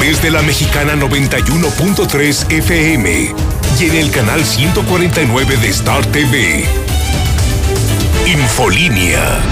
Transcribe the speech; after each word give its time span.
través 0.00 0.22
de 0.22 0.30
la 0.30 0.40
mexicana 0.40 0.94
91.3 0.94 2.50
FM 2.50 3.34
y 3.78 3.84
en 3.84 3.96
el 3.96 4.10
canal 4.10 4.42
149 4.42 5.58
de 5.58 5.68
Star 5.68 6.06
TV. 6.06 6.64
Infolínea. 8.26 9.42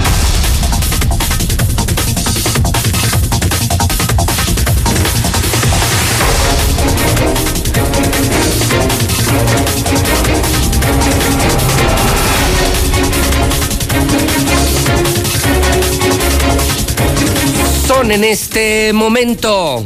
Son 17.87 18.11
en 18.11 18.23
este 18.23 18.93
momento 18.93 19.85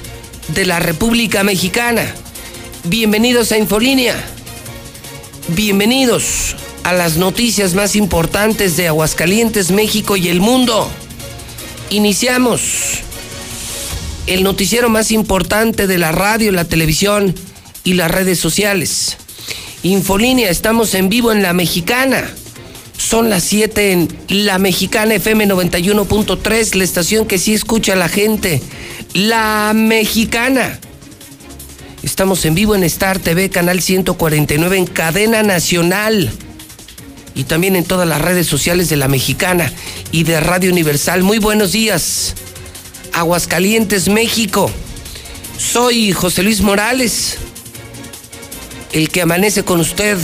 de 0.53 0.65
la 0.65 0.79
República 0.79 1.43
Mexicana. 1.43 2.13
Bienvenidos 2.83 3.51
a 3.51 3.57
Infolínea. 3.57 4.15
Bienvenidos 5.49 6.55
a 6.83 6.93
las 6.93 7.17
noticias 7.17 7.73
más 7.73 7.95
importantes 7.95 8.75
de 8.75 8.87
Aguascalientes, 8.87 9.71
México 9.71 10.17
y 10.17 10.29
el 10.29 10.41
mundo. 10.41 10.89
Iniciamos 11.89 12.99
el 14.27 14.43
noticiero 14.43 14.89
más 14.89 15.11
importante 15.11 15.87
de 15.87 15.97
la 15.97 16.11
radio, 16.11 16.51
la 16.51 16.65
televisión 16.65 17.33
y 17.83 17.93
las 17.93 18.11
redes 18.11 18.39
sociales. 18.39 19.17
Infolínea, 19.83 20.49
estamos 20.49 20.93
en 20.95 21.09
vivo 21.09 21.31
en 21.31 21.43
La 21.43 21.53
Mexicana. 21.53 22.29
Son 22.97 23.29
las 23.29 23.43
7 23.43 23.91
en 23.91 24.07
La 24.27 24.59
Mexicana 24.59 25.15
FM 25.15 25.47
91.3, 25.47 26.75
la 26.75 26.83
estación 26.83 27.25
que 27.25 27.37
sí 27.37 27.53
escucha 27.53 27.93
a 27.93 27.95
la 27.95 28.09
gente. 28.09 28.61
La 29.13 29.73
Mexicana. 29.75 30.79
Estamos 32.01 32.45
en 32.45 32.55
vivo 32.55 32.75
en 32.75 32.83
Star 32.85 33.19
TV, 33.19 33.49
canal 33.49 33.81
149, 33.81 34.77
en 34.77 34.85
cadena 34.87 35.43
nacional. 35.43 36.31
Y 37.35 37.43
también 37.43 37.75
en 37.75 37.83
todas 37.83 38.07
las 38.07 38.21
redes 38.21 38.47
sociales 38.47 38.87
de 38.87 38.95
La 38.95 39.09
Mexicana 39.09 39.71
y 40.13 40.23
de 40.23 40.39
Radio 40.39 40.71
Universal. 40.71 41.23
Muy 41.23 41.39
buenos 41.39 41.73
días. 41.73 42.35
Aguascalientes, 43.11 44.07
México. 44.07 44.71
Soy 45.57 46.13
José 46.13 46.41
Luis 46.43 46.61
Morales, 46.61 47.37
el 48.93 49.09
que 49.09 49.21
amanece 49.21 49.63
con 49.63 49.81
usted 49.81 50.17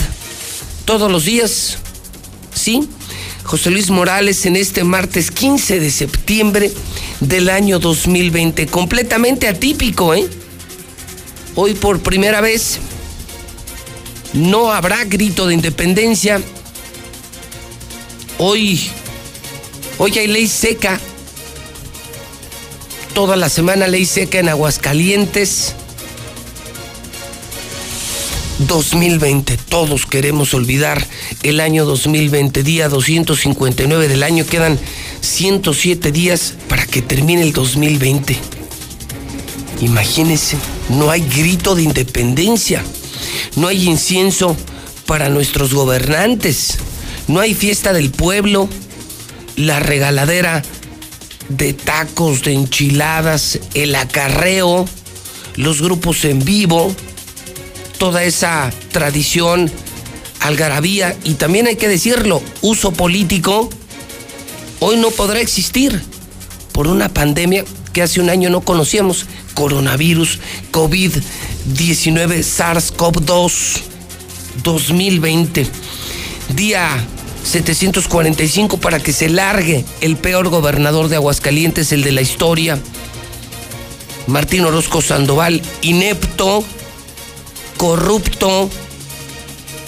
todos 0.86 1.12
los 1.12 1.26
días. 1.26 1.76
Sí, 2.54 2.88
José 3.48 3.70
Luis 3.70 3.88
Morales 3.88 4.44
en 4.44 4.56
este 4.56 4.84
martes 4.84 5.30
15 5.30 5.80
de 5.80 5.90
septiembre 5.90 6.70
del 7.20 7.48
año 7.48 7.78
2020. 7.78 8.66
Completamente 8.66 9.48
atípico, 9.48 10.12
¿eh? 10.12 10.28
Hoy 11.54 11.72
por 11.72 12.00
primera 12.00 12.42
vez 12.42 12.78
no 14.34 14.70
habrá 14.70 15.02
grito 15.04 15.46
de 15.46 15.54
independencia. 15.54 16.42
Hoy, 18.36 18.86
hoy 19.96 20.18
hay 20.18 20.26
ley 20.26 20.46
seca. 20.46 21.00
Toda 23.14 23.34
la 23.34 23.48
semana 23.48 23.88
ley 23.88 24.04
seca 24.04 24.40
en 24.40 24.50
Aguascalientes. 24.50 25.74
2020, 28.58 29.56
todos 29.56 30.04
queremos 30.06 30.52
olvidar 30.52 31.06
el 31.42 31.60
año 31.60 31.84
2020, 31.84 32.62
día 32.62 32.88
259 32.88 34.08
del 34.08 34.22
año, 34.22 34.44
quedan 34.46 34.78
107 35.20 36.10
días 36.10 36.54
para 36.68 36.84
que 36.84 37.00
termine 37.02 37.42
el 37.42 37.52
2020. 37.52 38.36
Imagínense, 39.80 40.56
no 40.88 41.10
hay 41.10 41.20
grito 41.22 41.76
de 41.76 41.82
independencia, 41.82 42.82
no 43.56 43.68
hay 43.68 43.88
incienso 43.88 44.56
para 45.06 45.28
nuestros 45.28 45.72
gobernantes, 45.72 46.78
no 47.28 47.40
hay 47.40 47.54
fiesta 47.54 47.92
del 47.92 48.10
pueblo, 48.10 48.68
la 49.56 49.78
regaladera 49.78 50.62
de 51.48 51.72
tacos, 51.74 52.42
de 52.42 52.54
enchiladas, 52.54 53.60
el 53.74 53.94
acarreo, 53.94 54.84
los 55.54 55.80
grupos 55.80 56.24
en 56.24 56.44
vivo, 56.44 56.94
toda 57.98 58.22
esa 58.24 58.70
tradición, 58.92 59.70
algarabía 60.40 61.16
y 61.24 61.34
también 61.34 61.66
hay 61.66 61.76
que 61.76 61.88
decirlo, 61.88 62.42
uso 62.62 62.92
político, 62.92 63.68
hoy 64.80 64.96
no 64.96 65.10
podrá 65.10 65.40
existir 65.40 66.00
por 66.72 66.86
una 66.86 67.08
pandemia 67.08 67.64
que 67.92 68.02
hace 68.02 68.20
un 68.20 68.30
año 68.30 68.50
no 68.50 68.60
conocíamos, 68.60 69.26
coronavirus, 69.54 70.38
COVID-19, 70.70 72.44
SARS-CoV-2, 72.44 73.80
2020, 74.62 75.66
día 76.54 77.04
745 77.44 78.78
para 78.78 79.00
que 79.00 79.12
se 79.12 79.28
largue 79.28 79.84
el 80.00 80.16
peor 80.16 80.48
gobernador 80.48 81.08
de 81.08 81.16
Aguascalientes, 81.16 81.92
el 81.92 82.02
de 82.02 82.12
la 82.12 82.20
historia, 82.20 82.78
Martín 84.26 84.64
Orozco 84.66 85.00
Sandoval, 85.00 85.62
inepto, 85.80 86.62
corrupto, 87.78 88.68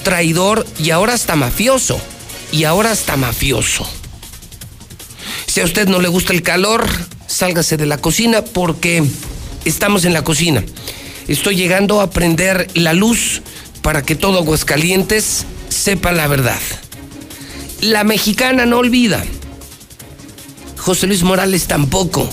traidor 0.03 0.67
y 0.79 0.91
ahora 0.91 1.13
hasta 1.13 1.37
mafioso. 1.37 2.01
Y 2.53 2.65
ahora 2.65 2.91
hasta 2.93 3.17
mafioso. 3.17 3.87
Si 5.47 5.61
a 5.61 5.65
usted 5.65 5.89
no 5.89 6.01
le 6.01 6.09
gusta 6.09 6.33
el 6.33 6.43
calor, 6.43 6.87
sálgase 7.27 7.77
de 7.77 7.87
la 7.87 7.99
cocina 7.99 8.43
porque 8.43 9.05
estamos 9.65 10.05
en 10.05 10.15
la 10.15 10.25
cocina. 10.25 10.65
Estoy 11.29 11.57
llegando 11.57 12.01
a 12.01 12.11
prender 12.11 12.69
la 12.75 12.93
luz 12.93 13.43
para 13.83 14.03
que 14.03 14.17
todo 14.17 14.39
Aguascalientes 14.39 15.45
sepa 15.69 16.13
la 16.13 16.27
verdad. 16.27 16.59
La 17.81 18.05
mexicana 18.05 18.67
no 18.67 18.79
olvida. 18.79 19.25
José 20.77 21.07
Luis 21.07 21.23
Morales 21.23 21.67
tampoco. 21.67 22.29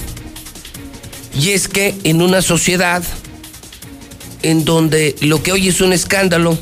Y 1.39 1.51
es 1.51 1.67
que 1.67 1.95
en 2.03 2.21
una 2.21 2.41
sociedad 2.41 3.03
en 4.47 4.63
donde 4.63 5.13
lo 5.19 5.43
que 5.43 5.51
hoy 5.51 5.67
es 5.67 5.81
un 5.81 5.91
escándalo, 5.91 6.57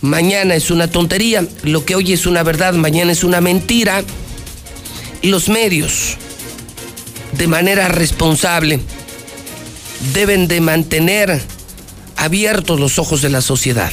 mañana 0.00 0.54
es 0.54 0.70
una 0.70 0.88
tontería, 0.90 1.46
lo 1.62 1.84
que 1.84 1.96
hoy 1.96 2.14
es 2.14 2.24
una 2.24 2.42
verdad, 2.42 2.72
mañana 2.72 3.12
es 3.12 3.24
una 3.24 3.42
mentira, 3.42 4.02
los 5.20 5.50
medios, 5.50 6.16
de 7.36 7.46
manera 7.46 7.88
responsable, 7.88 8.80
deben 10.14 10.48
de 10.48 10.62
mantener 10.62 11.42
abiertos 12.16 12.80
los 12.80 12.98
ojos 12.98 13.20
de 13.20 13.28
la 13.28 13.42
sociedad. 13.42 13.92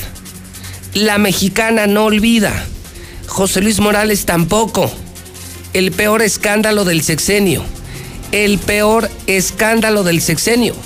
La 0.94 1.17
mexicana 1.17 1.88
no 1.88 2.05
olvida, 2.05 2.66
José 3.27 3.59
Luis 3.59 3.81
Morales 3.81 4.25
tampoco, 4.25 4.89
el 5.73 5.91
peor 5.91 6.21
escándalo 6.21 6.85
del 6.85 7.03
sexenio, 7.03 7.61
el 8.31 8.57
peor 8.57 9.11
escándalo 9.27 10.03
del 10.03 10.21
sexenio 10.21 10.77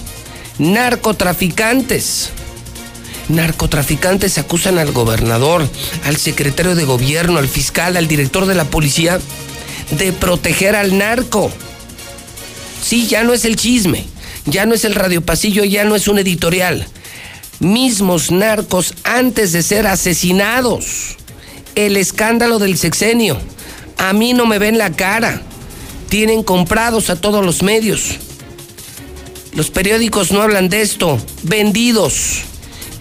narcotraficantes. 0.57 2.29
Narcotraficantes 3.29 4.37
acusan 4.37 4.77
al 4.77 4.91
gobernador, 4.91 5.67
al 6.03 6.17
secretario 6.17 6.75
de 6.75 6.85
gobierno, 6.85 7.39
al 7.39 7.47
fiscal, 7.47 7.97
al 7.97 8.07
director 8.07 8.45
de 8.45 8.55
la 8.55 8.65
policía 8.65 9.19
de 9.91 10.13
proteger 10.13 10.75
al 10.75 10.97
narco. 10.97 11.51
Sí, 12.81 13.07
ya 13.07 13.23
no 13.23 13.33
es 13.33 13.45
el 13.45 13.55
chisme, 13.55 14.05
ya 14.45 14.65
no 14.65 14.75
es 14.75 14.85
el 14.85 14.95
radiopasillo, 14.95 15.63
ya 15.63 15.85
no 15.85 15.95
es 15.95 16.07
un 16.07 16.19
editorial. 16.19 16.87
Mismos 17.59 18.31
narcos 18.31 18.93
antes 19.03 19.51
de 19.53 19.63
ser 19.63 19.87
asesinados. 19.87 21.17
El 21.73 21.97
escándalo 21.97 22.59
del 22.59 22.77
sexenio. 22.77 23.39
A 23.97 24.13
mí 24.13 24.33
no 24.33 24.45
me 24.45 24.59
ven 24.59 24.77
la 24.77 24.91
cara. 24.91 25.41
Tienen 26.09 26.43
comprados 26.43 27.09
a 27.09 27.15
todos 27.15 27.43
los 27.43 27.63
medios. 27.63 28.19
Los 29.55 29.71
periódicos 29.71 30.31
no 30.31 30.41
hablan 30.41 30.67
de 30.67 30.81
esto. 30.81 31.17
Vendidos. 31.43 32.41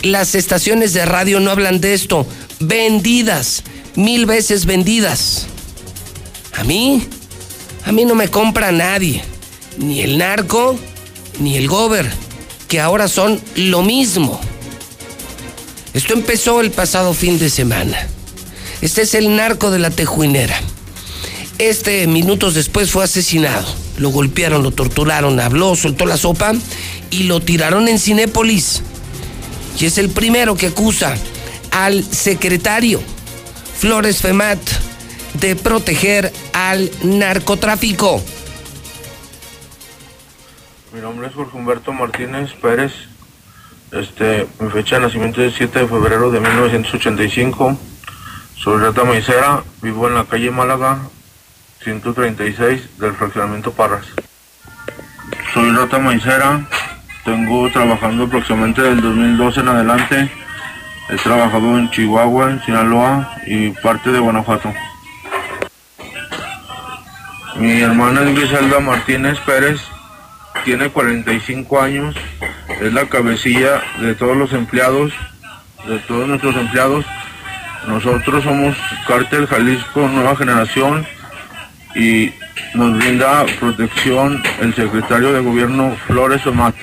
Las 0.02 0.36
estaciones 0.36 0.92
de 0.92 1.04
radio 1.04 1.40
no 1.40 1.50
hablan 1.50 1.80
de 1.80 1.94
esto. 1.94 2.26
Vendidas. 2.60 3.64
Mil 3.96 4.24
veces 4.24 4.64
vendidas. 4.64 5.46
A 6.52 6.62
mí, 6.62 7.06
a 7.84 7.90
mí 7.90 8.04
no 8.04 8.14
me 8.14 8.28
compra 8.28 8.70
nadie. 8.70 9.24
Ni 9.78 10.00
el 10.02 10.16
narco, 10.16 10.78
ni 11.40 11.56
el 11.56 11.66
gober, 11.66 12.08
que 12.68 12.80
ahora 12.80 13.08
son 13.08 13.40
lo 13.56 13.82
mismo. 13.82 14.40
Esto 15.92 16.14
empezó 16.14 16.60
el 16.60 16.70
pasado 16.70 17.14
fin 17.14 17.38
de 17.40 17.50
semana. 17.50 18.06
Este 18.80 19.02
es 19.02 19.14
el 19.14 19.34
narco 19.34 19.72
de 19.72 19.80
la 19.80 19.90
tejuinera. 19.90 20.60
Este 21.58 22.06
minutos 22.06 22.54
después 22.54 22.90
fue 22.90 23.04
asesinado. 23.04 23.83
Lo 23.98 24.10
golpearon, 24.10 24.62
lo 24.62 24.70
torturaron, 24.70 25.38
habló, 25.40 25.76
soltó 25.76 26.06
la 26.06 26.16
sopa 26.16 26.52
y 27.10 27.24
lo 27.24 27.40
tiraron 27.40 27.88
en 27.88 27.98
Cinépolis. 27.98 28.82
Y 29.78 29.86
es 29.86 29.98
el 29.98 30.10
primero 30.10 30.56
que 30.56 30.68
acusa 30.68 31.16
al 31.70 32.04
secretario 32.04 33.00
Flores 33.76 34.20
Femat 34.22 34.58
de 35.34 35.56
proteger 35.56 36.32
al 36.52 36.90
narcotráfico. 37.02 38.22
Mi 40.92 41.00
nombre 41.00 41.26
es 41.26 41.34
Jorge 41.34 41.56
Humberto 41.56 41.92
Martínez 41.92 42.52
Pérez. 42.54 42.92
Este, 43.90 44.46
mi 44.60 44.70
fecha 44.70 44.96
de 44.96 45.02
nacimiento 45.02 45.42
es 45.42 45.54
7 45.54 45.80
de 45.80 45.86
febrero 45.88 46.30
de 46.30 46.40
1985. 46.40 47.76
Soy 48.56 48.80
Rata 48.80 49.04
Maicera, 49.04 49.64
vivo 49.82 50.08
en 50.08 50.14
la 50.14 50.24
calle 50.24 50.50
Málaga, 50.50 51.00
136 51.84 52.98
del 52.98 53.12
fraccionamiento 53.12 53.72
Parras. 53.72 54.06
Soy 55.52 55.70
Rata 55.70 55.98
Maicera, 55.98 56.66
tengo 57.24 57.70
trabajando 57.70 58.24
aproximadamente 58.24 58.82
del 58.82 59.00
2012 59.00 59.60
en 59.60 59.68
adelante. 59.68 60.30
He 61.10 61.16
trabajado 61.16 61.78
en 61.78 61.90
Chihuahua, 61.90 62.50
en 62.50 62.62
Sinaloa 62.64 63.36
y 63.46 63.70
parte 63.70 64.10
de 64.10 64.18
Guanajuato. 64.18 64.72
Mi 67.56 67.82
hermana 67.82 68.22
es 68.22 68.34
Griselda 68.34 68.80
Martínez 68.80 69.38
Pérez, 69.40 69.80
tiene 70.64 70.88
45 70.88 71.80
años, 71.80 72.16
es 72.80 72.92
la 72.92 73.06
cabecilla 73.06 73.82
de 74.00 74.14
todos 74.14 74.36
los 74.36 74.52
empleados, 74.54 75.12
de 75.86 75.98
todos 76.00 76.26
nuestros 76.26 76.56
empleados. 76.56 77.04
Nosotros 77.86 78.42
somos 78.42 78.74
Cártel 79.06 79.46
Jalisco 79.46 80.08
Nueva 80.08 80.34
Generación 80.34 81.06
y 81.94 82.32
nos 82.74 82.96
brinda 82.98 83.46
protección 83.58 84.42
el 84.60 84.74
secretario 84.74 85.32
de 85.32 85.40
gobierno 85.40 85.96
Flores 86.06 86.46
Omar. 86.46 86.74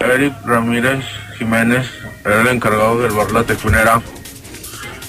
Eric 0.00 0.34
Ramírez 0.44 1.04
Jiménez 1.38 1.86
era 2.24 2.40
el 2.40 2.48
encargado 2.48 3.00
del 3.00 3.12
bar 3.12 3.30
La 3.32 3.44
Tefunera 3.44 4.00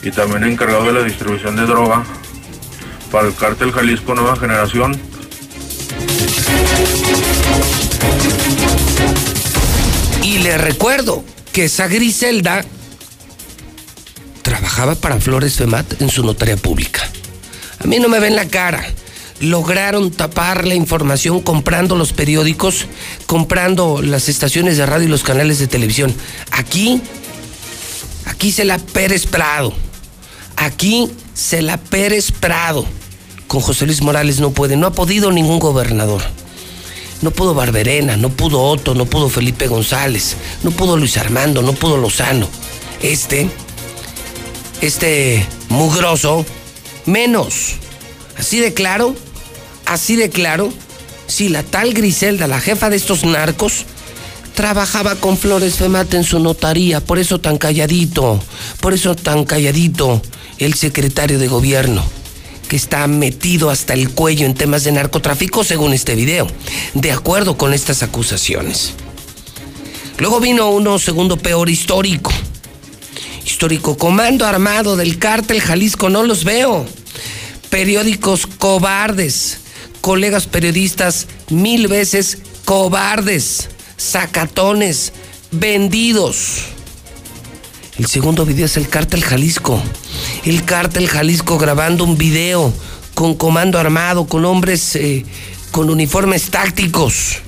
y 0.03 0.11
también 0.11 0.43
encargado 0.43 0.85
de 0.85 0.93
la 0.93 1.03
distribución 1.03 1.55
de 1.55 1.63
droga 1.63 2.03
para 3.11 3.27
el 3.27 3.35
cártel 3.35 3.71
Jalisco 3.71 4.15
Nueva 4.15 4.35
Generación. 4.35 4.99
Y 10.23 10.39
le 10.39 10.57
recuerdo 10.57 11.23
que 11.51 11.65
esa 11.65 11.87
Griselda 11.87 12.63
trabajaba 14.51 14.95
para 14.95 15.21
Flores 15.21 15.55
Femat 15.55 16.01
en 16.01 16.09
su 16.09 16.25
notaria 16.25 16.57
pública. 16.57 17.09
A 17.79 17.87
mí 17.87 17.99
no 17.99 18.09
me 18.09 18.19
ven 18.19 18.35
la 18.35 18.49
cara. 18.49 18.85
Lograron 19.39 20.11
tapar 20.11 20.67
la 20.67 20.75
información 20.75 21.39
comprando 21.39 21.95
los 21.95 22.11
periódicos, 22.11 22.85
comprando 23.27 24.01
las 24.01 24.27
estaciones 24.27 24.75
de 24.75 24.85
radio 24.85 25.07
y 25.07 25.09
los 25.09 25.23
canales 25.23 25.57
de 25.59 25.67
televisión. 25.67 26.13
Aquí, 26.51 27.01
aquí 28.25 28.51
se 28.51 28.65
la 28.65 28.77
Pérez 28.77 29.25
Prado. 29.25 29.71
Aquí 30.57 31.09
se 31.33 31.61
la 31.61 31.77
Pérez 31.77 32.33
Prado. 32.33 32.85
Con 33.47 33.61
José 33.61 33.85
Luis 33.85 34.01
Morales 34.01 34.41
no 34.41 34.51
puede, 34.51 34.75
no 34.75 34.85
ha 34.85 34.91
podido 34.91 35.31
ningún 35.31 35.59
gobernador. 35.59 36.23
No 37.21 37.31
pudo 37.31 37.53
Barberena, 37.53 38.17
no 38.17 38.27
pudo 38.27 38.61
Otto, 38.61 38.95
no 38.95 39.05
pudo 39.05 39.29
Felipe 39.29 39.67
González, 39.67 40.35
no 40.61 40.71
pudo 40.71 40.97
Luis 40.97 41.15
Armando, 41.15 41.61
no 41.61 41.71
pudo 41.71 41.95
Lozano. 41.95 42.49
Este, 43.01 43.49
este 44.81 45.45
mugroso, 45.69 46.45
menos. 47.05 47.75
Así 48.37 48.59
de 48.59 48.73
claro, 48.73 49.15
así 49.85 50.15
de 50.15 50.29
claro, 50.29 50.71
si 51.27 51.49
la 51.49 51.63
tal 51.63 51.93
Griselda, 51.93 52.47
la 52.47 52.59
jefa 52.59 52.89
de 52.89 52.97
estos 52.97 53.23
narcos, 53.23 53.85
trabajaba 54.55 55.15
con 55.15 55.37
Flores 55.37 55.75
Femate 55.75 56.17
en 56.17 56.23
su 56.23 56.39
notaría, 56.39 56.99
por 56.99 57.19
eso 57.19 57.39
tan 57.39 57.57
calladito, 57.57 58.39
por 58.79 58.93
eso 58.93 59.15
tan 59.15 59.45
calladito 59.45 60.21
el 60.57 60.73
secretario 60.73 61.39
de 61.39 61.47
gobierno 61.47 62.03
que 62.67 62.75
está 62.77 63.05
metido 63.07 63.69
hasta 63.69 63.93
el 63.93 64.11
cuello 64.11 64.45
en 64.45 64.53
temas 64.53 64.85
de 64.85 64.93
narcotráfico 64.93 65.63
según 65.65 65.91
este 65.91 66.15
video, 66.15 66.47
de 66.93 67.11
acuerdo 67.11 67.57
con 67.57 67.73
estas 67.73 68.01
acusaciones. 68.01 68.93
Luego 70.19 70.39
vino 70.39 70.69
uno 70.69 70.97
segundo 70.97 71.35
peor 71.35 71.69
histórico. 71.69 72.31
Histórico, 73.45 73.97
comando 73.97 74.45
armado 74.45 74.95
del 74.95 75.17
cártel 75.17 75.61
Jalisco, 75.61 76.09
no 76.09 76.23
los 76.23 76.43
veo. 76.43 76.85
Periódicos 77.69 78.45
cobardes, 78.47 79.59
colegas 80.01 80.45
periodistas 80.45 81.27
mil 81.49 81.87
veces 81.87 82.39
cobardes, 82.65 83.69
sacatones, 83.97 85.13
vendidos. 85.51 86.65
El 87.97 88.07
segundo 88.07 88.45
video 88.45 88.65
es 88.65 88.77
el 88.77 88.87
cártel 88.87 89.23
Jalisco. 89.23 89.81
El 90.45 90.63
cártel 90.65 91.07
Jalisco 91.07 91.57
grabando 91.57 92.03
un 92.03 92.17
video 92.17 92.73
con 93.13 93.35
comando 93.35 93.77
armado, 93.77 94.25
con 94.25 94.45
hombres 94.45 94.95
eh, 94.95 95.25
con 95.71 95.89
uniformes 95.89 96.49
tácticos. 96.49 97.39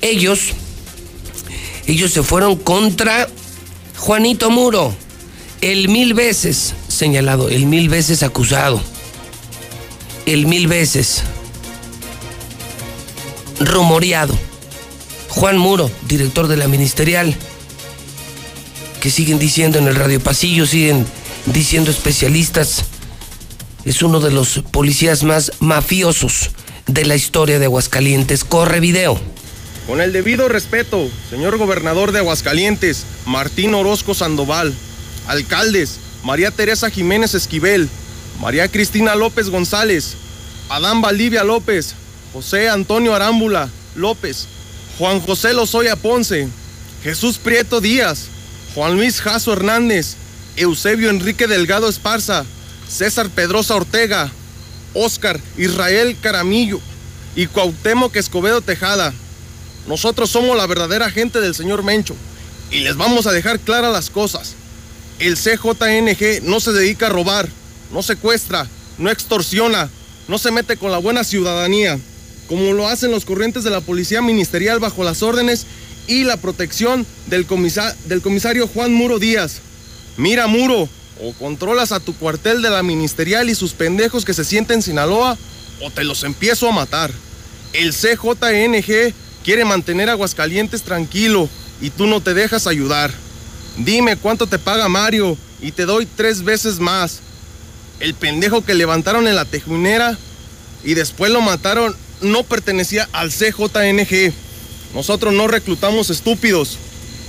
Ellos, 0.00 0.50
ellos 1.86 2.12
se 2.12 2.22
fueron 2.22 2.56
contra 2.56 3.28
Juanito 4.00 4.50
Muro, 4.50 4.94
el 5.60 5.88
mil 5.88 6.14
veces 6.14 6.74
señalado, 6.88 7.50
el 7.50 7.66
mil 7.66 7.90
veces 7.90 8.22
acusado, 8.22 8.80
el 10.24 10.46
mil 10.46 10.68
veces 10.68 11.22
rumoreado. 13.60 14.34
Juan 15.28 15.58
Muro, 15.58 15.90
director 16.08 16.48
de 16.48 16.56
la 16.56 16.66
ministerial, 16.66 17.36
que 19.02 19.10
siguen 19.10 19.38
diciendo 19.38 19.78
en 19.78 19.86
el 19.86 19.94
radio 19.94 20.18
pasillo, 20.18 20.64
siguen 20.64 21.06
diciendo 21.44 21.90
especialistas, 21.90 22.84
es 23.84 24.02
uno 24.02 24.18
de 24.20 24.30
los 24.30 24.62
policías 24.70 25.24
más 25.24 25.52
mafiosos 25.60 26.52
de 26.86 27.04
la 27.04 27.16
historia 27.16 27.58
de 27.58 27.66
Aguascalientes. 27.66 28.44
Corre 28.44 28.80
video. 28.80 29.20
Con 29.90 30.00
el 30.00 30.12
debido 30.12 30.48
respeto, 30.48 31.10
señor 31.30 31.58
gobernador 31.58 32.12
de 32.12 32.20
Aguascalientes, 32.20 33.04
Martín 33.26 33.74
Orozco 33.74 34.14
Sandoval, 34.14 34.72
alcaldes, 35.26 35.98
María 36.22 36.52
Teresa 36.52 36.90
Jiménez 36.90 37.34
Esquivel, 37.34 37.88
María 38.38 38.68
Cristina 38.68 39.16
López 39.16 39.50
González, 39.50 40.14
Adán 40.68 41.00
Valdivia 41.00 41.42
López, 41.42 41.94
José 42.32 42.68
Antonio 42.68 43.16
Arámbula 43.16 43.68
López, 43.96 44.46
Juan 44.96 45.20
José 45.20 45.54
Lozoya 45.54 45.96
Ponce, 45.96 46.46
Jesús 47.02 47.38
Prieto 47.38 47.80
Díaz, 47.80 48.26
Juan 48.76 48.94
Luis 48.94 49.20
Jaso 49.20 49.54
Hernández, 49.54 50.14
Eusebio 50.54 51.10
Enrique 51.10 51.48
Delgado 51.48 51.88
Esparza, 51.88 52.44
César 52.88 53.28
Pedrosa 53.28 53.74
Ortega, 53.74 54.30
Óscar 54.94 55.40
Israel 55.56 56.16
Caramillo 56.22 56.78
y 57.34 57.48
Cuauhtémoc 57.48 58.14
Escobedo 58.14 58.60
Tejada. 58.60 59.12
Nosotros 59.90 60.30
somos 60.30 60.56
la 60.56 60.68
verdadera 60.68 61.10
gente 61.10 61.40
del 61.40 61.52
señor 61.52 61.82
Mencho 61.82 62.14
y 62.70 62.78
les 62.78 62.96
vamos 62.96 63.26
a 63.26 63.32
dejar 63.32 63.58
claras 63.58 63.92
las 63.92 64.08
cosas. 64.08 64.54
El 65.18 65.34
CJNG 65.34 66.44
no 66.44 66.60
se 66.60 66.70
dedica 66.70 67.06
a 67.06 67.08
robar, 67.08 67.48
no 67.90 68.00
secuestra, 68.00 68.68
no 68.98 69.10
extorsiona, 69.10 69.90
no 70.28 70.38
se 70.38 70.52
mete 70.52 70.76
con 70.76 70.92
la 70.92 70.98
buena 70.98 71.24
ciudadanía, 71.24 71.98
como 72.46 72.72
lo 72.72 72.86
hacen 72.86 73.10
los 73.10 73.24
corrientes 73.24 73.64
de 73.64 73.70
la 73.70 73.80
Policía 73.80 74.22
Ministerial 74.22 74.78
bajo 74.78 75.02
las 75.02 75.24
órdenes 75.24 75.66
y 76.06 76.22
la 76.22 76.36
protección 76.36 77.04
del, 77.26 77.44
del 78.04 78.22
comisario 78.22 78.68
Juan 78.68 78.92
Muro 78.92 79.18
Díaz. 79.18 79.56
Mira, 80.16 80.46
Muro, 80.46 80.88
o 81.20 81.32
controlas 81.32 81.90
a 81.90 81.98
tu 81.98 82.14
cuartel 82.14 82.62
de 82.62 82.70
la 82.70 82.84
ministerial 82.84 83.50
y 83.50 83.56
sus 83.56 83.72
pendejos 83.72 84.24
que 84.24 84.34
se 84.34 84.44
sienten 84.44 84.76
en 84.76 84.82
Sinaloa, 84.82 85.36
o 85.82 85.90
te 85.90 86.04
los 86.04 86.22
empiezo 86.22 86.68
a 86.68 86.72
matar. 86.72 87.10
El 87.72 87.92
CJNG 87.92 89.14
quiere 89.44 89.64
mantener 89.64 90.10
Aguascalientes 90.10 90.82
tranquilo 90.82 91.48
y 91.80 91.90
tú 91.90 92.06
no 92.06 92.20
te 92.20 92.34
dejas 92.34 92.66
ayudar. 92.66 93.12
Dime 93.76 94.16
cuánto 94.16 94.46
te 94.46 94.58
paga 94.58 94.88
Mario 94.88 95.36
y 95.60 95.72
te 95.72 95.86
doy 95.86 96.06
tres 96.06 96.42
veces 96.42 96.78
más. 96.78 97.20
El 98.00 98.14
pendejo 98.14 98.64
que 98.64 98.74
levantaron 98.74 99.28
en 99.28 99.36
la 99.36 99.44
tejunera 99.44 100.18
y 100.84 100.94
después 100.94 101.30
lo 101.30 101.40
mataron 101.40 101.94
no 102.20 102.42
pertenecía 102.44 103.08
al 103.12 103.30
CJNG. 103.30 104.32
Nosotros 104.94 105.32
no 105.32 105.48
reclutamos 105.48 106.10
estúpidos. 106.10 106.76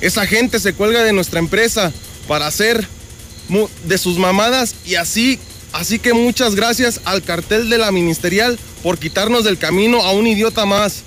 Esa 0.01 0.25
gente 0.25 0.59
se 0.59 0.73
cuelga 0.73 1.03
de 1.03 1.13
nuestra 1.13 1.39
empresa 1.39 1.91
para 2.27 2.47
hacer 2.47 2.87
de 3.85 3.97
sus 3.97 4.17
mamadas 4.17 4.75
y 4.85 4.95
así, 4.95 5.37
así 5.73 5.99
que 5.99 6.13
muchas 6.13 6.55
gracias 6.55 7.01
al 7.03 7.21
cartel 7.21 7.69
de 7.69 7.77
la 7.77 7.91
ministerial 7.91 8.57
por 8.81 8.97
quitarnos 8.97 9.43
del 9.43 9.57
camino 9.57 10.01
a 10.01 10.11
un 10.11 10.25
idiota 10.25 10.65
más, 10.65 11.03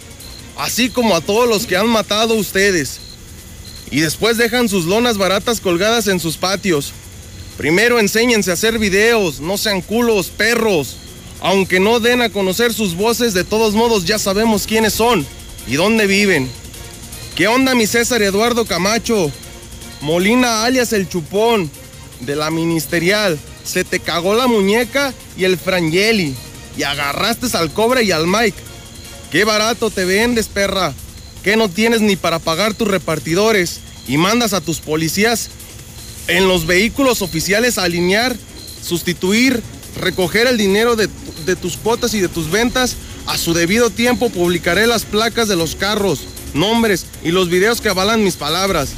así 0.56 0.88
como 0.90 1.16
a 1.16 1.20
todos 1.20 1.48
los 1.48 1.66
que 1.66 1.76
han 1.76 1.88
matado 1.88 2.34
ustedes. 2.34 3.00
Y 3.90 4.00
después 4.00 4.36
dejan 4.36 4.68
sus 4.68 4.86
lonas 4.86 5.18
baratas 5.18 5.60
colgadas 5.60 6.06
en 6.08 6.20
sus 6.20 6.36
patios. 6.36 6.92
Primero 7.56 8.00
enséñense 8.00 8.50
a 8.50 8.54
hacer 8.54 8.78
videos, 8.78 9.40
no 9.40 9.56
sean 9.56 9.80
culos, 9.80 10.28
perros. 10.28 10.96
Aunque 11.40 11.78
no 11.78 12.00
den 12.00 12.22
a 12.22 12.30
conocer 12.30 12.72
sus 12.72 12.96
voces, 12.96 13.34
de 13.34 13.44
todos 13.44 13.74
modos 13.74 14.04
ya 14.04 14.18
sabemos 14.18 14.66
quiénes 14.66 14.94
son 14.94 15.26
y 15.66 15.74
dónde 15.74 16.06
viven. 16.06 16.50
¿Qué 17.36 17.48
onda 17.48 17.74
mi 17.74 17.86
César 17.86 18.22
Eduardo 18.22 18.64
Camacho? 18.64 19.30
Molina 20.00 20.64
alias 20.64 20.92
el 20.92 21.08
chupón, 21.08 21.70
de 22.20 22.36
la 22.36 22.50
ministerial. 22.50 23.38
Se 23.64 23.84
te 23.84 24.00
cagó 24.00 24.34
la 24.34 24.46
muñeca 24.46 25.12
y 25.36 25.44
el 25.44 25.58
frangeli. 25.58 26.34
Y 26.76 26.82
agarraste 26.82 27.46
al 27.56 27.72
cobre 27.72 28.02
y 28.02 28.10
al 28.10 28.26
Mike. 28.26 28.58
Qué 29.34 29.42
barato 29.42 29.90
te 29.90 30.04
vendes, 30.04 30.46
perra. 30.46 30.94
¿Qué 31.42 31.56
no 31.56 31.68
tienes 31.68 32.00
ni 32.00 32.14
para 32.14 32.38
pagar 32.38 32.72
tus 32.72 32.86
repartidores? 32.86 33.80
Y 34.06 34.16
mandas 34.16 34.52
a 34.52 34.60
tus 34.60 34.78
policías 34.78 35.48
en 36.28 36.46
los 36.46 36.66
vehículos 36.66 37.20
oficiales 37.20 37.76
a 37.76 37.82
alinear, 37.82 38.36
sustituir, 38.80 39.60
recoger 40.00 40.46
el 40.46 40.56
dinero 40.56 40.94
de, 40.94 41.08
de 41.46 41.56
tus 41.56 41.76
cuotas 41.76 42.14
y 42.14 42.20
de 42.20 42.28
tus 42.28 42.48
ventas. 42.48 42.94
A 43.26 43.36
su 43.36 43.54
debido 43.54 43.90
tiempo 43.90 44.30
publicaré 44.30 44.86
las 44.86 45.04
placas 45.04 45.48
de 45.48 45.56
los 45.56 45.74
carros, 45.74 46.20
nombres 46.54 47.04
y 47.24 47.32
los 47.32 47.48
videos 47.48 47.80
que 47.80 47.88
avalan 47.88 48.22
mis 48.22 48.36
palabras 48.36 48.90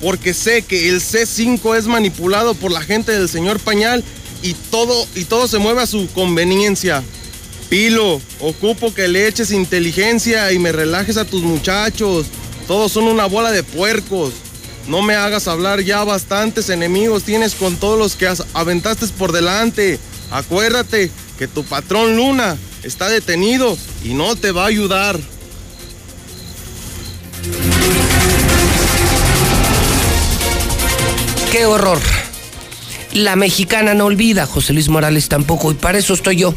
porque 0.00 0.32
sé 0.32 0.62
que 0.62 0.88
el 0.88 1.02
C5 1.02 1.76
es 1.76 1.86
manipulado 1.86 2.54
por 2.54 2.72
la 2.72 2.80
gente 2.80 3.12
del 3.12 3.28
señor 3.28 3.60
Pañal 3.60 4.02
y 4.42 4.54
todo, 4.54 5.06
y 5.14 5.24
todo 5.24 5.46
se 5.48 5.58
mueve 5.58 5.82
a 5.82 5.86
su 5.86 6.08
conveniencia. 6.14 7.04
Pilo, 7.72 8.20
ocupo 8.40 8.92
que 8.92 9.08
le 9.08 9.26
eches 9.26 9.50
inteligencia 9.50 10.52
y 10.52 10.58
me 10.58 10.72
relajes 10.72 11.16
a 11.16 11.24
tus 11.24 11.40
muchachos. 11.40 12.26
Todos 12.68 12.92
son 12.92 13.04
una 13.04 13.24
bola 13.24 13.50
de 13.50 13.62
puercos. 13.62 14.34
No 14.88 15.00
me 15.00 15.14
hagas 15.14 15.48
hablar 15.48 15.80
ya 15.80 16.04
bastantes 16.04 16.68
enemigos 16.68 17.22
tienes 17.22 17.54
con 17.54 17.76
todos 17.76 17.98
los 17.98 18.14
que 18.14 18.30
aventaste 18.52 19.06
por 19.16 19.32
delante. 19.32 19.98
Acuérdate 20.30 21.10
que 21.38 21.48
tu 21.48 21.64
patrón 21.64 22.14
Luna 22.14 22.58
está 22.82 23.08
detenido 23.08 23.78
y 24.04 24.12
no 24.12 24.36
te 24.36 24.52
va 24.52 24.64
a 24.64 24.66
ayudar. 24.66 25.18
¡Qué 31.50 31.64
horror! 31.64 32.00
La 33.14 33.34
mexicana 33.34 33.94
no 33.94 34.04
olvida, 34.04 34.44
José 34.44 34.74
Luis 34.74 34.90
Morales 34.90 35.30
tampoco, 35.30 35.70
y 35.70 35.74
para 35.74 35.96
eso 35.96 36.12
estoy 36.12 36.36
yo, 36.36 36.54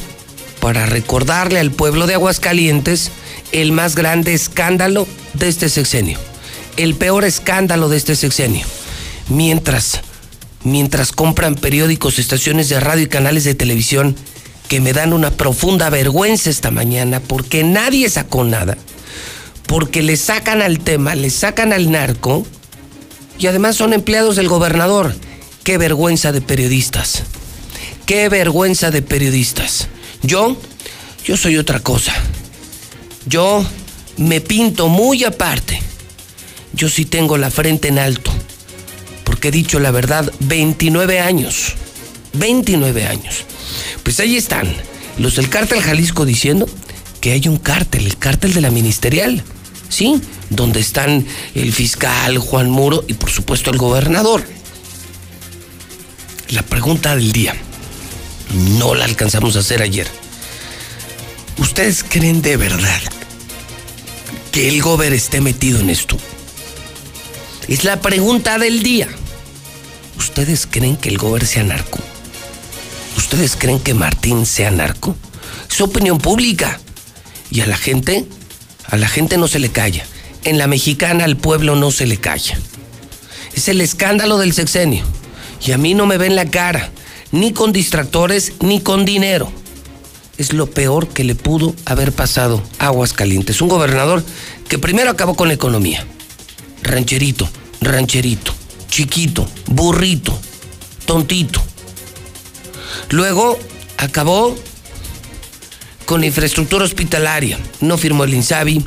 para 0.65 0.87
recordarle 0.87 1.59
al 1.59 1.69
pueblo 1.69 2.07
de 2.07 2.15
Aguascalientes 2.15 3.11
el 3.51 3.71
más 3.71 3.93
grande 3.93 4.33
escándalo 4.33 5.07
de 5.35 5.47
este 5.47 5.69
sexenio, 5.69 6.17
el 6.75 6.95
peor 6.95 7.23
escándalo 7.23 7.87
de 7.87 7.97
este 7.97 8.15
sexenio. 8.15 8.65
Mientras, 9.29 10.01
mientras 10.63 11.11
compran 11.11 11.53
periódicos, 11.53 12.17
estaciones 12.17 12.67
de 12.67 12.79
radio 12.79 13.03
y 13.03 13.07
canales 13.07 13.43
de 13.43 13.53
televisión 13.53 14.15
que 14.67 14.81
me 14.81 14.91
dan 14.91 15.13
una 15.13 15.29
profunda 15.29 15.91
vergüenza 15.91 16.49
esta 16.49 16.71
mañana 16.71 17.19
porque 17.19 17.63
nadie 17.63 18.09
sacó 18.09 18.43
nada, 18.43 18.75
porque 19.67 20.01
le 20.01 20.17
sacan 20.17 20.63
al 20.63 20.79
tema, 20.79 21.13
le 21.13 21.29
sacan 21.29 21.73
al 21.73 21.91
narco, 21.91 22.43
y 23.37 23.45
además 23.45 23.75
son 23.75 23.93
empleados 23.93 24.35
del 24.35 24.47
gobernador. 24.47 25.13
Qué 25.63 25.77
vergüenza 25.77 26.31
de 26.31 26.41
periodistas. 26.41 27.21
Qué 28.07 28.29
vergüenza 28.29 28.89
de 28.89 29.03
periodistas. 29.03 29.89
Yo, 30.23 30.57
yo 31.23 31.37
soy 31.37 31.57
otra 31.57 31.79
cosa. 31.79 32.13
Yo 33.25 33.65
me 34.17 34.41
pinto 34.41 34.87
muy 34.87 35.23
aparte. 35.23 35.79
Yo 36.73 36.89
sí 36.89 37.05
tengo 37.05 37.37
la 37.37 37.51
frente 37.51 37.87
en 37.87 37.99
alto. 37.99 38.31
Porque 39.23 39.49
he 39.49 39.51
dicho 39.51 39.79
la 39.79 39.91
verdad, 39.91 40.31
29 40.39 41.19
años. 41.19 41.73
29 42.33 43.07
años. 43.07 43.45
Pues 44.03 44.19
ahí 44.19 44.35
están 44.35 44.73
los 45.17 45.35
del 45.35 45.49
cártel 45.49 45.81
Jalisco 45.81 46.25
diciendo 46.25 46.67
que 47.21 47.31
hay 47.31 47.47
un 47.47 47.57
cártel, 47.57 48.05
el 48.05 48.17
cártel 48.17 48.53
de 48.53 48.61
la 48.61 48.71
ministerial. 48.71 49.43
¿Sí? 49.87 50.21
donde 50.49 50.79
están 50.79 51.25
el 51.53 51.73
fiscal 51.73 52.37
Juan 52.37 52.69
Muro 52.69 53.03
y 53.07 53.13
por 53.13 53.29
supuesto 53.29 53.71
el 53.71 53.77
gobernador. 53.77 54.43
La 56.49 56.61
pregunta 56.61 57.15
del 57.15 57.31
día, 57.31 57.55
no 58.53 58.95
la 58.95 59.05
alcanzamos 59.05 59.55
a 59.55 59.59
hacer 59.59 59.81
ayer. 59.81 60.07
¿Ustedes 61.57 62.03
creen 62.03 62.41
de 62.41 62.57
verdad 62.57 63.01
que 64.51 64.69
el 64.69 64.81
gober 64.81 65.13
esté 65.13 65.41
metido 65.41 65.79
en 65.79 65.89
esto? 65.89 66.17
Es 67.67 67.83
la 67.83 68.01
pregunta 68.01 68.57
del 68.59 68.83
día. 68.83 69.07
¿Ustedes 70.17 70.67
creen 70.69 70.97
que 70.97 71.09
el 71.09 71.17
gober 71.17 71.45
sea 71.45 71.63
narco? 71.63 71.99
¿Ustedes 73.17 73.55
creen 73.55 73.79
que 73.79 73.93
Martín 73.93 74.45
sea 74.45 74.71
narco? 74.71 75.15
Es 75.69 75.81
opinión 75.81 76.19
pública. 76.19 76.79
Y 77.49 77.61
a 77.61 77.67
la 77.67 77.77
gente, 77.77 78.25
a 78.85 78.97
la 78.97 79.07
gente 79.07 79.37
no 79.37 79.47
se 79.47 79.59
le 79.59 79.71
calla 79.71 80.05
en 80.45 80.59
la 80.59 80.67
mexicana 80.67 81.25
al 81.25 81.37
pueblo 81.37 81.75
no 81.75 81.91
se 81.91 82.05
le 82.05 82.17
calla. 82.17 82.57
Es 83.55 83.67
el 83.67 83.81
escándalo 83.81 84.37
del 84.37 84.53
sexenio. 84.53 85.03
Y 85.65 85.71
a 85.71 85.77
mí 85.77 85.95
no 85.95 86.05
me 86.05 86.17
ven 86.17 86.35
la 86.35 86.45
cara, 86.45 86.91
ni 87.35 87.51
con 87.51 87.73
distractores, 87.73 88.53
ni 88.61 88.79
con 88.79 89.03
dinero. 89.03 89.51
Es 90.37 90.53
lo 90.53 90.69
peor 90.69 91.09
que 91.09 91.25
le 91.25 91.35
pudo 91.35 91.75
haber 91.85 92.13
pasado 92.13 92.63
a 92.79 92.87
Aguascalientes. 92.87 93.61
Un 93.61 93.67
gobernador 93.67 94.23
que 94.69 94.79
primero 94.79 95.09
acabó 95.09 95.35
con 95.35 95.49
la 95.49 95.53
economía. 95.53 96.05
Rancherito, 96.81 97.47
rancherito, 97.81 98.53
chiquito, 98.89 99.47
burrito, 99.67 100.37
tontito. 101.05 101.61
Luego 103.09 103.59
acabó 103.97 104.55
con 106.05 106.21
la 106.21 106.27
infraestructura 106.27 106.85
hospitalaria. 106.85 107.59
No 107.81 107.97
firmó 107.97 108.23
el 108.23 108.33
INSABI, 108.33 108.85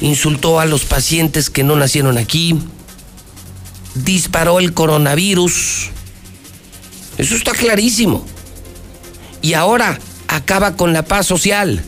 insultó 0.00 0.60
a 0.60 0.66
los 0.66 0.84
pacientes 0.84 1.48
que 1.48 1.64
no 1.64 1.74
nacieron 1.74 2.18
aquí, 2.18 2.58
disparó 3.94 4.58
el 4.58 4.74
coronavirus. 4.74 5.90
Eso 7.18 7.34
está 7.34 7.52
clarísimo. 7.52 8.24
Y 9.42 9.54
ahora 9.54 9.98
acaba 10.28 10.76
con 10.76 10.92
la 10.92 11.04
paz 11.04 11.26
social. 11.26 11.82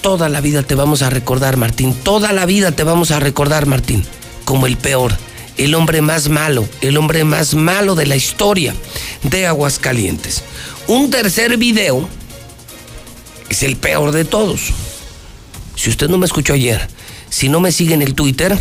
Toda 0.00 0.28
la 0.28 0.40
vida 0.40 0.62
te 0.62 0.74
vamos 0.74 1.02
a 1.02 1.10
recordar, 1.10 1.56
Martín. 1.56 1.94
Toda 1.94 2.32
la 2.32 2.46
vida 2.46 2.72
te 2.72 2.82
vamos 2.82 3.10
a 3.10 3.20
recordar, 3.20 3.66
Martín, 3.66 4.04
como 4.44 4.66
el 4.66 4.76
peor, 4.76 5.16
el 5.58 5.74
hombre 5.74 6.00
más 6.00 6.28
malo, 6.28 6.66
el 6.80 6.96
hombre 6.96 7.24
más 7.24 7.54
malo 7.54 7.94
de 7.94 8.06
la 8.06 8.16
historia 8.16 8.74
de 9.22 9.46
Aguascalientes. 9.46 10.42
Un 10.88 11.10
tercer 11.10 11.56
video 11.56 12.08
es 13.48 13.62
el 13.62 13.76
peor 13.76 14.12
de 14.12 14.24
todos. 14.24 14.72
Si 15.76 15.90
usted 15.90 16.08
no 16.08 16.18
me 16.18 16.26
escuchó 16.26 16.54
ayer, 16.54 16.88
si 17.28 17.48
no 17.48 17.60
me 17.60 17.70
sigue 17.70 17.94
en 17.94 18.02
el 18.02 18.14
Twitter, 18.14 18.58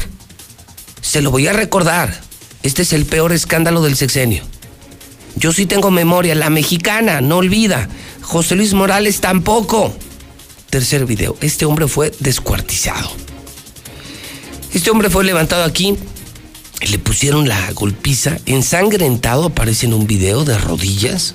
se 1.02 1.22
lo 1.22 1.32
voy 1.32 1.48
a 1.48 1.54
recordar. 1.54 2.22
Este 2.62 2.84
es 2.84 2.94
el 2.94 3.06
peor 3.06 3.32
escándalo 3.32 3.82
del 3.82 3.96
sexenio. 3.96 4.44
Yo 5.36 5.52
sí 5.52 5.66
tengo 5.66 5.92
memoria, 5.92 6.36
la 6.36 6.50
mexicana, 6.50 7.22
no 7.22 7.38
olvida. 7.38 7.90
José 8.22 8.56
Luis 8.56 8.74
Morales 8.74 9.22
tampoco. 9.22 9.94
Tercer 10.70 11.06
video, 11.06 11.36
este 11.42 11.66
hombre 11.66 11.88
fue 11.88 12.12
descuartizado. 12.20 13.12
Este 14.74 14.90
hombre 14.90 15.10
fue 15.10 15.26
levantado 15.26 15.66
aquí, 15.66 15.98
le 16.90 16.98
pusieron 16.98 17.50
la 17.50 17.72
golpiza, 17.74 18.38
ensangrentado, 18.46 19.48
aparece 19.48 19.86
en 19.86 19.94
un 19.94 20.08
video 20.08 20.46
de 20.46 20.58
rodillas, 20.58 21.34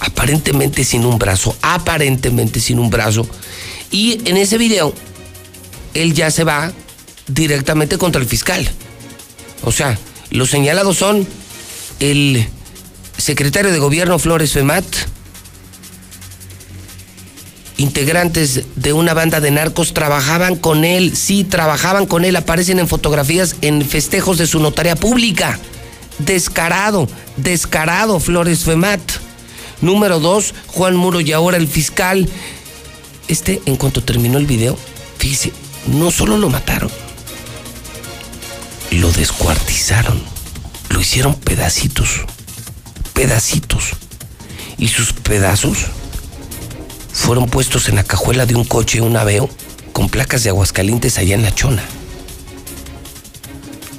aparentemente 0.00 0.82
sin 0.82 1.04
un 1.04 1.18
brazo, 1.18 1.56
aparentemente 1.62 2.58
sin 2.58 2.80
un 2.80 2.90
brazo. 2.90 3.28
Y 3.92 4.28
en 4.28 4.36
ese 4.36 4.58
video 4.58 4.92
él 5.94 6.14
ya 6.14 6.30
se 6.32 6.42
va 6.42 6.72
directamente 7.28 7.96
contra 7.96 8.20
el 8.20 8.26
fiscal. 8.26 8.68
O 9.62 9.70
sea, 9.70 9.96
los 10.30 10.50
señalados 10.50 10.98
son 10.98 11.26
el 12.00 12.46
secretario 13.16 13.72
de 13.72 13.78
gobierno 13.78 14.18
Flores 14.18 14.52
Femat, 14.52 14.84
integrantes 17.76 18.64
de 18.76 18.92
una 18.92 19.14
banda 19.14 19.40
de 19.40 19.50
narcos 19.50 19.94
trabajaban 19.94 20.56
con 20.56 20.84
él, 20.84 21.16
sí, 21.16 21.44
trabajaban 21.44 22.06
con 22.06 22.24
él, 22.24 22.36
aparecen 22.36 22.78
en 22.78 22.88
fotografías 22.88 23.56
en 23.60 23.84
festejos 23.84 24.38
de 24.38 24.46
su 24.46 24.60
notaria 24.60 24.96
pública. 24.96 25.58
Descarado, 26.18 27.08
descarado 27.36 28.20
Flores 28.20 28.64
Femat. 28.64 29.00
Número 29.80 30.20
dos, 30.20 30.54
Juan 30.68 30.96
Muro 30.96 31.20
y 31.20 31.32
ahora 31.32 31.56
el 31.56 31.66
fiscal. 31.66 32.28
Este, 33.26 33.60
en 33.66 33.76
cuanto 33.76 34.02
terminó 34.02 34.38
el 34.38 34.46
video, 34.46 34.78
fíjese, 35.18 35.52
no 35.86 36.10
solo 36.10 36.36
lo 36.36 36.50
mataron, 36.50 36.90
lo 38.90 39.10
descuartizaron, 39.12 40.22
lo 40.90 41.00
hicieron 41.00 41.34
pedacitos, 41.34 42.20
pedacitos. 43.14 43.92
Y 44.76 44.88
sus 44.88 45.14
pedazos 45.14 45.86
fueron 47.12 47.48
puestos 47.48 47.88
en 47.88 47.94
la 47.94 48.04
cajuela 48.04 48.44
de 48.44 48.54
un 48.54 48.64
coche, 48.64 49.00
un 49.00 49.16
aveo, 49.16 49.48
con 49.92 50.10
placas 50.10 50.42
de 50.42 50.50
Aguascalientes 50.50 51.16
allá 51.16 51.34
en 51.34 51.42
la 51.42 51.54
chona. 51.54 51.84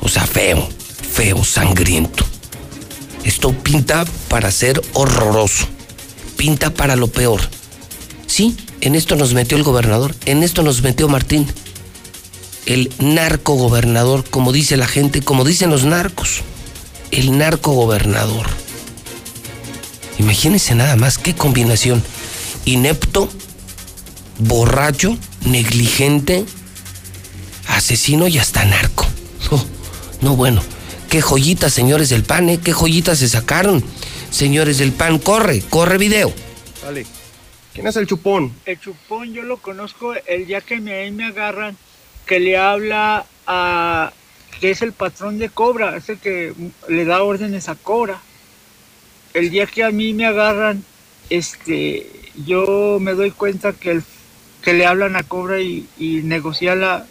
O 0.01 0.10
sea, 0.10 0.27
feo, 0.27 0.69
feo, 1.12 1.43
sangriento. 1.43 2.24
Esto 3.24 3.53
pinta 3.53 4.05
para 4.27 4.51
ser 4.51 4.79
horroroso. 4.93 5.65
Pinta 6.38 6.72
para 6.72 6.95
lo 6.95 7.07
peor. 7.07 7.41
Sí, 8.27 8.55
en 8.81 8.93
esto 8.93 9.15
nos 9.15 9.34
metió 9.34 9.57
el 9.57 9.63
gobernador, 9.63 10.13
en 10.25 10.43
esto 10.43 10.62
nos 10.62 10.84
metió 10.84 11.07
Martín. 11.07 11.48
El 12.65 12.91
narco 13.00 13.55
gobernador, 13.55 14.25
como 14.29 14.51
dice 14.51 14.75
la 14.77 14.88
gente, 14.88 15.22
como 15.22 15.45
dicen 15.45 15.69
los 15.69 15.86
narcos. 15.86 16.41
El 17.12 17.38
narco 17.38 17.72
gobernador. 17.72 18.48
Imagínense 20.17 20.75
nada 20.75 20.95
más 20.95 21.17
qué 21.17 21.36
combinación. 21.36 22.03
Inepto, 22.65 23.29
borracho, 24.39 25.17
negligente, 25.45 26.45
asesino 27.67 28.27
y 28.27 28.38
hasta 28.38 28.65
narco. 28.65 29.05
No, 30.22 30.36
bueno, 30.36 30.63
qué 31.10 31.22
joyitas, 31.22 31.74
señores 31.74 32.10
del 32.10 32.24
PAN, 32.24 32.50
¿eh? 32.50 32.60
qué 32.63 32.74
joyitas 32.74 33.19
se 33.19 33.29
sacaron. 33.29 33.84
Señores 34.31 34.79
del 34.79 34.91
PAN, 34.91 35.19
corre, 35.19 35.62
corre 35.69 35.98
video. 35.98 36.34
Dale. 36.81 37.05
¿Quién 37.74 37.88
es 37.88 37.95
el 37.98 38.07
chupón? 38.07 38.53
El 38.65 38.79
chupón 38.79 39.34
yo 39.34 39.43
lo 39.43 39.57
conozco 39.57 40.13
el 40.25 40.48
día 40.48 40.62
que 40.62 40.79
me, 40.79 41.12
me 41.12 41.25
agarran, 41.25 41.77
que 42.25 42.39
le 42.39 42.57
habla 42.57 43.25
a... 43.45 44.13
que 44.62 44.72
es 44.72 44.81
el 44.81 44.93
patrón 44.93 45.38
de 45.39 45.50
Cobra, 45.50 45.98
es 45.98 46.07
el 46.07 46.17
que 46.17 46.53
le 46.88 47.05
da 47.05 47.22
órdenes 47.22 47.67
a 47.67 47.75
Cobra. 47.75 48.22
El 49.36 49.50
día 49.50 49.68
que 49.68 49.84
a 49.84 49.92
mí 49.92 50.13
me 50.13 50.25
agarran, 50.25 50.82
este, 51.30 52.10
yo 52.46 53.00
me 53.01 53.12
doy 53.12 53.32
cuenta 53.32 53.74
que, 53.74 53.92
el, 53.92 54.04
que 54.62 54.74
le 54.74 54.86
hablan 54.86 55.18
a 55.18 55.24
Cobra 55.24 55.60
y, 55.60 55.89
y 56.00 56.22
negocia 56.24 56.74
la, 56.74 57.06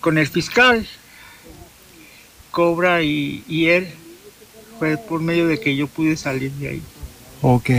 con 0.00 0.16
el 0.16 0.26
fiscal. 0.26 0.88
Cobra 2.50 3.02
y, 3.02 3.44
y 3.46 3.66
él 3.66 3.88
fue 4.78 4.96
por 4.96 5.20
medio 5.20 5.46
de 5.46 5.60
que 5.60 5.76
yo 5.76 5.86
pude 5.86 6.16
salir 6.16 6.50
de 6.52 6.68
ahí. 6.70 6.82
Ok. 7.42 7.70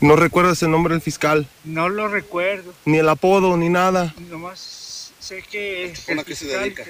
¿No 0.00 0.16
recuerdas 0.16 0.60
el 0.64 0.72
nombre 0.72 0.94
del 0.94 1.00
fiscal? 1.00 1.46
No 1.62 1.88
lo 1.88 2.08
recuerdo. 2.08 2.74
Ni 2.86 2.98
el 2.98 3.08
apodo, 3.08 3.56
ni 3.56 3.68
nada. 3.68 4.12
Nomás 4.28 5.12
sé 5.20 5.44
que... 5.48 5.94
¿A 6.18 6.24
qué 6.24 6.34
se 6.34 6.46
dedica? 6.46 6.84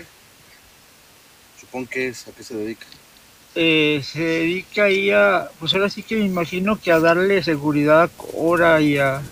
Supongo 1.60 1.90
que 1.90 2.08
es, 2.08 2.26
¿a 2.26 2.32
qué 2.32 2.42
se 2.42 2.54
dedica? 2.54 2.86
Eh, 3.56 4.02
se 4.04 4.20
dedica 4.20 4.84
ahí 4.84 5.10
a, 5.10 5.50
pues 5.58 5.74
ahora 5.74 5.90
sí 5.90 6.04
que 6.04 6.16
me 6.16 6.24
imagino 6.24 6.78
que 6.80 6.92
a 6.92 7.00
darle 7.00 7.42
seguridad 7.42 8.02
a 8.02 8.08
Cora 8.08 8.80
y 8.80 8.98
a, 8.98 9.22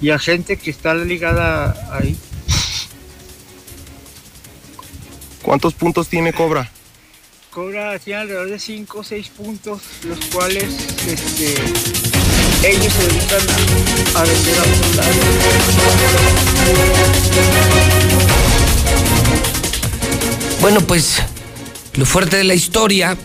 y 0.00 0.10
a 0.10 0.18
gente 0.18 0.56
que 0.56 0.70
está 0.70 0.94
ligada 0.94 1.88
ahí. 1.92 2.16
¿Cuántos 5.42 5.74
puntos 5.74 6.08
tiene 6.08 6.32
Cobra? 6.32 6.70
Cobra 7.50 7.98
tiene 7.98 8.20
alrededor 8.22 8.48
de 8.48 8.58
5 8.58 8.98
o 8.98 9.04
6 9.04 9.28
puntos, 9.28 9.82
los 10.04 10.18
cuales 10.26 10.64
este, 11.06 11.54
ellos 12.68 12.92
se 12.92 13.06
dedican 13.06 13.48
a, 13.50 14.20
a 14.20 14.24
vender 14.24 14.58
a 14.58 14.64
Bueno, 20.60 20.80
pues 20.80 21.22
lo 21.94 22.06
fuerte 22.06 22.38
de 22.38 22.44
la 22.44 22.54
historia 22.54 23.16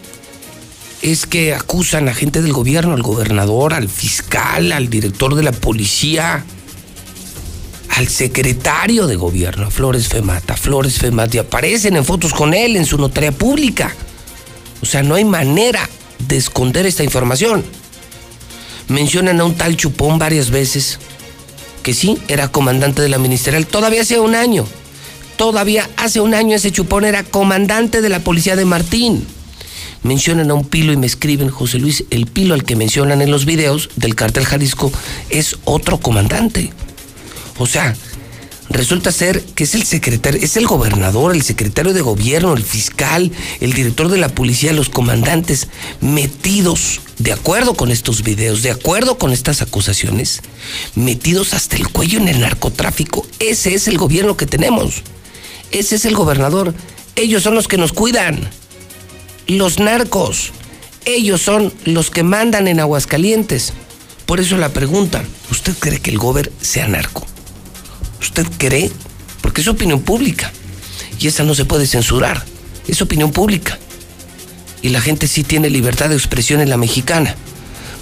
es 1.02 1.26
que 1.26 1.54
acusan 1.54 2.10
a 2.10 2.14
gente 2.14 2.42
del 2.42 2.54
gobierno, 2.54 2.94
al 2.94 3.02
gobernador, 3.02 3.74
al 3.74 3.88
fiscal, 3.88 4.72
al 4.72 4.90
director 4.90 5.36
de 5.36 5.44
la 5.44 5.52
policía, 5.52 6.44
al 7.90 8.08
secretario 8.08 9.08
de 9.08 9.16
gobierno, 9.16 9.72
Flores 9.72 10.08
Femata. 10.08 10.58
Flores 10.58 10.98
Femata 10.98 11.38
y 11.38 11.40
aparecen 11.40 11.96
en 11.96 12.04
fotos 12.04 12.34
con 12.34 12.54
él 12.54 12.76
en 12.76 12.86
su 12.86 12.98
notaría 12.98 13.32
pública. 13.32 13.96
O 14.82 14.86
sea, 14.86 15.02
no 15.02 15.16
hay 15.16 15.24
manera 15.24 15.88
de 16.28 16.38
esconder 16.38 16.86
esta 16.86 17.04
información. 17.04 17.64
Mencionan 18.90 19.40
a 19.40 19.46
un 19.46 19.56
tal 19.56 19.78
Chupón 19.78 20.20
varias 20.20 20.50
veces, 20.50 21.00
que 21.84 21.94
sí, 21.94 22.18
era 22.28 22.50
comandante 22.50 23.02
de 23.02 23.10
la 23.10 23.18
ministerial, 23.18 23.66
todavía 23.66 24.02
hace 24.02 24.20
un 24.20 24.36
año. 24.36 24.66
Todavía 25.38 25.88
hace 25.98 26.20
un 26.20 26.34
año 26.34 26.56
ese 26.56 26.72
Chupón 26.72 27.06
era 27.06 27.24
comandante 27.24 28.02
de 28.02 28.10
la 28.10 28.20
policía 28.20 28.56
de 28.56 28.66
Martín. 28.66 29.26
Mencionan 30.02 30.50
a 30.50 30.56
un 30.56 30.66
pilo 30.66 30.92
y 30.94 30.98
me 30.98 31.06
escriben, 31.06 31.50
José 31.50 31.78
Luis, 31.78 32.06
el 32.10 32.26
pilo 32.26 32.56
al 32.56 32.64
que 32.64 32.76
mencionan 32.76 33.22
en 33.22 33.30
los 33.30 33.46
videos 33.46 33.90
del 33.96 34.16
cartel 34.16 34.46
Jalisco 34.46 34.92
es 35.30 35.58
otro 35.64 36.00
comandante. 36.00 36.72
O 37.60 37.68
sea, 37.68 37.96
resulta 38.70 39.12
ser 39.12 39.44
que 39.44 39.66
es 39.66 39.76
el 39.76 39.84
secretario, 39.84 40.42
es 40.42 40.58
el 40.58 40.66
gobernador, 40.66 41.36
el 41.36 41.44
secretario 41.44 41.94
de 41.94 42.02
gobierno, 42.02 42.56
el 42.56 42.64
fiscal, 42.64 43.32
el 43.60 43.74
director 43.74 44.10
de 44.10 44.18
la 44.18 44.30
policía, 44.30 44.74
los 44.74 44.90
comandantes 44.90 45.68
metidos, 46.02 47.00
de 47.20 47.34
acuerdo 47.34 47.76
con 47.76 47.92
estos 47.92 48.24
videos, 48.24 48.64
de 48.64 48.72
acuerdo 48.72 49.20
con 49.20 49.32
estas 49.32 49.62
acusaciones, 49.62 50.42
metidos 50.96 51.54
hasta 51.54 51.76
el 51.76 51.88
cuello 51.90 52.18
en 52.18 52.28
el 52.28 52.40
narcotráfico. 52.40 53.28
Ese 53.38 53.76
es 53.76 53.88
el 53.88 54.00
gobierno 54.00 54.36
que 54.36 54.48
tenemos. 54.48 55.04
Ese 55.72 55.96
es 55.96 56.06
el 56.06 56.16
gobernador. 56.16 56.74
Ellos 57.16 57.44
son 57.44 57.56
los 57.56 57.68
que 57.68 57.78
nos 57.78 57.94
cuidan. 57.94 58.50
Los 59.48 59.80
narcos. 59.80 60.52
Ellos 61.06 61.42
son 61.42 61.74
los 61.86 62.12
que 62.12 62.24
mandan 62.24 62.68
en 62.68 62.80
Aguascalientes. 62.80 63.74
Por 64.26 64.40
eso 64.40 64.58
la 64.58 64.70
pregunta, 64.70 65.24
¿usted 65.50 65.74
cree 65.80 66.00
que 66.00 66.12
el 66.12 66.18
gober 66.18 66.52
sea 66.62 66.88
narco? 66.88 67.26
¿Usted 68.20 68.46
cree? 68.58 68.92
Porque 69.42 69.62
es 69.62 69.68
opinión 69.68 70.02
pública. 70.02 70.52
Y 71.20 71.28
esa 71.28 71.44
no 71.44 71.56
se 71.56 71.66
puede 71.66 71.88
censurar. 71.88 72.44
Es 72.88 73.02
opinión 73.02 73.32
pública. 73.32 73.80
Y 74.82 74.90
la 74.90 75.02
gente 75.02 75.28
sí 75.28 75.44
tiene 75.44 75.70
libertad 75.70 76.10
de 76.10 76.16
expresión 76.16 76.62
en 76.62 76.70
la 76.70 76.78
mexicana. 76.78 77.36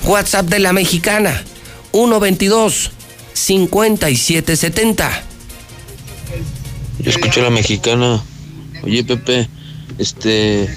WhatsApp 0.03 0.47
de 0.47 0.59
la 0.59 0.73
mexicana. 0.73 1.43
122 1.91 2.91
5770. 3.33 5.23
Yo 6.99 7.11
escucho 7.11 7.41
a 7.41 7.43
la 7.43 7.49
mexicana. 7.49 8.23
Oye, 8.83 9.03
Pepe, 9.03 9.49
este. 9.97 10.69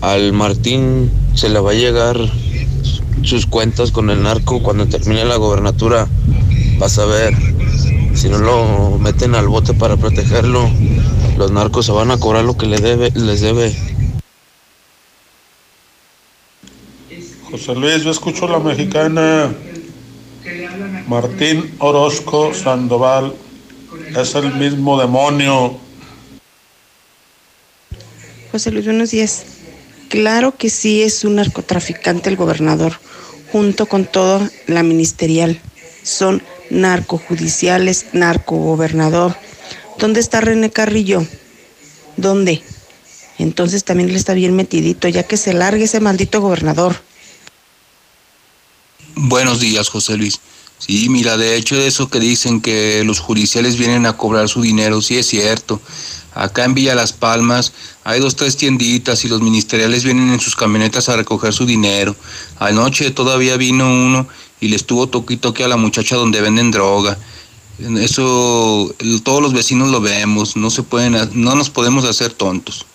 Al 0.00 0.32
Martín 0.32 1.10
se 1.34 1.50
le 1.50 1.60
va 1.60 1.72
a 1.72 1.74
llegar 1.74 2.16
sus 3.22 3.44
cuentas 3.44 3.90
con 3.90 4.08
el 4.08 4.22
narco 4.22 4.62
cuando 4.62 4.86
termine 4.86 5.24
la 5.24 5.36
gobernatura. 5.36 6.08
Vas 6.78 6.98
a 6.98 7.04
ver. 7.04 7.34
Si 8.14 8.28
no 8.28 8.38
lo 8.38 8.98
meten 8.98 9.34
al 9.34 9.48
bote 9.48 9.72
para 9.74 9.96
protegerlo, 9.96 10.68
los 11.38 11.52
narcos 11.52 11.86
se 11.86 11.92
van 11.92 12.10
a 12.10 12.18
cobrar 12.18 12.44
lo 12.44 12.56
que 12.56 12.66
le 12.66 12.78
debe, 12.78 13.10
les 13.14 13.40
debe. 13.40 13.74
José 17.50 17.74
Luis, 17.74 18.02
yo 18.02 18.10
escucho 18.10 18.46
a 18.46 18.50
la 18.50 18.58
mexicana. 18.58 19.52
Martín 21.08 21.74
Orozco 21.78 22.54
Sandoval 22.54 23.34
es 24.16 24.34
el 24.34 24.54
mismo 24.54 25.00
demonio. 25.00 25.78
José 28.52 28.70
Luis, 28.70 28.84
buenos 28.84 29.10
días. 29.10 29.44
Claro 30.08 30.56
que 30.56 30.70
sí 30.70 31.02
es 31.02 31.24
un 31.24 31.36
narcotraficante 31.36 32.28
el 32.28 32.36
gobernador, 32.36 32.94
junto 33.52 33.86
con 33.86 34.06
toda 34.06 34.50
la 34.66 34.82
ministerial. 34.82 35.60
Son 36.02 36.42
narcojudiciales, 36.70 38.06
narcogobernador. 38.12 39.36
¿Dónde 39.98 40.20
está 40.20 40.40
René 40.40 40.70
Carrillo? 40.70 41.24
¿Dónde? 42.16 42.62
Entonces 43.38 43.84
también 43.84 44.12
le 44.12 44.18
está 44.18 44.34
bien 44.34 44.56
metidito, 44.56 45.08
ya 45.08 45.22
que 45.22 45.36
se 45.36 45.52
largue 45.52 45.84
ese 45.84 46.00
maldito 46.00 46.40
gobernador. 46.40 46.96
Buenos 49.14 49.60
días, 49.60 49.88
José 49.88 50.16
Luis. 50.16 50.40
Sí, 50.80 51.10
mira, 51.10 51.36
de 51.36 51.56
hecho 51.56 51.76
eso 51.76 52.08
que 52.08 52.18
dicen 52.18 52.60
que 52.60 53.04
los 53.04 53.20
judiciales 53.20 53.76
vienen 53.76 54.06
a 54.06 54.16
cobrar 54.16 54.48
su 54.48 54.62
dinero, 54.62 55.02
sí 55.02 55.18
es 55.18 55.26
cierto. 55.26 55.80
Acá 56.34 56.64
en 56.64 56.74
Villa 56.74 56.94
Las 56.94 57.12
Palmas 57.12 57.72
hay 58.02 58.18
dos, 58.18 58.34
tres 58.34 58.56
tienditas 58.56 59.24
y 59.24 59.28
los 59.28 59.42
ministeriales 59.42 60.04
vienen 60.04 60.30
en 60.30 60.40
sus 60.40 60.56
camionetas 60.56 61.08
a 61.08 61.16
recoger 61.16 61.52
su 61.52 61.66
dinero. 61.66 62.16
Anoche 62.58 63.10
todavía 63.10 63.56
vino 63.58 63.88
uno 63.88 64.26
y 64.58 64.68
le 64.68 64.76
estuvo 64.76 65.06
toque 65.08 65.64
a 65.64 65.68
la 65.68 65.76
muchacha 65.76 66.16
donde 66.16 66.40
venden 66.40 66.70
droga. 66.70 67.18
Eso 67.98 68.94
todos 69.22 69.42
los 69.42 69.52
vecinos 69.52 69.90
lo 69.90 70.00
vemos, 70.00 70.56
no 70.56 70.70
se 70.70 70.82
pueden, 70.82 71.16
no 71.34 71.54
nos 71.54 71.68
podemos 71.68 72.04
hacer 72.04 72.32
tontos. 72.32 72.86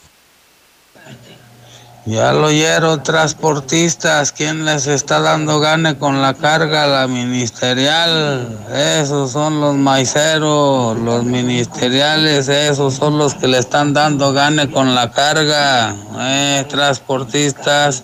Ya 2.05 2.33
lo 2.33 2.47
oyeron, 2.47 3.01
transportistas, 3.01 4.31
¿quién 4.31 4.63
les 4.63 4.85
está 4.85 5.21
dando 5.21 5.59
gane 5.59 5.97
con 5.97 6.21
la 6.21 6.35
carga? 6.35 6.85
La 6.85 7.07
ministerial, 7.07 8.59
esos 8.71 9.31
son 9.31 9.59
los 9.59 9.75
maiceros, 9.75 10.99
los 10.99 11.23
ministeriales, 11.23 12.47
esos 12.47 12.93
son 12.93 13.17
los 13.17 13.33
que 13.33 13.47
le 13.47 13.57
están 13.57 13.93
dando 13.93 14.33
gane 14.33 14.69
con 14.69 14.93
la 14.93 15.09
carga. 15.09 15.95
Eh, 16.19 16.65
transportistas, 16.69 18.03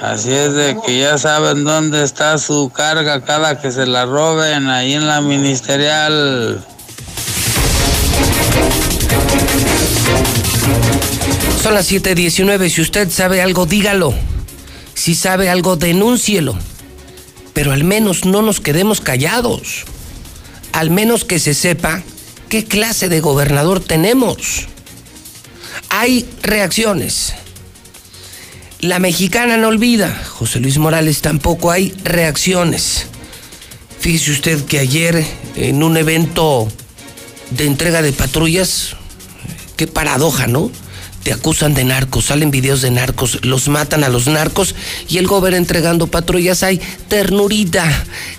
Así 0.00 0.32
es 0.32 0.54
de 0.54 0.78
que 0.84 0.98
ya 0.98 1.18
saben 1.18 1.62
dónde 1.62 2.02
está 2.02 2.38
su 2.38 2.70
carga 2.74 3.20
cada 3.20 3.60
que 3.60 3.70
se 3.70 3.84
la 3.84 4.06
roben 4.06 4.68
ahí 4.68 4.94
en 4.94 5.06
la 5.06 5.20
ministerial. 5.20 6.64
Son 11.62 11.74
las 11.74 11.90
7:19. 11.90 12.70
Si 12.70 12.80
usted 12.80 13.10
sabe 13.10 13.42
algo, 13.42 13.66
dígalo. 13.66 14.14
Si 14.94 15.14
sabe 15.14 15.50
algo, 15.50 15.76
denúncielo. 15.76 16.56
Pero 17.52 17.72
al 17.72 17.84
menos 17.84 18.24
no 18.24 18.40
nos 18.40 18.60
quedemos 18.60 19.02
callados. 19.02 19.84
Al 20.72 20.88
menos 20.88 21.24
que 21.26 21.38
se 21.38 21.52
sepa 21.52 22.02
qué 22.48 22.64
clase 22.64 23.10
de 23.10 23.20
gobernador 23.20 23.80
tenemos. 23.80 24.68
Hay 25.90 26.26
reacciones. 26.42 27.34
La 28.80 28.98
mexicana 28.98 29.58
no 29.58 29.68
olvida. 29.68 30.18
José 30.30 30.60
Luis 30.60 30.78
Morales 30.78 31.20
tampoco 31.20 31.70
hay 31.70 31.94
reacciones. 32.04 33.06
Fíjese 33.98 34.30
usted 34.30 34.64
que 34.64 34.78
ayer 34.78 35.26
en 35.56 35.82
un 35.82 35.98
evento 35.98 36.68
de 37.50 37.66
entrega 37.66 38.00
de 38.00 38.12
patrullas, 38.12 38.96
qué 39.76 39.86
paradoja, 39.86 40.46
¿no? 40.46 40.70
Te 41.22 41.32
acusan 41.32 41.74
de 41.74 41.84
narcos, 41.84 42.26
salen 42.26 42.50
videos 42.50 42.80
de 42.80 42.90
narcos, 42.90 43.44
los 43.44 43.68
matan 43.68 44.04
a 44.04 44.08
los 44.08 44.26
narcos 44.26 44.74
y 45.08 45.18
el 45.18 45.26
gobierno 45.26 45.58
entregando 45.58 46.06
patrullas 46.06 46.62
hay 46.62 46.80
ternurita, 47.08 47.84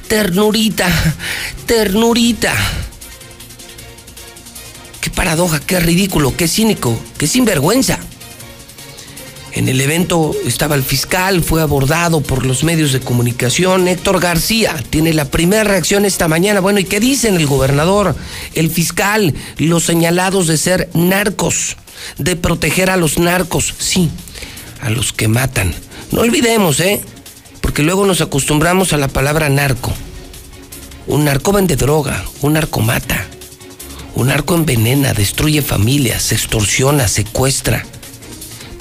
ternurita, 0.07 0.87
ternurita. 1.67 2.55
Qué 4.99 5.11
paradoja, 5.11 5.59
qué 5.59 5.79
ridículo, 5.79 6.35
qué 6.35 6.47
cínico, 6.47 6.99
qué 7.17 7.27
sinvergüenza. 7.27 7.99
En 9.53 9.67
el 9.67 9.81
evento 9.81 10.33
estaba 10.45 10.75
el 10.75 10.83
fiscal, 10.83 11.43
fue 11.43 11.61
abordado 11.61 12.21
por 12.21 12.45
los 12.45 12.63
medios 12.63 12.93
de 12.93 13.01
comunicación. 13.01 13.87
Héctor 13.87 14.21
García 14.21 14.81
tiene 14.89 15.13
la 15.13 15.25
primera 15.25 15.65
reacción 15.65 16.05
esta 16.05 16.29
mañana. 16.29 16.61
Bueno, 16.61 16.79
¿y 16.79 16.85
qué 16.85 17.01
dicen 17.01 17.35
el 17.35 17.47
gobernador, 17.47 18.15
el 18.53 18.69
fiscal, 18.69 19.35
los 19.57 19.83
señalados 19.83 20.47
de 20.47 20.57
ser 20.57 20.89
narcos, 20.93 21.75
de 22.17 22.35
proteger 22.35 22.89
a 22.89 22.97
los 22.97 23.17
narcos? 23.17 23.73
Sí, 23.77 24.09
a 24.81 24.89
los 24.89 25.13
que 25.13 25.27
matan. 25.27 25.73
No 26.11 26.21
olvidemos, 26.21 26.79
¿eh? 26.79 27.01
Porque 27.61 27.83
luego 27.83 28.05
nos 28.05 28.21
acostumbramos 28.21 28.93
a 28.93 28.97
la 28.97 29.07
palabra 29.07 29.49
narco. 29.49 29.93
Un 31.07 31.25
narco 31.25 31.51
vende 31.51 31.75
droga, 31.75 32.23
un 32.41 32.53
narco 32.53 32.81
mata. 32.81 33.27
Un 34.15 34.27
narco 34.27 34.55
envenena, 34.55 35.13
destruye 35.13 35.61
familias, 35.61 36.31
extorsiona, 36.31 37.07
secuestra 37.07 37.85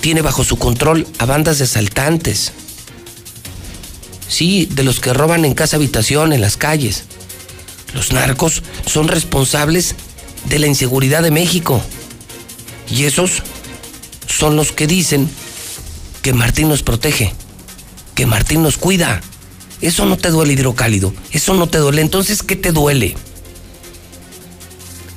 tiene 0.01 0.23
bajo 0.23 0.45
su 0.45 0.57
control 0.57 1.07
a 1.19 1.27
bandas 1.27 1.59
de 1.59 1.65
asaltantes. 1.65 2.53
Sí, 4.29 4.67
de 4.71 4.83
los 4.83 5.01
que 5.01 5.13
roban 5.13 5.45
en 5.45 5.55
casa 5.55 5.77
habitación, 5.77 6.33
en 6.33 6.41
las 6.41 6.57
calles. 6.57 7.05
Los 7.95 8.13
narcos 8.13 8.63
son 8.87 9.09
responsables 9.09 9.95
de 10.47 10.59
la 10.59 10.67
inseguridad 10.67 11.23
de 11.23 11.31
México. 11.31 11.83
Y 12.91 13.05
esos 13.05 13.43
son 14.27 14.57
los 14.57 14.73
que 14.73 14.87
dicen 14.87 15.29
que 16.23 16.33
Martín 16.33 16.69
nos 16.69 16.83
protege, 16.83 17.33
que 18.15 18.27
Martín 18.27 18.63
nos 18.63 18.79
cuida. 18.79 19.21
Eso 19.81 20.05
no 20.05 20.17
te 20.17 20.31
duele 20.31 20.53
hidrocálido, 20.53 21.15
eso 21.33 21.55
no 21.55 21.69
te 21.69 21.79
duele. 21.79 22.03
Entonces, 22.03 22.43
¿qué 22.43 22.57
te 22.57 22.73
duele? 22.73 23.15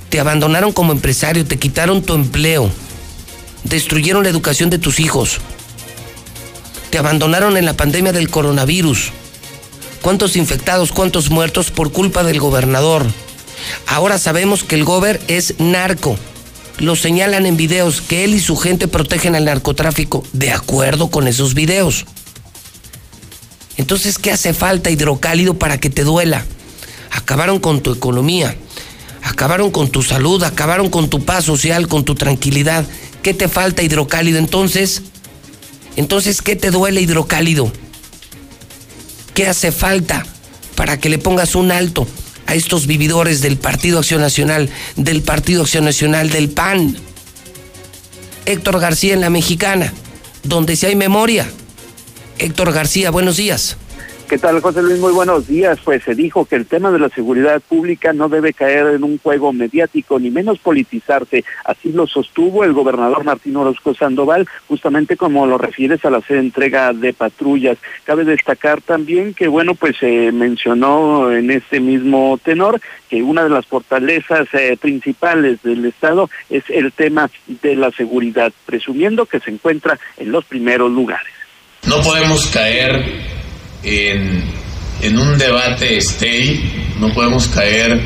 Te 0.09 0.19
abandonaron 0.19 0.71
como 0.71 0.91
empresario, 0.91 1.45
te 1.45 1.57
quitaron 1.57 2.03
tu 2.03 2.13
empleo, 2.13 2.71
destruyeron 3.63 4.23
la 4.23 4.29
educación 4.29 4.69
de 4.69 4.77
tus 4.77 4.99
hijos. 4.99 5.39
Te 6.91 6.99
abandonaron 6.99 7.57
en 7.57 7.65
la 7.65 7.75
pandemia 7.75 8.13
del 8.13 8.29
coronavirus. 8.29 9.09
¿Cuántos 10.01 10.35
infectados, 10.35 10.91
cuántos 10.91 11.29
muertos 11.29 11.71
por 11.71 11.91
culpa 11.91 12.23
del 12.23 12.39
gobernador? 12.39 13.07
Ahora 13.87 14.19
sabemos 14.19 14.63
que 14.63 14.75
el 14.75 14.83
gober 14.83 15.19
es 15.27 15.55
narco. 15.59 16.17
Lo 16.79 16.95
señalan 16.95 17.45
en 17.45 17.55
videos 17.55 18.01
que 18.01 18.23
él 18.23 18.33
y 18.33 18.39
su 18.39 18.55
gente 18.55 18.87
protegen 18.87 19.35
al 19.35 19.45
narcotráfico. 19.45 20.23
De 20.33 20.51
acuerdo 20.51 21.09
con 21.09 21.27
esos 21.27 21.53
videos. 21.53 22.05
Entonces, 23.77 24.17
¿qué 24.17 24.31
hace 24.31 24.53
falta 24.53 24.89
hidrocálido 24.89 25.55
para 25.55 25.79
que 25.79 25.89
te 25.89 26.03
duela? 26.03 26.45
Acabaron 27.11 27.59
con 27.59 27.81
tu 27.81 27.93
economía, 27.93 28.55
acabaron 29.23 29.71
con 29.71 29.89
tu 29.89 30.03
salud, 30.03 30.43
acabaron 30.43 30.89
con 30.89 31.09
tu 31.09 31.23
paz 31.23 31.45
social, 31.45 31.87
con 31.87 32.03
tu 32.03 32.15
tranquilidad. 32.15 32.85
¿Qué 33.21 33.33
te 33.33 33.47
falta 33.47 33.83
hidrocálido 33.83 34.39
entonces? 34.39 35.03
Entonces, 35.95 36.41
¿qué 36.41 36.55
te 36.55 36.71
duele 36.71 37.01
hidrocálido? 37.01 37.71
¿Qué 39.33 39.47
hace 39.47 39.71
falta 39.71 40.25
para 40.75 40.99
que 40.99 41.09
le 41.09 41.17
pongas 41.17 41.55
un 41.55 41.71
alto 41.71 42.07
a 42.45 42.55
estos 42.55 42.87
vividores 42.87 43.41
del 43.41 43.57
Partido 43.57 43.99
Acción 43.99 44.21
Nacional, 44.21 44.69
del 44.95 45.21
Partido 45.21 45.63
Acción 45.63 45.85
Nacional, 45.85 46.29
del 46.29 46.49
PAN? 46.49 46.97
Héctor 48.45 48.79
García 48.79 49.13
en 49.13 49.21
la 49.21 49.29
Mexicana, 49.29 49.93
donde 50.43 50.75
si 50.75 50.85
hay 50.85 50.95
memoria. 50.95 51.49
Héctor 52.39 52.73
García, 52.73 53.11
buenos 53.11 53.37
días. 53.37 53.77
¿Qué 54.33 54.39
tal, 54.39 54.61
José 54.61 54.81
Luis? 54.81 54.97
Muy 54.97 55.13
buenos 55.13 55.45
días. 55.45 55.77
Pues 55.83 56.01
se 56.01 56.15
dijo 56.15 56.45
que 56.45 56.55
el 56.55 56.65
tema 56.65 56.89
de 56.89 56.97
la 56.97 57.09
seguridad 57.09 57.61
pública 57.61 58.13
no 58.13 58.29
debe 58.29 58.51
caer 58.51 58.87
en 58.87 59.03
un 59.03 59.19
juego 59.19 59.53
mediático, 59.53 60.17
ni 60.17 60.31
menos 60.31 60.57
politizarse. 60.57 61.45
Así 61.63 61.91
lo 61.91 62.07
sostuvo 62.07 62.63
el 62.63 62.73
gobernador 62.73 63.23
Martín 63.23 63.57
Orozco 63.57 63.93
Sandoval, 63.93 64.47
justamente 64.67 65.17
como 65.17 65.45
lo 65.45 65.59
refieres 65.59 66.03
a 66.03 66.09
la 66.09 66.23
entrega 66.29 66.93
de 66.93 67.13
patrullas. 67.13 67.77
Cabe 68.05 68.25
destacar 68.25 68.81
también 68.81 69.35
que, 69.35 69.47
bueno, 69.47 69.75
pues 69.75 69.97
se 69.97 70.31
mencionó 70.31 71.31
en 71.31 71.51
este 71.51 71.79
mismo 71.79 72.39
tenor 72.43 72.81
que 73.11 73.21
una 73.21 73.43
de 73.43 73.51
las 73.51 73.67
fortalezas 73.67 74.47
eh, 74.53 74.75
principales 74.81 75.61
del 75.61 75.85
Estado 75.85 76.27
es 76.49 76.63
el 76.69 76.91
tema 76.91 77.29
de 77.61 77.75
la 77.75 77.91
seguridad, 77.91 78.51
presumiendo 78.65 79.27
que 79.27 79.39
se 79.41 79.51
encuentra 79.51 79.99
en 80.17 80.31
los 80.31 80.43
primeros 80.45 80.89
lugares. 80.89 81.31
No 81.85 82.01
podemos 82.01 82.47
caer 82.47 83.42
en, 83.83 85.17
un 85.17 85.37
debate 85.37 85.97
stay, 85.97 86.93
no 86.99 87.13
podemos 87.13 87.47
caer 87.47 87.99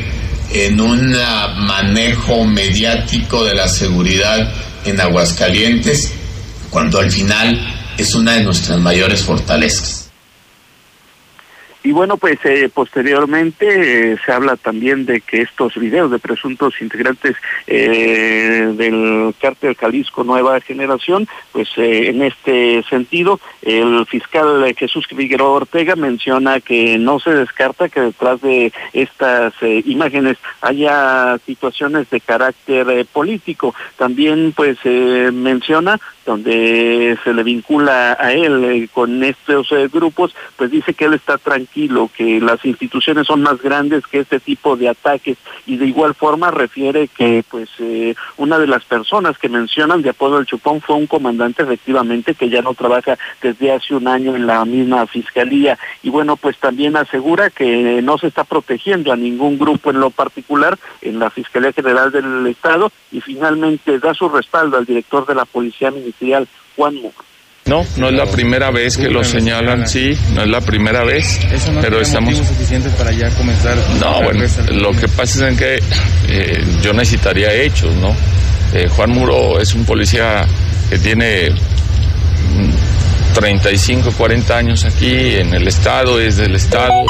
en 0.51 0.79
un 0.79 1.11
manejo 1.11 2.45
mediático 2.45 3.43
de 3.43 3.53
la 3.53 3.67
seguridad 3.67 4.51
en 4.85 4.99
Aguascalientes, 4.99 6.13
cuando 6.69 6.99
al 6.99 7.11
final 7.11 7.59
es 7.97 8.15
una 8.15 8.35
de 8.35 8.43
nuestras 8.43 8.79
mayores 8.79 9.23
fortalezas. 9.23 10.06
Y 11.87 11.93
bueno, 11.93 12.17
pues 12.17 12.37
eh, 12.43 12.69
posteriormente 12.73 14.11
eh, 14.11 14.17
se 14.25 14.33
habla 14.33 14.57
también 14.57 15.05
de 15.05 15.21
que 15.21 15.43
estos 15.43 15.75
videos 15.75 16.11
de 16.11 16.19
presuntos 16.19 16.81
integrantes 16.81 17.37
eh, 17.65 18.73
del 18.75 19.33
cártel 19.39 19.73
Jalisco 19.73 20.25
Nueva 20.25 20.59
Generación, 20.59 21.29
pues 21.53 21.69
en 21.77 22.23
este 22.23 22.83
sentido, 22.89 23.39
el 23.61 24.05
fiscal 24.05 24.75
Jesús 24.77 25.07
Figueroa 25.07 25.51
Ortega 25.51 25.95
menciona 25.95 26.59
que 26.59 26.97
no 26.97 27.21
se 27.21 27.33
descarta 27.33 27.87
que 27.87 28.01
detrás 28.01 28.41
de 28.41 28.73
estas 28.91 29.53
imágenes 29.85 30.35
haya 30.59 31.37
situaciones 31.45 32.09
de 32.09 32.19
carácter 32.19 33.05
político. 33.13 33.73
También 33.95 34.51
pues 34.53 34.77
menciona 34.83 36.01
donde 36.25 37.17
se 37.23 37.33
le 37.33 37.43
vincula 37.43 38.17
a 38.19 38.33
él 38.33 38.89
con 38.93 39.23
estos 39.23 39.69
grupos, 39.93 40.35
pues 40.57 40.69
dice 40.69 40.93
que 40.93 41.05
él 41.05 41.13
está 41.13 41.37
tranquilo 41.37 41.76
lo 41.87 42.09
que 42.09 42.41
las 42.41 42.65
instituciones 42.65 43.27
son 43.27 43.43
más 43.43 43.61
grandes 43.61 44.07
que 44.07 44.19
este 44.21 44.39
tipo 44.39 44.75
de 44.75 44.89
ataques 44.89 45.37
y 45.67 45.77
de 45.77 45.85
igual 45.85 46.15
forma 46.15 46.49
refiere 46.49 47.07
que 47.07 47.43
pues 47.49 47.69
eh, 47.79 48.15
una 48.37 48.57
de 48.57 48.67
las 48.67 48.83
personas 48.83 49.37
que 49.37 49.49
mencionan 49.49 50.01
de 50.01 50.09
apodo 50.09 50.37
al 50.37 50.47
Chupón 50.47 50.81
fue 50.81 50.95
un 50.95 51.05
comandante 51.05 51.61
efectivamente 51.61 52.33
que 52.33 52.49
ya 52.49 52.63
no 52.63 52.73
trabaja 52.73 53.17
desde 53.41 53.71
hace 53.71 53.93
un 53.93 54.07
año 54.07 54.35
en 54.35 54.47
la 54.47 54.65
misma 54.65 55.05
fiscalía 55.05 55.77
y 56.01 56.09
bueno 56.09 56.35
pues 56.35 56.57
también 56.57 56.97
asegura 56.97 57.51
que 57.51 58.01
no 58.01 58.17
se 58.17 58.27
está 58.27 58.43
protegiendo 58.43 59.11
a 59.11 59.15
ningún 59.15 59.59
grupo 59.59 59.91
en 59.91 59.99
lo 59.99 60.09
particular 60.09 60.77
en 61.01 61.19
la 61.19 61.29
Fiscalía 61.29 61.73
General 61.73 62.11
del 62.11 62.47
Estado 62.47 62.91
y 63.11 63.21
finalmente 63.21 63.99
da 63.99 64.13
su 64.13 64.29
respaldo 64.29 64.77
al 64.77 64.85
director 64.85 65.25
de 65.25 65.35
la 65.35 65.45
Policía 65.45 65.91
Ministerial 65.91 66.47
Juan 66.75 66.95
Muro. 66.95 67.15
No, 67.67 67.85
no 67.97 68.07
es 68.07 68.13
la 68.13 68.25
primera 68.25 68.71
vez 68.71 68.97
que 68.97 69.09
lo 69.09 69.23
señalan, 69.23 69.87
sí, 69.87 70.17
no 70.33 70.43
es 70.43 70.49
la 70.49 70.61
primera 70.61 71.03
vez, 71.03 71.39
pero 71.81 71.99
estamos 71.99 72.37
suficientes 72.37 72.93
para 72.93 73.11
ya 73.11 73.29
comenzar. 73.31 73.77
No, 73.99 74.21
bueno, 74.23 74.45
lo 74.71 74.91
que 74.93 75.07
pasa 75.09 75.49
es 75.49 75.57
que 75.57 75.79
eh, 76.29 76.63
yo 76.81 76.93
necesitaría 76.93 77.53
hechos, 77.53 77.93
¿no? 77.95 78.15
Eh, 78.73 78.87
Juan 78.89 79.11
Muro 79.11 79.59
es 79.59 79.73
un 79.73 79.85
policía 79.85 80.45
que 80.89 80.97
tiene 80.97 81.51
35, 83.33 84.11
40 84.11 84.57
años 84.57 84.85
aquí 84.85 85.35
en 85.35 85.53
el 85.53 85.67
estado, 85.67 86.19
es 86.19 86.37
del 86.37 86.55
estado, 86.55 87.05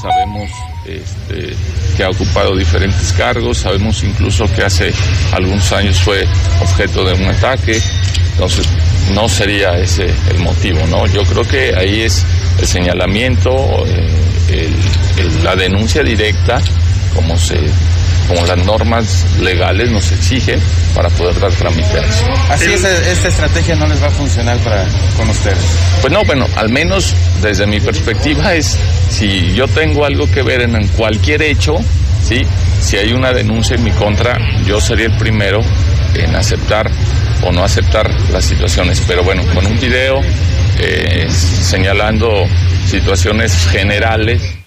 sabemos 0.00 0.50
este, 0.84 1.54
que 1.96 2.04
ha 2.04 2.10
ocupado 2.10 2.56
diferentes 2.56 3.12
cargos, 3.12 3.58
sabemos 3.58 4.02
incluso 4.02 4.52
que 4.54 4.62
hace 4.62 4.92
algunos 5.32 5.72
años 5.72 6.00
fue 6.00 6.26
objeto 6.60 7.04
de 7.04 7.14
un 7.14 7.24
ataque, 7.24 7.80
Entonces, 8.32 8.66
no 9.14 9.28
sería 9.28 9.78
ese 9.78 10.06
el 10.30 10.38
motivo, 10.38 10.86
¿no? 10.88 11.06
Yo 11.06 11.22
creo 11.24 11.44
que 11.44 11.74
ahí 11.76 12.02
es 12.02 12.24
el 12.58 12.66
señalamiento, 12.66 13.84
eh, 13.86 14.70
la 15.42 15.56
denuncia 15.56 16.02
directa, 16.02 16.60
como 17.14 17.38
se 17.38 17.58
como 18.28 18.46
las 18.46 18.58
normas 18.64 19.26
legales 19.40 19.90
nos 19.90 20.10
exigen 20.12 20.60
para 20.94 21.08
poder 21.10 21.38
dar 21.40 21.52
trámite 21.52 21.98
a 21.98 22.02
eso. 22.02 22.24
Así 22.50 22.72
es, 22.72 22.84
esta 22.84 23.28
estrategia 23.28 23.74
no 23.76 23.86
les 23.86 24.02
va 24.02 24.06
a 24.06 24.10
funcionar 24.10 24.58
para 24.58 24.84
con 25.16 25.28
ustedes. 25.28 25.58
Pues 26.00 26.12
no, 26.12 26.24
bueno, 26.24 26.46
al 26.56 26.68
menos 26.68 27.14
desde 27.42 27.66
mi 27.66 27.80
perspectiva 27.80 28.54
es 28.54 28.78
si 29.10 29.52
yo 29.54 29.66
tengo 29.68 30.04
algo 30.04 30.30
que 30.30 30.42
ver 30.42 30.62
en 30.62 30.86
cualquier 30.88 31.42
hecho, 31.42 31.76
sí, 32.26 32.46
si 32.80 32.96
hay 32.96 33.12
una 33.12 33.32
denuncia 33.32 33.76
en 33.76 33.84
mi 33.84 33.90
contra, 33.90 34.38
yo 34.64 34.80
sería 34.80 35.06
el 35.06 35.16
primero 35.16 35.60
en 36.14 36.34
aceptar 36.34 36.90
o 37.42 37.52
no 37.52 37.64
aceptar 37.64 38.10
las 38.30 38.44
situaciones. 38.44 39.02
Pero 39.06 39.22
bueno, 39.24 39.42
con 39.54 39.66
un 39.66 39.78
video 39.78 40.22
eh, 40.78 41.28
señalando 41.30 42.46
situaciones 42.86 43.66
generales 43.68 44.61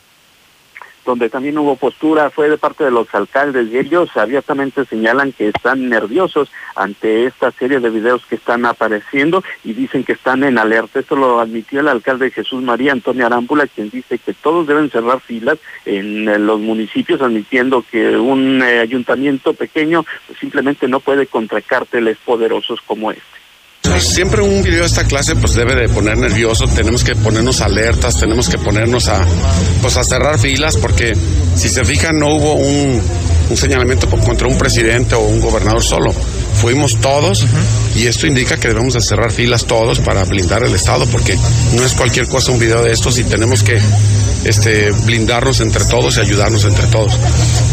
donde 1.05 1.29
también 1.29 1.57
hubo 1.57 1.75
postura 1.75 2.29
fue 2.29 2.49
de 2.49 2.57
parte 2.57 2.83
de 2.83 2.91
los 2.91 3.13
alcaldes 3.13 3.67
y 3.71 3.77
ellos 3.77 4.09
abiertamente 4.15 4.85
señalan 4.85 5.31
que 5.31 5.49
están 5.49 5.87
nerviosos 5.87 6.51
ante 6.75 7.25
esta 7.25 7.51
serie 7.51 7.79
de 7.79 7.89
videos 7.89 8.25
que 8.25 8.35
están 8.35 8.65
apareciendo 8.65 9.43
y 9.63 9.73
dicen 9.73 10.03
que 10.03 10.13
están 10.13 10.43
en 10.43 10.57
alerta. 10.57 10.99
Esto 10.99 11.15
lo 11.15 11.39
admitió 11.39 11.79
el 11.79 11.87
alcalde 11.87 12.31
Jesús 12.31 12.61
María 12.61 12.91
Antonio 12.91 13.25
Arámbula, 13.25 13.67
quien 13.67 13.89
dice 13.89 14.17
que 14.17 14.33
todos 14.33 14.67
deben 14.67 14.89
cerrar 14.89 15.21
filas 15.21 15.59
en 15.85 16.45
los 16.45 16.59
municipios, 16.59 17.21
admitiendo 17.21 17.83
que 17.89 18.17
un 18.17 18.61
eh, 18.61 18.79
ayuntamiento 18.79 19.53
pequeño 19.53 20.05
simplemente 20.39 20.87
no 20.87 20.99
puede 20.99 21.27
contra 21.27 21.61
cárteles 21.61 22.17
poderosos 22.25 22.81
como 22.81 23.11
este. 23.11 23.34
Siempre 23.99 24.41
un 24.41 24.61
video 24.61 24.81
de 24.81 24.87
esta 24.87 25.05
clase 25.05 25.35
pues 25.35 25.53
debe 25.53 25.75
de 25.75 25.89
poner 25.89 26.17
nervioso, 26.17 26.67
tenemos 26.67 27.03
que 27.03 27.15
ponernos 27.15 27.61
alertas, 27.61 28.17
tenemos 28.19 28.49
que 28.49 28.57
ponernos 28.57 29.07
a 29.07 29.25
pues 29.81 29.97
a 29.97 30.03
cerrar 30.03 30.39
filas 30.39 30.77
porque 30.77 31.13
si 31.55 31.69
se 31.69 31.83
fijan 31.85 32.19
no 32.19 32.33
hubo 32.33 32.55
un, 32.55 33.01
señalamiento 33.55 34.09
contra 34.09 34.47
un 34.47 34.57
presidente 34.57 35.15
o 35.15 35.21
un 35.21 35.39
gobernador 35.39 35.83
solo, 35.83 36.13
fuimos 36.61 36.99
todos 36.99 37.45
y 37.95 38.07
esto 38.07 38.27
indica 38.27 38.57
que 38.57 38.67
debemos 38.67 38.93
de 38.93 39.01
cerrar 39.01 39.31
filas 39.31 39.65
todos 39.65 39.99
para 39.99 40.23
blindar 40.25 40.63
el 40.63 40.73
Estado 40.73 41.05
porque 41.07 41.37
no 41.75 41.83
es 41.83 41.93
cualquier 41.93 42.27
cosa 42.27 42.51
un 42.51 42.59
video 42.59 42.83
de 42.83 42.91
estos 42.91 43.17
y 43.19 43.23
tenemos 43.23 43.63
que 43.63 43.79
este, 44.45 44.91
blindarnos 44.91 45.59
entre 45.59 45.83
todos 45.85 46.17
y 46.17 46.21
ayudarnos 46.21 46.63
entre 46.65 46.87
todos. 46.87 47.17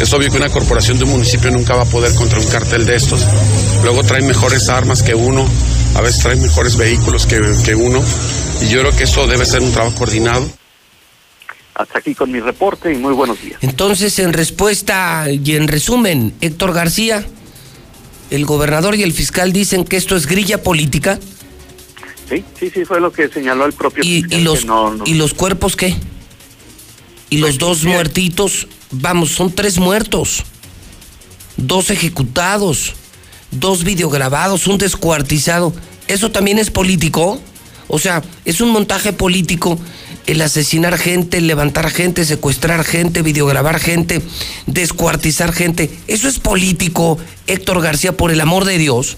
Es 0.01 0.13
obvio 0.13 0.31
que 0.31 0.39
una 0.39 0.49
corporación 0.49 0.99
de 0.99 1.05
un 1.05 1.11
municipio 1.11 1.51
nunca 1.51 1.75
va 1.75 1.83
a 1.83 1.87
poder 1.87 2.15
contra 2.15 2.39
un 2.39 2.47
cartel 2.47 2.87
de 2.87 2.97
estos. 2.97 3.27
Luego 3.83 4.03
traen 4.03 4.27
mejores 4.27 4.69
armas 4.69 5.03
que 5.03 5.15
uno, 5.15 5.47
a 5.95 6.01
veces 6.01 6.23
traen 6.23 6.41
mejores 6.43 6.77
vehículos 6.77 7.27
que, 7.27 7.41
que 7.65 7.75
uno, 7.75 8.03
y 8.61 8.69
yo 8.69 8.81
creo 8.81 8.97
que 8.97 9.05
eso 9.05 9.27
debe 9.27 9.45
ser 9.45 9.63
un 9.63 9.73
trabajo 9.73 9.97
coordinado. 9.97 10.49
Hasta 11.75 11.99
aquí 11.99 12.15
con 12.15 12.31
mi 12.31 12.41
reporte 12.41 12.93
y 12.93 12.97
muy 12.97 13.15
buenos 13.15 13.41
días. 13.41 13.59
Entonces, 13.63 14.19
en 14.19 14.33
respuesta 14.33 15.27
y 15.31 15.57
en 15.57 15.69
resumen, 15.69 16.35
Héctor 16.41 16.73
García, 16.73 17.25
el 18.31 18.45
gobernador 18.45 18.95
y 18.95 19.03
el 19.03 19.13
fiscal 19.13 19.53
dicen 19.53 19.85
que 19.85 19.97
esto 19.97 20.17
es 20.17 20.27
grilla 20.27 20.63
política. 20.63 21.19
Sí, 22.29 22.45
sí, 22.59 22.71
sí, 22.71 22.85
fue 22.85 23.01
lo 23.01 23.13
que 23.13 23.29
señaló 23.29 23.67
el 23.67 23.73
propio 23.73 24.03
¿Y, 24.05 24.23
fiscal. 24.23 24.41
¿y 24.41 24.43
los, 24.43 24.67
¿Y 25.07 25.15
los 25.15 25.35
cuerpos 25.35 25.77
qué? 25.77 25.97
¿Y 27.31 27.39
los 27.39 27.51
pues, 27.51 27.59
dos 27.59 27.85
muertitos? 27.85 28.69
Vamos, 28.91 29.31
son 29.31 29.53
tres 29.53 29.79
muertos. 29.79 30.45
Dos 31.57 31.91
ejecutados 31.91 32.95
dos 33.53 33.85
videograbados, 33.85 34.67
un 34.67 34.79
descuartizado. 34.79 35.73
¿Eso 36.09 36.31
también 36.31 36.59
es 36.59 36.71
político? 36.71 37.41
O 37.89 37.99
sea, 37.99 38.23
es 38.45 38.61
un 38.61 38.71
montaje 38.71 39.13
político 39.13 39.79
el 40.27 40.41
asesinar 40.41 40.99
gente, 40.99 41.41
levantar 41.41 41.91
gente, 41.91 42.25
secuestrar 42.25 42.85
gente, 42.85 43.23
videograbar 43.23 43.79
gente, 43.79 44.23
descuartizar 44.67 45.53
gente. 45.53 45.91
¿Eso 46.07 46.29
es 46.29 46.39
político, 46.39 47.19
Héctor 47.47 47.83
García, 47.83 48.13
por 48.13 48.31
el 48.31 48.41
amor 48.41 48.65
de 48.65 48.79
Dios? 48.79 49.17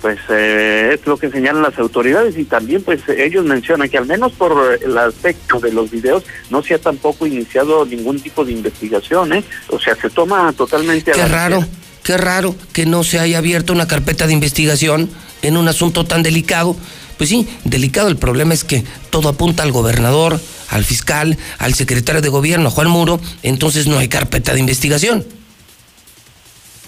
Pues 0.00 0.18
eh, 0.28 0.90
es 0.94 1.06
lo 1.06 1.16
que 1.16 1.30
señalan 1.30 1.62
las 1.62 1.78
autoridades 1.78 2.36
y 2.36 2.44
también 2.44 2.82
pues 2.82 3.00
ellos 3.08 3.44
mencionan 3.44 3.88
que 3.88 3.98
al 3.98 4.06
menos 4.06 4.32
por 4.32 4.78
el 4.80 4.98
aspecto 4.98 5.58
de 5.58 5.72
los 5.72 5.90
videos 5.90 6.22
no 6.50 6.62
se 6.62 6.74
ha 6.74 6.78
tampoco 6.78 7.26
iniciado 7.26 7.84
ningún 7.86 8.20
tipo 8.20 8.44
de 8.44 8.52
investigación, 8.52 9.32
¿eh? 9.32 9.44
O 9.68 9.80
sea, 9.80 9.96
se 9.96 10.10
toma 10.10 10.52
totalmente... 10.52 11.12
Qué 11.12 11.26
raro. 11.26 11.64
Qué 12.06 12.16
raro 12.16 12.54
que 12.72 12.86
no 12.86 13.02
se 13.02 13.18
haya 13.18 13.38
abierto 13.38 13.72
una 13.72 13.88
carpeta 13.88 14.28
de 14.28 14.32
investigación 14.32 15.10
en 15.42 15.56
un 15.56 15.66
asunto 15.66 16.04
tan 16.04 16.22
delicado. 16.22 16.76
Pues 17.18 17.30
sí, 17.30 17.48
delicado. 17.64 18.06
El 18.06 18.16
problema 18.16 18.54
es 18.54 18.62
que 18.62 18.84
todo 19.10 19.28
apunta 19.28 19.64
al 19.64 19.72
gobernador, 19.72 20.40
al 20.68 20.84
fiscal, 20.84 21.36
al 21.58 21.74
secretario 21.74 22.20
de 22.20 22.28
gobierno, 22.28 22.70
Juan 22.70 22.86
Muro. 22.90 23.18
Entonces 23.42 23.88
no 23.88 23.98
hay 23.98 24.06
carpeta 24.06 24.54
de 24.54 24.60
investigación. 24.60 25.26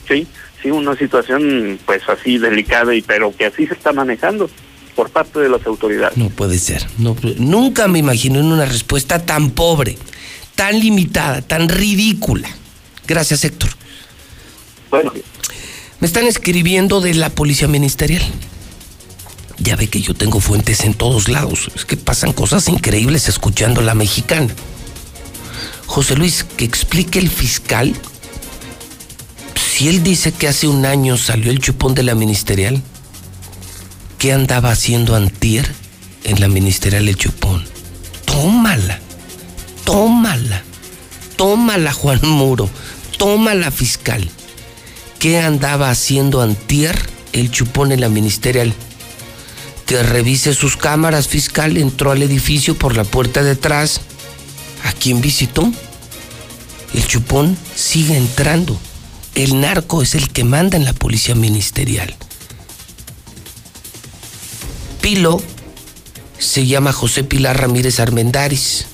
Sí, 0.06 0.28
sí, 0.62 0.70
una 0.70 0.94
situación 0.94 1.80
pues 1.84 2.08
así 2.08 2.38
delicada 2.38 2.94
y 2.94 3.02
pero 3.02 3.36
que 3.36 3.46
así 3.46 3.66
se 3.66 3.74
está 3.74 3.92
manejando 3.92 4.48
por 4.94 5.10
parte 5.10 5.40
de 5.40 5.48
las 5.48 5.66
autoridades. 5.66 6.16
No 6.16 6.28
puede 6.28 6.60
ser. 6.60 6.86
No, 6.96 7.16
nunca 7.38 7.88
me 7.88 7.98
imagino 7.98 8.38
en 8.38 8.46
una 8.46 8.66
respuesta 8.66 9.26
tan 9.26 9.50
pobre, 9.50 9.98
tan 10.54 10.78
limitada, 10.78 11.42
tan 11.42 11.68
ridícula. 11.68 12.48
Gracias, 13.04 13.44
Héctor. 13.44 13.77
Bueno. 14.90 15.12
Me 16.00 16.06
están 16.06 16.26
escribiendo 16.26 17.00
de 17.00 17.14
la 17.14 17.30
policía 17.30 17.68
ministerial. 17.68 18.22
Ya 19.58 19.74
ve 19.76 19.88
que 19.88 20.00
yo 20.00 20.14
tengo 20.14 20.40
fuentes 20.40 20.84
en 20.84 20.94
todos 20.94 21.28
lados. 21.28 21.70
Es 21.74 21.84
que 21.84 21.96
pasan 21.96 22.32
cosas 22.32 22.68
increíbles 22.68 23.28
escuchando 23.28 23.82
la 23.82 23.94
mexicana. 23.94 24.54
José 25.86 26.14
Luis, 26.14 26.44
que 26.44 26.64
explique 26.64 27.18
el 27.18 27.28
fiscal 27.28 27.94
si 29.78 29.88
él 29.88 30.02
dice 30.02 30.32
que 30.32 30.48
hace 30.48 30.66
un 30.66 30.84
año 30.84 31.16
salió 31.16 31.52
el 31.52 31.60
chupón 31.60 31.94
de 31.94 32.02
la 32.02 32.16
ministerial, 32.16 32.82
¿qué 34.18 34.32
andaba 34.32 34.72
haciendo 34.72 35.14
Antier 35.14 35.72
en 36.24 36.40
la 36.40 36.48
ministerial 36.48 37.08
el 37.08 37.16
chupón? 37.16 37.64
Tómala, 38.24 38.98
tómala, 39.84 40.64
tómala 41.36 41.92
Juan 41.92 42.18
Muro, 42.22 42.68
tómala 43.18 43.70
fiscal. 43.70 44.28
¿Qué 45.18 45.40
andaba 45.40 45.90
haciendo 45.90 46.40
Antier 46.40 46.96
el 47.32 47.50
chupón 47.50 47.90
en 47.90 48.00
la 48.00 48.08
ministerial? 48.08 48.72
Que 49.84 50.02
revise 50.02 50.54
sus 50.54 50.76
cámaras 50.76 51.26
fiscal, 51.26 51.76
entró 51.76 52.12
al 52.12 52.22
edificio 52.22 52.78
por 52.78 52.96
la 52.96 53.04
puerta 53.04 53.42
de 53.42 53.52
atrás. 53.52 54.00
¿A 54.84 54.92
quién 54.92 55.20
visitó? 55.20 55.72
El 56.94 57.06
chupón 57.06 57.56
sigue 57.74 58.16
entrando. 58.16 58.78
El 59.34 59.60
narco 59.60 60.02
es 60.02 60.14
el 60.14 60.30
que 60.30 60.44
manda 60.44 60.76
en 60.76 60.84
la 60.84 60.92
policía 60.92 61.34
ministerial. 61.34 62.14
Pilo 65.00 65.42
se 66.38 66.66
llama 66.66 66.92
José 66.92 67.24
Pilar 67.24 67.60
Ramírez 67.60 67.98
Armendaris. 67.98 68.87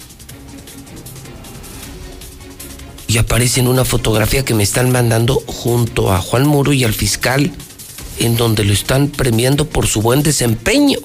Y 3.14 3.18
aparece 3.18 3.60
en 3.60 3.68
una 3.68 3.84
fotografía 3.84 4.44
que 4.44 4.54
me 4.54 4.64
están 4.64 4.90
mandando 4.90 5.36
junto 5.46 6.12
a 6.12 6.18
Juan 6.18 6.48
Muro 6.48 6.72
y 6.72 6.82
al 6.82 6.94
fiscal, 6.94 7.52
en 8.18 8.36
donde 8.36 8.64
lo 8.64 8.72
están 8.72 9.06
premiando 9.06 9.68
por 9.68 9.86
su 9.86 10.02
buen 10.02 10.24
desempeño. 10.24 10.98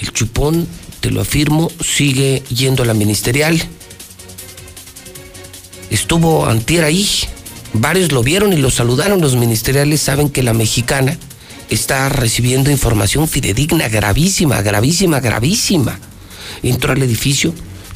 El 0.00 0.12
chupón, 0.12 0.66
te 0.98 1.12
lo 1.12 1.20
afirmo, 1.20 1.70
sigue 1.80 2.42
yendo 2.48 2.82
a 2.82 2.86
la 2.86 2.94
ministerial. 2.94 3.62
Estuvo 5.88 6.46
antier 6.46 6.82
ahí. 6.82 7.08
Varios 7.74 8.10
lo 8.10 8.24
vieron 8.24 8.52
y 8.52 8.56
lo 8.56 8.72
saludaron. 8.72 9.20
Los 9.20 9.36
ministeriales 9.36 10.00
saben 10.00 10.30
que 10.30 10.42
la 10.42 10.52
mexicana 10.52 11.16
está 11.70 12.08
recibiendo 12.08 12.72
información 12.72 13.28
fidedigna, 13.28 13.88
gravísima, 13.88 14.62
gravísima, 14.62 15.20
gravísima. 15.20 16.00
Entró 16.64 16.92
al 16.92 17.02
edificio, 17.04 17.54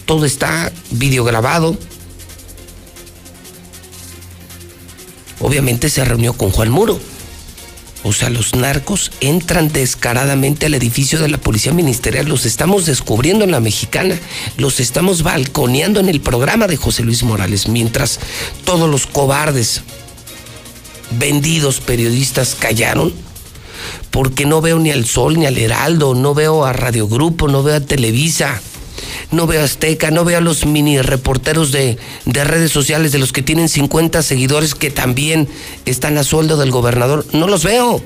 todo 0.08 0.24
está 0.24 0.72
videograbado. 0.90 1.76
Obviamente 5.38 5.90
se 5.90 6.02
reunió 6.02 6.32
con 6.32 6.50
Juan 6.50 6.70
Muro. 6.70 6.98
O 8.04 8.14
sea, 8.14 8.30
los 8.30 8.54
narcos 8.54 9.12
entran 9.20 9.70
descaradamente 9.70 10.64
al 10.64 10.72
edificio 10.72 11.18
de 11.18 11.28
la 11.28 11.36
Policía 11.36 11.74
Ministerial. 11.74 12.26
Los 12.26 12.46
estamos 12.46 12.86
descubriendo 12.86 13.44
en 13.44 13.50
la 13.50 13.60
mexicana. 13.60 14.18
Los 14.56 14.80
estamos 14.80 15.22
balconeando 15.22 16.00
en 16.00 16.08
el 16.08 16.22
programa 16.22 16.66
de 16.68 16.78
José 16.78 17.02
Luis 17.02 17.22
Morales. 17.22 17.68
Mientras 17.68 18.18
todos 18.64 18.88
los 18.88 19.06
cobardes, 19.06 19.82
vendidos 21.18 21.80
periodistas 21.80 22.56
callaron. 22.58 23.12
Porque 24.10 24.46
no 24.46 24.62
veo 24.62 24.78
ni 24.78 24.90
al 24.90 25.04
Sol 25.04 25.38
ni 25.38 25.44
al 25.44 25.58
Heraldo. 25.58 26.14
No 26.14 26.32
veo 26.32 26.64
a 26.64 26.72
Radio 26.72 27.08
Grupo, 27.08 27.46
no 27.46 27.62
veo 27.62 27.76
a 27.76 27.80
Televisa 27.80 28.62
no 29.30 29.46
veo 29.46 29.62
Azteca, 29.62 30.10
no 30.10 30.24
veo 30.24 30.38
a 30.38 30.40
los 30.40 30.66
mini 30.66 31.00
reporteros 31.00 31.72
de, 31.72 31.98
redes 32.24 32.72
sociales 32.72 33.12
de 33.12 33.18
los 33.18 33.32
que 33.32 33.42
tienen 33.42 33.68
50 33.68 34.22
seguidores 34.22 34.74
que 34.74 34.90
también 34.90 35.48
están 35.84 36.18
a 36.18 36.24
sueldo 36.24 36.56
del 36.56 36.70
gobernador. 36.70 37.26
No 37.32 37.48
los 37.48 37.64
veo. 37.64 38.02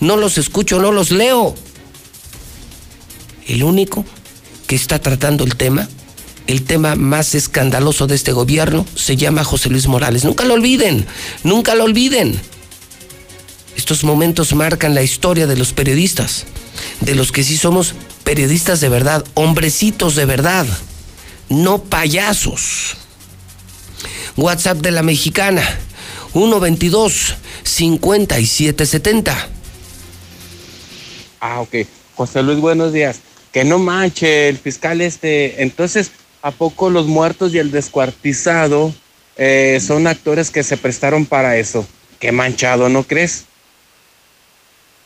no 0.00 0.16
los 0.16 0.38
escucho, 0.38 0.78
no 0.80 0.92
los 0.92 1.10
leo. 1.10 1.54
El 3.46 3.62
único 3.62 4.04
que 4.66 4.76
está 4.76 4.98
tratando 4.98 5.44
el 5.44 5.56
tema, 5.56 5.88
el 6.46 6.64
tema 6.64 6.96
más 6.96 7.34
escandaloso 7.34 8.06
de 8.06 8.14
este 8.14 8.32
gobierno, 8.32 8.84
se 8.94 9.16
llama 9.16 9.44
José 9.44 9.70
Luis 9.70 9.86
Morales. 9.86 10.24
Nunca 10.24 10.44
lo 10.44 10.54
olviden, 10.54 11.06
nunca 11.44 11.74
lo 11.74 11.84
olviden. 11.84 12.40
Estos 13.76 14.04
momentos 14.04 14.54
marcan 14.54 14.94
la 14.94 15.02
historia 15.02 15.46
de 15.46 15.56
los 15.56 15.72
periodistas, 15.72 16.44
de 17.00 17.14
los 17.14 17.30
que 17.30 17.44
sí 17.44 17.56
somos 17.56 17.94
periodistas 18.26 18.80
de 18.80 18.88
verdad, 18.88 19.24
hombrecitos 19.34 20.16
de 20.16 20.24
verdad, 20.24 20.66
no 21.48 21.84
payasos. 21.84 22.96
WhatsApp 24.36 24.78
de 24.78 24.90
la 24.90 25.04
mexicana, 25.04 25.62
122-5770. 26.34 29.32
Ah, 31.38 31.60
ok. 31.60 31.86
José 32.16 32.42
Luis, 32.42 32.58
buenos 32.58 32.92
días. 32.92 33.20
Que 33.52 33.62
no 33.62 33.78
manche 33.78 34.48
el 34.48 34.58
fiscal 34.58 35.02
este. 35.02 35.62
Entonces, 35.62 36.10
¿a 36.42 36.50
poco 36.50 36.90
los 36.90 37.06
muertos 37.06 37.54
y 37.54 37.58
el 37.58 37.70
descuartizado 37.70 38.92
eh, 39.36 39.80
son 39.86 40.08
actores 40.08 40.50
que 40.50 40.64
se 40.64 40.76
prestaron 40.76 41.26
para 41.26 41.58
eso? 41.58 41.86
Qué 42.18 42.32
manchado, 42.32 42.88
¿no 42.88 43.04
crees? 43.04 43.44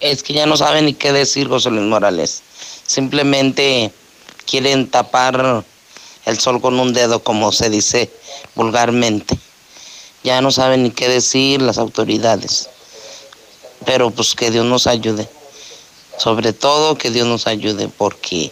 Es 0.00 0.22
que 0.22 0.32
ya 0.32 0.46
no 0.46 0.56
saben 0.56 0.86
ni 0.86 0.94
qué 0.94 1.12
decir, 1.12 1.48
José 1.48 1.68
Luis 1.68 1.84
Morales. 1.84 2.42
Simplemente 2.90 3.92
quieren 4.46 4.90
tapar 4.90 5.64
el 6.26 6.40
sol 6.40 6.60
con 6.60 6.80
un 6.80 6.92
dedo, 6.92 7.22
como 7.22 7.52
se 7.52 7.70
dice 7.70 8.10
vulgarmente. 8.56 9.38
Ya 10.24 10.40
no 10.40 10.50
saben 10.50 10.82
ni 10.82 10.90
qué 10.90 11.08
decir 11.08 11.62
las 11.62 11.78
autoridades. 11.78 12.68
Pero 13.86 14.10
pues 14.10 14.34
que 14.34 14.50
Dios 14.50 14.66
nos 14.66 14.88
ayude. 14.88 15.28
Sobre 16.18 16.52
todo 16.52 16.98
que 16.98 17.12
Dios 17.12 17.28
nos 17.28 17.46
ayude 17.46 17.86
porque 17.86 18.50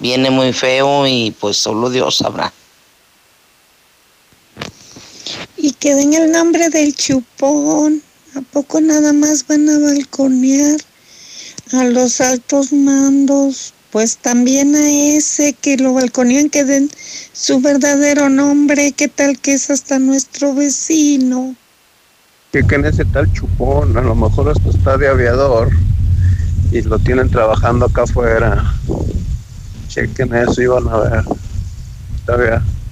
viene 0.00 0.30
muy 0.30 0.52
feo 0.52 1.06
y 1.06 1.30
pues 1.30 1.56
solo 1.56 1.90
Dios 1.90 2.16
sabrá. 2.16 2.52
Y 5.56 5.70
que 5.74 5.94
den 5.94 6.12
el 6.14 6.32
nombre 6.32 6.70
del 6.70 6.92
chupón. 6.96 8.02
¿A 8.34 8.40
poco 8.40 8.80
nada 8.80 9.12
más 9.12 9.46
van 9.46 9.68
a 9.68 9.78
balconear 9.78 10.80
a 11.74 11.84
los 11.84 12.20
altos 12.20 12.72
mandos? 12.72 13.74
Pues 13.90 14.16
también 14.18 14.74
a 14.74 14.88
ese 14.88 15.52
que 15.52 15.76
lo 15.76 15.94
balconean 15.94 16.50
que 16.50 16.64
den 16.64 16.90
su 17.32 17.60
verdadero 17.60 18.28
nombre. 18.28 18.92
¿Qué 18.92 19.08
tal 19.08 19.38
que 19.38 19.54
es 19.54 19.70
hasta 19.70 19.98
nuestro 19.98 20.54
vecino? 20.54 21.54
Chequen 22.52 22.84
ese 22.84 23.04
tal 23.04 23.32
chupón, 23.32 23.96
a 23.96 24.00
lo 24.00 24.14
mejor 24.14 24.52
esto 24.56 24.70
está 24.70 24.96
de 24.96 25.08
aviador 25.08 25.70
y 26.70 26.82
lo 26.82 26.98
tienen 26.98 27.30
trabajando 27.30 27.86
acá 27.86 28.02
afuera. 28.02 28.74
Chequen 29.88 30.34
eso 30.34 30.62
y 30.62 30.66
van 30.66 30.88
a 30.88 30.96
ver. 30.98 31.24
Está 32.16 32.36
bien. 32.36 32.83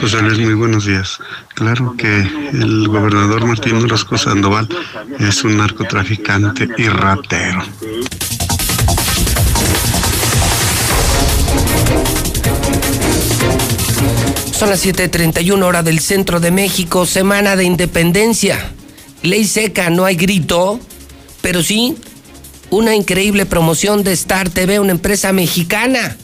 José 0.00 0.20
Luis, 0.22 0.38
muy 0.38 0.54
buenos 0.54 0.84
días. 0.84 1.18
Claro 1.54 1.94
que 1.96 2.20
el 2.52 2.86
gobernador 2.86 3.46
Martín 3.46 3.76
Orozco 3.76 4.18
Sandoval 4.18 4.68
es 5.18 5.42
un 5.42 5.56
narcotraficante 5.56 6.68
y 6.76 6.86
ratero. 6.88 7.62
Son 14.52 14.68
las 14.68 14.84
7:31 14.84 15.64
hora 15.64 15.82
del 15.82 16.00
centro 16.00 16.38
de 16.38 16.50
México, 16.50 17.06
semana 17.06 17.56
de 17.56 17.64
independencia. 17.64 18.72
Ley 19.22 19.46
seca, 19.46 19.88
no 19.88 20.04
hay 20.04 20.16
grito, 20.16 20.78
pero 21.40 21.62
sí 21.62 21.96
una 22.68 22.94
increíble 22.94 23.46
promoción 23.46 24.04
de 24.04 24.12
Star 24.12 24.50
TV, 24.50 24.78
una 24.78 24.92
empresa 24.92 25.32
mexicana. 25.32 26.18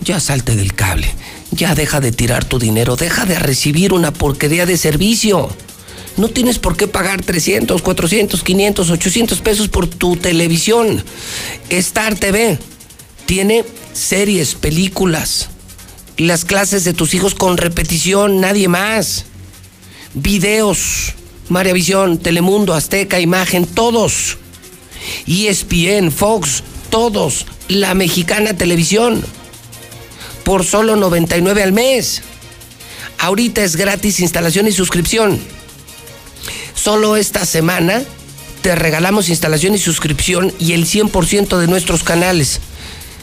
Ya 0.00 0.18
salte 0.18 0.56
del 0.56 0.74
cable, 0.74 1.08
ya 1.50 1.74
deja 1.74 2.00
de 2.00 2.12
tirar 2.12 2.44
tu 2.44 2.58
dinero, 2.58 2.96
deja 2.96 3.24
de 3.24 3.38
recibir 3.38 3.92
una 3.92 4.12
porquería 4.12 4.66
de 4.66 4.76
servicio. 4.76 5.48
No 6.16 6.28
tienes 6.28 6.58
por 6.58 6.76
qué 6.76 6.88
pagar 6.88 7.22
300, 7.22 7.82
400, 7.82 8.42
500, 8.42 8.90
800 8.90 9.40
pesos 9.40 9.68
por 9.68 9.86
tu 9.86 10.16
televisión. 10.16 11.04
Star 11.68 12.14
TV 12.14 12.58
tiene 13.26 13.64
series, 13.92 14.54
películas, 14.54 15.48
las 16.16 16.44
clases 16.44 16.84
de 16.84 16.94
tus 16.94 17.12
hijos 17.14 17.34
con 17.34 17.58
repetición, 17.58 18.40
nadie 18.40 18.68
más. 18.68 19.26
Videos, 20.14 21.14
María 21.50 21.74
Visión, 21.74 22.18
Telemundo, 22.18 22.72
Azteca, 22.72 23.20
Imagen, 23.20 23.66
todos. 23.66 24.38
ESPN, 25.26 26.10
Fox, 26.10 26.62
todos. 26.88 27.46
La 27.68 27.94
Mexicana 27.94 28.56
Televisión. 28.56 29.22
Por 30.46 30.64
solo 30.64 30.94
99 30.94 31.60
al 31.60 31.72
mes. 31.72 32.22
Ahorita 33.18 33.64
es 33.64 33.74
gratis 33.74 34.20
instalación 34.20 34.68
y 34.68 34.72
suscripción. 34.72 35.40
Solo 36.72 37.16
esta 37.16 37.44
semana 37.44 38.04
te 38.62 38.76
regalamos 38.76 39.28
instalación 39.28 39.74
y 39.74 39.78
suscripción 39.78 40.54
y 40.60 40.74
el 40.74 40.86
100% 40.86 41.58
de 41.58 41.66
nuestros 41.66 42.04
canales. 42.04 42.60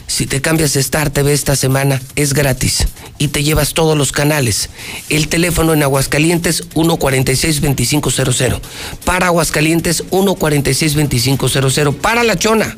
Si 0.06 0.26
te 0.26 0.42
cambias 0.42 0.76
a 0.76 0.80
Star 0.80 1.08
TV 1.08 1.32
esta 1.32 1.56
semana, 1.56 2.02
es 2.14 2.34
gratis 2.34 2.88
y 3.16 3.28
te 3.28 3.42
llevas 3.42 3.72
todos 3.72 3.96
los 3.96 4.12
canales. 4.12 4.68
El 5.08 5.28
teléfono 5.28 5.72
en 5.72 5.82
Aguascalientes 5.82 6.68
146-2500. 6.74 8.60
Para 9.06 9.28
Aguascalientes 9.28 10.04
146-2500. 10.10 11.96
Para 11.96 12.22
La 12.22 12.36
Chona 12.36 12.76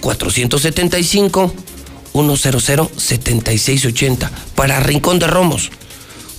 475 0.00 1.52
100-7680. 2.14 4.30
Para 4.54 4.80
Rincón 4.80 5.18
de 5.18 5.26
Romos 5.26 5.70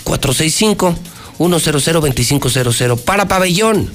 465 0.03 0.95
100-2500. 1.38 2.99
Para 3.01 3.27
Pabellón 3.27 3.91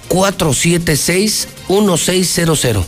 476-1600. 0.09 2.83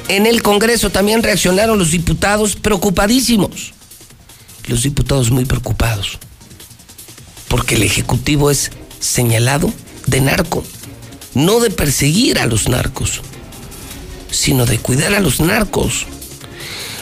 En 0.09 0.27
el 0.27 0.43
Congreso 0.43 0.91
también 0.91 1.23
reaccionaron 1.23 1.79
los 1.79 1.93
diputados 1.93 2.57
preocupadísimos. 2.57 3.74
Los 4.67 4.83
diputados 4.83 5.31
muy 5.31 5.45
preocupados. 5.45 6.19
Porque 7.49 7.75
el 7.75 7.83
Ejecutivo 7.83 8.51
es 8.51 8.71
señalado 8.99 9.73
de 10.07 10.21
narco. 10.21 10.65
No 11.35 11.61
de 11.61 11.71
perseguir 11.71 12.39
a 12.39 12.47
los 12.47 12.69
narcos, 12.69 13.21
sino 14.31 14.67
de 14.67 14.79
cuidar 14.79 15.15
a 15.15 15.21
los 15.21 15.41
narcos. 15.41 16.07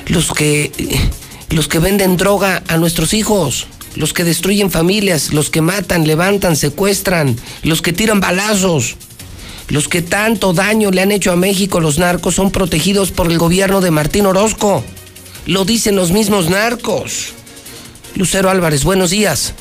Los 0.06 0.32
que, 0.32 0.72
los 1.50 1.68
que 1.68 1.78
venden 1.78 2.16
droga 2.16 2.62
a 2.66 2.76
nuestros 2.78 3.14
hijos, 3.14 3.66
los 3.94 4.12
que 4.12 4.24
destruyen 4.24 4.70
familias, 4.70 5.32
los 5.32 5.50
que 5.50 5.60
matan, 5.60 6.06
levantan, 6.06 6.56
secuestran, 6.56 7.36
los 7.62 7.82
que 7.82 7.92
tiran 7.92 8.20
balazos. 8.20 8.96
Los 9.68 9.88
que 9.88 10.02
tanto 10.02 10.52
daño 10.52 10.90
le 10.90 11.02
han 11.02 11.12
hecho 11.12 11.32
a 11.32 11.36
México 11.36 11.80
los 11.80 11.98
narcos 11.98 12.34
son 12.34 12.50
protegidos 12.50 13.10
por 13.10 13.30
el 13.30 13.38
gobierno 13.38 13.80
de 13.80 13.90
Martín 13.90 14.26
Orozco. 14.26 14.84
Lo 15.46 15.64
dicen 15.64 15.96
los 15.96 16.10
mismos 16.10 16.50
narcos. 16.50 17.32
Lucero 18.16 18.50
Álvarez, 18.50 18.84
buenos 18.84 19.10
días. 19.10 19.54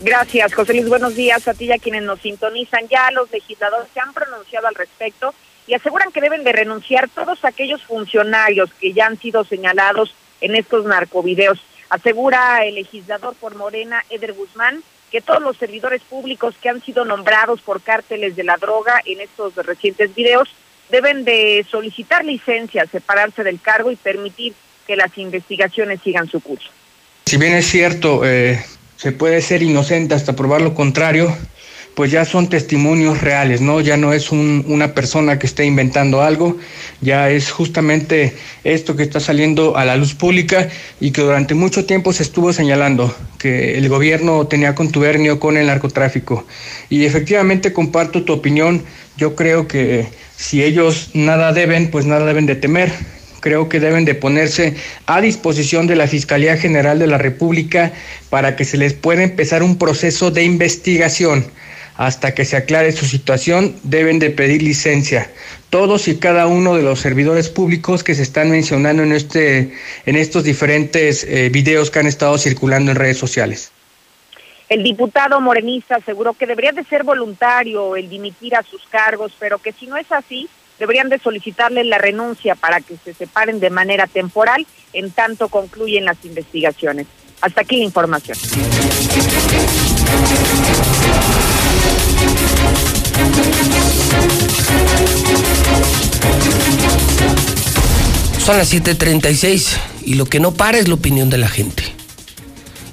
Gracias, 0.00 0.54
José 0.54 0.74
Luis. 0.74 0.88
Buenos 0.88 1.16
días 1.16 1.48
a 1.48 1.54
ti 1.54 1.66
y 1.66 1.72
a 1.72 1.78
quienes 1.78 2.02
nos 2.02 2.20
sintonizan. 2.20 2.86
Ya 2.88 3.10
los 3.10 3.30
legisladores 3.30 3.88
se 3.92 4.00
han 4.00 4.12
pronunciado 4.12 4.68
al 4.68 4.74
respecto 4.74 5.34
y 5.66 5.74
aseguran 5.74 6.12
que 6.12 6.20
deben 6.20 6.44
de 6.44 6.52
renunciar 6.52 7.08
todos 7.08 7.44
aquellos 7.44 7.82
funcionarios 7.82 8.70
que 8.80 8.92
ya 8.92 9.06
han 9.06 9.18
sido 9.18 9.44
señalados 9.44 10.14
en 10.40 10.54
estos 10.54 10.84
narcovideos. 10.84 11.58
Asegura 11.88 12.64
el 12.64 12.76
legislador 12.76 13.34
por 13.34 13.56
Morena, 13.56 14.04
Eder 14.10 14.34
Guzmán, 14.34 14.82
que 15.10 15.20
todos 15.20 15.42
los 15.42 15.56
servidores 15.56 16.02
públicos 16.02 16.54
que 16.60 16.68
han 16.68 16.82
sido 16.82 17.04
nombrados 17.04 17.60
por 17.60 17.80
cárteles 17.80 18.36
de 18.36 18.44
la 18.44 18.56
droga 18.56 19.00
en 19.04 19.20
estos 19.20 19.54
recientes 19.56 20.14
videos 20.14 20.48
deben 20.90 21.24
de 21.24 21.66
solicitar 21.70 22.24
licencia, 22.24 22.86
separarse 22.86 23.42
del 23.42 23.60
cargo 23.60 23.90
y 23.90 23.96
permitir 23.96 24.54
que 24.86 24.96
las 24.96 25.16
investigaciones 25.18 26.00
sigan 26.02 26.28
su 26.28 26.40
curso. 26.40 26.70
Si 27.28 27.38
bien 27.38 27.54
es 27.54 27.66
cierto, 27.66 28.20
eh, 28.24 28.62
se 28.96 29.10
puede 29.10 29.42
ser 29.42 29.60
inocente 29.60 30.14
hasta 30.14 30.36
probar 30.36 30.60
lo 30.60 30.74
contrario, 30.74 31.36
pues 31.96 32.12
ya 32.12 32.24
son 32.24 32.48
testimonios 32.48 33.20
reales, 33.20 33.60
¿no? 33.60 33.80
Ya 33.80 33.96
no 33.96 34.12
es 34.12 34.30
una 34.30 34.94
persona 34.94 35.36
que 35.36 35.48
esté 35.48 35.64
inventando 35.64 36.22
algo, 36.22 36.56
ya 37.00 37.28
es 37.28 37.50
justamente 37.50 38.36
esto 38.62 38.94
que 38.94 39.02
está 39.02 39.18
saliendo 39.18 39.76
a 39.76 39.84
la 39.84 39.96
luz 39.96 40.14
pública 40.14 40.68
y 41.00 41.10
que 41.10 41.22
durante 41.22 41.54
mucho 41.54 41.84
tiempo 41.84 42.12
se 42.12 42.22
estuvo 42.22 42.52
señalando, 42.52 43.12
que 43.40 43.76
el 43.76 43.88
gobierno 43.88 44.46
tenía 44.46 44.76
contubernio 44.76 45.40
con 45.40 45.56
el 45.56 45.66
narcotráfico. 45.66 46.46
Y 46.90 47.06
efectivamente 47.06 47.72
comparto 47.72 48.22
tu 48.22 48.34
opinión, 48.34 48.84
yo 49.16 49.34
creo 49.34 49.66
que 49.66 50.06
si 50.36 50.62
ellos 50.62 51.10
nada 51.12 51.52
deben, 51.52 51.90
pues 51.90 52.06
nada 52.06 52.24
deben 52.24 52.46
de 52.46 52.54
temer 52.54 53.15
creo 53.46 53.68
que 53.68 53.78
deben 53.78 54.04
de 54.04 54.16
ponerse 54.16 54.74
a 55.06 55.20
disposición 55.20 55.86
de 55.86 55.94
la 55.94 56.08
Fiscalía 56.08 56.56
General 56.56 56.98
de 56.98 57.06
la 57.06 57.16
República 57.16 57.92
para 58.28 58.56
que 58.56 58.64
se 58.64 58.76
les 58.76 58.92
pueda 58.92 59.22
empezar 59.22 59.62
un 59.62 59.78
proceso 59.78 60.32
de 60.32 60.42
investigación 60.42 61.46
hasta 61.96 62.34
que 62.34 62.44
se 62.44 62.56
aclare 62.56 62.90
su 62.90 63.06
situación, 63.06 63.76
deben 63.84 64.18
de 64.18 64.30
pedir 64.30 64.62
licencia. 64.62 65.30
Todos 65.70 66.08
y 66.08 66.18
cada 66.18 66.48
uno 66.48 66.74
de 66.74 66.82
los 66.82 66.98
servidores 66.98 67.48
públicos 67.48 68.02
que 68.02 68.16
se 68.16 68.22
están 68.22 68.50
mencionando 68.50 69.04
en, 69.04 69.12
este, 69.12 69.72
en 70.06 70.16
estos 70.16 70.42
diferentes 70.42 71.22
eh, 71.22 71.48
videos 71.48 71.92
que 71.92 72.00
han 72.00 72.08
estado 72.08 72.38
circulando 72.38 72.90
en 72.90 72.96
redes 72.96 73.16
sociales. 73.16 73.70
El 74.68 74.82
diputado 74.82 75.40
morenista 75.40 75.94
aseguró 75.94 76.34
que 76.34 76.48
debería 76.48 76.72
de 76.72 76.82
ser 76.82 77.04
voluntario 77.04 77.94
el 77.94 78.08
dimitir 78.08 78.56
a 78.56 78.64
sus 78.64 78.82
cargos, 78.88 79.30
pero 79.38 79.58
que 79.58 79.70
si 79.70 79.86
no 79.86 79.96
es 79.96 80.10
así, 80.10 80.48
deberían 80.78 81.08
de 81.08 81.18
solicitarle 81.18 81.84
la 81.84 81.98
renuncia 81.98 82.54
para 82.54 82.80
que 82.80 82.96
se 83.02 83.14
separen 83.14 83.60
de 83.60 83.70
manera 83.70 84.06
temporal 84.06 84.66
en 84.92 85.10
tanto 85.10 85.48
concluyen 85.48 86.04
las 86.04 86.24
investigaciones. 86.24 87.06
Hasta 87.40 87.60
aquí 87.62 87.76
la 87.76 87.84
información. 87.84 88.38
Son 98.44 98.56
las 98.56 98.72
7:36 98.72 99.76
y 100.04 100.14
lo 100.14 100.26
que 100.26 100.38
no 100.38 100.54
para 100.54 100.78
es 100.78 100.88
la 100.88 100.94
opinión 100.94 101.30
de 101.30 101.38
la 101.38 101.48
gente. 101.48 101.82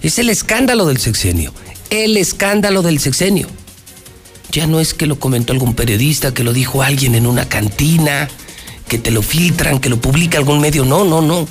Es 0.01 0.19
el 0.19 0.29
escándalo 0.29 0.85
del 0.85 0.97
sexenio. 0.97 1.53
El 1.89 2.17
escándalo 2.17 2.81
del 2.81 2.99
sexenio. 2.99 3.47
Ya 4.53 4.67
no 4.67 4.79
es 4.79 4.93
que 4.93 5.05
lo 5.05 5.19
comentó 5.19 5.51
algún 5.51 5.73
periodista, 5.73 6.33
que 6.33 6.45
lo 6.45 6.53
dijo 6.53 6.81
alguien 6.81 7.15
en 7.15 7.27
una 7.27 7.49
cantina, 7.49 8.29
que 8.87 8.97
te 8.97 9.11
lo 9.11 9.21
filtran, 9.21 9.79
que 9.79 9.89
lo 9.89 9.99
publica 9.99 10.37
algún 10.37 10.61
medio. 10.61 10.85
No, 10.85 11.03
no, 11.03 11.21
no. 11.21 11.45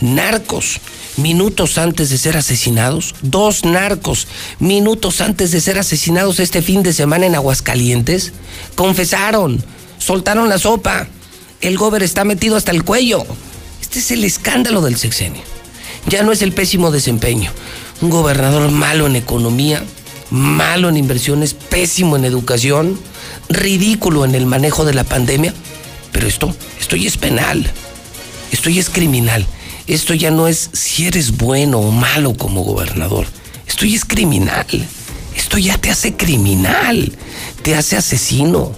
Narcos, 0.00 0.80
minutos 1.18 1.76
antes 1.76 2.08
de 2.08 2.16
ser 2.16 2.38
asesinados, 2.38 3.14
dos 3.20 3.64
narcos, 3.64 4.28
minutos 4.60 5.20
antes 5.20 5.50
de 5.50 5.60
ser 5.60 5.78
asesinados 5.78 6.40
este 6.40 6.62
fin 6.62 6.82
de 6.82 6.94
semana 6.94 7.26
en 7.26 7.34
Aguascalientes, 7.34 8.32
confesaron, 8.74 9.62
soltaron 9.98 10.48
la 10.48 10.58
sopa 10.58 11.08
el 11.60 11.78
gober 11.78 12.02
está 12.02 12.24
metido 12.24 12.56
hasta 12.56 12.70
el 12.70 12.84
cuello. 12.84 13.24
Este 13.80 13.98
es 13.98 14.10
el 14.10 14.24
escándalo 14.24 14.82
del 14.82 14.96
sexenio. 14.96 15.42
Ya 16.06 16.22
no 16.22 16.32
es 16.32 16.42
el 16.42 16.52
pésimo 16.52 16.90
desempeño. 16.90 17.50
Un 18.00 18.10
gobernador 18.10 18.70
malo 18.70 19.06
en 19.06 19.16
economía, 19.16 19.82
malo 20.30 20.88
en 20.88 20.96
inversiones, 20.96 21.54
pésimo 21.54 22.16
en 22.16 22.24
educación, 22.24 22.98
ridículo 23.48 24.24
en 24.24 24.34
el 24.34 24.46
manejo 24.46 24.84
de 24.84 24.94
la 24.94 25.04
pandemia. 25.04 25.54
Pero 26.12 26.26
esto, 26.26 26.54
esto 26.80 26.96
ya 26.96 27.08
es 27.08 27.16
penal. 27.16 27.70
Esto 28.50 28.70
ya 28.70 28.80
es 28.80 28.90
criminal. 28.90 29.46
Esto 29.86 30.14
ya 30.14 30.30
no 30.30 30.48
es 30.48 30.70
si 30.72 31.06
eres 31.06 31.36
bueno 31.36 31.78
o 31.78 31.90
malo 31.90 32.34
como 32.34 32.62
gobernador. 32.62 33.26
Esto 33.66 33.86
ya 33.86 33.96
es 33.96 34.04
criminal. 34.04 34.66
Esto 35.36 35.58
ya 35.58 35.78
te 35.78 35.90
hace 35.90 36.16
criminal. 36.16 37.12
Te 37.62 37.74
hace 37.74 37.96
asesino 37.96 38.74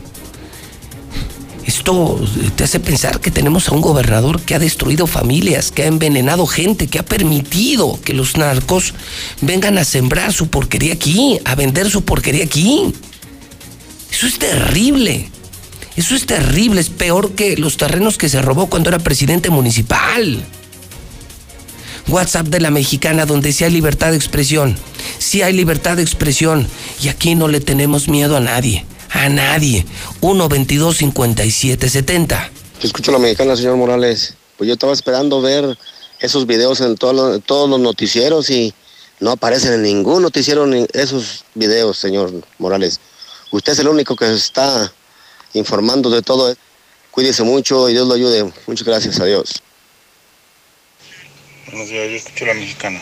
esto 1.68 2.18
te 2.56 2.64
hace 2.64 2.80
pensar 2.80 3.20
que 3.20 3.30
tenemos 3.30 3.68
a 3.68 3.72
un 3.72 3.82
gobernador 3.82 4.40
que 4.40 4.54
ha 4.54 4.58
destruido 4.58 5.06
familias, 5.06 5.70
que 5.70 5.82
ha 5.82 5.86
envenenado 5.86 6.46
gente, 6.46 6.86
que 6.86 6.98
ha 6.98 7.04
permitido 7.04 8.00
que 8.02 8.14
los 8.14 8.38
narcos 8.38 8.94
vengan 9.42 9.76
a 9.76 9.84
sembrar 9.84 10.32
su 10.32 10.48
porquería 10.48 10.94
aquí, 10.94 11.38
a 11.44 11.54
vender 11.56 11.90
su 11.90 12.04
porquería 12.04 12.44
aquí. 12.44 12.94
Eso 14.10 14.26
es 14.26 14.38
terrible. 14.38 15.28
Eso 15.94 16.14
es 16.14 16.24
terrible, 16.24 16.80
es 16.80 16.88
peor 16.88 17.32
que 17.32 17.58
los 17.58 17.76
terrenos 17.76 18.16
que 18.16 18.30
se 18.30 18.40
robó 18.40 18.68
cuando 18.68 18.88
era 18.88 18.98
presidente 18.98 19.50
municipal. 19.50 20.42
WhatsApp 22.08 22.46
de 22.46 22.60
la 22.60 22.70
mexicana 22.70 23.26
donde 23.26 23.52
sí 23.52 23.64
hay 23.64 23.72
libertad 23.72 24.12
de 24.12 24.16
expresión. 24.16 24.74
Sí 25.18 25.42
hay 25.42 25.52
libertad 25.52 25.96
de 25.98 26.02
expresión 26.02 26.66
y 27.02 27.08
aquí 27.08 27.34
no 27.34 27.46
le 27.46 27.60
tenemos 27.60 28.08
miedo 28.08 28.38
a 28.38 28.40
nadie 28.40 28.86
a 29.10 29.28
nadie. 29.28 29.86
1 30.20 30.48
22 30.48 30.96
57 30.96 31.88
70. 31.88 32.50
Escucho 32.82 33.12
la 33.12 33.18
mexicana, 33.18 33.56
señor 33.56 33.76
Morales. 33.76 34.34
Pues 34.56 34.68
yo 34.68 34.74
estaba 34.74 34.92
esperando 34.92 35.40
ver 35.40 35.76
esos 36.20 36.46
videos 36.46 36.80
en 36.80 36.96
todos 36.96 37.70
los 37.70 37.80
noticieros 37.80 38.50
y 38.50 38.74
no 39.20 39.32
aparecen 39.32 39.74
en 39.74 39.82
ningún 39.82 40.22
noticiero 40.22 40.66
esos 40.92 41.44
videos, 41.54 41.98
señor 41.98 42.32
Morales. 42.58 43.00
Usted 43.50 43.72
es 43.72 43.78
el 43.78 43.88
único 43.88 44.16
que 44.16 44.32
está 44.32 44.92
informando 45.54 46.10
de 46.10 46.22
todo. 46.22 46.54
Cuídese 47.10 47.42
mucho 47.42 47.88
y 47.88 47.92
Dios 47.92 48.06
lo 48.06 48.14
ayude. 48.14 48.52
Muchas 48.66 48.86
gracias 48.86 49.18
a 49.20 49.24
Dios. 49.24 49.62
Buenos 51.66 51.88
días, 51.88 52.10
yo 52.10 52.16
escucho 52.16 52.46
la 52.46 52.54
mexicana. 52.54 53.00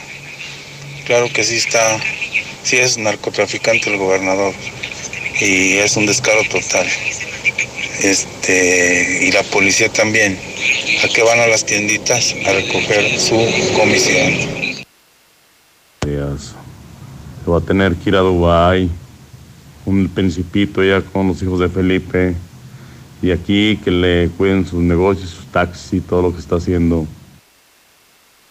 Claro 1.07 1.29
que 1.33 1.45
sí 1.45 1.57
está, 1.57 2.01
sí 2.65 2.79
es 2.79 2.99
narcotraficante 2.99 3.91
el 3.91 3.99
gobernador 3.99 4.55
y 5.41 5.77
es 5.79 5.97
un 5.97 6.07
descaro 6.07 6.43
total. 6.51 6.87
Este, 8.03 9.21
y 9.23 9.33
la 9.33 9.43
policía 9.45 9.89
también. 9.91 10.39
¿A 11.05 11.09
qué 11.09 11.23
van 11.23 11.41
a 11.41 11.47
las 11.47 11.65
tienditas? 11.65 12.35
A 12.47 12.53
recoger 12.53 13.19
su 13.19 13.37
comisión. 13.77 14.57
Se 16.03 17.51
va 17.51 17.59
a 17.59 17.61
tener 17.61 17.95
que 17.95 18.11
ir 18.11 18.17
a 18.17 18.21
Dubái, 18.21 18.91
un 19.85 20.09
principito 20.09 20.83
ya 20.83 21.01
con 21.01 21.29
los 21.29 21.43
hijos 21.43 21.61
de 21.61 21.69
Felipe, 21.69 22.35
y 23.23 23.31
aquí 23.31 23.79
que 23.85 23.91
le 23.91 24.29
cuiden 24.37 24.67
sus 24.67 24.81
negocios, 24.83 25.31
sus 25.31 25.47
taxis 25.47 25.93
y 25.95 26.01
todo 26.01 26.23
lo 26.23 26.33
que 26.33 26.41
está 26.41 26.57
haciendo. 26.57 27.07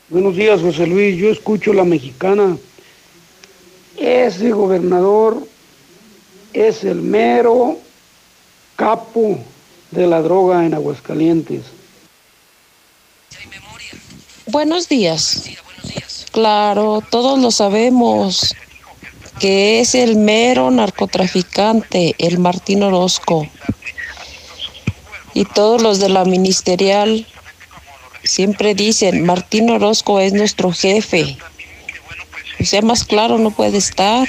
Buenos 0.10 0.36
días, 0.36 0.62
José 0.62 0.88
Luis. 0.88 1.18
Yo 1.18 1.30
escucho 1.30 1.74
la 1.74 1.84
mexicana. 1.84 2.58
Ese 3.98 4.52
gobernador 4.52 5.46
es 6.56 6.84
el 6.84 7.02
mero 7.02 7.78
capo 8.76 9.38
de 9.92 10.08
la 10.08 10.22
droga 10.22 10.66
en 10.66 10.74
Aguascalientes. 10.74 11.64
Buenos 14.48 14.88
días. 14.90 15.44
Claro, 16.32 17.02
todos 17.10 17.40
lo 17.40 17.52
sabemos 17.52 18.56
que 19.40 19.80
es 19.82 19.96
el 19.96 20.16
mero 20.16 20.72
narcotraficante, 20.72 22.16
el 22.18 22.40
Martín 22.40 22.84
Orozco. 22.84 23.48
Y 25.34 25.46
todos 25.46 25.82
los 25.82 26.00
de 26.00 26.10
la 26.10 26.24
ministerial 26.26 27.28
Siempre 28.26 28.74
dicen, 28.74 29.24
Martín 29.24 29.70
Orozco 29.70 30.20
es 30.20 30.34
nuestro 30.34 30.72
jefe. 30.72 31.38
O 32.60 32.66
sea, 32.66 32.82
más 32.82 33.04
claro 33.04 33.38
no 33.38 33.52
puede 33.52 33.78
estar. 33.78 34.28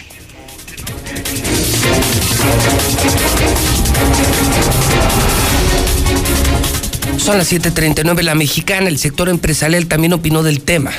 Son 7.26 7.38
las 7.38 7.50
7:39 7.50 8.22
la 8.22 8.36
mexicana, 8.36 8.88
el 8.88 8.98
sector 8.98 9.28
empresarial 9.28 9.86
también 9.86 10.12
opinó 10.12 10.44
del 10.44 10.60
tema. 10.60 10.92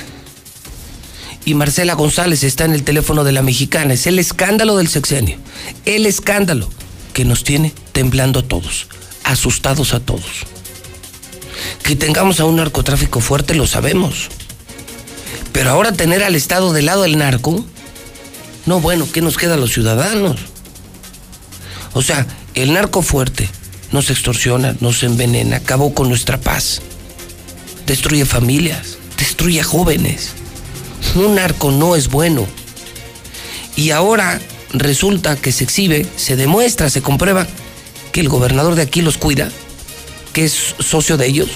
Y 1.46 1.54
Marcela 1.54 1.94
González 1.94 2.44
está 2.44 2.66
en 2.66 2.74
el 2.74 2.84
teléfono 2.84 3.24
de 3.24 3.32
la 3.32 3.42
mexicana. 3.42 3.94
Es 3.94 4.08
el 4.08 4.20
escándalo 4.20 4.76
del 4.76 4.90
sexenio. 4.90 5.38
El 5.86 6.06
escándalo 6.06 6.68
que 7.14 7.24
nos 7.24 7.46
tiene 7.46 7.74
temblando 7.94 8.40
a 8.40 8.44
todos, 8.44 8.88
asustados 9.24 9.94
a 9.94 10.02
todos. 10.02 10.46
Que 11.84 11.96
tengamos 11.96 12.42
a 12.42 12.46
un 12.46 12.58
narcotráfico 12.58 13.22
fuerte 13.22 13.56
lo 13.56 13.66
sabemos. 13.66 14.28
Pero 15.54 15.70
ahora 15.70 15.94
tener 15.94 16.24
al 16.24 16.36
Estado 16.36 16.74
del 16.74 16.88
lado 16.88 17.04
del 17.04 17.18
narco, 17.18 17.66
no, 18.66 18.82
bueno, 18.82 19.08
¿qué 19.14 19.22
nos 19.22 19.38
queda 19.38 19.54
a 19.54 19.58
los 19.58 19.72
ciudadanos? 19.72 20.42
O 21.98 22.04
sea, 22.04 22.28
el 22.54 22.74
narco 22.74 23.02
fuerte 23.02 23.50
nos 23.92 24.12
extorsiona, 24.12 24.76
nos 24.82 25.02
envenena, 25.02 25.58
acabó 25.58 25.96
con 25.96 26.10
nuestra 26.10 26.40
paz, 26.40 26.80
destruye 27.88 28.24
familias, 28.24 29.00
destruye 29.18 29.64
jóvenes. 29.64 30.34
Un 31.16 31.34
narco 31.34 31.72
no 31.72 31.96
es 31.96 32.10
bueno. 32.10 32.46
Y 33.76 33.90
ahora 33.90 34.40
resulta 34.74 35.38
que 35.38 35.52
se 35.52 35.64
exhibe, 35.64 36.06
se 36.18 36.36
demuestra, 36.36 36.92
se 36.92 37.02
comprueba 37.02 37.48
que 38.12 38.20
el 38.20 38.30
gobernador 38.30 38.76
de 38.76 38.84
aquí 38.84 39.02
los 39.02 39.18
cuida, 39.18 39.50
que 40.34 40.46
es 40.46 40.76
socio 40.78 41.18
de 41.18 41.26
ellos, 41.26 41.50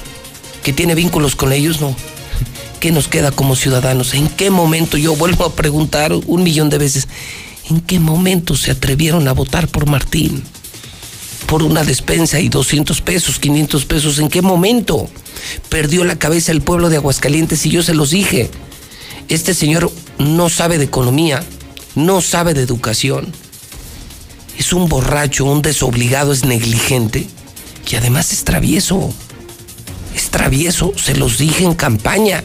que 0.64 0.74
tiene 0.74 0.96
vínculos 0.96 1.36
con 1.36 1.54
ellos, 1.54 1.82
no. 1.82 1.96
¿Qué 2.80 2.92
nos 2.92 3.08
queda 3.08 3.30
como 3.30 3.56
ciudadanos? 3.56 4.16
¿En 4.16 4.28
qué 4.28 4.50
momento, 4.50 4.98
yo 4.98 5.16
vuelvo 5.16 5.46
a 5.46 5.54
preguntar 5.54 6.14
un 6.14 6.42
millón 6.42 6.72
de 6.72 6.80
veces, 6.80 7.08
¿en 7.72 7.80
qué 7.80 8.00
momento 8.00 8.56
se 8.56 8.72
atrevieron 8.72 9.28
a 9.28 9.32
votar 9.32 9.70
por 9.70 9.88
Martín? 9.88 10.44
Por 11.48 11.64
una 11.64 11.84
despensa 11.84 12.40
y 12.40 12.50
200 12.50 13.02
pesos, 13.02 13.40
500 13.40 13.86
pesos, 13.86 14.20
¿en 14.20 14.28
qué 14.28 14.42
momento? 14.42 15.10
Perdió 15.70 16.04
la 16.04 16.20
cabeza 16.20 16.52
el 16.52 16.62
pueblo 16.62 16.90
de 16.90 16.98
Aguascalientes 16.98 17.66
y 17.66 17.70
yo 17.70 17.82
se 17.82 17.94
los 17.94 18.12
dije. 18.12 18.50
Este 19.30 19.54
señor 19.54 19.92
no 20.20 20.50
sabe 20.50 20.78
de 20.78 20.86
economía, 20.86 21.44
no 21.96 22.22
sabe 22.22 22.54
de 22.54 22.62
educación. 22.62 23.32
Es 24.58 24.74
un 24.74 24.90
borracho, 24.90 25.46
un 25.46 25.62
desobligado, 25.62 26.34
es 26.34 26.44
negligente 26.44 27.28
y 27.90 27.96
además 27.96 28.34
es 28.34 28.44
travieso. 28.44 29.14
Es 30.14 30.30
travieso, 30.30 30.92
se 30.98 31.16
los 31.16 31.38
dije 31.38 31.64
en 31.64 31.74
campaña. 31.74 32.44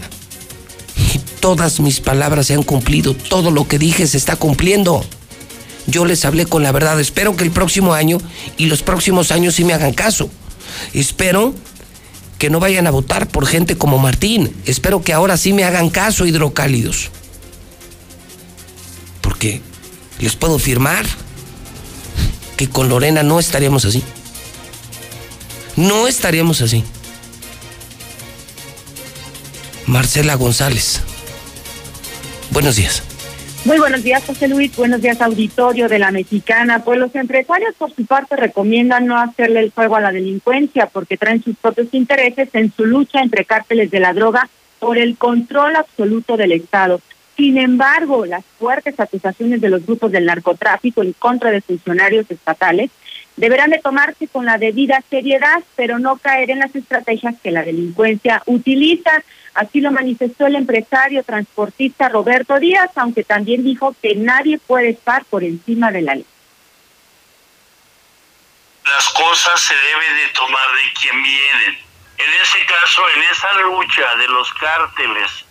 Y 0.97 1.20
todas 1.41 1.80
mis 1.80 2.01
palabras 2.01 2.47
se 2.47 2.55
han 2.55 2.62
cumplido, 2.62 3.14
todo 3.14 3.51
lo 3.51 3.66
que 3.68 3.78
dije 3.78 4.07
se 4.07 4.16
está 4.16 4.37
cumpliendo. 4.37 5.05
Yo 5.87 6.05
les 6.05 6.24
hablé 6.24 6.47
con 6.47 6.62
la 6.62 6.72
verdad, 6.72 6.99
espero 6.99 7.37
que 7.37 7.45
el 7.45 7.53
próximo 7.53 7.95
año 7.95 8.18
y 8.57 8.66
los 8.66 8.82
próximos 8.82 9.30
años 9.30 9.55
sí 9.55 9.64
me 9.64 9.72
hagan 9.72 9.93
caso. 9.93 10.28
Espero 10.93 11.55
que 12.39 12.51
no 12.51 12.61
vayan 12.61 12.87
a 12.87 12.91
votar 12.91 13.28
por 13.28 13.47
gente 13.47 13.78
como 13.78 13.99
Martín. 13.99 14.55
Espero 14.64 15.03
que 15.03 15.12
ahora 15.12 15.37
sí 15.37 15.53
me 15.53 15.64
hagan 15.64 15.91
caso, 15.91 16.26
hidrocálidos. 16.26 17.11
Porque 19.20 19.61
les 20.18 20.34
puedo 20.34 20.59
firmar 20.59 21.07
que 22.57 22.68
con 22.68 22.89
Lorena 22.89 23.22
no 23.22 23.39
estaríamos 23.39 23.84
así. 23.84 24.03
No 25.76 26.09
estaríamos 26.09 26.62
así. 26.62 26.84
Marcela 29.87 30.34
González. 30.34 31.01
Buenos 32.57 32.76
días. 32.76 33.02
Muy 33.66 33.78
buenos 33.78 34.02
días, 34.02 34.24
José 34.24 34.48
Luis. 34.48 34.74
Buenos 34.74 35.02
días, 35.02 35.20
auditorio 35.20 35.90
de 35.90 35.98
la 35.98 36.11
Mexicana. 36.11 36.82
Pues 36.82 36.98
los 36.98 37.14
empresarios, 37.14 37.74
por 37.74 37.94
su 37.94 38.07
parte, 38.07 38.34
recomiendan 38.34 39.04
no 39.04 39.20
hacerle 39.20 39.61
el 39.61 39.72
juego 39.72 39.96
a 39.96 40.00
la 40.00 40.11
delincuencia 40.11 40.86
porque 40.86 41.18
traen 41.18 41.44
sus 41.44 41.54
propios 41.57 41.88
intereses 41.92 42.48
en 42.54 42.72
su 42.72 42.86
lucha 42.86 43.20
entre 43.20 43.44
cárteles 43.44 43.90
de 43.90 44.00
la 44.00 44.14
droga 44.14 44.48
por 44.78 44.96
el 44.96 45.18
control 45.18 45.76
absoluto 45.76 46.38
del 46.38 46.52
Estado. 46.52 47.02
Sin 47.36 47.59
embargo, 47.59 48.24
las 48.24 48.42
fuertes 48.59 48.98
acusaciones 48.98 49.61
de 49.61 49.68
los 49.68 49.84
grupos 49.84 50.11
del 50.11 50.24
narcotráfico 50.24 51.02
en 51.02 51.12
contra 51.12 51.50
de 51.50 51.61
funcionarios 51.61 52.24
estatales 52.30 52.90
deberán 53.37 53.70
de 53.70 53.78
tomarse 53.78 54.28
con 54.28 54.47
la 54.47 54.59
debida 54.59 55.03
seriedad, 55.11 55.62
pero 55.76 55.99
no 55.99 56.16
caer 56.16 56.51
en 56.51 56.61
las 56.61 56.74
estrategias 56.74 57.34
que 57.43 57.51
la 57.51 57.62
delincuencia 57.62 58.43
utiliza. 58.47 59.22
Así 59.55 59.80
lo 59.80 59.91
manifestó 59.91 60.47
el 60.47 60.57
empresario 60.57 61.22
transportista 61.22 62.09
Roberto 62.09 62.59
Díaz, 62.59 62.91
aunque 62.97 63.24
también 63.24 63.64
dijo 63.64 63.95
que 64.03 64.14
nadie 64.14 64.59
puede 64.59 64.91
estar 64.91 65.24
por 65.26 65.45
encima 65.45 65.91
de 65.91 66.03
la 66.03 66.14
ley. 66.14 66.26
Las 68.84 69.09
cosas 69.11 69.61
se 69.61 69.74
deben 69.74 70.16
de 70.16 70.32
tomar 70.32 70.68
de 70.74 71.01
quien 71.01 71.22
vienen. 71.22 71.78
En 72.18 72.32
ese 72.43 72.64
caso, 72.66 73.03
en 73.14 73.22
esa 73.24 73.53
lucha 73.62 74.16
de 74.16 74.28
los 74.28 74.53
cárteles, 74.55 75.45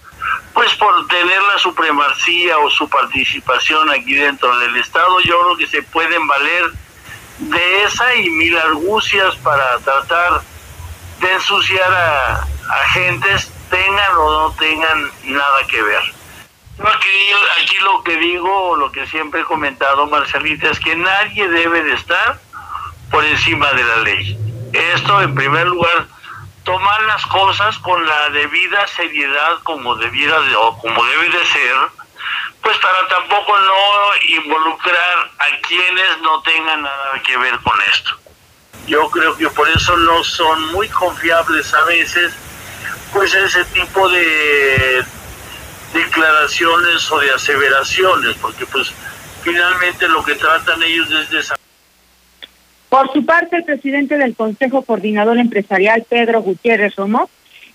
pues 0.53 0.73
por 0.75 1.07
tener 1.07 1.41
la 1.41 1.59
supremacía 1.59 2.57
o 2.57 2.69
su 2.71 2.89
participación 2.89 3.89
aquí 3.91 4.15
dentro 4.15 4.57
del 4.59 4.75
Estado, 4.77 5.19
yo 5.21 5.39
creo 5.41 5.57
que 5.57 5.67
se 5.67 5.83
pueden 5.83 6.25
valer 6.27 6.63
de 7.39 7.83
esa 7.83 8.15
y 8.15 8.29
mil 8.29 8.57
argucias 8.57 9.35
para 9.37 9.77
tratar 9.79 10.41
de 11.19 11.33
ensuciar 11.33 11.91
a 11.93 12.47
agentes, 12.83 13.51
tengan 13.69 14.15
o 14.17 14.31
no 14.31 14.55
tengan 14.55 15.11
nada 15.23 15.67
que 15.67 15.81
ver. 15.81 16.01
Aquí, 16.79 17.31
aquí 17.61 17.77
lo 17.79 18.03
que 18.03 18.17
digo, 18.17 18.75
lo 18.75 18.91
que 18.91 19.07
siempre 19.07 19.41
he 19.41 19.45
comentado, 19.45 20.07
Marcelita, 20.07 20.69
es 20.69 20.79
que 20.79 20.95
nadie 20.95 21.47
debe 21.47 21.83
de 21.83 21.93
estar 21.93 22.39
por 23.09 23.23
encima 23.23 23.71
de 23.73 23.83
la 23.83 23.97
ley. 23.97 24.37
Esto, 24.73 25.21
en 25.21 25.33
primer 25.33 25.67
lugar, 25.67 26.07
tomar 26.65 27.01
las 27.03 27.25
cosas 27.27 27.77
con 27.79 28.05
la 28.05 28.29
debida 28.31 28.85
seriedad 28.87 29.59
como 29.63 29.95
debiera 29.95 30.41
de, 30.41 30.55
o 30.55 30.77
como 30.79 31.05
debe 31.05 31.29
de 31.29 31.45
ser, 31.45 31.75
pues 32.65 32.77
para 32.79 33.07
tampoco 33.07 33.55
no 33.59 34.37
involucrar 34.39 35.29
a 35.37 35.67
quienes 35.67 36.21
no 36.23 36.41
tengan 36.41 36.81
nada 36.81 37.21
que 37.23 37.37
ver 37.37 37.53
con 37.59 37.75
esto. 37.93 38.09
Yo 38.87 39.07
creo 39.11 39.37
que 39.37 39.47
por 39.51 39.69
eso 39.69 39.95
no 39.97 40.23
son 40.23 40.71
muy 40.71 40.89
confiables 40.89 41.71
a 41.75 41.85
veces, 41.85 42.33
pues 43.13 43.35
ese 43.35 43.65
tipo 43.65 44.09
de 44.09 45.05
declaraciones 45.93 47.11
o 47.11 47.19
de 47.19 47.29
aseveraciones, 47.29 48.35
porque 48.41 48.65
pues 48.65 48.91
finalmente 49.43 50.07
lo 50.07 50.25
que 50.25 50.33
tratan 50.33 50.81
ellos 50.81 51.11
es 51.11 51.29
de 51.29 51.43
por 52.89 53.11
su 53.13 53.25
parte, 53.25 53.57
el 53.57 53.65
presidente 53.65 54.17
del 54.17 54.35
Consejo 54.35 54.81
Coordinador 54.83 55.37
Empresarial, 55.37 56.05
Pedro 56.07 56.41
Gutiérrez 56.41 56.95
Romo, 56.95 57.29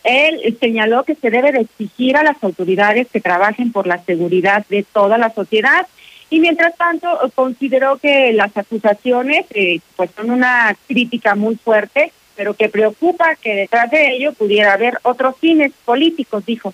él 0.05 0.57
señaló 0.61 1.05
que 1.05 1.15
se 1.15 1.31
debe 1.31 1.53
de 1.53 1.61
exigir 1.61 2.17
a 2.17 2.23
las 2.23 2.43
autoridades 2.43 3.09
que 3.13 3.21
trabajen 3.21 3.73
por 3.73 3.87
la 3.87 4.03
seguridad 4.05 4.65
de 4.69 4.83
toda 4.83 5.19
la 5.19 5.33
sociedad 5.33 5.87
y 6.31 6.39
mientras 6.39 6.77
tanto 6.77 7.09
consideró 7.35 7.99
que 7.99 8.33
las 8.33 8.57
acusaciones 8.57 9.47
eh, 9.51 9.81
pues 9.97 10.11
son 10.17 10.31
una 10.31 10.77
crítica 10.87 11.35
muy 11.35 11.57
fuerte, 11.57 12.13
pero 12.37 12.55
que 12.55 12.69
preocupa 12.69 13.35
que 13.35 13.55
detrás 13.55 13.91
de 13.91 14.15
ello 14.15 14.33
pudiera 14.33 14.73
haber 14.73 14.99
otros 15.03 15.35
fines 15.41 15.73
políticos, 15.85 16.47
dijo. 16.47 16.73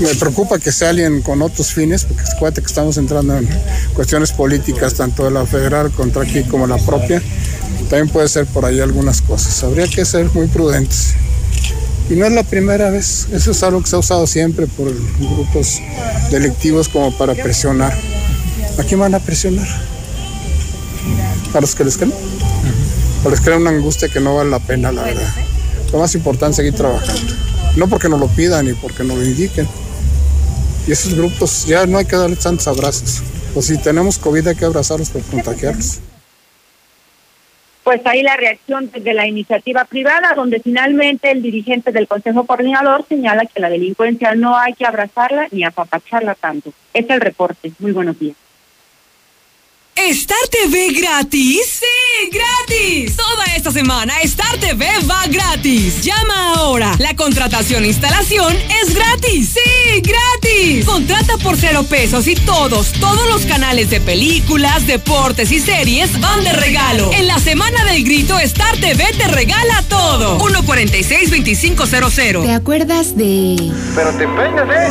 Me 0.00 0.14
preocupa 0.14 0.58
que 0.58 0.72
sea 0.72 0.90
alguien 0.90 1.22
con 1.22 1.40
otros 1.42 1.72
fines, 1.72 2.04
porque 2.04 2.22
acuérdate 2.34 2.62
que 2.62 2.66
estamos 2.66 2.96
entrando 2.96 3.36
en 3.36 3.48
cuestiones 3.92 4.32
políticas, 4.32 4.94
tanto 4.94 5.24
de 5.24 5.30
la 5.30 5.46
federal 5.46 5.92
contra 5.92 6.22
aquí 6.22 6.42
como 6.44 6.66
la 6.66 6.78
propia. 6.78 7.22
También 7.90 8.08
puede 8.08 8.28
ser 8.28 8.46
por 8.46 8.64
ahí 8.64 8.80
algunas 8.80 9.20
cosas. 9.22 9.62
Habría 9.62 9.86
que 9.86 10.04
ser 10.04 10.26
muy 10.34 10.48
prudentes. 10.48 11.14
Y 12.10 12.14
no 12.14 12.26
es 12.26 12.32
la 12.32 12.42
primera 12.42 12.90
vez, 12.90 13.28
eso 13.32 13.52
es 13.52 13.62
algo 13.62 13.80
que 13.80 13.88
se 13.88 13.96
ha 13.96 13.98
usado 13.98 14.26
siempre 14.26 14.66
por 14.66 14.92
grupos 15.18 15.80
delictivos 16.30 16.88
como 16.88 17.16
para 17.16 17.34
presionar. 17.34 17.96
¿A 18.78 18.82
quién 18.82 19.00
van 19.00 19.14
a 19.14 19.20
presionar? 19.20 19.66
¿A 21.54 21.60
los 21.60 21.74
que 21.74 21.84
les 21.84 21.96
creen? 21.96 22.12
¿O 23.24 23.30
les 23.30 23.40
creen 23.40 23.62
una 23.62 23.70
angustia 23.70 24.08
que 24.08 24.20
no 24.20 24.36
vale 24.36 24.50
la 24.50 24.58
pena, 24.58 24.92
la 24.92 25.02
verdad? 25.02 25.32
Lo 25.92 25.98
más 25.98 26.14
importante 26.14 26.50
es 26.50 26.56
seguir 26.56 26.74
trabajando. 26.74 27.34
No 27.76 27.88
porque 27.88 28.08
nos 28.08 28.20
lo 28.20 28.28
pidan 28.28 28.66
ni 28.66 28.74
porque 28.74 29.02
nos 29.02 29.16
lo 29.16 29.24
indiquen. 29.24 29.66
Y 30.86 30.92
esos 30.92 31.14
grupos 31.14 31.64
ya 31.64 31.86
no 31.86 31.96
hay 31.96 32.04
que 32.04 32.16
darles 32.16 32.40
tantos 32.40 32.68
abrazos. 32.68 33.22
O 33.54 33.62
si 33.62 33.78
tenemos 33.78 34.18
COVID 34.18 34.48
hay 34.48 34.56
que 34.56 34.64
abrazarlos 34.64 35.08
por 35.08 35.22
contagiarlos. 35.22 36.00
Pues 37.84 38.00
ahí 38.06 38.22
la 38.22 38.36
reacción 38.36 38.90
desde 38.90 39.12
la 39.12 39.26
iniciativa 39.26 39.84
privada, 39.84 40.32
donde 40.34 40.58
finalmente 40.58 41.30
el 41.30 41.42
dirigente 41.42 41.92
del 41.92 42.08
Consejo 42.08 42.44
Coordinador 42.46 43.04
señala 43.06 43.44
que 43.44 43.60
la 43.60 43.68
delincuencia 43.68 44.34
no 44.34 44.56
hay 44.56 44.72
que 44.72 44.86
abrazarla 44.86 45.48
ni 45.50 45.64
apapacharla 45.64 46.34
tanto. 46.34 46.72
Es 46.94 47.08
el 47.10 47.20
reporte. 47.20 47.72
Muy 47.78 47.92
buenos 47.92 48.18
días. 48.18 48.36
¿Star 49.96 50.36
TV 50.50 50.90
gratis? 50.92 51.80
¡Sí, 51.80 52.30
gratis! 52.30 53.16
Toda 53.16 53.44
esta 53.56 53.72
semana 53.72 54.12
Star 54.22 54.58
TV 54.58 54.86
va 55.08 55.24
gratis. 55.28 56.02
Llama 56.02 56.54
ahora. 56.54 56.94
La 56.98 57.14
contratación 57.16 57.84
e 57.84 57.88
instalación 57.88 58.54
es 58.82 58.94
gratis. 58.94 59.54
Sí, 59.54 60.02
gratis. 60.02 60.84
Contrata 60.84 61.38
por 61.38 61.56
cero 61.56 61.84
pesos 61.88 62.26
y 62.26 62.34
todos, 62.34 62.92
todos 62.92 63.26
los 63.28 63.46
canales 63.46 63.88
de 63.88 64.00
películas, 64.00 64.86
deportes 64.86 65.50
y 65.52 65.60
series 65.60 66.20
van 66.20 66.44
de 66.44 66.52
regalo. 66.52 67.10
En 67.12 67.26
la 67.26 67.38
semana 67.38 67.84
del 67.84 68.04
grito 68.04 68.38
Star 68.40 68.76
TV 68.76 69.04
te 69.16 69.28
regala 69.28 69.82
todo. 69.88 70.38
146-2500. 70.40 72.42
¿Te 72.44 72.52
acuerdas 72.52 73.16
de...? 73.16 73.56
Pero 73.94 74.12
te 74.16 74.24
empeñas, 74.24 74.68
¿eh? 74.70 74.90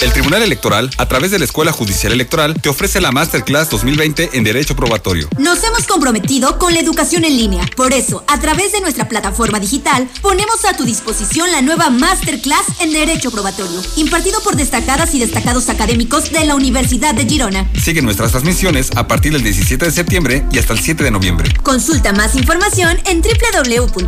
El 0.00 0.12
Tribunal 0.12 0.42
Electoral, 0.42 0.90
a 0.96 1.06
través 1.06 1.30
de 1.30 1.38
la 1.38 1.44
Escuela 1.44 1.72
Judicial 1.72 2.12
Electoral, 2.12 2.54
te 2.60 2.68
ofrece 2.68 3.00
la 3.00 3.12
Masterclass 3.12 3.70
2020 3.70 4.30
en 4.32 4.44
Derecho 4.44 4.74
Probatorio. 4.76 5.28
Nos 5.38 5.62
hemos 5.62 5.86
comprometido 5.86 6.58
con 6.58 6.74
la 6.74 6.80
educación 6.80 7.24
en 7.24 7.36
línea. 7.36 7.64
Por 7.76 7.92
eso, 7.92 8.24
a 8.26 8.40
través 8.40 8.72
de 8.72 8.80
nuestra 8.80 9.08
plataforma 9.08 9.60
digital, 9.60 10.08
ponemos 10.22 10.64
a 10.64 10.76
tu 10.76 10.84
disposición 10.84 11.50
la 11.52 11.62
nueva 11.62 11.90
Masterclass 11.90 12.66
en 12.80 12.92
Derecho 12.92 13.30
Probatorio, 13.30 13.80
impartido 13.96 14.40
por 14.42 14.56
destacadas 14.56 15.14
y 15.14 15.18
destacados 15.18 15.68
académicos 15.68 16.30
de 16.30 16.44
la 16.44 16.54
Universidad 16.54 17.14
de 17.14 17.26
Girona. 17.26 17.70
Sigue 17.80 18.02
nuestras 18.02 18.30
transmisiones 18.32 18.90
a 18.96 19.06
partir 19.06 19.32
del 19.32 19.42
17 19.42 19.84
de 19.84 19.90
septiembre 19.90 20.44
y 20.50 20.58
hasta 20.58 20.72
el 20.72 20.80
7 20.80 21.04
de 21.04 21.10
noviembre. 21.10 21.52
Consulta 21.62 22.12
más 22.12 22.34
información 22.34 22.98
en 23.04 23.22
www.te.gov.mx 23.22 24.00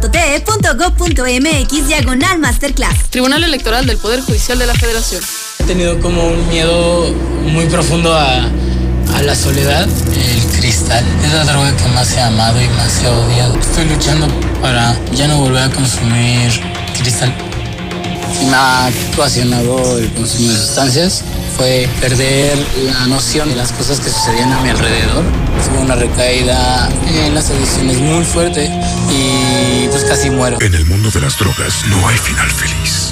diagonal 1.87 2.39
Masterclass. 2.39 3.11
Tribunal 3.11 3.45
Electoral 3.45 3.87
del 3.87 3.99
Poder 3.99 4.21
Judicial 4.23 4.59
de 4.59 4.67
la 4.67 4.75
Federación. 4.75 5.23
He 5.63 5.65
tenido 5.65 6.01
como 6.01 6.27
un 6.27 6.49
miedo 6.49 7.15
muy 7.53 7.67
profundo 7.67 8.13
a, 8.13 8.51
la 9.23 9.35
soledad. 9.37 9.87
El 10.17 10.59
cristal 10.59 11.05
es 11.25 11.33
la 11.33 11.45
droga 11.45 11.77
que 11.77 11.87
más 11.91 12.13
he 12.17 12.21
amado 12.21 12.61
y 12.61 12.69
más 12.71 13.01
he 13.03 13.07
odiado. 13.07 13.57
Estoy 13.57 13.85
luchando 13.85 14.27
para 14.61 14.97
ya 15.13 15.29
no 15.29 15.39
volver 15.39 15.63
a 15.63 15.71
consumir 15.71 16.51
cristal. 16.99 17.33
Me 18.49 18.55
ha 18.55 18.91
ocasionado 19.15 19.99
el 19.99 20.11
consumo 20.13 20.51
de 20.51 20.57
sustancias 20.57 21.23
fue 21.57 21.89
perder 22.01 22.59
la 22.85 23.07
noción 23.07 23.49
de 23.49 23.55
las 23.55 23.71
cosas 23.73 24.01
que 24.01 24.11
sucedían 24.11 24.53
a 24.53 24.61
mi 24.63 24.71
alrededor. 24.71 25.23
Tuve 25.65 25.79
una 25.79 25.95
recaída 25.95 26.89
en 27.07 27.35
las 27.35 27.51
adicciones 27.51 27.99
muy 27.99 28.25
fuerte 28.25 28.69
y 29.11 29.87
pues 29.89 30.05
casi 30.05 30.31
muero. 30.31 30.59
En 30.61 30.75
el 30.75 30.85
mundo 30.87 31.11
de 31.11 31.21
las 31.21 31.39
drogas 31.39 31.85
no 31.87 32.09
hay 32.09 32.17
final 32.19 32.51
feliz. 32.51 33.12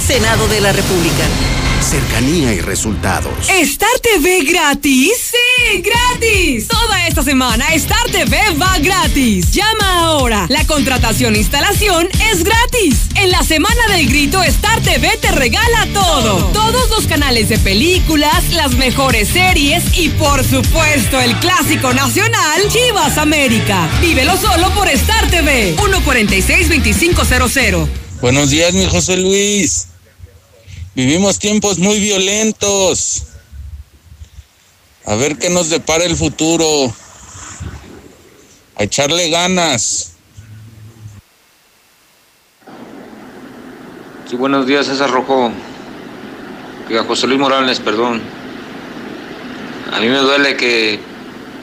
Senado 0.00 0.48
de 0.48 0.60
la 0.60 0.72
República 0.72 1.24
cercanía 1.84 2.54
y 2.54 2.60
resultados. 2.60 3.50
¿Star 3.50 3.98
TV 4.00 4.44
gratis? 4.44 5.32
¡Sí, 5.32 5.82
gratis! 5.82 6.66
Toda 6.66 7.06
esta 7.06 7.22
semana 7.22 7.66
Star 7.74 8.10
TV 8.10 8.38
va 8.60 8.78
gratis. 8.78 9.50
Llama 9.50 10.00
ahora. 10.00 10.46
La 10.48 10.66
contratación 10.66 11.34
e 11.34 11.38
instalación 11.38 12.08
es 12.32 12.42
gratis. 12.42 13.08
En 13.16 13.30
la 13.30 13.42
semana 13.42 13.86
del 13.90 14.08
grito 14.08 14.42
Star 14.42 14.80
TV 14.80 15.18
te 15.20 15.30
regala 15.32 15.86
todo. 15.92 16.46
Todos 16.52 16.88
los 16.88 17.06
canales 17.06 17.50
de 17.50 17.58
películas, 17.58 18.50
las 18.52 18.74
mejores 18.76 19.28
series 19.28 19.84
y 19.98 20.08
por 20.08 20.42
supuesto 20.42 21.20
el 21.20 21.38
clásico 21.38 21.92
nacional 21.92 22.62
Chivas 22.68 23.18
América. 23.18 23.90
Vívelo 24.00 24.38
solo 24.38 24.70
por 24.70 24.88
Star 24.88 25.30
TV. 25.30 25.76
146-2500. 25.76 28.03
Buenos 28.24 28.48
días, 28.48 28.72
mi 28.72 28.86
José 28.86 29.18
Luis. 29.18 29.88
Vivimos 30.94 31.38
tiempos 31.38 31.78
muy 31.78 32.00
violentos. 32.00 33.24
A 35.04 35.14
ver 35.14 35.36
qué 35.36 35.50
nos 35.50 35.68
depara 35.68 36.04
el 36.04 36.16
futuro. 36.16 36.90
A 38.76 38.82
echarle 38.82 39.28
ganas. 39.28 40.12
Sí, 44.30 44.36
buenos 44.36 44.66
días, 44.66 44.86
César 44.86 45.10
Rojo. 45.10 45.52
Que 46.88 46.98
a 46.98 47.04
José 47.04 47.26
Luis 47.26 47.38
Morales, 47.38 47.78
perdón. 47.78 48.22
A 49.92 50.00
mí 50.00 50.08
me 50.08 50.16
duele 50.16 50.56
que 50.56 50.98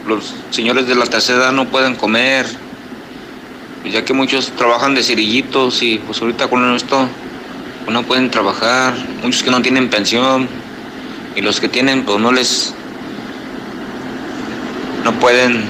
los 0.06 0.36
señores 0.52 0.86
de 0.86 0.94
la 0.94 1.08
tercera 1.08 1.52
no 1.52 1.72
pueden 1.72 1.96
comer, 1.96 2.46
ya 3.90 4.06
que 4.06 4.14
muchos 4.14 4.52
trabajan 4.52 4.94
de 4.94 5.04
cerillitos 5.04 5.82
y 5.82 5.98
pues 6.00 6.22
ahorita 6.22 6.48
con 6.48 6.76
esto 6.76 7.08
no 7.90 8.04
pueden 8.04 8.30
trabajar, 8.30 8.94
muchos 9.24 9.44
que 9.44 9.52
no 9.52 9.62
tienen 9.62 9.90
pensión 9.90 10.48
y 11.36 11.42
los 11.42 11.60
que 11.60 11.68
tienen 11.68 12.06
pues 12.06 12.20
no 12.20 12.32
les 12.32 12.74
no 15.04 15.20
pueden 15.20 15.66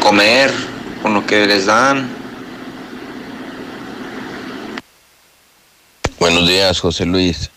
comer 0.00 0.52
con 1.02 1.14
lo 1.14 1.26
que 1.26 1.46
les 1.46 1.66
dan. 1.66 2.08
Buenos 6.18 6.48
días, 6.48 6.80
José 6.80 7.04
Luis. 7.04 7.50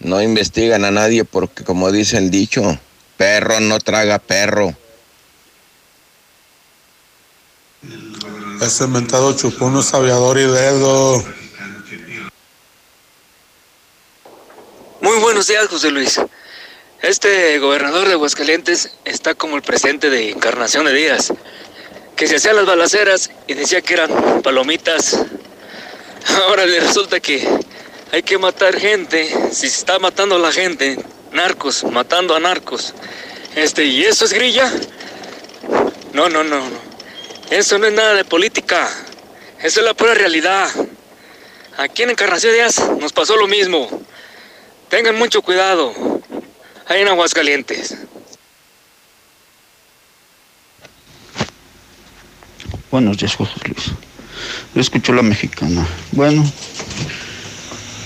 No 0.00 0.20
investigan 0.20 0.84
a 0.84 0.90
nadie 0.90 1.24
porque 1.24 1.64
como 1.64 1.90
dice 1.90 2.18
el 2.18 2.30
dicho, 2.30 2.78
perro 3.16 3.60
no 3.60 3.78
traga 3.78 4.18
perro. 4.18 4.74
Ese 8.60 8.86
mentado 8.86 9.34
chupón 9.34 9.78
es 9.78 9.94
aviador 9.94 10.38
y 10.38 10.44
dedo. 10.44 11.24
Muy 15.00 15.18
buenos 15.18 15.46
días, 15.46 15.66
José 15.68 15.90
Luis. 15.90 16.20
Este 17.00 17.58
gobernador 17.58 18.06
de 18.06 18.12
Aguascalientes 18.12 18.92
está 19.06 19.34
como 19.34 19.56
el 19.56 19.62
presidente 19.62 20.10
de 20.10 20.32
Encarnación 20.32 20.84
de 20.84 20.92
Díaz, 20.92 21.32
que 22.16 22.26
se 22.26 22.36
hacían 22.36 22.56
las 22.56 22.66
balaceras 22.66 23.30
y 23.46 23.54
decía 23.54 23.80
que 23.80 23.94
eran 23.94 24.42
palomitas. 24.42 25.18
Ahora 26.46 26.66
le 26.66 26.80
resulta 26.80 27.18
que 27.18 27.48
hay 28.12 28.22
que 28.22 28.36
matar 28.36 28.78
gente. 28.78 29.34
Si 29.52 29.70
se 29.70 29.78
está 29.78 29.98
matando 29.98 30.34
a 30.34 30.38
la 30.38 30.52
gente, 30.52 31.02
narcos, 31.32 31.82
matando 31.84 32.36
a 32.36 32.40
narcos. 32.40 32.92
Este, 33.54 33.86
¿y 33.86 34.04
eso 34.04 34.26
es 34.26 34.34
grilla? 34.34 34.70
No, 36.12 36.28
no, 36.28 36.44
no, 36.44 36.58
no. 36.60 36.89
Eso 37.50 37.78
no 37.78 37.86
es 37.86 37.92
nada 37.92 38.14
de 38.14 38.24
política. 38.24 38.88
Eso 39.60 39.80
es 39.80 39.86
la 39.86 39.94
pura 39.94 40.14
realidad. 40.14 40.70
Aquí 41.76 42.04
en 42.04 42.10
Encarnación 42.10 42.54
Díaz 42.54 42.80
nos 43.00 43.12
pasó 43.12 43.36
lo 43.36 43.48
mismo. 43.48 43.88
Tengan 44.88 45.16
mucho 45.16 45.42
cuidado. 45.42 45.92
Ahí 46.86 47.02
en 47.02 47.08
Aguascalientes. 47.08 47.96
Buenos 52.92 53.18
días, 53.18 53.34
José 53.34 53.52
Luis. 53.64 53.90
Yo 54.72 54.80
escucho 54.80 55.12
la 55.12 55.22
mexicana. 55.22 55.86
Bueno, 56.12 56.44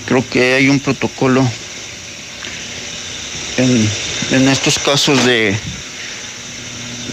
creo 0.07 0.27
que 0.27 0.55
hay 0.55 0.69
un 0.69 0.79
protocolo 0.79 1.47
en, 3.57 3.89
en 4.31 4.47
estos 4.49 4.79
casos 4.79 5.23
de, 5.23 5.55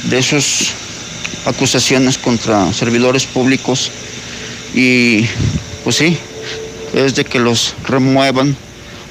de 0.04 0.18
esos 0.18 0.72
acusaciones 1.44 2.18
contra 2.18 2.72
servidores 2.72 3.26
públicos 3.26 3.90
y 4.74 5.26
pues 5.84 5.96
sí, 5.96 6.16
es 6.94 7.14
de 7.14 7.24
que 7.24 7.38
los 7.38 7.74
remuevan 7.84 8.56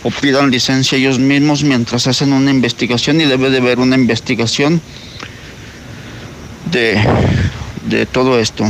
o 0.04 0.10
pidan 0.10 0.50
licencia 0.50 0.98
ellos 0.98 1.20
mismos 1.20 1.64
mientras 1.64 2.08
hacen 2.08 2.34
una 2.34 2.52
investigación 2.52 3.22
y 3.22 3.26
debe 3.26 3.50
de 3.50 3.58
haber 3.58 3.80
una 3.80 3.96
investigación 3.96 4.82
de, 6.72 7.00
de 7.88 8.06
todo 8.06 8.40
esto. 8.40 8.66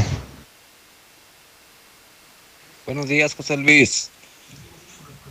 Buenos 2.85 3.07
días, 3.07 3.35
José 3.35 3.55
Luis. 3.57 4.09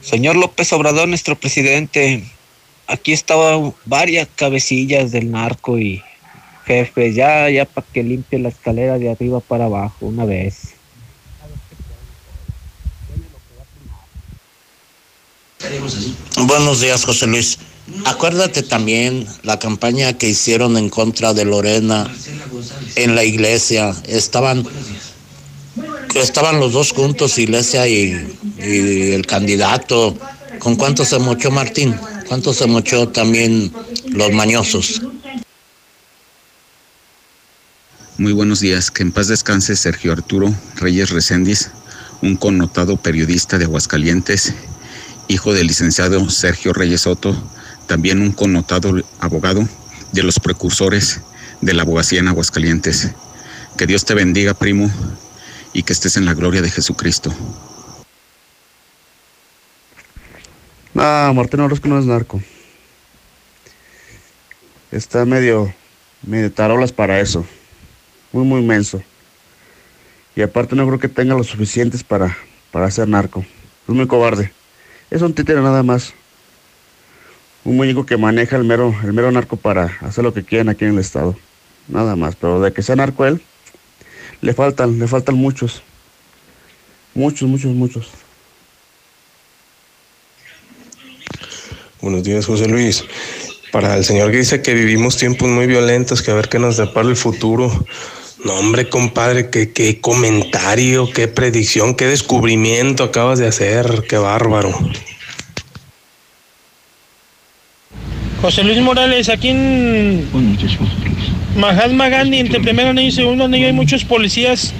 Señor 0.00 0.36
López 0.36 0.72
Obrador, 0.72 1.08
nuestro 1.08 1.38
presidente, 1.38 2.24
aquí 2.86 3.12
estaban 3.12 3.74
varias 3.84 4.28
cabecillas 4.34 5.12
del 5.12 5.30
narco 5.30 5.78
y 5.78 6.02
jefe, 6.66 7.12
ya, 7.12 7.48
ya 7.50 7.64
para 7.64 7.86
que 7.92 8.02
limpie 8.02 8.38
la 8.38 8.48
escalera 8.48 8.98
de 8.98 9.10
arriba 9.10 9.40
para 9.40 9.64
abajo 9.66 10.06
una 10.06 10.24
vez. 10.24 10.74
Buenos 16.46 16.80
días, 16.80 17.04
José 17.04 17.26
Luis. 17.26 17.58
Acuérdate 18.04 18.62
también 18.62 19.26
la 19.42 19.58
campaña 19.58 20.16
que 20.16 20.28
hicieron 20.28 20.76
en 20.76 20.88
contra 20.88 21.34
de 21.34 21.44
Lorena 21.44 22.10
en 22.96 23.14
la 23.14 23.24
iglesia. 23.24 23.94
Estaban, 24.06 24.64
estaban 26.14 26.60
los 26.60 26.72
dos 26.72 26.92
juntos, 26.92 27.38
iglesia 27.38 27.86
y, 27.88 28.36
y 28.58 29.12
el 29.12 29.26
candidato. 29.26 30.16
¿Con 30.58 30.76
cuánto 30.76 31.04
se 31.04 31.18
mochó 31.18 31.50
Martín? 31.50 31.94
¿Cuánto 32.28 32.54
se 32.54 32.66
mochó 32.66 33.08
también 33.08 33.72
los 34.06 34.32
mañosos? 34.32 35.02
Muy 38.20 38.34
buenos 38.34 38.60
días, 38.60 38.90
que 38.90 39.02
en 39.02 39.12
paz 39.12 39.28
descanse 39.28 39.74
Sergio 39.76 40.12
Arturo 40.12 40.54
Reyes 40.76 41.08
Recendis, 41.08 41.70
un 42.20 42.36
connotado 42.36 42.98
periodista 42.98 43.56
de 43.56 43.64
Aguascalientes, 43.64 44.52
hijo 45.28 45.54
del 45.54 45.68
licenciado 45.68 46.28
Sergio 46.28 46.74
Reyes 46.74 47.00
Soto, 47.00 47.34
también 47.86 48.20
un 48.20 48.32
connotado 48.32 48.92
abogado 49.20 49.66
de 50.12 50.22
los 50.22 50.38
precursores 50.38 51.22
de 51.62 51.72
la 51.72 51.80
abogacía 51.80 52.20
en 52.20 52.28
Aguascalientes. 52.28 53.10
Que 53.78 53.86
Dios 53.86 54.04
te 54.04 54.12
bendiga, 54.12 54.52
primo, 54.52 54.92
y 55.72 55.82
que 55.82 55.94
estés 55.94 56.18
en 56.18 56.26
la 56.26 56.34
gloria 56.34 56.60
de 56.60 56.70
Jesucristo. 56.70 57.34
No, 60.92 61.32
Martín 61.32 61.60
Orozco 61.60 61.88
no 61.88 61.98
es 61.98 62.04
narco. 62.04 62.42
Está 64.92 65.24
medio, 65.24 65.74
medio 66.22 66.52
tarolas 66.52 66.92
para 66.92 67.18
eso. 67.18 67.46
Muy, 68.32 68.44
muy 68.44 68.62
menso. 68.62 69.02
Y 70.36 70.42
aparte 70.42 70.76
no 70.76 70.86
creo 70.86 70.98
que 70.98 71.08
tenga 71.08 71.34
lo 71.34 71.44
suficientes 71.44 72.04
para, 72.04 72.36
para 72.70 72.90
ser 72.90 73.08
narco. 73.08 73.44
Es 73.88 73.94
muy 73.94 74.06
cobarde. 74.06 74.52
Es 75.10 75.22
un 75.22 75.34
títere 75.34 75.60
nada 75.60 75.82
más. 75.82 76.14
Un 77.64 77.76
muñeco 77.76 78.06
que 78.06 78.16
maneja 78.16 78.56
el 78.56 78.64
mero, 78.64 78.94
el 79.02 79.12
mero 79.12 79.30
narco 79.32 79.56
para 79.56 79.98
hacer 80.00 80.24
lo 80.24 80.32
que 80.32 80.44
quieran 80.44 80.68
aquí 80.68 80.84
en 80.84 80.92
el 80.92 81.00
estado. 81.00 81.36
Nada 81.88 82.14
más. 82.16 82.36
Pero 82.36 82.60
de 82.60 82.72
que 82.72 82.82
sea 82.82 82.96
narco 82.96 83.26
él, 83.26 83.42
le 84.40 84.54
faltan, 84.54 84.98
le 84.98 85.08
faltan 85.08 85.34
muchos. 85.34 85.82
Muchos, 87.14 87.48
muchos, 87.48 87.72
muchos. 87.72 88.10
Buenos 92.00 92.22
días, 92.22 92.46
José 92.46 92.66
Luis. 92.66 93.04
Para 93.72 93.96
el 93.96 94.04
señor 94.04 94.30
que 94.30 94.38
dice 94.38 94.62
que 94.62 94.74
vivimos 94.74 95.16
tiempos 95.16 95.48
muy 95.48 95.66
violentos, 95.66 96.22
que 96.22 96.30
a 96.30 96.34
ver 96.34 96.48
qué 96.48 96.58
nos 96.58 96.76
depara 96.76 97.08
el 97.08 97.16
futuro. 97.16 97.70
No, 98.44 98.54
hombre, 98.54 98.88
compadre, 98.88 99.50
qué, 99.50 99.72
qué 99.72 100.00
comentario, 100.00 101.10
qué 101.10 101.28
predicción, 101.28 101.94
qué 101.94 102.06
descubrimiento 102.06 103.04
acabas 103.04 103.38
de 103.38 103.46
hacer, 103.46 104.04
qué 104.08 104.16
bárbaro. 104.16 104.72
José 108.40 108.64
Luis 108.64 108.80
Morales, 108.80 109.28
aquí 109.28 109.48
en 109.50 110.26
Mahatma 111.56 112.08
Gandhi, 112.08 112.38
entre 112.38 112.60
primero 112.60 112.90
anillo 112.90 113.08
y 113.08 113.12
segundo 113.12 113.44
anillo, 113.44 113.66
hay 113.66 113.74
muchos 113.74 114.04
policías 114.04 114.72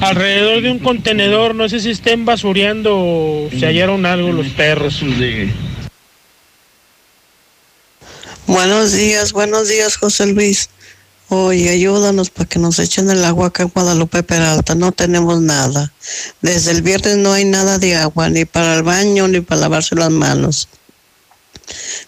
alrededor 0.00 0.62
de 0.62 0.70
un 0.70 0.78
contenedor. 0.78 1.54
No 1.54 1.68
sé 1.68 1.80
si 1.80 1.90
estén 1.90 2.24
basureando 2.24 2.96
o 2.96 3.50
se 3.50 3.66
hallaron 3.66 4.06
algo 4.06 4.32
los 4.32 4.48
perros. 4.48 5.02
Buenos 8.46 8.92
días, 8.92 9.34
buenos 9.34 9.68
días, 9.68 9.98
José 9.98 10.32
Luis. 10.32 10.70
Oye, 11.30 11.68
ayúdanos 11.68 12.30
para 12.30 12.48
que 12.48 12.58
nos 12.58 12.78
echen 12.78 13.10
el 13.10 13.22
agua 13.22 13.48
acá 13.48 13.62
en 13.62 13.68
Guadalupe 13.68 14.22
Peralta. 14.22 14.74
No 14.74 14.92
tenemos 14.92 15.42
nada. 15.42 15.92
Desde 16.40 16.70
el 16.70 16.80
viernes 16.80 17.18
no 17.18 17.32
hay 17.32 17.44
nada 17.44 17.78
de 17.78 17.96
agua, 17.96 18.30
ni 18.30 18.46
para 18.46 18.76
el 18.76 18.82
baño, 18.82 19.28
ni 19.28 19.42
para 19.42 19.60
lavarse 19.60 19.94
las 19.94 20.10
manos. 20.10 20.68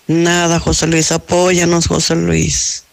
Nada, 0.07 0.59
José 0.59 0.87
Luis. 0.87 1.13
Apóyanos, 1.13 1.87
José 1.87 2.17
Luis. 2.17 2.85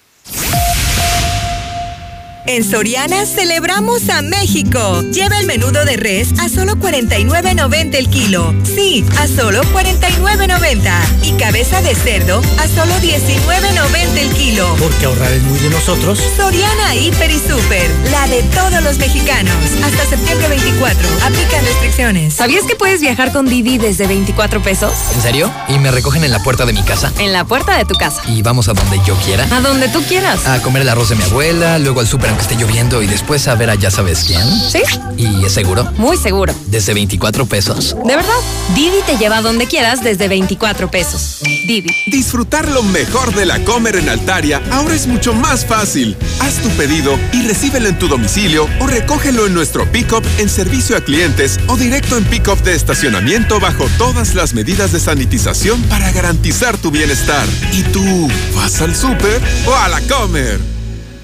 En 2.48 2.64
Soriana 2.64 3.26
celebramos 3.26 4.08
a 4.08 4.22
México. 4.22 5.02
Lleva 5.12 5.38
el 5.38 5.48
menudo 5.48 5.84
de 5.84 5.98
res 5.98 6.30
a 6.40 6.48
solo 6.48 6.76
49.90 6.78 7.96
el 7.96 8.10
kilo. 8.10 8.56
Sí, 8.64 9.04
a 9.20 9.28
solo 9.28 9.62
49.90. 9.64 10.80
Y 11.24 11.34
cabeza 11.34 11.82
de 11.82 11.94
cerdo 11.94 12.42
a 12.58 12.68
solo 12.70 12.94
19.90 13.02 14.18
el 14.18 14.30
kilo. 14.30 14.66
Porque 14.80 15.08
ahorrar 15.08 15.34
es 15.34 15.44
muy 15.44 15.60
de 15.60 15.70
nosotros. 15.72 16.20
Soriana 16.38 16.96
Hiper 16.96 17.32
y 17.32 17.38
Super, 17.38 17.92
la 18.12 18.26
de 18.30 18.42
todos 18.44 18.82
los 18.82 18.98
mexicanos. 18.98 19.54
Hasta 19.84 20.06
septiembre 20.06 20.48
24. 20.48 21.06
Aplican 21.26 21.66
restricciones. 21.66 22.34
¿Sabías 22.34 22.64
que 22.64 22.78
puedes 22.78 23.02
viajar 23.02 23.34
con 23.34 23.46
Didi 23.46 23.78
desde 23.78 24.08
24 24.08 24.62
pesos? 24.64 24.94
¿En 25.16 25.22
serio? 25.22 25.52
¿Y 25.68 25.80
me 25.80 25.92
recogen 25.92 26.24
en 26.24 26.32
la 26.32 26.40
puerta 26.40 26.66
de 26.66 26.72
mi 26.72 26.84
casa? 26.84 27.12
En 27.20 27.34
la 27.34 27.44
puerta 27.44 27.78
de 27.78 27.84
tu 27.84 27.96
casa. 27.96 28.22
¿Y 28.26 28.42
vamos 28.42 28.70
a 28.70 28.74
donde 28.74 29.02
yo 29.06 29.16
quiera? 29.26 29.46
A 29.52 29.60
donde 29.60 29.90
tú 29.90 30.02
quieras. 30.04 30.48
A 30.48 30.62
comer 30.62 30.84
el 30.84 30.90
arroz 30.90 31.10
de 31.10 31.16
mi 31.18 31.24
abuela, 31.24 31.78
luego 31.78 32.00
al 32.00 32.08
súper 32.08 32.37
aunque 32.38 32.54
esté 32.54 32.56
lloviendo 32.56 33.02
y 33.02 33.08
después 33.08 33.48
a 33.48 33.56
ver 33.56 33.70
a 33.70 33.76
ya 33.76 33.90
sabes 33.90 34.24
quién. 34.26 34.44
¿Sí? 34.70 34.82
¿Y 35.18 35.46
es 35.46 35.54
seguro? 35.54 35.90
Muy 35.98 36.18
seguro. 36.18 36.54
¿Desde 36.68 36.94
24 36.94 37.46
pesos? 37.46 37.96
¿De 38.06 38.16
verdad? 38.16 38.34
Didi 38.76 39.02
te 39.06 39.18
lleva 39.18 39.38
a 39.38 39.42
donde 39.42 39.66
quieras 39.66 40.04
desde 40.04 40.28
24 40.28 40.90
pesos. 40.92 41.40
Didi. 41.42 41.90
Disfrutar 42.08 42.70
lo 42.70 42.84
mejor 42.84 43.34
de 43.34 43.46
la 43.46 43.64
Comer 43.64 43.96
en 43.96 44.10
Altaria 44.10 44.62
ahora 44.72 44.94
es 44.94 45.08
mucho 45.08 45.34
más 45.34 45.66
fácil. 45.66 46.16
Haz 46.40 46.56
tu 46.56 46.70
pedido 46.70 47.18
y 47.34 47.42
recíbelo 47.48 47.90
en 47.90 47.98
tu 47.98 48.08
domicilio 48.08 48.68
o 48.80 48.88
recógelo 48.88 49.48
en 49.48 49.54
nuestro 49.54 49.92
pick-up 49.92 50.24
en 50.38 50.50
servicio 50.50 50.96
a 50.96 51.02
clientes 51.02 51.60
o 51.68 51.76
directo 51.76 52.18
en 52.18 52.26
pick-up 52.26 52.62
de 52.64 52.76
estacionamiento 52.76 53.60
bajo 53.60 53.86
todas 53.98 54.36
las 54.36 54.54
medidas 54.54 54.92
de 54.92 55.00
sanitización 55.00 55.82
para 55.84 56.12
garantizar 56.12 56.78
tu 56.78 56.92
bienestar. 56.92 57.48
¿Y 57.74 57.84
tú 57.84 58.28
vas 58.56 58.82
al 58.82 58.96
súper 58.96 59.42
o 59.66 59.74
a 59.76 59.88
la 59.88 60.02
Comer? 60.02 60.77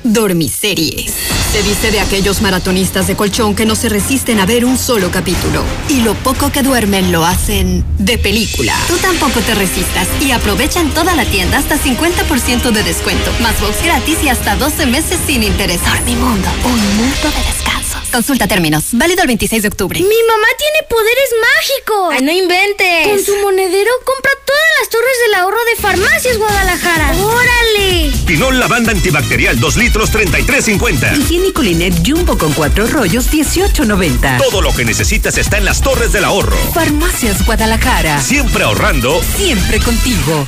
Dormiseries. 0.03 1.13
Se 1.51 1.61
dice 1.63 1.91
de 1.91 1.99
aquellos 1.99 2.41
maratonistas 2.41 3.07
de 3.07 3.15
colchón 3.15 3.55
que 3.55 3.65
no 3.65 3.75
se 3.75 3.89
resisten 3.89 4.39
a 4.39 4.45
ver 4.45 4.65
un 4.65 4.77
solo 4.77 5.11
capítulo. 5.11 5.63
Y 5.87 6.01
lo 6.01 6.15
poco 6.15 6.51
que 6.51 6.63
duermen 6.63 7.11
lo 7.11 7.25
hacen 7.25 7.85
de 7.99 8.17
película. 8.17 8.73
Tú 8.87 8.97
tampoco 8.97 9.39
te 9.41 9.53
resistas 9.53 10.07
y 10.21 10.31
aprovecha 10.31 10.81
en 10.81 10.89
toda 10.91 11.15
la 11.15 11.25
tienda 11.25 11.57
hasta 11.57 11.77
50% 11.77 12.71
de 12.71 12.83
descuento. 12.83 13.31
Más 13.41 13.59
box 13.61 13.83
gratis 13.83 14.17
y 14.23 14.29
hasta 14.29 14.55
12 14.55 14.85
meses 14.87 15.19
sin 15.27 15.43
interés. 15.43 15.79
Dormimundo, 15.85 16.49
un 16.65 16.97
mundo 16.97 17.29
de 17.29 17.53
descanso. 17.53 17.92
Consulta 18.11 18.47
términos. 18.47 18.85
Válido 18.91 19.21
el 19.21 19.27
26 19.27 19.61
de 19.61 19.67
octubre. 19.67 19.99
Mi 19.99 20.05
mamá 20.05 20.47
tiene 20.57 20.87
poderes 20.89 21.29
mágicos. 21.55 22.13
Ay, 22.13 22.21
no 22.23 22.31
inventes. 22.31 23.07
Con 23.07 23.23
su 23.23 23.35
monedero 23.41 23.91
compra 24.05 24.31
todas 24.45 24.61
las 24.79 24.89
torres 24.89 25.17
del 25.25 25.35
ahorro 25.35 25.57
de 25.65 25.81
Farmacias 25.81 26.37
Guadalajara. 26.37 27.13
¡Órale! 27.17 28.11
Pinol 28.25 28.59
Lavanda 28.59 28.91
Antibacterial 28.91 29.59
2 29.59 29.77
litros 29.77 30.11
33.50. 30.11 31.17
Higiénico 31.17 31.61
Linet 31.61 31.93
Jumbo 32.05 32.37
con 32.37 32.53
4 32.53 32.87
rollos 32.87 33.31
18.90. 33.31 34.37
Todo 34.37 34.61
lo 34.61 34.73
que 34.73 34.85
necesitas 34.85 35.37
está 35.37 35.57
en 35.57 35.65
las 35.65 35.81
torres 35.81 36.11
del 36.13 36.23
ahorro. 36.25 36.55
Farmacias 36.73 37.45
Guadalajara. 37.45 38.21
Siempre 38.21 38.63
ahorrando. 38.63 39.21
Siempre 39.37 39.79
contigo. 39.79 40.47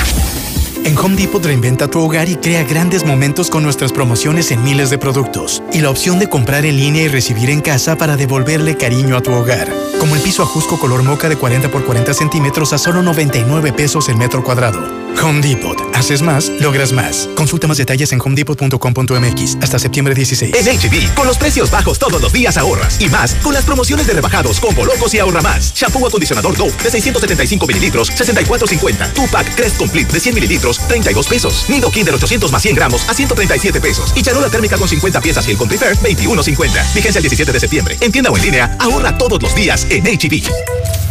En 0.83 0.97
Home 0.97 1.15
Depot 1.15 1.43
reinventa 1.43 1.87
tu 1.87 1.99
hogar 1.99 2.27
y 2.27 2.35
crea 2.35 2.63
grandes 2.63 3.05
momentos 3.05 3.49
con 3.49 3.61
nuestras 3.61 3.91
promociones 3.93 4.51
en 4.51 4.63
miles 4.63 4.89
de 4.89 4.97
productos. 4.97 5.61
Y 5.71 5.81
la 5.81 5.91
opción 5.91 6.17
de 6.17 6.27
comprar 6.27 6.65
en 6.65 6.77
línea 6.77 7.03
y 7.03 7.07
recibir 7.07 7.49
en 7.51 7.61
casa 7.61 7.95
para 7.97 8.17
devolverle 8.17 8.75
cariño 8.75 9.15
a 9.15 9.21
tu 9.21 9.31
hogar. 9.31 9.71
Como 9.99 10.15
el 10.15 10.21
piso 10.21 10.41
Ajusco 10.41 10.79
color 10.79 11.03
moca 11.03 11.29
de 11.29 11.35
40 11.35 11.69
por 11.69 11.85
40 11.85 12.13
centímetros 12.15 12.73
a 12.73 12.79
solo 12.79 13.03
99 13.03 13.73
pesos 13.73 14.09
el 14.09 14.17
metro 14.17 14.43
cuadrado. 14.43 15.01
Home 15.21 15.41
Depot, 15.41 15.77
Haces 15.93 16.23
más, 16.23 16.49
logras 16.59 16.91
más. 16.93 17.29
Consulta 17.35 17.67
más 17.67 17.77
detalles 17.77 18.11
en 18.11 18.19
homedepot.com.mx 18.19 19.57
hasta 19.61 19.77
septiembre 19.77 20.15
16. 20.15 20.55
En 20.55 20.65
HB, 20.65 21.13
con 21.13 21.27
los 21.27 21.37
precios 21.37 21.69
bajos 21.69 21.99
todos 21.99 22.19
los 22.19 22.33
días 22.33 22.57
ahorras. 22.57 22.99
Y 22.99 23.07
más, 23.09 23.35
con 23.35 23.53
las 23.53 23.63
promociones 23.63 24.07
de 24.07 24.13
rebajados, 24.13 24.59
combo 24.59 24.83
locos 24.83 25.13
y 25.13 25.19
ahorra 25.19 25.41
más. 25.41 25.73
Shampoo 25.75 26.07
acondicionador 26.07 26.57
Dove 26.57 26.73
de 26.83 26.89
675 26.89 27.67
mililitros, 27.67 28.11
64.50. 28.11 29.13
Tupac 29.13 29.55
Crest 29.55 29.77
Complete 29.77 30.11
de 30.11 30.19
100 30.19 30.35
mililitros, 30.35 30.70
32 30.77 31.27
pesos. 31.27 31.65
Nido 31.69 31.91
Kinder 31.91 32.15
800 32.15 32.51
más 32.51 32.61
100 32.61 32.75
gramos 32.75 33.07
a 33.09 33.13
137 33.13 33.81
pesos. 33.81 34.13
Y 34.15 34.21
charola 34.21 34.49
térmica 34.49 34.77
con 34.77 34.87
50 34.87 35.21
piezas 35.21 35.47
y 35.47 35.51
el 35.51 35.57
Country 35.57 35.77
Fair, 35.77 35.97
21.50. 35.97 36.93
Vigencia 36.93 37.19
el 37.19 37.23
17 37.23 37.51
de 37.51 37.59
septiembre. 37.59 37.97
En 37.99 38.11
tienda 38.11 38.31
o 38.31 38.37
en 38.37 38.43
línea, 38.43 38.75
ahorra 38.79 39.17
todos 39.17 39.41
los 39.41 39.55
días 39.55 39.87
en 39.89 40.05
HB. 40.05 41.10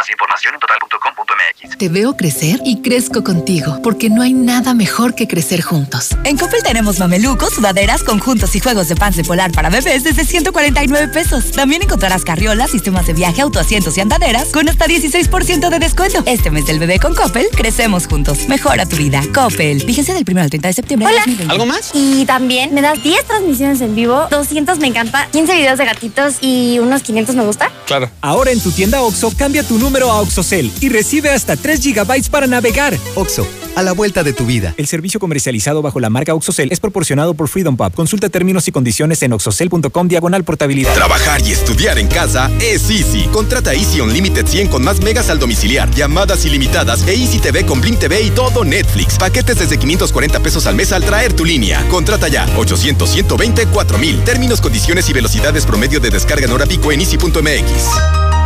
información 0.11 0.53
en 0.53 0.59
total.com.mx. 0.59 1.77
Te 1.77 1.89
veo 1.89 2.15
crecer 2.15 2.59
y 2.65 2.81
crezco 2.81 3.23
contigo, 3.23 3.79
porque 3.83 4.09
no 4.09 4.21
hay 4.21 4.33
nada 4.33 4.73
mejor 4.73 5.15
que 5.15 5.27
crecer 5.27 5.61
juntos. 5.61 6.09
En 6.23 6.37
Coppel 6.37 6.63
tenemos 6.63 6.99
mamelucos, 6.99 7.53
sudaderas, 7.53 8.03
conjuntos 8.03 8.55
y 8.55 8.59
juegos 8.59 8.87
de 8.87 8.95
pants 8.95 9.17
de 9.17 9.23
polar 9.23 9.51
para 9.51 9.69
bebés 9.69 10.03
desde 10.03 10.25
149 10.25 11.07
pesos. 11.09 11.51
También 11.51 11.81
encontrarás 11.81 12.23
carriolas, 12.23 12.71
sistemas 12.71 13.07
de 13.07 13.13
viaje, 13.13 13.41
autoasientos 13.41 13.97
y 13.97 14.01
andaderas 14.01 14.49
con 14.49 14.67
hasta 14.69 14.85
16% 14.85 15.69
de 15.69 15.79
descuento. 15.79 16.23
Este 16.25 16.51
mes 16.51 16.65
del 16.65 16.79
bebé 16.79 16.99
con 16.99 17.15
Coppel, 17.15 17.47
crecemos 17.55 18.07
juntos. 18.07 18.47
Mejora 18.47 18.85
tu 18.85 18.97
vida. 18.97 19.21
Coppel. 19.33 19.81
Fíjense 19.81 20.13
del 20.13 20.25
1 20.27 20.41
al 20.41 20.49
30 20.49 20.67
de 20.67 20.73
septiembre. 20.73 21.07
Hola. 21.07 21.21
2020. 21.25 21.51
¿Algo 21.51 21.65
más? 21.65 21.91
Y 21.93 22.25
también 22.25 22.73
me 22.73 22.81
das 22.81 23.01
10 23.01 23.25
transmisiones 23.25 23.81
en 23.81 23.95
vivo, 23.95 24.27
200 24.29 24.79
me 24.79 24.87
encanta, 24.87 25.27
15 25.31 25.55
videos 25.55 25.77
de 25.77 25.85
gatitos 25.85 26.35
y 26.41 26.79
unos 26.79 27.01
500 27.03 27.35
me 27.35 27.43
gusta. 27.43 27.71
Claro. 27.85 28.09
Ahora 28.21 28.51
en 28.51 28.61
tu 28.61 28.71
tienda 28.71 29.01
OXO, 29.01 29.31
cambia 29.37 29.63
tu 29.63 29.77
número 29.77 30.00
a 30.09 30.21
OXOCEL 30.21 30.71
y 30.79 30.89
recibe 30.89 31.29
hasta 31.29 31.55
3 31.55 31.83
GB 31.83 32.29
para 32.29 32.47
navegar. 32.47 32.97
OXO, 33.15 33.45
a 33.75 33.83
la 33.83 33.91
vuelta 33.91 34.23
de 34.23 34.33
tu 34.33 34.45
vida. 34.45 34.73
El 34.77 34.87
servicio 34.87 35.19
comercializado 35.19 35.81
bajo 35.81 35.99
la 35.99 36.09
marca 36.09 36.33
OXOCEL 36.33 36.71
es 36.71 36.79
proporcionado 36.79 37.33
por 37.33 37.49
Freedom 37.49 37.77
Pub. 37.77 37.93
Consulta 37.93 38.29
términos 38.29 38.67
y 38.67 38.71
condiciones 38.71 39.21
en 39.23 39.33
oxocel.com 39.33 40.07
diagonal 40.07 40.43
portabilidad. 40.43 40.93
Trabajar 40.93 41.41
y 41.45 41.51
estudiar 41.51 41.99
en 41.99 42.07
casa 42.07 42.49
es 42.59 42.89
Easy. 42.89 43.27
Contrata 43.31 43.73
Easy 43.73 43.99
Unlimited 43.99 44.47
100 44.47 44.69
con 44.69 44.83
más 44.83 45.01
megas 45.01 45.29
al 45.29 45.39
domiciliar, 45.39 45.89
llamadas 45.91 46.45
ilimitadas 46.45 47.07
e 47.07 47.13
Easy 47.13 47.39
TV 47.39 47.65
con 47.65 47.81
Blink 47.81 47.99
TV 47.99 48.21
y 48.21 48.29
todo 48.31 48.63
Netflix. 48.63 49.17
Paquetes 49.17 49.59
desde 49.59 49.77
540 49.77 50.39
pesos 50.39 50.65
al 50.65 50.75
mes 50.75 50.91
al 50.91 51.03
traer 51.03 51.33
tu 51.33 51.45
línea. 51.45 51.85
Contrata 51.89 52.27
ya 52.27 52.47
800 52.57 53.09
120 53.09 53.67
4000. 53.67 54.23
Términos, 54.23 54.61
condiciones 54.61 55.09
y 55.09 55.13
velocidades 55.13 55.65
promedio 55.65 55.99
de 55.99 56.09
descarga 56.09 56.45
en 56.45 56.51
hora 56.51 56.65
pico 56.65 56.91
en 56.91 57.01
easy.mx. 57.01 58.40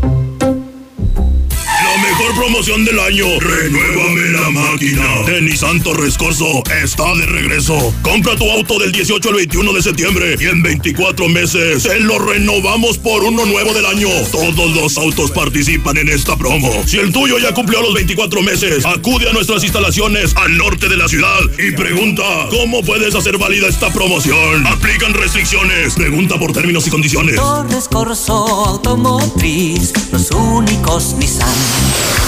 Promoción 2.38 2.84
del 2.84 3.00
año. 3.00 3.26
Renuévame 3.40 4.30
la 4.30 4.50
máquina. 4.50 5.22
De 5.26 5.42
Nissan 5.42 5.82
Torrescoso 5.82 6.62
está 6.82 7.12
de 7.16 7.26
regreso. 7.26 7.92
Compra 8.02 8.36
tu 8.36 8.48
auto 8.48 8.78
del 8.78 8.92
18 8.92 9.28
al 9.28 9.34
21 9.34 9.72
de 9.72 9.82
septiembre 9.82 10.36
y 10.38 10.44
en 10.44 10.62
24 10.62 11.28
meses 11.28 11.82
te 11.82 11.98
lo 11.98 12.18
renovamos 12.20 12.96
por 12.98 13.24
uno 13.24 13.44
nuevo 13.44 13.74
del 13.74 13.84
año. 13.86 14.08
Todos 14.30 14.76
los 14.76 14.96
autos 14.98 15.32
participan 15.32 15.96
en 15.96 16.10
esta 16.10 16.36
promo. 16.36 16.70
Si 16.86 16.98
el 16.98 17.12
tuyo 17.12 17.38
ya 17.38 17.52
cumplió 17.52 17.82
los 17.82 17.94
24 17.94 18.40
meses, 18.42 18.86
acude 18.86 19.28
a 19.28 19.32
nuestras 19.32 19.64
instalaciones 19.64 20.36
al 20.36 20.56
norte 20.56 20.88
de 20.88 20.96
la 20.96 21.08
ciudad 21.08 21.40
y 21.58 21.72
pregunta 21.72 22.22
cómo 22.50 22.82
puedes 22.84 23.16
hacer 23.16 23.36
válida 23.38 23.66
esta 23.66 23.92
promoción. 23.92 24.64
Aplican 24.64 25.12
restricciones. 25.12 25.94
Pregunta 25.94 26.38
por 26.38 26.52
términos 26.52 26.86
y 26.86 26.90
condiciones. 26.90 27.34
Torres 27.34 27.88
Corso 27.88 28.46
Automotriz, 28.66 29.92
los 30.12 30.30
únicos 30.30 31.14
Nissan. 31.18 32.27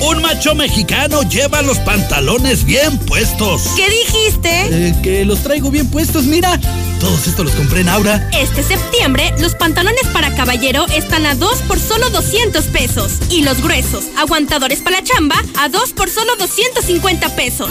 Un 0.00 0.22
macho 0.22 0.54
mexicano 0.54 1.22
lleva 1.22 1.60
los 1.62 1.78
pantalones 1.78 2.64
bien 2.64 2.98
puestos. 3.00 3.62
¿Qué 3.76 3.88
dijiste? 3.88 4.88
Eh, 4.88 4.94
que 5.02 5.24
los 5.24 5.42
traigo 5.42 5.70
bien 5.70 5.88
puestos, 5.90 6.24
mira. 6.24 6.58
Todos 7.00 7.26
estos 7.26 7.44
los 7.44 7.54
compré 7.54 7.80
en 7.80 7.88
Aura. 7.88 8.28
Este 8.32 8.62
septiembre, 8.62 9.34
los 9.38 9.54
pantalones 9.54 10.06
para 10.12 10.34
caballero 10.34 10.86
están 10.86 11.26
a 11.26 11.34
2 11.34 11.62
por 11.62 11.78
solo 11.78 12.08
200 12.10 12.64
pesos. 12.66 13.18
Y 13.30 13.42
los 13.42 13.62
gruesos, 13.62 14.04
aguantadores 14.18 14.80
para 14.80 14.98
la 14.98 15.04
chamba, 15.04 15.36
a 15.58 15.68
2 15.68 15.92
por 15.92 16.08
solo 16.08 16.34
250 16.36 17.36
pesos. 17.36 17.70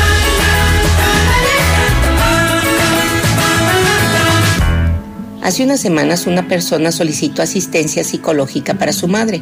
Hace 5.41 5.63
unas 5.63 5.79
semanas 5.79 6.27
una 6.27 6.47
persona 6.47 6.91
solicitó 6.91 7.41
asistencia 7.41 8.03
psicológica 8.03 8.75
para 8.75 8.93
su 8.93 9.07
madre. 9.07 9.41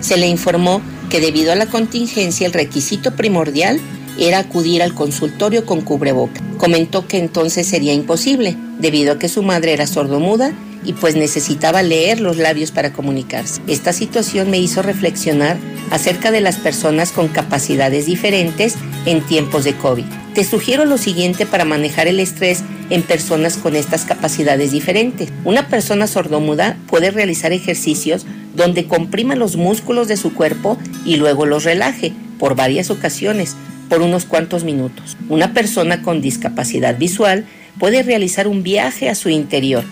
Se 0.00 0.16
le 0.16 0.28
informó 0.28 0.80
que 1.10 1.20
debido 1.20 1.52
a 1.52 1.56
la 1.56 1.66
contingencia 1.66 2.46
el 2.46 2.52
requisito 2.52 3.16
primordial 3.16 3.80
era 4.16 4.38
acudir 4.38 4.80
al 4.80 4.94
consultorio 4.94 5.66
con 5.66 5.80
cubreboca. 5.80 6.40
Comentó 6.56 7.08
que 7.08 7.18
entonces 7.18 7.66
sería 7.66 7.92
imposible, 7.92 8.56
debido 8.78 9.12
a 9.12 9.18
que 9.18 9.28
su 9.28 9.42
madre 9.42 9.72
era 9.72 9.88
sordomuda 9.88 10.52
y 10.84 10.92
pues 10.92 11.16
necesitaba 11.16 11.82
leer 11.82 12.20
los 12.20 12.36
labios 12.36 12.70
para 12.70 12.92
comunicarse. 12.92 13.60
Esta 13.66 13.92
situación 13.92 14.50
me 14.50 14.60
hizo 14.60 14.82
reflexionar 14.82 15.58
acerca 15.90 16.30
de 16.30 16.40
las 16.40 16.56
personas 16.56 17.10
con 17.10 17.26
capacidades 17.26 18.06
diferentes 18.06 18.76
en 19.04 19.20
tiempos 19.22 19.64
de 19.64 19.74
COVID. 19.76 20.19
Te 20.34 20.44
sugiero 20.44 20.84
lo 20.84 20.96
siguiente 20.96 21.44
para 21.44 21.64
manejar 21.64 22.06
el 22.06 22.20
estrés 22.20 22.62
en 22.88 23.02
personas 23.02 23.56
con 23.56 23.74
estas 23.74 24.04
capacidades 24.04 24.70
diferentes. 24.70 25.32
Una 25.44 25.66
persona 25.66 26.06
sordomuda 26.06 26.76
puede 26.86 27.10
realizar 27.10 27.52
ejercicios 27.52 28.26
donde 28.54 28.86
comprima 28.86 29.34
los 29.34 29.56
músculos 29.56 30.06
de 30.06 30.16
su 30.16 30.32
cuerpo 30.32 30.78
y 31.04 31.16
luego 31.16 31.46
los 31.46 31.64
relaje 31.64 32.12
por 32.38 32.54
varias 32.54 32.90
ocasiones, 32.90 33.56
por 33.88 34.02
unos 34.02 34.24
cuantos 34.24 34.62
minutos. 34.62 35.16
Una 35.28 35.52
persona 35.52 36.02
con 36.02 36.20
discapacidad 36.20 36.96
visual 36.96 37.44
puede 37.80 38.04
realizar 38.04 38.46
un 38.46 38.62
viaje 38.62 39.08
a 39.08 39.16
su 39.16 39.30
interior, 39.30 39.82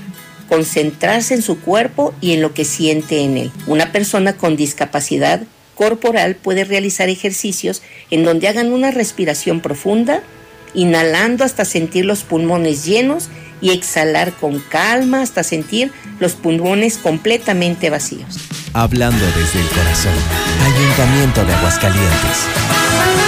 concentrarse 0.49 1.35
en 1.35 1.43
su 1.43 1.59
cuerpo 1.61 2.15
y 2.21 2.33
en 2.33 2.43
lo 2.43 2.55
que 2.55 2.65
siente 2.65 3.23
en 3.23 3.39
él. 3.39 3.51
Una 3.67 3.91
persona 3.91 4.35
con 4.35 4.57
discapacidad 4.57 5.43
corporal 5.79 6.35
puede 6.35 6.65
realizar 6.65 7.09
ejercicios 7.09 7.83
en 8.11 8.25
donde 8.25 8.49
hagan 8.49 8.73
una 8.73 8.91
respiración 8.91 9.61
profunda, 9.61 10.23
inhalando 10.75 11.45
hasta 11.45 11.65
sentir 11.65 12.05
los 12.05 12.25
pulmones 12.25 12.85
llenos 12.85 13.29
y 13.61 13.71
exhalar 13.71 14.33
con 14.33 14.59
calma 14.59 15.23
hasta 15.23 15.45
sentir 15.45 15.93
los 16.19 16.33
pulmones 16.35 16.99
completamente 16.99 17.91
vacíos. 17.91 18.39
Hablando 18.75 19.25
desde 19.25 19.61
el 19.61 19.69
corazón, 19.69 20.13
Ayuntamiento 20.67 21.45
de 21.45 21.55
Aguascalientes. 21.55 23.28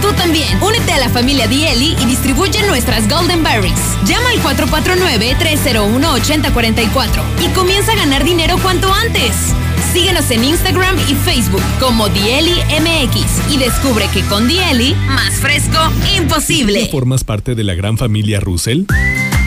Tú 0.00 0.12
también, 0.14 0.60
únete 0.62 0.92
a 0.92 0.98
la 0.98 1.08
familia 1.08 1.46
Dieli 1.46 1.96
y 2.00 2.04
distribuye 2.06 2.62
nuestras 2.66 3.08
Golden 3.08 3.42
Berries. 3.42 3.78
Llama 4.06 4.30
al 4.30 4.42
449-301-8044 4.42 7.22
y 7.44 7.48
comienza 7.54 7.92
a 7.92 7.96
ganar 7.96 8.24
dinero 8.24 8.56
cuanto 8.62 8.92
antes. 8.92 9.32
Síguenos 9.92 10.30
en 10.30 10.44
Instagram 10.44 10.96
y 11.08 11.14
Facebook 11.14 11.62
como 11.80 12.08
Dieli 12.08 12.54
MX 12.80 13.52
y 13.52 13.58
descubre 13.58 14.06
que 14.12 14.22
con 14.22 14.48
Dieli, 14.48 14.94
más 15.06 15.34
fresco, 15.34 15.78
imposible. 16.16 16.88
¿Formas 16.90 17.24
parte 17.24 17.54
de 17.54 17.64
la 17.64 17.74
gran 17.74 17.98
familia 17.98 18.40
Russell? 18.40 18.84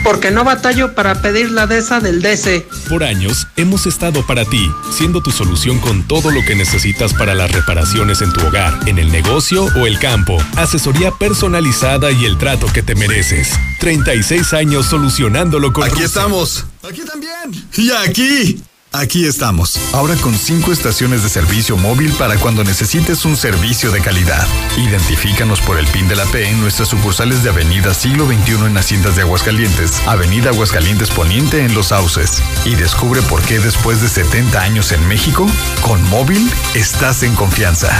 Porque 0.04 0.30
no 0.30 0.44
batallo 0.44 0.94
para 0.94 1.22
pedir 1.22 1.50
la 1.50 1.66
DESA 1.66 2.00
del 2.00 2.20
DC. 2.20 2.66
Por 2.90 3.02
años 3.02 3.46
hemos 3.56 3.86
estado 3.86 4.24
para 4.26 4.44
ti, 4.44 4.70
siendo 4.92 5.22
tu 5.22 5.30
solución 5.30 5.78
con 5.80 6.06
todo 6.06 6.30
lo 6.30 6.44
que 6.44 6.54
necesitas 6.54 7.14
para 7.14 7.34
las 7.34 7.50
reparaciones 7.50 8.20
en 8.20 8.32
tu 8.32 8.46
hogar, 8.46 8.78
en 8.86 8.98
el 8.98 9.10
negocio 9.10 9.64
o 9.64 9.86
el 9.86 9.98
campo. 9.98 10.36
Asesoría 10.56 11.10
personalizada 11.10 12.12
y 12.12 12.26
el 12.26 12.36
trato 12.36 12.66
que 12.72 12.82
te 12.82 12.94
mereces. 12.94 13.48
36 13.80 14.52
años 14.52 14.86
solucionándolo 14.86 15.72
con 15.72 15.84
Aquí 15.84 16.02
estamos. 16.02 16.66
Aquí 16.86 17.00
también. 17.00 17.66
Y 17.76 17.90
aquí. 17.90 18.62
Aquí 18.96 19.26
estamos, 19.26 19.76
ahora 19.92 20.14
con 20.14 20.38
cinco 20.38 20.70
estaciones 20.70 21.24
de 21.24 21.28
servicio 21.28 21.76
móvil 21.76 22.12
para 22.12 22.36
cuando 22.36 22.62
necesites 22.62 23.24
un 23.24 23.36
servicio 23.36 23.90
de 23.90 24.00
calidad. 24.00 24.46
Identifícanos 24.78 25.60
por 25.60 25.80
el 25.80 25.86
PIN 25.88 26.06
de 26.06 26.14
la 26.14 26.24
P 26.26 26.48
en 26.48 26.60
nuestras 26.60 26.90
sucursales 26.90 27.42
de 27.42 27.50
Avenida 27.50 27.92
Siglo 27.92 28.24
XXI 28.24 28.66
en 28.66 28.78
Haciendas 28.78 29.16
de 29.16 29.22
Aguascalientes, 29.22 30.00
Avenida 30.06 30.50
Aguascalientes 30.50 31.10
Poniente 31.10 31.64
en 31.64 31.74
Los 31.74 31.88
Sauces. 31.88 32.40
Y 32.64 32.76
descubre 32.76 33.20
por 33.22 33.42
qué 33.42 33.58
después 33.58 34.00
de 34.00 34.08
70 34.08 34.62
años 34.62 34.92
en 34.92 35.04
México, 35.08 35.44
con 35.80 36.00
móvil 36.08 36.48
estás 36.74 37.24
en 37.24 37.34
confianza. 37.34 37.90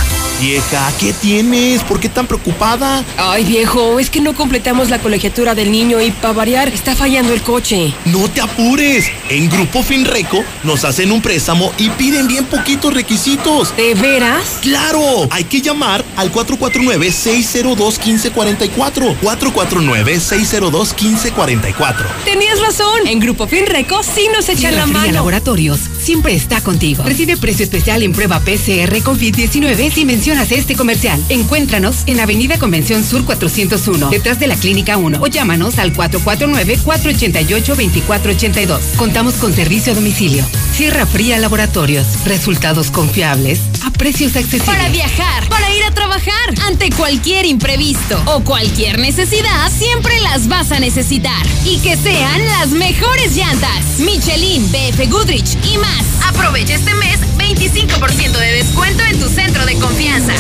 Vieja, 0.41 0.93
¿qué 1.01 1.13
tienes? 1.13 1.83
¿Por 1.83 1.99
qué 1.99 2.09
tan 2.09 2.29
preocupada? 2.29 3.05
Ay, 3.17 3.43
viejo, 3.43 3.99
es 3.99 4.11
que 4.11 4.21
no 4.21 4.37
completamos 4.37 4.91
la 4.91 5.01
colegiatura 5.01 5.57
del 5.57 5.73
niño 5.73 6.01
y 6.01 6.13
para 6.13 6.35
variar 6.35 6.69
está 6.69 6.95
fallando 6.95 7.33
el 7.33 7.43
coche. 7.43 7.93
No 8.05 8.29
te 8.29 8.41
apures. 8.41 9.07
En 9.29 9.49
Grupo 9.49 9.83
Finreco 9.83 10.45
nos 10.63 10.84
hacen 10.89 11.13
un 11.13 11.21
préstamo 11.23 11.73
y 11.79 11.91
piden 11.91 12.27
bien 12.29 12.45
poquitos 12.47 12.95
requisitos. 12.95 13.77
¿De 13.77 13.95
veras? 13.95 14.59
¡Claro! 14.63 15.29
Hay 15.31 15.45
que 15.45 15.61
llamar 15.61 16.03
al 16.17 16.33
449-602-1544. 16.33 19.17
449-602-1544. 19.21 22.07
Tenías 22.25 22.61
razón. 22.61 23.07
En 23.07 23.21
Grupo 23.21 23.47
Finreco 23.47 24.03
sí 24.03 24.29
nos 24.35 24.49
echan 24.49 24.75
la 24.77 24.87
mano. 24.87 25.13
Laboratorios 25.13 25.79
siempre 26.01 26.35
está 26.35 26.61
contigo. 26.61 27.03
Recibe 27.05 27.37
precio 27.37 27.65
especial 27.65 28.03
en 28.03 28.13
prueba 28.13 28.41
PCR 28.41 28.95
COVID-19 29.03 29.93
si 29.93 30.05
mencionas 30.05 30.53
este 30.53 30.77
comercial. 30.77 31.21
Encuéntranos 31.29 32.03
en 32.07 32.21
Avenida 32.21 32.59
Convención 32.59 33.05
Sur 33.05 33.25
401, 33.25 34.11
detrás 34.11 34.39
de 34.41 34.47
la 34.47 34.57
Clínica 34.57 34.97
1 34.97 35.19
o 35.21 35.27
llámanos 35.27 35.79
al 35.79 35.93
449-488-2482. 35.95 38.79
Contamos 38.97 39.35
con 39.35 39.53
servicio 39.53 39.93
a 39.93 39.95
domicilio. 39.95 40.45
Sierra 40.75 41.07
Fría 41.07 41.39
Laboratorios. 41.39 42.25
Resultados 42.25 42.91
confiables 42.91 43.61
a 43.87 43.93
precios 43.93 44.35
accesibles. 44.35 44.67
Para 44.67 44.89
viajar, 44.89 45.49
para 45.49 45.73
ir 45.73 45.85
a 45.85 45.93
trabajar, 45.93 46.33
ante 46.67 46.91
cualquier 46.91 47.47
imprevisto 47.47 48.21
o 48.27 48.41
cualquier 48.41 48.99
necesidad, 48.99 49.71
siempre 49.71 50.21
las 50.23 50.49
vas 50.49 50.73
a 50.73 50.81
necesitar. 50.81 51.47
Y 51.65 51.79
que 51.79 51.97
sean 51.97 52.45
las 52.47 52.71
mejores 52.71 53.37
llantas. 53.37 54.01
Michelin, 54.01 54.69
BF 54.73 55.09
Goodrich 55.09 55.57
y 55.65 55.79
más. 55.79 56.05
Aprovecha 56.27 56.75
este 56.75 56.93
mes 56.95 57.21
25% 57.39 58.33
de 58.33 58.53
descuento 58.53 59.05
en 59.05 59.21
tu 59.21 59.29
centro 59.29 59.65
de 59.67 59.79
confianza. 59.79 60.33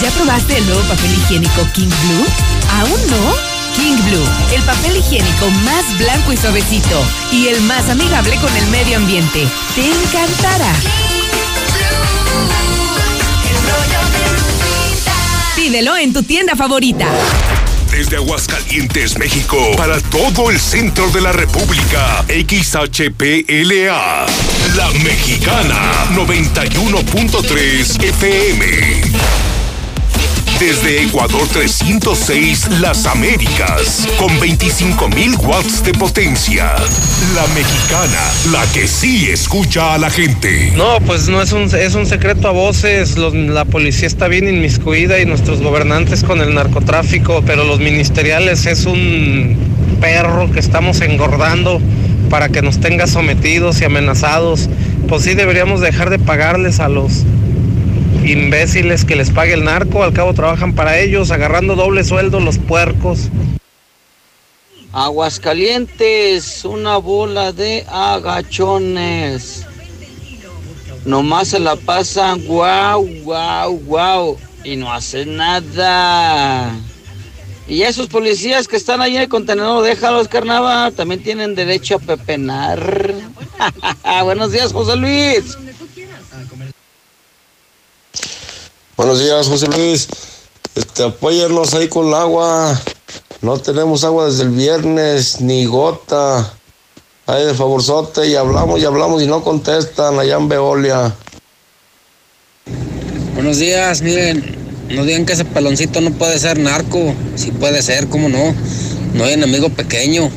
¿Ya 0.00 0.10
probaste 0.10 0.58
el 0.58 0.66
nuevo 0.66 0.82
papel 0.82 1.10
higiénico 1.10 1.66
King 1.72 1.88
Blue? 1.88 2.26
¿Aún 2.70 3.00
no? 3.10 3.34
King 3.74 3.96
Blue, 4.04 4.28
el 4.54 4.62
papel 4.62 4.96
higiénico 4.96 5.50
más 5.64 5.98
blanco 5.98 6.32
y 6.32 6.36
suavecito 6.36 7.02
y 7.32 7.48
el 7.48 7.62
más 7.62 7.88
amigable 7.88 8.36
con 8.36 8.54
el 8.54 8.66
medio 8.66 8.98
ambiente. 8.98 9.46
Te 9.74 9.86
encantará. 9.86 10.72
Pídelo 15.56 15.96
en 15.96 16.12
tu 16.12 16.22
tienda 16.22 16.54
favorita. 16.56 17.08
Desde 17.90 18.16
Aguascalientes, 18.16 19.16
México, 19.16 19.56
para 19.76 19.98
todo 20.00 20.50
el 20.50 20.60
centro 20.60 21.10
de 21.10 21.22
la 21.22 21.32
República, 21.32 22.22
XHPLA, 22.28 24.26
La 24.76 24.90
Mexicana, 25.02 26.06
91.3 26.14 28.02
FM. 28.02 29.55
Desde 30.60 31.02
Ecuador 31.02 31.46
306, 31.52 32.80
Las 32.80 33.04
Américas, 33.04 34.08
con 34.18 34.30
25.000 34.40 35.38
watts 35.44 35.84
de 35.84 35.92
potencia. 35.92 36.74
La 37.34 37.46
Mexicana, 37.54 38.32
la 38.50 38.64
que 38.72 38.88
sí 38.88 39.28
escucha 39.28 39.92
a 39.92 39.98
la 39.98 40.08
gente. 40.08 40.72
No, 40.74 40.98
pues 41.04 41.28
no 41.28 41.42
es 41.42 41.52
un, 41.52 41.64
es 41.64 41.94
un 41.94 42.06
secreto 42.06 42.48
a 42.48 42.52
voces. 42.52 43.18
La 43.18 43.66
policía 43.66 44.06
está 44.06 44.28
bien 44.28 44.48
inmiscuida 44.48 45.20
y 45.20 45.26
nuestros 45.26 45.60
gobernantes 45.60 46.24
con 46.24 46.40
el 46.40 46.54
narcotráfico, 46.54 47.42
pero 47.44 47.64
los 47.64 47.78
ministeriales 47.78 48.64
es 48.64 48.86
un 48.86 49.58
perro 50.00 50.50
que 50.50 50.60
estamos 50.60 51.02
engordando 51.02 51.82
para 52.30 52.48
que 52.48 52.62
nos 52.62 52.80
tenga 52.80 53.06
sometidos 53.06 53.82
y 53.82 53.84
amenazados. 53.84 54.70
Pues 55.06 55.22
sí 55.22 55.34
deberíamos 55.34 55.82
dejar 55.82 56.08
de 56.08 56.18
pagarles 56.18 56.80
a 56.80 56.88
los 56.88 57.24
imbéciles 58.26 59.04
que 59.04 59.16
les 59.16 59.30
pague 59.30 59.54
el 59.54 59.64
narco. 59.64 60.02
Al 60.02 60.12
cabo 60.12 60.34
trabajan 60.34 60.74
para 60.74 60.98
ellos, 60.98 61.30
agarrando 61.30 61.74
doble 61.74 62.04
sueldo 62.04 62.40
los 62.40 62.58
puercos. 62.58 63.30
Aguascalientes, 64.92 66.64
una 66.64 66.96
bola 66.96 67.52
de 67.52 67.84
agachones. 67.88 69.66
Nomás 71.04 71.48
se 71.48 71.60
la 71.60 71.76
pasan 71.76 72.44
guau, 72.46 73.06
guau, 73.22 73.78
guau. 73.84 74.38
Y 74.64 74.76
no 74.76 74.92
hacen 74.92 75.36
nada. 75.36 76.74
Y 77.68 77.82
esos 77.82 78.08
policías 78.08 78.66
que 78.66 78.76
están 78.76 79.00
ahí 79.00 79.16
en 79.16 79.22
el 79.22 79.28
contenedor, 79.28 79.84
déjalos, 79.84 80.28
carnaval. 80.28 80.92
También 80.92 81.22
tienen 81.22 81.54
derecho 81.54 81.96
a 81.96 81.98
pepenar. 81.98 83.12
Buenos 84.24 84.52
días, 84.52 84.72
José 84.72 84.96
Luis. 84.96 85.56
Buenos 88.96 89.20
días, 89.20 89.46
José 89.46 89.66
Luis. 89.66 90.08
Este, 90.74 91.04
apóyennos 91.04 91.74
ahí 91.74 91.86
con 91.86 92.08
el 92.08 92.14
agua. 92.14 92.80
No 93.42 93.58
tenemos 93.58 94.04
agua 94.04 94.24
desde 94.24 94.44
el 94.44 94.48
viernes, 94.48 95.42
ni 95.42 95.66
gota. 95.66 96.54
Ay, 97.26 97.44
de 97.44 97.52
favorzote, 97.52 98.26
y 98.26 98.36
hablamos 98.36 98.80
y 98.80 98.86
hablamos 98.86 99.22
y 99.22 99.26
no 99.26 99.44
contestan 99.44 100.18
allá 100.18 100.36
en 100.36 100.48
Veolia. 100.48 101.14
Buenos 103.34 103.58
días, 103.58 104.00
miren, 104.00 104.56
no 104.88 105.04
digan 105.04 105.26
que 105.26 105.34
ese 105.34 105.44
peloncito 105.44 106.00
no 106.00 106.12
puede 106.12 106.38
ser 106.38 106.58
narco. 106.58 107.14
Sí 107.34 107.50
puede 107.50 107.82
ser, 107.82 108.08
¿cómo 108.08 108.30
no? 108.30 108.54
No 109.12 109.24
hay 109.24 109.34
enemigo 109.34 109.68
pequeño. 109.68 110.30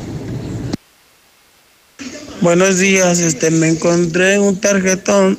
Buenos 2.42 2.76
días, 2.76 3.20
este 3.20 3.50
me 3.50 3.68
encontré 3.68 4.38
un 4.38 4.60
tarjetón 4.60 5.38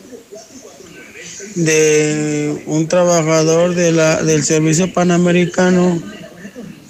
de 1.56 2.64
un 2.66 2.88
trabajador 2.88 3.76
de 3.76 3.91
la, 3.91 4.22
del 4.24 4.43
servicio 4.43 4.91
panamericano 4.93 6.02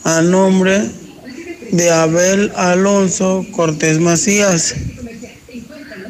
a 0.03 0.22
nombre 0.22 0.89
de 1.72 1.89
Abel 1.89 2.51
Alonso 2.55 3.45
Cortés 3.51 3.99
Macías. 3.99 4.76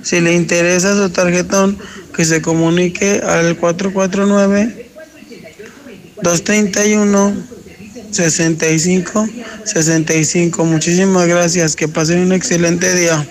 Si 0.03 0.19
le 0.19 0.33
interesa 0.33 0.95
su 0.95 1.09
tarjetón, 1.11 1.77
que 2.15 2.25
se 2.25 2.41
comunique 2.41 3.21
al 3.23 3.57
449 3.57 4.87
231 6.21 7.33
65 8.11 9.27
65. 9.63 10.65
Muchísimas 10.65 11.27
gracias, 11.27 11.75
que 11.75 11.87
pasen 11.87 12.19
un 12.19 12.33
excelente 12.33 12.93
día. 12.95 13.25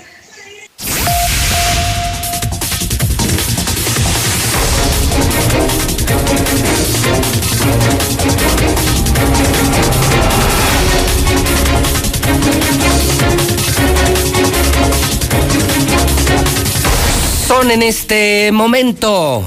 En 17.63 17.83
este 17.83 18.51
momento 18.53 19.47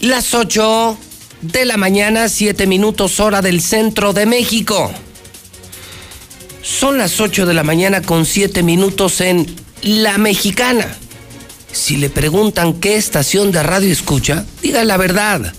las 0.00 0.32
8 0.32 0.98
de 1.42 1.64
la 1.66 1.76
mañana, 1.76 2.30
7 2.30 2.66
minutos 2.66 3.20
hora 3.20 3.42
del 3.42 3.60
centro 3.60 4.14
de 4.14 4.24
México. 4.24 4.90
Son 6.62 6.96
las 6.96 7.20
8 7.20 7.44
de 7.44 7.52
la 7.52 7.64
mañana 7.64 8.00
con 8.00 8.24
7 8.24 8.62
minutos 8.62 9.20
en 9.20 9.46
La 9.82 10.16
Mexicana. 10.16 10.96
Si 11.70 11.98
le 11.98 12.08
preguntan 12.08 12.80
qué 12.80 12.96
estación 12.96 13.52
de 13.52 13.62
radio 13.62 13.92
escucha, 13.92 14.46
diga 14.62 14.82
la 14.84 14.96
verdad. 14.96 15.52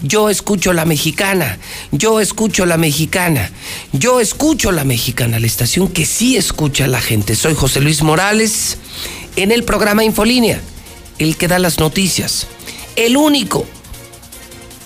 Yo 0.00 0.30
escucho 0.30 0.72
la 0.72 0.84
mexicana, 0.84 1.58
yo 1.90 2.20
escucho 2.20 2.66
la 2.66 2.76
mexicana, 2.76 3.50
yo 3.92 4.20
escucho 4.20 4.70
la 4.70 4.84
mexicana, 4.84 5.40
la 5.40 5.46
estación 5.46 5.88
que 5.88 6.06
sí 6.06 6.36
escucha 6.36 6.84
a 6.84 6.88
la 6.88 7.00
gente. 7.00 7.34
Soy 7.34 7.54
José 7.54 7.80
Luis 7.80 8.02
Morales 8.02 8.78
en 9.36 9.52
el 9.52 9.64
programa 9.64 10.02
Infolínea, 10.02 10.60
el 11.18 11.36
que 11.36 11.48
da 11.48 11.58
las 11.58 11.78
noticias. 11.78 12.46
El 12.96 13.16
único, 13.16 13.66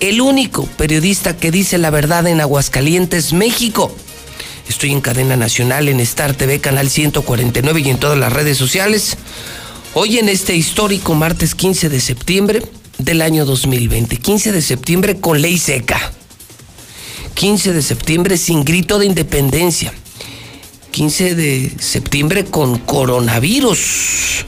el 0.01 0.21
único 0.21 0.67
periodista 0.77 1.37
que 1.37 1.51
dice 1.51 1.79
la 1.79 1.91
verdad 1.91 2.27
en 2.27 2.41
Aguascalientes, 2.41 3.33
México. 3.33 3.95
Estoy 4.69 4.93
en 4.93 5.01
cadena 5.01 5.37
nacional, 5.37 5.89
en 5.89 6.01
Star 6.01 6.35
TV, 6.35 6.61
Canal 6.61 6.91
149 6.91 7.81
y 7.81 7.91
en 7.91 7.99
todas 7.99 8.19
las 8.19 8.33
redes 8.33 8.59
sociales. 8.59 9.17
Hoy 9.95 10.19
en 10.19 10.29
este 10.29 10.55
histórico 10.55 11.15
martes 11.15 11.55
15 11.55 11.89
de 11.89 12.01
septiembre 12.01 12.63
del 12.99 13.23
año 13.23 13.45
2020. 13.45 14.17
15 14.17 14.53
de 14.53 14.63
septiembre 14.63 15.21
con 15.21 15.41
ley 15.41 15.59
seca. 15.59 16.13
15 17.35 17.73
de 17.73 17.83
septiembre 17.83 18.37
sin 18.37 18.65
grito 18.65 18.99
de 18.99 19.07
independencia. 19.07 19.93
15 21.01 21.35
de 21.35 21.73
septiembre 21.81 22.45
con 22.45 22.77
coronavirus. 22.77 24.45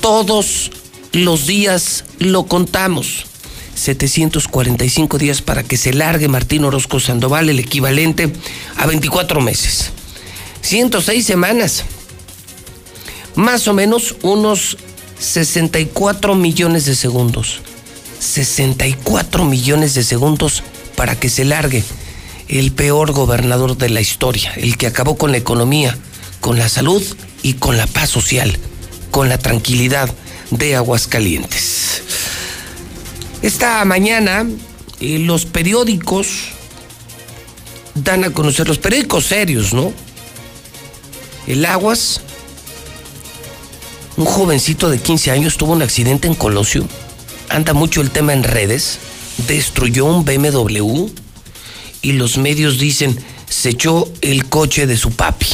Todos 0.00 0.70
los 1.12 1.46
días 1.46 2.04
lo 2.18 2.46
contamos. 2.46 3.26
745 3.74 5.18
días 5.18 5.42
para 5.42 5.62
que 5.62 5.76
se 5.76 5.92
largue 5.92 6.28
Martín 6.28 6.64
Orozco 6.64 6.98
Sandoval, 6.98 7.50
el 7.50 7.58
equivalente 7.58 8.32
a 8.78 8.86
24 8.86 9.42
meses. 9.42 9.90
106 10.62 11.26
semanas. 11.26 11.84
Más 13.34 13.68
o 13.68 13.74
menos 13.74 14.16
unos 14.22 14.78
64 15.18 16.34
millones 16.34 16.86
de 16.86 16.96
segundos. 16.96 17.60
64 18.18 19.44
millones 19.44 19.92
de 19.92 20.02
segundos 20.02 20.62
para 20.96 21.20
que 21.20 21.28
se 21.28 21.44
largue 21.44 21.84
el 22.48 22.72
peor 22.72 23.12
gobernador 23.12 23.76
de 23.76 23.88
la 23.88 24.00
historia, 24.00 24.52
el 24.56 24.76
que 24.76 24.86
acabó 24.86 25.16
con 25.16 25.32
la 25.32 25.38
economía, 25.38 25.96
con 26.40 26.58
la 26.58 26.68
salud 26.68 27.02
y 27.42 27.54
con 27.54 27.76
la 27.76 27.86
paz 27.86 28.10
social, 28.10 28.56
con 29.10 29.28
la 29.28 29.38
tranquilidad 29.38 30.12
de 30.50 30.76
Aguascalientes. 30.76 32.02
Esta 33.42 33.84
mañana 33.84 34.46
eh, 35.00 35.18
los 35.18 35.44
periódicos 35.44 36.28
dan 37.94 38.24
a 38.24 38.30
conocer, 38.30 38.68
los 38.68 38.78
periódicos 38.78 39.26
serios, 39.26 39.72
¿no? 39.72 39.92
El 41.46 41.64
Aguas, 41.64 42.20
un 44.16 44.24
jovencito 44.24 44.88
de 44.88 44.98
15 44.98 45.30
años 45.30 45.56
tuvo 45.56 45.72
un 45.72 45.82
accidente 45.82 46.28
en 46.28 46.34
Colosio, 46.34 46.86
anda 47.48 47.72
mucho 47.72 48.00
el 48.00 48.10
tema 48.10 48.32
en 48.32 48.42
redes, 48.42 48.98
destruyó 49.46 50.06
un 50.06 50.24
BMW 50.24 51.06
y 52.02 52.12
los 52.12 52.38
medios 52.38 52.78
dicen, 52.78 53.18
se 53.48 53.70
echó 53.70 54.10
el 54.20 54.48
coche 54.48 54.86
de 54.86 54.96
su 54.96 55.10
papi. 55.12 55.46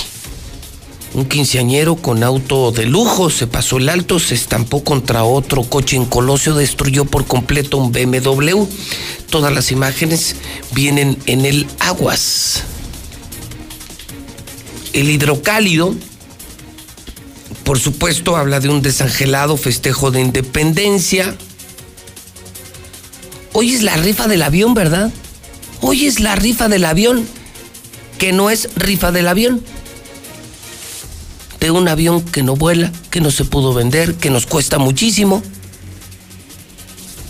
Un 1.14 1.26
quinceañero 1.26 1.96
con 1.96 2.22
auto 2.22 2.72
de 2.72 2.86
lujo 2.86 3.28
se 3.28 3.46
pasó 3.46 3.76
el 3.76 3.90
alto, 3.90 4.18
se 4.18 4.34
estampó 4.34 4.82
contra 4.82 5.24
otro 5.24 5.62
coche 5.62 5.96
en 5.96 6.06
Colosio, 6.06 6.54
destruyó 6.54 7.04
por 7.04 7.26
completo 7.26 7.76
un 7.76 7.92
BMW. 7.92 8.64
Todas 9.28 9.52
las 9.52 9.70
imágenes 9.72 10.36
vienen 10.72 11.18
en 11.26 11.44
el 11.44 11.66
Aguas. 11.80 12.62
El 14.94 15.10
hidrocálido, 15.10 15.94
por 17.64 17.78
supuesto, 17.78 18.36
habla 18.36 18.60
de 18.60 18.70
un 18.70 18.80
desangelado 18.80 19.58
festejo 19.58 20.10
de 20.10 20.20
independencia. 20.22 21.36
Hoy 23.52 23.74
es 23.74 23.82
la 23.82 23.96
rifa 23.96 24.28
del 24.28 24.42
avión, 24.42 24.72
¿verdad? 24.72 25.12
Hoy 25.82 26.06
es 26.06 26.20
la 26.20 26.34
rifa 26.36 26.68
del 26.68 26.86
avión, 26.86 27.26
que 28.18 28.32
no 28.32 28.48
es 28.48 28.70
rifa 28.76 29.12
del 29.12 29.28
avión 29.28 29.62
de 31.62 31.70
un 31.70 31.86
avión 31.86 32.22
que 32.22 32.42
no 32.42 32.56
vuela, 32.56 32.90
que 33.08 33.20
no 33.20 33.30
se 33.30 33.44
pudo 33.44 33.72
vender, 33.72 34.16
que 34.16 34.30
nos 34.30 34.46
cuesta 34.46 34.78
muchísimo. 34.78 35.44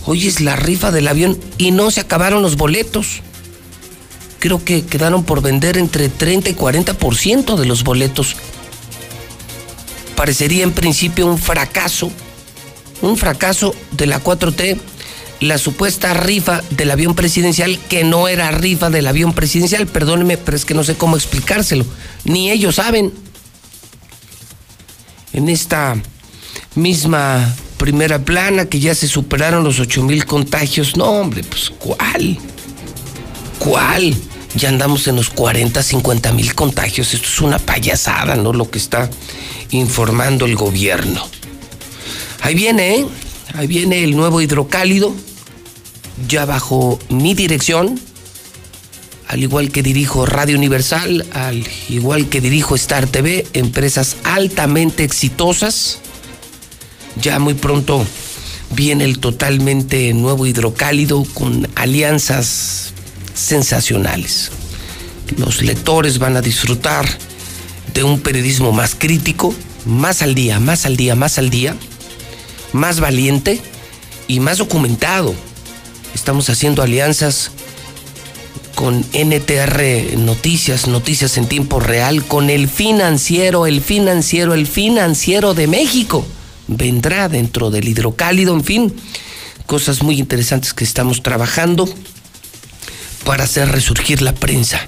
Hoy 0.07 0.27
es 0.27 0.41
la 0.41 0.55
rifa 0.55 0.89
del 0.89 1.07
avión 1.07 1.39
y 1.59 1.69
no 1.69 1.91
se 1.91 1.99
acabaron 1.99 2.41
los 2.41 2.57
boletos. 2.57 3.21
Creo 4.39 4.65
que 4.65 4.87
quedaron 4.87 5.23
por 5.23 5.43
vender 5.43 5.77
entre 5.77 6.09
30 6.09 6.49
y 6.49 6.55
40% 6.55 7.55
de 7.55 7.65
los 7.67 7.83
boletos. 7.83 8.35
Parecería 10.15 10.63
en 10.63 10.71
principio 10.71 11.27
un 11.27 11.37
fracaso, 11.37 12.11
un 13.03 13.17
fracaso 13.17 13.75
de 13.91 14.07
la 14.07 14.19
4T, 14.19 14.79
la 15.43 15.57
supuesta 15.57 16.13
rifa 16.13 16.61
del 16.71 16.91
avión 16.91 17.15
presidencial, 17.15 17.79
que 17.89 18.03
no 18.03 18.27
era 18.27 18.51
rifa 18.51 18.89
del 18.89 19.07
avión 19.07 19.33
presidencial, 19.33 19.87
perdónenme, 19.87 20.37
pero 20.37 20.57
es 20.57 20.65
que 20.65 20.73
no 20.73 20.83
sé 20.83 20.95
cómo 20.95 21.15
explicárselo, 21.15 21.85
ni 22.23 22.51
ellos 22.51 22.75
saben 22.75 23.11
en 25.33 25.49
esta 25.49 25.95
misma 26.75 27.53
primera 27.77 28.19
plana 28.19 28.65
que 28.65 28.79
ya 28.79 28.95
se 28.95 29.07
superaron 29.07 29.63
los 29.63 29.79
8 29.79 30.03
mil 30.03 30.25
contagios. 30.25 30.95
No, 30.95 31.05
hombre, 31.05 31.43
pues 31.43 31.69
¿cuál? 31.69 32.37
¿Cuál? 33.59 34.15
Ya 34.55 34.69
andamos 34.69 35.07
en 35.07 35.15
los 35.15 35.29
40, 35.29 35.81
50 35.81 36.31
mil 36.31 36.53
contagios. 36.53 37.13
Esto 37.13 37.27
es 37.27 37.41
una 37.41 37.59
payasada, 37.59 38.35
¿no? 38.35 38.53
Lo 38.53 38.69
que 38.69 38.77
está 38.77 39.09
informando 39.71 40.45
el 40.45 40.55
gobierno. 40.55 41.27
Ahí 42.41 42.55
viene, 42.55 42.99
¿eh? 42.99 43.05
Ahí 43.55 43.67
viene 43.67 44.03
el 44.03 44.15
nuevo 44.15 44.41
hidrocálido, 44.41 45.13
ya 46.27 46.45
bajo 46.45 46.99
mi 47.09 47.33
dirección, 47.33 47.99
al 49.27 49.41
igual 49.41 49.71
que 49.71 49.83
dirijo 49.83 50.25
Radio 50.25 50.57
Universal, 50.57 51.25
al 51.33 51.65
igual 51.89 52.29
que 52.29 52.41
dirijo 52.41 52.75
Star 52.75 53.07
TV, 53.07 53.47
empresas 53.53 54.17
altamente 54.23 55.03
exitosas. 55.03 55.99
Ya 57.21 57.39
muy 57.39 57.53
pronto 57.53 58.05
viene 58.71 59.05
el 59.05 59.19
totalmente 59.19 60.13
nuevo 60.13 60.45
hidrocálido 60.45 61.25
con 61.33 61.67
alianzas 61.75 62.93
sensacionales. 63.33 64.51
Los 65.37 65.61
lectores 65.61 66.19
van 66.19 66.37
a 66.37 66.41
disfrutar 66.41 67.07
de 67.93 68.03
un 68.03 68.19
periodismo 68.19 68.71
más 68.71 68.95
crítico, 68.95 69.53
más 69.85 70.21
al 70.21 70.35
día, 70.35 70.59
más 70.59 70.85
al 70.85 70.97
día, 70.97 71.15
más 71.15 71.37
al 71.37 71.49
día, 71.49 71.75
más 72.71 72.99
valiente 72.99 73.61
y 74.27 74.39
más 74.39 74.57
documentado. 74.57 75.33
Estamos 76.13 76.49
haciendo 76.49 76.81
alianzas 76.81 77.51
con 78.75 79.05
NTR 79.13 80.17
Noticias, 80.17 80.87
Noticias 80.87 81.37
en 81.37 81.47
tiempo 81.47 81.79
real, 81.79 82.25
con 82.25 82.49
el 82.49 82.67
financiero, 82.67 83.65
el 83.65 83.81
financiero, 83.81 84.53
el 84.53 84.67
financiero 84.67 85.53
de 85.53 85.67
México. 85.67 86.25
Vendrá 86.67 87.29
dentro 87.29 87.71
del 87.71 87.87
hidrocálido, 87.87 88.53
en 88.53 88.63
fin, 88.63 88.95
cosas 89.65 90.01
muy 90.03 90.19
interesantes 90.19 90.73
que 90.73 90.83
estamos 90.83 91.23
trabajando 91.23 91.87
para 93.25 93.45
hacer 93.45 93.69
resurgir 93.69 94.21
la 94.21 94.33
prensa 94.33 94.87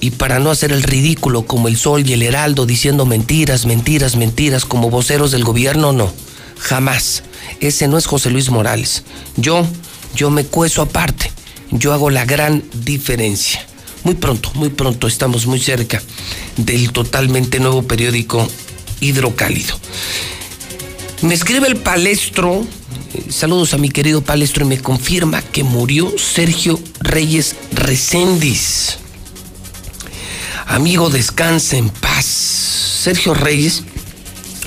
y 0.00 0.10
para 0.10 0.38
no 0.38 0.50
hacer 0.50 0.72
el 0.72 0.82
ridículo 0.82 1.46
como 1.46 1.68
el 1.68 1.76
Sol 1.76 2.08
y 2.08 2.12
el 2.12 2.22
Heraldo 2.22 2.66
diciendo 2.66 3.06
mentiras, 3.06 3.64
mentiras, 3.66 4.16
mentiras 4.16 4.64
como 4.64 4.90
voceros 4.90 5.30
del 5.30 5.44
gobierno, 5.44 5.92
no, 5.92 6.12
jamás. 6.58 7.22
Ese 7.60 7.88
no 7.88 7.96
es 7.96 8.06
José 8.06 8.30
Luis 8.30 8.50
Morales. 8.50 9.04
Yo, 9.36 9.66
yo 10.14 10.30
me 10.30 10.44
cueso 10.44 10.82
aparte 10.82 11.34
yo 11.78 11.92
hago 11.92 12.10
la 12.10 12.24
gran 12.24 12.62
diferencia. 12.84 13.64
Muy 14.04 14.14
pronto, 14.14 14.50
muy 14.54 14.68
pronto 14.68 15.06
estamos 15.06 15.46
muy 15.46 15.58
cerca 15.58 16.00
del 16.56 16.92
totalmente 16.92 17.58
nuevo 17.58 17.82
periódico 17.82 18.46
Hidrocálido. 19.00 19.78
Me 21.22 21.34
escribe 21.34 21.66
el 21.66 21.76
palestro, 21.76 22.64
eh, 23.14 23.24
saludos 23.30 23.72
a 23.74 23.78
mi 23.78 23.88
querido 23.88 24.22
palestro, 24.22 24.64
y 24.64 24.68
me 24.68 24.78
confirma 24.78 25.42
que 25.42 25.64
murió 25.64 26.12
Sergio 26.18 26.78
Reyes 27.00 27.56
Recendis. 27.72 28.98
Amigo, 30.66 31.08
descansa 31.10 31.76
en 31.76 31.88
paz. 31.88 32.24
Sergio 32.24 33.34
Reyes 33.34 33.82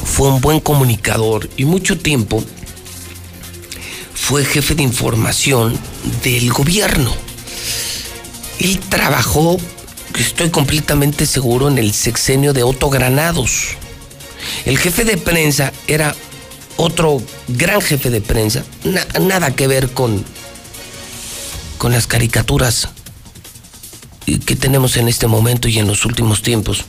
fue 0.04 0.30
un 0.30 0.42
buen 0.42 0.60
comunicador 0.60 1.50
y 1.58 1.66
mucho 1.66 1.98
tiempo 1.98 2.44
fue 4.28 4.44
jefe 4.44 4.76
de 4.76 4.84
información 4.84 5.80
del 6.22 6.52
gobierno. 6.52 7.16
Él 8.60 8.78
trabajó, 8.90 9.58
estoy 10.20 10.50
completamente 10.50 11.26
seguro, 11.26 11.70
en 11.70 11.78
el 11.78 11.94
sexenio 11.94 12.52
de 12.52 12.62
Otto 12.62 12.90
Granados. 12.90 13.78
El 14.66 14.78
jefe 14.80 15.06
de 15.06 15.16
prensa 15.16 15.72
era 15.88 16.14
otro 16.76 17.24
gran 17.48 17.80
jefe 17.80 18.10
de 18.10 18.20
prensa, 18.20 18.66
nada 19.22 19.56
que 19.56 19.66
ver 19.66 19.92
con, 19.92 20.26
con 21.78 21.94
las 21.94 22.06
caricaturas 22.06 22.90
que 24.46 24.58
tenemos 24.58 24.98
en 24.98 25.08
este 25.08 25.28
momento 25.28 25.70
y 25.70 25.80
en 25.80 25.88
los 25.88 26.04
últimos 26.04 26.42
tiempos. 26.42 26.84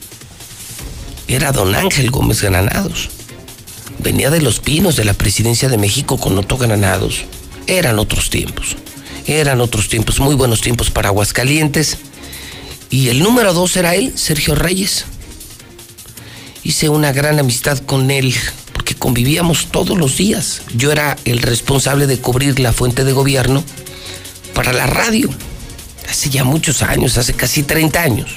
Era 1.28 1.52
don 1.52 1.76
Ángel 1.76 2.10
Gómez 2.10 2.42
Granados. 2.42 3.10
Venía 3.98 4.30
de 4.30 4.40
los 4.40 4.60
pinos 4.60 4.94
de 4.96 5.04
la 5.04 5.12
presidencia 5.12 5.68
de 5.68 5.76
México 5.76 6.18
con 6.18 6.38
Otto 6.38 6.56
Granados. 6.56 7.24
Eran 7.66 7.98
otros 7.98 8.30
tiempos. 8.30 8.76
Eran 9.26 9.60
otros 9.60 9.88
tiempos, 9.88 10.20
muy 10.20 10.36
buenos 10.36 10.60
tiempos 10.60 10.90
para 10.90 11.08
Aguascalientes. 11.08 11.98
Y 12.90 13.08
el 13.08 13.18
número 13.18 13.52
dos 13.52 13.76
era 13.76 13.94
él, 13.96 14.12
Sergio 14.16 14.54
Reyes. 14.54 15.04
Hice 16.62 16.88
una 16.88 17.12
gran 17.12 17.38
amistad 17.38 17.78
con 17.78 18.10
él 18.10 18.34
porque 18.72 18.94
convivíamos 18.94 19.66
todos 19.72 19.98
los 19.98 20.16
días. 20.16 20.62
Yo 20.74 20.92
era 20.92 21.16
el 21.24 21.42
responsable 21.42 22.06
de 22.06 22.18
cubrir 22.18 22.60
la 22.60 22.72
fuente 22.72 23.04
de 23.04 23.12
gobierno 23.12 23.64
para 24.54 24.72
la 24.72 24.86
radio. 24.86 25.28
Hace 26.08 26.30
ya 26.30 26.44
muchos 26.44 26.82
años, 26.82 27.18
hace 27.18 27.34
casi 27.34 27.64
30 27.64 28.00
años. 28.00 28.30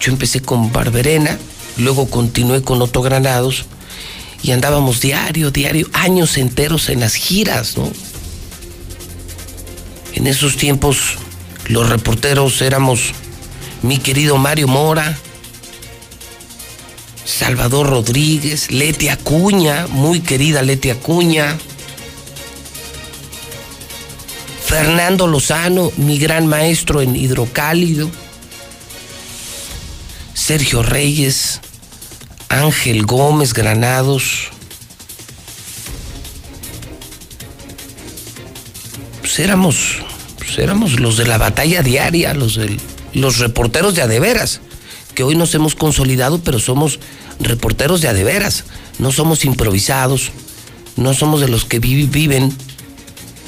Yo 0.00 0.10
empecé 0.10 0.40
con 0.40 0.72
Barberena, 0.72 1.38
luego 1.76 2.08
continué 2.08 2.62
con 2.62 2.80
Otto 2.80 3.02
Granados 3.02 3.66
y 4.42 4.52
andábamos 4.52 5.00
diario, 5.00 5.50
diario, 5.50 5.88
años 5.92 6.36
enteros 6.38 6.88
en 6.88 7.00
las 7.00 7.14
giras, 7.14 7.76
¿no? 7.76 7.90
En 10.14 10.26
esos 10.26 10.56
tiempos 10.56 11.18
los 11.68 11.88
reporteros 11.88 12.60
éramos 12.62 13.12
mi 13.82 13.98
querido 13.98 14.36
Mario 14.38 14.68
Mora, 14.68 15.16
Salvador 17.24 17.88
Rodríguez, 17.88 18.70
Leti 18.70 19.08
Acuña, 19.08 19.86
muy 19.86 20.20
querida 20.20 20.62
Leti 20.62 20.90
Acuña, 20.90 21.56
Fernando 24.64 25.26
Lozano, 25.26 25.92
mi 25.96 26.18
gran 26.18 26.46
maestro 26.46 27.02
en 27.02 27.16
hidrocálido, 27.16 28.10
Sergio 30.34 30.82
Reyes, 30.82 31.60
Ángel 32.50 33.06
Gómez 33.06 33.54
Granados. 33.54 34.48
Pues 39.20 39.38
éramos, 39.38 39.98
pues 40.36 40.58
éramos 40.58 40.98
los 40.98 41.16
de 41.16 41.26
la 41.26 41.38
batalla 41.38 41.82
diaria, 41.82 42.34
los, 42.34 42.58
los 43.14 43.38
reporteros 43.38 43.94
de 43.94 44.02
adeveras. 44.02 44.60
que 45.14 45.22
hoy 45.22 45.36
nos 45.36 45.54
hemos 45.54 45.74
consolidado, 45.74 46.40
pero 46.40 46.58
somos 46.58 46.98
reporteros 47.40 48.00
de 48.00 48.08
a 48.08 48.12
de 48.12 48.24
veras, 48.24 48.64
no 48.98 49.12
somos 49.12 49.44
improvisados, 49.44 50.30
no 50.96 51.14
somos 51.14 51.40
de 51.40 51.48
los 51.48 51.64
que 51.64 51.78
vi- 51.78 52.06
viven, 52.06 52.52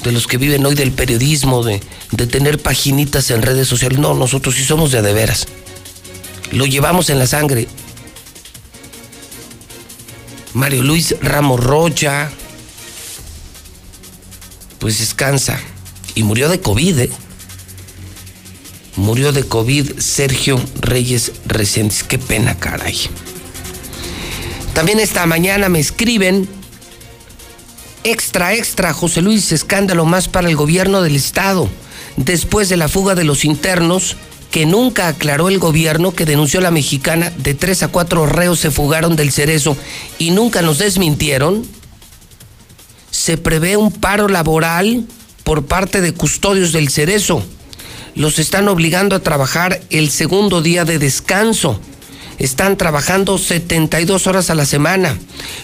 de 0.03 0.11
los 0.11 0.27
que 0.27 0.37
viven 0.37 0.65
hoy 0.65 0.75
del 0.75 0.91
periodismo, 0.91 1.63
de, 1.63 1.81
de 2.11 2.27
tener 2.27 2.59
paginitas 2.61 3.29
en 3.31 3.41
redes 3.41 3.67
sociales, 3.67 3.99
no, 3.99 4.13
nosotros 4.13 4.55
sí 4.55 4.63
somos 4.65 4.91
de 4.91 4.99
a 4.99 5.01
de 5.01 5.13
veras, 5.13 5.47
lo 6.51 6.65
llevamos 6.65 7.09
en 7.09 7.19
la 7.19 7.27
sangre. 7.27 7.67
Mario 10.53 10.83
Luis 10.83 11.15
Ramos 11.21 11.63
Rocha, 11.63 12.29
pues 14.79 14.99
descansa. 14.99 15.59
Y 16.15 16.23
murió 16.23 16.49
de 16.49 16.59
COVID, 16.61 16.99
¿eh? 16.99 17.09
Murió 18.95 19.31
de 19.31 19.43
COVID 19.43 19.97
Sergio 19.99 20.61
Reyes 20.79 21.31
Reséndiz. 21.47 22.03
Qué 22.03 22.19
pena, 22.19 22.59
caray. 22.59 22.97
También 24.73 24.99
esta 24.99 25.25
mañana 25.25 25.69
me 25.69 25.79
escriben. 25.79 26.47
Extra, 28.03 28.53
extra, 28.53 28.93
José 28.93 29.21
Luis, 29.21 29.51
escándalo 29.51 30.05
más 30.05 30.27
para 30.27 30.49
el 30.49 30.55
gobierno 30.55 31.01
del 31.01 31.15
Estado. 31.15 31.69
Después 32.17 32.69
de 32.69 32.77
la 32.77 32.89
fuga 32.89 33.15
de 33.15 33.23
los 33.23 33.45
internos, 33.45 34.17
que 34.53 34.67
nunca 34.67 35.07
aclaró 35.07 35.49
el 35.49 35.57
gobierno 35.57 36.13
que 36.13 36.27
denunció 36.27 36.61
la 36.61 36.69
mexicana, 36.69 37.33
de 37.37 37.55
tres 37.55 37.81
a 37.81 37.87
cuatro 37.87 38.27
reos 38.27 38.59
se 38.59 38.69
fugaron 38.69 39.15
del 39.15 39.31
cerezo 39.31 39.75
y 40.19 40.29
nunca 40.29 40.61
nos 40.61 40.77
desmintieron. 40.77 41.65
Se 43.09 43.37
prevé 43.37 43.77
un 43.77 43.91
paro 43.91 44.27
laboral 44.27 45.07
por 45.43 45.65
parte 45.65 46.01
de 46.01 46.13
custodios 46.13 46.71
del 46.71 46.89
cerezo. 46.89 47.43
Los 48.13 48.37
están 48.37 48.67
obligando 48.67 49.15
a 49.15 49.21
trabajar 49.21 49.81
el 49.89 50.11
segundo 50.11 50.61
día 50.61 50.85
de 50.85 50.99
descanso. 50.99 51.79
Están 52.37 52.77
trabajando 52.77 53.39
72 53.39 54.27
horas 54.27 54.51
a 54.51 54.55
la 54.55 54.67
semana. 54.67 55.17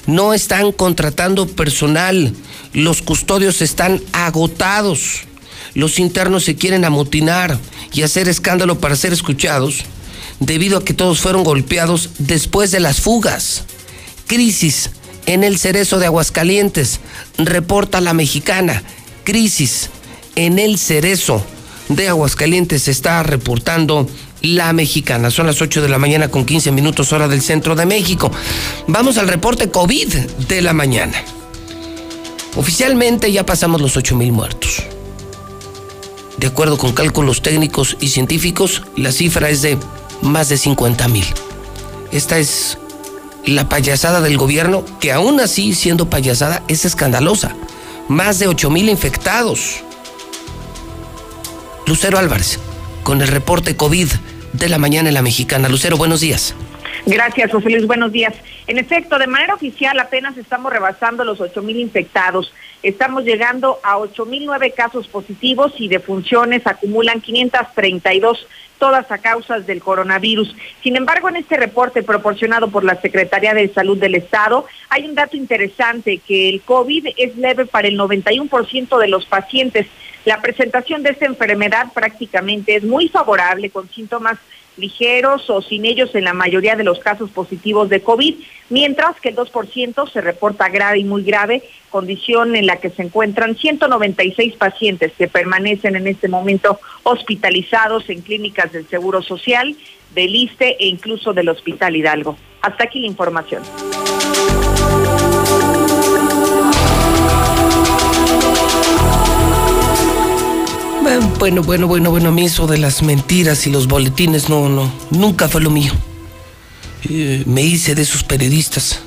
No 0.08 0.34
están 0.34 0.72
contratando 0.72 1.46
personal. 1.46 2.34
Los 2.74 3.04
custodios 3.04 3.62
están 3.62 4.02
agotados. 4.14 5.29
Los 5.74 6.00
internos 6.00 6.44
se 6.44 6.56
quieren 6.56 6.86
amotinar 6.86 7.60
y 7.94 8.02
hacer 8.02 8.28
escándalo 8.28 8.80
para 8.80 8.96
ser 8.96 9.14
escuchados 9.14 9.86
debido 10.40 10.78
a 10.78 10.86
que 10.86 10.94
todos 10.94 11.20
fueron 11.20 11.44
golpeados 11.44 12.12
después 12.18 12.72
de 12.72 12.80
las 12.80 13.02
fugas. 13.02 13.64
Crisis 14.28 14.92
en 15.26 15.44
el 15.44 15.58
cerezo 15.58 16.00
de 16.00 16.08
Aguascalientes. 16.08 17.00
Reporta 17.38 18.02
la 18.02 18.14
mexicana. 18.14 18.84
Crisis 19.24 19.90
en 20.36 20.60
el 20.60 20.78
cerezo 20.78 21.44
de 21.90 22.08
Aguascalientes 22.08 22.88
está 22.88 23.22
reportando 23.24 24.08
la 24.42 24.74
mexicana. 24.74 25.32
Son 25.32 25.48
las 25.48 25.62
8 25.62 25.82
de 25.82 25.90
la 25.90 25.98
mañana 25.98 26.30
con 26.30 26.46
15 26.46 26.72
minutos 26.72 27.12
hora 27.14 27.28
del 27.28 27.42
centro 27.42 27.76
de 27.76 27.86
México. 27.86 28.32
Vamos 28.88 29.18
al 29.18 29.28
reporte 29.28 29.70
COVID 29.70 30.08
de 30.48 30.62
la 30.62 30.74
mañana. 30.74 31.22
Oficialmente 32.56 33.32
ya 33.32 33.46
pasamos 33.46 33.82
los 33.82 33.98
8 33.98 34.16
mil 34.16 34.32
muertos. 34.32 34.84
De 36.40 36.48
acuerdo 36.48 36.78
con 36.78 36.94
cálculos 36.94 37.42
técnicos 37.42 37.98
y 38.00 38.08
científicos, 38.08 38.84
la 38.96 39.12
cifra 39.12 39.50
es 39.50 39.62
de 39.62 39.78
más 40.22 40.48
de 40.48 40.58
50 40.58 41.10
mil. 41.10 41.26
Esta 42.14 42.38
es 42.38 42.78
la 43.46 43.68
payasada 43.68 44.22
del 44.22 44.38
gobierno, 44.38 44.86
que 45.02 45.12
aún 45.12 45.42
así, 45.42 45.76
siendo 45.76 46.10
payasada, 46.10 46.64
es 46.70 46.86
escandalosa. 46.86 47.58
Más 48.08 48.40
de 48.40 48.48
8 48.48 48.70
mil 48.70 48.88
infectados. 48.88 49.84
Lucero 51.86 52.18
Álvarez, 52.18 52.58
con 53.04 53.22
el 53.22 53.28
reporte 53.28 53.76
COVID 53.76 54.08
de 54.54 54.70
la 54.70 54.78
mañana 54.78 55.10
en 55.10 55.16
la 55.16 55.22
mexicana. 55.22 55.68
Lucero, 55.68 55.98
buenos 55.98 56.22
días. 56.22 56.56
Gracias, 57.06 57.52
José 57.52 57.70
Luis. 57.70 57.88
Buenos 57.88 58.12
días. 58.12 58.34
En 58.68 58.78
efecto, 58.78 59.18
de 59.18 59.28
manera 59.28 59.54
oficial 59.54 60.00
apenas 60.00 60.38
estamos 60.38 60.72
rebasando 60.72 61.24
los 61.24 61.40
8 61.40 61.62
mil 61.62 61.78
infectados. 61.78 62.54
Estamos 62.84 63.24
llegando 63.24 63.80
a 63.84 63.98
8 63.98 64.26
mil 64.26 64.46
nueve 64.46 64.72
casos 64.72 65.08
positivos 65.08 65.74
y 65.78 65.90
defunciones 65.90 66.66
acumulan 66.66 67.20
532, 67.20 68.48
todas 68.78 69.12
a 69.12 69.18
causas 69.18 69.68
del 69.68 69.82
coronavirus. 69.82 70.56
Sin 70.82 70.96
embargo, 70.96 71.30
en 71.30 71.38
este 71.38 71.58
reporte 71.58 72.04
proporcionado 72.04 72.70
por 72.70 72.84
la 72.84 73.02
Secretaría 73.02 73.54
de 73.54 73.74
Salud 73.74 73.98
del 73.98 74.16
Estado, 74.16 74.66
hay 74.90 75.06
un 75.06 75.16
dato 75.16 75.36
interesante, 75.36 76.20
que 76.20 76.50
el 76.50 76.62
COVID 76.62 77.08
es 77.18 77.36
leve 77.36 77.66
para 77.66 77.88
el 77.88 77.98
91% 77.98 78.98
de 78.98 79.08
los 79.08 79.26
pacientes. 79.26 79.88
La 80.26 80.42
presentación 80.42 81.04
de 81.04 81.12
esta 81.12 81.26
enfermedad 81.26 81.92
prácticamente 81.94 82.76
es 82.76 82.84
muy 82.84 83.10
favorable, 83.10 83.70
con 83.70 83.90
síntomas 83.90 84.38
ligeros 84.80 85.50
o 85.50 85.62
sin 85.62 85.86
ellos 85.86 86.16
en 86.16 86.24
la 86.24 86.34
mayoría 86.34 86.76
de 86.76 86.84
los 86.84 87.00
casos 87.00 87.30
positivos 87.30 87.90
de 87.90 88.02
COVID, 88.02 88.36
mientras 88.70 89.20
que 89.20 89.30
el 89.30 89.36
2% 89.36 90.12
se 90.12 90.22
reporta 90.22 90.70
grave 90.70 91.00
y 91.00 91.04
muy 91.04 91.24
grave, 91.24 91.64
condición 91.90 92.56
en 92.56 92.66
la 92.66 92.78
que 92.78 92.90
se 92.90 93.04
encuentran 93.04 93.56
196 93.56 94.56
pacientes 94.56 95.12
que 95.18 95.28
permanecen 95.28 95.96
en 95.96 96.08
este 96.08 96.28
momento 96.28 96.80
hospitalizados 97.04 98.10
en 98.10 98.22
clínicas 98.22 98.72
del 98.72 98.88
Seguro 98.88 99.22
Social, 99.22 99.76
del 100.16 100.36
ISTE 100.36 100.78
e 100.80 100.88
incluso 100.88 101.34
del 101.34 101.50
Hospital 101.50 101.96
Hidalgo. 101.96 102.38
Hasta 102.62 102.86
aquí 102.86 103.00
la 103.00 103.08
información. 103.08 103.64
Bueno, 111.40 111.64
bueno, 111.64 111.88
bueno, 111.88 112.12
bueno, 112.12 112.30
a 112.30 112.32
mí 112.32 112.46
eso 112.46 112.68
de 112.68 112.78
las 112.78 113.02
mentiras 113.02 113.66
y 113.66 113.72
los 113.72 113.88
boletines, 113.88 114.48
no, 114.48 114.70
no, 114.70 114.94
nunca 115.10 115.50
fue 115.50 115.60
lo 115.60 115.72
mío. 115.72 115.92
Eh, 117.10 117.44
me 117.48 117.64
hice 117.64 117.96
de 117.96 118.04
esos 118.04 118.24
periodistas. 118.24 119.00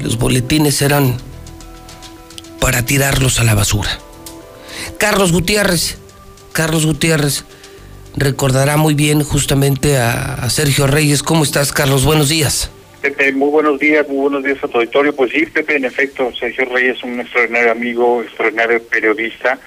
Los 0.00 0.18
boletines 0.18 0.82
eran 0.82 1.16
para 2.60 2.84
tirarlos 2.84 3.38
a 3.38 3.44
la 3.44 3.54
basura. 3.54 3.90
Carlos 4.98 5.30
Gutiérrez, 5.30 5.98
Carlos 6.52 6.84
Gutiérrez, 6.84 7.44
recordará 8.16 8.76
muy 8.76 8.94
bien 8.94 9.22
justamente 9.22 9.98
a, 9.98 10.34
a 10.34 10.50
Sergio 10.50 10.88
Reyes. 10.88 11.22
¿Cómo 11.22 11.44
estás, 11.44 11.70
Carlos? 11.70 12.04
Buenos 12.04 12.28
días. 12.28 12.70
Pepe, 13.02 13.32
muy 13.32 13.50
buenos 13.50 13.80
días, 13.80 14.06
muy 14.08 14.18
buenos 14.18 14.44
días 14.44 14.62
a 14.62 14.68
tu 14.68 14.78
auditorio. 14.78 15.12
Pues 15.12 15.32
sí, 15.32 15.44
Pepe, 15.46 15.74
en 15.74 15.84
efecto, 15.84 16.32
Sergio 16.38 16.66
Reyes 16.66 16.98
es 16.98 17.02
un 17.02 17.18
extraordinario 17.18 17.72
amigo, 17.72 18.22
extraordinario 18.22 18.80
periodista, 18.84 19.58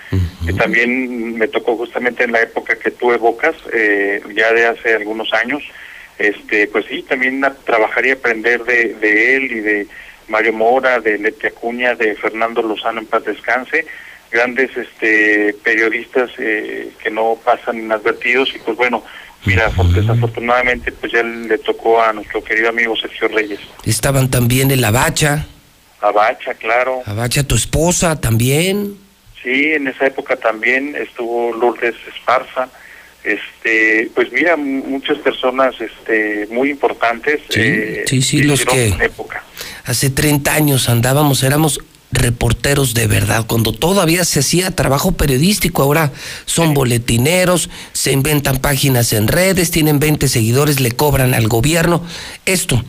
que 0.45 0.53
también 0.53 1.37
me 1.37 1.49
tocó 1.49 1.75
justamente 1.75 2.23
en 2.23 2.31
la 2.31 2.41
época 2.41 2.79
que 2.79 2.91
tú 2.91 3.11
evocas, 3.11 3.53
eh, 3.73 4.21
ya 4.33 4.53
de 4.53 4.67
hace 4.67 4.95
algunos 4.95 5.33
años. 5.33 5.61
Este, 6.17 6.67
pues 6.67 6.85
sí, 6.85 7.03
también 7.03 7.45
trabajar 7.65 8.05
y 8.05 8.11
aprender 8.11 8.63
de, 8.63 8.93
de 8.93 9.35
él 9.35 9.51
y 9.51 9.59
de 9.59 9.87
Mario 10.29 10.53
Mora, 10.53 11.01
de 11.01 11.17
Leti 11.17 11.47
Acuña, 11.47 11.93
de 11.93 12.15
Fernando 12.15 12.61
Lozano 12.61 13.01
en 13.01 13.05
paz 13.05 13.25
descanse, 13.25 13.85
grandes 14.31 14.75
este, 14.77 15.53
periodistas 15.61 16.31
eh, 16.37 16.89
que 17.03 17.11
no 17.11 17.37
pasan 17.43 17.79
inadvertidos 17.79 18.55
y 18.55 18.59
pues 18.59 18.77
bueno, 18.77 19.03
mira, 19.45 19.69
por- 19.69 19.87
desafortunadamente 19.91 20.91
pues 20.91 21.11
ya 21.11 21.23
le 21.23 21.57
tocó 21.59 22.01
a 22.01 22.13
nuestro 22.13 22.43
querido 22.43 22.69
amigo 22.69 22.95
Sergio 22.95 23.27
Reyes. 23.27 23.59
Estaban 23.85 24.29
también 24.29 24.71
en 24.71 24.81
la 24.81 24.91
bacha, 24.91 25.45
Abacha, 26.01 26.53
claro. 26.53 27.01
Abacha, 27.05 27.43
tu 27.43 27.55
esposa 27.55 28.19
también. 28.21 28.95
Sí, 29.41 29.71
en 29.73 29.87
esa 29.87 30.05
época 30.07 30.35
también 30.35 30.95
estuvo 30.95 31.51
Lourdes 31.53 31.95
Esparza. 32.13 32.69
Este, 33.23 34.11
pues 34.13 34.31
mira, 34.31 34.55
muchas 34.55 35.17
personas 35.19 35.73
este, 35.81 36.47
muy 36.51 36.69
importantes. 36.69 37.41
eh, 37.55 38.03
sí, 38.07 38.21
sí, 38.21 38.43
los 38.43 38.63
que- 38.65 38.89
época. 39.01 39.43
Hace 39.85 40.11
30 40.11 40.53
años 40.53 40.89
andábamos, 40.89 41.41
éramos 41.41 41.79
reporteros 42.15 42.93
de 42.93 43.07
verdad, 43.07 43.45
cuando 43.47 43.71
todavía 43.73 44.25
se 44.25 44.39
hacía 44.39 44.71
trabajo 44.71 45.11
periodístico, 45.11 45.83
ahora 45.83 46.11
son 46.45 46.73
boletineros, 46.73 47.69
se 47.93 48.11
inventan 48.11 48.57
páginas 48.57 49.13
en 49.13 49.27
redes, 49.27 49.71
tienen 49.71 49.99
20 49.99 50.27
seguidores, 50.27 50.79
le 50.79 50.91
cobran 50.91 51.33
al 51.33 51.47
gobierno. 51.47 52.03
Esto, 52.45 52.83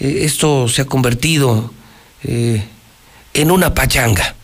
eh, 0.00 0.20
esto 0.22 0.68
se 0.68 0.82
ha 0.82 0.84
convertido 0.86 1.72
eh, 2.24 2.64
en 3.34 3.50
una 3.50 3.74
pachanga. 3.74 4.34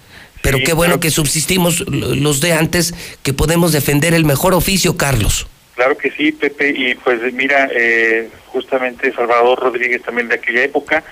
Pero 0.43 0.59
qué 0.65 0.73
bueno 0.73 1.01
que 1.01 1.11
subsistimos 1.11 1.81
lo- 1.81 2.15
los 2.15 2.41
de 2.41 2.53
antes, 2.55 2.95
que 3.23 3.33
podemos 3.35 3.73
defender 3.73 4.15
el 4.15 4.25
mejor 4.25 4.55
oficio, 4.55 4.97
Carlos. 4.97 5.47
Claro 5.75 5.99
que 5.99 6.11
sí, 6.11 6.33
Pepe. 6.33 6.71
Y 6.77 6.95
pues 6.95 7.21
mira, 7.35 7.69
eh, 7.75 8.29
justamente 8.47 9.13
Salvador 9.13 9.59
Rodríguez 9.61 10.03
también 10.03 10.29
de 10.29 10.37
aquella 10.37 10.63
época. 10.65 11.05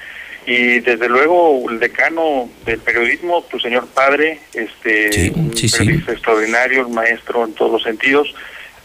Y 0.50 0.80
desde 0.80 1.10
luego 1.10 1.68
el 1.68 1.78
decano 1.78 2.48
del 2.64 2.78
periodismo, 2.78 3.44
tu 3.50 3.60
señor 3.60 3.86
padre, 3.88 4.40
este, 4.54 5.30
un 5.34 5.54
sí, 5.54 5.68
sí. 5.68 5.76
periodista 5.76 6.12
extraordinario, 6.12 6.86
un 6.86 6.94
maestro 6.94 7.44
en 7.44 7.52
todos 7.52 7.70
los 7.70 7.82
sentidos, 7.82 8.34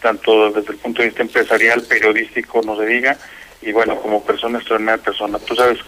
tanto 0.02 0.50
desde 0.52 0.72
el 0.72 0.76
punto 0.76 1.00
de 1.00 1.08
vista 1.08 1.22
empresarial, 1.22 1.80
periodístico, 1.84 2.60
no 2.66 2.76
se 2.76 2.84
diga, 2.84 3.16
y 3.62 3.72
bueno, 3.72 3.96
como 3.96 4.22
persona, 4.22 4.58
extraordinaria 4.58 5.02
persona. 5.02 5.38
Tú 5.38 5.54
sabes, 5.56 5.78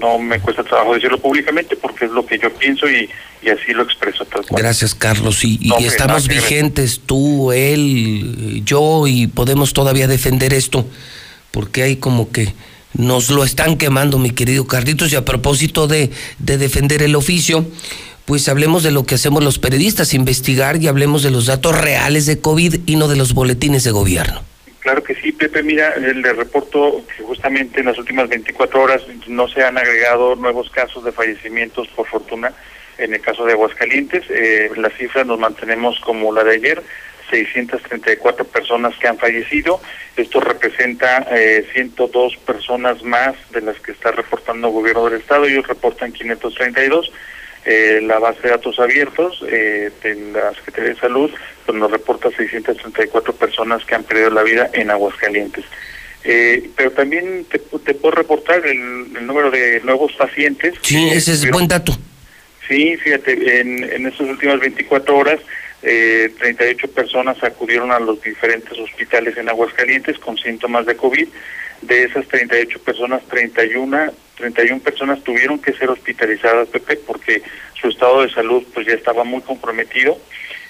no 0.00 0.18
me 0.18 0.40
cuesta 0.40 0.64
trabajo 0.64 0.94
decirlo 0.94 1.18
públicamente 1.20 1.76
porque 1.76 2.06
es 2.06 2.10
lo 2.10 2.26
que 2.26 2.36
yo 2.40 2.52
pienso 2.52 2.90
y, 2.90 3.08
y 3.40 3.50
así 3.50 3.72
lo 3.72 3.84
expreso. 3.84 4.26
Gracias, 4.50 4.96
Carlos. 4.96 5.44
Y, 5.44 5.58
No, 5.62 5.78
estamos 5.78 6.26
vigentes, 6.26 7.00
tú, 7.06 7.52
él, 7.52 8.62
yo, 8.64 9.06
y 9.06 9.28
podemos 9.28 9.74
todavía 9.74 10.08
defender 10.08 10.52
esto 10.52 10.84
porque 11.52 11.84
hay 11.84 11.96
como 11.98 12.32
que 12.32 12.52
nos 12.94 13.30
lo 13.30 13.44
están 13.44 13.76
quemando, 13.76 14.18
mi 14.18 14.30
querido 14.30 14.66
Carlitos, 14.66 15.12
y 15.12 15.16
a 15.16 15.24
propósito 15.24 15.86
de, 15.86 16.10
de 16.38 16.58
defender 16.58 17.02
el 17.02 17.16
oficio, 17.16 17.66
pues 18.24 18.48
hablemos 18.48 18.82
de 18.82 18.90
lo 18.90 19.04
que 19.04 19.16
hacemos 19.16 19.44
los 19.44 19.58
periodistas, 19.58 20.14
investigar 20.14 20.82
y 20.82 20.88
hablemos 20.88 21.22
de 21.22 21.30
los 21.30 21.46
datos 21.46 21.78
reales 21.78 22.26
de 22.26 22.40
COVID 22.40 22.80
y 22.86 22.96
no 22.96 23.08
de 23.08 23.16
los 23.16 23.34
boletines 23.34 23.84
de 23.84 23.90
gobierno. 23.90 24.42
Claro 24.84 25.02
que 25.02 25.14
sí, 25.14 25.32
Pepe. 25.32 25.62
Mira, 25.62 25.96
le 25.96 26.32
reporto 26.34 27.02
que 27.16 27.22
justamente 27.22 27.80
en 27.80 27.86
las 27.86 27.96
últimas 27.96 28.28
24 28.28 28.82
horas 28.82 29.02
no 29.26 29.48
se 29.48 29.64
han 29.64 29.78
agregado 29.78 30.36
nuevos 30.36 30.68
casos 30.68 31.02
de 31.04 31.10
fallecimientos, 31.10 31.88
por 31.88 32.06
fortuna, 32.06 32.52
en 32.98 33.14
el 33.14 33.20
caso 33.22 33.46
de 33.46 33.52
Aguascalientes. 33.52 34.24
Eh, 34.28 34.70
las 34.76 34.92
cifras 34.92 35.26
nos 35.26 35.38
mantenemos 35.38 35.98
como 36.00 36.34
la 36.34 36.44
de 36.44 36.56
ayer, 36.56 36.82
634 37.34 38.44
personas 38.44 38.94
que 38.96 39.08
han 39.08 39.18
fallecido. 39.18 39.80
Esto 40.16 40.40
representa 40.40 41.26
eh, 41.30 41.66
102 41.72 42.36
personas 42.38 43.02
más 43.02 43.34
de 43.50 43.60
las 43.60 43.78
que 43.80 43.92
está 43.92 44.12
reportando 44.12 44.68
el 44.68 44.74
gobierno 44.74 45.04
del 45.06 45.20
Estado. 45.20 45.46
Ellos 45.46 45.66
reportan 45.66 46.12
532. 46.12 47.10
Eh, 47.66 48.00
la 48.02 48.18
base 48.18 48.42
de 48.42 48.50
datos 48.50 48.78
abiertos 48.78 49.42
eh, 49.48 49.90
de 50.02 50.14
la 50.32 50.52
Secretaría 50.52 50.90
de 50.90 51.00
Salud 51.00 51.30
pues 51.64 51.78
nos 51.78 51.90
reporta 51.90 52.28
634 52.30 53.34
personas 53.36 53.82
que 53.86 53.94
han 53.94 54.04
perdido 54.04 54.28
la 54.28 54.42
vida 54.42 54.68
en 54.74 54.90
Aguascalientes. 54.90 55.64
Eh, 56.24 56.70
pero 56.76 56.90
también 56.92 57.46
te, 57.50 57.58
te 57.58 57.94
puedo 57.94 58.14
reportar 58.14 58.66
el, 58.66 59.06
el, 59.16 59.26
número 59.26 59.50
de 59.50 59.80
nuevos 59.82 60.12
pacientes. 60.12 60.74
Sí, 60.82 61.08
ese 61.10 61.32
es 61.32 61.50
buen 61.50 61.66
dato. 61.66 61.92
Sí, 62.68 62.96
fíjate, 62.96 63.60
en, 63.60 63.84
en 63.84 64.06
estas 64.06 64.28
últimas 64.28 64.60
24 64.60 65.16
horas, 65.16 65.40
eh, 65.86 66.32
38 66.38 66.88
personas 66.92 67.42
acudieron 67.44 67.92
a 67.92 68.00
los 68.00 68.20
diferentes 68.22 68.72
hospitales 68.78 69.36
en 69.36 69.50
Aguascalientes 69.50 70.18
con 70.18 70.38
síntomas 70.38 70.86
de 70.86 70.96
COVID. 70.96 71.28
De 71.82 72.04
esas 72.04 72.26
38 72.28 72.78
personas, 72.80 73.22
31, 73.28 74.12
31 74.36 74.80
personas 74.82 75.22
tuvieron 75.22 75.58
que 75.58 75.74
ser 75.74 75.90
hospitalizadas, 75.90 76.68
Pepe, 76.68 76.96
porque 76.96 77.42
su 77.78 77.88
estado 77.88 78.22
de 78.22 78.30
salud 78.30 78.64
pues 78.72 78.86
ya 78.86 78.94
estaba 78.94 79.24
muy 79.24 79.42
comprometido. 79.42 80.18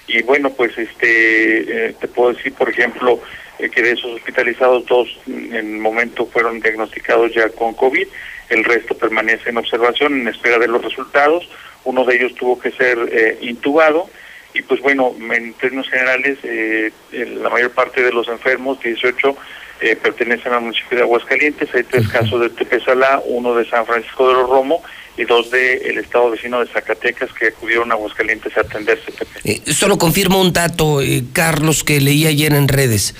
Y 0.07 0.21
bueno, 0.21 0.49
pues 0.51 0.77
este, 0.77 1.87
eh, 1.87 1.95
te 1.99 2.07
puedo 2.09 2.33
decir, 2.33 2.53
por 2.53 2.69
ejemplo, 2.69 3.21
eh, 3.57 3.69
que 3.69 3.81
de 3.81 3.91
esos 3.91 4.11
hospitalizados, 4.15 4.85
dos 4.85 5.07
en 5.27 5.55
el 5.55 5.77
momento 5.77 6.25
fueron 6.25 6.59
diagnosticados 6.59 7.33
ya 7.33 7.47
con 7.49 7.73
COVID, 7.73 8.07
el 8.49 8.63
resto 8.65 8.97
permanece 8.97 9.49
en 9.49 9.57
observación 9.57 10.19
en 10.19 10.27
espera 10.27 10.59
de 10.59 10.67
los 10.67 10.83
resultados. 10.83 11.47
Uno 11.85 12.03
de 12.03 12.17
ellos 12.17 12.35
tuvo 12.35 12.59
que 12.59 12.71
ser 12.71 12.97
eh, 13.11 13.37
intubado 13.41 14.09
y 14.55 14.61
pues 14.61 14.81
bueno, 14.81 15.13
en 15.33 15.53
términos 15.53 15.89
generales, 15.89 16.39
eh, 16.43 16.91
la 17.11 17.49
mayor 17.49 17.71
parte 17.71 18.01
de 18.01 18.11
los 18.11 18.27
enfermos, 18.29 18.79
18, 18.81 19.37
eh, 19.81 19.97
pertenecen 19.97 20.53
al 20.53 20.61
municipio 20.61 20.97
de 20.97 21.03
Aguascalientes. 21.03 21.69
Hay 21.75 21.83
tres 21.83 22.07
casos 22.07 22.39
de 22.39 22.49
Tepezalá, 22.49 23.21
uno 23.25 23.53
de 23.55 23.69
San 23.69 23.85
Francisco 23.85 24.29
de 24.29 24.33
los 24.35 24.49
Romo 24.49 24.81
y 25.17 25.25
dos 25.25 25.51
del 25.51 25.81
el 25.85 25.97
estado 25.97 26.31
vecino 26.31 26.61
de 26.61 26.67
Zacatecas 26.67 27.31
que 27.33 27.47
acudieron 27.47 27.91
a 27.91 27.95
Aguascalientes 27.95 28.55
a 28.57 28.61
atenderse. 28.61 29.11
Eh, 29.43 29.61
solo 29.73 29.97
confirmo 29.97 30.39
un 30.39 30.53
dato, 30.53 31.01
eh, 31.01 31.23
Carlos, 31.33 31.83
que 31.83 31.99
leí 31.99 32.25
ayer 32.25 32.53
en 32.53 32.69
redes. 32.69 33.15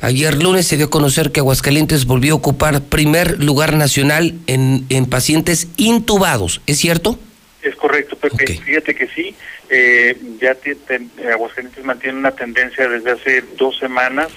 Ayer 0.00 0.42
lunes 0.42 0.66
se 0.66 0.78
dio 0.78 0.86
a 0.86 0.90
conocer 0.90 1.32
que 1.32 1.40
Aguascalientes 1.40 2.06
volvió 2.06 2.34
a 2.34 2.36
ocupar 2.36 2.80
primer 2.80 3.42
lugar 3.42 3.74
nacional 3.74 4.34
en, 4.46 4.86
en 4.88 5.04
pacientes 5.04 5.68
intubados. 5.76 6.62
¿Es 6.66 6.78
cierto? 6.78 7.18
Es 7.62 7.74
correcto, 7.76 8.16
Pepe. 8.16 8.44
Okay. 8.44 8.58
Fíjate 8.58 8.94
que 8.94 9.06
sí. 9.08 9.34
Eh, 9.72 10.20
ya 10.40 10.54
te, 10.56 10.74
te, 10.74 11.00
Aguascalientes 11.32 11.84
mantiene 11.84 12.18
una 12.18 12.32
tendencia 12.32 12.88
desde 12.88 13.12
hace 13.12 13.44
dos 13.56 13.78
semanas, 13.78 14.28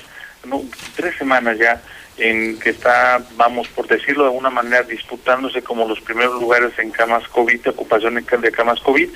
no, 0.46 0.64
tres 0.96 1.16
semanas 1.18 1.58
ya, 1.58 1.82
en 2.18 2.60
que 2.60 2.70
está, 2.70 3.20
vamos 3.36 3.68
por 3.70 3.88
decirlo 3.88 4.24
de 4.24 4.30
alguna 4.30 4.52
manera, 4.52 4.84
disputándose 4.84 5.64
como 5.64 5.88
los 5.88 6.00
primeros 6.02 6.40
lugares 6.40 6.78
en 6.78 6.92
camas 6.92 7.28
COVID, 7.30 7.70
ocupación 7.70 8.16
de 8.16 8.52
camas 8.52 8.80
COVID, 8.82 9.10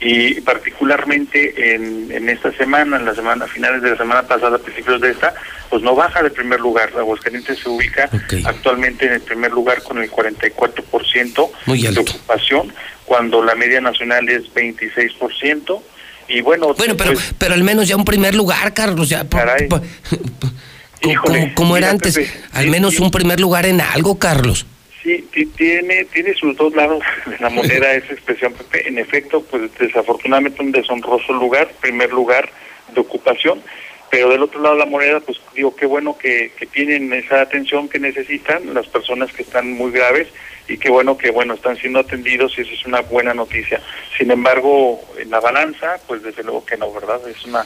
y 0.00 0.40
particularmente 0.42 1.74
en, 1.74 2.10
en 2.12 2.28
esta 2.28 2.52
semana, 2.52 2.96
en 2.96 3.04
la 3.04 3.14
semana, 3.14 3.46
finales 3.46 3.82
de 3.82 3.90
la 3.90 3.96
semana 3.96 4.22
pasada, 4.22 4.58
principios 4.58 5.00
de 5.00 5.10
esta, 5.10 5.34
pues 5.68 5.82
no 5.82 5.94
baja 5.94 6.22
de 6.22 6.30
primer 6.30 6.60
lugar. 6.60 6.92
Aguascalientes 6.96 7.58
se 7.58 7.68
ubica 7.68 8.08
okay. 8.24 8.42
actualmente 8.46 9.06
en 9.06 9.14
el 9.14 9.20
primer 9.20 9.52
lugar 9.52 9.82
con 9.82 9.98
el 9.98 10.10
44% 10.10 11.50
de 11.66 12.00
ocupación, 12.00 12.72
cuando 13.08 13.42
la 13.42 13.54
media 13.54 13.80
nacional 13.80 14.28
es 14.28 14.42
26%. 14.54 15.80
Y 16.28 16.42
bueno, 16.42 16.74
bueno 16.74 16.94
pero, 16.96 17.14
pues, 17.14 17.34
pero 17.38 17.54
al 17.54 17.64
menos 17.64 17.88
ya 17.88 17.96
un 17.96 18.04
primer 18.04 18.34
lugar, 18.34 18.74
Carlos, 18.74 19.08
ya. 19.08 19.26
Caray. 19.26 19.66
Híjole, 21.00 21.40
como, 21.40 21.54
como 21.54 21.76
era 21.76 21.90
antes, 21.90 22.16
Pepe, 22.16 22.30
al 22.52 22.64
sí, 22.64 22.70
menos 22.70 22.94
sí. 22.94 23.02
un 23.02 23.10
primer 23.10 23.40
lugar 23.40 23.64
en 23.64 23.80
algo, 23.80 24.18
Carlos. 24.18 24.66
Sí, 25.02 25.26
tiene, 25.56 26.04
tiene 26.06 26.34
sus 26.34 26.54
dos 26.56 26.74
lados 26.74 27.02
de 27.26 27.38
la 27.38 27.48
moneda 27.48 27.94
esa 27.94 28.12
expresión, 28.12 28.52
Pepe. 28.52 28.86
En 28.86 28.98
efecto, 28.98 29.42
pues 29.42 29.70
desafortunadamente 29.78 30.60
un 30.60 30.72
deshonroso 30.72 31.32
lugar, 31.32 31.70
primer 31.80 32.12
lugar 32.12 32.50
de 32.94 33.00
ocupación, 33.00 33.62
pero 34.10 34.28
del 34.28 34.42
otro 34.42 34.60
lado 34.60 34.74
de 34.74 34.80
la 34.80 34.90
moneda, 34.90 35.20
pues 35.20 35.38
digo, 35.54 35.74
qué 35.74 35.86
bueno 35.86 36.18
que, 36.18 36.52
que 36.58 36.66
tienen 36.66 37.12
esa 37.12 37.40
atención 37.40 37.88
que 37.88 37.98
necesitan 37.98 38.74
las 38.74 38.86
personas 38.86 39.32
que 39.32 39.42
están 39.42 39.72
muy 39.72 39.92
graves 39.92 40.28
y 40.68 40.76
qué 40.78 40.90
bueno 40.90 41.16
que, 41.16 41.30
bueno, 41.30 41.54
están 41.54 41.76
siendo 41.76 41.98
atendidos 42.00 42.52
y 42.58 42.60
eso 42.60 42.72
es 42.72 42.84
una 42.86 43.00
buena 43.00 43.34
noticia. 43.34 43.80
Sin 44.16 44.30
embargo, 44.30 45.00
en 45.18 45.30
la 45.30 45.40
balanza, 45.40 45.96
pues 46.06 46.22
desde 46.22 46.42
luego 46.42 46.64
que 46.64 46.76
no, 46.76 46.92
¿verdad? 46.92 47.20
Es 47.28 47.44
una 47.44 47.64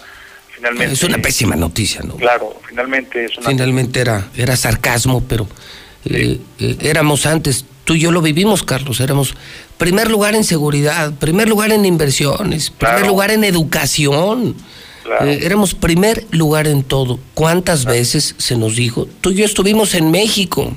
finalmente 0.54 0.92
es 0.94 1.02
una 1.02 1.18
pésima 1.18 1.56
noticia 1.56 2.02
no 2.04 2.14
claro 2.16 2.54
finalmente 2.68 3.24
es 3.24 3.36
una 3.38 3.48
finalmente 3.48 4.00
era 4.00 4.28
era 4.36 4.54
sarcasmo 4.54 5.24
pero 5.26 5.48
eh, 6.04 6.38
eh, 6.58 6.76
éramos 6.82 7.24
antes 7.26 7.64
tú 7.84 7.94
y 7.94 8.00
yo 8.00 8.12
lo 8.12 8.20
vivimos 8.20 8.62
Carlos 8.62 9.00
éramos 9.00 9.34
primer 9.78 10.10
lugar 10.10 10.34
en 10.34 10.44
seguridad 10.44 11.12
primer 11.14 11.48
lugar 11.48 11.72
en 11.72 11.84
inversiones 11.86 12.70
Claro. 12.76 12.96
primer 12.96 13.10
lugar 13.10 13.30
en 13.30 13.44
educación 13.44 14.54
Claro. 15.02 15.26
Eh, 15.26 15.40
éramos 15.42 15.74
primer 15.74 16.26
lugar 16.30 16.68
en 16.68 16.84
todo 16.84 17.18
cuántas 17.34 17.84
veces 17.84 18.36
se 18.38 18.56
nos 18.56 18.76
dijo 18.76 19.08
tú 19.20 19.30
y 19.30 19.36
yo 19.36 19.44
estuvimos 19.44 19.94
en 19.94 20.12
México 20.12 20.72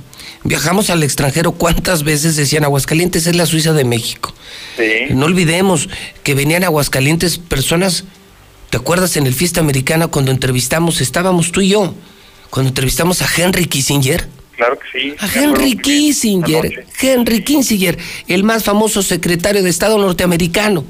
viajamos 0.46 0.90
al 0.90 1.04
extranjero 1.04 1.52
cuántas 1.52 2.04
veces 2.04 2.38
decían 2.38 2.64
Aguascalientes 2.64 3.28
es 3.28 3.36
la 3.36 3.46
Suiza 3.46 3.74
de 3.74 3.84
México 3.84 4.34
sí 4.78 5.14
no 5.14 5.26
olvidemos 5.26 5.90
que 6.24 6.34
venían 6.34 6.64
a 6.64 6.68
Aguascalientes 6.68 7.38
personas 7.38 8.06
¿Te 8.76 8.78
acuerdas 8.78 9.16
en 9.16 9.26
el 9.26 9.34
Fiesta 9.34 9.62
Americana 9.62 10.08
cuando 10.08 10.32
entrevistamos, 10.32 11.00
estábamos 11.00 11.54
tú 11.54 11.62
y 11.62 11.70
yo, 11.70 11.94
cuando 12.50 12.70
entrevistamos 12.70 13.22
a 13.22 13.28
Henry 13.34 13.68
Kissinger? 13.68 14.28
claro 14.58 14.78
que 14.80 15.00
sí 15.00 15.16
A 15.20 15.28
Henry 15.34 15.78
Kissinger. 15.78 16.86
Henry 17.00 17.42
Kissinger, 17.44 17.98
el 18.28 18.44
más 18.44 18.64
famoso 18.66 19.02
secretario 19.02 19.64
de 19.64 19.70
Estado 19.70 19.98
norteamericano. 19.98 20.84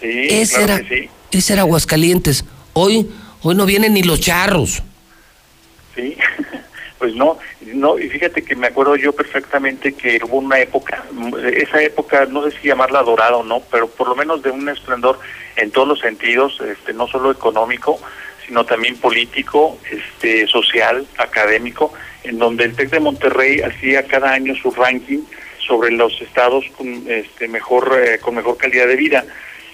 sí 0.00 0.26
Ese 0.28 0.56
claro 0.56 0.72
era, 0.74 0.82
que 0.86 1.02
sí 1.30 1.38
ese 1.38 1.52
era 1.54 1.62
Aguascalientes. 1.62 2.44
Hoy, 2.72 3.08
hoy 3.40 3.54
no 3.54 3.64
vienen 3.64 3.94
ni 3.94 4.02
los 4.02 4.20
charros. 4.20 4.82
Sí, 5.94 6.16
pues 6.98 7.14
no, 7.14 7.38
no, 7.66 7.98
y 7.98 8.08
fíjate 8.08 8.42
que 8.42 8.56
me 8.56 8.68
acuerdo 8.68 8.96
yo 8.96 9.12
perfectamente 9.12 9.92
que 9.92 10.18
hubo 10.24 10.38
una 10.38 10.58
época, 10.58 11.04
mm, 11.12 11.34
esa 11.54 11.82
época, 11.82 12.24
no 12.26 12.42
sé 12.42 12.56
si 12.58 12.68
llamarla 12.68 13.02
dorada 13.02 13.36
o 13.36 13.44
no, 13.44 13.60
pero 13.70 13.88
por 13.88 14.08
lo 14.08 14.16
menos 14.16 14.42
de 14.42 14.50
un 14.50 14.68
esplendor 14.68 15.18
en 15.56 15.70
todos 15.70 15.86
los 15.86 16.00
sentidos, 16.00 16.58
este, 16.60 16.94
no 16.94 17.06
solo 17.06 17.30
económico, 17.30 18.00
sino 18.46 18.64
también 18.64 18.96
político, 18.96 19.78
este, 19.90 20.46
social, 20.46 21.06
académico, 21.18 21.92
en 22.24 22.38
donde 22.38 22.64
el 22.64 22.74
TEC 22.74 22.90
de 22.90 23.00
Monterrey 23.00 23.60
hacía 23.60 24.06
cada 24.06 24.32
año 24.32 24.54
su 24.56 24.70
ranking 24.70 25.20
sobre 25.58 25.90
los 25.90 26.20
estados 26.20 26.64
con 26.76 27.04
este 27.06 27.46
mejor 27.46 27.96
eh, 28.02 28.18
con 28.18 28.34
mejor 28.34 28.56
calidad 28.56 28.88
de 28.88 28.96
vida 28.96 29.24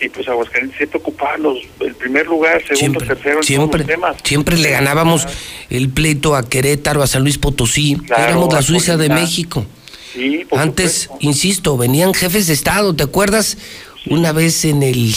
y 0.00 0.08
pues 0.08 0.28
Aguascalientes 0.28 0.76
siempre 0.76 0.98
ocupaba 0.98 1.36
los 1.38 1.58
el 1.80 1.94
primer 1.94 2.26
lugar, 2.26 2.60
segundo, 2.62 2.76
Siempre, 3.00 3.06
tercero 3.06 3.38
en 3.38 3.44
siempre, 3.44 3.84
todos 3.84 3.88
los 3.98 4.00
temas. 4.00 4.16
siempre 4.22 4.56
le 4.58 4.70
ganábamos 4.70 5.26
el 5.70 5.88
pleito 5.88 6.36
a 6.36 6.48
Querétaro, 6.48 7.02
a 7.02 7.06
San 7.06 7.22
Luis 7.22 7.38
Potosí. 7.38 7.96
Claro, 8.06 8.22
Éramos 8.24 8.52
la 8.52 8.62
Suiza 8.62 8.96
de. 8.96 9.08
México. 9.08 9.64
Sí, 10.12 10.46
Antes, 10.52 11.02
supuesto. 11.02 11.26
insisto, 11.26 11.76
venían 11.76 12.14
jefes 12.14 12.46
de 12.46 12.52
Estado. 12.54 12.94
¿Te 12.94 13.04
acuerdas? 13.04 13.56
Una 14.08 14.32
vez 14.32 14.64
en 14.64 14.82
el, 14.82 15.14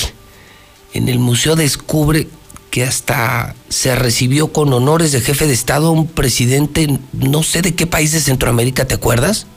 en 0.93 1.10
el 1.10 1.19
Museo 1.19 1.56
Descubre 1.56 2.27
que 2.72 2.84
hasta 2.84 3.56
se 3.69 3.95
recibió 3.95 4.53
con 4.53 4.72
honores 4.73 5.11
de 5.11 5.22
jefe 5.22 5.47
de 5.47 5.53
Estado 5.53 5.88
a 5.88 5.91
un 5.91 6.07
presidente, 6.07 6.99
no 7.14 7.41
sé 7.43 7.61
de 7.61 7.73
qué 7.76 7.88
país 7.88 8.11
de 8.11 8.19
Centroamérica, 8.19 8.85
¿te 8.85 8.93
acuerdas? 8.93 9.47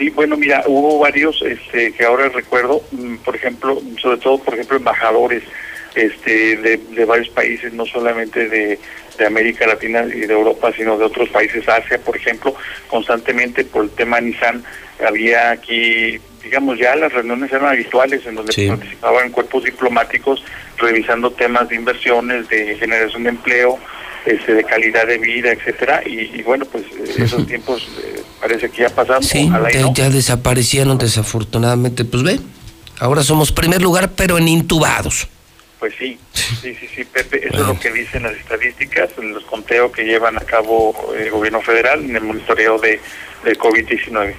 Sí, 0.00 0.08
bueno, 0.08 0.34
mira, 0.38 0.64
hubo 0.66 0.98
varios 0.98 1.42
este, 1.42 1.92
que 1.92 2.04
ahora 2.06 2.30
recuerdo, 2.30 2.80
mm, 2.90 3.16
por 3.16 3.36
ejemplo, 3.36 3.78
sobre 4.00 4.16
todo, 4.16 4.38
por 4.38 4.54
ejemplo, 4.54 4.78
embajadores 4.78 5.42
este, 5.94 6.56
de, 6.56 6.78
de 6.78 7.04
varios 7.04 7.28
países, 7.28 7.74
no 7.74 7.84
solamente 7.84 8.48
de, 8.48 8.78
de 9.18 9.26
América 9.26 9.66
Latina 9.66 10.02
y 10.06 10.20
de 10.20 10.32
Europa, 10.32 10.72
sino 10.74 10.96
de 10.96 11.04
otros 11.04 11.28
países, 11.28 11.68
Asia, 11.68 11.98
por 11.98 12.16
ejemplo, 12.16 12.54
constantemente 12.88 13.62
por 13.62 13.84
el 13.84 13.90
tema 13.90 14.22
Nissan, 14.22 14.64
había 15.06 15.50
aquí, 15.50 16.18
digamos, 16.42 16.78
ya 16.78 16.96
las 16.96 17.12
reuniones 17.12 17.52
eran 17.52 17.66
habituales 17.68 18.24
en 18.24 18.36
donde 18.36 18.54
Sí. 18.54 18.68
participaban 18.68 19.30
cuerpos 19.30 19.64
diplomáticos 19.64 20.42
revisando 20.78 21.30
temas 21.32 21.68
de 21.68 21.76
inversiones, 21.76 22.48
de 22.48 22.74
generación 22.78 23.24
de 23.24 23.28
empleo, 23.28 23.78
este, 24.26 24.54
de 24.54 24.64
calidad 24.64 25.06
de 25.06 25.18
vida, 25.18 25.52
etcétera, 25.52 26.02
y, 26.06 26.30
y 26.34 26.42
bueno, 26.42 26.64
pues 26.66 26.84
eh, 26.84 27.24
esos 27.24 27.46
tiempos 27.46 27.88
eh, 28.02 28.22
parece 28.40 28.70
que 28.70 28.82
ya 28.82 28.90
pasaron. 28.90 29.22
Sí, 29.22 29.46
ojalá 29.48 29.70
ya, 29.70 29.80
no. 29.80 29.94
ya 29.94 30.10
desaparecieron 30.10 30.98
desafortunadamente. 30.98 32.04
Pues 32.04 32.22
ve, 32.22 32.40
ahora 32.98 33.22
somos 33.22 33.52
primer 33.52 33.82
lugar, 33.82 34.10
pero 34.16 34.38
en 34.38 34.48
intubados. 34.48 35.28
Pues 35.78 35.94
sí, 35.98 36.18
sí, 36.34 36.76
sí, 36.78 36.88
sí, 36.94 37.04
Pepe, 37.04 37.48
eso 37.48 37.62
es 37.62 37.66
lo 37.66 37.80
que 37.80 37.90
dicen 37.90 38.22
las 38.22 38.34
estadísticas, 38.34 39.10
los 39.16 39.44
conteos 39.44 39.90
que 39.92 40.04
llevan 40.04 40.36
a 40.36 40.42
cabo 40.42 41.14
el 41.18 41.30
gobierno 41.30 41.62
federal 41.62 42.04
en 42.04 42.14
el 42.14 42.22
monitoreo 42.22 42.78
de, 42.78 43.00
del 43.44 43.58
COVID-19. 43.58 44.34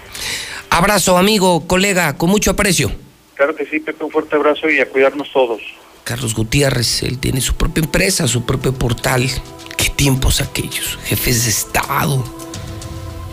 Abrazo, 0.69 1.17
amigo, 1.17 1.65
colega, 1.65 2.15
con 2.15 2.29
mucho 2.29 2.51
aprecio. 2.51 2.91
Claro 3.33 3.55
que 3.55 3.65
sí, 3.65 3.79
Pepe, 3.79 4.03
un 4.03 4.11
fuerte 4.11 4.35
abrazo 4.35 4.69
y 4.69 4.79
a 4.79 4.87
cuidarnos 4.87 5.31
todos. 5.33 5.61
Carlos 6.03 6.33
Gutiérrez, 6.33 7.03
él 7.03 7.19
tiene 7.19 7.41
su 7.41 7.53
propia 7.55 7.83
empresa, 7.83 8.27
su 8.27 8.43
propio 8.43 8.73
portal. 8.73 9.29
Qué 9.77 9.89
tiempos 9.89 10.41
aquellos, 10.41 10.97
jefes 11.05 11.45
de 11.45 11.51
Estado. 11.51 12.23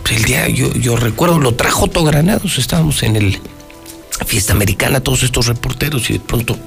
El 0.09 0.23
día, 0.23 0.47
yo, 0.47 0.73
yo 0.73 0.95
recuerdo, 0.95 1.39
lo 1.39 1.53
trajo 1.53 1.87
todo 1.87 2.03
Granados, 2.03 2.57
estábamos 2.57 3.03
en 3.03 3.15
el 3.15 3.39
fiesta 4.25 4.53
americana, 4.53 5.01
todos 5.01 5.23
estos 5.23 5.45
reporteros, 5.45 6.09
y 6.09 6.13
de 6.13 6.19
pronto, 6.19 6.57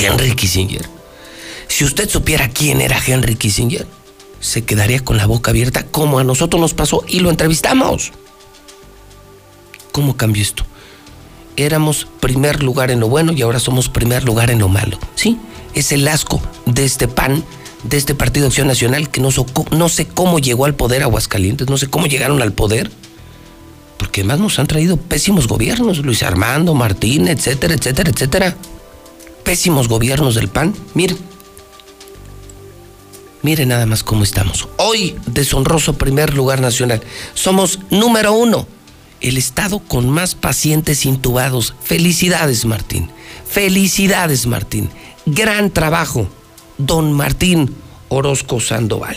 Henry 0.00 0.34
Kissinger. 0.34 0.88
Si 1.68 1.84
usted 1.84 2.08
supiera 2.08 2.48
quién 2.48 2.80
era 2.80 3.00
Henry 3.04 3.36
Kissinger, 3.36 3.86
se 4.40 4.64
quedaría 4.64 5.00
con 5.00 5.16
la 5.16 5.26
boca 5.26 5.50
abierta, 5.50 5.84
como 5.86 6.18
a 6.18 6.24
nosotros 6.24 6.60
nos 6.60 6.74
pasó, 6.74 7.04
y 7.08 7.20
lo 7.20 7.30
entrevistamos. 7.30 8.12
¿Cómo 9.92 10.16
cambió 10.16 10.42
esto? 10.42 10.64
Éramos 11.56 12.06
primer 12.20 12.62
lugar 12.62 12.90
en 12.90 13.00
lo 13.00 13.08
bueno 13.08 13.32
y 13.32 13.42
ahora 13.42 13.58
somos 13.58 13.88
primer 13.88 14.24
lugar 14.24 14.50
en 14.50 14.58
lo 14.58 14.68
malo. 14.68 14.98
Sí, 15.14 15.38
es 15.74 15.92
el 15.92 16.06
asco 16.08 16.40
de 16.66 16.84
este 16.84 17.08
PAN, 17.08 17.44
de 17.84 17.96
este 17.96 18.14
Partido 18.14 18.46
Acción 18.46 18.66
Nacional, 18.66 19.10
que 19.10 19.20
no, 19.20 19.30
no 19.70 19.88
sé 19.88 20.06
cómo 20.06 20.38
llegó 20.38 20.64
al 20.64 20.74
poder 20.74 21.02
Aguascalientes, 21.02 21.68
no 21.68 21.78
sé 21.78 21.88
cómo 21.88 22.06
llegaron 22.06 22.42
al 22.42 22.52
poder, 22.52 22.90
porque 23.98 24.20
además 24.20 24.40
nos 24.40 24.58
han 24.58 24.66
traído 24.66 24.96
pésimos 24.96 25.48
gobiernos, 25.48 25.98
Luis 25.98 26.22
Armando, 26.22 26.74
Martín, 26.74 27.28
etcétera, 27.28 27.74
etcétera, 27.74 28.10
etcétera. 28.10 28.56
Pésimos 29.42 29.88
gobiernos 29.88 30.34
del 30.34 30.48
PAN. 30.48 30.74
Miren, 30.94 31.18
miren 33.42 33.68
nada 33.68 33.86
más 33.86 34.02
cómo 34.02 34.24
estamos. 34.24 34.68
Hoy, 34.76 35.16
deshonroso 35.26 35.94
primer 35.94 36.34
lugar 36.34 36.60
nacional. 36.60 37.00
Somos 37.34 37.78
número 37.90 38.32
uno 38.32 38.66
el 39.20 39.36
estado 39.36 39.78
con 39.78 40.08
más 40.08 40.34
pacientes 40.34 41.06
intubados. 41.06 41.74
Felicidades, 41.82 42.64
Martín. 42.64 43.10
Felicidades, 43.48 44.46
Martín. 44.46 44.90
Gran 45.24 45.70
trabajo, 45.70 46.28
don 46.78 47.12
Martín 47.12 47.74
Orozco 48.08 48.60
Sandoval. 48.60 49.16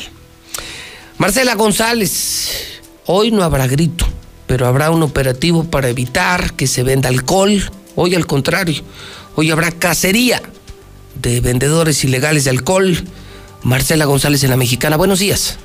Marcela 1.18 1.56
González, 1.56 2.82
hoy 3.06 3.32
no 3.32 3.44
habrá 3.44 3.68
grito, 3.68 4.06
pero 4.48 4.68
habrá 4.68 4.90
un 4.90 5.04
operativo 5.04 5.66
para 5.66 5.90
evitar 5.90 6.54
que 6.54 6.66
se 6.66 6.84
venda 6.84 7.10
alcohol. 7.10 7.70
Hoy 7.96 8.16
al 8.16 8.26
contrario, 8.26 8.82
hoy 9.36 9.52
habrá 9.52 9.72
cacería 9.72 10.42
de 11.22 11.42
vendedores 11.42 12.04
ilegales 12.04 12.46
de 12.46 12.52
alcohol. 12.52 12.98
Marcela 13.64 14.06
González 14.06 14.44
en 14.44 14.52
la 14.52 14.58
Mexicana, 14.58 14.96
buenos 14.96 15.20
días. 15.20 15.60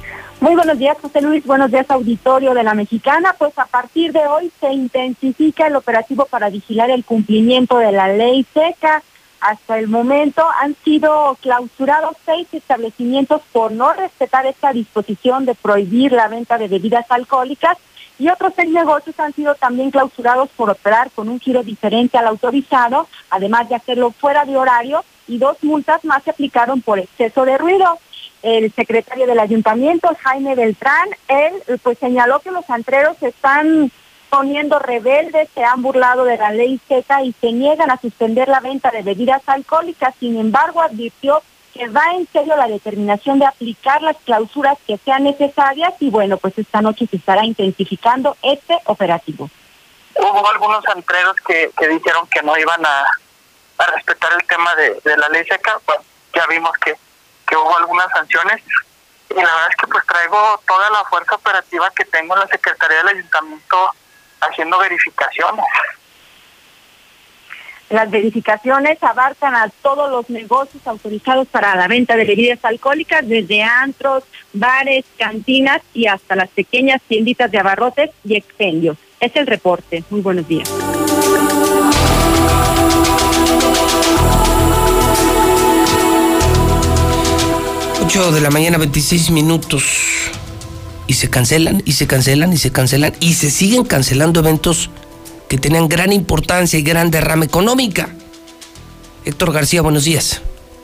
Muy 0.44 0.56
buenos 0.56 0.78
días, 0.78 0.98
José 1.00 1.22
Luis. 1.22 1.42
Buenos 1.46 1.70
días, 1.70 1.90
auditorio 1.90 2.52
de 2.52 2.62
la 2.62 2.74
Mexicana. 2.74 3.34
Pues 3.38 3.58
a 3.58 3.64
partir 3.64 4.12
de 4.12 4.26
hoy 4.26 4.52
se 4.60 4.70
intensifica 4.74 5.68
el 5.68 5.74
operativo 5.74 6.26
para 6.26 6.50
vigilar 6.50 6.90
el 6.90 7.02
cumplimiento 7.02 7.78
de 7.78 7.92
la 7.92 8.08
ley 8.08 8.44
seca. 8.52 9.02
Hasta 9.40 9.78
el 9.78 9.88
momento 9.88 10.44
han 10.60 10.76
sido 10.84 11.38
clausurados 11.40 12.18
seis 12.26 12.46
establecimientos 12.52 13.40
por 13.52 13.72
no 13.72 13.94
respetar 13.94 14.44
esta 14.44 14.74
disposición 14.74 15.46
de 15.46 15.54
prohibir 15.54 16.12
la 16.12 16.28
venta 16.28 16.58
de 16.58 16.68
bebidas 16.68 17.06
alcohólicas 17.08 17.78
y 18.18 18.28
otros 18.28 18.52
seis 18.54 18.68
negocios 18.68 19.18
han 19.18 19.32
sido 19.32 19.54
también 19.54 19.90
clausurados 19.90 20.50
por 20.50 20.68
operar 20.68 21.10
con 21.12 21.30
un 21.30 21.40
giro 21.40 21.62
diferente 21.62 22.18
al 22.18 22.26
autorizado, 22.26 23.08
además 23.30 23.70
de 23.70 23.76
hacerlo 23.76 24.10
fuera 24.10 24.44
de 24.44 24.58
horario 24.58 25.06
y 25.26 25.38
dos 25.38 25.56
multas 25.62 26.04
más 26.04 26.22
se 26.22 26.32
aplicaron 26.32 26.82
por 26.82 26.98
exceso 26.98 27.46
de 27.46 27.56
ruido 27.56 27.98
el 28.44 28.70
secretario 28.74 29.26
del 29.26 29.40
ayuntamiento, 29.40 30.14
Jaime 30.22 30.54
Beltrán, 30.54 31.08
él 31.28 31.80
pues 31.82 31.98
señaló 31.98 32.40
que 32.40 32.50
los 32.50 32.68
antreros 32.68 33.16
están 33.22 33.90
poniendo 34.28 34.78
rebeldes, 34.78 35.48
se 35.54 35.64
han 35.64 35.80
burlado 35.80 36.24
de 36.24 36.36
la 36.36 36.50
ley 36.50 36.78
seca 36.86 37.22
y 37.22 37.32
se 37.40 37.52
niegan 37.52 37.90
a 37.90 37.98
suspender 37.98 38.48
la 38.48 38.60
venta 38.60 38.90
de 38.90 39.00
bebidas 39.00 39.40
alcohólicas. 39.46 40.14
Sin 40.20 40.38
embargo, 40.38 40.82
advirtió 40.82 41.42
que 41.72 41.88
va 41.88 42.02
en 42.14 42.28
serio 42.32 42.54
la 42.54 42.68
determinación 42.68 43.38
de 43.38 43.46
aplicar 43.46 44.02
las 44.02 44.18
clausuras 44.18 44.76
que 44.86 44.98
sean 44.98 45.24
necesarias 45.24 45.94
y 45.98 46.10
bueno, 46.10 46.36
pues 46.36 46.58
esta 46.58 46.82
noche 46.82 47.06
se 47.06 47.16
estará 47.16 47.46
intensificando 47.46 48.36
este 48.42 48.78
operativo. 48.84 49.48
Hubo 50.16 50.50
algunos 50.50 50.86
antreros 50.88 51.34
que, 51.46 51.70
que 51.78 51.88
dijeron 51.88 52.26
que 52.26 52.42
no 52.42 52.58
iban 52.58 52.84
a, 52.84 53.04
respetar 53.94 54.32
el 54.34 54.46
tema 54.46 54.74
de, 54.76 55.00
de 55.02 55.16
la 55.16 55.28
ley 55.30 55.44
seca. 55.44 55.80
Bueno, 55.86 56.02
ya 56.34 56.46
vimos 56.46 56.72
que 56.84 56.94
hubo 57.56 57.76
algunas 57.76 58.08
sanciones 58.10 58.62
y 59.30 59.34
la 59.34 59.42
verdad 59.42 59.68
es 59.70 59.76
que 59.76 59.86
pues 59.86 60.04
traigo 60.06 60.60
toda 60.66 60.90
la 60.90 61.04
fuerza 61.04 61.34
operativa 61.34 61.90
que 61.90 62.04
tengo 62.04 62.34
en 62.34 62.40
la 62.40 62.46
Secretaría 62.48 62.98
del 62.98 63.08
Ayuntamiento 63.08 63.90
haciendo 64.40 64.78
verificaciones. 64.78 65.64
Las 67.90 68.10
verificaciones 68.10 69.02
abarcan 69.02 69.54
a 69.54 69.68
todos 69.82 70.10
los 70.10 70.30
negocios 70.30 70.84
autorizados 70.86 71.46
para 71.48 71.76
la 71.76 71.86
venta 71.86 72.16
de 72.16 72.24
bebidas 72.24 72.64
alcohólicas, 72.64 73.28
desde 73.28 73.62
antros, 73.62 74.24
bares, 74.52 75.04
cantinas 75.18 75.82
y 75.92 76.06
hasta 76.06 76.34
las 76.34 76.48
pequeñas 76.48 77.02
tienditas 77.02 77.50
de 77.50 77.58
abarrotes 77.58 78.10
y 78.24 78.36
expendios. 78.36 78.96
Es 79.20 79.36
el 79.36 79.46
reporte. 79.46 80.02
Muy 80.10 80.22
buenos 80.22 80.48
días. 80.48 80.68
8 88.06 88.32
de 88.32 88.42
la 88.42 88.50
mañana, 88.50 88.76
26 88.76 89.30
minutos. 89.30 90.30
Y 91.06 91.14
se 91.14 91.30
cancelan, 91.30 91.82
y 91.86 91.92
se 91.92 92.06
cancelan, 92.06 92.52
y 92.52 92.58
se 92.58 92.70
cancelan, 92.70 93.14
y 93.18 93.32
se 93.32 93.50
siguen 93.50 93.84
cancelando 93.84 94.40
eventos 94.40 94.90
que 95.48 95.56
tenían 95.56 95.88
gran 95.88 96.12
importancia 96.12 96.78
y 96.78 96.82
gran 96.82 97.10
derrama 97.10 97.46
económica. 97.46 98.10
Héctor 99.24 99.52
García, 99.52 99.80
buenos 99.80 100.04
días. 100.04 100.42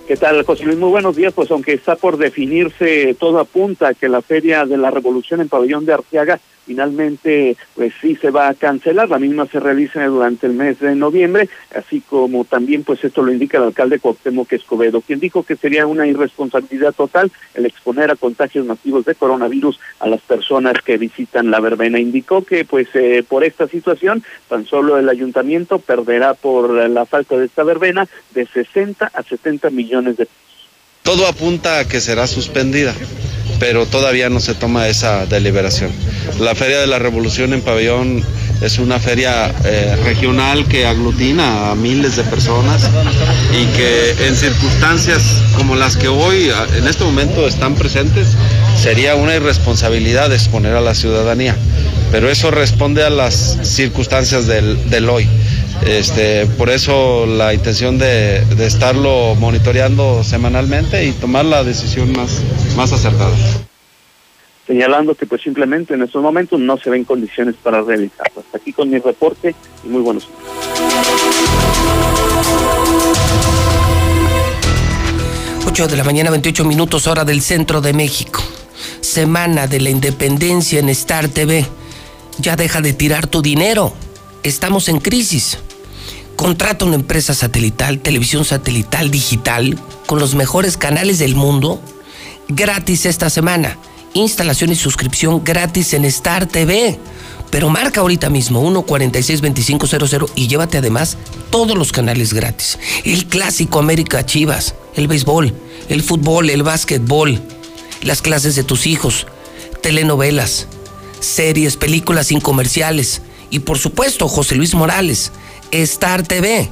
¿Qué 0.09 0.17
tal, 0.17 0.43
José 0.45 0.65
Luis? 0.65 0.79
Muy 0.79 0.89
buenos 0.89 1.15
días. 1.15 1.35
Pues 1.35 1.51
aunque 1.51 1.75
está 1.75 1.95
por 1.95 2.17
definirse, 2.17 3.15
todo 3.21 3.39
apunta 3.39 3.89
a 3.89 3.95
que 3.95 4.09
la 4.09 4.23
Feria 4.23 4.65
de 4.65 4.79
la 4.79 4.91
Revolución 4.91 5.43
en 5.43 5.51
Pabellón 5.51 5.85
de 5.85 5.93
Arteaga 5.93 6.41
finalmente 6.71 7.57
pues 7.75 7.93
sí 8.01 8.15
se 8.15 8.31
va 8.31 8.47
a 8.47 8.55
cancelar, 8.55 9.09
la 9.09 9.19
misma 9.19 9.45
se 9.47 9.59
realiza 9.59 10.07
durante 10.07 10.47
el 10.47 10.53
mes 10.53 10.79
de 10.79 10.95
noviembre, 10.95 11.49
así 11.75 12.01
como 12.01 12.45
también 12.45 12.85
pues 12.85 13.03
esto 13.03 13.23
lo 13.23 13.33
indica 13.33 13.59
el 13.59 13.65
alcalde 13.65 13.99
Cuauhtémoc 13.99 14.53
Escobedo, 14.53 15.01
quien 15.01 15.19
dijo 15.19 15.43
que 15.43 15.57
sería 15.57 15.89
una 15.89 16.07
irresponsabilidad 16.07 16.93
total 16.93 17.33
el 17.55 17.67
exponer 17.67 18.13
a 18.13 18.15
contagios 18.15 18.67
masivos 18.67 19.05
de 19.05 19.17
coronavirus 19.17 19.81
a 19.99 20.07
las 20.07 20.21
personas 20.21 20.75
que 20.85 20.97
visitan 20.97 21.51
la 21.51 21.59
verbena. 21.59 21.99
Indicó 21.99 22.45
que 22.45 22.65
pues 22.65 22.87
eh, 22.95 23.25
por 23.29 23.43
esta 23.43 23.67
situación 23.67 24.23
tan 24.49 24.65
solo 24.65 24.97
el 24.97 25.09
ayuntamiento 25.09 25.81
perderá 25.81 26.35
por 26.35 26.71
la 26.71 27.05
falta 27.05 27.37
de 27.37 27.47
esta 27.47 27.65
verbena 27.65 28.07
de 28.33 28.47
60 28.47 29.11
a 29.13 29.23
70 29.25 29.71
millones 29.71 30.19
de 30.19 30.27
pesos. 30.27 30.69
Todo 31.03 31.27
apunta 31.27 31.81
a 31.81 31.89
que 31.89 32.01
será 32.01 32.29
suspendida, 32.29 32.95
pero 33.61 33.87
todavía 33.87 34.29
no 34.31 34.41
se 34.41 34.55
toma 34.55 34.89
esa 34.89 35.27
deliberación. 35.27 35.93
La 36.41 36.57
Feria 36.57 36.81
de 36.81 36.89
la 36.89 36.99
Revolución 36.99 37.53
en 37.53 37.61
Pabellón 37.61 38.25
es 38.61 38.79
una 38.79 38.99
feria 38.99 39.55
eh, 39.65 39.97
regional 40.05 40.67
que 40.67 40.87
aglutina 40.87 41.71
a 41.71 41.75
miles 41.75 42.17
de 42.17 42.25
personas 42.25 42.91
y 43.59 43.65
que 43.77 44.27
en 44.27 44.37
circunstancias 44.37 45.23
como 45.57 45.77
las 45.77 45.97
que 45.97 46.09
hoy 46.09 46.51
en 46.77 46.87
este 46.87 47.05
momento 47.05 47.47
están 47.47 47.75
presentes 47.75 48.29
sería 48.77 49.15
una 49.15 49.35
irresponsabilidad 49.35 50.33
exponer 50.33 50.75
a 50.75 50.81
la 50.81 50.95
ciudadanía. 50.95 51.57
Pero 52.13 52.29
eso 52.29 52.51
responde 52.51 53.05
a 53.05 53.11
las 53.11 53.59
circunstancias 53.63 54.47
del, 54.47 54.91
del 54.91 55.09
hoy. 55.09 55.29
Este, 55.87 56.47
por 56.47 56.69
eso 56.69 57.27
la 57.27 57.55
intención 57.55 57.99
de, 57.99 58.45
de, 58.45 58.67
estarlo 58.67 59.35
monitoreando 59.37 60.23
semanalmente 60.23 61.07
y 61.07 61.13
tomar 61.13 61.45
la 61.45 61.65
decisión 61.65 62.13
más, 62.13 62.43
más 62.77 62.93
acertada. 62.93 63.35
Señalando 64.67 65.15
que 65.15 65.27
pues 65.27 65.43
simplemente 65.43 65.95
en 65.95 66.03
estos 66.03 66.23
momentos 66.23 66.61
no 66.61 66.77
se 66.77 66.91
ven 66.91 67.05
condiciones 67.05 67.57
para 67.63 67.83
realizarlo. 67.83 68.41
Hasta 68.41 68.59
aquí 68.59 68.73
con 68.73 68.91
mi 68.91 68.99
reporte 68.99 69.55
y 69.85 69.89
muy 69.89 70.03
buenos 70.03 70.29
días. 70.29 71.51
8 75.67 75.89
de 75.89 75.97
la 75.97 76.05
mañana, 76.05 76.31
28 76.31 76.65
minutos 76.65 77.07
hora 77.07 77.25
del 77.25 77.41
centro 77.43 77.81
de 77.81 77.93
México. 77.93 78.43
Semana 79.01 79.67
de 79.67 79.81
la 79.81 79.91
Independencia 79.91 80.79
en 80.79 80.89
Star 80.89 81.29
TV. 81.29 81.67
Ya 82.39 82.57
deja 82.57 82.81
de 82.81 82.93
tirar 82.93 83.27
tu 83.27 83.41
dinero. 83.41 83.93
Estamos 84.43 84.89
en 84.89 84.99
crisis. 84.99 85.59
Contrata 86.41 86.87
una 86.87 86.95
empresa 86.95 87.35
satelital, 87.35 87.99
televisión 87.99 88.47
satelital, 88.47 89.11
digital, 89.11 89.79
con 90.07 90.21
los 90.21 90.35
mejores 90.35 90.79
canales 90.79 91.19
del 91.19 91.35
mundo, 91.35 91.83
gratis 92.49 93.05
esta 93.05 93.29
semana. 93.29 93.77
Instalación 94.15 94.73
y 94.73 94.75
suscripción 94.75 95.45
gratis 95.45 95.93
en 95.93 96.07
Star 96.07 96.47
TV. 96.47 96.99
Pero 97.51 97.69
marca 97.69 98.01
ahorita 98.01 98.31
mismo 98.31 98.63
1462500 98.63 100.31
y 100.35 100.49
llévate 100.49 100.79
además 100.79 101.19
todos 101.51 101.77
los 101.77 101.93
canales 101.93 102.33
gratis. 102.33 102.79
El 103.05 103.27
clásico 103.27 103.79
América 103.79 104.25
Chivas, 104.25 104.75
el 104.95 105.09
béisbol, 105.09 105.53
el 105.91 106.03
fútbol, 106.03 106.49
el 106.49 106.63
básquetbol, 106.63 107.39
las 108.01 108.23
clases 108.23 108.57
de 108.57 108.65
tus 108.65 108.87
hijos, 108.87 109.27
telenovelas, 109.83 110.69
series, 111.21 111.77
películas 111.77 112.29
sin 112.29 112.41
comerciales 112.41 113.21
y 113.51 113.59
por 113.59 113.79
supuesto 113.79 114.27
José 114.27 114.55
Luis 114.55 114.75
Morales, 114.75 115.33
Star 115.73 116.23
TV. 116.23 116.71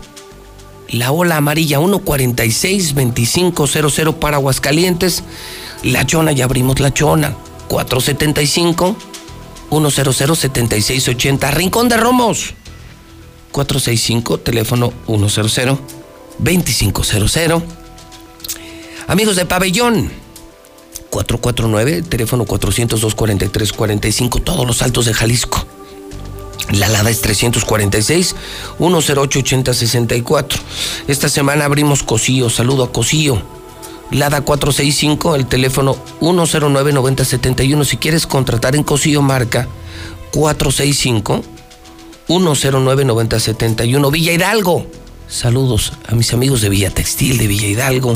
La 0.89 1.13
ola 1.13 1.37
amarilla 1.37 1.79
1462500 1.79 4.15
para 4.15 4.39
Aguascalientes. 4.39 5.23
La 5.83 6.07
Chona, 6.07 6.33
ya 6.33 6.45
abrimos 6.45 6.81
la 6.81 6.93
Chona. 6.93 7.37
475 7.69 8.97
100-7680, 9.71 11.53
Rincón 11.53 11.89
de 11.89 11.97
Romos. 11.97 12.55
465, 13.53 14.41
teléfono 14.41 14.93
100-2500. 15.07 17.63
Amigos 19.07 19.37
de 19.37 19.47
Pabellón, 19.47 20.11
449, 21.11 22.03
teléfono 22.03 22.45
402-4345, 22.45 24.45
todos 24.45 24.67
los 24.67 24.83
altos 24.83 25.07
de 25.07 25.15
Jalisco. 25.15 25.65
La 26.73 26.89
Lada 26.89 27.11
es 27.11 27.21
346 27.23 28.37
108 28.79 29.39
8064. 29.39 30.61
Esta 31.09 31.29
semana 31.29 31.65
abrimos 31.65 32.03
Cosío. 32.03 32.51
Saludo 32.51 32.85
a 32.85 32.93
Cosío. 32.93 33.43
Lada 34.11 34.41
465, 34.41 35.37
el 35.37 35.47
teléfono 35.47 35.97
109-9071. 36.21 37.85
Si 37.85 37.97
quieres 37.99 38.27
contratar 38.27 38.75
en 38.75 38.83
Cosío, 38.83 39.21
marca 39.23 39.69
465 40.33 41.43
109-9071. 42.29 44.11
Villa 44.11 44.33
Hidalgo. 44.33 44.87
Saludos 45.29 45.93
a 46.07 46.15
mis 46.15 46.33
amigos 46.33 46.61
de 46.63 46.69
Villa 46.71 46.91
Textil 46.91 47.39
de 47.39 47.47
Villa 47.47 47.67
Hidalgo. 47.67 48.15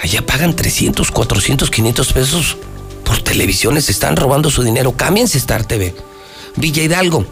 Allá 0.00 0.24
pagan 0.24 0.56
300, 0.56 1.10
400, 1.10 1.70
500 1.70 2.12
pesos 2.12 2.56
por 3.04 3.20
televisiones. 3.20 3.88
Están 3.88 4.16
robando 4.16 4.50
su 4.50 4.62
dinero. 4.62 4.92
Cámbiense 4.92 5.38
Star 5.38 5.64
TV. 5.64 5.94
Villa 6.56 6.82
Hidalgo. 6.82 7.26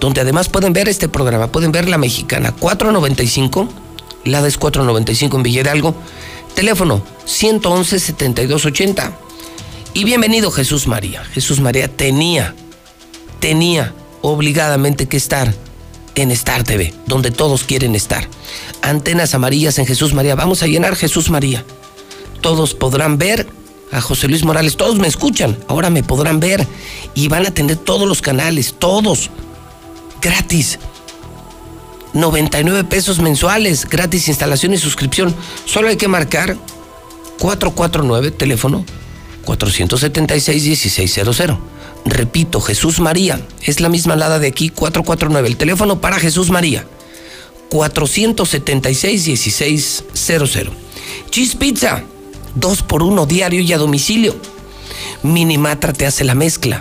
Donde 0.00 0.20
además 0.20 0.48
pueden 0.48 0.72
ver 0.72 0.88
este 0.88 1.08
programa. 1.08 1.52
Pueden 1.52 1.72
ver 1.72 1.88
La 1.88 1.98
Mexicana 1.98 2.52
495. 2.52 3.68
Lada 4.24 4.48
es 4.48 4.58
495 4.58 5.36
en 5.36 5.42
Villa 5.42 5.60
Hidalgo 5.60 5.94
Teléfono 6.56 7.04
111-7280. 7.26 9.12
Y 9.92 10.04
bienvenido 10.04 10.50
Jesús 10.50 10.88
María. 10.88 11.22
Jesús 11.22 11.60
María 11.60 11.86
tenía, 11.86 12.54
tenía 13.40 13.92
obligadamente 14.22 15.06
que 15.06 15.18
estar 15.18 15.54
en 16.14 16.30
Star 16.30 16.64
TV, 16.64 16.94
donde 17.04 17.30
todos 17.30 17.64
quieren 17.64 17.94
estar. 17.94 18.26
Antenas 18.80 19.34
amarillas 19.34 19.78
en 19.78 19.84
Jesús 19.84 20.14
María. 20.14 20.34
Vamos 20.34 20.62
a 20.62 20.66
llenar 20.66 20.96
Jesús 20.96 21.28
María. 21.28 21.62
Todos 22.40 22.72
podrán 22.72 23.18
ver 23.18 23.46
a 23.92 24.00
José 24.00 24.26
Luis 24.26 24.42
Morales. 24.42 24.78
Todos 24.78 24.96
me 24.96 25.08
escuchan. 25.08 25.58
Ahora 25.68 25.90
me 25.90 26.02
podrán 26.02 26.40
ver. 26.40 26.66
Y 27.14 27.28
van 27.28 27.44
a 27.44 27.50
tener 27.50 27.76
todos 27.76 28.08
los 28.08 28.22
canales. 28.22 28.76
Todos. 28.78 29.28
Gratis. 30.20 30.78
99 32.12 32.84
pesos 32.84 33.20
mensuales, 33.20 33.86
gratis 33.86 34.28
instalación 34.28 34.72
y 34.72 34.78
suscripción. 34.78 35.34
Solo 35.66 35.88
hay 35.88 35.96
que 35.96 36.08
marcar 36.08 36.56
449, 37.38 38.30
teléfono 38.30 38.86
476-1600. 39.46 41.58
Repito, 42.04 42.60
Jesús 42.60 43.00
María, 43.00 43.40
es 43.62 43.80
la 43.80 43.88
misma 43.88 44.16
lada 44.16 44.38
de 44.38 44.48
aquí, 44.48 44.68
449, 44.68 45.48
el 45.48 45.56
teléfono 45.56 45.98
para 46.00 46.18
Jesús 46.18 46.50
María, 46.50 46.86
476-1600. 47.70 50.68
Cheese 51.30 51.56
Pizza, 51.56 52.04
2 52.54 52.82
por 52.82 53.02
1 53.02 53.24
diario 53.26 53.60
y 53.60 53.72
a 53.72 53.78
domicilio. 53.78 54.36
Minimatra 55.22 55.92
te 55.92 56.06
hace 56.06 56.24
la 56.24 56.34
mezcla. 56.34 56.80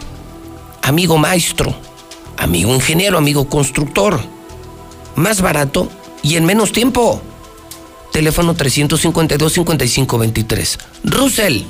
Amigo 0.82 1.18
maestro, 1.18 1.76
amigo 2.38 2.74
ingeniero, 2.74 3.18
amigo 3.18 3.50
constructor 3.50 4.22
más 5.16 5.42
barato 5.42 5.90
y 6.24 6.36
en 6.36 6.46
menos 6.46 6.72
tiempo. 6.72 7.22
Teléfono 8.12 8.56
352-5523. 8.56 10.78
Russell 11.04 11.64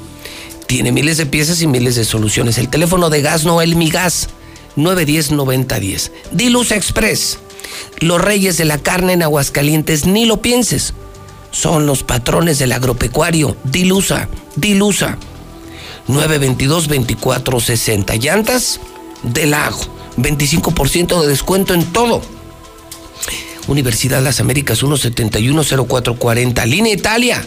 tiene 0.67 0.91
miles 0.91 1.17
de 1.17 1.25
piezas 1.25 1.61
y 1.61 1.67
miles 1.67 1.95
de 1.95 2.03
soluciones. 2.05 2.57
El 2.57 2.69
teléfono 2.69 3.09
de 3.09 3.21
gas 3.21 3.43
Noel 3.45 3.75
Mi 3.75 3.89
Gas 3.89 4.29
910-9010. 4.77 6.11
Diluz 6.31 6.71
Express. 6.71 7.39
Los 7.99 8.21
reyes 8.21 8.55
de 8.57 8.65
la 8.65 8.77
carne 8.77 9.13
en 9.13 9.23
Aguascalientes, 9.23 10.05
ni 10.05 10.25
lo 10.25 10.41
pienses. 10.41 10.93
Son 11.51 11.85
los 11.85 12.03
patrones 12.03 12.59
del 12.59 12.73
agropecuario. 12.73 13.55
Dilusa, 13.63 14.27
Dilusa. 14.55 15.17
922-2460. 16.07 18.19
Llantas 18.19 18.79
del 19.23 19.51
lago. 19.51 19.94
25% 20.17 21.21
de 21.21 21.27
descuento 21.27 21.73
en 21.73 21.85
todo 21.85 22.21
Universidad 23.67 24.21
Las 24.21 24.39
Américas 24.39 24.83
1710440. 24.83 26.65
Línea 26.65 26.93
Italia. 26.93 27.45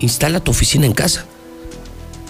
Instala 0.00 0.40
tu 0.40 0.50
oficina 0.50 0.84
en 0.86 0.92
casa. 0.92 1.24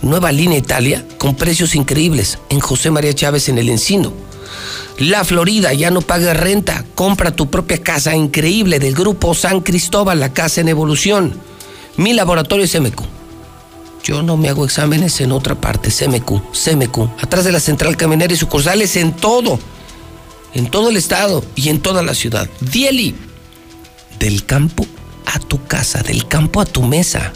Nueva 0.03 0.31
Línea 0.31 0.59
Italia 0.59 1.07
con 1.19 1.35
precios 1.35 1.75
increíbles 1.75 2.39
en 2.51 2.61
José 2.61 2.91
María 2.91 3.15
Chávez 3.15 3.49
en 3.49 3.59
el 3.59 3.69
Encino. 3.69 4.13
La 4.99 5.25
Florida 5.25 5.73
ya 5.73 5.91
no 5.91 6.03
paga 6.03 6.35
renta. 6.35 6.85
Compra 6.95 7.35
tu 7.35 7.51
propia 7.51 7.83
casa 7.83 8.15
increíble 8.15 8.79
del 8.79 8.95
grupo 8.95 9.35
San 9.35 9.61
Cristóbal, 9.61 10.21
la 10.21 10.33
casa 10.33 10.61
en 10.61 10.69
evolución. 10.69 11.35
Mi 11.97 12.13
laboratorio 12.13 12.65
es 12.65 12.81
MQ. 12.81 13.16
Yo 14.07 14.23
no 14.23 14.37
me 14.37 14.49
hago 14.49 14.65
exámenes 14.65 15.21
en 15.21 15.33
otra 15.33 15.61
parte. 15.61 15.91
CMQ, 15.91 16.53
CMQ. 16.53 17.21
Atrás 17.21 17.45
de 17.45 17.51
la 17.51 17.59
central 17.59 17.97
caminera 17.97 18.33
y 18.33 18.37
sucursales 18.37 18.95
en 18.95 19.13
todo 19.13 19.59
en 20.55 20.71
todo 20.71 20.91
el 20.91 20.97
estado 20.97 21.45
y 21.57 21.71
en 21.71 21.81
toda 21.81 22.03
la 22.03 22.15
ciudad. 22.15 22.49
Dieli, 22.61 23.17
del 24.19 24.47
campo 24.47 24.87
a 25.27 25.39
tu 25.39 25.63
casa, 25.67 26.03
del 26.03 26.27
campo 26.29 26.61
a 26.63 26.65
tu 26.65 26.83
mesa. 26.83 27.33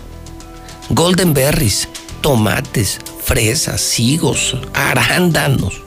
Golden 0.88 1.34
berries, 1.34 1.88
tomates, 2.22 2.98
fresas, 3.22 3.98
higos, 3.98 4.56
arándanos. 4.72 5.82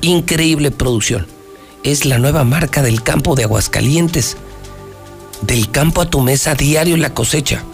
Increíble 0.00 0.70
producción. 0.72 1.26
Es 1.84 2.04
la 2.04 2.18
nueva 2.18 2.42
marca 2.42 2.82
del 2.82 3.02
campo 3.02 3.36
de 3.36 3.44
Aguascalientes. 3.44 4.36
Del 5.42 5.70
campo 5.70 6.00
a 6.00 6.10
tu 6.10 6.20
mesa 6.20 6.54
diario 6.54 6.96
la 6.96 7.14
cosecha. 7.14 7.64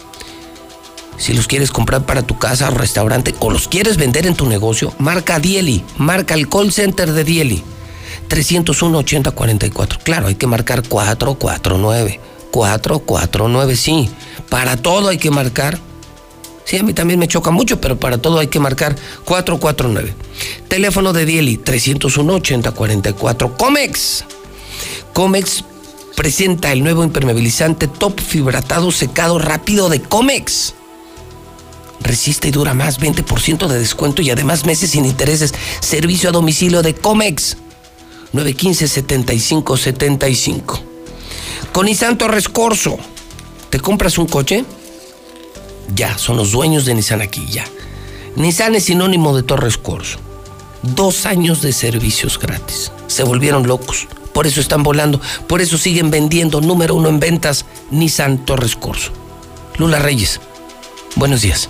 Si 1.17 1.33
los 1.33 1.47
quieres 1.47 1.71
comprar 1.71 2.05
para 2.05 2.21
tu 2.21 2.37
casa 2.37 2.69
o 2.69 2.71
restaurante 2.71 3.33
o 3.39 3.49
los 3.49 3.67
quieres 3.67 3.97
vender 3.97 4.27
en 4.27 4.35
tu 4.35 4.45
negocio, 4.45 4.93
marca 4.99 5.39
Dieli, 5.39 5.83
marca 5.97 6.33
el 6.33 6.47
call 6.47 6.71
center 6.71 7.11
de 7.11 7.23
Dieli 7.23 7.63
301-8044. 8.29 9.99
Claro, 10.03 10.27
hay 10.27 10.35
que 10.35 10.47
marcar 10.47 10.87
449. 10.87 12.19
449, 12.51 13.75
sí. 13.75 14.09
Para 14.49 14.77
todo 14.77 15.09
hay 15.09 15.17
que 15.17 15.31
marcar. 15.31 15.79
Sí, 16.65 16.77
a 16.77 16.83
mí 16.83 16.93
también 16.93 17.19
me 17.19 17.27
choca 17.27 17.51
mucho, 17.51 17.79
pero 17.79 17.97
para 17.97 18.17
todo 18.17 18.39
hay 18.39 18.47
que 18.47 18.59
marcar 18.59 18.95
449. 19.25 20.13
Teléfono 20.67 21.13
de 21.13 21.25
Dieli, 21.25 21.57
301-8044. 21.57 23.55
Comex. 23.55 24.25
Comex 25.13 25.63
presenta 26.15 26.71
el 26.71 26.83
nuevo 26.83 27.03
impermeabilizante 27.03 27.87
top 27.87 28.19
fibratado 28.19 28.91
secado 28.91 29.39
rápido 29.39 29.87
de 29.89 30.01
Comex. 30.01 30.73
Resiste 32.01 32.49
y 32.49 32.51
dura 32.51 32.73
más, 32.73 32.99
20% 32.99 33.67
de 33.67 33.79
descuento 33.79 34.21
y 34.21 34.29
además 34.29 34.65
meses 34.65 34.91
sin 34.91 35.05
intereses. 35.05 35.53
Servicio 35.79 36.27
a 36.29 36.33
domicilio 36.33 36.81
de 36.81 36.95
Comex. 36.95 37.55
915-7575. 38.33 40.81
Con 41.71 41.85
Nissan 41.85 42.17
Torres 42.17 42.49
Corso, 42.49 42.97
¿te 43.69 43.79
compras 43.79 44.17
un 44.17 44.27
coche? 44.27 44.65
Ya, 45.95 46.17
son 46.17 46.35
los 46.37 46.51
dueños 46.51 46.85
de 46.85 46.95
Nissan 46.95 47.21
aquí, 47.21 47.45
ya. 47.47 47.65
Nissan 48.35 48.75
es 48.75 48.85
sinónimo 48.85 49.35
de 49.35 49.43
Torres 49.43 49.77
Corso. 49.77 50.19
Dos 50.83 51.25
años 51.25 51.61
de 51.61 51.73
servicios 51.73 52.39
gratis. 52.39 52.91
Se 53.07 53.23
volvieron 53.23 53.67
locos. 53.67 54.07
Por 54.33 54.45
eso 54.45 54.61
están 54.61 54.83
volando. 54.83 55.19
Por 55.47 55.61
eso 55.61 55.77
siguen 55.77 56.11
vendiendo 56.11 56.61
número 56.61 56.95
uno 56.95 57.09
en 57.09 57.19
ventas 57.19 57.65
Nissan 57.89 58.45
Torres 58.45 58.75
Corso. 58.75 59.11
Lula 59.77 59.99
Reyes, 59.99 60.39
buenos 61.15 61.41
días. 61.41 61.69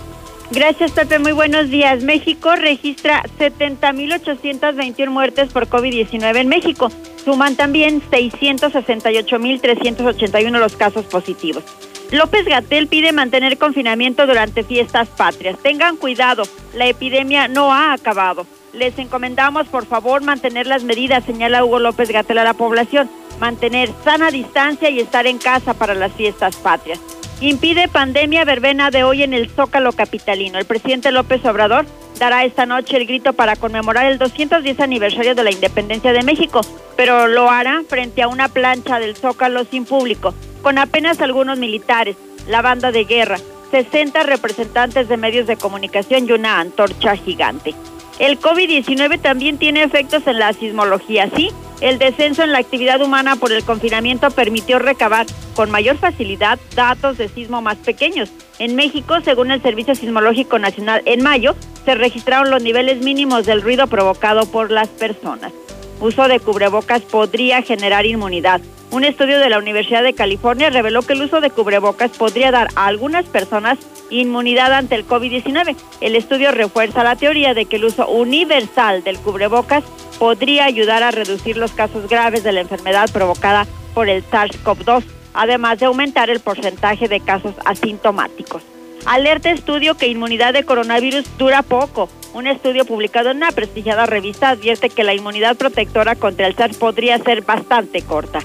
Gracias, 0.50 0.92
Pepe. 0.92 1.18
Muy 1.18 1.32
buenos 1.32 1.68
días. 1.68 2.02
México 2.02 2.56
registra 2.56 3.22
70.821 3.38 5.10
muertes 5.10 5.52
por 5.52 5.68
COVID-19 5.68 6.36
en 6.36 6.48
México. 6.48 6.90
Suman 7.22 7.54
también 7.54 8.00
668.381 8.10 10.58
los 10.58 10.74
casos 10.76 11.04
positivos. 11.04 11.64
López 12.10 12.46
Gatel 12.46 12.86
pide 12.86 13.12
mantener 13.12 13.58
confinamiento 13.58 14.26
durante 14.26 14.62
fiestas 14.62 15.10
patrias. 15.10 15.58
Tengan 15.62 15.98
cuidado, 15.98 16.44
la 16.74 16.86
epidemia 16.86 17.46
no 17.48 17.70
ha 17.70 17.92
acabado. 17.92 18.46
Les 18.72 18.98
encomendamos, 18.98 19.68
por 19.68 19.84
favor, 19.84 20.22
mantener 20.22 20.66
las 20.66 20.82
medidas, 20.82 21.24
señala 21.24 21.62
Hugo 21.62 21.78
López 21.78 22.08
Gatel 22.08 22.38
a 22.38 22.44
la 22.44 22.54
población. 22.54 23.10
Mantener 23.38 23.90
sana 24.02 24.30
distancia 24.30 24.88
y 24.88 25.00
estar 25.00 25.26
en 25.26 25.36
casa 25.36 25.74
para 25.74 25.92
las 25.94 26.12
fiestas 26.12 26.56
patrias. 26.56 27.17
Impide 27.40 27.86
pandemia 27.86 28.44
verbena 28.44 28.90
de 28.90 29.04
hoy 29.04 29.22
en 29.22 29.32
el 29.32 29.48
Zócalo 29.48 29.92
Capitalino. 29.92 30.58
El 30.58 30.64
presidente 30.64 31.12
López 31.12 31.44
Obrador 31.44 31.86
dará 32.18 32.44
esta 32.44 32.66
noche 32.66 32.96
el 32.96 33.06
grito 33.06 33.32
para 33.32 33.54
conmemorar 33.54 34.06
el 34.06 34.18
210 34.18 34.80
aniversario 34.80 35.36
de 35.36 35.44
la 35.44 35.52
independencia 35.52 36.12
de 36.12 36.24
México, 36.24 36.62
pero 36.96 37.28
lo 37.28 37.48
hará 37.48 37.82
frente 37.88 38.22
a 38.22 38.28
una 38.28 38.48
plancha 38.48 38.98
del 38.98 39.14
Zócalo 39.14 39.64
sin 39.64 39.84
público, 39.84 40.34
con 40.62 40.78
apenas 40.78 41.20
algunos 41.20 41.60
militares, 41.60 42.16
la 42.48 42.60
banda 42.60 42.90
de 42.90 43.04
guerra, 43.04 43.38
60 43.70 44.20
representantes 44.24 45.08
de 45.08 45.16
medios 45.16 45.46
de 45.46 45.56
comunicación 45.56 46.28
y 46.28 46.32
una 46.32 46.58
antorcha 46.58 47.14
gigante. 47.14 47.72
El 48.18 48.40
COVID-19 48.40 49.20
también 49.20 49.58
tiene 49.58 49.82
efectos 49.82 50.26
en 50.26 50.38
la 50.38 50.52
sismología, 50.52 51.30
sí. 51.34 51.50
El 51.80 51.98
descenso 51.98 52.42
en 52.42 52.50
la 52.50 52.58
actividad 52.58 53.00
humana 53.00 53.36
por 53.36 53.52
el 53.52 53.62
confinamiento 53.62 54.30
permitió 54.32 54.80
recabar 54.80 55.26
con 55.54 55.70
mayor 55.70 55.96
facilidad 55.96 56.58
datos 56.74 57.18
de 57.18 57.28
sismo 57.28 57.62
más 57.62 57.76
pequeños. 57.76 58.30
En 58.58 58.74
México, 58.74 59.20
según 59.24 59.52
el 59.52 59.62
Servicio 59.62 59.94
Sismológico 59.94 60.58
Nacional, 60.58 61.02
en 61.04 61.22
mayo 61.22 61.54
se 61.84 61.94
registraron 61.94 62.50
los 62.50 62.62
niveles 62.62 62.98
mínimos 63.04 63.46
del 63.46 63.62
ruido 63.62 63.86
provocado 63.86 64.46
por 64.46 64.72
las 64.72 64.88
personas. 64.88 65.52
Uso 66.00 66.28
de 66.28 66.38
cubrebocas 66.38 67.02
podría 67.02 67.62
generar 67.62 68.06
inmunidad. 68.06 68.60
Un 68.90 69.04
estudio 69.04 69.38
de 69.38 69.50
la 69.50 69.58
Universidad 69.58 70.02
de 70.02 70.14
California 70.14 70.70
reveló 70.70 71.02
que 71.02 71.12
el 71.12 71.22
uso 71.22 71.40
de 71.40 71.50
cubrebocas 71.50 72.12
podría 72.12 72.50
dar 72.50 72.68
a 72.76 72.86
algunas 72.86 73.26
personas 73.26 73.78
inmunidad 74.08 74.72
ante 74.72 74.94
el 74.94 75.06
COVID-19. 75.06 75.76
El 76.00 76.16
estudio 76.16 76.52
refuerza 76.52 77.04
la 77.04 77.16
teoría 77.16 77.52
de 77.52 77.66
que 77.66 77.76
el 77.76 77.84
uso 77.84 78.08
universal 78.08 79.02
del 79.02 79.18
cubrebocas 79.18 79.84
podría 80.18 80.64
ayudar 80.64 81.02
a 81.02 81.10
reducir 81.10 81.56
los 81.56 81.72
casos 81.72 82.08
graves 82.08 82.44
de 82.44 82.52
la 82.52 82.60
enfermedad 82.60 83.10
provocada 83.12 83.66
por 83.92 84.08
el 84.08 84.24
SARS-CoV-2, 84.24 85.04
además 85.34 85.80
de 85.80 85.86
aumentar 85.86 86.30
el 86.30 86.40
porcentaje 86.40 87.08
de 87.08 87.20
casos 87.20 87.54
asintomáticos. 87.64 88.62
Alerta 89.04 89.50
estudio 89.50 89.96
que 89.96 90.08
inmunidad 90.08 90.52
de 90.52 90.64
coronavirus 90.64 91.24
dura 91.38 91.62
poco. 91.62 92.08
Un 92.38 92.46
estudio 92.46 92.84
publicado 92.84 93.30
en 93.30 93.38
una 93.38 93.50
prestigiada 93.50 94.06
revista 94.06 94.50
advierte 94.50 94.90
que 94.90 95.02
la 95.02 95.12
inmunidad 95.12 95.56
protectora 95.56 96.14
contra 96.14 96.46
el 96.46 96.54
SARS 96.54 96.76
podría 96.76 97.18
ser 97.18 97.42
bastante 97.42 98.00
corta. 98.02 98.38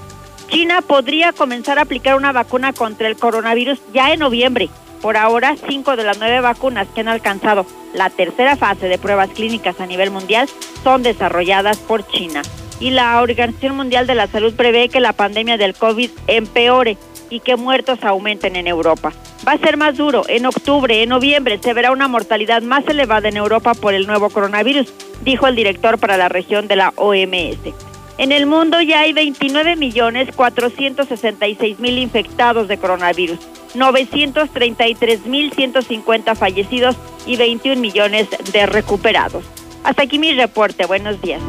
China 0.48 0.82
podría 0.82 1.32
comenzar 1.32 1.78
a 1.78 1.82
aplicar 1.82 2.16
una 2.16 2.32
vacuna 2.32 2.72
contra 2.72 3.06
el 3.06 3.14
coronavirus 3.14 3.80
ya 3.92 4.12
en 4.12 4.18
noviembre. 4.18 4.68
Por 5.00 5.16
ahora, 5.16 5.54
cinco 5.68 5.94
de 5.94 6.02
las 6.02 6.18
nueve 6.18 6.40
vacunas 6.40 6.88
que 6.92 7.02
han 7.02 7.08
alcanzado 7.08 7.66
la 7.94 8.10
tercera 8.10 8.56
fase 8.56 8.88
de 8.88 8.98
pruebas 8.98 9.30
clínicas 9.30 9.80
a 9.80 9.86
nivel 9.86 10.10
mundial 10.10 10.48
son 10.82 11.04
desarrolladas 11.04 11.76
por 11.76 12.04
China. 12.08 12.42
Y 12.80 12.90
la 12.90 13.22
Organización 13.22 13.76
Mundial 13.76 14.08
de 14.08 14.16
la 14.16 14.26
Salud 14.26 14.54
prevé 14.54 14.88
que 14.88 14.98
la 14.98 15.12
pandemia 15.12 15.56
del 15.56 15.72
COVID 15.72 16.10
empeore 16.26 16.98
y 17.30 17.40
que 17.40 17.56
muertos 17.56 18.02
aumenten 18.02 18.56
en 18.56 18.66
Europa. 18.66 19.12
Va 19.46 19.52
a 19.52 19.58
ser 19.58 19.76
más 19.76 19.96
duro. 19.96 20.24
En 20.28 20.46
octubre, 20.46 21.02
en 21.02 21.08
noviembre, 21.10 21.58
se 21.62 21.74
verá 21.74 21.92
una 21.92 22.08
mortalidad 22.08 22.62
más 22.62 22.86
elevada 22.86 23.28
en 23.28 23.36
Europa 23.36 23.74
por 23.74 23.94
el 23.94 24.06
nuevo 24.06 24.30
coronavirus, 24.30 24.92
dijo 25.22 25.46
el 25.46 25.56
director 25.56 25.98
para 25.98 26.16
la 26.16 26.28
región 26.28 26.68
de 26.68 26.76
la 26.76 26.92
OMS. 26.96 27.74
En 28.16 28.30
el 28.30 28.46
mundo 28.46 28.80
ya 28.80 29.00
hay 29.00 29.12
29 29.12 29.74
millones 29.74 30.28
466 30.36 31.80
mil 31.80 31.98
infectados 31.98 32.68
de 32.68 32.78
coronavirus, 32.78 33.38
933 33.74 35.26
mil 35.26 35.52
150 35.52 36.34
fallecidos 36.36 36.96
y 37.26 37.36
21 37.36 37.80
millones 37.80 38.28
de 38.52 38.66
recuperados. 38.66 39.44
Hasta 39.84 40.02
aquí 40.02 40.18
mi 40.18 40.32
reporte. 40.32 40.86
Buenos 40.86 41.20
días. 41.20 41.40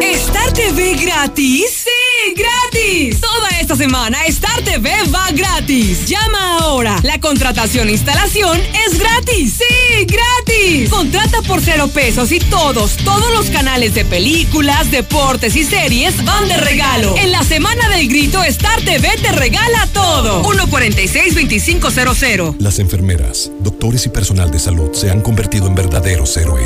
¿Star 0.00 0.52
TV 0.52 0.94
gratis? 0.96 1.84
¡Sí, 1.84 1.90
gratis! 2.34 3.20
Toda 3.20 3.48
esta 3.60 3.76
semana 3.76 4.24
Star 4.26 4.60
TV 4.62 4.90
va 5.14 5.28
gratis. 5.32 6.06
Llama 6.06 6.58
ahora. 6.58 6.98
La 7.02 7.18
contratación 7.20 7.88
e 7.88 7.92
instalación 7.92 8.60
es 8.86 8.98
gratis. 8.98 9.54
¡Sí, 9.58 10.06
gratis! 10.06 10.88
Contrata 10.90 11.42
por 11.42 11.60
cero 11.60 11.88
pesos 11.88 12.32
y 12.32 12.38
todos, 12.40 12.96
todos 12.98 13.30
los 13.32 13.46
canales 13.50 13.94
de 13.94 14.04
películas, 14.04 14.90
deportes 14.90 15.56
y 15.56 15.64
series 15.64 16.22
van 16.24 16.48
de 16.48 16.56
regalo. 16.58 17.14
En 17.16 17.32
la 17.32 17.42
semana 17.42 17.88
del 17.88 18.08
grito, 18.08 18.42
Star 18.44 18.80
TV 18.82 19.08
te 19.22 19.32
regala 19.32 19.86
todo. 19.92 20.42
146-2500. 20.42 22.56
Las 22.58 22.78
enfermeras, 22.78 23.50
doctores 23.60 24.04
y 24.06 24.10
personal 24.10 24.50
de 24.50 24.58
salud 24.58 24.92
se 24.92 25.10
han 25.10 25.20
convertido 25.22 25.66
en 25.66 25.74
verdaderos 25.74 26.36
héroes, 26.36 26.65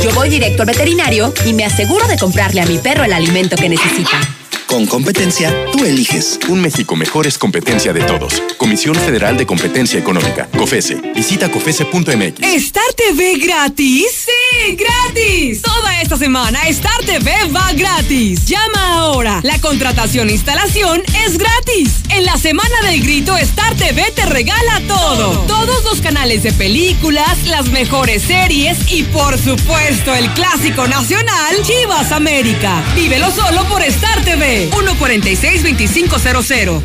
Yo 0.03 0.13
voy 0.15 0.29
directo 0.29 0.63
al 0.63 0.67
veterinario 0.67 1.33
y 1.45 1.53
me 1.53 1.65
aseguro 1.65 2.07
de 2.07 2.17
comprarle 2.17 2.61
a 2.61 2.67
mi 2.67 2.79
perro 2.79 3.05
el 3.05 3.13
alimento 3.13 3.57
que 3.57 3.69
necesita. 3.69 4.40
Con 4.71 4.87
competencia, 4.87 5.53
tú 5.73 5.85
eliges. 5.85 6.39
Un 6.49 6.61
México 6.61 6.95
mejor 6.95 7.27
es 7.27 7.39
competencia 7.39 7.93
de 7.93 8.05
todos. 8.05 8.41
Comisión 8.57 8.95
Federal 8.95 9.37
de 9.37 9.45
Competencia 9.45 9.99
Económica. 9.99 10.49
COFESE. 10.57 10.95
Visita 11.13 11.51
COFESE.mx. 11.51 12.39
¿Star 12.41 12.93
TV 12.97 13.39
gratis? 13.39 14.07
¡Sí, 14.27 14.77
gratis! 14.77 15.63
Toda 15.63 16.01
esta 16.01 16.17
semana 16.17 16.69
Star 16.69 17.01
TV 17.05 17.33
va 17.55 17.73
gratis. 17.73 18.47
Llama 18.47 18.93
ahora. 18.93 19.41
La 19.43 19.59
contratación 19.59 20.29
e 20.29 20.35
instalación 20.35 21.03
es 21.27 21.37
gratis. 21.37 22.03
En 22.11 22.25
la 22.25 22.37
semana 22.37 22.81
del 22.85 23.03
grito, 23.03 23.37
Star 23.39 23.75
TV 23.75 24.13
te 24.15 24.25
regala 24.27 24.83
todo. 24.87 25.41
Todos 25.49 25.83
los 25.83 26.01
canales 26.01 26.45
de 26.45 26.53
películas, 26.53 27.45
las 27.47 27.71
mejores 27.71 28.23
series 28.23 28.79
y 28.93 29.03
por 29.03 29.37
supuesto 29.37 30.15
el 30.15 30.33
clásico 30.35 30.87
nacional 30.87 31.57
Chivas 31.63 32.13
América. 32.13 32.85
Vívelo 32.95 33.33
solo 33.33 33.65
por 33.65 33.83
Star 33.83 34.23
TV. 34.25 34.60
146-2500. 34.69 36.83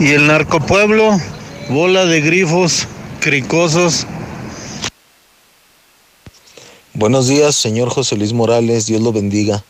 Y 0.00 0.12
el 0.12 0.26
narcopueblo, 0.26 1.20
bola 1.68 2.06
de 2.06 2.22
grifos, 2.22 2.88
cricosos. 3.20 4.06
Buenos 6.94 7.28
días, 7.28 7.56
señor 7.56 7.90
José 7.90 8.16
Luis 8.16 8.32
Morales, 8.32 8.86
Dios 8.86 9.02
lo 9.02 9.12
bendiga. 9.12 9.62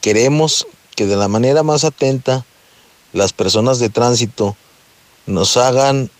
Queremos 0.00 0.66
que 0.96 1.04
de 1.06 1.16
la 1.16 1.28
manera 1.28 1.62
más 1.62 1.84
atenta 1.84 2.46
las 3.12 3.34
personas 3.34 3.78
de 3.78 3.90
tránsito 3.90 4.56
nos 5.26 5.56
hagan 5.56 6.10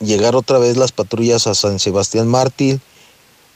llegar 0.00 0.34
otra 0.34 0.58
vez 0.58 0.76
las 0.76 0.90
patrullas 0.92 1.46
a 1.46 1.54
San 1.54 1.78
Sebastián 1.78 2.28
Mártir 2.28 2.80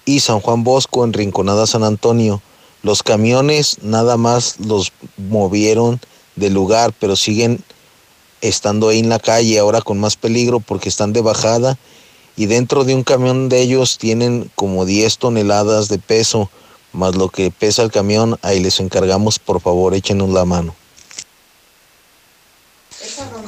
y 0.04 0.20
San 0.20 0.40
Juan 0.40 0.64
Bosco 0.64 1.04
en 1.04 1.12
Rinconada 1.12 1.66
San 1.66 1.84
Antonio. 1.84 2.40
Los 2.82 3.02
camiones 3.02 3.78
nada 3.82 4.16
más 4.16 4.60
los 4.60 4.92
movieron 5.16 6.00
del 6.36 6.54
lugar, 6.54 6.92
pero 6.98 7.16
siguen 7.16 7.62
estando 8.40 8.88
ahí 8.88 9.00
en 9.00 9.08
la 9.08 9.18
calle 9.18 9.58
ahora 9.58 9.80
con 9.80 9.98
más 9.98 10.16
peligro 10.16 10.60
porque 10.60 10.88
están 10.88 11.12
de 11.12 11.22
bajada 11.22 11.76
y 12.36 12.46
dentro 12.46 12.84
de 12.84 12.94
un 12.94 13.02
camión 13.02 13.48
de 13.48 13.62
ellos 13.62 13.98
tienen 13.98 14.50
como 14.54 14.84
10 14.84 15.18
toneladas 15.18 15.88
de 15.88 15.98
peso, 15.98 16.50
más 16.92 17.16
lo 17.16 17.30
que 17.30 17.50
pesa 17.50 17.82
el 17.82 17.90
camión, 17.90 18.38
ahí 18.42 18.60
les 18.60 18.78
encargamos, 18.78 19.38
por 19.38 19.60
favor, 19.60 19.94
échenos 19.94 20.28
la 20.30 20.44
mano. 20.44 20.74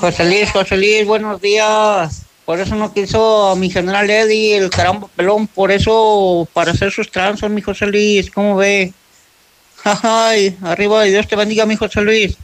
José 0.00 0.24
Luis, 0.24 0.50
José 0.50 0.76
Luis, 0.76 1.06
buenos 1.06 1.40
días. 1.40 2.22
Por 2.44 2.60
eso 2.60 2.74
no 2.76 2.94
quiso 2.94 3.48
a 3.48 3.56
mi 3.56 3.68
general 3.68 4.08
Eddie, 4.08 4.56
el 4.56 4.70
caramba 4.70 5.08
pelón, 5.14 5.46
por 5.48 5.70
eso, 5.70 6.48
para 6.54 6.72
hacer 6.72 6.90
sus 6.90 7.10
tranzas, 7.10 7.50
mi 7.50 7.60
José 7.60 7.86
Luis, 7.86 8.30
¿cómo 8.30 8.56
ve? 8.56 8.94
Ay, 9.84 10.56
arriba 10.62 11.02
Dios 11.02 11.28
te 11.28 11.36
bendiga, 11.36 11.66
mi 11.66 11.76
José 11.76 12.00
Luis. 12.00 12.38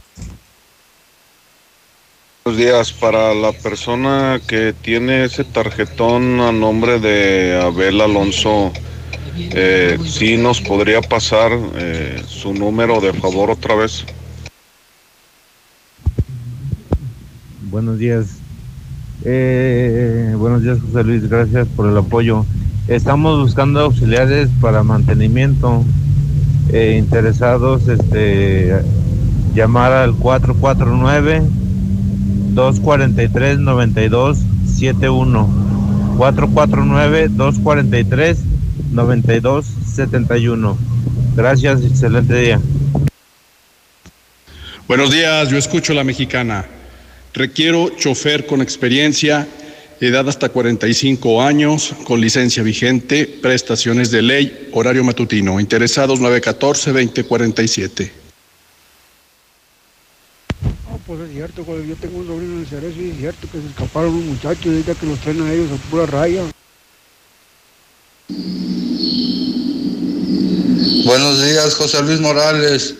Buenos 2.47 2.61
días. 2.61 2.93
Para 2.93 3.33
la 3.33 3.53
persona 3.53 4.39
que 4.47 4.71
tiene 4.71 5.23
ese 5.23 5.43
tarjetón 5.43 6.39
a 6.41 6.51
nombre 6.51 6.99
de 6.99 7.59
Abel 7.59 7.99
Alonso, 7.99 8.71
eh, 9.35 9.97
¿sí 10.05 10.37
nos 10.37 10.61
podría 10.61 11.01
pasar 11.01 11.49
eh, 11.73 12.21
su 12.27 12.53
número 12.53 13.01
de 13.01 13.13
favor 13.13 13.49
otra 13.49 13.73
vez? 13.73 14.05
Buenos 17.71 17.97
días. 17.97 18.37
Eh, 19.23 20.35
buenos 20.37 20.61
días, 20.61 20.77
José 20.81 21.03
Luis. 21.03 21.27
Gracias 21.27 21.67
por 21.69 21.89
el 21.89 21.97
apoyo. 21.97 22.45
Estamos 22.87 23.41
buscando 23.41 23.79
auxiliares 23.79 24.49
para 24.61 24.83
mantenimiento. 24.83 25.83
Eh, 26.71 26.97
interesados, 26.99 27.87
este, 27.87 28.71
llamar 29.55 29.93
al 29.93 30.13
449 30.13 31.64
243 32.55 33.59
9271 33.59 36.15
449 36.17 37.29
243 37.29 38.37
9271 38.91 40.95
Gracias, 41.35 41.83
excelente 41.83 42.39
día. 42.39 42.61
Buenos 44.87 45.11
días, 45.11 45.49
yo 45.49 45.57
escucho 45.57 45.93
la 45.93 46.05
mexicana. 46.05 46.65
Requiero 47.33 47.89
chofer 47.89 48.45
con 48.45 48.61
experiencia, 48.61 49.45
edad 49.99 50.29
hasta 50.29 50.47
45 50.47 51.41
años, 51.41 51.93
con 52.05 52.21
licencia 52.21 52.63
vigente, 52.63 53.27
prestaciones 53.27 54.11
de 54.11 54.21
ley, 54.21 54.69
horario 54.71 55.03
matutino. 55.03 55.59
Interesados 55.59 56.21
914-2047. 56.21 58.24
Pues 61.05 61.19
es 61.19 61.33
cierto, 61.33 61.63
cuando 61.63 61.83
yo 61.83 61.95
tengo 61.95 62.17
un 62.17 62.25
sobrino 62.25 62.53
en 62.53 62.59
el 62.61 62.67
Cerezo 62.67 62.99
y 62.99 63.11
es 63.11 63.17
cierto 63.17 63.47
que 63.51 63.61
se 63.61 63.67
escaparon 63.67 64.15
unos 64.15 64.25
muchachos 64.25 64.65
y 64.65 64.69
ahorita 64.69 64.95
que 64.95 65.05
los 65.05 65.19
traen 65.19 65.41
a 65.43 65.53
ellos 65.53 65.69
a 65.71 65.89
pura 65.91 66.07
raya. 66.07 66.41
Buenos 71.05 71.43
días, 71.43 71.75
José 71.75 72.01
Luis 72.01 72.19
Morales. 72.19 72.95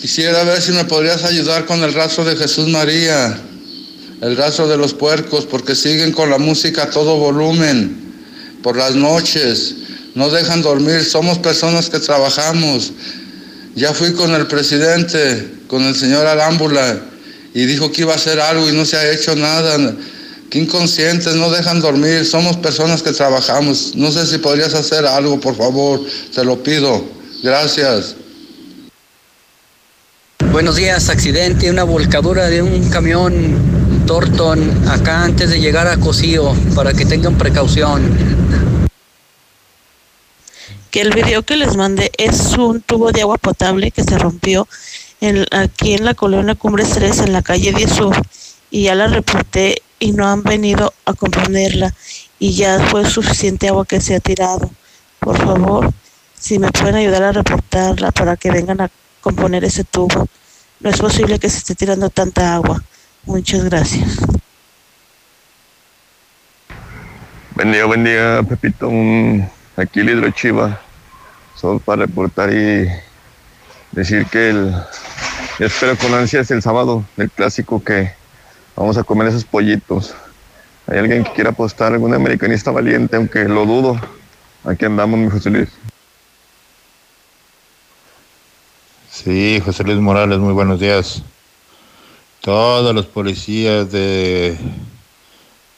Quisiera 0.00 0.44
ver 0.44 0.62
si 0.62 0.70
me 0.70 0.84
podrías 0.84 1.24
ayudar 1.24 1.66
con 1.66 1.82
el 1.82 1.92
rastro 1.92 2.24
de 2.24 2.36
Jesús 2.36 2.68
María, 2.68 3.40
el 4.20 4.36
rastro 4.36 4.68
de 4.68 4.76
los 4.76 4.94
puercos, 4.94 5.46
porque 5.46 5.74
siguen 5.74 6.12
con 6.12 6.30
la 6.30 6.38
música 6.38 6.84
a 6.84 6.90
todo 6.90 7.16
volumen 7.16 8.14
por 8.62 8.76
las 8.76 8.94
noches, 8.94 9.74
no 10.14 10.30
dejan 10.30 10.62
dormir, 10.62 11.04
somos 11.04 11.38
personas 11.38 11.90
que 11.90 11.98
trabajamos. 11.98 12.92
Ya 13.76 13.92
fui 13.92 14.14
con 14.14 14.34
el 14.34 14.46
presidente, 14.46 15.52
con 15.68 15.82
el 15.84 15.94
señor 15.94 16.26
Arámbula, 16.26 16.98
y 17.52 17.66
dijo 17.66 17.92
que 17.92 18.02
iba 18.02 18.14
a 18.14 18.16
hacer 18.16 18.40
algo 18.40 18.66
y 18.70 18.72
no 18.72 18.86
se 18.86 18.96
ha 18.96 19.12
hecho 19.12 19.36
nada. 19.36 19.94
Qué 20.48 20.60
inconscientes, 20.60 21.34
no 21.34 21.50
dejan 21.50 21.82
dormir, 21.82 22.24
somos 22.24 22.56
personas 22.56 23.02
que 23.02 23.12
trabajamos. 23.12 23.94
No 23.94 24.10
sé 24.10 24.26
si 24.26 24.38
podrías 24.38 24.72
hacer 24.72 25.04
algo, 25.04 25.38
por 25.38 25.54
favor, 25.54 26.00
te 26.34 26.42
lo 26.42 26.62
pido. 26.62 27.04
Gracias. 27.42 28.16
Buenos 30.50 30.76
días, 30.76 31.10
accidente, 31.10 31.70
una 31.70 31.84
volcadura 31.84 32.48
de 32.48 32.62
un 32.62 32.88
camión 32.88 33.58
Torton 34.06 34.88
acá 34.88 35.24
antes 35.24 35.50
de 35.50 35.60
llegar 35.60 35.86
a 35.86 35.98
Cocío, 35.98 36.54
para 36.74 36.94
que 36.94 37.04
tengan 37.04 37.36
precaución. 37.36 38.02
El 40.98 41.12
video 41.12 41.42
que 41.42 41.56
les 41.56 41.76
mandé 41.76 42.10
es 42.16 42.56
un 42.56 42.80
tubo 42.80 43.12
de 43.12 43.22
agua 43.22 43.38
potable 43.38 43.90
que 43.90 44.02
se 44.02 44.18
rompió 44.18 44.66
en, 45.20 45.44
aquí 45.50 45.94
en 45.94 46.04
la 46.04 46.14
colonia 46.14 46.54
Cumbres 46.54 46.90
3 46.90 47.20
en 47.20 47.32
la 47.32 47.42
calle 47.42 47.72
10 47.72 47.90
Sur 47.90 48.16
y 48.70 48.84
ya 48.84 48.94
la 48.94 49.06
reporté 49.06 49.82
y 49.98 50.12
no 50.12 50.26
han 50.26 50.42
venido 50.42 50.94
a 51.04 51.12
componerla 51.12 51.94
y 52.38 52.52
ya 52.54 52.80
fue 52.88 53.04
suficiente 53.04 53.68
agua 53.68 53.84
que 53.84 54.00
se 54.00 54.14
ha 54.14 54.20
tirado. 54.20 54.70
Por 55.20 55.36
favor, 55.36 55.92
si 56.38 56.58
me 56.58 56.70
pueden 56.70 56.96
ayudar 56.96 57.24
a 57.24 57.32
reportarla 57.32 58.12
para 58.12 58.36
que 58.36 58.50
vengan 58.50 58.80
a 58.80 58.90
componer 59.20 59.64
ese 59.64 59.84
tubo. 59.84 60.28
No 60.80 60.90
es 60.90 60.98
posible 60.98 61.38
que 61.38 61.50
se 61.50 61.58
esté 61.58 61.74
tirando 61.74 62.10
tanta 62.10 62.54
agua. 62.54 62.82
Muchas 63.24 63.64
gracias. 63.64 64.18
Buen 67.54 67.72
día, 67.72 67.84
buen 67.86 68.04
día, 68.04 68.40
Pepito. 68.48 68.90
Aquí 69.76 70.00
el 70.00 70.10
hidrochiva. 70.10 70.85
Solo 71.56 71.78
para 71.78 72.06
reportar 72.06 72.52
y 72.52 72.86
decir 73.92 74.26
que 74.26 74.50
el, 74.50 74.74
espero 75.58 75.96
con 75.96 76.14
ansias 76.14 76.50
el 76.50 76.62
sábado, 76.62 77.04
el 77.16 77.30
clásico 77.30 77.82
que 77.82 78.12
vamos 78.76 78.98
a 78.98 79.04
comer 79.04 79.28
esos 79.28 79.44
pollitos. 79.44 80.14
¿Hay 80.86 80.98
alguien 80.98 81.24
que 81.24 81.32
quiera 81.32 81.50
apostar, 81.50 81.92
algún 81.92 82.14
americanista 82.14 82.70
valiente, 82.70 83.16
aunque 83.16 83.44
lo 83.44 83.64
dudo? 83.64 84.00
Aquí 84.64 84.84
andamos, 84.84 85.18
mi 85.18 85.30
José 85.30 85.50
Luis. 85.50 85.68
Sí, 89.10 89.60
José 89.64 89.82
Luis 89.82 89.98
Morales, 89.98 90.38
muy 90.38 90.52
buenos 90.52 90.78
días. 90.78 91.22
Todos 92.40 92.94
los 92.94 93.06
policías 93.06 93.90
de 93.90 94.56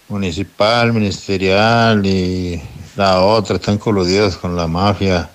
municipal, 0.09 0.93
ministerial 0.93 2.05
y 2.05 2.61
la 2.97 3.21
otra 3.21 3.57
están 3.57 3.79
coludidos 3.79 4.37
con 4.37 4.57
la 4.57 4.67
mafia. 4.67 5.31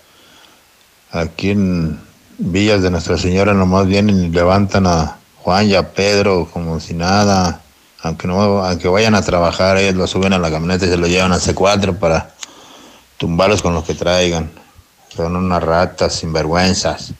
Aquí 1.13 1.51
en 1.51 1.99
Villas 2.39 2.81
de 2.81 2.89
Nuestra 2.89 3.19
Señora 3.19 3.53
nomás 3.53 3.85
vienen 3.85 4.23
y 4.23 4.29
levantan 4.29 4.87
a 4.87 5.17
Juan 5.43 5.67
y 5.67 5.75
a 5.75 5.93
Pedro 5.93 6.49
como 6.51 6.79
si 6.79 6.95
nada. 6.95 7.61
Aunque 8.01 8.27
no, 8.27 8.63
aunque 8.65 8.87
vayan 8.87 9.13
a 9.13 9.21
trabajar, 9.21 9.77
ellos 9.77 9.93
lo 9.93 10.07
suben 10.07 10.33
a 10.33 10.39
la 10.39 10.49
camioneta 10.49 10.87
y 10.87 10.89
se 10.89 10.97
lo 10.97 11.05
llevan 11.05 11.31
a 11.31 11.37
C4 11.37 11.99
para 11.99 12.31
tumbarlos 13.17 13.61
con 13.61 13.75
los 13.75 13.83
que 13.83 13.93
traigan. 13.93 14.49
Son 15.15 15.35
unas 15.35 15.61
ratas 15.61 16.15
sinvergüenzas. 16.15 17.13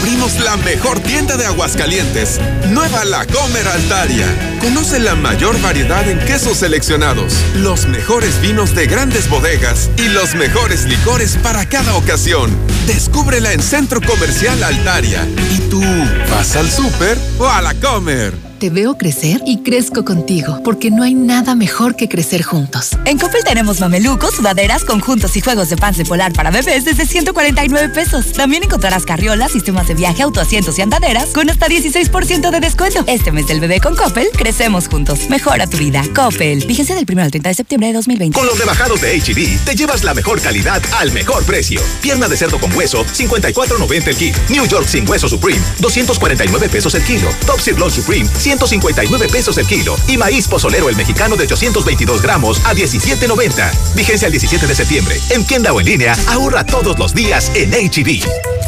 Abrimos 0.00 0.38
la 0.40 0.56
mejor 0.58 1.00
tienda 1.00 1.36
de 1.36 1.44
Aguascalientes, 1.44 2.40
Nueva 2.70 3.04
La 3.04 3.26
Comer 3.26 3.66
Altaria. 3.66 4.26
Conoce 4.60 5.00
la 5.00 5.16
mayor 5.16 5.60
variedad 5.60 6.08
en 6.08 6.20
quesos 6.20 6.58
seleccionados, 6.58 7.34
los 7.56 7.86
mejores 7.88 8.40
vinos 8.40 8.74
de 8.76 8.86
grandes 8.86 9.28
bodegas 9.28 9.90
y 9.96 10.08
los 10.08 10.36
mejores 10.36 10.84
licores 10.84 11.36
para 11.42 11.68
cada 11.68 11.96
ocasión. 11.96 12.56
Descúbrela 12.86 13.52
en 13.52 13.60
Centro 13.60 14.00
Comercial 14.00 14.62
Altaria. 14.62 15.26
¿Y 15.50 15.58
tú 15.68 15.82
vas 16.30 16.54
al 16.54 16.70
súper 16.70 17.18
o 17.38 17.48
a 17.48 17.60
la 17.60 17.74
Comer? 17.74 18.47
Te 18.58 18.70
veo 18.70 18.98
crecer 18.98 19.40
y 19.46 19.58
crezco 19.58 20.04
contigo, 20.04 20.60
porque 20.64 20.90
no 20.90 21.04
hay 21.04 21.14
nada 21.14 21.54
mejor 21.54 21.94
que 21.94 22.08
crecer 22.08 22.42
juntos. 22.42 22.90
En 23.04 23.16
Coppel 23.16 23.44
tenemos 23.44 23.78
mamelucos, 23.78 24.34
sudaderas, 24.34 24.84
conjuntos 24.84 25.36
y 25.36 25.40
juegos 25.40 25.70
de 25.70 25.76
pants 25.76 25.96
de 25.96 26.04
polar 26.04 26.32
para 26.32 26.50
bebés 26.50 26.84
desde 26.84 27.06
149 27.06 27.90
pesos. 27.90 28.32
También 28.32 28.64
encontrarás 28.64 29.04
carriolas, 29.04 29.52
sistemas 29.52 29.86
de 29.86 29.94
viaje, 29.94 30.24
autoasientos 30.24 30.76
y 30.76 30.82
andaderas 30.82 31.26
con 31.26 31.48
hasta 31.48 31.68
16% 31.68 32.50
de 32.50 32.58
descuento. 32.58 33.04
Este 33.06 33.30
mes 33.30 33.46
del 33.46 33.60
bebé 33.60 33.80
con 33.80 33.94
Coppel, 33.94 34.26
crecemos 34.32 34.88
juntos. 34.88 35.30
Mejora 35.30 35.68
tu 35.68 35.76
vida. 35.76 36.02
Coppel. 36.12 36.64
Fíjense 36.64 36.96
del 36.96 37.06
1 37.08 37.22
al 37.22 37.30
30 37.30 37.50
de 37.50 37.54
septiembre 37.54 37.88
de 37.88 37.94
2020. 37.94 38.36
Con 38.36 38.46
los 38.46 38.58
rebajados 38.58 39.00
de 39.00 39.20
HB, 39.20 39.38
e 39.38 39.58
te 39.64 39.76
llevas 39.76 40.02
la 40.02 40.14
mejor 40.14 40.40
calidad 40.40 40.82
al 40.98 41.12
mejor 41.12 41.44
precio. 41.44 41.80
Pierna 42.02 42.26
de 42.26 42.36
cerdo 42.36 42.58
con 42.58 42.74
hueso, 42.74 43.04
54.90 43.04 44.08
el 44.08 44.16
kilo. 44.16 44.38
New 44.48 44.66
York 44.66 44.88
sin 44.88 45.08
hueso 45.08 45.28
Supreme, 45.28 45.60
249 45.78 46.68
pesos 46.68 46.92
el 46.96 47.04
kilo. 47.04 47.30
Top 47.46 47.60
Sirloin 47.60 47.92
Supreme, 47.92 48.28
159 48.48 49.28
pesos 49.28 49.58
el 49.58 49.66
kilo. 49.66 49.94
Y 50.06 50.16
maíz 50.16 50.48
pozolero 50.48 50.88
el 50.88 50.96
mexicano 50.96 51.36
de 51.36 51.44
822 51.44 52.22
gramos 52.22 52.64
a 52.64 52.74
17.90. 52.74 53.94
Vigencia 53.94 54.24
el 54.24 54.32
17 54.32 54.66
de 54.66 54.74
septiembre. 54.74 55.20
En 55.28 55.44
tienda 55.44 55.70
o 55.74 55.80
en 55.80 55.86
línea, 55.86 56.16
ahorra 56.28 56.64
todos 56.64 56.98
los 56.98 57.12
días 57.12 57.52
en 57.54 57.72
HB. 57.72 58.67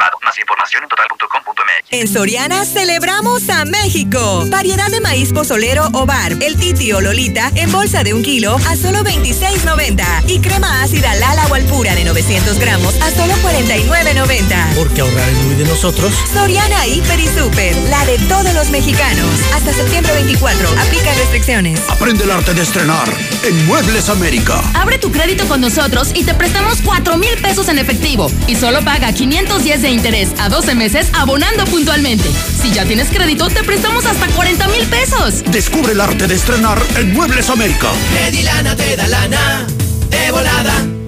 Más 0.00 0.38
información 0.38 0.82
en 0.82 0.88
total.com.mx. 0.88 1.88
En 1.90 2.08
Soriana 2.08 2.64
celebramos 2.64 3.48
a 3.50 3.66
México. 3.66 4.44
Variedad 4.46 4.88
de 4.88 5.00
maíz 5.00 5.30
pozolero 5.32 5.88
o 5.92 6.06
bar. 6.06 6.32
El 6.40 6.56
titi 6.56 6.90
o 6.92 7.02
lolita 7.02 7.50
en 7.54 7.70
bolsa 7.70 8.02
de 8.02 8.14
un 8.14 8.22
kilo 8.22 8.56
a 8.66 8.76
solo 8.76 9.00
26.90. 9.00 10.24
Y 10.26 10.40
crema 10.40 10.82
ácida 10.82 11.14
Lala 11.16 11.46
o 11.48 11.54
Alpura 11.54 11.94
de 11.94 12.04
900 12.04 12.58
gramos 12.58 12.94
a 13.02 13.10
solo 13.10 13.34
49.90. 13.42 14.74
Porque 14.74 15.02
ahorrar 15.02 15.28
es 15.28 15.38
muy 15.44 15.54
de 15.56 15.64
nosotros. 15.64 16.14
Soriana 16.32 16.86
Hiper 16.86 17.20
y 17.20 17.26
Super. 17.28 17.76
La 17.90 18.04
de 18.06 18.18
todos 18.20 18.54
los 18.54 18.70
mexicanos. 18.70 19.28
Hasta 19.54 19.74
septiembre 19.74 20.14
24. 20.14 20.66
Aplica 20.80 21.12
restricciones. 21.14 21.80
Aprende 21.90 22.24
el 22.24 22.30
arte 22.30 22.54
de 22.54 22.62
estrenar 22.62 23.08
en 23.42 23.66
Muebles 23.66 24.08
América. 24.08 24.62
Abre 24.74 24.98
tu 24.98 25.12
crédito 25.12 25.46
con 25.46 25.60
nosotros 25.60 26.12
y 26.14 26.24
te 26.24 26.32
prestamos 26.32 26.78
4 26.82 27.18
mil 27.18 27.36
pesos 27.42 27.68
en 27.68 27.78
efectivo. 27.78 28.30
Y 28.46 28.56
solo 28.56 28.82
paga 28.82 29.12
510 29.12 29.82
de 29.82 29.89
interés 29.90 30.30
a 30.38 30.48
12 30.48 30.74
meses 30.74 31.08
abonando 31.12 31.64
puntualmente. 31.66 32.30
Si 32.60 32.72
ya 32.72 32.84
tienes 32.84 33.08
crédito, 33.08 33.48
te 33.48 33.62
prestamos 33.64 34.06
hasta 34.06 34.26
40 34.28 34.68
mil 34.68 34.86
pesos. 34.86 35.42
Descubre 35.50 35.92
el 35.92 36.00
arte 36.00 36.26
de 36.26 36.34
estrenar 36.34 36.80
en 36.96 37.12
Muebles 37.12 37.50
América. 37.50 37.88
Medilana 38.12 38.76
te 38.76 38.96
da 38.96 39.08
lana 39.08 39.66
de 40.10 40.30
volada. 40.30 40.99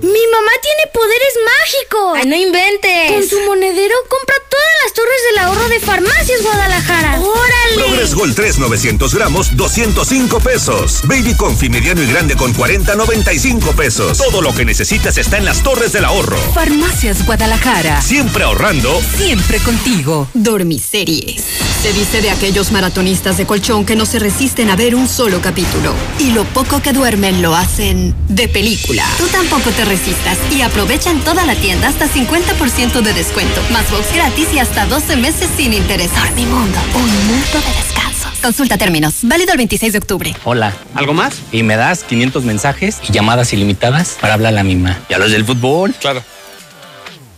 ¡Mi 0.00 0.26
mamá 0.30 0.52
tiene 0.62 0.92
poderes 0.92 1.34
mágicos! 1.44 2.18
¡Ay, 2.18 2.26
no 2.28 2.36
inventes! 2.36 3.12
Con 3.12 3.28
su 3.28 3.40
monedero 3.46 3.94
compra 4.08 4.36
todas 4.48 4.66
las 4.84 4.92
torres 4.92 5.20
del 5.28 5.38
ahorro 5.38 5.68
de 5.68 5.80
Farmacias 5.80 6.42
Guadalajara. 6.42 7.20
¡Órale! 7.20 7.74
Progress 7.74 8.14
Gold 8.14 8.36
3 8.36 8.58
900 8.58 9.14
gramos, 9.14 9.56
205 9.56 10.40
pesos. 10.40 11.00
Baby 11.04 11.34
Confi 11.34 11.68
mediano 11.68 12.02
y 12.02 12.06
grande 12.06 12.36
con 12.36 12.52
40, 12.52 12.94
95 12.94 13.72
pesos. 13.72 14.18
Todo 14.18 14.40
lo 14.40 14.54
que 14.54 14.64
necesitas 14.64 15.18
está 15.18 15.36
en 15.38 15.44
las 15.44 15.62
torres 15.62 15.92
del 15.92 16.04
ahorro. 16.04 16.38
Farmacias 16.54 17.26
Guadalajara. 17.26 18.00
Siempre 18.00 18.44
ahorrando. 18.44 19.00
Siempre 19.16 19.58
contigo. 19.58 20.28
Dormiseries. 20.34 21.42
Se 21.82 21.92
dice 21.92 22.22
de 22.22 22.30
aquellos 22.30 22.72
maratonistas 22.72 23.36
de 23.36 23.46
colchón 23.46 23.84
que 23.84 23.96
no 23.96 24.04
se 24.06 24.18
resisten 24.18 24.70
a 24.70 24.76
ver 24.76 24.94
un 24.94 25.08
solo 25.08 25.40
capítulo. 25.40 25.94
Y 26.18 26.32
lo 26.32 26.44
poco 26.44 26.82
que 26.82 26.92
duermen 26.92 27.40
lo 27.42 27.54
hacen 27.54 28.14
de 28.28 28.48
película. 28.48 29.04
Tú 29.16 29.26
tampoco 29.28 29.70
te 29.70 29.84
resistas 29.88 30.38
y 30.52 30.62
aprovecha 30.62 31.10
en 31.10 31.20
toda 31.20 31.44
la 31.44 31.54
tienda 31.54 31.88
hasta 31.88 32.06
50% 32.06 33.00
de 33.00 33.12
descuento, 33.12 33.60
más 33.72 33.90
box 33.90 34.12
gratis 34.14 34.48
y 34.52 34.58
hasta 34.58 34.86
12 34.86 35.16
meses 35.16 35.48
sin 35.56 35.72
interés. 35.72 36.10
Dormimundo, 36.14 36.78
un 36.94 37.26
mundo 37.26 37.58
de 37.58 37.82
descanso. 37.82 38.28
Consulta 38.42 38.78
términos. 38.78 39.16
Válido 39.22 39.52
el 39.52 39.58
26 39.58 39.92
de 39.92 39.98
octubre. 39.98 40.36
Hola. 40.44 40.72
¿Algo 40.94 41.14
más? 41.14 41.40
Y 41.52 41.62
me 41.62 41.76
das 41.76 42.04
500 42.04 42.44
mensajes 42.44 42.98
y 43.08 43.12
llamadas 43.12 43.52
ilimitadas 43.52 44.16
para 44.20 44.34
hablar 44.34 44.52
a 44.52 44.56
la 44.56 44.62
misma. 44.64 44.98
¿Y 45.08 45.14
a 45.14 45.18
los 45.18 45.30
del 45.30 45.44
fútbol? 45.44 45.94
Claro. 45.98 46.22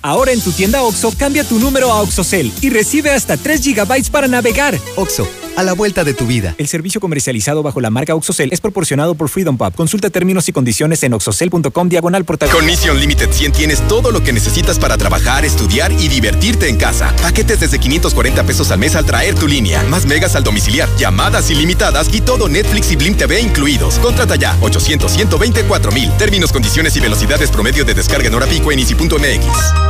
Ahora 0.03 0.33
en 0.33 0.41
tu 0.41 0.51
tienda 0.53 0.83
OXO, 0.83 1.13
cambia 1.19 1.45
tu 1.45 1.59
número 1.59 1.93
a 1.93 2.01
OXOCEL 2.01 2.53
y 2.63 2.71
recibe 2.71 3.11
hasta 3.11 3.37
3 3.37 3.63
GB 3.63 4.11
para 4.11 4.29
navegar. 4.29 4.79
OXO, 4.97 5.29
a 5.57 5.63
la 5.63 5.75
vuelta 5.75 6.05
de 6.05 6.15
tu 6.15 6.27
vida. 6.27 6.55
El 6.57 6.69
servicio 6.69 7.03
comercializado 7.03 7.63
bajo 7.63 7.83
la 7.83 7.91
marca 7.91 8.15
OXOCEL 8.15 8.51
es 8.51 8.63
proporcionado 8.63 9.15
por 9.15 9.29
Freedom 9.29 9.59
Pub. 9.59 9.75
Consulta 9.75 10.09
términos 10.09 10.49
y 10.49 10.53
condiciones 10.53 11.03
en 11.03 11.13
oxocel.com 11.13 11.89
diagonal 11.91 12.25
portal. 12.25 12.49
Con 12.49 12.65
Mission 12.65 12.99
Limited 12.99 13.31
100 13.31 13.53
tienes 13.53 13.87
todo 13.89 14.11
lo 14.11 14.23
que 14.23 14.33
necesitas 14.33 14.79
para 14.79 14.97
trabajar, 14.97 15.45
estudiar 15.45 15.93
y 15.93 16.09
divertirte 16.09 16.69
en 16.69 16.79
casa. 16.79 17.15
Paquetes 17.21 17.61
desde 17.61 17.79
540 17.79 18.45
pesos 18.45 18.71
al 18.71 18.79
mes 18.79 18.97
al 18.97 19.05
traer 19.05 19.35
tu 19.35 19.47
línea. 19.47 19.83
Más 19.85 20.07
megas 20.07 20.35
al 20.35 20.45
domiciliar, 20.45 20.89
llamadas 20.97 21.51
ilimitadas 21.51 22.09
y 22.13 22.23
todo 22.23 22.49
Netflix 22.49 22.91
y 22.91 22.97
Blim 22.97 23.17
TV 23.17 23.41
incluidos. 23.41 23.99
Contrata 23.99 24.37
ya 24.37 24.57
800 24.63 25.13
124 25.13 25.93
mil. 25.93 26.11
Términos, 26.17 26.53
condiciones 26.53 26.97
y 26.97 27.01
velocidades 27.01 27.51
promedio 27.51 27.85
de 27.85 27.93
descarga 27.93 28.29
en 28.29 28.35
hora 28.35 28.47
pico 28.47 28.73
en 28.73 28.79
easy.mx. 28.79 29.90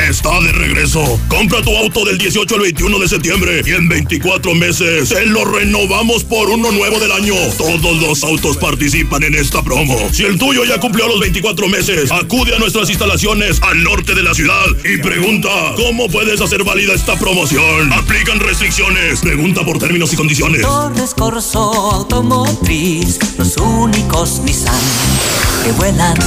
está 0.09 0.41
de 0.41 0.51
regreso. 0.51 1.21
Compra 1.29 1.61
tu 1.61 1.75
auto 1.77 2.03
del 2.03 2.17
18 2.17 2.55
al 2.55 2.61
21 2.61 2.99
de 2.99 3.07
septiembre 3.07 3.61
y 3.65 3.71
en 3.71 3.87
24 3.87 4.53
meses 4.55 5.07
te 5.07 5.25
lo 5.25 5.45
renovamos 5.45 6.25
por 6.25 6.49
uno 6.49 6.69
nuevo 6.73 6.99
del 6.99 7.13
año. 7.13 7.33
Todos 7.57 8.01
los 8.01 8.23
autos 8.25 8.57
participan 8.57 9.23
en 9.23 9.35
esta 9.35 9.63
promo. 9.63 9.97
Si 10.11 10.23
el 10.23 10.37
tuyo 10.37 10.65
ya 10.65 10.81
cumplió 10.81 11.07
los 11.07 11.21
24 11.21 11.69
meses, 11.69 12.11
acude 12.11 12.53
a 12.53 12.59
nuestras 12.59 12.89
instalaciones 12.89 13.61
al 13.61 13.81
norte 13.81 14.15
de 14.15 14.23
la 14.23 14.33
ciudad 14.33 14.65
y 14.83 14.97
pregunta 14.97 15.49
cómo 15.77 16.09
puedes 16.09 16.41
hacer 16.41 16.65
válida 16.65 16.93
esta 16.93 17.17
promoción. 17.17 17.93
Aplican 17.93 18.41
restricciones. 18.41 19.21
Pregunta 19.21 19.63
por 19.63 19.79
términos 19.79 20.11
y 20.11 20.17
condiciones. 20.17 20.61
Torres 20.63 21.13
Corso 21.13 21.71
Automotriz, 21.93 23.17
los 23.37 23.55
únicos 23.55 24.41
Nissan 24.43 25.36
que 25.63 25.71
vuelan. 25.73 26.17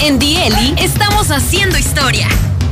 En 0.00 0.18
Dieli 0.18 0.74
estamos 0.78 1.30
haciendo 1.30 1.78
historia. 1.78 2.28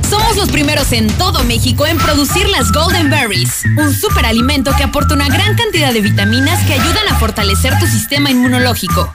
Somos 0.08 0.36
los 0.36 0.48
primeros 0.48 0.92
en 0.92 1.06
todo 1.18 1.44
México 1.44 1.86
en 1.86 1.98
producir 1.98 2.48
las 2.48 2.72
Golden 2.72 3.10
Berries, 3.10 3.62
un 3.76 3.92
superalimento 3.92 4.72
que 4.76 4.84
aporta 4.84 5.14
una 5.14 5.28
gran 5.28 5.54
cantidad 5.54 5.92
de 5.92 6.00
vitaminas 6.00 6.64
que 6.66 6.72
ayudan 6.72 7.08
a 7.10 7.18
fortalecer 7.18 7.78
tu 7.78 7.86
sistema 7.86 8.30
inmunológico. 8.30 9.14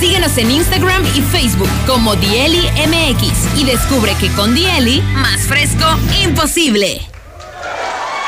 Síguenos 0.00 0.36
en 0.38 0.50
Instagram 0.50 1.02
y 1.14 1.20
Facebook 1.20 1.70
como 1.86 2.16
Dieli 2.16 2.62
MX 2.86 3.60
y 3.60 3.64
descubre 3.64 4.14
que 4.20 4.28
con 4.30 4.54
Dieli, 4.54 5.00
más 5.14 5.40
fresco, 5.42 5.84
imposible. 6.22 7.12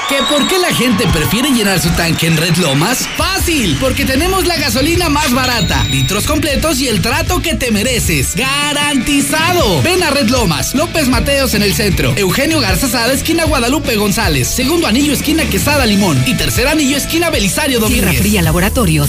¿Que 0.08 0.16
por 0.24 0.46
qué 0.48 0.58
la 0.58 0.68
gente 0.68 1.06
prefiere 1.08 1.50
llenar 1.50 1.80
su 1.80 1.88
tanque 1.90 2.26
en 2.26 2.36
Red 2.36 2.56
Lomas? 2.56 3.08
Fácil, 3.16 3.78
porque 3.80 4.04
tenemos 4.04 4.46
la 4.46 4.56
gasolina 4.58 5.08
más 5.08 5.32
barata, 5.32 5.82
litros 5.84 6.26
completos 6.26 6.78
y 6.78 6.88
el 6.88 7.00
trato 7.00 7.40
que 7.40 7.54
te 7.54 7.70
mereces. 7.70 8.36
¡Garantizado! 8.36 9.80
Ven 9.82 10.02
a 10.02 10.10
Red 10.10 10.28
Lomas, 10.28 10.74
López 10.74 11.08
Mateos 11.08 11.54
en 11.54 11.62
el 11.62 11.74
centro, 11.74 12.12
Eugenio 12.16 12.60
Garza 12.60 12.86
Sada, 12.86 13.14
esquina 13.14 13.44
Guadalupe 13.44 13.96
González, 13.96 14.46
segundo 14.46 14.86
anillo, 14.86 15.14
esquina 15.14 15.48
Quesada 15.48 15.86
Limón 15.86 16.22
y 16.26 16.34
tercer 16.34 16.68
anillo, 16.68 16.98
esquina 16.98 17.30
Belisario 17.30 17.80
Domínguez. 17.80 18.10
Tierra 18.10 18.22
Fría 18.22 18.42
Laboratorios 18.42 19.08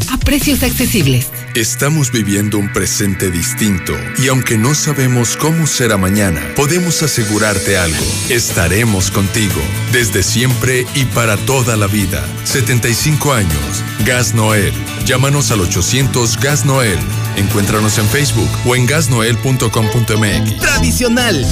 a 0.11 0.17
precios 0.17 0.63
accesibles. 0.63 1.27
Estamos 1.55 2.11
viviendo 2.11 2.57
un 2.57 2.71
presente 2.71 3.31
distinto 3.31 3.93
y 4.17 4.27
aunque 4.27 4.57
no 4.57 4.75
sabemos 4.75 5.37
cómo 5.37 5.67
será 5.67 5.97
mañana, 5.97 6.41
podemos 6.55 7.01
asegurarte 7.03 7.77
algo. 7.77 8.05
Estaremos 8.29 9.11
contigo 9.11 9.61
desde 9.91 10.23
siempre 10.23 10.85
y 10.95 11.05
para 11.05 11.37
toda 11.37 11.77
la 11.77 11.87
vida. 11.87 12.25
75 12.43 13.33
años. 13.33 13.83
Gas 14.05 14.33
Noel. 14.33 14.73
Llámanos 15.05 15.51
al 15.51 15.61
800 15.61 16.39
Gas 16.39 16.65
Noel. 16.65 16.99
Encuéntranos 17.37 17.97
en 17.97 18.07
Facebook 18.07 18.49
o 18.65 18.75
en 18.75 18.85
gasnoel.com.mx. 18.85 20.59
Tradicional. 20.59 21.45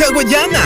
Hawaiana. 0.00 0.62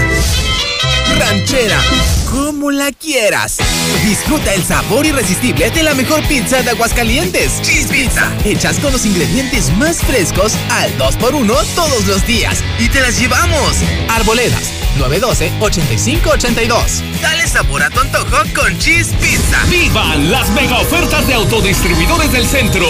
Ranchera. 1.18 2.21
Como 2.32 2.70
la 2.70 2.90
quieras. 2.92 3.58
Disfruta 4.06 4.54
el 4.54 4.64
sabor 4.64 5.04
irresistible 5.04 5.70
de 5.70 5.82
la 5.82 5.92
mejor 5.92 6.26
pizza 6.28 6.62
de 6.62 6.70
Aguascalientes. 6.70 7.60
Cheese 7.60 7.88
Pizza. 7.88 8.32
Hechas 8.42 8.78
con 8.78 8.90
los 8.90 9.04
ingredientes 9.04 9.70
más 9.76 9.98
frescos 9.98 10.54
al 10.70 10.96
2x1 10.96 11.54
todos 11.74 12.06
los 12.06 12.26
días. 12.26 12.64
Y 12.78 12.88
te 12.88 13.02
las 13.02 13.20
llevamos. 13.20 13.76
Arboledas. 14.08 14.72
912-8582. 14.98 17.02
Dale 17.20 17.46
sabor 17.46 17.82
a 17.82 17.90
tu 17.90 18.00
antojo 18.00 18.38
con 18.54 18.78
Cheese 18.78 19.12
Pizza. 19.20 19.62
¡Vivan 19.68 20.30
las 20.30 20.48
mega 20.52 20.80
ofertas 20.80 21.26
de 21.26 21.34
autodistribuidores 21.34 22.32
del 22.32 22.46
centro! 22.46 22.86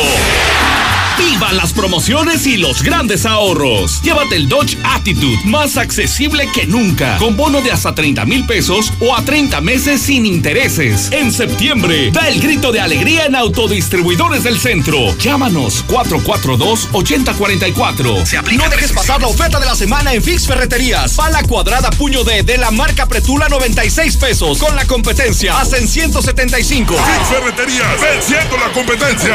¡Vivan 1.19 1.57
las 1.57 1.73
promociones 1.73 2.47
y 2.47 2.57
los 2.57 2.83
grandes 2.83 3.27
ahorros! 3.27 4.01
Llévate 4.03 4.37
el 4.37 4.49
Dodge 4.49 4.79
Attitude 4.83 5.39
más 5.45 5.77
accesible 5.77 6.49
que 6.53 6.67
nunca, 6.67 7.19
con 7.19 7.37
bono 7.37 7.61
de 7.61 7.71
hasta 7.71 7.95
30 7.95 8.25
mil 8.25 8.47
pesos 8.47 8.93
o 8.99 9.15
a 9.15 9.23
30 9.33 9.63
meses 9.63 10.03
sin 10.03 10.27
intereses. 10.27 11.11
En 11.11 11.33
septiembre, 11.33 12.11
da 12.11 12.29
el 12.29 12.39
grito 12.39 12.71
de 12.71 12.81
alegría 12.81 13.25
en 13.25 13.35
autodistribuidores 13.35 14.45
del 14.45 14.61
centro. 14.61 15.17
Llámanos 15.17 15.87
442-8044. 15.89 18.59
No 18.59 18.69
dejes 18.69 18.93
pasar 18.93 19.23
la 19.23 19.29
oferta 19.29 19.59
de 19.59 19.65
la 19.65 19.75
semana 19.75 20.13
en 20.13 20.23
Fix 20.23 20.47
Ferreterías. 20.47 21.15
Pala 21.15 21.43
cuadrada 21.45 21.89
puño 21.93 22.25
D 22.25 22.43
de 22.43 22.59
la 22.59 22.71
marca 22.71 23.07
Pretula 23.07 23.49
96 23.49 24.19
pesos. 24.19 24.59
Con 24.59 24.77
la 24.77 24.85
competencia 24.85 25.59
hacen 25.59 25.89
175. 25.89 26.95
Fix 26.95 27.29
Ferreterías, 27.29 28.03
venciendo 28.03 28.59
la 28.59 28.71
competencia. 28.75 29.35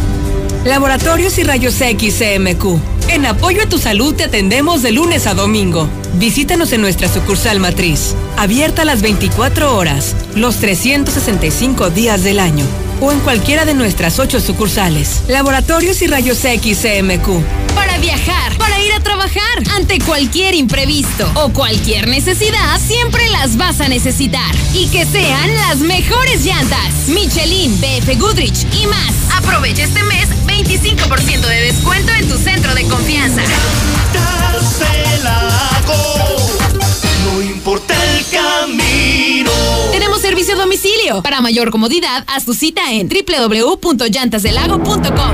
Laboratorios 0.65 1.39
y 1.39 1.43
Rayos 1.43 1.81
X 1.81 2.19
CMQ. 2.19 2.79
En 3.09 3.25
apoyo 3.25 3.63
a 3.63 3.65
tu 3.65 3.79
salud 3.79 4.13
te 4.13 4.25
atendemos 4.25 4.83
de 4.83 4.91
lunes 4.91 5.25
a 5.25 5.33
domingo. 5.33 5.87
Visítanos 6.13 6.71
en 6.71 6.81
nuestra 6.81 7.07
sucursal 7.07 7.59
matriz, 7.59 8.15
abierta 8.37 8.85
las 8.85 9.01
24 9.01 9.75
horas, 9.75 10.15
los 10.35 10.57
365 10.57 11.89
días 11.89 12.23
del 12.23 12.39
año, 12.39 12.63
o 13.01 13.11
en 13.11 13.19
cualquiera 13.19 13.65
de 13.65 13.73
nuestras 13.73 14.19
ocho 14.19 14.39
sucursales. 14.39 15.23
Laboratorios 15.27 16.01
y 16.01 16.07
Rayos 16.07 16.45
X 16.45 16.79
CMQ. 16.81 17.73
Para 17.75 17.97
viajar, 17.97 18.57
para 18.57 18.79
ir 18.79 18.93
a 18.93 18.99
trabajar, 18.99 19.41
ante 19.75 19.99
cualquier 19.99 20.55
imprevisto 20.55 21.29
o 21.35 21.49
cualquier 21.49 22.07
necesidad, 22.07 22.79
siempre 22.79 23.27
las 23.29 23.57
vas 23.57 23.81
a 23.81 23.89
necesitar. 23.89 24.55
Y 24.73 24.87
que 24.87 25.05
sean 25.05 25.53
las 25.55 25.77
mejores 25.79 26.45
llantas. 26.45 27.07
Michelin, 27.07 27.77
BF 27.81 28.17
Goodrich 28.19 28.65
y 28.81 28.87
más. 28.87 29.13
Aprovecha 29.35 29.83
este 29.83 30.03
mes 30.03 30.29
25% 30.45 31.41
de 31.41 31.61
descuento 31.61 32.13
en 32.13 32.29
tu 32.29 32.37
centro 32.37 32.73
de 32.75 32.83
confianza. 32.87 33.41
Camino. 38.25 39.51
Tenemos 39.91 40.21
servicio 40.21 40.55
a 40.55 40.57
domicilio. 40.57 41.21
Para 41.21 41.41
mayor 41.41 41.69
comodidad, 41.71 42.23
haz 42.27 42.45
tu 42.45 42.53
cita 42.53 42.91
en 42.91 43.09
www.llantasdelago.com. 43.09 45.31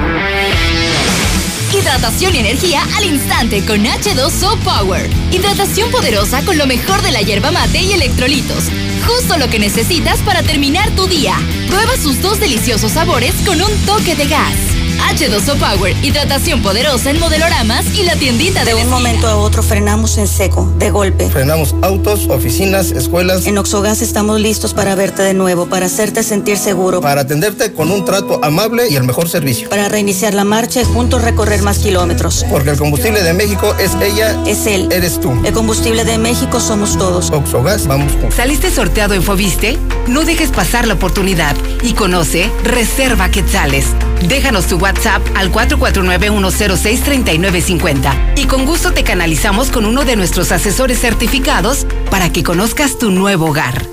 Hidratación 1.74 2.36
y 2.36 2.38
energía 2.40 2.82
al 2.96 3.04
instante 3.06 3.66
con 3.66 3.84
H2O 3.84 4.58
Power. 4.60 5.10
Hidratación 5.32 5.92
poderosa 5.92 6.46
con 6.46 6.58
lo 6.58 6.66
mejor 6.66 7.02
de 7.02 7.12
la 7.12 7.22
hierba 7.22 7.52
mate 7.52 7.82
y 7.82 7.92
electrolitos. 7.92 8.64
Justo 9.06 9.38
lo 9.38 9.50
que 9.50 9.60
necesitas 9.60 10.20
para 10.20 10.44
terminar 10.44 10.90
tu 10.92 11.08
día. 11.08 11.36
Prueba 11.68 11.98
sus 11.98 12.22
dos 12.22 12.40
deliciosos 12.40 12.94
sabores 12.94 13.34
con 13.46 13.62
un 13.62 13.72
toque 13.86 14.16
de 14.16 14.28
gas. 14.28 14.56
H2O 15.00 15.56
Power, 15.58 15.96
hidratación 16.04 16.62
poderosa 16.62 17.10
en 17.12 17.20
modeloramas 17.20 17.86
y 17.98 18.04
la 18.04 18.16
tiendita 18.16 18.66
de 18.66 18.74
De 18.74 18.76
un 18.84 18.90
momento 18.90 19.28
a 19.28 19.36
otro 19.38 19.64
frenamos 19.64 20.18
en 20.18 20.28
seco, 20.28 20.72
de 20.78 20.90
golpe. 20.92 21.30
Frenamos 21.30 21.76
autos, 21.82 22.28
oficinas, 22.30 22.92
escuelas. 22.92 23.46
En 23.46 23.58
Oxogas 23.58 24.02
estamos 24.02 24.40
listos 24.42 24.74
para 24.74 24.96
verte 24.96 25.22
de 25.24 25.34
nuevo, 25.34 25.68
para 25.68 25.86
hacerte 25.86 26.24
sentir 26.24 26.58
seguro, 26.58 27.00
Para 27.02 27.22
atenderte 27.22 27.72
con 27.74 27.90
un 27.92 28.04
trato 28.06 28.40
amable 28.44 28.90
y 28.90 28.96
el 28.96 29.04
mejor 29.04 29.30
servicio. 29.30 29.70
para 29.70 29.88
reiniciar 29.88 30.34
la 30.34 30.44
marcha 30.44 30.82
y 30.82 30.84
juntos 30.84 31.22
recorrer 31.22 31.62
más 31.62 31.80
kilómetros. 31.80 32.46
Porque 32.50 32.72
el 32.72 32.78
combustible 32.78 33.24
de 33.24 33.34
México 33.34 33.74
es 33.80 33.92
ella, 34.02 34.36
Es 34.46 34.66
él. 34.68 34.90
eres 34.92 35.20
tú. 35.22 35.32
El 35.46 35.54
combustible 35.54 36.04
de 36.06 36.18
México 36.18 36.60
somos 36.60 36.98
todos. 36.98 37.32
Oxogas, 37.32 37.88
vamos 37.88 38.12
juntos. 38.14 38.34
¿Saliste 38.36 38.70
sorteado 38.72 39.14
en 39.14 39.24
Fobiste? 39.24 39.78
No 40.08 40.24
dejes 40.24 40.50
pasar 40.52 40.88
la 40.88 40.96
oportunidad 40.96 41.56
y 41.82 41.94
conoce 41.94 42.50
Reserva 42.64 43.30
Quetzales. 43.30 43.86
Déjanos 44.28 44.66
tu 44.66 44.78
WhatsApp 44.88 45.22
al 45.36 45.52
449-106-3950 45.52 48.38
y 48.38 48.46
con 48.46 48.66
gusto 48.66 48.94
te 48.94 49.04
canalizamos 49.04 49.70
con 49.70 49.86
uno 49.86 50.06
de 50.06 50.16
nuestros 50.16 50.54
asesores 50.54 51.02
certificados 51.02 51.86
para 52.10 52.32
que 52.32 52.42
conozcas 52.42 52.98
tu 52.98 53.12
nuevo 53.12 53.48
hogar. 53.48 53.86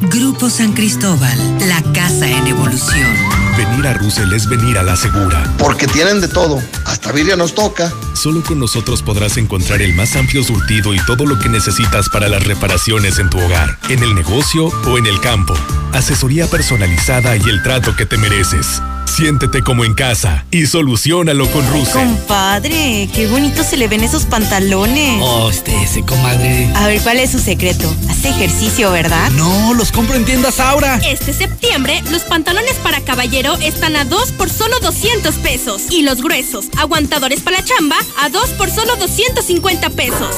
Grupo 0.00 0.48
San 0.48 0.72
Cristóbal, 0.72 1.38
la 1.68 1.82
casa 1.92 2.26
en 2.26 2.46
evolución. 2.46 3.14
Venir 3.58 3.86
a 3.86 3.92
Russell 3.92 4.32
es 4.32 4.48
venir 4.48 4.78
a 4.78 4.82
la 4.82 4.96
segura. 4.96 5.44
Porque 5.58 5.86
tienen 5.86 6.22
de 6.22 6.28
todo. 6.28 6.62
Hasta 6.86 7.12
birria 7.12 7.36
nos 7.36 7.54
toca. 7.54 7.92
Solo 8.14 8.42
con 8.42 8.58
nosotros 8.58 9.02
podrás 9.02 9.36
encontrar 9.36 9.82
el 9.82 9.92
más 9.92 10.16
amplio 10.16 10.42
surtido 10.42 10.94
y 10.94 11.04
todo 11.04 11.26
lo 11.26 11.38
que 11.38 11.50
necesitas 11.50 12.08
para 12.08 12.30
las 12.30 12.44
reparaciones 12.44 13.18
en 13.18 13.28
tu 13.28 13.38
hogar, 13.38 13.78
en 13.90 14.02
el 14.02 14.14
negocio 14.14 14.68
o 14.86 14.96
en 14.96 15.04
el 15.04 15.20
campo. 15.20 15.52
Asesoría 15.92 16.46
personalizada 16.46 17.36
y 17.36 17.42
el 17.42 17.62
trato 17.62 17.94
que 17.94 18.06
te 18.06 18.16
mereces. 18.16 18.80
Siéntete 19.06 19.62
como 19.62 19.84
en 19.84 19.94
casa 19.94 20.44
y 20.50 20.66
solucionalo 20.66 21.48
con 21.50 21.68
Russell. 21.70 22.06
Compadre, 22.06 23.08
qué 23.14 23.28
bonito 23.28 23.62
se 23.62 23.76
le 23.76 23.86
ven 23.86 24.02
esos 24.02 24.24
pantalones. 24.24 25.20
Oh, 25.22 25.48
este, 25.50 25.82
ese 25.82 26.02
comadre. 26.02 26.68
A 26.74 26.86
ver, 26.86 27.00
¿cuál 27.00 27.18
es 27.18 27.30
su 27.30 27.38
secreto? 27.38 27.94
Hace 28.10 28.30
ejercicio, 28.30 28.90
¿verdad? 28.90 29.30
No, 29.32 29.74
los 29.74 29.92
compro 29.92 30.16
en 30.16 30.24
tiendas 30.24 30.58
Aura. 30.58 31.00
Este 31.08 31.32
septiembre, 31.32 32.02
los 32.10 32.22
pantalones 32.22 32.74
para 32.82 33.00
caballero 33.02 33.54
están 33.58 33.94
a 33.96 34.04
2 34.04 34.32
por 34.32 34.50
solo 34.50 34.78
200 34.80 35.34
pesos. 35.36 35.82
Y 35.90 36.02
los 36.02 36.20
gruesos, 36.20 36.66
aguantadores 36.76 37.40
para 37.40 37.58
la 37.58 37.64
chamba, 37.64 37.96
a 38.20 38.28
2 38.28 38.50
por 38.50 38.70
solo 38.70 38.96
250 38.96 39.90
pesos. 39.90 40.34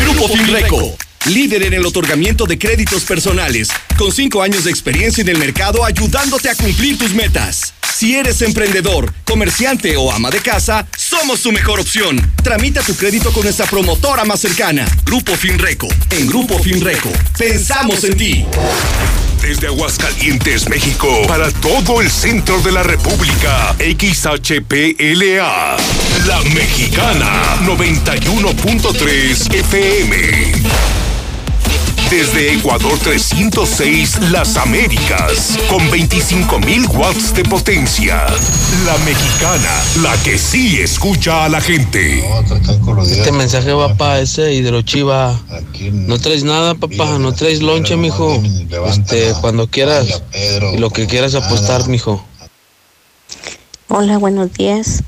Grupo 0.00 0.28
Finreco, 0.28 0.96
líder 1.28 1.62
en 1.64 1.74
el 1.74 1.86
otorgamiento 1.86 2.46
de 2.46 2.58
créditos 2.58 3.04
personales, 3.04 3.68
con 3.96 4.12
cinco 4.12 4.42
años 4.42 4.64
de 4.64 4.70
experiencia 4.70 5.22
en 5.22 5.28
el 5.28 5.38
mercado 5.38 5.84
ayudándote 5.84 6.48
a 6.48 6.54
cumplir 6.54 6.98
tus 6.98 7.14
metas. 7.14 7.74
Si 7.96 8.14
eres 8.14 8.42
emprendedor, 8.42 9.12
comerciante 9.24 9.96
o 9.96 10.12
ama 10.12 10.30
de 10.30 10.40
casa, 10.40 10.86
somos 10.98 11.40
tu 11.40 11.50
mejor 11.50 11.80
opción. 11.80 12.20
Tramita 12.42 12.82
tu 12.82 12.94
crédito 12.94 13.32
con 13.32 13.44
nuestra 13.44 13.64
promotora 13.64 14.24
más 14.26 14.40
cercana, 14.40 14.86
Grupo 15.04 15.34
Finreco. 15.34 15.88
En 16.10 16.26
Grupo 16.26 16.58
Finreco, 16.58 17.10
pensamos 17.38 18.04
en 18.04 18.16
ti. 18.16 18.44
Desde 19.40 19.68
Aguascalientes, 19.68 20.68
México, 20.68 21.22
para 21.26 21.50
todo 21.52 22.02
el 22.02 22.10
centro 22.10 22.60
de 22.60 22.72
la 22.72 22.82
República, 22.82 23.74
XHPLA, 23.78 25.76
La 26.26 26.42
Mexicana, 26.52 27.56
91.3 27.64 29.54
FM. 29.54 30.85
Desde 32.10 32.54
Ecuador 32.54 32.96
306, 33.00 34.30
Las 34.30 34.56
Américas, 34.56 35.58
con 35.68 35.80
25.000 35.90 36.88
watts 36.96 37.34
de 37.34 37.42
potencia. 37.42 38.24
La 38.86 38.96
Mexicana, 38.98 39.82
la 40.02 40.16
que 40.22 40.38
sí 40.38 40.78
escucha 40.80 41.44
a 41.44 41.48
la 41.48 41.60
gente. 41.60 42.22
Este 43.10 43.32
mensaje 43.32 43.72
va 43.72 43.96
para 43.96 44.20
ese 44.20 44.54
hidrochiva. 44.54 45.36
No 45.92 46.18
traes 46.20 46.44
nada, 46.44 46.76
papá. 46.76 47.18
No 47.18 47.32
traes 47.32 47.60
lonche, 47.60 47.96
mijo. 47.96 48.40
Este, 48.88 49.34
cuando 49.40 49.66
quieras. 49.66 50.22
Y 50.74 50.78
lo 50.78 50.90
que 50.90 51.08
quieras 51.08 51.34
apostar, 51.34 51.88
mijo. 51.88 52.24
Hola, 53.88 54.18
buenos 54.18 54.52
días. 54.52 55.02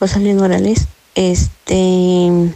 José 0.00 0.18
Luis 0.18 0.34
Morales. 0.34 0.88
Este, 1.14 2.50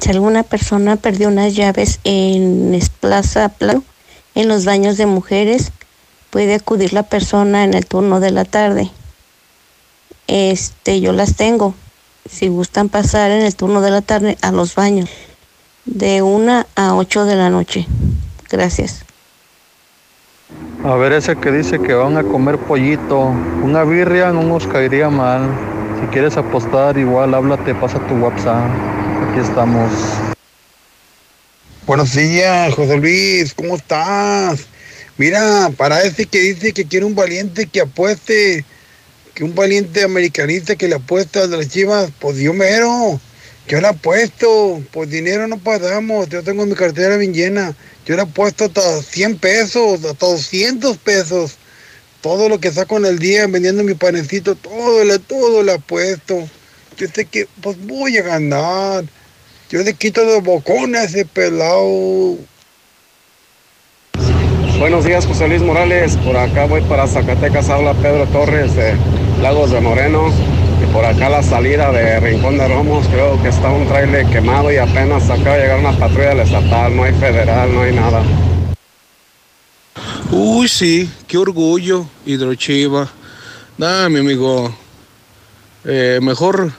si 0.00 0.10
alguna 0.10 0.42
persona 0.42 0.96
perdió 0.96 1.28
unas 1.28 1.54
llaves 1.54 2.00
en 2.04 2.78
Plaza 3.00 3.52
en 4.34 4.48
los 4.48 4.64
baños 4.64 4.96
de 4.96 5.06
mujeres, 5.06 5.72
puede 6.30 6.54
acudir 6.54 6.92
la 6.92 7.02
persona 7.02 7.64
en 7.64 7.74
el 7.74 7.86
turno 7.86 8.20
de 8.20 8.30
la 8.30 8.44
tarde. 8.44 8.90
Este, 10.26 11.00
yo 11.00 11.12
las 11.12 11.36
tengo. 11.36 11.74
Si 12.28 12.48
gustan 12.48 12.88
pasar 12.88 13.30
en 13.30 13.42
el 13.42 13.54
turno 13.54 13.80
de 13.80 13.90
la 13.90 14.02
tarde 14.02 14.36
a 14.42 14.50
los 14.50 14.74
baños, 14.74 15.08
de 15.84 16.22
una 16.22 16.66
a 16.74 16.94
8 16.94 17.24
de 17.24 17.36
la 17.36 17.50
noche. 17.50 17.86
Gracias. 18.50 19.04
A 20.84 20.94
ver, 20.94 21.12
ese 21.12 21.36
que 21.36 21.50
dice 21.50 21.80
que 21.80 21.94
van 21.94 22.16
a 22.16 22.22
comer 22.22 22.58
pollito, 22.58 23.32
una 23.62 23.84
birria 23.84 24.32
no 24.32 24.42
nos 24.42 24.66
caería 24.66 25.08
mal. 25.08 25.48
Si 26.00 26.06
quieres 26.08 26.36
apostar, 26.36 26.98
igual 26.98 27.34
háblate, 27.34 27.74
pasa 27.74 27.98
tu 28.06 28.14
WhatsApp. 28.14 28.95
Aquí 29.36 29.46
estamos. 29.46 29.92
Buenos 31.86 32.14
días, 32.14 32.72
José 32.72 32.96
Luis, 32.96 33.52
¿cómo 33.52 33.76
estás? 33.76 34.60
Mira, 35.18 35.70
para 35.76 36.02
ese 36.04 36.24
que 36.24 36.40
dice 36.40 36.72
que 36.72 36.86
quiere 36.86 37.04
un 37.04 37.14
valiente 37.14 37.66
que 37.66 37.82
apueste, 37.82 38.64
que 39.34 39.44
un 39.44 39.54
valiente 39.54 40.04
americanista 40.04 40.74
que 40.74 40.88
le 40.88 40.94
apuesta 40.94 41.42
a 41.42 41.48
las 41.48 41.68
chivas, 41.68 42.10
pues 42.18 42.38
yo 42.38 42.54
mero, 42.54 43.20
yo 43.68 43.78
le 43.82 43.88
apuesto, 43.88 44.82
pues 44.90 45.10
dinero 45.10 45.46
no 45.48 45.58
pagamos, 45.58 46.30
yo 46.30 46.42
tengo 46.42 46.64
mi 46.64 46.74
cartera 46.74 47.18
bien 47.18 47.34
llena, 47.34 47.76
yo 48.06 48.16
le 48.16 48.22
apuesto 48.22 48.64
hasta 48.64 49.02
100 49.02 49.36
pesos, 49.36 50.02
hasta 50.02 50.26
200 50.26 50.96
pesos, 50.96 51.58
todo 52.22 52.48
lo 52.48 52.58
que 52.58 52.72
saco 52.72 52.96
en 52.96 53.04
el 53.04 53.18
día 53.18 53.46
vendiendo 53.48 53.84
mi 53.84 53.92
panecito, 53.92 54.54
todo, 54.54 55.04
le, 55.04 55.18
todo 55.18 55.62
le 55.62 55.72
apuesto, 55.72 56.48
yo 56.96 57.06
sé 57.06 57.26
que 57.26 57.46
pues 57.60 57.76
voy 57.86 58.16
a 58.16 58.22
ganar. 58.22 59.04
Yo 59.68 59.82
le 59.82 59.94
quito 59.94 60.24
de 60.24 60.40
bocona 60.40 61.00
a 61.00 61.04
ese 61.04 61.26
pelado. 61.26 62.36
Buenos 64.78 65.04
días, 65.04 65.26
José 65.26 65.48
Luis 65.48 65.60
Morales. 65.60 66.16
Por 66.18 66.36
acá 66.36 66.66
voy 66.66 66.82
para 66.82 67.08
Zacatecas, 67.08 67.68
habla 67.68 67.92
Pedro 67.94 68.26
Torres 68.26 68.76
de 68.76 68.94
Lagos 69.42 69.72
de 69.72 69.80
Moreno. 69.80 70.30
Y 70.80 70.92
por 70.92 71.04
acá 71.04 71.28
la 71.28 71.42
salida 71.42 71.90
de 71.90 72.20
Rincón 72.20 72.58
de 72.58 72.68
Romos, 72.68 73.08
creo 73.08 73.42
que 73.42 73.48
está 73.48 73.68
un 73.70 73.88
trailer 73.88 74.26
quemado 74.26 74.70
y 74.70 74.76
apenas 74.76 75.28
acaba 75.30 75.56
de 75.56 75.62
llegar 75.62 75.80
una 75.80 75.98
patrulla 75.98 76.28
del 76.28 76.40
estatal. 76.40 76.94
No 76.94 77.02
hay 77.02 77.12
federal, 77.14 77.74
no 77.74 77.82
hay 77.82 77.92
nada. 77.92 78.22
Uy, 80.30 80.68
sí, 80.68 81.10
qué 81.26 81.38
orgullo, 81.38 82.06
Hidrochiva. 82.24 83.08
Nada, 83.78 84.08
mi 84.10 84.20
amigo. 84.20 84.72
Eh, 85.84 86.20
mejor 86.22 86.72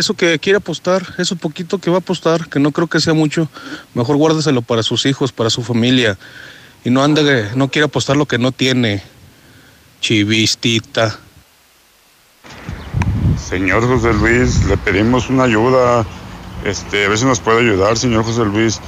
eso 0.00 0.14
que 0.14 0.38
quiere 0.38 0.56
apostar, 0.56 1.06
eso 1.18 1.36
poquito 1.36 1.78
que 1.78 1.90
va 1.90 1.96
a 1.96 2.00
apostar, 2.00 2.48
que 2.48 2.58
no 2.58 2.72
creo 2.72 2.88
que 2.88 3.00
sea 3.00 3.14
mucho, 3.14 3.48
mejor 3.94 4.16
guárdeselo 4.16 4.62
para 4.62 4.82
sus 4.82 5.06
hijos, 5.06 5.32
para 5.32 5.50
su 5.50 5.62
familia. 5.62 6.18
Y 6.84 6.90
no 6.90 7.04
ande, 7.04 7.50
no 7.54 7.70
quiere 7.70 7.86
apostar 7.86 8.16
lo 8.16 8.26
que 8.26 8.38
no 8.38 8.52
tiene. 8.52 9.02
Chivistita. 10.00 11.18
Señor 13.48 13.86
José 13.86 14.14
Luis, 14.14 14.64
le 14.64 14.76
pedimos 14.76 15.28
una 15.28 15.44
ayuda. 15.44 16.06
Este, 16.64 17.04
a 17.04 17.08
ver 17.08 17.18
si 17.18 17.24
nos 17.24 17.40
puede 17.40 17.60
ayudar, 17.60 17.98
señor 17.98 18.24
José 18.24 18.44
Luis. 18.44 18.80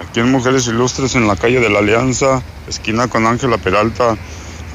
Aquí 0.00 0.20
en 0.20 0.30
Mujeres 0.30 0.66
Ilustres, 0.66 1.14
en 1.14 1.26
la 1.26 1.36
calle 1.36 1.60
de 1.60 1.70
la 1.70 1.78
Alianza, 1.78 2.42
esquina 2.68 3.08
con 3.08 3.26
Ángela 3.26 3.58
Peralta, 3.58 4.16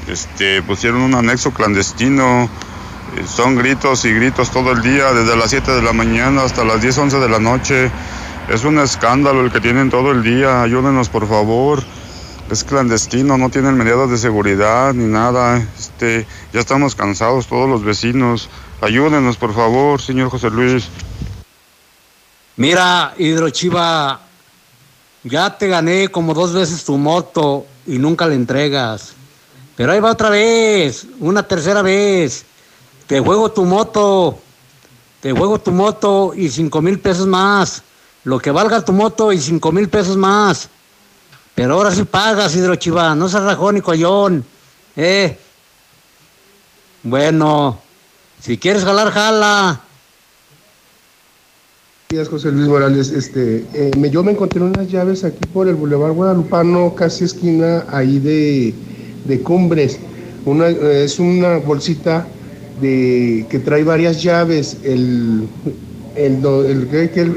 este, 0.08 0.62
pusieron 0.62 1.02
un 1.02 1.14
anexo 1.14 1.52
clandestino. 1.52 2.50
Son 3.26 3.56
gritos 3.56 4.04
y 4.04 4.12
gritos 4.12 4.50
todo 4.50 4.72
el 4.72 4.82
día, 4.82 5.12
desde 5.12 5.36
las 5.36 5.50
7 5.50 5.72
de 5.72 5.82
la 5.82 5.92
mañana 5.92 6.42
hasta 6.42 6.64
las 6.64 6.80
10, 6.80 6.98
11 6.98 7.18
de 7.18 7.28
la 7.28 7.38
noche. 7.38 7.90
Es 8.48 8.64
un 8.64 8.78
escándalo 8.78 9.42
el 9.42 9.52
que 9.52 9.60
tienen 9.60 9.90
todo 9.90 10.12
el 10.12 10.22
día. 10.22 10.62
Ayúdenos, 10.62 11.08
por 11.08 11.28
favor. 11.28 11.82
Es 12.50 12.64
clandestino, 12.64 13.36
no 13.36 13.50
tienen 13.50 13.76
medidas 13.76 14.08
de 14.08 14.16
seguridad 14.16 14.94
ni 14.94 15.04
nada. 15.04 15.62
Este, 15.78 16.26
ya 16.52 16.60
estamos 16.60 16.94
cansados 16.94 17.46
todos 17.46 17.68
los 17.68 17.84
vecinos. 17.84 18.48
Ayúdenos, 18.80 19.36
por 19.36 19.54
favor, 19.54 20.00
señor 20.00 20.30
José 20.30 20.50
Luis. 20.50 20.88
Mira, 22.56 23.14
Hidrochiva, 23.18 24.20
ya 25.24 25.58
te 25.58 25.68
gané 25.68 26.08
como 26.08 26.32
dos 26.32 26.54
veces 26.54 26.84
tu 26.84 26.96
moto 26.96 27.66
y 27.86 27.98
nunca 27.98 28.26
la 28.26 28.34
entregas. 28.34 29.12
Pero 29.76 29.92
ahí 29.92 30.00
va 30.00 30.10
otra 30.10 30.30
vez, 30.30 31.06
una 31.20 31.42
tercera 31.42 31.82
vez. 31.82 32.46
Te 33.08 33.20
juego 33.20 33.50
tu 33.50 33.64
moto, 33.64 34.38
te 35.22 35.32
juego 35.32 35.58
tu 35.58 35.72
moto 35.72 36.34
y 36.36 36.50
cinco 36.50 36.82
mil 36.82 37.00
pesos 37.00 37.26
más. 37.26 37.82
Lo 38.24 38.38
que 38.38 38.50
valga 38.50 38.84
tu 38.84 38.92
moto 38.92 39.32
y 39.32 39.38
cinco 39.38 39.72
mil 39.72 39.88
pesos 39.88 40.18
más. 40.18 40.68
Pero 41.54 41.74
ahora 41.74 41.90
sí 41.90 42.04
pagas, 42.04 42.54
Hidrochiva, 42.54 43.14
no 43.14 43.26
seas 43.30 43.44
rajón 43.44 43.78
y 43.78 43.80
collón. 43.80 44.44
Eh. 44.94 45.38
Bueno, 47.02 47.80
si 48.42 48.58
quieres 48.58 48.84
jalar, 48.84 49.10
jala. 49.10 49.80
días, 52.10 52.28
José 52.28 52.52
Luis 52.52 52.68
Morales. 52.68 53.10
Este, 53.10 53.66
eh, 53.72 53.90
me, 53.96 54.10
yo 54.10 54.22
me 54.22 54.32
encontré 54.32 54.60
unas 54.60 54.90
llaves 54.90 55.24
aquí 55.24 55.46
por 55.54 55.66
el 55.66 55.76
Boulevard 55.76 56.12
Guadalupano, 56.12 56.94
casi 56.94 57.24
esquina 57.24 57.86
ahí 57.90 58.18
de, 58.18 58.74
de 59.24 59.42
Cumbres. 59.42 59.98
Una, 60.44 60.68
es 60.68 61.18
una 61.18 61.56
bolsita 61.56 62.26
de, 62.80 63.46
que 63.48 63.58
trae 63.58 63.84
varias 63.84 64.22
llaves. 64.22 64.76
El, 64.84 65.48
el, 66.16 66.44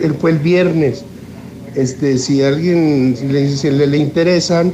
el- 0.04 0.14
fue 0.16 0.32
el 0.32 0.40
viernes. 0.40 1.04
Este, 1.76 2.18
si 2.18 2.42
alguien 2.44 3.16
si 3.18 3.28
le, 3.28 3.56
si 3.56 3.70
le, 3.70 3.98
interesan, 3.98 4.74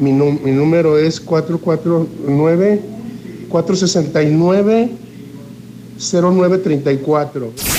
mi, 0.00 0.12
mi 0.12 0.50
número 0.52 0.98
es 0.98 1.20
449 1.20 2.80
469 3.48 4.90
0934. 5.98 7.73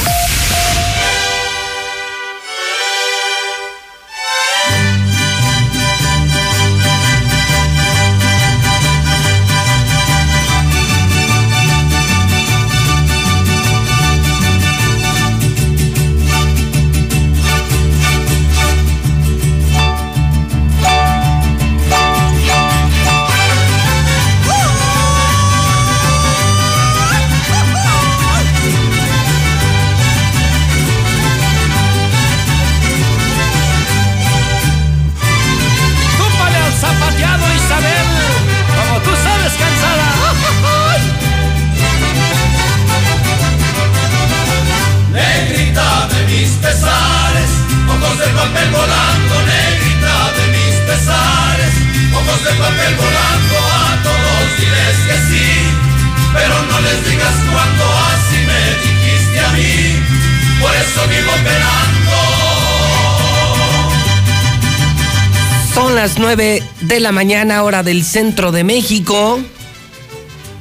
9 66.26 66.64
de 66.82 67.00
la 67.02 67.12
mañana, 67.12 67.62
hora 67.62 67.84
del 67.84 68.04
centro 68.04 68.52
de 68.52 68.64
México. 68.64 69.40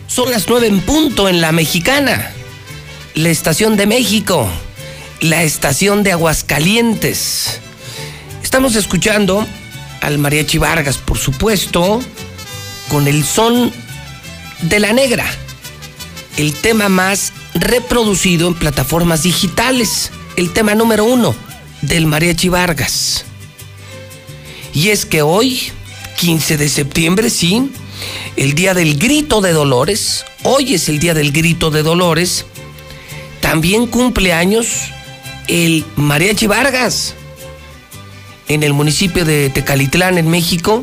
Son 0.08 0.30
las 0.30 0.46
9 0.46 0.66
en 0.66 0.80
punto 0.82 1.26
en 1.26 1.40
la 1.40 1.52
mexicana. 1.52 2.32
La 3.14 3.30
estación 3.30 3.74
de 3.78 3.86
México. 3.86 4.46
La 5.20 5.42
estación 5.42 6.02
de 6.02 6.12
Aguascalientes. 6.12 7.60
Estamos 8.42 8.76
escuchando 8.76 9.46
al 10.02 10.18
Mariachi 10.18 10.58
Vargas, 10.58 10.98
por 10.98 11.16
supuesto, 11.16 11.98
con 12.90 13.08
el 13.08 13.24
son 13.24 13.72
de 14.60 14.80
la 14.80 14.92
negra. 14.92 15.24
El 16.36 16.52
tema 16.52 16.90
más 16.90 17.32
reproducido 17.54 18.48
en 18.48 18.54
plataformas 18.54 19.22
digitales. 19.22 20.10
El 20.36 20.52
tema 20.52 20.74
número 20.74 21.06
uno 21.06 21.34
del 21.80 22.04
Mariachi 22.04 22.50
Vargas. 22.50 23.24
Y 24.74 24.90
es 24.90 25.06
que 25.06 25.22
hoy, 25.22 25.70
15 26.18 26.56
de 26.56 26.68
septiembre, 26.68 27.30
sí, 27.30 27.70
el 28.36 28.54
día 28.54 28.74
del 28.74 28.98
grito 28.98 29.40
de 29.40 29.52
Dolores, 29.52 30.24
hoy 30.42 30.74
es 30.74 30.88
el 30.88 30.98
día 30.98 31.14
del 31.14 31.30
grito 31.30 31.70
de 31.70 31.84
Dolores, 31.84 32.44
también 33.40 33.86
cumple 33.86 34.32
años 34.32 34.66
el 35.46 35.84
Mariachi 35.94 36.48
Vargas. 36.48 37.14
En 38.48 38.64
el 38.64 38.72
municipio 38.72 39.24
de 39.24 39.48
Tecalitlán, 39.48 40.18
en 40.18 40.28
México, 40.28 40.82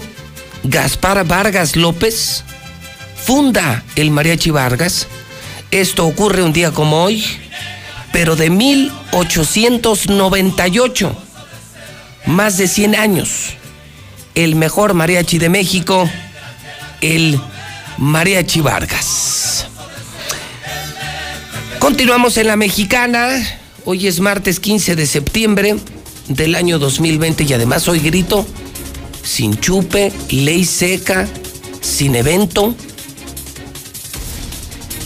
Gaspar 0.64 1.28
Vargas 1.28 1.76
López 1.76 2.46
funda 3.26 3.84
el 3.98 4.10
Mariachi 4.10 4.52
Vargas. 4.52 5.08
Esto 5.70 6.08
ocurre 6.08 6.44
un 6.44 6.54
día 6.54 6.72
como 6.72 7.04
hoy, 7.04 7.26
pero 8.14 8.38
de 8.38 8.50
1898, 8.50 11.14
más 12.26 12.58
de 12.58 12.70
100 12.70 12.96
años 12.96 13.58
el 14.36 14.56
mejor 14.56 14.94
mariachi 14.94 15.38
de 15.38 15.50
México, 15.50 16.10
el 17.02 17.40
Mariachi 17.98 18.62
Vargas. 18.62 19.68
Continuamos 21.80 22.38
en 22.38 22.48
la 22.48 22.56
mexicana. 22.56 23.30
Hoy 23.86 24.08
es 24.08 24.20
martes 24.20 24.60
15 24.60 24.96
de 24.96 25.06
septiembre 25.06 25.76
del 26.28 26.56
año 26.56 26.80
2020 26.80 27.44
y 27.44 27.54
además 27.54 27.88
hoy 27.88 28.00
grito 28.00 28.46
sin 29.24 29.60
chupe, 29.60 30.12
ley 30.30 30.66
seca, 30.66 31.28
sin 31.82 32.16
evento. 32.16 32.76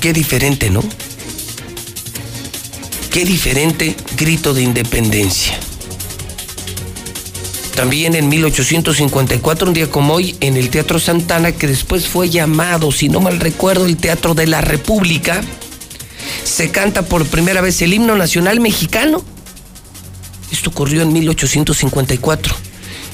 Qué 0.01 0.13
diferente, 0.13 0.69
¿no? 0.69 0.83
Qué 3.11 3.25
diferente 3.25 3.95
grito 4.17 4.53
de 4.53 4.61
independencia. 4.61 5.57
También 7.75 8.15
en 8.15 8.29
1854, 8.29 9.67
un 9.67 9.73
día 9.73 9.89
como 9.89 10.13
hoy, 10.13 10.37
en 10.39 10.55
el 10.55 10.69
Teatro 10.69 10.97
Santana, 10.97 11.51
que 11.51 11.67
después 11.67 12.07
fue 12.07 12.29
llamado, 12.29 12.91
si 12.91 13.09
no 13.09 13.19
mal 13.19 13.39
recuerdo, 13.39 13.85
el 13.85 13.97
Teatro 13.97 14.33
de 14.33 14.47
la 14.47 14.61
República, 14.61 15.41
se 16.43 16.71
canta 16.71 17.01
por 17.01 17.25
primera 17.25 17.59
vez 17.59 17.81
el 17.81 17.93
himno 17.93 18.15
nacional 18.15 18.61
mexicano. 18.61 19.23
Esto 20.51 20.69
ocurrió 20.69 21.01
en 21.01 21.11
1854. 21.11 22.55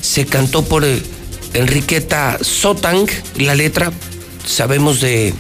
Se 0.02 0.26
cantó 0.28 0.64
por 0.64 0.86
eh, 0.86 1.02
Enriqueta 1.54 2.38
Sotang, 2.42 3.08
la 3.38 3.56
letra, 3.56 3.92
sabemos 4.46 5.02
de 5.02 5.34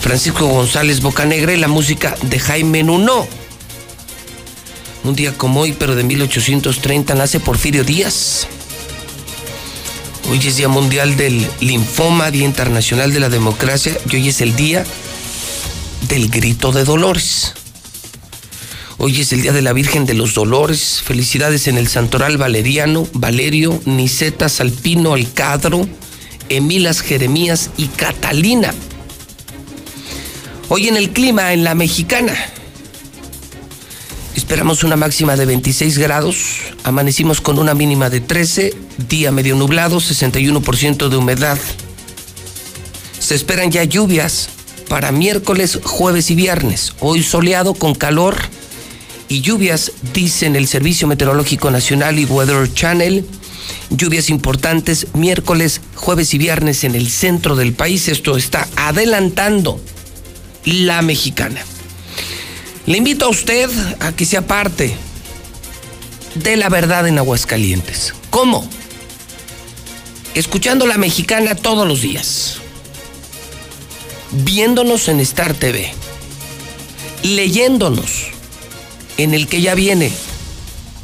Francisco 0.00 0.46
González 0.46 1.00
Bocanegra 1.00 1.56
la 1.56 1.68
música 1.68 2.14
de 2.22 2.38
Jaime 2.38 2.82
Nuno. 2.84 3.26
Un 5.04 5.14
día 5.14 5.36
como 5.36 5.60
hoy, 5.60 5.76
pero 5.78 5.94
de 5.94 6.02
1830, 6.02 7.14
nace 7.14 7.38
Porfirio 7.38 7.84
Díaz. 7.84 8.48
Hoy 10.30 10.38
es 10.38 10.56
Día 10.56 10.68
Mundial 10.68 11.18
del 11.18 11.46
Linfoma, 11.60 12.30
Día 12.30 12.46
Internacional 12.46 13.12
de 13.12 13.20
la 13.20 13.28
Democracia 13.28 13.94
y 14.10 14.16
hoy 14.16 14.28
es 14.28 14.40
el 14.40 14.56
Día 14.56 14.82
del 16.08 16.30
Grito 16.30 16.72
de 16.72 16.84
Dolores. 16.84 17.52
Hoy 18.96 19.20
es 19.20 19.30
el 19.34 19.42
Día 19.42 19.52
de 19.52 19.60
la 19.60 19.74
Virgen 19.74 20.06
de 20.06 20.14
los 20.14 20.32
Dolores. 20.32 21.02
Felicidades 21.04 21.68
en 21.68 21.76
el 21.76 21.88
Santoral 21.88 22.38
Valeriano, 22.38 23.06
Valerio, 23.12 23.78
Niceta, 23.84 24.48
Salpino, 24.48 25.12
Alcadro, 25.12 25.86
Emilas, 26.48 27.02
Jeremías 27.02 27.68
y 27.76 27.88
Catalina. 27.88 28.72
Hoy 30.70 30.88
en 30.88 30.96
el 30.96 31.10
clima, 31.10 31.52
en 31.52 31.62
la 31.62 31.74
mexicana. 31.74 32.53
Esperamos 34.44 34.84
una 34.84 34.96
máxima 34.96 35.36
de 35.36 35.46
26 35.46 35.96
grados. 35.96 36.36
Amanecimos 36.84 37.40
con 37.40 37.58
una 37.58 37.72
mínima 37.72 38.10
de 38.10 38.20
13. 38.20 38.74
Día 39.08 39.32
medio 39.32 39.56
nublado, 39.56 39.96
61% 39.96 41.08
de 41.08 41.16
humedad. 41.16 41.58
Se 43.18 43.36
esperan 43.36 43.70
ya 43.72 43.84
lluvias 43.84 44.50
para 44.86 45.12
miércoles, 45.12 45.80
jueves 45.82 46.30
y 46.30 46.34
viernes. 46.34 46.92
Hoy 47.00 47.22
soleado 47.22 47.72
con 47.72 47.94
calor 47.94 48.36
y 49.28 49.40
lluvias, 49.40 49.92
dicen 50.12 50.56
el 50.56 50.68
Servicio 50.68 51.08
Meteorológico 51.08 51.70
Nacional 51.70 52.18
y 52.18 52.26
Weather 52.26 52.70
Channel. 52.70 53.24
Lluvias 53.88 54.28
importantes 54.28 55.06
miércoles, 55.14 55.80
jueves 55.94 56.34
y 56.34 56.38
viernes 56.38 56.84
en 56.84 56.94
el 56.94 57.08
centro 57.08 57.56
del 57.56 57.72
país. 57.72 58.08
Esto 58.08 58.36
está 58.36 58.68
adelantando 58.76 59.80
la 60.66 61.00
mexicana. 61.00 61.64
Le 62.86 62.98
invito 62.98 63.24
a 63.24 63.28
usted 63.28 63.70
a 64.00 64.12
que 64.12 64.26
sea 64.26 64.46
parte 64.46 64.94
de 66.34 66.56
la 66.56 66.68
verdad 66.68 67.08
en 67.08 67.16
Aguascalientes. 67.18 68.12
¿Cómo? 68.28 68.68
Escuchando 70.34 70.86
la 70.86 70.98
mexicana 70.98 71.54
todos 71.54 71.88
los 71.88 72.02
días. 72.02 72.58
Viéndonos 74.32 75.08
en 75.08 75.20
Star 75.20 75.54
TV. 75.54 75.92
Leyéndonos 77.22 78.26
en 79.16 79.32
el 79.32 79.46
que 79.46 79.62
ya 79.62 79.74
viene 79.74 80.12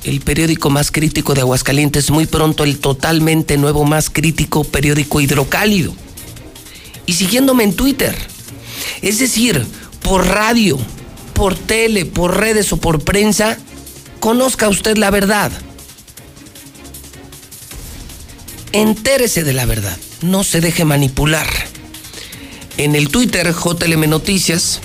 el 0.04 0.20
periódico 0.20 0.68
más 0.68 0.90
crítico 0.90 1.32
de 1.34 1.42
Aguascalientes, 1.42 2.10
muy 2.10 2.26
pronto 2.26 2.64
el 2.64 2.78
totalmente 2.78 3.56
nuevo 3.56 3.84
más 3.84 4.10
crítico 4.10 4.64
periódico 4.64 5.20
hidrocálido. 5.20 5.94
Y 7.06 7.14
siguiéndome 7.14 7.64
en 7.64 7.74
Twitter. 7.74 8.14
Es 9.00 9.18
decir, 9.18 9.66
por 10.02 10.26
radio, 10.26 10.78
por 11.40 11.54
tele, 11.54 12.04
por 12.04 12.36
redes 12.36 12.70
o 12.70 12.76
por 12.76 13.02
prensa, 13.02 13.56
conozca 14.18 14.68
usted 14.68 14.98
la 14.98 15.08
verdad. 15.10 15.50
Entérese 18.72 19.42
de 19.42 19.54
la 19.54 19.64
verdad, 19.64 19.96
no 20.20 20.44
se 20.44 20.60
deje 20.60 20.84
manipular. 20.84 21.46
En 22.76 22.94
el 22.94 23.08
Twitter 23.08 23.54
JLM 23.54 24.10
Noticias, 24.10 24.82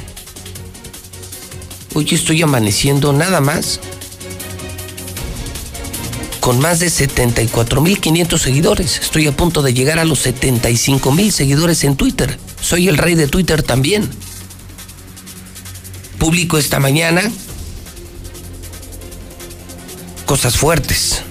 hoy 1.93 2.07
estoy 2.11 2.41
amaneciendo 2.41 3.11
nada 3.11 3.41
más 3.41 3.81
con 6.39 6.59
más 6.59 6.79
de 6.79 6.87
74.500 6.87 8.37
seguidores. 8.37 8.99
Estoy 8.99 9.27
a 9.27 9.35
punto 9.35 9.61
de 9.61 9.73
llegar 9.73 9.99
a 9.99 10.05
los 10.05 10.25
75.000 10.25 11.31
seguidores 11.31 11.83
en 11.83 11.97
Twitter. 11.97 12.39
Soy 12.61 12.87
el 12.87 12.97
rey 12.97 13.15
de 13.15 13.27
Twitter 13.27 13.61
también. 13.61 14.09
Publico 16.25 16.57
esta 16.57 16.79
mañana 16.79 17.21
cosas 20.25 20.57
fuertes. 20.57 21.21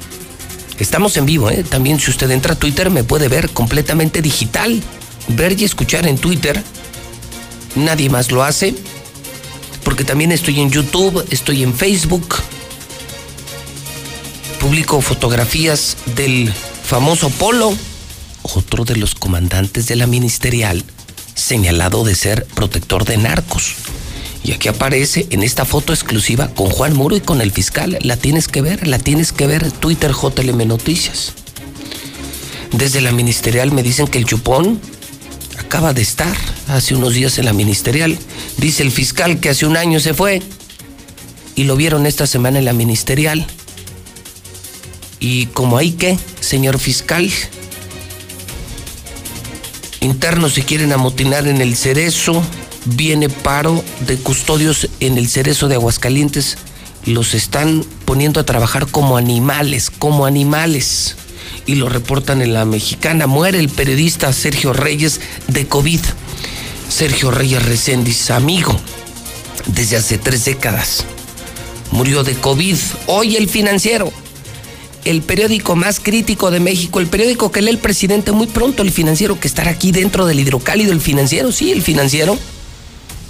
Estamos 0.78 1.16
en 1.16 1.26
vivo, 1.26 1.50
¿eh? 1.50 1.64
También 1.68 1.98
si 1.98 2.12
usted 2.12 2.30
entra 2.30 2.52
a 2.52 2.56
Twitter 2.56 2.90
me 2.90 3.02
puede 3.02 3.26
ver 3.26 3.50
completamente 3.50 4.22
digital. 4.22 4.80
Ver 5.26 5.60
y 5.60 5.64
escuchar 5.64 6.06
en 6.06 6.16
Twitter. 6.16 6.62
Nadie 7.74 8.08
más 8.08 8.30
lo 8.30 8.44
hace. 8.44 8.72
Porque 9.82 10.04
también 10.04 10.30
estoy 10.30 10.60
en 10.60 10.70
YouTube, 10.70 11.26
estoy 11.28 11.64
en 11.64 11.74
Facebook. 11.74 12.36
Publico 14.60 15.00
fotografías 15.00 15.96
del 16.14 16.52
famoso 16.84 17.30
Polo, 17.30 17.76
otro 18.44 18.84
de 18.84 18.94
los 18.94 19.16
comandantes 19.16 19.88
de 19.88 19.96
la 19.96 20.06
ministerial, 20.06 20.84
señalado 21.34 22.04
de 22.04 22.14
ser 22.14 22.46
protector 22.54 23.04
de 23.04 23.16
narcos. 23.16 23.74
Y 24.44 24.52
aquí 24.52 24.68
aparece 24.68 25.26
en 25.30 25.42
esta 25.42 25.64
foto 25.64 25.94
exclusiva 25.94 26.48
con 26.48 26.68
Juan 26.68 26.94
Muro 26.94 27.16
y 27.16 27.20
con 27.20 27.40
el 27.40 27.50
fiscal. 27.50 27.98
La 28.02 28.18
tienes 28.18 28.46
que 28.46 28.60
ver, 28.60 28.86
la 28.86 28.98
tienes 28.98 29.32
que 29.32 29.46
ver. 29.46 29.72
Twitter 29.72 30.12
JLM 30.12 30.68
Noticias. 30.68 31.32
Desde 32.70 33.00
la 33.00 33.10
ministerial 33.10 33.72
me 33.72 33.82
dicen 33.82 34.06
que 34.06 34.18
el 34.18 34.26
chupón 34.26 34.78
acaba 35.58 35.94
de 35.94 36.02
estar 36.02 36.36
hace 36.68 36.94
unos 36.94 37.14
días 37.14 37.38
en 37.38 37.46
la 37.46 37.54
ministerial. 37.54 38.18
Dice 38.58 38.82
el 38.82 38.90
fiscal 38.90 39.40
que 39.40 39.48
hace 39.48 39.64
un 39.64 39.78
año 39.78 39.98
se 39.98 40.12
fue 40.12 40.42
y 41.54 41.64
lo 41.64 41.76
vieron 41.76 42.04
esta 42.04 42.26
semana 42.26 42.58
en 42.58 42.66
la 42.66 42.74
ministerial. 42.74 43.46
Y 45.20 45.46
como 45.46 45.78
hay 45.78 45.92
que, 45.92 46.18
señor 46.40 46.78
fiscal, 46.78 47.30
internos 50.00 50.52
se 50.52 50.64
quieren 50.64 50.92
amotinar 50.92 51.48
en 51.48 51.62
el 51.62 51.76
cerezo, 51.76 52.44
viene 52.84 53.28
paro 53.28 53.82
de 54.06 54.16
custodios 54.16 54.88
en 55.00 55.18
el 55.18 55.28
cerezo 55.28 55.68
de 55.68 55.76
Aguascalientes, 55.76 56.58
los 57.04 57.34
están 57.34 57.84
poniendo 58.04 58.40
a 58.40 58.46
trabajar 58.46 58.86
como 58.86 59.16
animales, 59.16 59.90
como 59.90 60.26
animales. 60.26 61.16
Y 61.66 61.76
lo 61.76 61.88
reportan 61.88 62.42
en 62.42 62.52
la 62.52 62.64
mexicana. 62.64 63.26
Muere 63.26 63.58
el 63.58 63.68
periodista 63.68 64.32
Sergio 64.32 64.72
Reyes 64.72 65.20
de 65.48 65.66
COVID. 65.66 66.00
Sergio 66.88 67.30
Reyes 67.30 67.64
Recendis, 67.64 68.30
amigo, 68.30 68.78
desde 69.66 69.96
hace 69.96 70.18
tres 70.18 70.44
décadas. 70.44 71.04
Murió 71.90 72.22
de 72.22 72.34
COVID. 72.34 72.76
Hoy 73.06 73.36
el 73.36 73.48
financiero 73.48 74.12
el 75.04 75.22
periódico 75.22 75.76
más 75.76 76.00
crítico 76.00 76.50
de 76.50 76.60
México, 76.60 76.98
el 76.98 77.06
periódico 77.06 77.52
que 77.52 77.60
lee 77.60 77.70
el 77.70 77.78
presidente 77.78 78.32
muy 78.32 78.46
pronto, 78.46 78.82
el 78.82 78.90
financiero 78.90 79.38
que 79.38 79.48
estará 79.48 79.70
aquí 79.70 79.92
dentro 79.92 80.26
del 80.26 80.40
hidrocálido, 80.40 80.92
el 80.92 81.00
financiero, 81.00 81.52
sí, 81.52 81.72
el 81.72 81.82
financiero, 81.82 82.38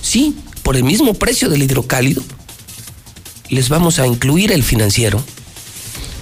sí, 0.05 0.37
por 0.63 0.77
el 0.77 0.85
mismo 0.85 1.15
precio 1.15 1.49
del 1.49 1.63
hidrocálido, 1.63 2.23
les 3.49 3.69
vamos 3.69 3.99
a 3.99 4.07
incluir 4.07 4.53
el 4.53 4.63
financiero. 4.63 5.23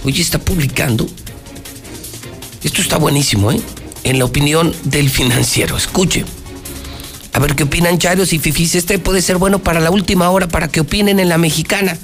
Hoy 0.04 0.20
está 0.20 0.38
publicando, 0.38 1.06
esto 2.62 2.80
está 2.80 2.96
buenísimo, 2.96 3.52
¿eh? 3.52 3.60
En 4.04 4.18
la 4.18 4.24
opinión 4.24 4.74
del 4.84 5.10
financiero, 5.10 5.76
escuche. 5.76 6.24
A 7.32 7.38
ver 7.38 7.54
qué 7.54 7.64
opinan 7.64 7.98
Charios 7.98 8.32
y 8.32 8.38
Fifis. 8.38 8.74
Este 8.74 8.98
puede 8.98 9.22
ser 9.22 9.38
bueno 9.38 9.58
para 9.58 9.80
la 9.80 9.90
última 9.90 10.30
hora, 10.30 10.48
para 10.48 10.68
que 10.68 10.80
opinen 10.80 11.18
en 11.18 11.28
la 11.28 11.38
mexicana. 11.38 11.98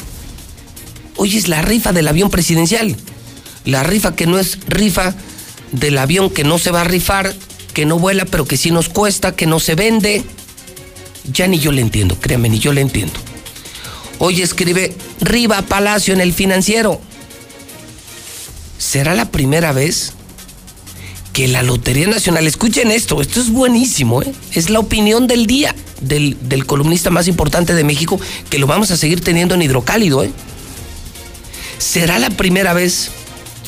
Hoy 1.17 1.37
es 1.37 1.49
la 1.49 1.63
rifa 1.63 1.93
del 1.93 2.09
avión 2.09 2.31
presidencial 2.31 2.97
la 3.69 3.83
rifa 3.83 4.17
que 4.17 4.27
no 4.27 4.39
es 4.39 4.59
rifa 4.67 5.15
del 5.73 5.99
avión 5.99 6.31
que 6.31 6.43
no 6.43 6.59
se 6.59 6.71
va 6.71 6.81
a 6.81 6.85
rifar, 6.85 7.35
que 7.75 7.85
no 7.85 7.99
vuela, 7.99 8.25
pero 8.25 8.47
que 8.47 8.57
sí 8.57 8.71
nos 8.71 8.89
cuesta, 8.89 9.37
que 9.37 9.47
no 9.47 9.61
se 9.61 9.75
vende. 9.75 10.25
Ya 11.33 11.47
ni 11.47 11.59
yo 11.59 11.73
le 11.73 11.83
entiendo, 11.83 12.19
créanme, 12.19 12.49
ni 12.49 12.59
yo 12.59 12.73
le 12.73 12.81
entiendo. 12.81 13.15
Hoy 14.19 14.43
escribe 14.43 14.97
Riva 15.21 15.63
Palacio 15.63 16.15
en 16.15 16.21
el 16.21 16.33
financiero. 16.33 17.01
¿Será 18.79 19.15
la 19.15 19.31
primera 19.31 19.73
vez 19.73 20.13
que 21.33 21.47
la 21.47 21.63
Lotería 21.63 22.09
Nacional, 22.09 22.47
escuchen 22.47 22.91
esto, 22.91 23.21
esto 23.21 23.41
es 23.41 23.51
buenísimo, 23.51 24.23
¿eh? 24.23 24.33
es 24.55 24.71
la 24.71 24.81
opinión 24.81 25.29
del 25.29 25.47
día 25.47 25.73
del, 26.01 26.37
del, 26.49 26.67
columnista 26.67 27.11
más 27.11 27.29
importante 27.29 27.75
de 27.75 27.85
México, 27.85 28.19
que 28.51 28.59
lo 28.59 28.67
vamos 28.67 28.91
a 28.91 28.97
seguir 28.97 29.21
teniendo 29.21 29.55
en 29.55 29.63
hidrocálido. 29.63 30.25
¿eh? 30.25 30.33
¿Será 31.79 32.19
la 32.19 32.31
primera 32.31 32.73
vez 32.73 33.11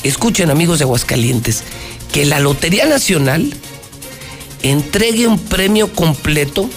escuchen 0.03 0.49
amigos 0.49 0.79
de 0.79 0.83
Aguascalientes, 0.83 1.63
que 2.11 2.25
la 2.25 2.39
Lotería 2.39 2.85
Nacional 2.87 3.53
entregue 4.63 5.27
un 5.27 5.39
premio 5.39 5.93
completo 5.93 6.69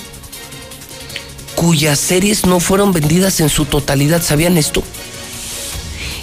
cuyas 1.54 1.98
series 1.98 2.46
no 2.46 2.60
fueron 2.60 2.92
vendidas 2.92 3.40
en 3.40 3.48
su 3.48 3.64
totalidad. 3.64 4.22
¿Sabían 4.22 4.56
esto? 4.56 4.82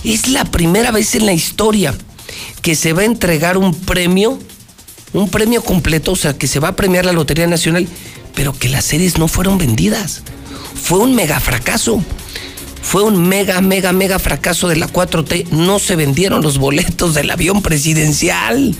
Es 0.03 0.27
la 0.27 0.45
primera 0.45 0.91
vez 0.91 1.15
en 1.15 1.25
la 1.25 1.33
historia 1.33 1.95
que 2.61 2.75
se 2.75 2.93
va 2.93 3.01
a 3.01 3.05
entregar 3.05 3.57
un 3.57 3.73
premio, 3.73 4.39
un 5.13 5.29
premio 5.29 5.63
completo, 5.63 6.13
o 6.13 6.15
sea, 6.15 6.37
que 6.37 6.47
se 6.47 6.59
va 6.59 6.69
a 6.69 6.75
premiar 6.75 7.05
la 7.05 7.13
Lotería 7.13 7.47
Nacional, 7.47 7.87
pero 8.35 8.53
que 8.53 8.69
las 8.69 8.85
series 8.85 9.17
no 9.17 9.27
fueron 9.27 9.57
vendidas. 9.57 10.23
Fue 10.81 10.99
un 10.99 11.15
mega 11.15 11.39
fracaso. 11.39 12.03
Fue 12.81 13.03
un 13.03 13.27
mega, 13.27 13.61
mega, 13.61 13.93
mega 13.93 14.17
fracaso 14.17 14.67
de 14.67 14.75
la 14.75 14.87
4T. 14.87 15.49
No 15.49 15.79
se 15.79 15.95
vendieron 15.95 16.41
los 16.41 16.57
boletos 16.57 17.13
del 17.13 17.29
avión 17.29 17.61
presidencial. 17.61 18.75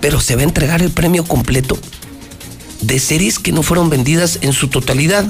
Pero 0.00 0.20
se 0.20 0.34
va 0.34 0.42
a 0.42 0.44
entregar 0.44 0.82
el 0.82 0.90
premio 0.90 1.24
completo 1.24 1.78
de 2.86 2.98
series 3.00 3.38
que 3.38 3.52
no 3.52 3.62
fueron 3.62 3.90
vendidas 3.90 4.38
en 4.42 4.52
su 4.52 4.68
totalidad. 4.68 5.26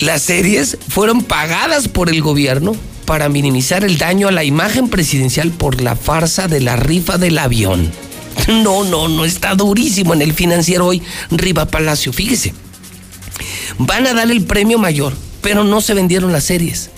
Las 0.00 0.22
series 0.22 0.78
fueron 0.88 1.22
pagadas 1.24 1.88
por 1.88 2.08
el 2.10 2.22
gobierno, 2.22 2.76
para 3.08 3.30
minimizar 3.30 3.84
el 3.84 3.96
daño 3.96 4.28
a 4.28 4.32
la 4.32 4.44
imagen 4.44 4.90
presidencial 4.90 5.50
por 5.50 5.80
la 5.80 5.96
farsa 5.96 6.46
de 6.46 6.60
la 6.60 6.76
rifa 6.76 7.16
del 7.16 7.38
avión. 7.38 7.90
No, 8.48 8.84
no, 8.84 9.08
no, 9.08 9.24
está 9.24 9.54
durísimo 9.54 10.12
en 10.12 10.20
el 10.20 10.34
financiero 10.34 10.84
hoy, 10.84 11.02
Riva 11.30 11.64
Palacio. 11.64 12.12
Fíjese, 12.12 12.52
van 13.78 14.06
a 14.06 14.12
dar 14.12 14.30
el 14.30 14.44
premio 14.44 14.78
mayor, 14.78 15.14
pero 15.40 15.64
no 15.64 15.80
se 15.80 15.94
vendieron 15.94 16.32
las 16.32 16.44
series. 16.44 16.90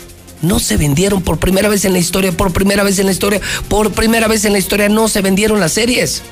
No 0.42 0.58
se 0.58 0.76
vendieron 0.76 1.22
por 1.22 1.38
primera 1.38 1.68
vez 1.68 1.84
en 1.84 1.92
la 1.92 2.00
historia, 2.00 2.32
por 2.32 2.52
primera 2.52 2.82
vez 2.82 2.98
en 2.98 3.06
la 3.06 3.12
historia, 3.12 3.40
por 3.68 3.92
primera 3.92 4.26
vez 4.26 4.44
en 4.44 4.52
la 4.52 4.58
historia 4.58 4.88
no 4.88 5.06
se 5.06 5.20
vendieron 5.20 5.60
las 5.60 5.74
series. 5.74 6.22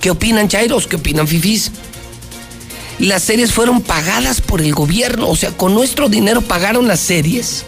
¿Qué 0.00 0.10
opinan 0.10 0.48
Chairos? 0.48 0.86
¿Qué 0.86 0.96
opinan 0.96 1.28
Fifis? 1.28 1.70
Las 3.00 3.22
series 3.22 3.52
fueron 3.52 3.80
pagadas 3.80 4.42
por 4.42 4.60
el 4.60 4.74
gobierno, 4.74 5.30
o 5.30 5.34
sea, 5.34 5.56
con 5.56 5.72
nuestro 5.72 6.10
dinero 6.10 6.42
pagaron 6.42 6.86
las 6.86 7.00
series. 7.00 7.64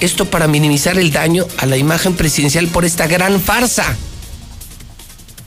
Esto 0.00 0.24
para 0.24 0.48
minimizar 0.48 0.98
el 0.98 1.12
daño 1.12 1.46
a 1.58 1.66
la 1.66 1.76
imagen 1.76 2.14
presidencial 2.14 2.66
por 2.66 2.84
esta 2.84 3.06
gran 3.06 3.40
farsa. 3.40 3.96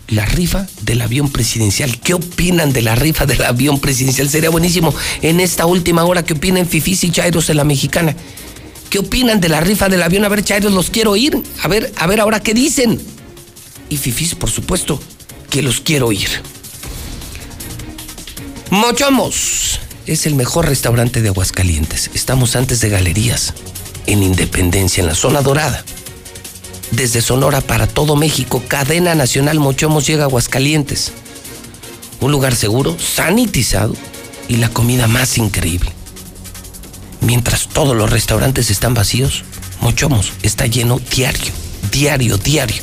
La 0.07 0.25
rifa 0.25 0.65
del 0.81 1.01
avión 1.01 1.29
presidencial. 1.29 1.99
¿Qué 1.99 2.13
opinan 2.13 2.71
de 2.71 2.83
la 2.83 2.95
rifa 2.95 3.25
del 3.25 3.43
avión 3.43 3.79
presidencial? 3.79 4.29
Sería 4.29 4.49
buenísimo 4.49 4.95
en 5.21 5.41
esta 5.41 5.65
última 5.65 6.05
hora 6.05 6.23
que 6.23 6.33
opinen 6.33 6.65
Fifis 6.65 7.03
y 7.03 7.11
Chairos 7.11 7.47
de 7.47 7.55
la 7.55 7.65
mexicana. 7.65 8.15
¿Qué 8.89 8.99
opinan 8.99 9.41
de 9.41 9.49
la 9.49 9.59
rifa 9.59 9.89
del 9.89 10.03
avión? 10.03 10.23
A 10.23 10.29
ver, 10.29 10.41
Chairos, 10.41 10.71
los 10.71 10.89
quiero 10.89 11.11
oír. 11.11 11.37
A 11.63 11.67
ver, 11.67 11.91
a 11.97 12.07
ver 12.07 12.21
ahora 12.21 12.39
qué 12.39 12.53
dicen. 12.53 13.01
Y 13.89 13.97
Fifis, 13.97 14.35
por 14.35 14.49
supuesto, 14.49 15.01
que 15.49 15.61
los 15.61 15.81
quiero 15.81 16.07
oír. 16.07 16.29
Mochomos 18.73 19.79
es 20.07 20.25
el 20.25 20.33
mejor 20.33 20.65
restaurante 20.65 21.21
de 21.21 21.27
Aguascalientes. 21.27 22.09
Estamos 22.15 22.55
antes 22.55 22.81
de 22.81 22.89
galerías, 22.89 23.53
en 24.07 24.23
Independencia, 24.23 24.99
en 24.99 25.05
la 25.05 25.13
zona 25.13 25.43
dorada. 25.43 25.85
Desde 26.89 27.21
Sonora 27.21 27.61
para 27.61 27.85
todo 27.85 28.15
México, 28.15 28.63
cadena 28.67 29.13
nacional 29.13 29.59
Mochomos 29.59 30.07
llega 30.07 30.23
a 30.23 30.25
Aguascalientes. 30.25 31.11
Un 32.19 32.31
lugar 32.31 32.55
seguro, 32.55 32.97
sanitizado 32.97 33.95
y 34.47 34.55
la 34.55 34.69
comida 34.69 35.05
más 35.05 35.37
increíble. 35.37 35.91
Mientras 37.21 37.67
todos 37.67 37.95
los 37.95 38.09
restaurantes 38.09 38.71
están 38.71 38.95
vacíos, 38.95 39.43
Mochomos 39.81 40.33
está 40.41 40.65
lleno 40.65 40.97
diario, 40.97 41.53
diario, 41.91 42.39
diario. 42.39 42.81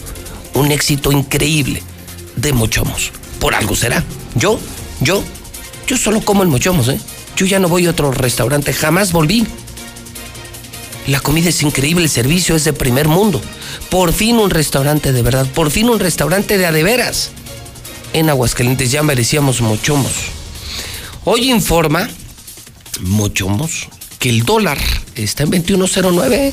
Un 0.54 0.70
éxito 0.70 1.10
increíble 1.10 1.82
de 2.36 2.52
Mochomos. 2.52 3.10
Por 3.40 3.56
algo 3.56 3.74
será. 3.74 4.04
Yo, 4.36 4.60
yo, 5.00 5.24
yo 5.90 5.96
solo 5.96 6.20
como 6.20 6.44
el 6.44 6.48
Mochomos, 6.48 6.86
¿eh? 6.86 7.00
Yo 7.34 7.46
ya 7.46 7.58
no 7.58 7.68
voy 7.68 7.86
a 7.86 7.90
otro 7.90 8.12
restaurante, 8.12 8.72
jamás 8.72 9.10
volví. 9.10 9.44
La 11.08 11.18
comida 11.18 11.48
es 11.48 11.62
increíble, 11.62 12.04
el 12.04 12.08
servicio 12.08 12.54
es 12.54 12.62
de 12.62 12.72
primer 12.72 13.08
mundo. 13.08 13.40
Por 13.88 14.12
fin 14.12 14.38
un 14.38 14.50
restaurante 14.50 15.10
de 15.12 15.22
verdad, 15.22 15.48
por 15.52 15.72
fin 15.72 15.88
un 15.88 15.98
restaurante 15.98 16.58
de 16.58 16.66
adeveras. 16.66 17.32
En 18.12 18.30
Aguascalientes 18.30 18.92
ya 18.92 19.02
merecíamos 19.02 19.62
Mochomos. 19.62 20.12
Hoy 21.24 21.50
informa 21.50 22.08
Mochomos 23.00 23.88
que 24.20 24.28
el 24.28 24.44
dólar 24.44 24.78
está 25.16 25.42
en 25.42 25.50
21.09. 25.50 26.52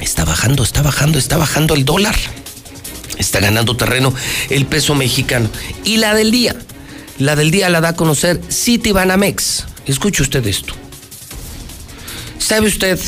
Está 0.00 0.24
bajando, 0.24 0.64
está 0.64 0.82
bajando, 0.82 1.16
está 1.20 1.36
bajando 1.36 1.74
el 1.74 1.84
dólar. 1.84 2.16
Está 3.18 3.38
ganando 3.38 3.76
terreno 3.76 4.12
el 4.50 4.66
peso 4.66 4.96
mexicano. 4.96 5.48
Y 5.84 5.98
la 5.98 6.14
del 6.14 6.32
día, 6.32 6.56
la 7.18 7.36
del 7.36 7.50
día 7.50 7.68
la 7.68 7.80
da 7.80 7.90
a 7.90 7.96
conocer 7.96 8.40
Citibanamex. 8.50 9.66
Escuche 9.86 10.22
usted 10.22 10.46
esto. 10.46 10.74
¿Sabe 12.38 12.68
usted? 12.68 12.98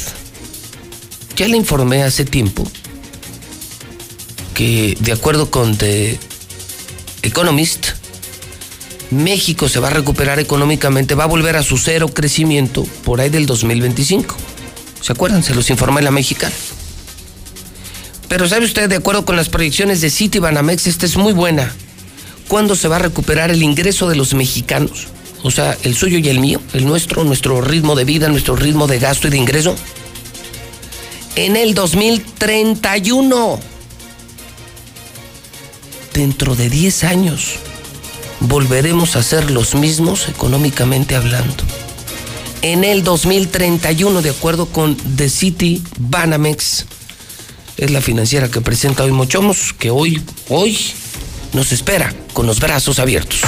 Ya 1.37 1.49
le 1.49 1.57
informé 1.57 2.03
hace 2.03 2.25
tiempo 2.25 2.71
que 4.55 4.97
de 5.01 5.13
acuerdo 5.13 5.51
con 5.51 5.77
The 5.77 6.19
Economist, 7.23 7.87
México 9.11 9.69
se 9.69 9.81
va 9.81 9.89
a 9.89 9.93
recuperar 9.93 10.39
económicamente, 10.39 11.15
va 11.15 11.25
a 11.25 11.29
volver 11.29 11.57
a 11.57 11.63
su 11.63 11.79
cero 11.79 12.09
crecimiento 12.09 12.85
por 13.05 13.21
ahí 13.21 13.31
del 13.31 13.47
2025. 13.47 14.37
¿Se 15.01 15.13
acuerdan? 15.13 15.43
Se 15.43 15.55
los 15.55 15.71
informé 15.71 16.03
la 16.03 16.11
mexicana. 16.11 16.55
Pero 18.29 18.49
sabe 18.49 18.65
usted, 18.65 18.89
de 18.89 18.97
acuerdo 18.97 19.25
con 19.25 19.37
las 19.37 19.49
proyecciones 19.49 20.01
de 20.03 20.11
Citibanamex, 20.11 20.87
esta 20.87 21.07
es 21.07 21.17
muy 21.17 21.33
buena. 21.33 21.75
¿Cuándo 22.51 22.75
se 22.75 22.89
va 22.89 22.97
a 22.97 22.99
recuperar 22.99 23.53
el 23.53 23.63
ingreso 23.63 24.09
de 24.09 24.17
los 24.17 24.35
mexicanos? 24.35 25.07
O 25.45 25.53
sea, 25.53 25.79
el 25.85 25.95
suyo 25.95 26.19
y 26.19 26.29
el 26.31 26.41
mío, 26.41 26.61
el 26.73 26.85
nuestro, 26.85 27.23
nuestro 27.23 27.61
ritmo 27.61 27.95
de 27.95 28.05
vida, 28.05 28.29
nuestro 28.29 28.57
ritmo 28.57 28.89
de 28.89 28.99
gasto 28.99 29.29
y 29.29 29.31
de 29.31 29.37
ingreso. 29.37 29.77
En 31.37 31.55
el 31.55 31.75
2031. 31.75 33.61
Dentro 36.13 36.57
de 36.57 36.69
10 36.69 37.05
años 37.05 37.55
volveremos 38.41 39.15
a 39.15 39.23
ser 39.23 39.53
los 39.53 39.77
mismos 39.77 40.29
económicamente 40.29 41.15
hablando. 41.15 41.63
En 42.63 42.83
el 42.83 43.05
2031, 43.05 44.23
de 44.23 44.31
acuerdo 44.31 44.67
con 44.67 44.97
The 44.97 45.29
City 45.29 45.85
Banamex, 46.01 46.87
es 47.77 47.91
la 47.93 48.01
financiera 48.01 48.51
que 48.51 48.61
presenta 48.61 49.05
hoy 49.05 49.13
Mochomos, 49.13 49.73
que 49.73 49.91
hoy, 49.91 50.21
hoy 50.49 50.77
nos 51.53 51.73
espera 51.73 52.13
con 52.33 52.47
los 52.47 52.61
brazos 52.61 52.99
abiertos. 52.99 53.41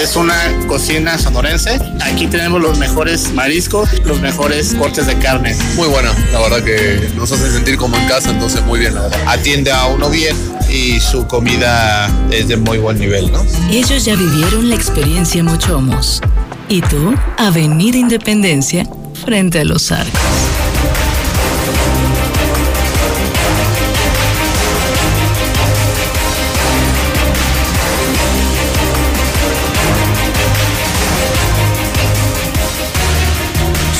Es 0.00 0.14
una 0.14 0.36
cocina 0.68 1.18
sonorense. 1.18 1.80
Aquí 2.02 2.28
tenemos 2.28 2.60
los 2.60 2.78
mejores 2.78 3.32
mariscos, 3.32 3.88
los 4.04 4.20
mejores 4.20 4.74
cortes 4.74 5.06
de 5.06 5.18
carne. 5.18 5.56
Muy 5.74 5.88
buena, 5.88 6.12
la 6.32 6.40
verdad 6.40 6.62
que 6.62 7.10
nos 7.16 7.32
hace 7.32 7.50
sentir 7.50 7.76
como 7.76 7.96
en 7.96 8.06
casa, 8.06 8.30
entonces 8.30 8.62
muy 8.62 8.78
bien, 8.78 8.94
la 8.94 9.02
verdad. 9.02 9.20
Atiende 9.26 9.72
a 9.72 9.86
uno 9.86 10.08
bien 10.08 10.36
y 10.70 11.00
su 11.00 11.26
comida 11.26 12.08
es 12.30 12.46
de 12.46 12.56
muy 12.56 12.78
buen 12.78 12.98
nivel, 12.98 13.32
¿no? 13.32 13.44
Ellos 13.70 14.04
ya 14.04 14.14
vivieron 14.14 14.68
la 14.68 14.76
experiencia 14.76 15.42
Mochomos. 15.42 16.20
Y 16.68 16.80
tú, 16.82 17.14
Avenida 17.38 17.96
Independencia, 17.96 18.86
frente 19.24 19.60
a 19.60 19.64
los 19.64 19.90
arcos. 19.90 20.20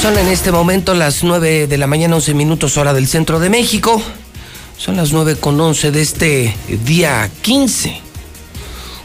Son 0.01 0.16
en 0.16 0.29
este 0.29 0.53
momento 0.53 0.95
las 0.95 1.25
9 1.25 1.66
de 1.66 1.77
la 1.77 1.89
mañana, 1.89 2.15
11 2.15 2.33
minutos 2.33 2.77
hora 2.77 2.95
del 2.95 3.09
centro 3.09 3.41
de 3.41 3.51
México. 3.51 4.01
Son 4.77 4.95
las 4.95 5.11
9 5.11 5.35
con 5.35 5.61
11 5.61 5.91
de 5.91 6.01
este 6.01 6.57
día 6.85 7.29
15. 7.43 8.01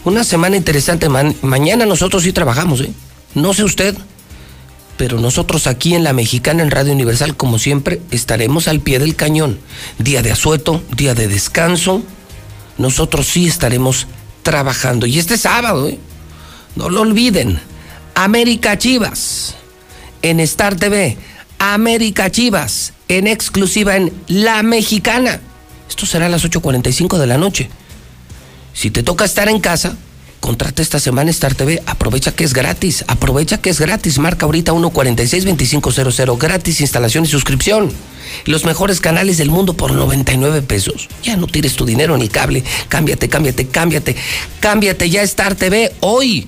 Una 0.05 0.23
semana 0.23 0.55
interesante. 0.55 1.09
Mañana 1.41 1.87
nosotros 1.87 2.21
sí 2.21 2.31
trabajamos, 2.31 2.81
¿eh? 2.81 2.91
No 3.33 3.55
sé 3.55 3.63
usted, 3.63 3.97
pero 4.95 5.19
nosotros 5.19 5.65
aquí 5.65 5.95
en 5.95 6.03
La 6.03 6.13
Mexicana, 6.13 6.61
en 6.61 6.69
Radio 6.69 6.93
Universal, 6.93 7.35
como 7.35 7.57
siempre, 7.57 7.99
estaremos 8.11 8.67
al 8.67 8.79
pie 8.79 8.99
del 8.99 9.15
cañón. 9.15 9.57
Día 9.97 10.21
de 10.21 10.31
asueto, 10.31 10.83
día 10.95 11.15
de 11.15 11.27
descanso. 11.27 12.03
Nosotros 12.77 13.25
sí 13.25 13.47
estaremos 13.47 14.05
trabajando. 14.43 15.07
Y 15.07 15.17
este 15.17 15.39
sábado, 15.39 15.89
¿eh? 15.89 15.97
No 16.75 16.91
lo 16.91 17.01
olviden. 17.01 17.59
América 18.13 18.77
Chivas 18.77 19.55
en 20.23 20.39
Star 20.39 20.75
TV. 20.75 21.17
América 21.59 22.31
Chivas 22.31 22.93
en 23.07 23.27
exclusiva 23.27 23.95
en 23.95 24.11
La 24.27 24.63
Mexicana. 24.63 25.39
Esto 25.87 26.05
será 26.05 26.25
a 26.25 26.29
las 26.29 26.43
8.45 26.43 27.17
de 27.17 27.27
la 27.27 27.37
noche. 27.37 27.69
Si 28.73 28.89
te 28.89 29.03
toca 29.03 29.23
estar 29.25 29.47
en 29.47 29.59
casa, 29.59 29.95
contrata 30.39 30.81
esta 30.81 30.99
semana 30.99 31.29
Star 31.29 31.53
TV. 31.55 31.81
Aprovecha 31.85 32.33
que 32.33 32.43
es 32.43 32.53
gratis. 32.53 33.05
Aprovecha 33.07 33.61
que 33.61 33.69
es 33.69 33.79
gratis. 33.79 34.17
Marca 34.17 34.45
ahorita 34.45 34.73
146-2500. 34.73 36.37
Gratis 36.37 36.81
instalación 36.81 37.23
y 37.25 37.27
suscripción. 37.27 37.91
Los 38.45 38.65
mejores 38.65 38.99
canales 38.99 39.37
del 39.37 39.51
mundo 39.51 39.75
por 39.75 39.93
99 39.93 40.63
pesos. 40.63 41.07
Ya 41.23 41.37
no 41.37 41.47
tires 41.47 41.75
tu 41.75 41.85
dinero 41.85 42.15
el 42.15 42.29
cable. 42.29 42.63
Cámbiate, 42.89 43.29
cámbiate, 43.29 43.67
cámbiate. 43.67 44.15
Cámbiate 44.59 45.09
ya 45.09 45.21
Star 45.21 45.55
TV 45.55 45.93
hoy. 45.99 46.47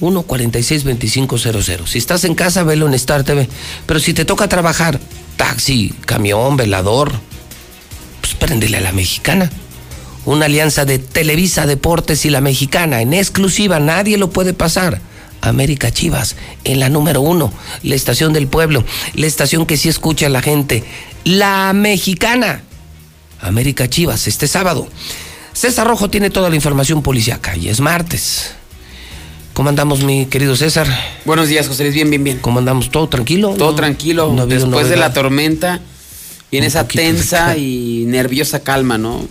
146-2500. 0.00 1.86
Si 1.86 1.98
estás 1.98 2.24
en 2.24 2.34
casa, 2.34 2.62
velo 2.64 2.86
en 2.86 2.94
Star 2.94 3.24
TV. 3.24 3.48
Pero 3.86 4.00
si 4.00 4.14
te 4.14 4.24
toca 4.24 4.48
trabajar, 4.48 5.00
taxi, 5.36 5.94
camión, 6.06 6.56
velador, 6.56 7.12
pues 8.20 8.34
préndele 8.34 8.78
a 8.78 8.80
la 8.80 8.92
mexicana. 8.92 9.50
Una 10.24 10.46
alianza 10.46 10.84
de 10.84 10.98
Televisa 10.98 11.66
Deportes 11.66 12.24
y 12.24 12.30
la 12.30 12.40
mexicana, 12.40 13.02
en 13.02 13.12
exclusiva, 13.12 13.78
nadie 13.78 14.16
lo 14.16 14.30
puede 14.30 14.54
pasar. 14.54 15.00
América 15.42 15.90
Chivas, 15.90 16.36
en 16.64 16.80
la 16.80 16.88
número 16.88 17.20
uno, 17.20 17.52
la 17.82 17.94
estación 17.94 18.32
del 18.32 18.46
pueblo, 18.48 18.82
la 19.14 19.26
estación 19.26 19.66
que 19.66 19.76
sí 19.76 19.90
escucha 19.90 20.26
a 20.26 20.30
la 20.30 20.40
gente. 20.40 20.84
La 21.24 21.72
mexicana. 21.74 22.62
América 23.40 23.88
Chivas, 23.88 24.26
este 24.26 24.48
sábado. 24.48 24.88
César 25.52 25.86
Rojo 25.86 26.08
tiene 26.08 26.30
toda 26.30 26.48
la 26.48 26.56
información 26.56 27.02
policiaca 27.02 27.56
y 27.56 27.68
es 27.68 27.80
martes. 27.80 28.54
¿Cómo 29.54 29.68
andamos, 29.68 30.02
mi 30.02 30.26
querido 30.26 30.56
César? 30.56 30.88
Buenos 31.24 31.46
días, 31.46 31.68
José 31.68 31.84
Luis. 31.84 31.94
Bien, 31.94 32.10
bien, 32.10 32.24
bien. 32.24 32.38
¿Cómo 32.40 32.58
andamos? 32.58 32.90
¿Todo 32.90 33.08
tranquilo? 33.08 33.54
Todo 33.56 33.70
¿No? 33.70 33.76
tranquilo. 33.76 34.32
no 34.34 34.48
Después 34.48 34.88
de 34.88 34.96
la 34.96 35.12
tormenta, 35.12 35.80
Viene 36.50 36.66
un 36.66 36.68
esa 36.68 36.88
tensa 36.88 37.56
y 37.56 38.02
nerviosa 38.08 38.64
calma, 38.64 38.98
¿no? 38.98 39.24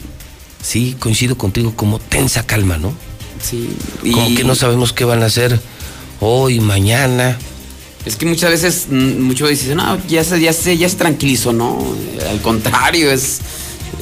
Sí, 0.61 0.95
coincido 0.97 1.37
contigo, 1.37 1.73
como 1.75 1.99
tensa 1.99 2.45
calma, 2.45 2.77
¿no? 2.77 2.93
Sí. 3.41 3.69
Como 4.13 4.33
que 4.33 4.45
no 4.45 4.55
sabemos 4.55 4.93
qué 4.93 5.03
van 5.03 5.23
a 5.23 5.25
hacer 5.25 5.59
hoy, 6.21 6.61
mañana. 6.61 7.37
Es 8.05 8.15
que 8.15 8.25
muchas 8.25 8.49
veces, 8.49 8.87
mm, 8.89 9.19
muchos 9.19 9.49
dicen, 9.49 9.75
no, 9.75 9.97
ya 10.07 10.23
se, 10.23 10.39
ya 10.39 10.53
se, 10.53 10.77
ya 10.77 10.87
se 10.87 10.95
tranquilizó, 10.95 11.51
¿no? 11.51 11.83
Al 12.29 12.39
contrario, 12.39 13.11
es, 13.11 13.41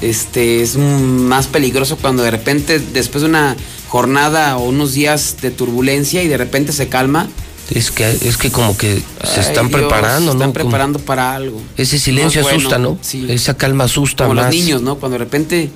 este, 0.02 0.62
es 0.62 0.78
más 0.78 1.48
peligroso 1.48 1.98
cuando 1.98 2.24
de 2.24 2.32
repente, 2.32 2.80
después 2.80 3.22
de 3.22 3.30
una 3.30 3.56
jornada 3.88 4.58
o 4.58 4.70
unos 4.70 4.94
días 4.94 5.38
de 5.42 5.52
turbulencia 5.52 6.24
y 6.24 6.28
de 6.28 6.38
repente 6.38 6.72
se 6.74 6.88
calma. 6.88 7.30
Es 7.70 7.90
que, 7.92 8.10
es 8.10 8.36
que 8.38 8.52
como 8.52 8.76
que 8.78 8.96
se 9.24 9.40
Ay, 9.40 9.46
están 9.48 9.68
Dios, 9.70 9.80
preparando, 9.80 10.20
se 10.20 10.26
¿no? 10.26 10.32
están 10.44 10.52
Como- 10.52 10.54
preparando 10.54 11.00
para 11.00 11.34
algo. 11.34 11.62
ese 11.78 12.00
silencio 12.00 12.42
No 12.42 12.48
es 12.50 12.54
asusta, 12.56 12.78
bueno, 12.78 12.92
¿no? 12.96 12.98
Sí. 13.02 13.26
Esa 13.30 13.56
calma 13.56 13.86
asusta 13.86 14.26
Como 14.26 14.36
más. 14.42 14.46
los 14.48 14.56
niños, 14.56 14.82
¿no? 14.82 14.96
Cuando 14.98 15.18
de 15.18 15.24
repente 15.24 15.70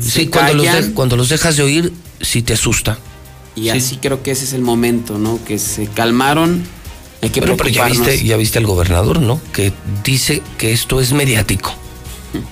Sí, 0.00 0.10
se 0.10 0.30
cuando 0.30 0.54
los, 0.54 0.72
de- 0.72 0.92
cuando 0.92 1.16
los 1.16 1.28
dejas 1.28 1.56
de 1.56 1.62
oír, 1.64 1.92
sí 2.20 2.42
te 2.42 2.52
asusta. 2.52 2.98
Y 3.56 3.62
Sí. 3.62 3.70
así 3.70 3.96
creo 3.96 4.22
que 4.22 4.30
ese 4.30 4.44
es 4.44 4.52
el 4.52 4.62
momento, 4.62 5.18
¿no? 5.18 5.40
Que 5.44 5.58
se 5.58 5.86
calmaron. 5.86 6.64
Hay 7.22 7.30
que 7.30 7.40
Bueno, 7.40 7.56
pero 7.56 7.68
ya 7.70 7.86
viste, 7.86 8.22
ya 8.24 8.36
viste 8.36 8.58
al 8.58 8.66
gobernador, 8.66 9.20
¿no? 9.20 9.40
Que 9.52 9.72
dice 10.04 10.40
que 10.56 10.72
esto 10.72 11.00
es 11.00 11.12
mediático. 11.12 11.74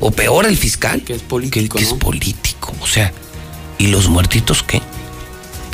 O 0.00 0.10
peor 0.10 0.46
el 0.46 0.56
fiscal. 0.56 1.02
Que 1.02 1.14
es 1.14 1.22
político. 1.22 1.76
Que, 1.78 1.84
es 1.84 1.92
político. 1.94 2.72
O 2.80 2.86
sea, 2.86 3.12
¿y 3.78 3.88
los 3.88 4.08
muertitos 4.08 4.62
qué? 4.62 4.80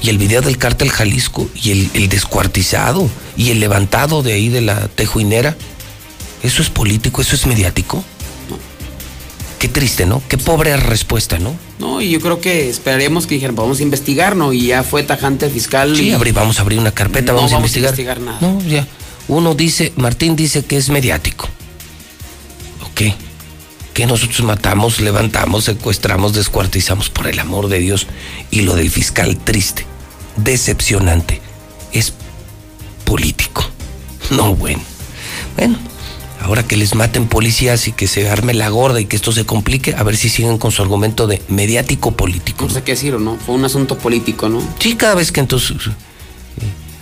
Y 0.02 0.08
el 0.10 0.18
video 0.18 0.42
del 0.42 0.58
cártel 0.58 0.90
Jalisco 0.90 1.48
y 1.54 1.70
el, 1.70 1.90
el 1.94 2.08
descuartizado 2.08 3.08
y 3.36 3.50
el 3.50 3.60
levantado 3.60 4.22
de 4.22 4.32
ahí 4.32 4.48
de 4.48 4.60
la 4.60 4.88
tejuinera. 4.88 5.56
¿Eso 6.42 6.60
es 6.62 6.70
político? 6.70 7.22
¿Eso 7.22 7.36
es 7.36 7.46
mediático? 7.46 8.02
Qué 9.60 9.68
triste, 9.68 10.06
¿no? 10.06 10.20
Qué 10.28 10.38
pobre 10.38 10.76
respuesta, 10.76 11.38
¿no? 11.38 11.54
No, 11.78 12.00
y 12.00 12.10
yo 12.10 12.20
creo 12.20 12.40
que 12.40 12.68
esperaríamos 12.68 13.28
que 13.28 13.34
dijeran, 13.36 13.54
vamos 13.54 13.78
a 13.78 13.84
investigar, 13.84 14.34
¿no? 14.34 14.52
Y 14.52 14.66
ya 14.66 14.82
fue 14.82 15.04
tajante 15.04 15.46
el 15.46 15.52
fiscal. 15.52 15.96
Sí, 15.96 16.08
y 16.08 16.10
abrí- 16.10 16.32
vamos 16.32 16.58
a 16.58 16.62
abrir 16.62 16.80
una 16.80 16.90
carpeta, 16.90 17.30
no 17.30 17.36
vamos, 17.36 17.52
a 17.52 17.56
investigar. 17.58 18.18
nada. 18.20 18.38
No, 18.40 18.60
ya. 18.62 18.88
Uno 19.28 19.54
dice, 19.54 19.92
Martín 19.94 20.34
dice 20.34 20.64
que 20.64 20.76
es 20.76 20.88
mediático. 20.88 21.48
Ok. 22.90 23.14
Que 23.94 24.06
nosotros 24.06 24.42
matamos, 24.42 25.00
levantamos, 25.00 25.64
secuestramos, 25.64 26.32
descuartizamos, 26.32 27.10
por 27.10 27.26
el 27.26 27.38
amor 27.38 27.68
de 27.68 27.78
Dios. 27.78 28.06
Y 28.50 28.62
lo 28.62 28.74
del 28.74 28.90
fiscal 28.90 29.36
triste, 29.36 29.86
decepcionante, 30.36 31.40
es 31.92 32.14
político. 33.04 33.68
No, 34.30 34.54
bueno. 34.54 34.80
Bueno, 35.56 35.76
ahora 36.40 36.62
que 36.62 36.76
les 36.76 36.94
maten 36.94 37.28
policías 37.28 37.86
y 37.88 37.92
que 37.92 38.06
se 38.06 38.28
arme 38.28 38.54
la 38.54 38.68
gorda 38.68 39.00
y 39.00 39.04
que 39.04 39.16
esto 39.16 39.32
se 39.32 39.44
complique, 39.44 39.94
a 39.94 40.02
ver 40.02 40.16
si 40.16 40.28
siguen 40.28 40.58
con 40.58 40.72
su 40.72 40.82
argumento 40.82 41.26
de 41.26 41.42
mediático 41.48 42.12
político. 42.12 42.64
No 42.66 42.70
sé 42.70 42.82
qué 42.82 42.92
decir, 42.92 43.14
¿o 43.14 43.18
no? 43.18 43.36
Fue 43.36 43.54
un 43.54 43.64
asunto 43.64 43.98
político, 43.98 44.48
¿no? 44.48 44.62
Sí, 44.78 44.96
cada 44.96 45.14
vez 45.14 45.32
que 45.32 45.40
entonces, 45.40 45.76
eh, 45.86 45.90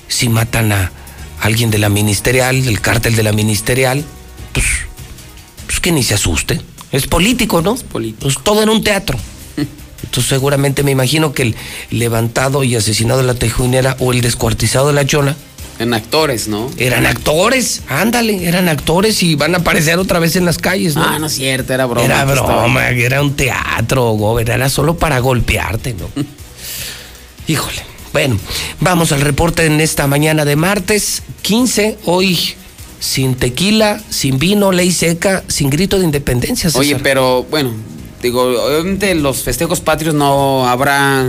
si 0.09 0.29
matan 0.29 0.73
a 0.73 0.93
alguien 1.41 1.71
de 1.71 1.79
la 1.79 1.89
ministerial, 1.89 2.65
del 2.65 2.81
cártel 2.81 3.17
de 3.17 3.23
la 3.23 3.33
ministerial, 3.33 4.05
pues, 4.53 4.67
pues 5.67 5.81
que 5.81 5.93
ni 5.93 6.03
se 6.03 6.15
asuste. 6.15 6.61
Es 6.93 7.07
político, 7.07 7.63
¿no? 7.63 7.75
Es 7.75 7.83
político. 7.83 8.23
Pues 8.23 8.37
todo 8.43 8.63
en 8.63 8.69
un 8.69 8.83
teatro. 8.83 9.17
Entonces 10.03 10.29
seguramente 10.29 10.83
me 10.83 10.91
imagino 10.91 11.33
que 11.33 11.43
el 11.43 11.57
levantado 11.91 12.65
y 12.65 12.75
asesinado 12.77 13.21
de 13.21 13.27
la 13.27 13.35
tejuinera 13.35 13.97
o 14.01 14.13
el 14.13 14.21
descuartizado 14.23 14.89
de 14.89 14.95
la 14.95 15.05
chona 15.07 15.37
En 15.79 15.93
actores, 15.95 16.49
¿no? 16.49 16.71
eran 16.79 17.07
actores, 17.07 17.83
ándale, 17.89 18.47
eran 18.49 18.69
actores 18.69 19.23
y 19.23 19.35
van 19.35 19.55
a 19.55 19.59
aparecer 19.59 19.99
otra 19.99 20.19
vez 20.19 20.37
en 20.37 20.45
las 20.47 20.59
calles, 20.59 20.95
¿no? 20.97 21.05
Ah, 21.05 21.19
no 21.19 21.27
es 21.27 21.35
cierto, 21.35 21.73
era 21.75 21.87
broma. 21.87 22.05
Era 22.07 22.23
estaba- 22.23 22.63
broma, 22.63 22.89
era 22.89 23.21
un 23.23 23.35
teatro, 23.37 24.11
Gober, 24.13 24.49
era 24.51 24.69
solo 24.71 24.97
para 24.97 25.19
golpearte, 25.21 25.95
¿no? 25.95 26.09
Híjole. 27.47 27.83
Bueno, 28.13 28.39
vamos 28.81 29.13
al 29.13 29.21
reporte 29.21 29.65
en 29.67 29.81
esta 29.81 30.07
mañana 30.09 30.45
de 30.45 30.57
martes 30.57 31.23
15, 31.43 31.99
hoy 32.07 32.55
sin 33.01 33.35
tequila, 33.35 34.01
sin 34.11 34.39
vino, 34.39 34.71
ley 34.73 34.93
seca, 34.93 35.43
sin 35.49 35.71
grito 35.71 35.99
de 35.99 36.05
independencia. 36.05 36.71
Oye, 36.75 36.97
pero 37.03 37.43
bueno, 37.51 37.73
digo, 38.23 38.43
obviamente 38.43 39.15
los 39.17 39.39
festejos 39.43 39.81
patrios 39.81 40.15
no 40.15 40.69
habrá 40.69 41.25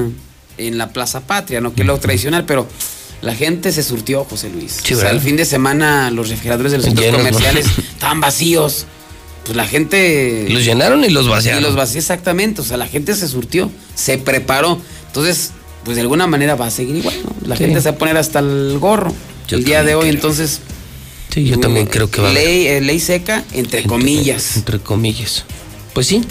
en 0.57 0.77
la 0.77 0.91
Plaza 0.93 1.21
Patria, 1.21 1.61
¿no? 1.61 1.73
Que 1.73 1.81
es 1.81 1.87
lo 1.87 1.97
tradicional, 1.97 2.45
pero 2.45 2.67
la 3.21 3.33
gente 3.33 3.71
se 3.71 3.83
surtió, 3.83 4.25
José 4.25 4.49
Luis. 4.49 4.79
Sí, 4.83 4.93
o 4.93 4.99
sea, 4.99 5.09
el 5.11 5.21
fin 5.21 5.37
de 5.37 5.45
semana 5.45 6.11
los 6.11 6.29
refrigeradores 6.29 6.71
de 6.73 6.77
los 6.79 6.85
centros 6.85 7.05
Llenos, 7.05 7.23
¿no? 7.23 7.29
comerciales 7.29 7.65
estaban 7.93 8.19
vacíos. 8.19 8.85
Pues 9.45 9.55
la 9.55 9.65
gente... 9.65 10.45
Los 10.49 10.63
llenaron 10.65 11.03
y 11.03 11.09
los 11.09 11.27
vaciaron. 11.27 11.63
Y 11.63 11.65
los 11.65 11.75
vació 11.75 11.97
exactamente, 11.99 12.61
o 12.61 12.63
sea, 12.63 12.77
la 12.77 12.85
gente 12.87 13.15
se 13.15 13.27
surtió, 13.27 13.71
se 13.95 14.19
preparó. 14.19 14.79
Entonces, 15.07 15.51
pues 15.83 15.95
de 15.95 16.01
alguna 16.01 16.27
manera 16.27 16.53
va 16.55 16.67
a 16.67 16.71
seguir 16.71 16.97
igual, 16.97 17.15
¿no? 17.23 17.47
La 17.47 17.55
Sí. 17.55 17.63
gente 17.63 17.81
se 17.81 17.89
va 17.89 17.95
a 17.95 17.97
poner 17.97 18.17
hasta 18.17 18.37
el 18.39 18.77
gorro 18.79 19.11
Yo 19.47 19.57
el 19.57 19.63
día 19.63 19.83
de 19.83 19.95
hoy, 19.95 20.01
creo. 20.09 20.13
entonces... 20.13 20.59
Sí, 21.33 21.45
yo 21.45 21.59
también 21.59 21.87
creo 21.87 22.11
que 22.11 22.21
va 22.21 22.27
a 22.27 22.31
haber. 22.31 22.43
ley, 22.45 22.67
eh, 22.67 22.81
ley 22.81 22.99
seca, 22.99 23.45
entre, 23.53 23.83
comillas. 23.83 24.57
Entre 24.57 24.79
comillas. 24.79 25.45
Pues 25.93 26.07
sí, 26.07 26.21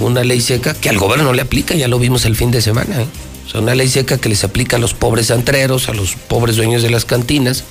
una 0.00 0.24
ley 0.24 0.40
seca 0.40 0.74
que 0.74 0.88
al 0.88 0.98
gobierno 0.98 1.24
no 1.24 1.32
le 1.32 1.42
aplica, 1.42 1.74
ya 1.74 1.86
lo 1.86 1.98
vimos 1.98 2.24
el 2.24 2.34
fin 2.34 2.50
de 2.50 2.62
semana. 2.62 3.02
¿eh? 3.02 3.06
O 3.46 3.50
sea, 3.50 3.60
una 3.60 3.74
ley 3.74 3.88
seca 3.88 4.18
que 4.18 4.28
les 4.28 4.42
aplica 4.42 4.76
a 4.76 4.78
los 4.78 4.94
pobres 4.94 5.30
antreros, 5.30 5.88
a 5.88 5.94
los 5.94 6.14
pobres 6.14 6.56
dueños 6.56 6.82
de 6.82 6.90
las 6.90 7.04
cantinas, 7.04 7.64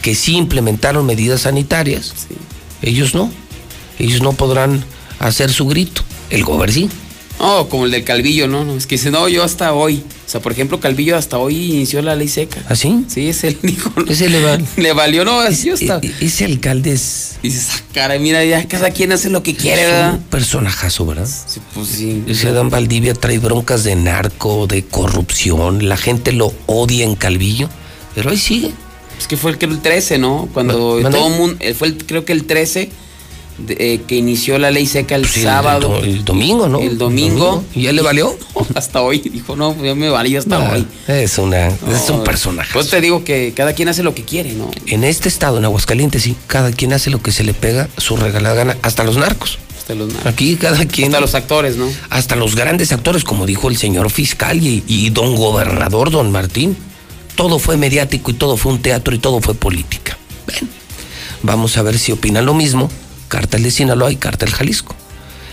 que 0.00 0.14
sí 0.14 0.36
implementaron 0.36 1.04
medidas 1.04 1.42
sanitarias. 1.42 2.14
Ellos 2.80 3.14
no. 3.14 3.30
Ellos 3.98 4.22
no 4.22 4.32
podrán 4.32 4.84
hacer 5.18 5.52
su 5.52 5.66
grito. 5.66 6.02
El 6.30 6.42
gobierno 6.42 6.72
sí. 6.74 6.88
Oh, 7.38 7.68
como 7.68 7.86
el 7.86 7.90
del 7.90 8.04
Calvillo, 8.04 8.46
¿no? 8.46 8.64
no 8.64 8.76
es 8.76 8.86
que 8.86 8.94
dice, 8.96 9.10
no, 9.10 9.28
yo 9.28 9.42
hasta 9.42 9.72
hoy. 9.72 10.04
O 10.26 10.28
sea, 10.30 10.40
por 10.40 10.52
ejemplo, 10.52 10.78
Calvillo 10.78 11.16
hasta 11.16 11.38
hoy 11.38 11.72
inició 11.72 12.00
la 12.00 12.14
ley 12.14 12.28
seca. 12.28 12.62
¿Ah, 12.68 12.76
sí? 12.76 13.04
Sí, 13.08 13.28
ese 13.28 13.56
dijo. 13.62 13.92
¿no? 13.96 14.04
Ese 14.10 14.28
le 14.28 14.40
va. 14.40 14.58
Le 14.76 14.92
valió, 14.92 15.24
no, 15.24 15.40
así 15.40 15.68
yo 15.68 15.74
hasta. 15.74 16.00
Ese 16.20 16.44
alcalde 16.44 16.92
es. 16.92 17.36
Dices, 17.42 17.68
ah, 17.74 17.80
cara, 17.92 18.18
mira, 18.20 18.44
ya 18.44 18.66
cada 18.68 18.90
quien 18.90 19.10
hace 19.12 19.28
lo 19.28 19.42
que 19.42 19.56
quiere, 19.56 19.82
es 19.82 19.88
¿verdad? 19.90 20.14
un 20.14 20.20
personajazo, 20.22 21.04
¿verdad? 21.06 21.28
Sí, 21.46 21.60
pues 21.74 21.88
sí. 21.88 22.22
Ese 22.28 22.48
Adán 22.48 22.70
Valdivia 22.70 23.14
trae 23.14 23.38
broncas 23.40 23.82
de 23.82 23.96
narco, 23.96 24.68
de 24.68 24.84
corrupción. 24.84 25.88
La 25.88 25.96
gente 25.96 26.30
lo 26.32 26.52
odia 26.66 27.04
en 27.04 27.16
Calvillo. 27.16 27.68
Pero 28.14 28.30
ahí 28.30 28.36
sigue. 28.38 28.70
Es 29.18 29.26
que 29.26 29.36
fue 29.36 29.52
el, 29.52 29.58
el 29.60 29.80
13, 29.80 30.18
¿no? 30.18 30.48
Cuando 30.52 30.74
todo 30.74 31.28
el 31.28 31.34
mundo. 31.34 31.56
eh, 31.60 31.74
Fue 31.74 31.88
el, 31.88 31.96
creo 32.06 32.24
que 32.24 32.32
el 32.32 32.44
13 32.44 32.90
de- 33.58 33.76
eh, 33.94 34.00
que 34.06 34.16
inició 34.16 34.58
la 34.58 34.70
ley 34.70 34.86
seca 34.86 35.14
el 35.14 35.26
Sí, 35.26 35.40
el 35.40 35.46
sábado. 35.46 35.88
do- 35.88 35.98
el 36.00 36.24
domingo, 36.24 36.68
¿no? 36.68 36.80
El 36.80 36.98
domingo. 36.98 37.64
¿Y 37.74 37.82
ya 37.82 37.92
le 37.92 38.02
valió? 38.02 38.36
Hasta 38.74 39.00
hoy. 39.02 39.18
Dijo, 39.18 39.56
no, 39.56 39.76
ya 39.82 39.94
me 39.94 40.08
valió 40.08 40.38
hasta 40.40 40.58
hoy. 40.72 40.86
es 41.08 41.38
una, 41.38 41.68
es 41.68 42.10
un 42.10 42.24
personaje. 42.24 42.70
Pues 42.72 42.88
te 42.90 43.00
digo 43.00 43.24
que 43.24 43.52
cada 43.56 43.72
quien 43.74 43.88
hace 43.88 44.02
lo 44.02 44.14
que 44.14 44.24
quiere, 44.24 44.52
¿no? 44.52 44.70
En 44.86 45.04
este 45.04 45.28
estado, 45.28 45.58
en 45.58 45.64
Aguascalientes, 45.64 46.22
sí, 46.22 46.36
cada 46.46 46.70
quien 46.72 46.92
hace 46.92 47.10
lo 47.10 47.22
que 47.22 47.32
se 47.32 47.44
le 47.44 47.54
pega, 47.54 47.88
su 47.98 48.16
regalada 48.16 48.54
gana, 48.54 48.76
hasta 48.82 49.04
los 49.04 49.16
narcos. 49.16 49.58
Hasta 49.78 49.94
los, 49.94 50.10
Aquí 50.24 50.54
cada 50.56 50.84
quien. 50.86 51.08
hasta 51.08 51.20
los 51.20 51.34
actores, 51.34 51.76
¿no? 51.76 51.88
hasta 52.08 52.36
los 52.36 52.54
grandes 52.54 52.92
actores, 52.92 53.24
como 53.24 53.46
dijo 53.46 53.68
el 53.68 53.76
señor 53.76 54.10
fiscal 54.10 54.62
y, 54.64 54.84
y 54.86 55.10
don 55.10 55.34
gobernador, 55.36 56.10
don 56.10 56.30
Martín. 56.30 56.76
Todo 57.34 57.58
fue 57.58 57.76
mediático 57.76 58.30
y 58.30 58.34
todo 58.34 58.56
fue 58.56 58.72
un 58.72 58.82
teatro 58.82 59.14
y 59.14 59.18
todo 59.18 59.40
fue 59.40 59.54
política. 59.54 60.16
Ven, 60.46 60.68
vamos 61.42 61.76
a 61.78 61.82
ver 61.82 61.98
si 61.98 62.12
opinan 62.12 62.44
lo 62.46 62.54
mismo. 62.54 62.90
Cártel 63.32 63.62
de 63.62 63.70
Sinaloa 63.70 64.12
y 64.12 64.16
Cártel 64.16 64.50
Jalisco. 64.50 64.94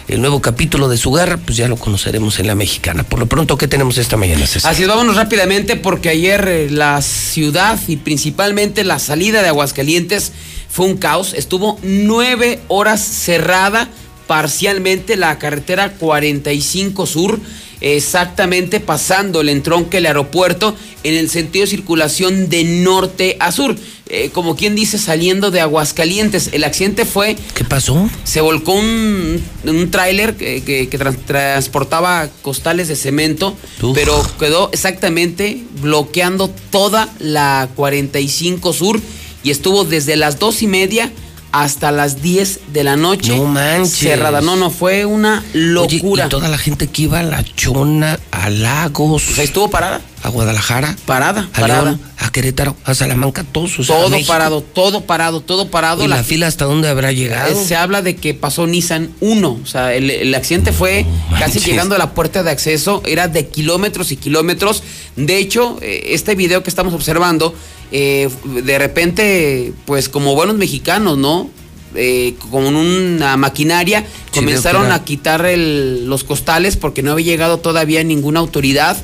El 0.10 0.20
nuevo 0.20 0.42
capítulo 0.42 0.90
de 0.90 0.98
su 0.98 1.14
guerra, 1.14 1.38
pues 1.38 1.56
ya 1.56 1.70
lo 1.70 1.78
conoceremos 1.78 2.38
en 2.40 2.48
la 2.48 2.54
mexicana. 2.54 3.04
Por 3.04 3.20
lo 3.20 3.26
pronto, 3.28 3.58
¿qué 3.58 3.70
tenemos 3.70 3.98
esta 3.98 4.18
mañana? 4.18 4.44
Así 4.44 4.82
es, 4.82 4.88
vámonos 4.90 5.16
rápidamente 5.16 5.78
porque 5.78 6.10
ayer 6.10 6.46
eh, 6.50 6.70
la 6.70 7.02
ciudad 7.02 7.80
y 7.88 7.96
principalmente 7.96 8.84
la 8.84 9.00
salida 9.00 9.42
de 9.42 9.48
Aguascalientes 9.48 10.34
fue 10.70 10.88
un 10.88 10.98
caos. 10.98 11.34
Estuvo 11.34 11.80
nueve 11.82 12.60
horas 12.68 13.00
cerrada 13.00 13.88
parcialmente 14.28 15.16
la 15.16 15.40
carretera 15.40 15.94
45 15.94 17.06
Sur, 17.06 17.40
exactamente 17.82 18.80
pasando 18.80 19.42
el 19.42 19.50
entronque 19.50 19.98
del 19.98 20.08
aeropuerto 20.08 20.76
en 21.04 21.16
el 21.16 21.30
sentido 21.30 21.66
de 21.66 21.72
circulación 21.72 22.50
de 22.50 22.64
norte 22.64 23.38
a 23.40 23.52
sur. 23.52 23.76
Eh, 24.12 24.32
como 24.34 24.56
quien 24.56 24.74
dice, 24.74 24.98
saliendo 24.98 25.52
de 25.52 25.62
Aguascalientes. 25.62 26.50
El 26.52 26.64
accidente 26.64 27.06
fue 27.06 27.36
¿Qué 27.54 27.64
pasó? 27.64 28.10
se 28.24 28.42
volcó 28.42 28.74
un, 28.74 29.40
un 29.66 29.92
tráiler 29.92 30.36
que, 30.36 30.64
que- 30.64 30.90
que 30.90 31.00
tran- 31.00 31.16
transportaba 31.28 32.28
costales 32.42 32.88
de 32.88 32.96
cemento, 32.96 33.56
Uf. 33.84 33.92
pero 33.94 34.20
quedó 34.40 34.72
exactamente 34.74 35.62
bloqueando 35.80 36.50
toda 36.72 37.08
la 37.20 37.70
45 37.76 38.74
Sur 38.74 39.00
y 39.44 39.52
estuvo 39.52 39.84
desde 39.86 40.16
las 40.16 40.40
dos 40.40 40.64
y 40.64 40.68
media 40.68 41.12
hasta 41.52 41.92
las 41.92 42.22
10 42.22 42.60
de 42.74 42.84
la 42.84 42.96
noche. 42.96 43.36
No 43.36 43.46
manches. 43.46 43.98
Cerrada. 43.98 44.42
No, 44.42 44.56
no, 44.56 44.70
fue 44.70 45.06
una 45.06 45.44
Oye, 45.54 45.60
locura. 46.00 46.26
y 46.26 46.30
toda 46.30 46.48
la 46.50 46.58
gente 46.58 46.88
que 46.88 47.04
iba 47.04 47.20
a 47.20 47.24
la 47.24 47.44
chona, 47.44 48.20
a 48.32 48.50
Lagos. 48.50 49.24
Pues 49.26 49.40
ahí 49.40 49.46
estuvo 49.46 49.70
parada. 49.70 50.02
A 50.22 50.30
Guadalajara, 50.30 50.96
Parada, 51.06 51.50
a 51.54 51.60
parada. 51.62 51.84
León, 51.84 52.02
a 52.18 52.32
Querétaro, 52.32 52.76
a 52.84 52.94
Salamanca, 52.94 53.44
todos. 53.44 53.80
a 53.80 53.84
Todo 53.86 54.18
parado, 54.28 54.62
todo 54.62 55.02
parado, 55.06 55.42
todo 55.42 55.70
parado. 55.72 56.04
¿Y 56.04 56.08
la 56.08 56.24
fila 56.24 56.48
hasta 56.48 56.66
dónde 56.66 56.90
habrá 56.90 57.12
llegado? 57.12 57.64
Se 57.64 57.76
habla 57.76 58.02
de 58.02 58.16
que 58.16 58.34
pasó 58.34 58.68
Nissan 58.68 59.12
1. 59.22 59.60
O 59.64 59.66
sea, 59.66 59.94
el, 59.94 60.10
el 60.10 60.36
accidente 60.36 60.72
fue 60.74 61.06
casi 61.40 61.60
llegando 61.60 61.96
a 61.96 61.98
la 61.98 62.12
puerta 62.14 62.44
de 62.44 62.52
acceso. 62.52 63.02
Era 63.06 63.28
de 63.28 63.48
kilómetros 63.48 64.12
y 64.12 64.18
kilómetros. 64.18 64.84
De 65.16 65.38
hecho, 65.38 65.78
eh, 65.82 66.08
este 66.10 66.36
video 66.36 66.64
que 66.64 66.70
estamos 66.70 66.94
observando, 66.94 67.54
eh, 67.92 68.30
de 68.46 68.78
repente, 68.78 69.74
pues 69.86 70.10
como 70.10 70.36
buenos 70.36 70.56
mexicanos, 70.58 71.18
¿no? 71.18 71.50
Eh, 71.96 72.36
con 72.52 72.76
una 72.76 73.36
maquinaria 73.36 74.02
Sí, 74.32 74.40
comenzaron 74.42 74.92
a 74.92 75.04
quitar 75.06 75.44
el- 75.48 76.06
los 76.06 76.24
costales 76.24 76.78
porque 76.78 77.02
no 77.02 77.14
había 77.14 77.26
llegado 77.26 77.58
todavía 77.58 78.04
ninguna 78.04 78.40
autoridad 78.42 78.96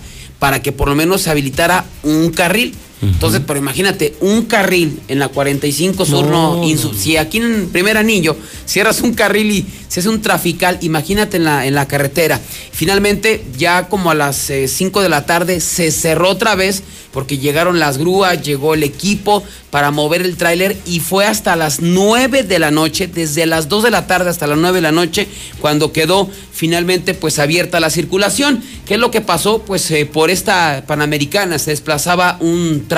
para 0.45 0.61
que 0.61 0.71
por 0.71 0.87
lo 0.87 0.93
menos 0.93 1.23
se 1.23 1.31
habilitara 1.31 1.85
un 2.03 2.29
carril. 2.29 2.75
Entonces, 3.05 3.41
pero 3.45 3.59
imagínate, 3.59 4.15
un 4.21 4.45
carril 4.45 4.99
en 5.07 5.19
la 5.19 5.29
45 5.29 6.05
Sur, 6.05 6.25
no, 6.27 6.61
si 6.97 7.17
aquí 7.17 7.37
en 7.37 7.69
primer 7.69 7.97
anillo 7.97 8.35
cierras 8.65 9.01
un 9.01 9.13
carril 9.13 9.51
y 9.51 9.65
se 9.87 9.99
hace 9.99 10.09
un 10.09 10.21
trafical, 10.21 10.77
imagínate 10.81 11.37
en 11.37 11.45
la, 11.45 11.65
en 11.65 11.75
la 11.75 11.87
carretera. 11.87 12.39
Finalmente, 12.71 13.45
ya 13.57 13.87
como 13.87 14.11
a 14.11 14.15
las 14.15 14.51
5 14.67 15.01
de 15.01 15.09
la 15.09 15.25
tarde 15.25 15.61
se 15.61 15.91
cerró 15.91 16.29
otra 16.29 16.55
vez 16.55 16.83
porque 17.15 17.37
llegaron 17.37 17.79
las 17.79 17.97
grúas, 17.97 18.41
llegó 18.41 18.73
el 18.73 18.83
equipo 18.83 19.41
para 19.69 19.89
mover 19.89 20.21
el 20.21 20.35
tráiler 20.35 20.75
y 20.85 20.99
fue 20.99 21.25
hasta 21.25 21.55
las 21.55 21.79
9 21.79 22.43
de 22.43 22.59
la 22.59 22.71
noche, 22.71 23.07
desde 23.07 23.45
las 23.45 23.69
2 23.69 23.83
de 23.83 23.91
la 23.91 24.05
tarde 24.05 24.29
hasta 24.29 24.47
las 24.47 24.57
9 24.57 24.75
de 24.75 24.81
la 24.81 24.91
noche, 24.91 25.29
cuando 25.61 25.93
quedó 25.93 26.29
finalmente 26.51 27.13
pues 27.13 27.39
abierta 27.39 27.79
la 27.79 27.89
circulación. 27.89 28.61
¿Qué 28.85 28.95
es 28.95 28.99
lo 28.99 29.11
que 29.11 29.21
pasó? 29.21 29.59
Pues 29.59 29.89
eh, 29.91 30.05
por 30.05 30.29
esta 30.29 30.83
Panamericana 30.87 31.57
se 31.57 31.71
desplazaba 31.71 32.37
un 32.41 32.85
tráiler 32.89 32.94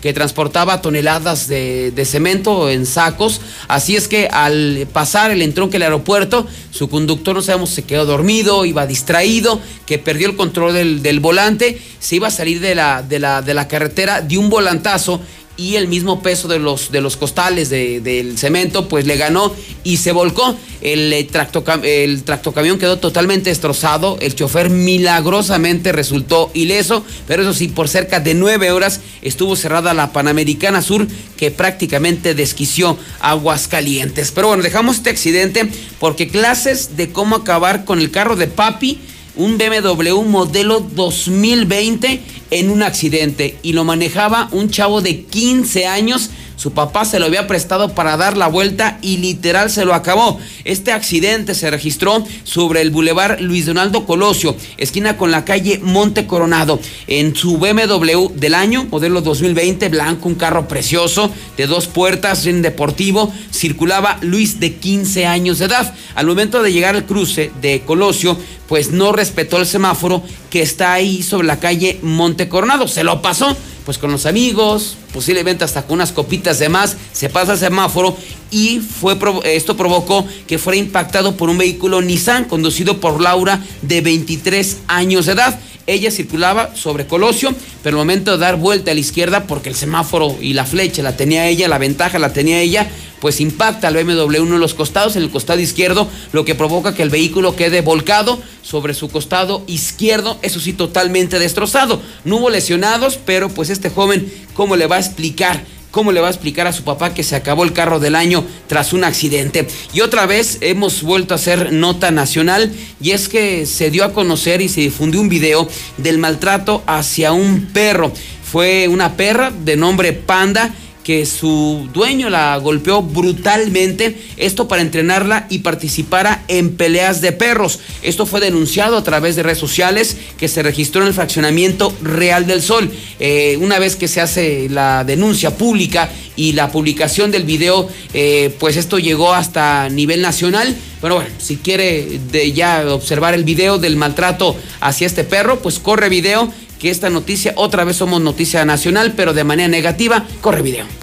que 0.00 0.12
transportaba 0.12 0.82
toneladas 0.82 1.48
de, 1.48 1.92
de 1.92 2.04
cemento 2.04 2.68
en 2.68 2.86
sacos. 2.86 3.40
Así 3.68 3.96
es 3.96 4.08
que 4.08 4.28
al 4.28 4.86
pasar 4.92 5.30
el 5.30 5.42
entronque 5.42 5.74
del 5.74 5.84
aeropuerto, 5.84 6.46
su 6.70 6.88
conductor, 6.88 7.34
no 7.34 7.42
sabemos, 7.42 7.70
se 7.70 7.84
quedó 7.84 8.04
dormido, 8.04 8.64
iba 8.64 8.86
distraído, 8.86 9.60
que 9.86 9.98
perdió 9.98 10.28
el 10.28 10.36
control 10.36 10.72
del, 10.74 11.02
del 11.02 11.20
volante, 11.20 11.80
se 11.98 12.16
iba 12.16 12.28
a 12.28 12.32
salir 12.32 12.60
de 12.60 12.74
la, 12.74 13.02
de 13.02 13.18
la, 13.18 13.42
de 13.42 13.54
la 13.54 13.68
carretera, 13.68 14.20
dio 14.20 14.40
un 14.40 14.50
volantazo 14.50 15.20
y 15.56 15.76
el 15.76 15.86
mismo 15.86 16.22
peso 16.22 16.48
de 16.48 16.58
los, 16.58 16.90
de 16.90 17.00
los 17.02 17.16
costales 17.16 17.68
de- 17.68 18.00
del 18.00 18.38
cemento, 18.38 18.88
pues 18.88 19.06
le 19.06 19.16
ganó 19.16 19.54
y 19.84 19.98
se 19.98 20.10
volcó. 20.12 20.56
El, 20.80 21.12
eh, 21.12 21.28
tractocam- 21.30 21.84
el 21.84 22.24
tractocamión 22.24 22.78
quedó 22.78 22.98
totalmente 22.98 23.50
destrozado. 23.50 24.16
El 24.20 24.34
chofer 24.34 24.70
milagrosamente 24.70 25.92
resultó 25.92 26.50
ileso, 26.54 27.04
pero 27.28 27.42
eso 27.42 27.52
sí, 27.54 27.68
por 27.68 27.88
cerca 27.88 28.18
de 28.18 28.34
nueve 28.34 28.72
horas 28.72 29.00
estuvo 29.20 29.54
cerrada 29.54 29.94
la 29.94 30.12
Panamericana 30.12 30.82
Sur, 30.82 31.06
que 31.36 31.50
prácticamente 31.50 32.34
desquició 32.34 32.96
Aguascalientes. 33.20 34.32
Pero 34.32 34.48
bueno, 34.48 34.62
dejamos 34.62 34.96
este 34.96 35.10
accidente 35.10 35.68
porque 36.00 36.28
clases 36.28 36.96
de 36.96 37.10
cómo 37.12 37.36
acabar 37.36 37.84
con 37.84 37.98
el 38.00 38.10
carro 38.10 38.36
de 38.36 38.46
papi 38.46 38.98
un 39.36 39.56
BMW 39.58 40.22
modelo 40.22 40.80
2020 40.80 42.20
en 42.52 42.70
un 42.70 42.82
accidente 42.82 43.58
y 43.62 43.72
lo 43.72 43.82
manejaba 43.82 44.48
un 44.52 44.70
chavo 44.70 45.00
de 45.00 45.22
15 45.24 45.86
años. 45.86 46.30
Su 46.54 46.72
papá 46.72 47.04
se 47.04 47.18
lo 47.18 47.26
había 47.26 47.48
prestado 47.48 47.92
para 47.94 48.16
dar 48.16 48.36
la 48.36 48.46
vuelta 48.46 48.98
y 49.02 49.16
literal 49.16 49.68
se 49.68 49.84
lo 49.84 49.94
acabó. 49.94 50.38
Este 50.64 50.92
accidente 50.92 51.54
se 51.54 51.70
registró 51.70 52.24
sobre 52.44 52.82
el 52.82 52.90
bulevar 52.90 53.40
Luis 53.40 53.66
Donaldo 53.66 54.06
Colosio, 54.06 54.54
esquina 54.76 55.16
con 55.16 55.32
la 55.32 55.44
calle 55.44 55.80
Monte 55.82 56.26
Coronado. 56.26 56.78
En 57.08 57.34
su 57.34 57.58
BMW 57.58 58.28
del 58.36 58.54
año, 58.54 58.86
modelo 58.90 59.22
2020, 59.22 59.88
blanco, 59.88 60.28
un 60.28 60.36
carro 60.36 60.68
precioso, 60.68 61.32
de 61.56 61.66
dos 61.66 61.88
puertas, 61.88 62.46
en 62.46 62.62
deportivo, 62.62 63.32
circulaba 63.52 64.18
Luis 64.20 64.60
de 64.60 64.74
15 64.74 65.26
años 65.26 65.58
de 65.58 65.64
edad. 65.64 65.94
Al 66.14 66.26
momento 66.26 66.62
de 66.62 66.72
llegar 66.72 66.94
al 66.94 67.06
cruce 67.06 67.50
de 67.60 67.80
Colosio, 67.80 68.38
pues 68.68 68.90
no 68.90 69.12
respetó 69.12 69.58
el 69.58 69.66
semáforo 69.66 70.22
que 70.48 70.62
está 70.62 70.92
ahí 70.92 71.22
sobre 71.22 71.46
la 71.46 71.60
calle 71.60 71.98
Monte 72.02 72.41
Coronado. 72.48 72.88
Se 72.88 73.04
lo 73.04 73.22
pasó, 73.22 73.56
pues 73.84 73.98
con 73.98 74.12
los 74.12 74.26
amigos, 74.26 74.96
posiblemente 75.12 75.64
hasta 75.64 75.82
con 75.82 75.94
unas 75.94 76.12
copitas 76.12 76.58
de 76.58 76.68
más, 76.68 76.96
se 77.12 77.28
pasa 77.28 77.52
el 77.52 77.58
semáforo 77.58 78.16
y 78.50 78.80
fue 78.80 79.16
esto 79.44 79.76
provocó 79.76 80.26
que 80.46 80.58
fuera 80.58 80.78
impactado 80.78 81.36
por 81.36 81.48
un 81.48 81.58
vehículo 81.58 82.02
Nissan 82.02 82.44
conducido 82.44 83.00
por 83.00 83.20
Laura 83.20 83.60
de 83.82 84.00
23 84.00 84.78
años 84.88 85.26
de 85.26 85.32
edad. 85.32 85.58
Ella 85.86 86.10
circulaba 86.10 86.74
sobre 86.76 87.06
Colosio, 87.06 87.54
pero 87.82 87.96
al 87.96 88.06
momento 88.06 88.32
de 88.32 88.38
dar 88.38 88.56
vuelta 88.56 88.90
a 88.90 88.94
la 88.94 89.00
izquierda, 89.00 89.46
porque 89.46 89.68
el 89.68 89.74
semáforo 89.74 90.36
y 90.40 90.52
la 90.52 90.64
flecha 90.64 91.02
la 91.02 91.16
tenía 91.16 91.48
ella, 91.48 91.68
la 91.68 91.78
ventaja 91.78 92.18
la 92.18 92.32
tenía 92.32 92.60
ella, 92.60 92.88
pues 93.20 93.40
impacta 93.40 93.88
al 93.88 93.94
BMW 93.94 94.40
uno 94.40 94.54
de 94.54 94.60
los 94.60 94.74
costados, 94.74 95.16
en 95.16 95.22
el 95.22 95.30
costado 95.30 95.60
izquierdo, 95.60 96.08
lo 96.32 96.44
que 96.44 96.54
provoca 96.54 96.94
que 96.94 97.02
el 97.02 97.10
vehículo 97.10 97.56
quede 97.56 97.80
volcado 97.80 98.40
sobre 98.62 98.94
su 98.94 99.08
costado 99.08 99.62
izquierdo, 99.66 100.38
eso 100.42 100.60
sí, 100.60 100.72
totalmente 100.72 101.38
destrozado. 101.38 102.00
No 102.24 102.36
hubo 102.36 102.50
lesionados, 102.50 103.18
pero 103.24 103.48
pues 103.48 103.70
este 103.70 103.90
joven, 103.90 104.32
¿cómo 104.54 104.76
le 104.76 104.86
va 104.86 104.96
a 104.96 105.00
explicar? 105.00 105.64
¿Cómo 105.92 106.10
le 106.10 106.22
va 106.22 106.28
a 106.28 106.30
explicar 106.30 106.66
a 106.66 106.72
su 106.72 106.84
papá 106.84 107.12
que 107.12 107.22
se 107.22 107.36
acabó 107.36 107.64
el 107.64 107.74
carro 107.74 108.00
del 108.00 108.14
año 108.14 108.46
tras 108.66 108.94
un 108.94 109.04
accidente? 109.04 109.68
Y 109.92 110.00
otra 110.00 110.24
vez 110.24 110.56
hemos 110.62 111.02
vuelto 111.02 111.34
a 111.34 111.36
hacer 111.36 111.70
nota 111.70 112.10
nacional 112.10 112.72
y 112.98 113.10
es 113.10 113.28
que 113.28 113.66
se 113.66 113.90
dio 113.90 114.02
a 114.02 114.14
conocer 114.14 114.62
y 114.62 114.70
se 114.70 114.80
difundió 114.80 115.20
un 115.20 115.28
video 115.28 115.68
del 115.98 116.16
maltrato 116.16 116.82
hacia 116.86 117.32
un 117.32 117.66
perro. 117.74 118.10
Fue 118.42 118.88
una 118.88 119.18
perra 119.18 119.50
de 119.50 119.76
nombre 119.76 120.14
Panda 120.14 120.74
que 121.04 121.26
su 121.26 121.88
dueño 121.92 122.30
la 122.30 122.56
golpeó 122.58 123.02
brutalmente, 123.02 124.16
esto 124.36 124.68
para 124.68 124.82
entrenarla 124.82 125.46
y 125.50 125.58
participara 125.58 126.44
en 126.48 126.76
peleas 126.76 127.20
de 127.20 127.32
perros. 127.32 127.80
Esto 128.02 128.26
fue 128.26 128.40
denunciado 128.40 128.96
a 128.96 129.04
través 129.04 129.36
de 129.36 129.42
redes 129.42 129.58
sociales 129.58 130.16
que 130.38 130.48
se 130.48 130.62
registró 130.62 131.02
en 131.02 131.08
el 131.08 131.14
fraccionamiento 131.14 131.92
Real 132.02 132.46
del 132.46 132.62
Sol. 132.62 132.90
Eh, 133.18 133.58
una 133.60 133.78
vez 133.78 133.96
que 133.96 134.08
se 134.08 134.20
hace 134.20 134.68
la 134.68 135.04
denuncia 135.04 135.56
pública 135.56 136.10
y 136.36 136.52
la 136.52 136.70
publicación 136.70 137.30
del 137.30 137.44
video, 137.44 137.88
eh, 138.14 138.54
pues 138.58 138.76
esto 138.76 138.98
llegó 138.98 139.34
hasta 139.34 139.88
nivel 139.88 140.22
nacional. 140.22 140.74
Pero 141.00 141.16
bueno, 141.16 141.30
si 141.38 141.56
quiere 141.56 142.20
ya 142.54 142.84
observar 142.88 143.34
el 143.34 143.42
video 143.42 143.78
del 143.78 143.96
maltrato 143.96 144.56
hacia 144.80 145.06
este 145.06 145.24
perro, 145.24 145.60
pues 145.60 145.80
corre 145.80 146.08
video 146.08 146.52
que 146.82 146.90
esta 146.90 147.10
noticia, 147.10 147.52
otra 147.54 147.84
vez 147.84 147.94
somos 147.94 148.20
noticia 148.20 148.64
nacional, 148.64 149.12
pero 149.16 149.32
de 149.32 149.44
manera 149.44 149.68
negativa, 149.68 150.24
corre 150.40 150.62
video. 150.62 151.01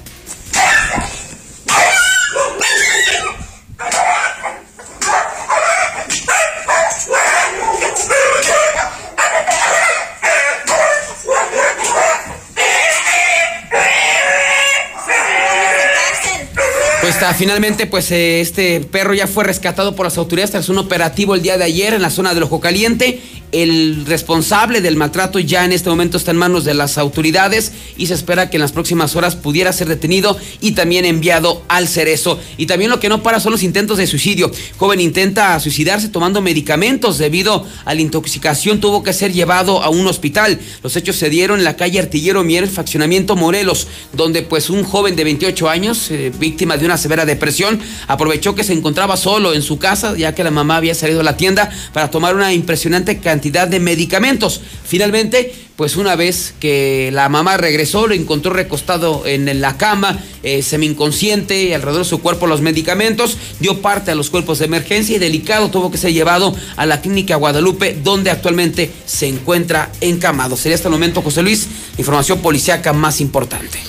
Finalmente, 17.38 17.85
pues 17.85 18.11
eh, 18.11 18.41
este 18.41 18.82
perro 18.82 19.14
ya 19.14 19.27
fue 19.27 19.43
rescatado 19.43 19.95
por 19.95 20.06
las 20.06 20.17
autoridades 20.17 20.51
tras 20.51 20.69
un 20.69 20.77
operativo 20.77 21.35
el 21.35 21.41
día 21.41 21.58
de 21.58 21.64
ayer 21.64 21.93
en 21.93 22.01
la 22.01 22.09
zona 22.09 22.33
del 22.33 22.43
Ojo 22.43 22.59
Caliente. 22.59 23.22
El 23.51 24.06
responsable 24.06 24.80
del 24.80 24.95
maltrato 24.95 25.40
ya 25.40 25.66
en 25.66 25.72
este 25.72 25.90
momento 25.90 26.17
está 26.17 26.30
en 26.30 26.38
manos 26.38 26.66
de 26.66 26.75
las 26.75 26.99
autoridades 26.99 27.72
y 27.98 28.06
se 28.06 28.14
espera 28.14 28.49
que 28.49 28.58
en 28.58 28.61
las 28.61 28.72
próximas 28.72 29.16
horas 29.16 29.35
pudiera 29.35 29.74
ser 29.74 29.88
detenido 29.88 30.38
y 30.61 30.74
también 30.74 31.03
enviado 31.03 31.64
al 31.67 31.88
cerezo. 31.88 32.40
Y 32.58 32.67
también 32.67 32.91
lo 32.91 32.99
que 32.99 33.09
no 33.09 33.24
para 33.24 33.40
son 33.40 33.51
los 33.51 33.64
intentos 33.64 33.98
de 33.98 34.06
suicidio. 34.06 34.51
Joven 34.77 35.01
intenta 35.01 35.59
suicidarse 35.59 36.09
tomando 36.09 36.41
medicamentos 36.41 37.17
debido 37.17 37.66
a 37.85 37.95
la 37.95 38.01
intoxicación. 38.01 38.80
Tuvo 38.80 39.01
que 39.01 39.14
ser 39.14 39.33
llevado 39.33 39.82
a 39.82 39.90
un 39.90 40.06
hospital. 40.06 40.59
Los 40.83 40.95
hechos 40.95 41.16
se 41.16 41.32
dieron 41.32 41.58
en 41.58 41.66
la 41.66 41.75
calle 41.75 41.99
Artillero 41.99 42.43
Mier, 42.43 42.67
faccionamiento 42.67 43.35
Morelos, 43.35 43.88
donde 44.14 44.43
pues 44.43 44.69
un 44.69 44.83
joven 44.83 45.16
de 45.16 45.24
28 45.24 45.69
años, 45.69 46.11
eh, 46.11 46.32
víctima 46.40 46.77
de 46.77 46.85
una 46.85 46.98
severa 46.98 47.18
depresión, 47.25 47.80
aprovechó 48.07 48.56
que 48.56 48.64
se 48.64 48.73
encontraba 48.73 49.17
solo 49.17 49.53
en 49.53 49.61
su 49.61 49.80
casa, 49.80 50.15
ya 50.17 50.35
que 50.35 50.43
la 50.43 50.51
mamá 50.51 50.77
había 50.77 50.95
salido 50.95 51.22
a 51.22 51.23
la 51.23 51.38
tienda 51.38 51.69
para 51.93 52.11
tomar 52.11 52.35
una 52.35 52.53
impresionante 52.53 53.19
cantidad 53.19 53.67
de 53.67 53.80
medicamentos. 53.80 54.61
Finalmente, 54.85 55.53
pues 55.80 55.95
una 55.95 56.17
vez 56.17 56.53
que 56.59 57.09
la 57.14 57.30
mamá 57.30 57.56
regresó, 57.56 58.06
lo 58.06 58.14
encontró 58.14 58.51
recostado 58.51 59.25
en 59.25 59.61
la 59.61 59.77
cama, 59.77 60.19
eh, 60.43 60.61
semi-inconsciente, 60.61 61.73
alrededor 61.73 62.03
de 62.03 62.09
su 62.09 62.19
cuerpo 62.19 62.48
los 62.48 62.59
medicamentos, 62.59 63.38
dio 63.61 63.81
parte 63.81 64.11
a 64.11 64.15
los 64.15 64.30
cuerpos 64.30 64.59
de 64.59 64.65
emergencia 64.65 65.15
y 65.15 65.19
delicado 65.19 65.69
tuvo 65.69 65.89
que 65.89 65.98
ser 65.98 66.11
llevado 66.11 66.53
a 66.75 66.85
la 66.85 66.99
clínica 66.99 67.38
Guadalupe, 67.38 67.98
donde 68.03 68.30
actualmente 68.30 68.91
se 69.06 69.27
encuentra 69.27 69.89
encamado. 70.01 70.57
Sería 70.57 70.75
hasta 70.75 70.89
el 70.89 70.93
momento, 70.93 71.22
José 71.22 71.43
Luis, 71.43 71.67
información 71.98 72.39
policíaca 72.39 72.91
más 72.91 73.22
importante. 73.22 73.80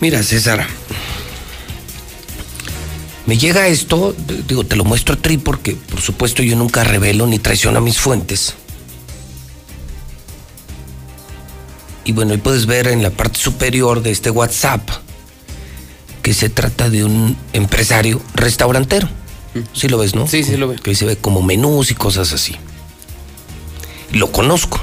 Mira, 0.00 0.22
César. 0.22 0.64
Me 3.26 3.38
llega 3.38 3.68
esto, 3.68 4.14
digo, 4.46 4.64
te 4.64 4.76
lo 4.76 4.84
muestro 4.84 5.14
a 5.14 5.18
Tri 5.18 5.38
porque, 5.38 5.74
por 5.74 6.00
supuesto, 6.00 6.42
yo 6.42 6.56
nunca 6.56 6.84
revelo 6.84 7.26
ni 7.26 7.38
traiciono 7.38 7.78
a 7.78 7.80
mis 7.80 7.98
fuentes. 7.98 8.54
Y 12.04 12.12
bueno, 12.12 12.32
ahí 12.32 12.38
puedes 12.38 12.66
ver 12.66 12.88
en 12.88 13.02
la 13.02 13.10
parte 13.10 13.38
superior 13.40 14.02
de 14.02 14.10
este 14.10 14.28
WhatsApp 14.30 14.86
que 16.22 16.34
se 16.34 16.50
trata 16.50 16.90
de 16.90 17.04
un 17.04 17.36
empresario 17.54 18.20
restaurantero. 18.34 19.08
Sí 19.72 19.88
lo 19.88 19.98
ves, 19.98 20.14
¿no? 20.14 20.26
Sí, 20.26 20.44
sí 20.44 20.56
lo 20.56 20.68
veo. 20.68 20.78
Que 20.78 20.94
se 20.94 21.06
ve 21.06 21.16
como 21.16 21.40
menús 21.40 21.90
y 21.90 21.94
cosas 21.94 22.32
así. 22.32 22.56
Lo 24.12 24.30
conozco. 24.32 24.80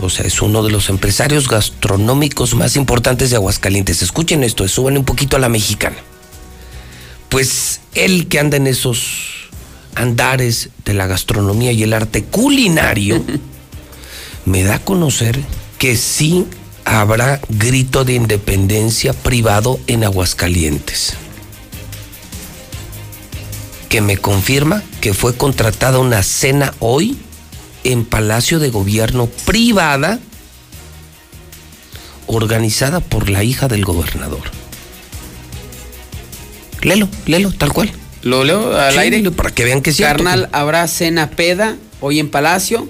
O 0.00 0.08
sea, 0.08 0.24
es 0.24 0.40
uno 0.40 0.62
de 0.62 0.70
los 0.70 0.88
empresarios 0.88 1.48
gastronómicos 1.48 2.54
más 2.54 2.76
importantes 2.76 3.30
de 3.30 3.36
Aguascalientes. 3.36 4.00
Escuchen 4.00 4.44
esto, 4.44 4.66
suban 4.68 4.96
un 4.96 5.04
poquito 5.04 5.36
a 5.36 5.40
la 5.40 5.48
mexicana. 5.48 5.96
Pues 7.28 7.80
él 7.94 8.28
que 8.28 8.38
anda 8.38 8.56
en 8.56 8.66
esos 8.66 9.50
andares 9.94 10.70
de 10.84 10.94
la 10.94 11.06
gastronomía 11.06 11.72
y 11.72 11.82
el 11.82 11.92
arte 11.92 12.24
culinario, 12.24 13.22
me 14.44 14.62
da 14.62 14.76
a 14.76 14.84
conocer 14.84 15.38
que 15.78 15.96
sí 15.96 16.46
habrá 16.84 17.40
grito 17.48 18.04
de 18.04 18.14
independencia 18.14 19.12
privado 19.12 19.78
en 19.86 20.04
Aguascalientes. 20.04 21.14
Que 23.88 24.00
me 24.00 24.16
confirma 24.16 24.82
que 25.00 25.14
fue 25.14 25.36
contratada 25.36 25.98
una 25.98 26.22
cena 26.22 26.74
hoy 26.78 27.18
en 27.84 28.04
Palacio 28.04 28.58
de 28.58 28.70
Gobierno 28.70 29.26
privada 29.44 30.18
organizada 32.26 33.00
por 33.00 33.30
la 33.30 33.44
hija 33.44 33.68
del 33.68 33.84
gobernador. 33.84 34.50
Lelo, 36.82 37.08
lelo, 37.26 37.52
tal 37.52 37.72
cual. 37.72 37.90
Lo 38.22 38.44
leo 38.44 38.76
al 38.76 38.92
Sí, 38.92 38.98
aire. 38.98 39.30
Para 39.30 39.50
que 39.50 39.64
vean 39.64 39.82
que 39.82 39.92
sí. 39.92 40.02
Carnal, 40.02 40.48
habrá 40.52 40.86
cena 40.88 41.30
peda 41.30 41.76
hoy 42.00 42.18
en 42.18 42.30
Palacio. 42.30 42.88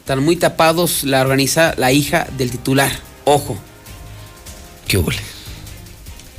Están 0.00 0.22
muy 0.22 0.36
tapados, 0.36 1.04
la 1.04 1.20
organiza 1.20 1.74
la 1.76 1.92
hija 1.92 2.26
del 2.36 2.50
titular. 2.50 2.90
Ojo. 3.24 3.56
¿Qué 4.88 4.96
huele? 4.98 5.20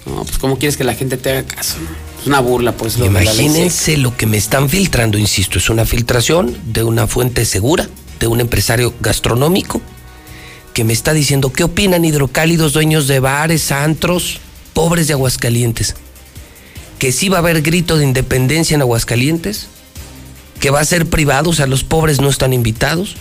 No, 0.06 0.24
pues 0.26 0.38
¿cómo 0.38 0.58
quieres 0.60 0.76
que 0.76 0.84
la 0.84 0.96
gente 0.96 1.16
te 1.18 1.32
haga 1.32 1.44
caso? 1.44 1.78
Es 2.20 2.28
una 2.28 2.40
burla, 2.42 2.74
pues. 2.74 2.98
Ley 2.98 3.08
seca. 3.10 3.22
Imagínense 3.24 3.98
lo 3.98 4.16
que 4.18 4.26
me 4.26 4.38
están 4.38 4.70
filtrando, 4.70 5.18
insisto, 5.18 5.60
es 5.60 5.70
una 5.70 5.86
filtración 5.86 6.58
de 6.66 6.84
una 6.84 7.08
fuente 7.08 7.46
segura, 7.46 7.88
de 8.20 8.28
un 8.28 8.42
empresario 8.42 8.94
gastronómico, 9.00 9.82
que 10.74 10.84
me 10.84 10.92
está 10.92 11.14
diciendo 11.14 11.54
qué 11.54 11.64
opinan 11.64 12.04
hidrocálidos, 12.04 12.74
dueños 12.74 13.08
de 13.08 13.20
bares, 13.22 13.72
antros, 13.72 14.40
pobres 14.74 15.08
de 15.08 15.14
Aguascalientes. 15.14 15.96
Que 17.04 17.12
sí 17.12 17.28
va 17.28 17.36
a 17.36 17.40
haber 17.40 17.62
grito 17.64 17.98
de 17.98 18.06
independencia 18.06 18.76
en 18.76 18.82
Aguascalientes, 18.82 19.68
que 20.62 20.70
va 20.70 20.80
a 20.80 20.86
ser 20.86 21.06
privado, 21.06 21.50
o 21.50 21.54
sea, 21.54 21.68
los 21.68 21.84
pobres 21.84 22.22
no 22.22 22.30
están 22.30 22.54
invitados, 22.54 23.18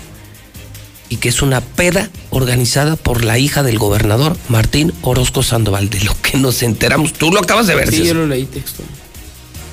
y 1.09 1.17
que 1.17 1.29
es 1.29 1.43
una 1.43 1.61
peda 1.61 2.09
organizada 2.31 2.95
por 2.95 3.25
la 3.25 3.41
hija 3.41 3.65
del 3.65 3.81
gobernador, 3.81 4.37
Martín 4.49 4.93
Orozco 5.03 5.43
Sandoval, 5.43 5.91
de 5.91 5.99
lo 6.05 6.15
que 6.23 6.39
nos 6.39 6.63
enteramos. 6.63 7.13
Tú 7.13 7.33
lo 7.33 7.41
acabas 7.41 7.67
de 7.67 7.75
ver, 7.75 7.91
Sí, 7.91 7.97
César. 7.97 8.07
yo 8.07 8.15
lo 8.15 8.29
leí 8.29 8.45
texto. 8.45 8.85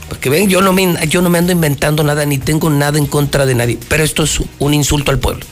Porque 0.07 0.31
ven, 0.31 0.49
yo 0.49 0.61
no, 0.61 0.73
me, 0.73 0.97
yo 1.07 1.21
no 1.21 1.29
me 1.29 1.38
ando 1.38 1.51
inventando 1.51 2.03
nada, 2.03 2.25
ni 2.25 2.39
tengo 2.39 2.71
nada 2.71 2.97
en 2.97 3.05
contra 3.05 3.45
de 3.45 3.53
nadie, 3.53 3.77
pero 3.89 4.03
esto 4.03 4.23
es 4.23 4.39
un 4.57 4.73
insulto 4.73 5.11
al 5.11 5.19
pueblo. 5.19 5.45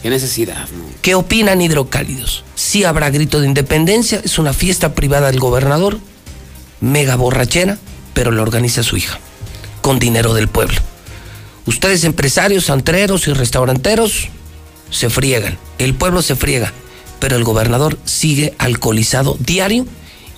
Qué 0.00 0.10
necesidad, 0.10 0.68
¿no? 0.68 0.84
¿Qué 1.02 1.16
opinan 1.16 1.60
hidrocálidos? 1.60 2.44
Sí 2.54 2.84
habrá 2.84 3.10
grito 3.10 3.40
de 3.40 3.48
independencia, 3.48 4.20
es 4.24 4.38
una 4.38 4.52
fiesta 4.52 4.94
privada 4.94 5.26
del 5.32 5.40
gobernador, 5.40 5.98
mega 6.84 7.16
borrachera, 7.16 7.78
pero 8.12 8.30
la 8.30 8.42
organiza 8.42 8.82
su 8.82 8.96
hija, 8.96 9.18
con 9.80 9.98
dinero 9.98 10.34
del 10.34 10.48
pueblo. 10.48 10.76
Ustedes 11.66 12.04
empresarios, 12.04 12.68
antreros 12.70 13.26
y 13.26 13.32
restauranteros 13.32 14.28
se 14.90 15.08
friegan, 15.10 15.58
el 15.78 15.94
pueblo 15.94 16.22
se 16.22 16.36
friega, 16.36 16.72
pero 17.20 17.36
el 17.36 17.44
gobernador 17.44 17.98
sigue 18.04 18.54
alcoholizado 18.58 19.36
diario 19.40 19.86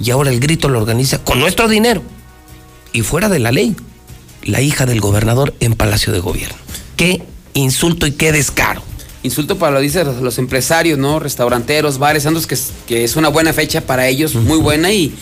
y 0.01 0.11
ahora 0.11 0.31
el 0.31 0.41
grito 0.41 0.69
lo 0.69 0.79
organiza 0.79 1.19
con 1.19 1.41
nuestro 1.41 1.69
dinero 1.69 2.03
y 2.93 3.03
fuera 3.03 3.29
de 3.29 3.41
la 3.41 3.51
ley, 3.51 3.75
la 4.45 4.61
hija 4.61 4.87
del 4.87 5.01
gobernador 5.01 5.55
en 5.61 5.75
Palacio 5.75 6.13
de 6.13 6.21
Gobierno. 6.21 6.57
Qué 6.97 7.23
insulto 7.55 8.07
y 8.07 8.13
qué 8.13 8.31
descaro. 8.33 8.83
Insulto 9.25 9.59
para 9.59 9.73
lo 9.73 9.81
dicen 9.81 10.07
los, 10.07 10.23
los 10.23 10.39
empresarios, 10.39 10.97
¿no? 10.99 11.19
Restauranteros, 11.19 11.99
bares, 11.99 12.25
que, 12.47 12.55
es- 12.55 12.73
que 12.87 13.03
es 13.03 13.17
una 13.17 13.29
buena 13.29 13.53
fecha 13.53 13.81
para 13.81 14.07
ellos, 14.07 14.37
muy 14.37 14.59
buena 14.59 14.93
y 14.93 15.13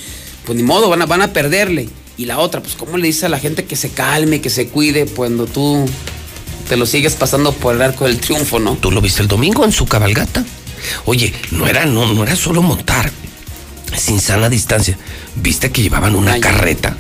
pues 0.44 0.56
ni 0.56 0.62
modo, 0.62 0.88
van 0.88 1.02
a, 1.02 1.06
van 1.06 1.22
a 1.22 1.32
perderle. 1.32 1.88
Y 2.16 2.26
la 2.26 2.38
otra, 2.38 2.62
pues 2.62 2.74
¿cómo 2.74 2.96
le 2.96 3.06
dices 3.06 3.24
a 3.24 3.28
la 3.28 3.38
gente 3.38 3.64
que 3.64 3.76
se 3.76 3.90
calme, 3.90 4.40
que 4.40 4.50
se 4.50 4.68
cuide 4.68 5.06
cuando 5.06 5.46
tú 5.46 5.84
te 6.68 6.76
lo 6.76 6.86
sigues 6.86 7.14
pasando 7.14 7.52
por 7.52 7.74
el 7.74 7.82
arco 7.82 8.06
del 8.06 8.18
triunfo, 8.20 8.58
¿no? 8.58 8.76
¿Tú 8.76 8.90
lo 8.90 9.00
viste 9.00 9.22
el 9.22 9.28
domingo 9.28 9.64
en 9.64 9.72
su 9.72 9.86
cabalgata? 9.86 10.44
Oye, 11.06 11.34
no 11.50 11.66
era, 11.66 11.86
no, 11.86 12.12
no 12.12 12.22
era 12.22 12.36
solo 12.36 12.62
montar 12.62 13.10
sin 13.96 14.20
sana 14.20 14.48
distancia. 14.48 14.98
¿Viste 15.36 15.70
que 15.70 15.82
llevaban 15.82 16.14
una 16.14 16.38
carreta? 16.40 16.96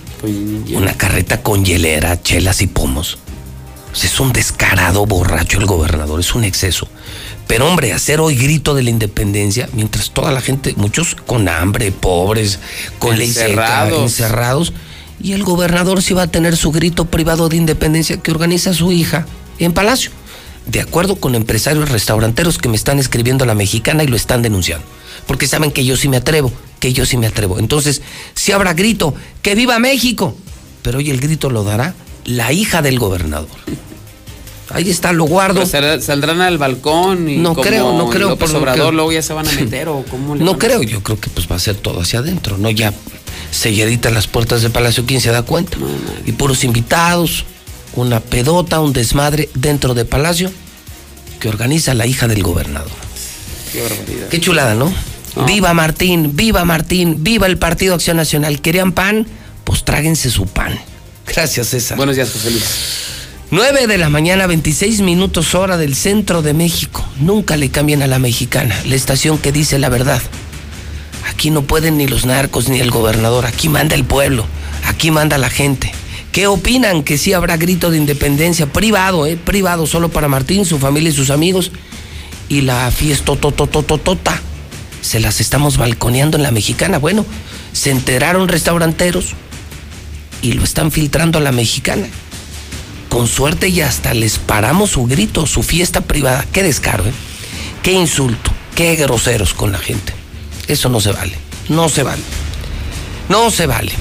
Una 0.72 0.94
carreta 0.94 1.42
con 1.42 1.64
hielera, 1.64 2.22
chelas 2.22 2.62
y 2.62 2.66
pomos. 2.66 3.18
O 3.92 3.96
sea, 3.96 4.08
es 4.08 4.20
un 4.20 4.32
descarado 4.32 5.06
borracho 5.06 5.58
el 5.58 5.66
gobernador, 5.66 6.18
es 6.20 6.34
un 6.34 6.44
exceso. 6.44 6.88
Pero 7.46 7.68
hombre, 7.68 7.92
hacer 7.92 8.20
hoy 8.20 8.34
grito 8.36 8.74
de 8.74 8.82
la 8.82 8.90
independencia, 8.90 9.68
mientras 9.74 10.10
toda 10.10 10.32
la 10.32 10.40
gente, 10.40 10.74
muchos 10.76 11.14
con 11.14 11.48
hambre, 11.48 11.92
pobres, 11.92 12.58
con 12.98 13.18
ley 13.18 13.30
seca, 13.30 13.46
Encerrados. 13.46 14.02
encerrados, 14.02 14.72
y 15.20 15.32
el 15.32 15.44
gobernador 15.44 16.02
sí 16.02 16.14
va 16.14 16.22
a 16.22 16.26
tener 16.26 16.56
su 16.56 16.72
grito 16.72 17.04
privado 17.04 17.48
de 17.48 17.56
independencia 17.56 18.16
que 18.16 18.30
organiza 18.30 18.72
su 18.72 18.92
hija 18.92 19.26
en 19.58 19.72
Palacio. 19.72 20.10
De 20.66 20.80
acuerdo 20.80 21.16
con 21.16 21.34
empresarios 21.34 21.90
restauranteros 21.90 22.56
que 22.58 22.70
me 22.70 22.76
están 22.76 22.98
escribiendo 22.98 23.44
a 23.44 23.46
la 23.46 23.54
mexicana 23.54 24.02
y 24.02 24.06
lo 24.06 24.16
están 24.16 24.40
denunciando. 24.40 24.86
Porque 25.26 25.46
saben 25.46 25.70
que 25.70 25.84
yo 25.84 25.96
sí 25.96 26.08
me 26.08 26.16
atrevo, 26.16 26.50
que 26.80 26.92
yo 26.92 27.04
sí 27.04 27.18
me 27.18 27.26
atrevo. 27.26 27.58
Entonces, 27.58 28.00
si 28.34 28.52
habrá 28.52 28.72
grito, 28.72 29.14
que 29.42 29.54
viva 29.54 29.78
México. 29.78 30.36
Pero 30.82 30.98
hoy 30.98 31.10
el 31.10 31.20
grito 31.20 31.50
lo 31.50 31.64
dará 31.64 31.94
la 32.24 32.52
hija 32.52 32.80
del 32.82 32.98
gobernador. 32.98 33.48
Ahí 34.70 34.88
está, 34.90 35.12
lo 35.12 35.24
guardo. 35.24 35.64
Sal- 35.66 36.00
saldrán 36.02 36.40
al 36.40 36.56
balcón 36.58 37.28
y 37.28 37.36
No 37.36 37.50
como 37.50 37.62
creo, 37.62 37.92
no 37.98 38.08
creo, 38.08 38.30
López 38.30 38.50
por 38.50 38.60
Obrador 38.60 38.90
que- 38.90 38.96
luego 38.96 39.12
ya 39.12 39.22
se 39.22 39.32
van 39.34 39.46
a 39.46 39.52
meter 39.52 39.88
o 39.88 40.04
cómo 40.10 40.34
le 40.34 40.42
No 40.44 40.58
creo, 40.58 40.82
yo 40.82 41.02
creo 41.02 41.20
que 41.20 41.28
pues 41.30 41.50
va 41.50 41.56
a 41.56 41.58
ser 41.58 41.76
todo 41.76 42.00
hacia 42.00 42.20
adentro, 42.20 42.56
¿no? 42.58 42.70
Ya 42.70 42.92
selladitas 43.50 44.12
las 44.12 44.26
puertas 44.26 44.62
del 44.62 44.72
Palacio, 44.72 45.04
¿quién 45.06 45.20
se 45.20 45.30
da 45.30 45.42
cuenta? 45.42 45.76
y 46.26 46.32
puros 46.32 46.64
invitados, 46.64 47.44
una 47.94 48.20
pedota, 48.20 48.80
un 48.80 48.92
desmadre 48.92 49.48
dentro 49.54 49.94
de 49.94 50.04
Palacio 50.04 50.50
que 51.40 51.48
organiza 51.48 51.92
la 51.94 52.06
hija 52.06 52.26
del 52.26 52.42
gobernador. 52.42 52.90
Qué 53.72 53.82
barbaridad. 53.82 54.28
Qué 54.28 54.40
chulada, 54.40 54.74
¿no? 54.74 54.92
Viva 55.46 55.74
Martín, 55.74 56.34
viva 56.36 56.64
Martín, 56.64 57.18
viva 57.22 57.46
el 57.46 57.58
Partido 57.58 57.94
Acción 57.94 58.16
Nacional. 58.16 58.60
¿Querían 58.60 58.92
pan? 58.92 59.26
Pues 59.64 59.84
tráguense 59.84 60.30
su 60.30 60.46
pan. 60.46 60.78
Gracias, 61.26 61.68
César. 61.68 61.96
Buenos 61.96 62.14
días, 62.16 62.30
José 62.30 62.50
Luis. 62.50 62.64
9 63.50 63.86
de 63.86 63.98
la 63.98 64.08
mañana, 64.08 64.46
26 64.46 65.02
minutos 65.02 65.54
hora 65.54 65.76
del 65.76 65.94
centro 65.94 66.42
de 66.42 66.54
México. 66.54 67.04
Nunca 67.20 67.56
le 67.56 67.68
cambien 67.68 68.02
a 68.02 68.06
la 68.06 68.18
mexicana, 68.18 68.74
la 68.86 68.96
estación 68.96 69.38
que 69.38 69.52
dice 69.52 69.78
la 69.78 69.90
verdad. 69.90 70.22
Aquí 71.28 71.50
no 71.50 71.62
pueden 71.62 71.98
ni 71.98 72.06
los 72.06 72.24
narcos 72.24 72.68
ni 72.68 72.80
el 72.80 72.90
gobernador, 72.90 73.46
aquí 73.46 73.68
manda 73.68 73.94
el 73.94 74.04
pueblo, 74.04 74.46
aquí 74.86 75.10
manda 75.10 75.38
la 75.38 75.50
gente. 75.50 75.92
¿Qué 76.32 76.48
opinan? 76.48 77.04
Que 77.04 77.16
sí 77.16 77.32
habrá 77.32 77.56
grito 77.56 77.90
de 77.90 77.98
independencia 77.98 78.66
privado, 78.66 79.26
¿eh? 79.26 79.36
Privado, 79.36 79.86
solo 79.86 80.08
para 80.08 80.26
Martín, 80.26 80.64
su 80.64 80.78
familia 80.80 81.10
y 81.10 81.14
sus 81.14 81.30
amigos. 81.30 81.70
Y 82.48 82.62
la 82.62 82.90
fiesta 82.90 83.36
tototototota. 83.36 84.40
Se 85.00 85.20
las 85.20 85.40
estamos 85.40 85.76
balconeando 85.76 86.36
en 86.36 86.42
la 86.42 86.50
mexicana. 86.50 86.98
Bueno, 86.98 87.24
se 87.72 87.90
enteraron 87.90 88.48
restauranteros 88.48 89.34
y 90.42 90.54
lo 90.54 90.64
están 90.64 90.90
filtrando 90.90 91.38
a 91.38 91.42
la 91.42 91.52
mexicana. 91.52 92.08
Con 93.14 93.28
suerte 93.28 93.68
y 93.68 93.80
hasta 93.80 94.12
les 94.12 94.40
paramos 94.40 94.90
su 94.90 95.06
grito, 95.06 95.46
su 95.46 95.62
fiesta 95.62 96.00
privada. 96.00 96.44
Qué 96.52 96.64
descaro, 96.64 97.06
¿eh? 97.06 97.12
Qué 97.80 97.92
insulto, 97.92 98.50
qué 98.74 98.96
groseros 98.96 99.54
con 99.54 99.70
la 99.70 99.78
gente. 99.78 100.12
Eso 100.66 100.88
no 100.88 100.98
se 100.98 101.12
vale, 101.12 101.36
no 101.68 101.88
se 101.88 102.02
vale. 102.02 102.22
No 103.28 103.52
se 103.52 103.66
vale. 103.66 103.92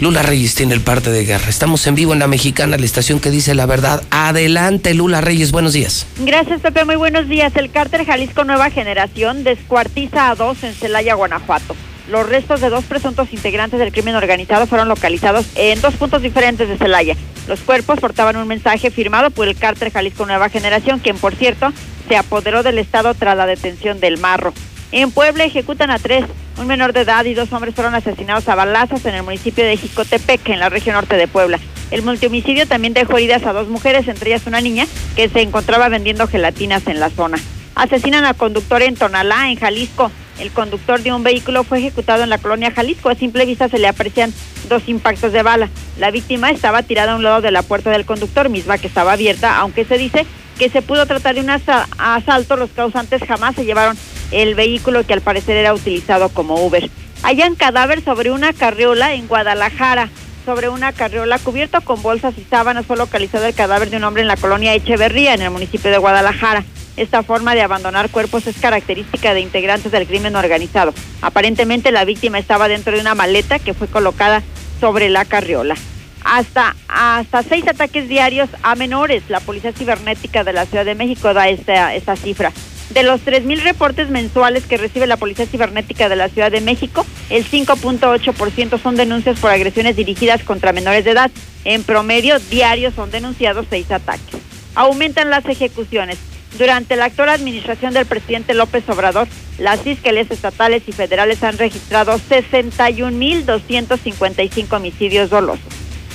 Lula 0.00 0.22
Reyes 0.22 0.56
tiene 0.56 0.74
el 0.74 0.80
parte 0.80 1.10
de 1.12 1.24
guerra. 1.24 1.48
Estamos 1.48 1.86
en 1.86 1.94
vivo 1.94 2.12
en 2.12 2.18
la 2.18 2.26
mexicana, 2.26 2.76
la 2.76 2.84
estación 2.84 3.20
que 3.20 3.30
dice 3.30 3.54
la 3.54 3.66
verdad. 3.66 4.02
Adelante, 4.10 4.92
Lula 4.94 5.20
Reyes, 5.20 5.52
buenos 5.52 5.74
días. 5.74 6.06
Gracias, 6.18 6.60
Pepe. 6.60 6.84
Muy 6.84 6.96
buenos 6.96 7.28
días. 7.28 7.54
El 7.54 7.70
cárter 7.70 8.04
Jalisco 8.04 8.42
Nueva 8.42 8.68
Generación 8.70 9.44
descuartiza 9.44 10.30
a 10.30 10.34
dos 10.34 10.64
en 10.64 10.74
Celaya, 10.74 11.14
Guanajuato. 11.14 11.76
Los 12.08 12.26
restos 12.26 12.62
de 12.62 12.70
dos 12.70 12.84
presuntos 12.84 13.32
integrantes 13.34 13.78
del 13.78 13.92
crimen 13.92 14.14
organizado 14.14 14.66
fueron 14.66 14.88
localizados 14.88 15.44
en 15.56 15.78
dos 15.82 15.94
puntos 15.94 16.22
diferentes 16.22 16.66
de 16.66 16.78
Celaya. 16.78 17.14
Los 17.46 17.60
cuerpos 17.60 18.00
portaban 18.00 18.36
un 18.36 18.48
mensaje 18.48 18.90
firmado 18.90 19.30
por 19.30 19.46
el 19.46 19.56
cárter 19.58 19.92
Jalisco 19.92 20.24
Nueva 20.24 20.48
Generación, 20.48 21.00
quien, 21.00 21.18
por 21.18 21.34
cierto, 21.34 21.70
se 22.08 22.16
apoderó 22.16 22.62
del 22.62 22.78
Estado 22.78 23.12
tras 23.12 23.36
la 23.36 23.44
detención 23.44 24.00
del 24.00 24.16
Marro. 24.16 24.54
En 24.90 25.10
Puebla 25.10 25.44
ejecutan 25.44 25.90
a 25.90 25.98
tres. 25.98 26.24
Un 26.56 26.66
menor 26.66 26.94
de 26.94 27.02
edad 27.02 27.26
y 27.26 27.34
dos 27.34 27.52
hombres 27.52 27.74
fueron 27.74 27.94
asesinados 27.94 28.48
a 28.48 28.54
balazos 28.54 29.04
en 29.04 29.14
el 29.14 29.22
municipio 29.22 29.64
de 29.64 29.76
Jicotepec, 29.76 30.48
en 30.48 30.60
la 30.60 30.70
región 30.70 30.94
norte 30.94 31.16
de 31.16 31.28
Puebla. 31.28 31.60
El 31.90 32.02
multihomicidio 32.02 32.66
también 32.66 32.94
dejó 32.94 33.18
heridas 33.18 33.44
a 33.44 33.52
dos 33.52 33.68
mujeres, 33.68 34.08
entre 34.08 34.30
ellas 34.30 34.46
una 34.46 34.62
niña, 34.62 34.86
que 35.14 35.28
se 35.28 35.42
encontraba 35.42 35.90
vendiendo 35.90 36.26
gelatinas 36.26 36.86
en 36.86 37.00
la 37.00 37.10
zona. 37.10 37.38
Asesinan 37.74 38.24
al 38.24 38.34
conductor 38.34 38.80
en 38.82 38.96
Tonalá, 38.96 39.50
en 39.50 39.56
Jalisco. 39.56 40.10
El 40.38 40.50
conductor 40.52 41.00
de 41.02 41.12
un 41.12 41.22
vehículo 41.24 41.64
fue 41.64 41.78
ejecutado 41.78 42.22
en 42.22 42.30
la 42.30 42.38
colonia 42.38 42.70
Jalisco. 42.70 43.08
A 43.08 43.14
simple 43.14 43.44
vista 43.44 43.68
se 43.68 43.78
le 43.78 43.88
aprecian 43.88 44.32
dos 44.68 44.88
impactos 44.88 45.32
de 45.32 45.42
bala. 45.42 45.68
La 45.98 46.10
víctima 46.10 46.50
estaba 46.50 46.82
tirada 46.82 47.12
a 47.12 47.16
un 47.16 47.22
lado 47.24 47.40
de 47.40 47.50
la 47.50 47.62
puerta 47.62 47.90
del 47.90 48.04
conductor, 48.04 48.48
misma 48.48 48.78
que 48.78 48.86
estaba 48.86 49.12
abierta, 49.12 49.56
aunque 49.58 49.84
se 49.84 49.98
dice 49.98 50.26
que 50.58 50.68
se 50.70 50.82
pudo 50.82 51.06
tratar 51.06 51.34
de 51.34 51.40
un 51.40 51.50
asa- 51.50 51.88
asalto. 51.98 52.56
Los 52.56 52.70
causantes 52.70 53.22
jamás 53.26 53.56
se 53.56 53.64
llevaron 53.64 53.96
el 54.30 54.54
vehículo 54.54 55.04
que 55.04 55.12
al 55.14 55.20
parecer 55.22 55.56
era 55.56 55.74
utilizado 55.74 56.28
como 56.28 56.64
Uber. 56.64 56.88
Hallan 57.22 57.56
cadáver 57.56 58.04
sobre 58.04 58.30
una 58.30 58.52
carriola 58.52 59.14
en 59.14 59.26
Guadalajara. 59.26 60.08
Sobre 60.46 60.70
una 60.70 60.92
carriola 60.92 61.38
cubierto 61.38 61.80
con 61.82 62.00
bolsas 62.00 62.32
y 62.38 62.44
sábanas 62.48 62.86
fue 62.86 62.96
localizado 62.96 63.44
el 63.44 63.54
cadáver 63.54 63.90
de 63.90 63.98
un 63.98 64.04
hombre 64.04 64.22
en 64.22 64.28
la 64.28 64.36
colonia 64.36 64.72
Echeverría, 64.74 65.34
en 65.34 65.42
el 65.42 65.50
municipio 65.50 65.90
de 65.90 65.98
Guadalajara. 65.98 66.64
Esta 66.98 67.22
forma 67.22 67.54
de 67.54 67.62
abandonar 67.62 68.10
cuerpos 68.10 68.48
es 68.48 68.56
característica 68.58 69.32
de 69.32 69.40
integrantes 69.40 69.92
del 69.92 70.08
crimen 70.08 70.34
organizado. 70.34 70.92
Aparentemente 71.22 71.92
la 71.92 72.04
víctima 72.04 72.40
estaba 72.40 72.66
dentro 72.66 72.92
de 72.92 73.00
una 73.00 73.14
maleta 73.14 73.60
que 73.60 73.72
fue 73.72 73.86
colocada 73.86 74.42
sobre 74.80 75.08
la 75.08 75.24
carriola. 75.24 75.76
Hasta, 76.24 76.74
hasta 76.88 77.44
seis 77.44 77.68
ataques 77.68 78.08
diarios 78.08 78.50
a 78.64 78.74
menores. 78.74 79.22
La 79.28 79.38
Policía 79.38 79.72
Cibernética 79.72 80.42
de 80.42 80.52
la 80.52 80.66
Ciudad 80.66 80.84
de 80.84 80.96
México 80.96 81.32
da 81.32 81.48
esta, 81.48 81.94
esta 81.94 82.16
cifra. 82.16 82.52
De 82.90 83.04
los 83.04 83.20
3.000 83.20 83.62
reportes 83.62 84.10
mensuales 84.10 84.66
que 84.66 84.76
recibe 84.76 85.06
la 85.06 85.16
Policía 85.16 85.46
Cibernética 85.46 86.08
de 86.08 86.16
la 86.16 86.28
Ciudad 86.28 86.50
de 86.50 86.60
México, 86.60 87.06
el 87.30 87.48
5.8% 87.48 88.82
son 88.82 88.96
denuncias 88.96 89.38
por 89.38 89.52
agresiones 89.52 89.94
dirigidas 89.94 90.42
contra 90.42 90.72
menores 90.72 91.04
de 91.04 91.12
edad. 91.12 91.30
En 91.64 91.84
promedio, 91.84 92.40
diarios 92.50 92.94
son 92.94 93.12
denunciados 93.12 93.66
seis 93.70 93.88
ataques. 93.92 94.40
Aumentan 94.74 95.30
las 95.30 95.44
ejecuciones. 95.46 96.18
Durante 96.56 96.96
la 96.96 97.04
actual 97.06 97.28
administración 97.28 97.92
del 97.92 98.06
presidente 98.06 98.54
López 98.54 98.88
Obrador, 98.88 99.26
las 99.58 99.80
fiscalías 99.80 100.30
estatales 100.30 100.84
y 100.86 100.92
federales 100.92 101.42
han 101.42 101.58
registrado 101.58 102.18
61.255 102.18 104.72
homicidios 104.72 105.28
dolosos. 105.30 105.66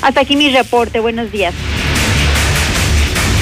Hasta 0.02 0.22
aquí 0.22 0.36
mi 0.36 0.52
reporte. 0.52 1.00
Buenos 1.00 1.32
días. 1.32 1.54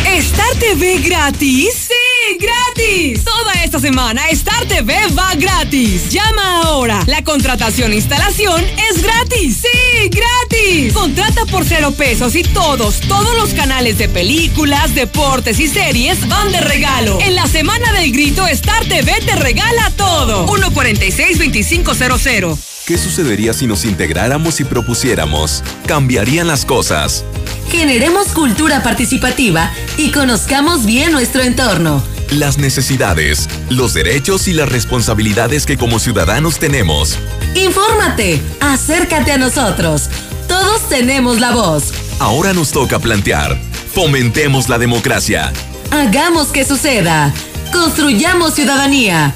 ¿Star 0.05 0.53
TV 0.59 0.97
gratis? 0.99 1.87
¡Sí, 1.87 1.93
gratis! 2.39 3.23
Toda 3.23 3.53
esta 3.63 3.79
semana 3.79 4.27
Star 4.29 4.65
TV 4.65 4.95
va 5.17 5.33
gratis. 5.35 6.09
Llama 6.09 6.61
ahora. 6.63 7.03
La 7.07 7.23
contratación 7.23 7.91
e 7.91 7.95
instalación 7.95 8.63
es 8.89 9.01
gratis. 9.01 9.61
¡Sí, 9.61 10.09
gratis! 10.09 10.93
Contrata 10.93 11.45
por 11.45 11.65
cero 11.65 11.91
pesos 11.91 12.35
y 12.35 12.43
todos, 12.43 13.01
todos 13.01 13.35
los 13.37 13.53
canales 13.53 13.97
de 13.97 14.09
películas, 14.09 14.95
deportes 14.95 15.59
y 15.59 15.67
series 15.67 16.27
van 16.27 16.51
de 16.51 16.61
regalo. 16.61 17.19
En 17.21 17.35
la 17.35 17.47
semana 17.47 17.91
del 17.93 18.11
grito, 18.11 18.47
Star 18.47 18.85
TV 18.85 19.13
te 19.25 19.35
regala 19.35 19.91
todo. 19.97 20.47
146-2500. 20.47 22.57
¿Qué 22.85 22.97
sucedería 22.97 23.53
si 23.53 23.67
nos 23.67 23.85
integráramos 23.85 24.59
y 24.59 24.63
propusiéramos? 24.63 25.63
Cambiarían 25.87 26.47
las 26.47 26.65
cosas. 26.65 27.23
Generemos 27.69 28.27
cultura 28.29 28.83
participativa 28.83 29.71
y 29.97 30.11
conozcamos 30.11 30.85
bien 30.85 31.11
nuestro 31.11 31.41
entorno. 31.41 32.03
Las 32.31 32.57
necesidades, 32.57 33.49
los 33.69 33.93
derechos 33.93 34.47
y 34.47 34.53
las 34.53 34.69
responsabilidades 34.69 35.65
que 35.65 35.77
como 35.77 35.99
ciudadanos 35.99 36.59
tenemos. 36.59 37.19
Infórmate, 37.55 38.41
acércate 38.61 39.33
a 39.33 39.37
nosotros. 39.37 40.09
Todos 40.47 40.87
tenemos 40.87 41.41
la 41.41 41.51
voz. 41.51 41.91
Ahora 42.19 42.53
nos 42.53 42.71
toca 42.71 42.99
plantear. 42.99 43.59
Fomentemos 43.93 44.69
la 44.69 44.77
democracia. 44.77 45.51
Hagamos 45.91 46.47
que 46.47 46.63
suceda. 46.63 47.33
Construyamos 47.73 48.53
ciudadanía. 48.53 49.35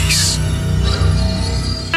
peace. 0.00 0.49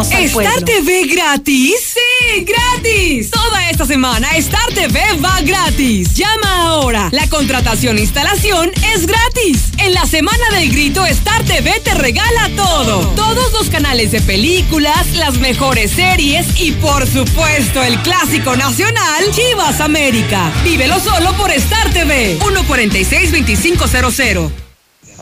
al 0.00 0.30
pueblo. 0.30 0.50
¿Star 0.50 0.64
TV 0.64 1.06
gratis? 1.06 1.94
¡Sí, 1.94 2.44
gratis! 2.44 3.30
Toda 3.30 3.70
esta 3.70 3.84
semana 3.84 4.30
Star 4.36 4.66
TV 4.74 5.00
va 5.22 5.40
gratis. 5.42 6.14
Llama 6.14 6.62
ahora. 6.62 7.08
La 7.12 7.28
contratación 7.28 7.98
e 7.98 8.02
instalación 8.02 8.70
es 8.94 9.06
gratis. 9.06 9.64
En 9.78 9.92
la 9.92 10.06
semana 10.06 10.50
del 10.52 10.70
grito, 10.70 11.04
Star 11.06 11.44
TV 11.44 11.80
te 11.80 11.94
regala 11.94 12.50
todo. 12.56 13.00
Todos 13.14 13.52
los 13.52 13.68
canales 13.68 14.12
de 14.12 14.20
películas, 14.22 15.12
las 15.14 15.38
mejores 15.38 15.90
series 15.90 16.46
y 16.60 16.72
por 16.72 17.06
supuesto 17.06 17.82
el 17.82 17.98
clásico 18.00 18.56
nacional 18.56 19.24
Chivas 19.32 19.80
América. 19.80 20.52
Vívelo 20.64 20.98
solo 21.00 21.36
por 21.36 21.50
Star 21.50 21.92
TV. 21.92 22.38
146-2500. 22.38 24.71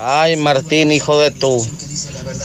Ay, 0.03 0.37
Martín, 0.37 0.93
hijo 0.93 1.21
de 1.21 1.31
tú. 1.31 1.63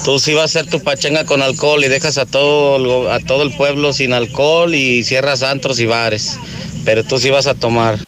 Tú 0.03 0.19
sí 0.19 0.33
vas 0.33 0.41
a 0.55 0.59
hacer 0.59 0.69
tu 0.69 0.83
pachanga 0.83 1.25
con 1.25 1.41
alcohol 1.41 1.81
y 1.85 1.87
dejas 1.87 2.17
a 2.17 2.25
todo, 2.25 3.09
a 3.09 3.21
todo 3.21 3.43
el 3.43 3.55
pueblo 3.55 3.93
sin 3.93 4.11
alcohol 4.11 4.75
y 4.75 5.05
cierras 5.05 5.41
antros 5.41 5.79
y 5.79 5.85
bares. 5.85 6.37
Pero 6.83 7.05
tú 7.05 7.17
sí 7.17 7.29
vas 7.29 7.47
a 7.47 7.55
tomar. 7.55 8.03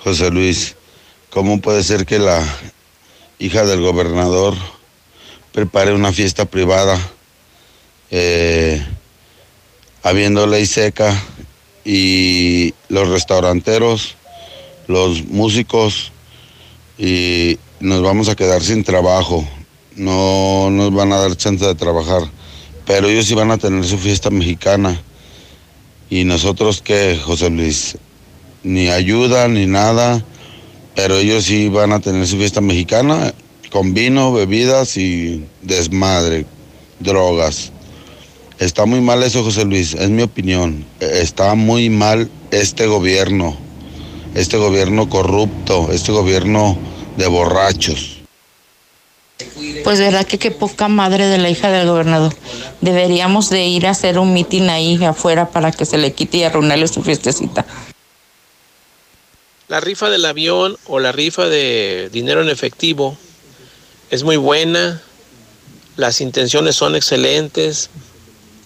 José 0.00 0.30
Luis, 0.30 0.76
¿cómo 1.30 1.62
puede 1.62 1.82
ser 1.82 2.04
que 2.04 2.18
la 2.18 2.46
hija 3.38 3.64
del 3.64 3.80
gobernador 3.80 4.54
prepare 5.52 5.94
una 5.94 6.12
fiesta 6.12 6.44
privada 6.44 7.00
eh, 8.10 8.84
habiendo 10.02 10.46
ley 10.46 10.66
seca 10.66 11.18
y 11.86 12.74
los 12.90 13.08
restauranteros, 13.08 14.16
los 14.88 15.24
músicos 15.24 16.12
y 16.98 17.58
nos 17.84 18.00
vamos 18.00 18.30
a 18.30 18.34
quedar 18.34 18.62
sin 18.62 18.82
trabajo? 18.82 19.46
No 19.94 20.70
nos 20.70 20.92
van 20.92 21.12
a 21.12 21.18
dar 21.18 21.36
chance 21.36 21.64
de 21.64 21.74
trabajar. 21.74 22.22
pero 22.86 23.08
ellos 23.08 23.26
sí 23.26 23.34
van 23.34 23.50
a 23.50 23.58
tener 23.58 23.84
su 23.84 23.98
fiesta 23.98 24.30
mexicana. 24.30 25.00
Y 26.10 26.24
nosotros 26.24 26.80
que, 26.82 27.18
José 27.22 27.50
Luis, 27.50 27.96
ni 28.62 28.88
ayuda 28.88 29.48
ni 29.48 29.66
nada, 29.66 30.24
pero 30.94 31.16
ellos 31.16 31.44
sí 31.44 31.68
van 31.68 31.92
a 31.92 32.00
tener 32.00 32.26
su 32.26 32.36
fiesta 32.36 32.60
mexicana 32.60 33.34
con 33.70 33.94
vino, 33.94 34.32
bebidas 34.32 34.96
y 34.96 35.44
desmadre, 35.62 36.46
drogas. 37.00 37.72
Está 38.58 38.86
muy 38.86 39.00
mal 39.00 39.22
eso, 39.22 39.44
José 39.44 39.64
Luis, 39.64 39.94
es 39.94 40.08
mi 40.08 40.22
opinión. 40.22 40.86
Está 41.00 41.54
muy 41.54 41.90
mal 41.90 42.30
este 42.50 42.86
gobierno, 42.86 43.56
este 44.34 44.56
gobierno 44.56 45.08
corrupto, 45.08 45.90
este 45.90 46.12
gobierno 46.12 46.78
de 47.16 47.26
borrachos. 47.26 48.18
Pues 49.82 49.98
verdad 49.98 50.26
que 50.26 50.38
qué 50.38 50.50
poca 50.50 50.88
madre 50.88 51.26
de 51.26 51.38
la 51.38 51.50
hija 51.50 51.70
del 51.70 51.88
gobernador. 51.88 52.34
Deberíamos 52.80 53.50
de 53.50 53.66
ir 53.66 53.86
a 53.86 53.90
hacer 53.90 54.18
un 54.18 54.32
mitin 54.32 54.70
ahí 54.70 55.02
afuera 55.04 55.50
para 55.50 55.72
que 55.72 55.84
se 55.84 55.98
le 55.98 56.12
quite 56.12 56.38
y 56.38 56.44
arruinarle 56.44 56.88
su 56.88 57.02
fiestecita. 57.02 57.66
La 59.68 59.80
rifa 59.80 60.10
del 60.10 60.24
avión 60.24 60.76
o 60.86 61.00
la 61.00 61.12
rifa 61.12 61.46
de 61.46 62.10
dinero 62.12 62.42
en 62.42 62.48
efectivo 62.48 63.16
es 64.10 64.22
muy 64.22 64.36
buena, 64.36 65.02
las 65.96 66.20
intenciones 66.20 66.76
son 66.76 66.94
excelentes, 66.94 67.90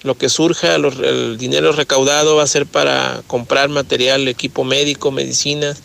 lo 0.02 0.17
que 0.17 0.28
surja, 0.28 0.75
el 0.75 1.39
dinero 1.39 1.73
recaudado 1.73 2.36
va 2.36 2.43
a 2.43 2.47
ser 2.47 2.67
para 2.67 3.23
comprar 3.27 3.68
material, 3.68 4.28
equipo 4.28 4.65
médico, 4.65 5.10
medicinas. 5.10 5.78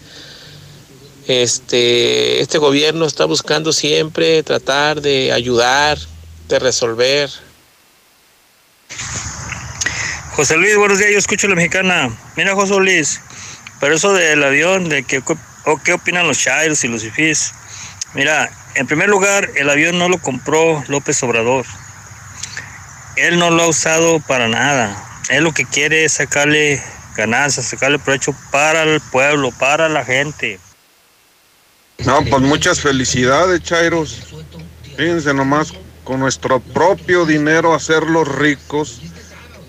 Este, 1.28 2.42
este 2.42 2.58
gobierno 2.58 3.06
está 3.06 3.24
buscando 3.24 3.72
siempre 3.72 4.44
tratar 4.44 5.00
de 5.00 5.32
ayudar, 5.32 5.98
de 6.50 6.60
resolver. 6.60 7.30
José 10.36 10.58
Luis, 10.58 10.76
buenos 10.76 10.98
días, 10.98 11.12
yo 11.12 11.18
escucho 11.18 11.48
la 11.48 11.56
mexicana. 11.56 12.10
Mira, 12.36 12.56
José 12.56 12.76
Luis, 12.76 13.22
pero 13.80 13.96
eso 13.96 14.12
del 14.12 14.44
avión, 14.44 14.90
de 14.90 15.04
que, 15.04 15.24
o 15.66 15.78
qué 15.78 15.94
opinan 15.94 16.28
los 16.28 16.40
chairos 16.40 16.84
y 16.84 16.90
los 16.90 17.06
ifís. 17.06 17.54
Mira, 18.14 18.52
en 18.76 18.86
primer 18.88 19.08
lugar, 19.08 19.50
el 19.56 19.70
avión 19.70 19.98
no 19.98 20.10
lo 20.10 20.18
compró 20.18 20.84
López 20.88 21.24
Obrador. 21.24 21.66
Él 23.16 23.40
no 23.40 23.50
lo 23.50 23.64
ha 23.64 23.68
usado 23.68 24.20
para 24.20 24.50
nada. 24.50 25.22
Él 25.30 25.46
lo 25.46 25.54
que 25.54 25.64
quiere 25.64 26.04
es 26.04 26.14
sacarle 26.14 26.84
ganancias, 27.16 27.68
sacarle 27.68 28.00
provecho 28.00 28.36
para 28.52 28.84
el 28.84 29.00
pueblo, 29.00 29.52
para 29.52 29.88
la 29.88 30.04
gente. 30.04 30.60
No, 32.00 32.24
pues 32.26 32.42
muchas 32.42 32.82
felicidades, 32.82 33.62
Chairos. 33.64 34.20
Fíjense 34.98 35.34
nomás, 35.34 35.74
con 36.04 36.20
nuestro 36.20 36.60
propio 36.60 37.26
dinero 37.26 37.74
hacerlos 37.74 38.28
ricos, 38.28 39.02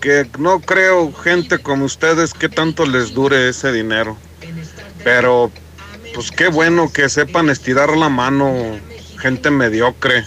que 0.01 0.27
no 0.37 0.59
creo 0.59 1.13
gente 1.13 1.59
como 1.59 1.85
ustedes 1.85 2.33
que 2.33 2.49
tanto 2.49 2.85
les 2.85 3.13
dure 3.13 3.49
ese 3.49 3.71
dinero. 3.71 4.17
Pero, 5.03 5.51
pues 6.13 6.31
qué 6.31 6.47
bueno 6.47 6.91
que 6.91 7.09
sepan 7.09 7.49
estirar 7.49 7.95
la 7.95 8.09
mano, 8.09 8.79
gente 9.19 9.49
mediocre. 9.49 10.25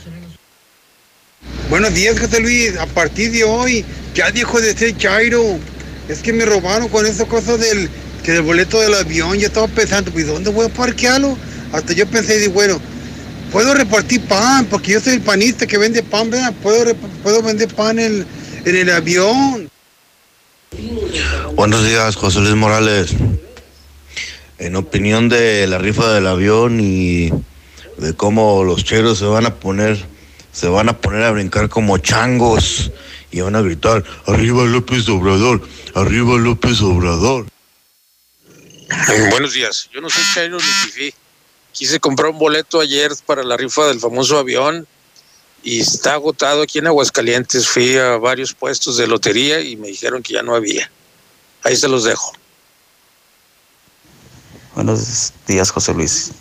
Buenos 1.69 1.93
días, 1.93 2.19
José 2.19 2.41
Luis. 2.41 2.77
A 2.79 2.87
partir 2.87 3.31
de 3.31 3.45
hoy, 3.45 3.85
ya 4.15 4.31
dijo 4.31 4.61
de 4.61 4.75
ser 4.75 4.97
Chairo. 4.97 5.59
Es 6.09 6.21
que 6.21 6.33
me 6.33 6.47
robaron 6.47 6.89
con 6.89 7.05
esa 7.05 7.27
cosa 7.27 7.59
del, 7.59 7.91
que 8.25 8.33
del 8.33 8.43
boleto 8.43 8.81
del 8.81 8.95
avión. 8.95 9.39
Yo 9.39 9.49
estaba 9.49 9.69
pensando, 9.69 10.11
pues, 10.11 10.27
¿dónde 10.27 10.51
voy 10.51 10.67
a 10.67 10.69
parquearlo? 10.71 11.37
Hasta 11.73 11.93
yo 11.93 12.07
pensé, 12.07 12.39
di, 12.39 12.49
bueno, 12.49 12.81
puedo 13.53 13.75
repartir 13.75 14.23
pan, 14.23 14.67
porque 14.67 14.93
yo 14.93 15.01
soy 15.01 15.15
el 15.15 15.21
panista 15.21 15.67
que 15.67 15.79
vende 15.79 16.03
pan, 16.03 16.31
¿verdad? 16.31 16.55
Puedo, 16.63 16.95
puedo 17.23 17.43
vender 17.43 17.69
pan 17.75 17.99
en, 17.99 18.27
en 18.65 18.77
el 18.77 18.91
avión. 18.91 19.71
Buenos 21.55 21.85
días, 21.85 22.17
José 22.17 22.41
Luis 22.41 22.55
Morales. 22.55 23.15
En 24.59 24.77
opinión 24.77 25.29
de 25.29 25.67
la 25.67 25.79
rifa 25.79 26.13
del 26.13 26.27
avión 26.27 26.81
y 26.81 27.31
de 27.99 28.15
cómo 28.15 28.65
los 28.65 28.85
cheros 28.85 29.19
se 29.19 29.25
van 29.25 29.47
a 29.47 29.55
poner, 29.55 30.05
se 30.53 30.69
van 30.69 30.89
a 30.89 30.99
poner 30.99 31.23
a 31.23 31.31
brincar 31.31 31.69
como 31.69 31.99
changos 31.99 32.91
y 33.31 33.41
van 33.41 33.57
a 33.57 33.61
gritar, 33.61 34.05
arriba 34.27 34.65
López 34.65 35.09
Obrador, 35.09 35.67
arriba 35.95 36.37
López 36.39 36.81
Obrador. 36.81 37.47
Buenos 39.31 39.53
días, 39.53 39.89
yo 39.93 40.01
no 40.01 40.09
soy 40.09 40.23
Chairo 40.35 40.57
ni 40.57 40.63
Fifi. 40.63 41.15
Quise 41.79 42.01
comprar 42.01 42.31
un 42.31 42.39
boleto 42.41 42.81
ayer 42.81 43.13
para 43.25 43.45
la 43.45 43.57
rifa 43.57 43.87
del 43.87 44.01
famoso 44.01 44.37
avión 44.37 44.85
y 45.63 45.79
está 45.79 46.15
agotado 46.15 46.63
aquí 46.63 46.81
en 46.81 46.89
Aguascalientes. 46.89 47.69
Fui 47.69 47.97
a 47.97 48.17
varios 48.17 48.53
puestos 48.53 48.97
de 48.97 49.07
lotería 49.07 49.61
y 49.61 49.77
me 49.77 49.87
dijeron 49.87 50.21
que 50.21 50.33
ya 50.33 50.43
no 50.43 50.57
había. 50.57 50.91
Ahí 51.63 51.77
se 51.77 51.87
los 51.87 52.03
dejo. 52.03 52.33
Buenos 54.75 55.33
días, 55.47 55.71
José 55.71 55.95
Luis. 55.95 56.33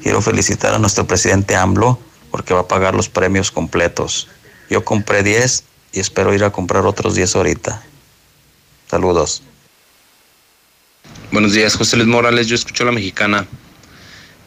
Quiero 0.00 0.22
felicitar 0.22 0.72
a 0.72 0.78
nuestro 0.78 1.04
presidente 1.08 1.56
AMLO 1.56 1.98
porque 2.30 2.54
va 2.54 2.60
a 2.60 2.68
pagar 2.68 2.94
los 2.94 3.08
premios 3.08 3.50
completos. 3.50 4.28
Yo 4.70 4.84
compré 4.84 5.24
10 5.24 5.64
y 5.92 5.98
espero 5.98 6.32
ir 6.32 6.44
a 6.44 6.52
comprar 6.52 6.86
otros 6.86 7.16
10 7.16 7.34
ahorita. 7.34 7.82
Saludos. 8.88 9.42
Buenos 11.32 11.52
días, 11.52 11.74
José 11.74 11.96
Luis 11.96 12.08
Morales. 12.08 12.46
Yo 12.46 12.54
escucho 12.54 12.84
a 12.84 12.86
la 12.86 12.92
mexicana. 12.92 13.48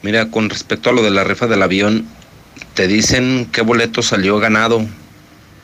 Mira, 0.07 0.31
con 0.31 0.49
respecto 0.49 0.89
a 0.89 0.93
lo 0.93 1.03
de 1.03 1.11
la 1.11 1.25
rifa 1.25 1.47
del 1.47 1.61
avión, 1.61 2.07
te 2.75 2.87
dicen 2.87 3.45
qué 3.51 3.59
boleto 3.59 4.01
salió 4.01 4.39
ganado, 4.39 4.87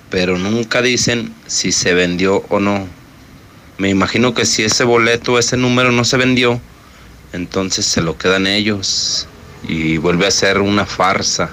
pero 0.10 0.38
nunca 0.38 0.82
dicen 0.82 1.34
si 1.48 1.72
se 1.72 1.94
vendió 1.94 2.44
o 2.50 2.60
no. 2.60 2.86
Me 3.78 3.88
imagino 3.88 4.34
que 4.34 4.46
si 4.46 4.64
ese 4.64 4.84
boleto, 4.84 5.40
ese 5.40 5.56
número 5.56 5.94
no 5.94 6.04
se 6.04 6.18
vendió, 6.18 6.60
entonces 7.32 7.86
se 7.86 8.02
lo 8.02 8.18
quedan 8.18 8.46
ellos 8.46 9.30
y 9.66 9.96
vuelve 9.96 10.28
a 10.28 10.32
ser 10.32 10.60
una 10.60 10.86
farsa. 10.86 11.52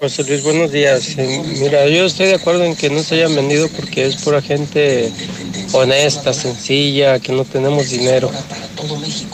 José 0.00 0.24
Luis, 0.24 0.42
buenos 0.42 0.72
días. 0.72 1.16
Mira, 1.16 1.86
yo 1.86 2.04
estoy 2.04 2.26
de 2.26 2.34
acuerdo 2.34 2.64
en 2.64 2.74
que 2.74 2.90
no 2.90 3.02
se 3.02 3.14
hayan 3.14 3.34
vendido 3.34 3.68
porque 3.68 4.06
es 4.06 4.16
pura 4.16 4.42
gente 4.42 5.12
honesta, 5.72 6.32
sencilla, 6.34 7.20
que 7.20 7.32
no 7.32 7.44
tenemos 7.44 7.90
dinero. 7.90 8.30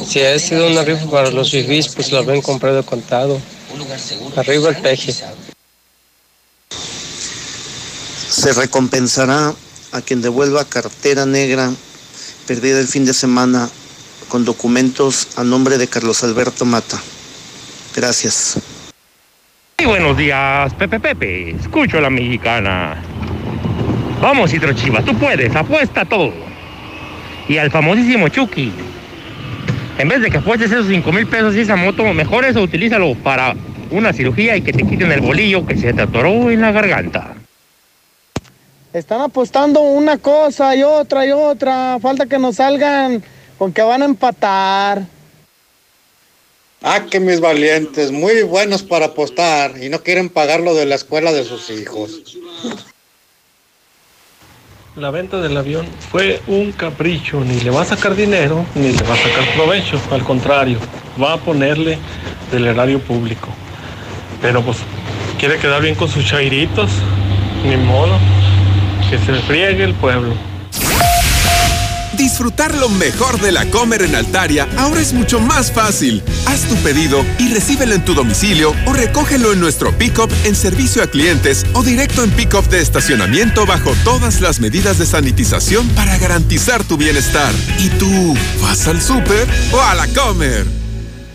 Si 0.06 0.20
ha 0.20 0.38
sido 0.38 0.66
una 0.66 0.82
rifa 0.82 1.10
para 1.10 1.30
los 1.30 1.50
fifís, 1.50 1.88
pues 1.88 2.12
la 2.12 2.20
ven 2.20 2.42
comprado 2.42 2.84
contado. 2.84 3.40
Arriba 4.36 4.68
el 4.68 4.76
peje. 4.76 5.14
Se 8.28 8.52
recompensará 8.52 9.54
a 9.92 10.02
quien 10.02 10.20
devuelva 10.20 10.64
cartera 10.66 11.24
negra 11.24 11.72
perdida 12.46 12.80
el 12.80 12.86
fin 12.86 13.06
de 13.06 13.14
semana 13.14 13.70
con 14.28 14.44
documentos 14.44 15.28
a 15.36 15.42
nombre 15.42 15.78
de 15.78 15.88
Carlos 15.88 16.22
Alberto 16.22 16.64
Mata. 16.64 17.00
Gracias. 17.96 18.56
Buenos 19.84 20.16
días, 20.16 20.74
Pepe 20.74 21.00
Pepe. 21.00 21.50
Escucho 21.52 21.98
a 21.98 22.02
la 22.02 22.10
mexicana. 22.10 22.96
Vamos, 24.20 24.50
Citro 24.50 24.74
Chiva, 24.74 25.00
tú 25.02 25.16
puedes, 25.16 25.56
apuesta 25.56 26.04
todo. 26.04 26.32
Y 27.48 27.56
al 27.56 27.70
famosísimo 27.70 28.28
Chucky. 28.28 28.72
En 29.98 30.08
vez 30.08 30.20
de 30.20 30.30
que 30.30 30.36
apuestes 30.36 30.70
esos 30.70 30.86
5 30.86 31.12
mil 31.12 31.26
pesos 31.26 31.56
y 31.56 31.60
esa 31.60 31.76
moto, 31.76 32.04
mejor 32.12 32.44
eso 32.44 32.60
utilízalo 32.60 33.14
para 33.14 33.54
una 33.90 34.12
cirugía 34.12 34.56
y 34.56 34.62
que 34.62 34.72
te 34.72 34.84
quiten 34.84 35.12
el 35.12 35.22
bolillo 35.22 35.66
que 35.66 35.76
se 35.76 35.94
te 35.94 36.02
atoró 36.02 36.50
en 36.50 36.60
la 36.60 36.72
garganta. 36.72 37.34
Están 38.92 39.22
apostando 39.22 39.80
una 39.80 40.18
cosa 40.18 40.76
y 40.76 40.82
otra 40.82 41.24
y 41.24 41.32
otra. 41.32 41.98
Falta 42.00 42.26
que 42.26 42.38
nos 42.38 42.56
salgan 42.56 43.22
con 43.56 43.72
que 43.72 43.82
van 43.82 44.02
a 44.02 44.04
empatar. 44.04 45.02
Ah, 46.82 47.04
que 47.10 47.20
mis 47.20 47.40
valientes, 47.40 48.10
muy 48.10 48.42
buenos 48.42 48.82
para 48.82 49.06
apostar 49.06 49.74
y 49.82 49.90
no 49.90 50.02
quieren 50.02 50.30
pagar 50.30 50.60
lo 50.60 50.74
de 50.74 50.86
la 50.86 50.94
escuela 50.94 51.30
de 51.30 51.44
sus 51.44 51.68
hijos. 51.68 52.22
La 54.96 55.10
venta 55.10 55.42
del 55.42 55.56
avión 55.58 55.86
fue 56.10 56.40
un 56.46 56.72
capricho, 56.72 57.42
ni 57.42 57.60
le 57.60 57.70
va 57.70 57.82
a 57.82 57.84
sacar 57.84 58.16
dinero, 58.16 58.64
ni 58.74 58.92
le 58.92 59.02
va 59.02 59.12
a 59.12 59.18
sacar 59.18 59.54
provecho, 59.54 60.00
al 60.10 60.24
contrario, 60.24 60.78
va 61.22 61.34
a 61.34 61.36
ponerle 61.36 61.98
del 62.50 62.66
erario 62.66 62.98
público. 62.98 63.48
Pero 64.40 64.62
pues 64.62 64.78
quiere 65.38 65.58
quedar 65.58 65.82
bien 65.82 65.94
con 65.94 66.08
sus 66.08 66.24
chairitos, 66.26 66.90
ni 67.62 67.76
modo, 67.76 68.18
que 69.10 69.18
se 69.18 69.34
friegue 69.42 69.84
el 69.84 69.94
pueblo. 69.94 70.34
Disfrutar 72.20 72.74
lo 72.74 72.90
mejor 72.90 73.40
de 73.40 73.50
la 73.50 73.64
Comer 73.70 74.02
en 74.02 74.14
Altaria 74.14 74.68
ahora 74.76 75.00
es 75.00 75.14
mucho 75.14 75.40
más 75.40 75.72
fácil. 75.72 76.22
Haz 76.44 76.68
tu 76.68 76.74
pedido 76.82 77.24
y 77.38 77.48
recíbelo 77.48 77.94
en 77.94 78.04
tu 78.04 78.12
domicilio 78.12 78.74
o 78.84 78.92
recógelo 78.92 79.54
en 79.54 79.60
nuestro 79.60 79.96
pick-up 79.96 80.30
en 80.44 80.54
servicio 80.54 81.02
a 81.02 81.06
clientes 81.06 81.64
o 81.72 81.82
directo 81.82 82.22
en 82.22 82.30
pick-up 82.32 82.68
de 82.68 82.82
estacionamiento 82.82 83.64
bajo 83.64 83.94
todas 84.04 84.42
las 84.42 84.60
medidas 84.60 84.98
de 84.98 85.06
sanitización 85.06 85.88
para 85.96 86.18
garantizar 86.18 86.84
tu 86.84 86.98
bienestar. 86.98 87.54
¿Y 87.78 87.88
tú 87.88 88.36
vas 88.60 88.86
al 88.86 89.00
súper 89.00 89.48
o 89.72 89.80
a 89.80 89.94
la 89.94 90.06
Comer? 90.08 90.79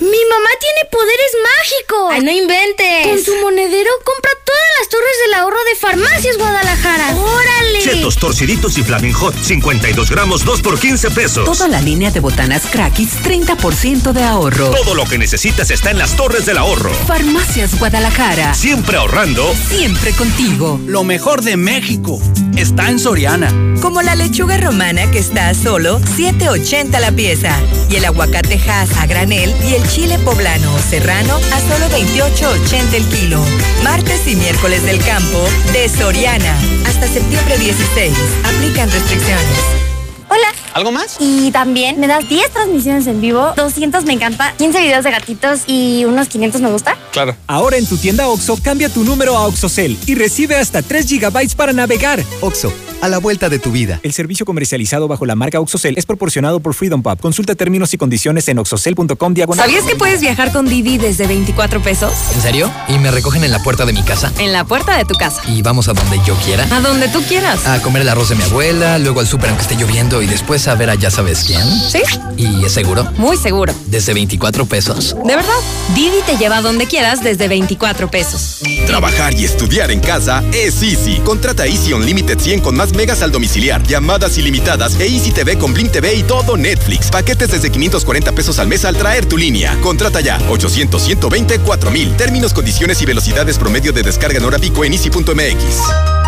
Mi 0.06 0.22
mamá 0.30 0.50
tiene 0.59 0.85
poderes 0.92 1.32
mágicos. 1.42 2.11
Ay, 2.11 2.22
no 2.22 2.32
inventes. 2.32 3.08
Con 3.08 3.24
su 3.24 3.35
monedero 3.42 3.90
compra 4.03 4.30
todas 4.45 4.61
las 4.80 4.90
torres 4.90 5.17
del 5.24 5.34
ahorro 5.34 5.58
de 5.64 5.75
Farmacias 5.75 6.38
Guadalajara. 6.38 7.16
¡Órale! 7.16 7.82
Chetos, 7.82 8.17
torciditos 8.17 8.77
y 8.77 8.84
Flaming 8.84 9.14
Hot, 9.14 9.35
52 9.35 10.11
gramos, 10.11 10.45
2 10.45 10.61
por 10.61 10.80
15 10.80 11.09
pesos. 11.09 11.45
Toda 11.45 11.67
la 11.67 11.82
línea 11.82 12.11
de 12.11 12.19
botanas 12.19 12.67
Crackis, 12.72 13.14
30% 13.24 14.11
de 14.14 14.24
ahorro. 14.24 14.69
Todo 14.69 14.93
lo 14.93 15.06
que 15.06 15.17
necesitas 15.17 15.72
está 15.72 15.90
en 15.90 15.98
las 15.98 16.16
torres 16.16 16.45
del 16.45 16.59
ahorro. 16.59 16.93
Farmacias 17.08 17.80
Guadalajara. 17.80 18.53
Siempre 18.53 18.98
ahorrando. 18.98 19.56
Siempre 19.69 20.11
contigo. 20.11 20.80
Lo 20.85 21.03
mejor 21.03 21.42
de 21.42 21.58
México 21.58 22.22
está 22.56 22.90
en 22.90 23.00
Soriana. 23.00 23.51
Como 23.82 24.01
la 24.01 24.16
lechuga 24.16 24.58
romana 24.58 25.09
que 25.11 25.19
está 25.19 25.50
a 25.50 25.53
solo 25.53 26.00
7.80 26.00 27.00
la 27.00 27.11
pieza. 27.11 27.59
Y 27.90 27.98
el 27.98 28.06
aguacate 28.06 28.59
Hass 28.67 28.95
a 28.98 29.06
granel 29.08 29.53
y 29.69 29.75
el 29.75 29.88
chile 29.95 30.19
poblano 30.19 30.75
o 30.75 30.77
serrano 30.77 31.38
a 31.38 31.59
solo 31.61 31.88
28.80 31.88 32.93
el 32.95 33.07
kilo. 33.07 33.41
Martes 33.82 34.27
y 34.27 34.35
miércoles 34.35 34.83
del 34.83 34.99
campo 34.99 35.48
de 35.72 35.88
Soriana. 35.88 36.53
Hasta 36.85 37.07
septiembre 37.07 37.57
16. 37.57 38.14
Aplican 38.43 38.91
restricciones. 38.91 39.94
Hola. 40.30 40.48
¿Algo 40.74 40.92
más? 40.92 41.18
Y 41.20 41.52
también 41.52 42.00
me 42.00 42.08
das 42.08 42.28
10 42.28 42.52
transmisiones 42.52 43.08
en 43.08 43.22
vivo, 43.22 43.54
200 43.56 44.04
me 44.06 44.14
encanta, 44.14 44.54
15 44.58 44.82
videos 44.82 45.04
de 45.04 45.12
gatitos 45.12 45.62
y 45.68 46.04
unos 46.06 46.28
500 46.28 46.62
me 46.62 46.70
gusta. 46.70 46.98
Claro. 47.12 47.36
Ahora 47.48 47.78
en 47.78 47.86
tu 47.86 47.95
tienda 47.98 48.28
OXO, 48.28 48.58
cambia 48.62 48.90
tu 48.90 49.04
número 49.04 49.38
a 49.38 49.48
OXOCEL 49.48 49.98
y 50.06 50.16
recibe 50.16 50.56
hasta 50.56 50.82
3 50.82 51.08
GB 51.10 51.56
para 51.56 51.72
navegar. 51.72 52.22
OXO, 52.42 52.74
a 53.02 53.08
la 53.08 53.20
vuelta 53.20 53.48
de 53.48 53.60
tu 53.60 53.72
vida. 53.72 54.02
El 54.04 54.12
servicio 54.12 54.45
comercializado 54.45 55.08
bajo 55.08 55.26
la 55.26 55.36
marca 55.36 55.62
OXOCEL 55.62 55.98
es 55.98 56.06
proporcionado 56.06 56.60
por 56.60 56.74
Freedom 56.74 57.02
Pub. 57.02 57.22
Consulta 57.22 57.56
términos 57.56 57.94
y 57.94 57.98
condiciones 57.98 58.48
en 58.50 58.60
oxocel.com 58.60 59.34
diagonal. 59.34 59.66
¿Sabías 59.66 59.86
que 59.86 59.95
puedes 59.95 60.20
viajar 60.20 60.52
con 60.52 60.68
Didi 60.68 60.98
desde 60.98 61.28
24 61.28 61.82
pesos? 61.82 62.12
¿En 62.34 62.42
serio? 62.42 62.70
¿Y 62.90 62.98
me 63.00 63.12
recogen 63.12 63.44
en 63.45 63.52
la 63.52 63.60
puerta 63.64 63.86
de 63.86 63.94
mi 63.94 64.04
casa? 64.04 64.34
En 64.40 64.52
la 64.52 64.66
puerta 64.66 64.98
de 64.98 65.06
tu 65.06 65.14
casa. 65.16 65.42
¿Y 65.48 65.62
vamos 65.62 65.88
a 65.88 65.94
donde 65.94 66.20
yo 66.26 66.36
quiera? 66.44 66.68
A 66.76 66.82
donde 66.82 67.08
tú 67.08 67.22
quieras. 67.24 67.66
A 67.66 67.82
comer 67.82 68.02
el 68.02 68.10
arroz 68.10 68.30
de 68.30 68.36
mi 68.36 68.44
abuela, 68.44 68.98
luego 68.98 69.22
al 69.22 69.28
súper 69.28 69.50
aunque 69.50 69.64
esté 69.64 69.76
lloviendo 69.76 70.15
y 70.22 70.27
después 70.27 70.68
a 70.68 70.76
ver 70.76 70.90
a 70.90 70.95
ya 70.95 71.10
sabes 71.10 71.44
quién. 71.45 71.61
¿Sí? 71.90 72.02
¿Y 72.38 72.66
es 72.66 72.72
seguro? 72.72 73.08
Muy 73.18 73.38
seguro. 73.38 73.74
¿Desde 73.88 74.14
24 74.14 74.66
pesos? 74.66 75.16
¿De 75.26 75.35
verdad? 75.35 75.53
Didi 75.94 76.22
te 76.26 76.38
lleva 76.38 76.58
a 76.58 76.61
donde 76.61 76.85
quieras 76.88 77.24
desde 77.24 77.48
24 77.48 78.10
pesos. 78.10 78.60
Trabajar 78.88 79.34
y 79.34 79.45
estudiar 79.45 79.92
en 79.92 80.00
casa 80.00 80.44
es 80.53 80.82
Easy. 80.82 81.19
Contrata 81.24 81.66
Easy 81.66 81.94
Unlimited 81.94 82.40
100 82.40 82.61
con 82.61 82.76
más 82.76 82.94
megas 82.94 83.22
al 83.22 83.32
domiciliar, 83.32 83.84
llamadas 83.84 84.38
ilimitadas 84.38 85.00
e 85.00 85.08
Easy 85.08 85.32
TV 85.32 85.58
con 85.58 85.74
Blim 85.74 85.90
TV 85.90 86.16
y 86.16 86.24
todo 86.24 86.58
Netflix. 86.58 87.10
Paquetes 87.10 87.52
desde 87.52 87.72
540 87.72 88.32
pesos 88.32 88.60
al 88.60 88.68
mes 88.68 88.85
al 88.85 88.95
traer 88.95 89.26
tu 89.26 89.38
línea. 89.38 89.77
Contrata 89.82 90.22
ya 90.22 90.40
800 90.50 91.02
120 91.02 91.60
4000. 91.60 92.18
Términos, 92.18 92.53
condiciones 92.53 93.02
y 93.02 93.06
velocidades 93.06 93.58
promedio 93.58 93.94
de 93.94 94.03
descarga 94.03 94.38
en 94.38 94.45
hora 94.45 94.60
pico 94.60 94.84
en 94.84 94.94
easy.mx. 94.94 96.25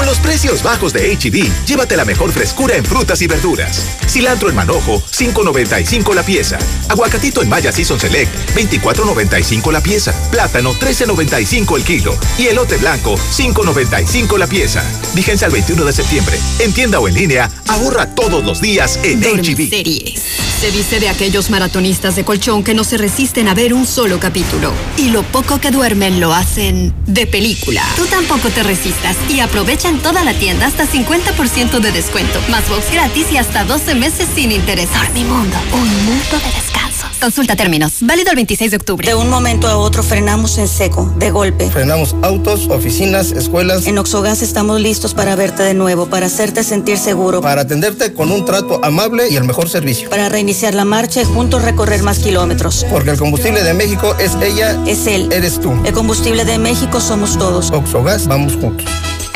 Con 0.00 0.06
los 0.06 0.18
precios 0.18 0.62
bajos 0.62 0.94
de 0.94 1.14
HD, 1.14 1.46
llévate 1.66 1.94
la 1.94 2.06
mejor 2.06 2.32
frescura 2.32 2.74
en 2.74 2.86
frutas 2.86 3.20
y 3.20 3.26
verduras. 3.26 3.84
Cilantro 4.08 4.48
en 4.48 4.54
manojo, 4.54 5.02
5.95 5.02 6.14
la 6.14 6.22
pieza. 6.22 6.58
Aguacatito 6.88 7.42
en 7.42 7.50
Maya 7.50 7.70
Season 7.70 8.00
Select, 8.00 8.34
24.95 8.56 9.70
la 9.70 9.82
pieza. 9.82 10.14
Plátano, 10.30 10.72
13.95 10.72 11.76
el 11.76 11.84
kilo. 11.84 12.16
Y 12.38 12.46
elote 12.46 12.78
blanco, 12.78 13.14
5.95 13.16 14.38
la 14.38 14.46
pieza. 14.46 14.82
Vigencia 15.12 15.46
al 15.46 15.52
21 15.52 15.84
de 15.84 15.92
septiembre. 15.92 16.38
En 16.60 16.72
tienda 16.72 16.98
o 16.98 17.06
en 17.06 17.12
línea, 17.12 17.50
ahorra 17.68 18.06
todos 18.14 18.42
los 18.42 18.62
días 18.62 18.98
en 19.02 19.20
HB. 19.20 19.68
Series. 19.68 20.22
Se 20.60 20.70
dice 20.70 21.00
de 21.00 21.08
aquellos 21.08 21.48
maratonistas 21.50 22.16
de 22.16 22.24
colchón 22.24 22.62
que 22.64 22.74
no 22.74 22.84
se 22.84 22.98
resisten 22.98 23.48
a 23.48 23.54
ver 23.54 23.74
un 23.74 23.86
solo 23.86 24.18
capítulo. 24.18 24.72
Y 24.96 25.10
lo 25.10 25.22
poco 25.24 25.58
que 25.58 25.70
duermen 25.70 26.20
lo 26.20 26.34
hacen 26.34 26.94
de 27.06 27.26
película. 27.26 27.82
Tú 27.96 28.06
tampoco 28.06 28.48
te 28.50 28.62
resistas 28.62 29.16
y 29.30 29.40
aprovecha 29.40 29.89
en 29.90 29.98
toda 29.98 30.22
la 30.22 30.32
tienda 30.34 30.66
hasta 30.66 30.86
50% 30.86 31.80
de 31.80 31.90
descuento, 31.90 32.38
más 32.48 32.68
box 32.68 32.92
gratis 32.92 33.26
y 33.32 33.36
hasta 33.36 33.64
12 33.64 33.96
meses 33.96 34.28
sin 34.32 34.52
interés. 34.52 34.88
Dormimundo, 34.94 35.56
un 35.72 36.04
mundo 36.04 36.38
de 36.38 36.52
descansos. 36.54 37.18
Consulta 37.20 37.56
términos. 37.56 37.94
Válido 38.00 38.30
el 38.30 38.36
26 38.36 38.70
de 38.70 38.76
octubre. 38.76 39.08
De 39.08 39.14
un 39.16 39.28
momento 39.28 39.66
a 39.66 39.76
otro 39.76 40.04
frenamos 40.04 40.58
en 40.58 40.68
seco, 40.68 41.12
de 41.16 41.32
golpe. 41.32 41.68
Frenamos 41.70 42.14
autos, 42.22 42.68
oficinas, 42.68 43.32
escuelas. 43.32 43.86
En 43.86 43.98
Oxogas 43.98 44.42
estamos 44.42 44.80
listos 44.80 45.12
para 45.12 45.34
verte 45.34 45.64
de 45.64 45.74
nuevo, 45.74 46.06
para 46.06 46.26
hacerte 46.26 46.62
sentir 46.62 46.96
seguro. 46.96 47.40
Para 47.40 47.62
atenderte 47.62 48.14
con 48.14 48.30
un 48.30 48.44
trato 48.44 48.80
amable 48.84 49.28
y 49.28 49.36
el 49.36 49.44
mejor 49.44 49.68
servicio. 49.68 50.08
Para 50.08 50.28
reiniciar 50.28 50.74
la 50.74 50.84
marcha 50.84 51.20
y 51.20 51.24
juntos 51.24 51.62
recorrer 51.62 52.02
más 52.04 52.20
kilómetros. 52.20 52.86
Porque 52.90 53.10
el 53.10 53.18
combustible 53.18 53.64
de 53.64 53.74
México 53.74 54.14
es 54.20 54.36
ella. 54.40 54.78
Es 54.86 55.08
él. 55.08 55.32
Eres 55.32 55.60
tú. 55.60 55.72
El 55.84 55.92
combustible 55.92 56.44
de 56.44 56.58
México 56.58 57.00
somos 57.00 57.36
todos. 57.36 57.72
Oxogas, 57.72 58.28
vamos 58.28 58.54
juntos. 58.54 58.86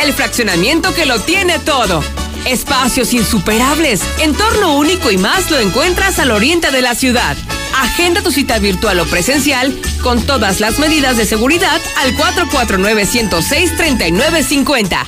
El 0.05 0.12
fraccionamiento 0.12 0.92
que 0.92 1.07
lo 1.07 1.18
tiene 1.18 1.58
todo. 1.60 2.05
Espacios 2.44 3.15
insuperables, 3.15 4.02
entorno 4.18 4.76
único 4.76 5.10
y 5.10 5.16
más 5.16 5.50
lo 5.50 5.58
encuentras 5.58 6.18
al 6.18 6.31
oriente 6.31 6.70
de 6.70 6.83
la 6.83 6.94
ciudad. 6.94 7.34
Agenda 7.81 8.20
tu 8.20 8.31
cita 8.31 8.58
virtual 8.58 9.00
o 9.00 9.07
presencial 9.07 9.74
con 10.02 10.20
todas 10.26 10.60
las 10.60 10.78
medidas 10.78 11.16
de 11.16 11.24
seguridad 11.24 11.81
al 11.97 12.15
449-106-3950. 12.18 15.07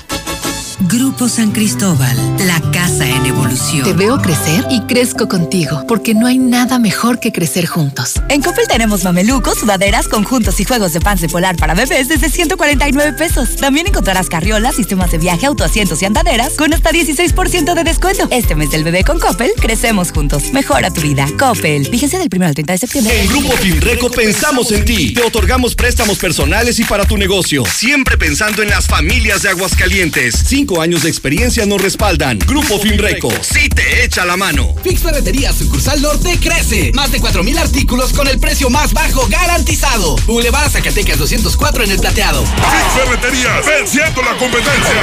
Grupo 0.81 1.27
San 1.27 1.53
Cristóbal, 1.53 2.15
la 2.47 2.61
casa 2.71 3.09
en 3.09 3.25
evolución. 3.25 3.83
Te 3.83 3.95
veo 3.95 4.19
crecer 4.19 4.67
y 4.71 4.83
crezco 4.83 5.27
contigo, 5.27 5.85
porque 5.89 6.13
no 6.13 6.27
hay 6.27 6.37
nada 6.37 6.79
mejor 6.79 7.19
que 7.19 7.33
crecer 7.33 7.65
juntos. 7.65 8.21
En 8.29 8.43
Coppel 8.43 8.69
tenemos 8.69 9.03
mamelucos, 9.03 9.59
sudaderas, 9.59 10.07
conjuntos 10.07 10.61
y 10.61 10.65
juegos 10.65 10.93
de 10.93 11.01
pan 11.01 11.17
polar 11.33 11.57
para 11.57 11.75
bebés 11.75 12.09
desde 12.09 12.29
149 12.29 13.15
pesos. 13.15 13.57
También 13.57 13.87
encontrarás 13.87 14.29
carriolas, 14.29 14.77
sistemas 14.77 15.11
de 15.11 15.17
viaje, 15.17 15.47
autoasientos 15.47 16.03
y 16.03 16.05
andaderas 16.05 16.53
con 16.53 16.75
hasta 16.75 16.91
16% 16.91 17.75
de 17.75 17.85
descuento. 17.85 18.29
Este 18.31 18.55
mes 18.55 18.71
del 18.71 18.85
bebé 18.85 19.03
con 19.03 19.19
Coppel, 19.19 19.53
crecemos 19.59 20.13
juntos. 20.13 20.53
Mejora 20.53 20.91
tu 20.93 21.01
vida. 21.01 21.27
Coppel. 21.39 21.87
Fíjense 21.87 22.19
del 22.19 22.29
1 22.31 22.47
al 22.47 22.55
30 22.55 22.73
de 22.75 22.79
septiembre. 22.79 23.23
En 23.23 23.29
Grupo 23.29 23.57
Finreco 23.57 24.11
pensamos 24.11 24.71
en 24.73 24.85
ti. 24.85 25.15
Te 25.15 25.23
otorgamos 25.23 25.75
préstamos 25.75 26.19
personales 26.19 26.79
y 26.79 26.85
para 26.85 27.07
tu 27.07 27.17
negocio. 27.17 27.65
Siempre 27.65 28.19
pensando 28.19 28.63
en 28.63 28.69
las 28.69 28.87
familias 28.87 29.43
de 29.43 29.49
Aguascalientes. 29.49 30.35
Cinco 30.67 30.83
años 30.83 31.05
de 31.05 31.09
experiencia 31.11 31.65
nos 31.65 31.81
respaldan. 31.81 32.41
Grupo 32.41 32.81
Finreco, 32.81 33.31
sí 33.41 33.69
te 33.69 34.05
echa 34.05 34.25
la 34.25 34.37
mano. 34.37 34.75
Fix 34.83 35.01
Ferretería 35.01 35.53
Sucursal 35.53 36.03
Norte 36.03 36.41
crece. 36.43 36.91
Más 36.93 37.13
de 37.13 37.21
4.000 37.21 37.57
artículos 37.57 38.13
con 38.13 38.27
el 38.27 38.41
precio 38.41 38.69
más 38.69 38.93
bajo 38.93 39.29
garantizado. 39.29 40.17
Boulevard 40.27 40.69
Zacatecas 40.69 41.19
204 41.19 41.85
en 41.85 41.93
el 41.93 42.01
plateado. 42.01 42.45
Fix 42.45 43.01
Ferreterías, 43.01 43.65
venciendo 43.65 44.23
la 44.23 44.37
competencia. 44.39 45.03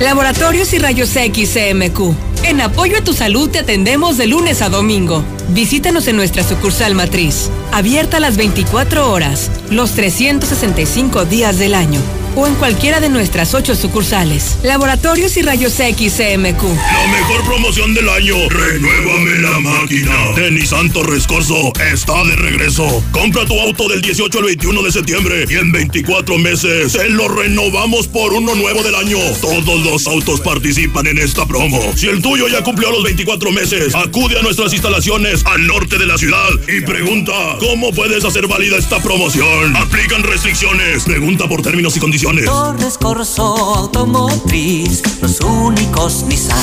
Laboratorios 0.00 0.72
y 0.72 0.78
Rayos 0.78 1.14
X 1.14 1.52
CMQ. 1.52 2.14
En 2.44 2.60
apoyo 2.62 2.96
a 2.96 3.04
tu 3.04 3.12
salud 3.12 3.50
te 3.50 3.58
atendemos 3.58 4.16
de 4.16 4.26
lunes 4.26 4.62
a 4.62 4.70
domingo. 4.70 5.22
Visítanos 5.50 6.08
en 6.08 6.16
nuestra 6.16 6.42
sucursal 6.42 6.94
matriz, 6.94 7.50
abierta 7.70 8.18
las 8.18 8.38
24 8.38 9.12
horas, 9.12 9.50
los 9.70 9.92
365 9.92 11.26
días 11.26 11.58
del 11.58 11.74
año 11.74 12.00
o 12.36 12.46
en 12.46 12.54
cualquiera 12.54 13.00
de 13.00 13.08
nuestras 13.08 13.54
ocho 13.54 13.74
sucursales. 13.74 14.58
Laboratorios 14.62 15.36
y 15.36 15.42
Rayos 15.42 15.78
X 15.80 16.14
CMQ. 16.14 16.62
La 16.62 17.06
mejor 17.10 17.44
promoción 17.44 17.94
del 17.94 18.08
año. 18.08 18.36
Renuévame 18.48 19.38
la 19.40 19.58
máquina. 19.60 20.32
De 20.36 20.50
Nissan 20.50 20.90
Torres 20.92 21.26
Corso 21.26 21.72
está 21.92 22.24
de 22.24 22.36
regreso. 22.36 23.04
Compra 23.12 23.44
tu 23.46 23.58
auto 23.60 23.88
del 23.88 24.00
18 24.00 24.38
al 24.38 24.44
21 24.44 24.82
de 24.82 24.92
septiembre 24.92 25.44
y 25.48 25.54
en 25.54 25.72
24 25.72 26.38
meses 26.38 26.92
te 26.92 27.08
lo 27.08 27.28
renovamos 27.28 28.06
por 28.06 28.32
uno 28.32 28.54
nuevo 28.54 28.82
del 28.82 28.94
año. 28.94 29.18
Todos 29.40 29.84
los 29.84 30.06
autos 30.06 30.40
participan 30.40 31.06
en 31.06 31.18
esta 31.18 31.46
promo. 31.46 31.80
Si 31.96 32.06
el 32.06 32.22
tuyo 32.22 32.48
ya 32.48 32.62
cumplió 32.62 32.90
los 32.90 33.02
24 33.02 33.50
meses, 33.52 33.94
acude 33.94 34.38
a 34.38 34.42
nuestras 34.42 34.72
instalaciones 34.72 35.44
al 35.46 35.66
norte 35.66 35.98
de 35.98 36.06
la 36.06 36.16
ciudad 36.16 36.48
y 36.68 36.80
pregunta 36.82 37.32
cómo 37.58 37.92
puedes 37.92 38.24
hacer 38.24 38.46
válida 38.46 38.76
esta 38.76 39.02
promoción. 39.02 39.76
Aplican 39.76 40.22
restricciones. 40.22 41.04
Pregunta 41.04 41.48
por 41.48 41.62
términos 41.62 41.96
y 41.96 42.00
condiciones. 42.00 42.19
Torres 42.20 42.98
Corso 42.98 43.42
Automotriz, 43.76 45.02
los 45.22 45.40
únicos 45.40 46.24
Nissan 46.24 46.58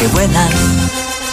que 0.00 0.06
vuelan. 0.06 0.50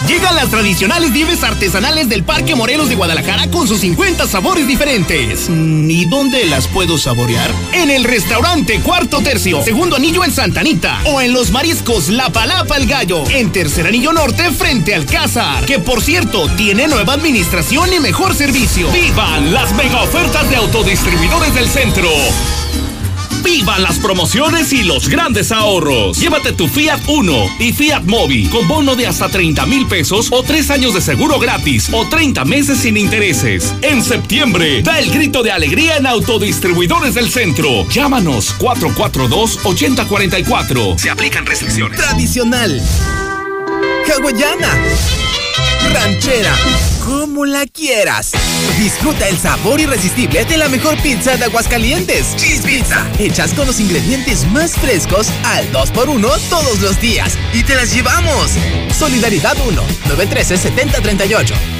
Llegan 0.06 0.36
las 0.36 0.50
tradicionales 0.50 1.10
nieves 1.12 1.42
artesanales 1.42 2.10
del 2.10 2.22
Parque 2.22 2.54
Morelos 2.54 2.90
de 2.90 2.96
Guadalajara 2.96 3.50
con 3.50 3.66
sus 3.66 3.80
50 3.80 4.26
sabores 4.26 4.66
diferentes. 4.66 5.48
¿Y 5.48 6.04
dónde 6.04 6.44
las 6.44 6.68
puedo 6.68 6.98
saborear? 6.98 7.50
En 7.72 7.90
el 7.90 8.04
restaurante 8.04 8.78
Cuarto 8.80 9.20
Tercio, 9.20 9.64
segundo 9.64 9.96
anillo 9.96 10.22
en 10.22 10.32
Santa 10.32 10.60
Anita. 10.60 11.00
O 11.06 11.22
en 11.22 11.32
los 11.32 11.50
mariscos 11.50 12.10
La 12.10 12.28
Palapa 12.28 12.76
el 12.76 12.86
Gallo, 12.86 13.24
en 13.30 13.52
tercer 13.52 13.86
anillo 13.86 14.12
norte 14.12 14.50
frente 14.50 14.94
al 14.94 15.06
Cázar. 15.06 15.64
Que 15.64 15.78
por 15.78 16.02
cierto, 16.02 16.46
tiene 16.56 16.88
nueva 16.88 17.14
administración 17.14 17.90
y 17.90 18.00
mejor 18.00 18.34
servicio. 18.34 18.90
¡Vivan 18.92 19.54
las 19.54 19.72
mega 19.72 20.02
ofertas 20.02 20.50
de 20.50 20.56
autodistribuidores 20.56 21.54
del 21.54 21.70
centro! 21.70 22.10
¡Vivan 23.42 23.82
las 23.82 23.98
promociones 23.98 24.72
y 24.72 24.84
los 24.84 25.08
grandes 25.08 25.50
ahorros! 25.52 26.18
Llévate 26.18 26.52
tu 26.52 26.68
Fiat 26.68 27.00
Uno 27.08 27.46
y 27.58 27.72
Fiat 27.72 28.04
Mobi 28.04 28.46
con 28.48 28.68
bono 28.68 28.94
de 28.96 29.06
hasta 29.06 29.28
30 29.28 29.66
mil 29.66 29.86
pesos 29.86 30.28
o 30.30 30.42
3 30.42 30.70
años 30.70 30.94
de 30.94 31.00
seguro 31.00 31.38
gratis 31.38 31.88
o 31.92 32.08
30 32.08 32.44
meses 32.44 32.80
sin 32.80 32.96
intereses. 32.96 33.72
En 33.82 34.02
septiembre, 34.02 34.82
da 34.82 34.98
el 34.98 35.10
grito 35.10 35.42
de 35.42 35.52
alegría 35.52 35.96
en 35.96 36.06
Autodistribuidores 36.06 37.14
del 37.14 37.30
Centro. 37.30 37.86
Llámanos 37.88 38.54
442-8044. 38.58 40.98
Se 40.98 41.10
aplican 41.10 41.46
restricciones. 41.46 41.98
Tradicional. 41.98 42.82
Hawaiana. 44.06 44.78
Ranchera. 45.92 46.54
Como 47.10 47.44
la 47.44 47.66
quieras. 47.66 48.30
Disfruta 48.78 49.28
el 49.28 49.36
sabor 49.36 49.80
irresistible 49.80 50.44
de 50.44 50.56
la 50.56 50.68
mejor 50.68 50.96
pizza 51.02 51.36
de 51.36 51.44
Aguascalientes. 51.46 52.36
Cheese 52.36 52.62
Pizza. 52.62 53.04
Hechas 53.18 53.52
con 53.52 53.66
los 53.66 53.80
ingredientes 53.80 54.46
más 54.52 54.74
frescos 54.74 55.26
al 55.42 55.68
2x1 55.72 56.38
todos 56.48 56.80
los 56.80 57.00
días. 57.00 57.36
Y 57.52 57.64
te 57.64 57.74
las 57.74 57.92
llevamos. 57.92 58.52
Solidaridad 58.96 59.56
1 59.66 59.82
913-7038. 60.06 61.79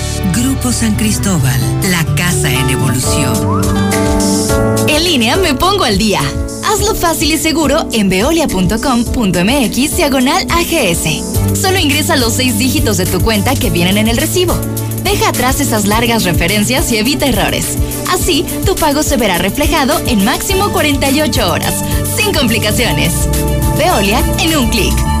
Grupo 0.33 0.71
San 0.71 0.95
Cristóbal, 0.95 1.59
la 1.89 2.05
casa 2.15 2.51
en 2.51 2.69
evolución. 2.69 3.61
En 4.87 5.03
línea 5.03 5.37
me 5.37 5.53
pongo 5.55 5.83
al 5.83 5.97
día. 5.97 6.21
Hazlo 6.65 6.95
fácil 6.95 7.33
y 7.33 7.37
seguro 7.37 7.87
en 7.91 8.09
veolia.com.mx 8.09 9.97
diagonal 9.97 10.47
AGS. 10.49 11.59
Solo 11.59 11.79
ingresa 11.79 12.15
los 12.15 12.33
seis 12.33 12.57
dígitos 12.57 12.97
de 12.97 13.05
tu 13.05 13.19
cuenta 13.19 13.55
que 13.55 13.69
vienen 13.69 13.97
en 13.97 14.07
el 14.07 14.17
recibo. 14.17 14.53
Deja 15.03 15.29
atrás 15.29 15.59
esas 15.59 15.85
largas 15.85 16.23
referencias 16.23 16.91
y 16.91 16.97
evita 16.97 17.25
errores. 17.25 17.77
Así, 18.09 18.45
tu 18.65 18.75
pago 18.75 19.03
se 19.03 19.17
verá 19.17 19.37
reflejado 19.37 19.99
en 20.07 20.23
máximo 20.23 20.71
48 20.71 21.51
horas, 21.51 21.83
sin 22.15 22.33
complicaciones. 22.33 23.13
Veolia 23.77 24.23
en 24.39 24.57
un 24.57 24.69
clic. 24.69 25.20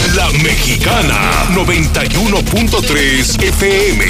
La 0.15 0.29
Mexicana. 0.43 1.45
91.3 1.53 3.43
FM. 3.43 4.05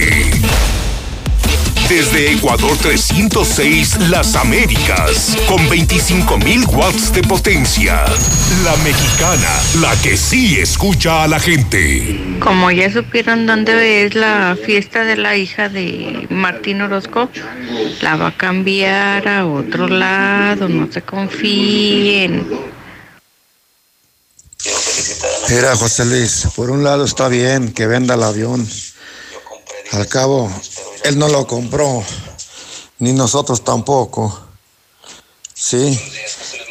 Desde 1.90 2.32
Ecuador 2.32 2.78
306, 2.78 4.10
Las 4.10 4.36
Américas, 4.36 5.38
con 5.48 5.60
25.000 5.68 6.66
watts 6.74 7.14
de 7.14 7.22
potencia. 7.22 8.06
La 8.64 8.76
Mexicana, 8.78 9.50
la 9.82 9.94
que 10.02 10.16
sí 10.18 10.58
escucha 10.60 11.24
a 11.24 11.28
la 11.28 11.40
gente. 11.40 12.20
Como 12.40 12.72
ya 12.72 12.92
supieron 12.92 13.46
dónde 13.46 14.06
es 14.06 14.16
la 14.16 14.58
fiesta 14.66 15.04
de 15.04 15.18
la 15.18 15.36
hija 15.36 15.70
de 15.70 16.28
Martín 16.30 16.82
Orozco, 16.82 17.30
la 18.02 18.16
va 18.16 18.28
a 18.28 18.38
cambiar 18.38 19.28
a 19.28 19.46
otro 19.46 19.88
lado, 19.88 20.68
no 20.70 20.92
se 20.92 21.02
confíen. 21.02 22.48
Mira, 25.54 25.76
José 25.76 26.06
Luis, 26.06 26.48
por 26.56 26.72
un 26.72 26.82
lado 26.82 27.04
está 27.04 27.28
bien 27.28 27.74
que 27.74 27.86
venda 27.86 28.14
el 28.14 28.24
avión. 28.24 28.66
Al 29.92 30.08
cabo, 30.08 30.50
él 31.04 31.20
no 31.20 31.28
lo 31.28 31.46
compró, 31.46 32.02
ni 33.00 33.12
nosotros 33.12 33.62
tampoco. 33.62 34.48
Sí, 35.54 36.00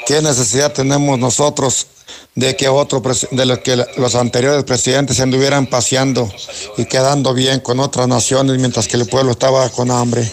¿qué 0.06 0.22
necesidad 0.22 0.72
tenemos 0.72 1.18
nosotros 1.18 1.88
de 2.34 2.56
que 2.56 2.70
otro 2.70 3.02
de 3.32 3.90
los 3.98 4.14
anteriores 4.14 4.64
presidentes 4.64 5.18
se 5.18 5.24
anduvieran 5.24 5.66
paseando 5.66 6.32
y 6.78 6.86
quedando 6.86 7.34
bien 7.34 7.60
con 7.60 7.80
otras 7.80 8.08
naciones 8.08 8.56
mientras 8.56 8.88
que 8.88 8.96
el 8.96 9.06
pueblo 9.06 9.32
estaba 9.32 9.68
con 9.68 9.90
hambre? 9.90 10.26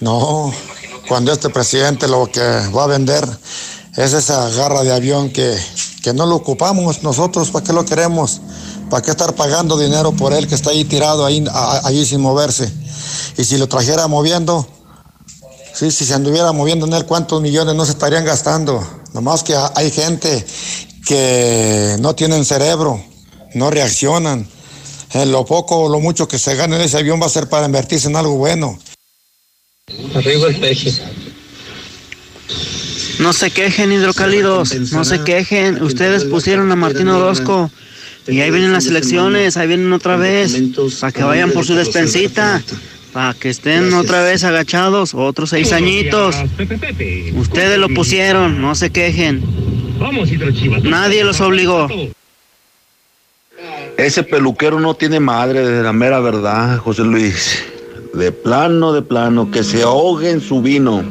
No, 0.00 0.52
cuando 1.08 1.32
este 1.32 1.48
presidente 1.48 2.08
lo 2.08 2.30
que 2.30 2.42
va 2.42 2.84
a 2.84 2.88
vender 2.88 3.26
es 3.96 4.12
esa 4.12 4.50
garra 4.50 4.82
de 4.82 4.92
avión 4.92 5.30
que, 5.30 5.58
que 6.02 6.12
no 6.12 6.26
lo 6.26 6.36
ocupamos 6.36 7.02
nosotros, 7.02 7.50
¿para 7.50 7.64
qué 7.64 7.72
lo 7.72 7.84
queremos? 7.84 8.40
¿Para 8.90 9.02
qué 9.02 9.10
estar 9.10 9.34
pagando 9.34 9.78
dinero 9.78 10.12
por 10.12 10.32
él 10.32 10.46
que 10.46 10.54
está 10.54 10.70
ahí 10.70 10.84
tirado 10.84 11.24
ahí, 11.26 12.06
sin 12.06 12.20
moverse? 12.20 12.72
Y 13.36 13.44
si 13.44 13.58
lo 13.58 13.68
trajera 13.68 14.06
moviendo, 14.08 14.66
sí, 15.74 15.90
si 15.90 16.04
se 16.04 16.14
anduviera 16.14 16.52
moviendo 16.52 16.86
en 16.86 16.94
él, 16.94 17.04
¿cuántos 17.04 17.42
millones 17.42 17.74
no 17.74 17.84
se 17.84 17.92
estarían 17.92 18.24
gastando? 18.24 18.86
Nomás 19.12 19.42
que 19.42 19.54
ha- 19.54 19.72
hay 19.74 19.90
gente 19.90 20.44
que 21.06 21.96
no 22.00 22.14
tienen 22.14 22.44
cerebro, 22.44 23.02
no 23.54 23.70
reaccionan. 23.70 24.48
En 25.14 25.32
lo 25.32 25.44
poco 25.46 25.76
o 25.84 25.88
lo 25.88 26.00
mucho 26.00 26.28
que 26.28 26.38
se 26.38 26.54
gane 26.54 26.76
en 26.76 26.82
ese 26.82 26.98
avión 26.98 27.20
va 27.20 27.26
a 27.26 27.30
ser 27.30 27.48
para 27.48 27.64
invertirse 27.66 28.08
en 28.08 28.16
algo 28.16 28.36
bueno. 28.36 28.78
Arriba 30.14 30.48
el 30.48 30.60
peje. 30.60 30.92
No 33.18 33.32
se 33.32 33.50
quejen, 33.50 33.92
hidrocálidos, 33.92 34.92
no 34.92 35.04
se 35.04 35.22
quejen. 35.24 35.82
Ustedes 35.82 36.24
pusieron 36.24 36.70
a 36.70 36.76
Martín 36.76 37.08
Orozco 37.08 37.70
y 38.26 38.40
ahí 38.40 38.50
vienen 38.50 38.72
las 38.72 38.86
elecciones, 38.86 39.56
ahí 39.56 39.66
vienen 39.66 39.92
otra 39.92 40.16
vez, 40.16 40.56
para 41.00 41.12
que 41.12 41.22
vayan 41.24 41.50
por 41.50 41.64
su 41.64 41.74
despensita, 41.74 42.62
para 43.12 43.34
que 43.34 43.50
estén 43.50 43.92
otra 43.94 44.22
vez 44.22 44.44
agachados, 44.44 45.14
otros 45.14 45.50
seis 45.50 45.72
añitos. 45.72 46.36
Ustedes 47.34 47.78
lo 47.78 47.88
pusieron, 47.88 48.60
no 48.60 48.74
se 48.74 48.90
quejen. 48.90 49.42
Nadie 50.82 51.24
los 51.24 51.40
obligó. 51.40 51.88
Ese 53.96 54.22
peluquero 54.22 54.78
no 54.78 54.94
tiene 54.94 55.18
madre, 55.18 55.66
de 55.66 55.82
la 55.82 55.92
mera 55.92 56.20
verdad, 56.20 56.78
José 56.78 57.02
Luis. 57.02 57.64
De 58.14 58.30
plano, 58.30 58.92
de 58.92 59.02
plano, 59.02 59.50
que 59.50 59.64
se 59.64 59.82
ahogue 59.82 60.30
en 60.30 60.40
su 60.40 60.62
vino. 60.62 61.04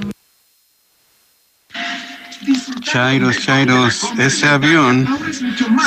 Chairos, 2.90 3.38
Chairos, 3.40 4.14
ese 4.18 4.48
avión 4.48 5.06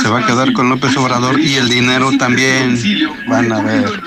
se 0.02 0.08
va 0.10 0.20
a 0.20 0.26
quedar 0.26 0.52
con 0.52 0.68
López 0.68 0.94
Obrador 0.98 1.40
y 1.40 1.54
el 1.54 1.70
dinero 1.70 2.10
también. 2.18 2.78
Van 3.26 3.50
a 3.50 3.62
ver. 3.62 4.02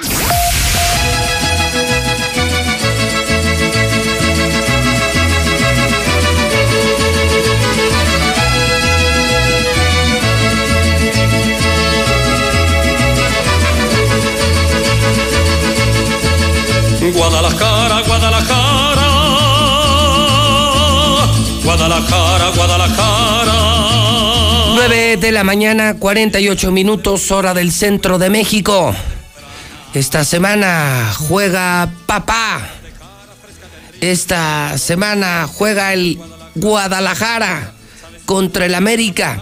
Guadalajara, 17.11 17.11
Guadalajara, 17.11 17.72
Guadalajara, 22.73 23.53
Guadalajara. 23.53 24.73
9 24.73 25.17
de 25.17 25.31
la 25.31 25.43
mañana, 25.43 25.93
48 25.93 26.71
minutos, 26.71 27.31
hora 27.31 27.53
del 27.53 27.71
centro 27.71 28.17
de 28.17 28.31
México. 28.31 28.95
Esta 29.93 30.25
semana 30.25 31.13
juega 31.15 31.91
papá. 32.07 32.67
Esta 34.01 34.75
semana 34.79 35.47
juega 35.47 35.93
el 35.93 36.19
Guadalajara 36.55 37.73
contra 38.25 38.65
el 38.65 38.73
América. 38.73 39.39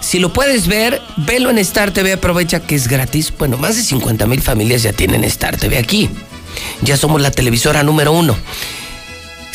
Si 0.00 0.18
lo 0.18 0.32
puedes 0.32 0.66
ver, 0.66 1.00
velo 1.18 1.50
en 1.50 1.58
Star 1.58 1.92
TV, 1.92 2.14
aprovecha 2.14 2.58
que 2.58 2.74
es 2.74 2.88
gratis. 2.88 3.32
Bueno, 3.38 3.58
más 3.58 3.76
de 3.76 3.84
50 3.84 4.26
mil 4.26 4.42
familias 4.42 4.82
ya 4.82 4.92
tienen 4.92 5.22
Star 5.22 5.56
TV 5.56 5.78
aquí. 5.78 6.10
Ya 6.82 6.96
somos 6.96 7.20
la 7.20 7.30
televisora 7.30 7.84
número 7.84 8.10
uno. 8.10 8.36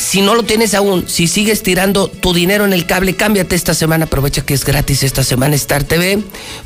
Si 0.02 0.20
no 0.20 0.34
lo 0.34 0.42
tienes 0.42 0.74
aún, 0.74 1.04
si 1.08 1.26
sigues 1.28 1.62
tirando 1.62 2.08
tu 2.08 2.34
dinero 2.34 2.64
en 2.64 2.72
el 2.72 2.86
cable, 2.86 3.14
cámbiate 3.14 3.54
esta 3.54 3.72
semana. 3.72 4.06
Aprovecha 4.06 4.44
que 4.44 4.52
es 4.52 4.64
gratis 4.64 5.04
esta 5.04 5.22
semana 5.22 5.54
Star 5.54 5.84
TV 5.84 6.18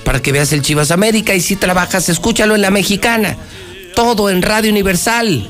para 0.04 0.20
que 0.22 0.32
veas 0.32 0.52
el 0.52 0.62
Chivas 0.62 0.90
América. 0.90 1.34
Y 1.34 1.40
si 1.40 1.54
trabajas, 1.54 2.08
escúchalo 2.08 2.54
en 2.54 2.62
la 2.62 2.70
mexicana. 2.70 3.36
Todo 3.94 4.30
en 4.30 4.42
Radio 4.42 4.70
Universal. 4.70 5.48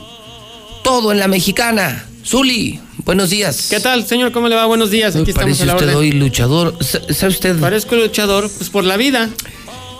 Todo 0.82 1.12
en 1.12 1.18
la 1.20 1.28
mexicana. 1.28 2.04
Zuli, 2.24 2.80
buenos 3.04 3.30
días. 3.30 3.68
¿Qué 3.70 3.78
tal, 3.80 4.04
señor? 4.06 4.32
¿Cómo 4.32 4.48
le 4.48 4.56
va? 4.56 4.66
Buenos 4.66 4.90
días. 4.90 5.14
Aquí 5.14 5.30
estamos 5.30 5.44
Parece 5.44 5.62
a 5.62 5.66
la 5.66 5.74
usted 5.74 5.86
orden. 5.86 5.98
hoy 5.98 6.10
luchador. 6.12 6.76
Sa- 6.80 7.00
¿Sabe 7.14 7.32
usted? 7.32 7.58
Parezco 7.60 7.94
luchador, 7.94 8.50
pues 8.58 8.68
por 8.68 8.82
la 8.84 8.96
vida. 8.96 9.30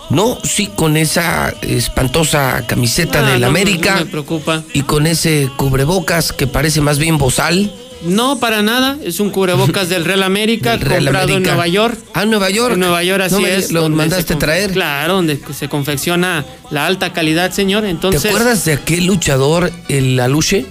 No, 0.09 0.37
sí, 0.43 0.67
con 0.73 0.95
esa 0.95 1.53
espantosa 1.61 2.63
camiseta 2.65 3.19
Ah, 3.27 3.31
del 3.31 3.41
no, 3.41 3.47
América. 3.47 3.95
No 3.95 4.05
me 4.05 4.11
preocupa. 4.11 4.63
Y 4.73 4.83
con 4.83 5.05
ese 5.05 5.49
cubrebocas 5.57 6.31
que 6.31 6.47
parece 6.47 6.79
más 6.81 6.97
bien 6.97 7.17
bozal. 7.17 7.71
No, 8.03 8.39
para 8.39 8.61
nada. 8.61 8.97
Es 9.03 9.19
un 9.19 9.31
cubrebocas 9.31 9.89
del 9.89 10.05
Real 10.05 10.23
América, 10.23 10.77
Del 10.77 10.81
Real 10.87 11.03
comprado 11.05 11.35
en. 11.37 11.43
Nueva 11.43 11.67
York. 11.67 11.97
Ah, 12.13 12.23
en 12.23 12.29
Nueva 12.29 12.49
York. 12.49 12.73
En 12.75 12.79
Nueva 12.79 13.03
York, 13.03 13.23
así 13.23 13.35
No 13.35 13.41
me- 13.41 13.55
es. 13.55 13.71
¿Lo 13.71 13.89
mandaste 13.89 14.35
traer? 14.35 14.71
Claro, 14.71 15.15
donde 15.15 15.39
se 15.57 15.67
confecciona 15.67 16.45
la 16.69 16.85
alta 16.85 17.11
calidad, 17.11 17.51
señor. 17.51 17.83
Entonces. 17.85 18.21
¿Te 18.21 18.27
acuerdas 18.29 18.63
de 18.65 18.73
aquel 18.73 19.05
luchador, 19.07 19.71
el 19.89 20.19
Aluche? 20.19 20.65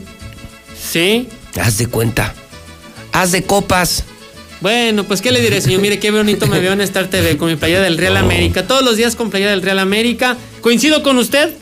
Sí. 0.91 1.29
Haz 1.61 1.79
de 1.79 1.89
cuenta. 1.89 2.33
Haz 3.13 3.33
de 3.33 3.43
copas. 3.43 4.05
Bueno, 4.67 5.05
pues 5.05 5.23
qué 5.23 5.31
le 5.31 5.41
diré, 5.41 5.61
señor. 5.61 5.81
Mire 5.81 6.01
qué 6.01 6.11
bonito 6.11 6.49
me 6.49 6.59
veo 6.59 6.73
en 6.73 6.81
Star 6.81 7.07
TV 7.07 7.37
con 7.37 7.49
mi 7.49 7.55
playera 7.55 7.83
del 7.83 7.97
Real 7.97 8.17
América. 8.17 8.67
Todos 8.67 8.83
los 8.83 8.97
días 8.97 9.15
con 9.15 9.31
playera 9.31 9.53
del 9.53 9.63
Real 9.63 9.79
América. 9.79 10.37
¿Coincido 10.61 11.05
con 11.05 11.19
usted? 11.19 11.53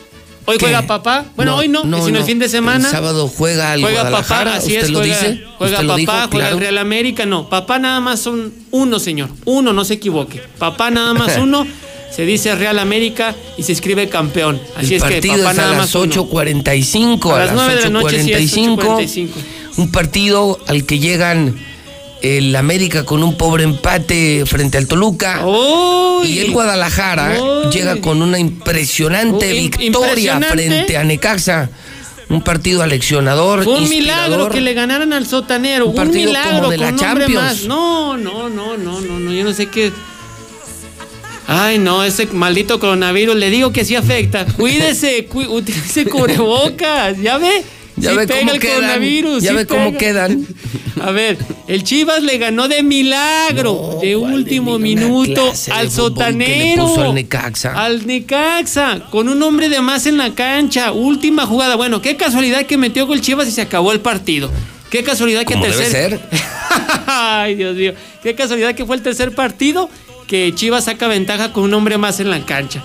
Hoy 0.46 0.56
¿Qué? 0.56 0.64
juega 0.64 0.86
papá. 0.86 1.26
Bueno, 1.36 1.50
No, 1.52 1.58
hoy 1.58 1.68
no, 1.68 1.84
no, 1.84 2.02
sino 2.02 2.20
el 2.20 2.24
fin 2.24 2.38
de 2.38 2.48
semana. 2.48 2.86
El 2.86 2.90
sábado 2.90 3.28
juega 3.28 3.74
el 3.74 3.82
Juega 3.82 4.10
papá, 4.10 4.54
así 4.54 4.68
¿usted 4.72 4.84
es, 4.84 4.90
lo 4.90 5.00
juega, 5.00 5.18
dice? 5.20 5.44
juega 5.58 5.74
¿Usted 5.74 5.86
lo 5.86 5.88
papá, 5.92 5.98
dijo? 6.00 6.12
juega 6.12 6.28
Claro. 6.30 6.54
el 6.54 6.60
Real 6.62 6.78
América. 6.78 7.26
No, 7.26 7.50
papá 7.50 7.78
nada 7.78 8.00
más 8.00 8.20
son 8.20 8.54
uno, 8.70 8.98
señor. 8.98 9.28
Uno, 9.44 9.74
no 9.74 9.84
se 9.84 9.92
equivoque. 9.94 10.40
Papá 10.56 10.90
nada 10.90 11.12
más 11.12 11.36
uno. 11.42 11.66
Se 12.10 12.24
dice 12.24 12.54
Real 12.54 12.78
América 12.78 13.34
y 13.58 13.64
se 13.64 13.72
escribe 13.72 14.08
campeón. 14.08 14.58
Así 14.76 14.94
el 14.94 15.02
es 15.02 15.02
que 15.02 15.10
partido 15.16 15.36
papá 15.36 15.50
es 15.52 15.58
a 15.58 15.60
nada 15.60 15.70
las 15.72 15.78
más 15.78 15.94
uno. 15.94 16.14
8.45. 16.30 17.30
A 17.32 17.34
A 17.34 17.38
las 17.40 17.46
las 17.48 17.54
9 17.56 17.74
de 17.74 17.80
la 17.82 17.90
noche, 17.90 18.22
sí, 18.24 18.32
es 18.32 18.56
8.45. 18.56 18.76
8:45. 18.78 19.28
Un 19.76 19.90
partido 19.92 20.58
al 20.68 20.86
que 20.86 20.98
llegan 21.00 21.54
el 22.24 22.56
América 22.56 23.04
con 23.04 23.22
un 23.22 23.36
pobre 23.36 23.64
empate 23.64 24.44
frente 24.46 24.78
al 24.78 24.86
Toluca. 24.88 25.44
y 26.24 26.38
el 26.38 26.52
Guadalajara 26.52 27.68
llega 27.70 28.00
con 28.00 28.22
una 28.22 28.38
impresionante 28.38 29.52
Uy, 29.52 29.68
victoria 29.68 29.86
impresionante. 30.34 30.48
frente 30.56 30.96
a 30.96 31.04
Necaxa. 31.04 31.70
Un 32.30 32.42
partido 32.42 32.82
aleccionador. 32.82 33.64
Fue 33.64 33.74
un 33.76 33.88
milagro 33.88 34.48
que 34.48 34.62
le 34.62 34.72
ganaran 34.72 35.12
al 35.12 35.26
sotanero. 35.26 35.88
Un, 35.88 35.94
partido 35.94 36.24
milagro 36.30 36.56
como 36.56 36.70
de 36.70 36.76
con 36.78 36.86
la 36.86 36.96
Champions. 36.96 37.34
más. 37.34 37.64
No, 37.64 38.16
no, 38.16 38.48
no, 38.48 38.78
no, 38.78 39.00
no, 39.02 39.18
no. 39.20 39.32
Yo 39.32 39.44
no 39.44 39.52
sé 39.52 39.66
qué. 39.66 39.92
Ay, 41.46 41.78
no, 41.78 42.02
ese 42.02 42.24
maldito 42.28 42.80
coronavirus, 42.80 43.36
le 43.36 43.50
digo 43.50 43.70
que 43.70 43.84
sí 43.84 43.94
afecta. 43.96 44.46
Cuídese, 44.46 45.26
cu- 45.26 45.42
utilice 45.42 46.06
cubrebocas, 46.06 47.20
¿ya 47.20 47.36
ve? 47.36 47.62
Ya 47.96 48.10
Sí 48.10 48.16
ve 48.16 48.26
pega 48.26 48.40
cómo 48.40 48.52
el 48.52 48.60
quedan, 48.60 48.74
coronavirus. 48.76 49.42
ya 49.42 49.50
sí 49.50 49.56
ve 49.56 49.66
cómo 49.66 49.96
quedan. 49.96 50.46
A 51.00 51.10
ver, 51.10 51.36
el 51.68 51.84
Chivas 51.84 52.22
le 52.22 52.38
ganó 52.38 52.66
de 52.68 52.82
milagro, 52.82 53.98
de 54.00 54.16
último 54.16 54.78
minuto 54.78 55.52
al 55.72 55.90
sotanero. 55.90 57.00
al 57.02 57.14
Necaxa. 57.14 57.72
Al 57.84 58.06
Necaxa, 58.06 59.00
con 59.10 59.28
un 59.28 59.42
hombre 59.42 59.68
de 59.68 59.80
más 59.80 60.06
en 60.06 60.16
la 60.18 60.34
cancha. 60.34 60.92
Última 60.92 61.46
jugada. 61.46 61.76
Bueno, 61.76 62.00
qué 62.02 62.16
casualidad 62.16 62.66
que 62.66 62.76
metió 62.78 63.06
gol 63.06 63.20
Chivas 63.20 63.48
y 63.48 63.52
se 63.52 63.62
acabó 63.62 63.92
el 63.92 64.00
partido. 64.00 64.50
Qué 64.90 65.02
casualidad 65.02 65.44
que 65.44 65.54
Como 65.54 65.64
debe 65.66 65.76
tercer. 65.76 66.20
Ay, 67.06 67.54
Dios 67.56 67.76
mío. 67.76 67.94
Qué 68.22 68.34
casualidad 68.34 68.74
que 68.74 68.84
fue 68.84 68.96
el 68.96 69.02
tercer 69.02 69.34
partido 69.34 69.90
que 70.26 70.52
Chivas 70.54 70.84
saca 70.84 71.08
ventaja 71.08 71.52
con 71.52 71.64
un 71.64 71.74
hombre 71.74 71.98
más 71.98 72.20
en 72.20 72.30
la 72.30 72.44
cancha. 72.46 72.82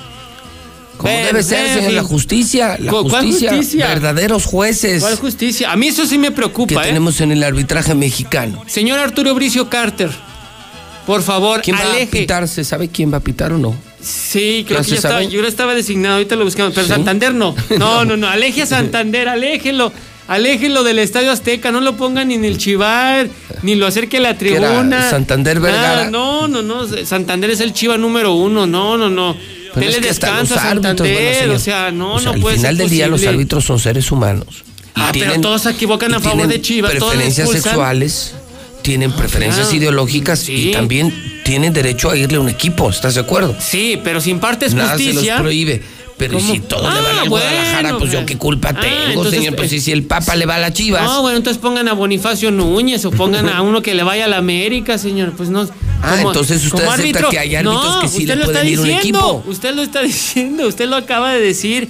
Como 0.99 1.13
debe 1.13 1.41
ser, 1.43 1.73
señor, 1.73 1.93
la 1.93 2.03
justicia. 2.03 2.77
La 2.77 2.91
¿Cu- 2.91 3.09
cuál 3.09 3.23
justicia, 3.25 3.55
justicia? 3.55 3.87
Verdaderos 3.87 4.45
jueces 4.45 5.01
¿Cuál 5.01 5.15
justicia? 5.15 5.71
A 5.71 5.75
mí 5.77 5.87
eso 5.87 6.05
sí 6.05 6.17
me 6.17 6.27
que 6.27 6.33
preocupa, 6.35 6.83
¿eh? 6.83 6.87
tenemos 6.87 7.21
en 7.21 7.31
el 7.31 7.41
arbitraje 7.41 7.95
mexicano. 7.95 8.61
Señor 8.67 8.99
Arturo 8.99 9.33
Bricio 9.33 9.69
Carter, 9.69 10.11
por 11.05 11.23
favor, 11.23 11.61
¿Quién 11.61 11.77
va 11.77 11.81
a 12.03 12.05
pitar? 12.05 12.47
¿Se 12.47 12.63
sabe 12.63 12.89
quién 12.89 13.11
va 13.11 13.17
a 13.17 13.21
pitar 13.21 13.53
o 13.53 13.57
no? 13.57 13.75
Sí, 14.01 14.63
creo 14.67 14.79
¿Ya 14.79 14.83
que 14.85 14.89
ya 14.91 14.95
estaba, 14.97 15.23
yo 15.23 15.45
estaba 15.45 15.73
designado, 15.73 16.15
ahorita 16.15 16.35
lo 16.35 16.45
buscamos, 16.45 16.73
pero 16.73 16.85
¿Sí? 16.85 16.93
Santander 16.93 17.33
no. 17.43 17.55
No, 17.77 18.05
no, 18.05 18.15
no, 18.17 18.27
aleje 18.27 18.61
a 18.63 18.65
Santander, 18.65 19.27
aléjelo. 19.29 19.91
Aléjelo 20.27 20.83
del 20.83 20.99
Estadio 20.99 21.31
Azteca, 21.31 21.71
no 21.71 21.81
lo 21.81 21.97
pongan 21.97 22.27
ni 22.27 22.35
en 22.35 22.45
el 22.45 22.59
Chivar, 22.59 23.27
ni 23.63 23.73
lo 23.73 23.87
acerque 23.87 24.17
a 24.17 24.19
la 24.21 24.37
tribuna. 24.37 25.09
Santander 25.09 25.59
Vergara? 25.59 25.95
Nada, 25.95 26.11
no, 26.11 26.47
no, 26.47 26.61
no. 26.61 26.85
Santander 27.03 27.49
es 27.49 27.61
el 27.61 27.73
Chiva 27.73 27.97
número 27.97 28.33
uno. 28.35 28.67
No, 28.67 28.95
no, 28.95 29.09
no. 29.09 29.35
Pero 29.73 29.91
Dele 29.91 30.09
es 30.09 30.19
que 30.19 30.27
los 30.27 30.51
árbitros, 30.51 31.09
bueno, 31.09 31.53
o 31.53 31.59
sea, 31.59 31.91
no, 31.91 32.15
o 32.15 32.19
sea, 32.19 32.25
no 32.29 32.35
al 32.35 32.41
puede 32.41 32.57
final 32.57 32.75
ser 32.75 32.83
del 32.83 32.89
día 32.89 33.07
los 33.07 33.25
árbitros 33.25 33.65
son 33.65 33.79
seres 33.79 34.11
humanos. 34.11 34.63
Ah, 34.95 35.11
pero 35.13 35.39
todos 35.39 35.61
se 35.63 35.71
equivocan 35.71 36.13
a 36.13 36.19
favor 36.19 36.47
de 36.47 36.61
Chivas, 36.61 36.91
Preferencias 36.91 37.49
sexuales, 37.49 38.33
tienen 38.81 39.11
preferencias 39.11 39.67
claro. 39.67 39.77
ideológicas 39.77 40.47
y 40.49 40.71
también 40.71 41.13
tienen 41.43 41.73
derecho 41.73 42.09
a 42.09 42.17
irle 42.17 42.37
a 42.37 42.41
un 42.41 42.49
equipo, 42.49 42.89
¿estás 42.89 43.15
de 43.15 43.21
acuerdo? 43.21 43.55
Sí, 43.59 43.99
pero 44.03 44.21
si 44.21 44.31
impartes 44.31 44.73
Nada 44.73 44.97
se 44.97 45.05
justicia. 45.05 45.33
los 45.33 45.41
prohíbe. 45.41 45.81
Pero 46.19 46.37
¿y 46.37 46.41
¿Cómo? 46.41 46.53
si 46.53 46.59
todos 46.59 46.83
le 46.83 46.87
Ah, 46.99 47.01
van 47.01 47.19
al 47.19 47.29
bueno, 47.29 47.45
Guadalajara, 47.47 47.97
pues 47.97 48.11
yo 48.11 48.19
pues. 48.19 48.25
qué 48.27 48.37
culpa 48.37 48.69
Ah, 48.75 48.79
tengo, 48.79 48.95
entonces, 49.07 49.33
señor. 49.39 49.55
Pues 49.55 49.71
eh, 49.73 49.79
si 49.79 49.91
el 49.91 50.03
Papa 50.03 50.35
le 50.35 50.45
va 50.45 50.55
a 50.55 50.59
las 50.59 50.73
chivas. 50.73 51.01
No, 51.03 51.21
bueno, 51.23 51.37
entonces 51.37 51.59
pongan 51.59 51.87
a 51.87 51.93
Bonifacio 51.93 52.51
Núñez 52.51 53.03
o 53.05 53.11
pongan 53.11 53.49
a 53.49 53.61
uno 53.63 53.81
que 53.81 53.95
le 53.95 54.03
vaya 54.03 54.25
a 54.25 54.27
la 54.27 54.37
América, 54.37 54.97
señor. 54.99 55.31
Pues 55.35 55.49
no. 55.49 55.67
Ah, 56.03 56.15
como- 56.17 56.29
entonces 56.29 56.63
usted 56.65 56.83
acepta 56.83 56.93
árbitro- 57.19 57.29
que 57.29 57.39
hay 57.39 57.55
árbitros 57.55 57.95
No, 57.95 58.01
que 58.01 58.07
sí 58.09 58.25
le 58.27 58.37
pueden 58.37 58.67
ir 58.67 58.77
a 58.77 58.81
un 58.81 58.89
equipo. 58.91 59.43
Usted 59.47 59.73
lo 59.73 59.81
está 59.81 60.01
diciendo, 60.03 60.67
usted 60.67 60.87
lo 60.87 60.97
acaba 60.97 61.33
de 61.33 61.39
decir. 61.41 61.87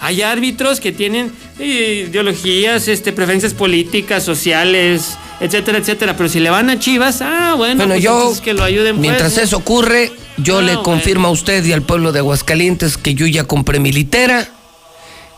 Hay 0.00 0.22
árbitros 0.22 0.80
que 0.80 0.92
tienen 0.92 1.32
eh, 1.58 2.06
ideologías, 2.08 2.86
este, 2.88 3.12
preferencias 3.12 3.52
políticas, 3.52 4.22
sociales, 4.24 5.16
etcétera, 5.40 5.78
etcétera. 5.78 6.16
Pero 6.16 6.28
si 6.28 6.38
le 6.40 6.50
van 6.50 6.70
a 6.70 6.78
Chivas, 6.78 7.20
ah, 7.20 7.54
bueno, 7.56 7.76
Bueno, 7.78 7.94
pues 7.94 8.02
yo, 8.04 8.32
que 8.44 8.54
lo 8.54 8.62
ayuden. 8.62 8.96
pues, 8.96 9.00
mientras 9.00 9.36
¿no? 9.36 9.42
eso 9.42 9.56
ocurre, 9.56 10.12
yo 10.38 10.58
Ah, 10.58 10.62
le 10.62 10.66
bueno. 10.74 10.82
confirmo 10.82 11.28
a 11.28 11.30
usted 11.30 11.64
y 11.64 11.72
al 11.72 11.82
pueblo 11.82 12.12
de 12.12 12.20
Aguascalientes 12.20 12.96
que 12.96 13.14
yo 13.14 13.26
ya 13.26 13.44
compré 13.44 13.78
mi 13.80 13.92
litera, 13.92 14.48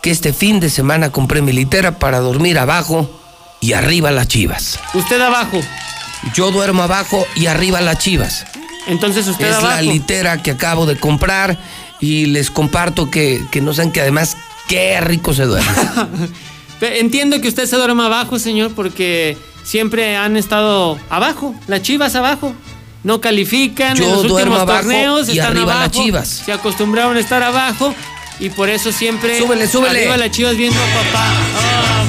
que 0.03 0.11
este 0.11 0.33
fin 0.33 0.61
de 0.61 0.71
semana 0.71 1.11
compré 1.11 1.43
mi 1.43 1.53
litera 1.53 1.99
para 1.99 2.21
dormir 2.21 2.59
abajo 2.59 3.11
y 3.61 3.73
arriba 3.75 4.11
las 4.11 4.29
chivas. 4.29 4.79
Usted 4.95 5.21
abajo. 5.21 5.61
Yo 6.35 6.51
duermo 6.51 6.83
abajo 6.83 7.27
y 7.35 7.47
arriba 7.47 7.81
las 7.81 7.99
chivas. 7.99 8.45
Entonces 8.87 9.27
usted 9.29 9.51
es 9.51 9.63
la 9.63 9.83
litera 9.83 10.43
que 10.43 10.51
acabo 10.51 10.87
de 10.87 10.97
comprar 10.97 11.59
y 12.01 12.27
les 12.27 12.51
comparto 12.51 13.11
que, 13.11 13.41
que 13.51 13.61
no 13.61 13.75
saben 13.75 13.93
que 13.93 14.01
además 14.01 14.37
qué 14.69 15.01
rico 15.01 15.35
se 15.35 15.45
duerme. 15.45 15.71
Entiendo 16.81 17.41
que 17.41 17.49
usted 17.49 17.67
se 17.67 17.77
duerma 17.77 18.07
abajo, 18.07 18.39
señor, 18.39 18.73
porque 18.75 19.37
siempre 19.65 20.17
han 20.17 20.37
estado 20.39 20.99
abajo, 21.11 21.55
las 21.67 21.83
chivas 21.83 22.15
abajo. 22.15 22.55
No 23.03 23.21
califican 23.21 23.97
Yo 23.97 24.05
en 24.05 24.11
los 24.11 24.25
últimos 24.31 24.67
torneos, 24.67 25.29
y 25.29 25.33
están 25.33 25.53
arriba 25.53 25.67
las 25.75 25.77
abajo. 25.85 26.03
Chivas. 26.03 26.29
Se 26.45 26.53
acostumbraron 26.53 27.17
a 27.17 27.21
estar 27.21 27.43
abajo 27.43 27.95
y 28.39 28.51
por 28.51 28.69
eso 28.69 28.93
siempre 28.93 29.39
Súbele, 29.39 29.67
súbele. 29.69 30.01
arriba 30.01 30.17
las 30.17 30.31
chivas 30.31 30.57
viendo 30.57 30.79
a 30.79 30.87
papá. 30.87 32.00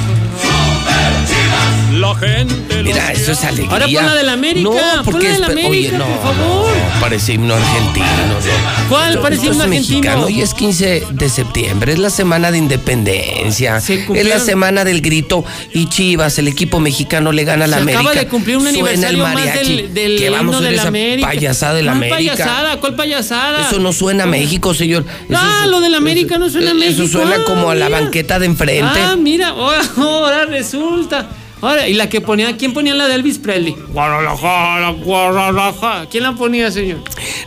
La 2.02 2.14
gente 2.16 2.82
Mira, 2.82 3.12
eso 3.12 3.30
es 3.32 3.44
alegría. 3.44 3.70
Ahora 3.70 3.84
pon 3.86 4.06
la 4.06 4.14
del 4.16 4.28
América, 4.28 4.68
No, 4.68 4.72
pon 4.72 5.04
porque 5.04 5.28
la 5.28 5.34
del 5.34 5.42
espe- 5.44 5.50
América, 5.52 5.68
oye, 5.70 5.92
no, 5.92 6.04
por 6.06 6.34
favor. 6.34 6.66
no, 6.94 7.00
parece 7.00 7.32
himno 7.34 7.54
argentino. 7.54 8.06
no. 8.06 8.88
¿Cuál 8.88 9.18
parece 9.20 9.46
himno 9.46 9.62
argentino? 9.62 9.98
mexicano. 10.00 10.24
Hoy 10.26 10.40
es 10.42 10.52
15 10.54 11.04
de 11.12 11.28
septiembre, 11.28 11.92
es 11.92 11.98
la 12.00 12.10
semana 12.10 12.50
de 12.50 12.58
independencia. 12.58 13.76
Es 13.78 14.26
la 14.26 14.38
semana 14.40 14.84
del 14.84 15.00
grito 15.00 15.44
y 15.72 15.86
Chivas, 15.88 16.38
el 16.38 16.48
equipo 16.48 16.80
mexicano 16.80 17.30
le 17.32 17.44
gana 17.44 17.64
a 17.66 17.68
la 17.68 17.76
América. 17.76 18.00
acaba 18.00 18.14
de 18.20 18.26
cumplir 18.28 18.56
un 18.56 18.62
Suena 18.64 18.78
el 18.78 18.84
aniversario 18.96 19.22
más 19.24 19.34
mariachi. 19.34 19.76
del, 19.76 19.94
del 19.94 20.18
que 20.18 20.30
vamos 20.30 20.56
himno 20.56 20.66
a 20.66 20.70
de 20.70 20.76
la 20.76 20.82
América. 20.82 21.28
payasada 21.28 21.74
de 21.74 21.82
la 21.82 21.92
¿Cuál 21.92 21.96
América. 22.12 22.16
payasada? 22.34 22.80
¿Cuál 22.80 22.94
payasada? 22.96 23.60
Eso 23.68 23.78
no 23.78 23.92
suena 23.92 24.24
a 24.24 24.26
México, 24.26 24.74
señor. 24.74 25.04
Eso 25.28 25.38
Ah, 25.40 25.60
es- 25.64 25.70
lo 25.70 25.80
de 25.80 25.88
la 25.88 25.98
América 25.98 26.36
no 26.38 26.50
suena 26.50 26.70
a 26.72 26.74
eso 26.74 26.80
México. 26.80 27.06
suena 27.08 27.36
Ah, 27.40 27.44
como 27.46 27.70
a 27.70 27.74
la 27.76 27.88
banqueta 27.88 28.38
de 28.40 28.46
enfrente. 28.46 29.00
Ah, 29.00 29.16
mira, 29.16 29.48
ahora, 29.50 29.82
ahora 29.96 30.44
resulta. 30.46 31.28
Ahora, 31.62 31.88
y 31.88 31.94
la 31.94 32.08
que 32.08 32.20
ponía, 32.20 32.56
¿quién 32.56 32.74
ponía 32.74 32.92
la 32.94 33.08
de 33.08 33.14
Elvis 33.14 33.38
Presley? 33.38 33.74
Guadalajara, 33.88 34.90
Guadalajara. 34.90 36.06
¿Quién 36.10 36.24
la 36.24 36.32
ponía, 36.34 36.70
señor? 36.70 36.98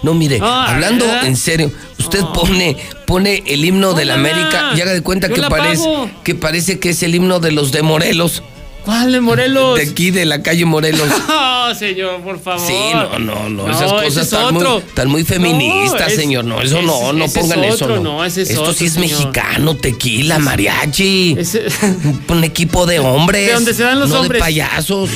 No, 0.02 0.14
mire, 0.14 0.40
Ah, 0.42 0.68
hablando 0.72 1.06
¿verdad? 1.06 1.26
en 1.26 1.35
serio, 1.35 1.72
usted 2.00 2.22
pone, 2.34 2.77
pone 3.06 3.44
el 3.45 3.64
himno 3.66 3.94
de 3.94 4.06
la. 4.06 4.16
América 4.16 4.72
y 4.76 4.82
haga 4.82 4.94
de 4.94 5.02
cuenta 5.02 5.27
Yo 5.27 5.35
que 5.35 5.42
parece, 5.42 5.84
pago. 5.84 6.10
que 6.24 6.34
parece 6.35 6.80
que 6.80 6.90
es 6.92 7.03
el 7.03 7.14
himno 7.14 7.40
de 7.42 7.52
los 7.52 7.72
de 7.74 7.82
Morelos. 7.82 8.42
¿Cuál 8.85 9.11
de 9.11 9.19
Morelos? 9.19 9.77
De 9.80 9.83
aquí, 9.89 10.11
de 10.11 10.25
la 10.25 10.41
calle 10.43 10.64
Morelos. 10.65 11.09
Oh, 11.27 11.73
señor, 11.80 12.22
por 12.22 12.39
favor. 12.39 12.65
Sí, 12.65 12.73
no, 12.93 13.17
no, 13.19 13.49
no, 13.49 13.69
esas 13.72 13.89
No, 13.91 13.95
cosas 13.97 14.17
es 14.17 14.17
están 14.33 14.53
muy, 14.53 14.64
otro. 14.64 14.77
están 14.80 15.09
muy 15.09 15.23
feministas, 15.23 15.99
No, 16.01 16.07
es- 16.07 16.15
señor. 16.15 16.45
No, 16.45 16.61
eso 16.61 16.77
es- 16.80 16.85
no, 16.85 17.11
no 17.14 17.25
ese 17.25 17.39
es 17.39 17.45
pongan 17.45 17.64
eso. 17.64 17.85
otro, 17.85 17.95
No. 17.97 18.03
no, 18.03 18.25
ese 18.25 18.43
es 18.43 18.49
Esto 18.51 18.61
otro, 18.61 18.73
sí 18.73 18.85
es 18.85 18.93
señor. 18.93 19.09
mexicano, 19.09 19.75
tequila, 19.75 20.38
mariachi. 20.39 21.35
Un, 22.27 22.43
equipo 22.43 22.85
de 22.85 22.99
hombres. 22.99 23.47
De 23.47 23.53
donde 23.53 23.73
se 23.73 23.83
dan 23.83 23.99
los 23.99 24.09
no 24.09 24.22
hombres. 24.22 24.39
de 24.39 24.43
payasos. 24.45 25.09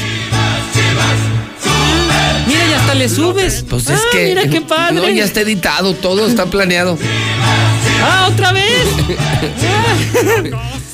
Mira, 2.48 2.66
y 2.68 2.74
hasta 2.74 2.96
le 2.96 3.08
subes. 3.08 3.64
Pues 3.70 3.88
ah, 3.90 3.94
es 3.94 4.02
que. 4.12 4.26
Mira 4.30 4.48
qué 4.50 4.62
padre. 4.62 4.96
No, 4.96 5.08
ya 5.10 5.24
está 5.26 5.42
editado, 5.42 5.94
todo 5.94 6.26
está 6.28 6.48
planeado. 6.48 6.98
Ah, 8.04 8.28
otra 8.32 8.52
vez. 8.52 8.88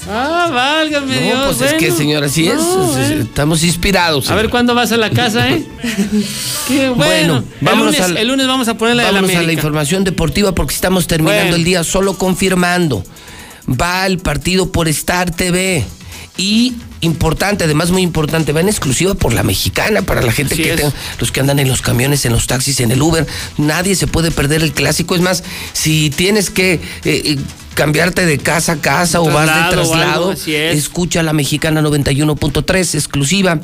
ah, 0.09 0.49
válgame 0.53 1.15
No, 1.15 1.21
Dios. 1.21 1.55
pues 1.57 1.71
es 1.71 1.77
que, 1.77 1.85
bueno. 1.89 1.97
señor, 1.97 2.23
así 2.23 2.47
es. 2.47 2.55
No, 2.55 2.83
es- 2.91 2.97
es- 2.97 3.07
bueno. 3.09 3.23
Estamos 3.23 3.63
inspirados. 3.63 4.29
A 4.29 4.35
ver 4.35 4.49
cuándo 4.49 4.73
vas 4.75 4.91
a 4.91 4.97
la 4.97 5.09
casa, 5.09 5.49
¿eh? 5.49 5.65
Qué 6.67 6.89
bueno. 6.89 6.95
Bueno, 6.95 7.43
vámonos 7.61 7.95
el, 7.95 8.01
lunes, 8.01 8.01
al- 8.01 8.17
el 8.17 8.27
lunes 8.27 8.47
vamos 8.47 8.67
a 8.67 8.77
poner 8.77 8.95
la 8.95 9.03
Vámonos 9.05 9.35
a 9.35 9.41
la 9.41 9.51
información 9.53 10.03
deportiva 10.03 10.53
porque 10.53 10.73
estamos 10.73 11.07
terminando 11.07 11.41
Bueno. 11.43 11.55
el 11.55 11.63
día 11.63 11.83
solo 11.83 12.17
confirmando. 12.17 13.03
Va 13.69 14.05
el 14.05 14.19
partido 14.19 14.71
por 14.71 14.87
Star 14.87 15.31
TV. 15.31 15.83
Y 16.37 16.73
importante, 17.01 17.63
además 17.63 17.91
muy 17.91 18.01
importante, 18.01 18.51
va 18.51 18.59
en 18.61 18.67
exclusiva 18.67 19.13
por 19.13 19.33
la 19.33 19.43
mexicana, 19.43 20.01
para 20.01 20.21
la 20.21 20.31
gente 20.31 20.55
Así 20.55 20.63
que 20.63 20.75
tenga- 20.75 20.93
los 21.19 21.31
que 21.31 21.39
andan 21.39 21.59
en 21.59 21.67
los 21.69 21.81
camiones, 21.81 22.25
en 22.25 22.33
los 22.33 22.47
taxis, 22.47 22.79
en 22.81 22.91
el 22.91 23.01
Uber. 23.01 23.25
Nadie 23.57 23.95
se 23.95 24.07
puede 24.07 24.31
perder 24.31 24.63
el 24.63 24.73
clásico. 24.73 25.15
Es 25.15 25.21
más, 25.21 25.43
si 25.73 26.09
tienes 26.09 26.49
que 26.49 26.73
eh, 26.73 26.79
eh, 27.05 27.37
cambiarte 27.73 28.25
de 28.25 28.37
casa 28.37 28.73
a 28.73 28.77
casa 28.81 29.21
o 29.21 29.25
vas 29.31 29.47
de 29.47 29.71
Traslado 29.75 30.31
es. 30.33 30.47
escucha 30.47 31.23
la 31.23 31.33
mexicana 31.33 31.81
91.3, 31.81 32.95
exclusiva. 32.95 33.59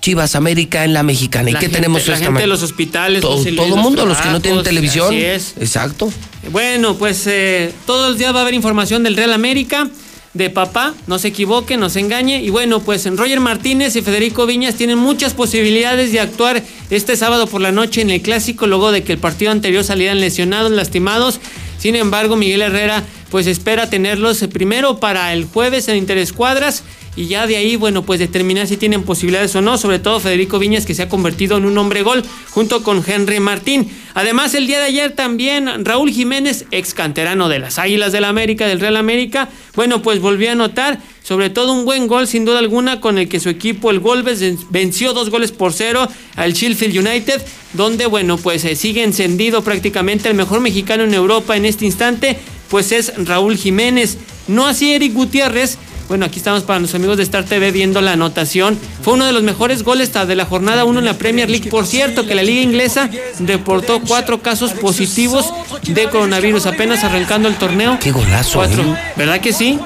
Chivas 0.00 0.34
América 0.34 0.84
en 0.84 0.92
la 0.92 1.02
mexicana. 1.02 1.48
¿Y 1.48 1.52
La 1.54 1.60
qué 1.60 1.66
gente- 1.66 1.76
tenemos 1.78 2.06
La 2.06 2.12
esta 2.14 2.26
gente 2.26 2.42
de 2.42 2.46
los 2.46 2.62
hospitales. 2.62 3.22
todo, 3.22 3.42
todo 3.42 3.68
los 3.68 3.78
mundo, 3.78 4.04
los 4.04 4.18
que 4.18 4.28
no 4.28 4.38
tienen 4.40 4.62
televisión. 4.62 5.06
Así 5.08 5.24
es. 5.24 5.54
Exacto. 5.58 6.12
Bueno, 6.52 6.94
pues 6.96 7.22
eh, 7.26 7.72
todos 7.86 8.10
los 8.10 8.18
días 8.18 8.34
va 8.34 8.40
a 8.40 8.42
haber 8.42 8.52
información 8.52 9.02
del 9.02 9.16
Real 9.16 9.32
América, 9.32 9.88
de 10.34 10.50
papá, 10.50 10.94
no 11.06 11.18
se 11.18 11.28
equivoque, 11.28 11.76
no 11.76 11.88
se 11.88 12.00
engañe. 12.00 12.42
Y 12.42 12.50
bueno, 12.50 12.80
pues 12.80 13.06
Roger 13.16 13.40
Martínez 13.40 13.96
y 13.96 14.02
Federico 14.02 14.46
Viñas 14.46 14.74
tienen 14.74 14.98
muchas 14.98 15.32
posibilidades 15.32 16.12
de 16.12 16.20
actuar 16.20 16.62
este 16.90 17.16
sábado 17.16 17.46
por 17.46 17.60
la 17.60 17.72
noche 17.72 18.02
en 18.02 18.10
el 18.10 18.20
clásico, 18.20 18.66
luego 18.66 18.92
de 18.92 19.04
que 19.04 19.12
el 19.12 19.18
partido 19.18 19.52
anterior 19.52 19.84
salieran 19.84 20.20
lesionados, 20.20 20.72
lastimados. 20.72 21.40
Sin 21.78 21.96
embargo, 21.96 22.36
Miguel 22.36 22.62
Herrera 22.62 23.04
pues 23.34 23.48
espera 23.48 23.90
tenerlos 23.90 24.40
eh, 24.42 24.46
primero 24.46 25.00
para 25.00 25.32
el 25.32 25.44
jueves 25.44 25.88
en 25.88 25.96
Interescuadras 25.96 26.84
y 27.16 27.26
ya 27.26 27.48
de 27.48 27.56
ahí, 27.56 27.74
bueno, 27.74 28.04
pues 28.04 28.20
determinar 28.20 28.68
si 28.68 28.76
tienen 28.76 29.02
posibilidades 29.02 29.56
o 29.56 29.60
no, 29.60 29.76
sobre 29.76 29.98
todo 29.98 30.20
Federico 30.20 30.60
Viñas 30.60 30.86
que 30.86 30.94
se 30.94 31.02
ha 31.02 31.08
convertido 31.08 31.56
en 31.56 31.64
un 31.64 31.76
hombre 31.76 32.02
gol 32.02 32.22
junto 32.50 32.84
con 32.84 33.02
Henry 33.04 33.40
Martín. 33.40 33.90
Además, 34.14 34.54
el 34.54 34.68
día 34.68 34.78
de 34.78 34.84
ayer 34.84 35.16
también 35.16 35.84
Raúl 35.84 36.12
Jiménez, 36.12 36.66
ex 36.70 36.94
canterano 36.94 37.48
de 37.48 37.58
las 37.58 37.80
Águilas 37.80 38.12
del 38.12 38.24
América, 38.24 38.68
del 38.68 38.78
Real 38.78 38.96
América, 38.96 39.48
bueno, 39.74 40.00
pues 40.00 40.20
volvió 40.20 40.50
a 40.50 40.52
anotar 40.52 41.00
sobre 41.24 41.50
todo 41.50 41.72
un 41.72 41.84
buen 41.84 42.06
gol 42.06 42.28
sin 42.28 42.44
duda 42.44 42.60
alguna 42.60 43.00
con 43.00 43.18
el 43.18 43.28
que 43.28 43.40
su 43.40 43.48
equipo, 43.48 43.90
el 43.90 43.98
Golbes, 43.98 44.44
venció 44.70 45.12
dos 45.12 45.30
goles 45.30 45.50
por 45.50 45.72
cero 45.72 46.06
al 46.36 46.52
Sheffield 46.52 46.98
United, 46.98 47.42
donde, 47.72 48.06
bueno, 48.06 48.36
pues 48.36 48.64
eh, 48.64 48.76
sigue 48.76 49.02
encendido 49.02 49.64
prácticamente 49.64 50.28
el 50.28 50.34
mejor 50.34 50.60
mexicano 50.60 51.02
en 51.02 51.14
Europa 51.14 51.56
en 51.56 51.64
este 51.64 51.86
instante, 51.86 52.38
pues 52.74 52.90
es 52.90 53.12
Raúl 53.16 53.56
Jiménez. 53.56 54.18
No 54.48 54.66
así 54.66 54.94
Eric 54.94 55.14
Gutiérrez, 55.14 55.78
bueno, 56.08 56.24
aquí 56.26 56.40
estamos 56.40 56.64
para 56.64 56.80
los 56.80 56.92
amigos 56.96 57.16
de 57.16 57.22
Star 57.22 57.44
TV 57.44 57.70
viendo 57.70 58.00
la 58.00 58.14
anotación. 58.14 58.76
Fue 59.00 59.12
uno 59.12 59.26
de 59.26 59.32
los 59.32 59.44
mejores 59.44 59.84
goles 59.84 60.12
de 60.12 60.34
la 60.34 60.44
jornada 60.44 60.84
1 60.84 60.98
en 60.98 61.04
la 61.04 61.16
Premier 61.16 61.48
League. 61.48 61.70
Por 61.70 61.86
cierto, 61.86 62.26
que 62.26 62.34
la 62.34 62.42
liga 62.42 62.62
inglesa 62.62 63.08
reportó 63.38 64.00
cuatro 64.00 64.42
casos 64.42 64.72
positivos 64.72 65.54
de 65.84 66.08
coronavirus 66.08 66.66
apenas 66.66 67.04
arrancando 67.04 67.46
el 67.46 67.54
torneo. 67.54 67.96
Qué 68.00 68.10
golazo. 68.10 68.58
Cuatro. 68.58 68.82
¿eh? 68.82 68.98
¿Verdad 69.14 69.40
que 69.40 69.52
sí? 69.52 69.78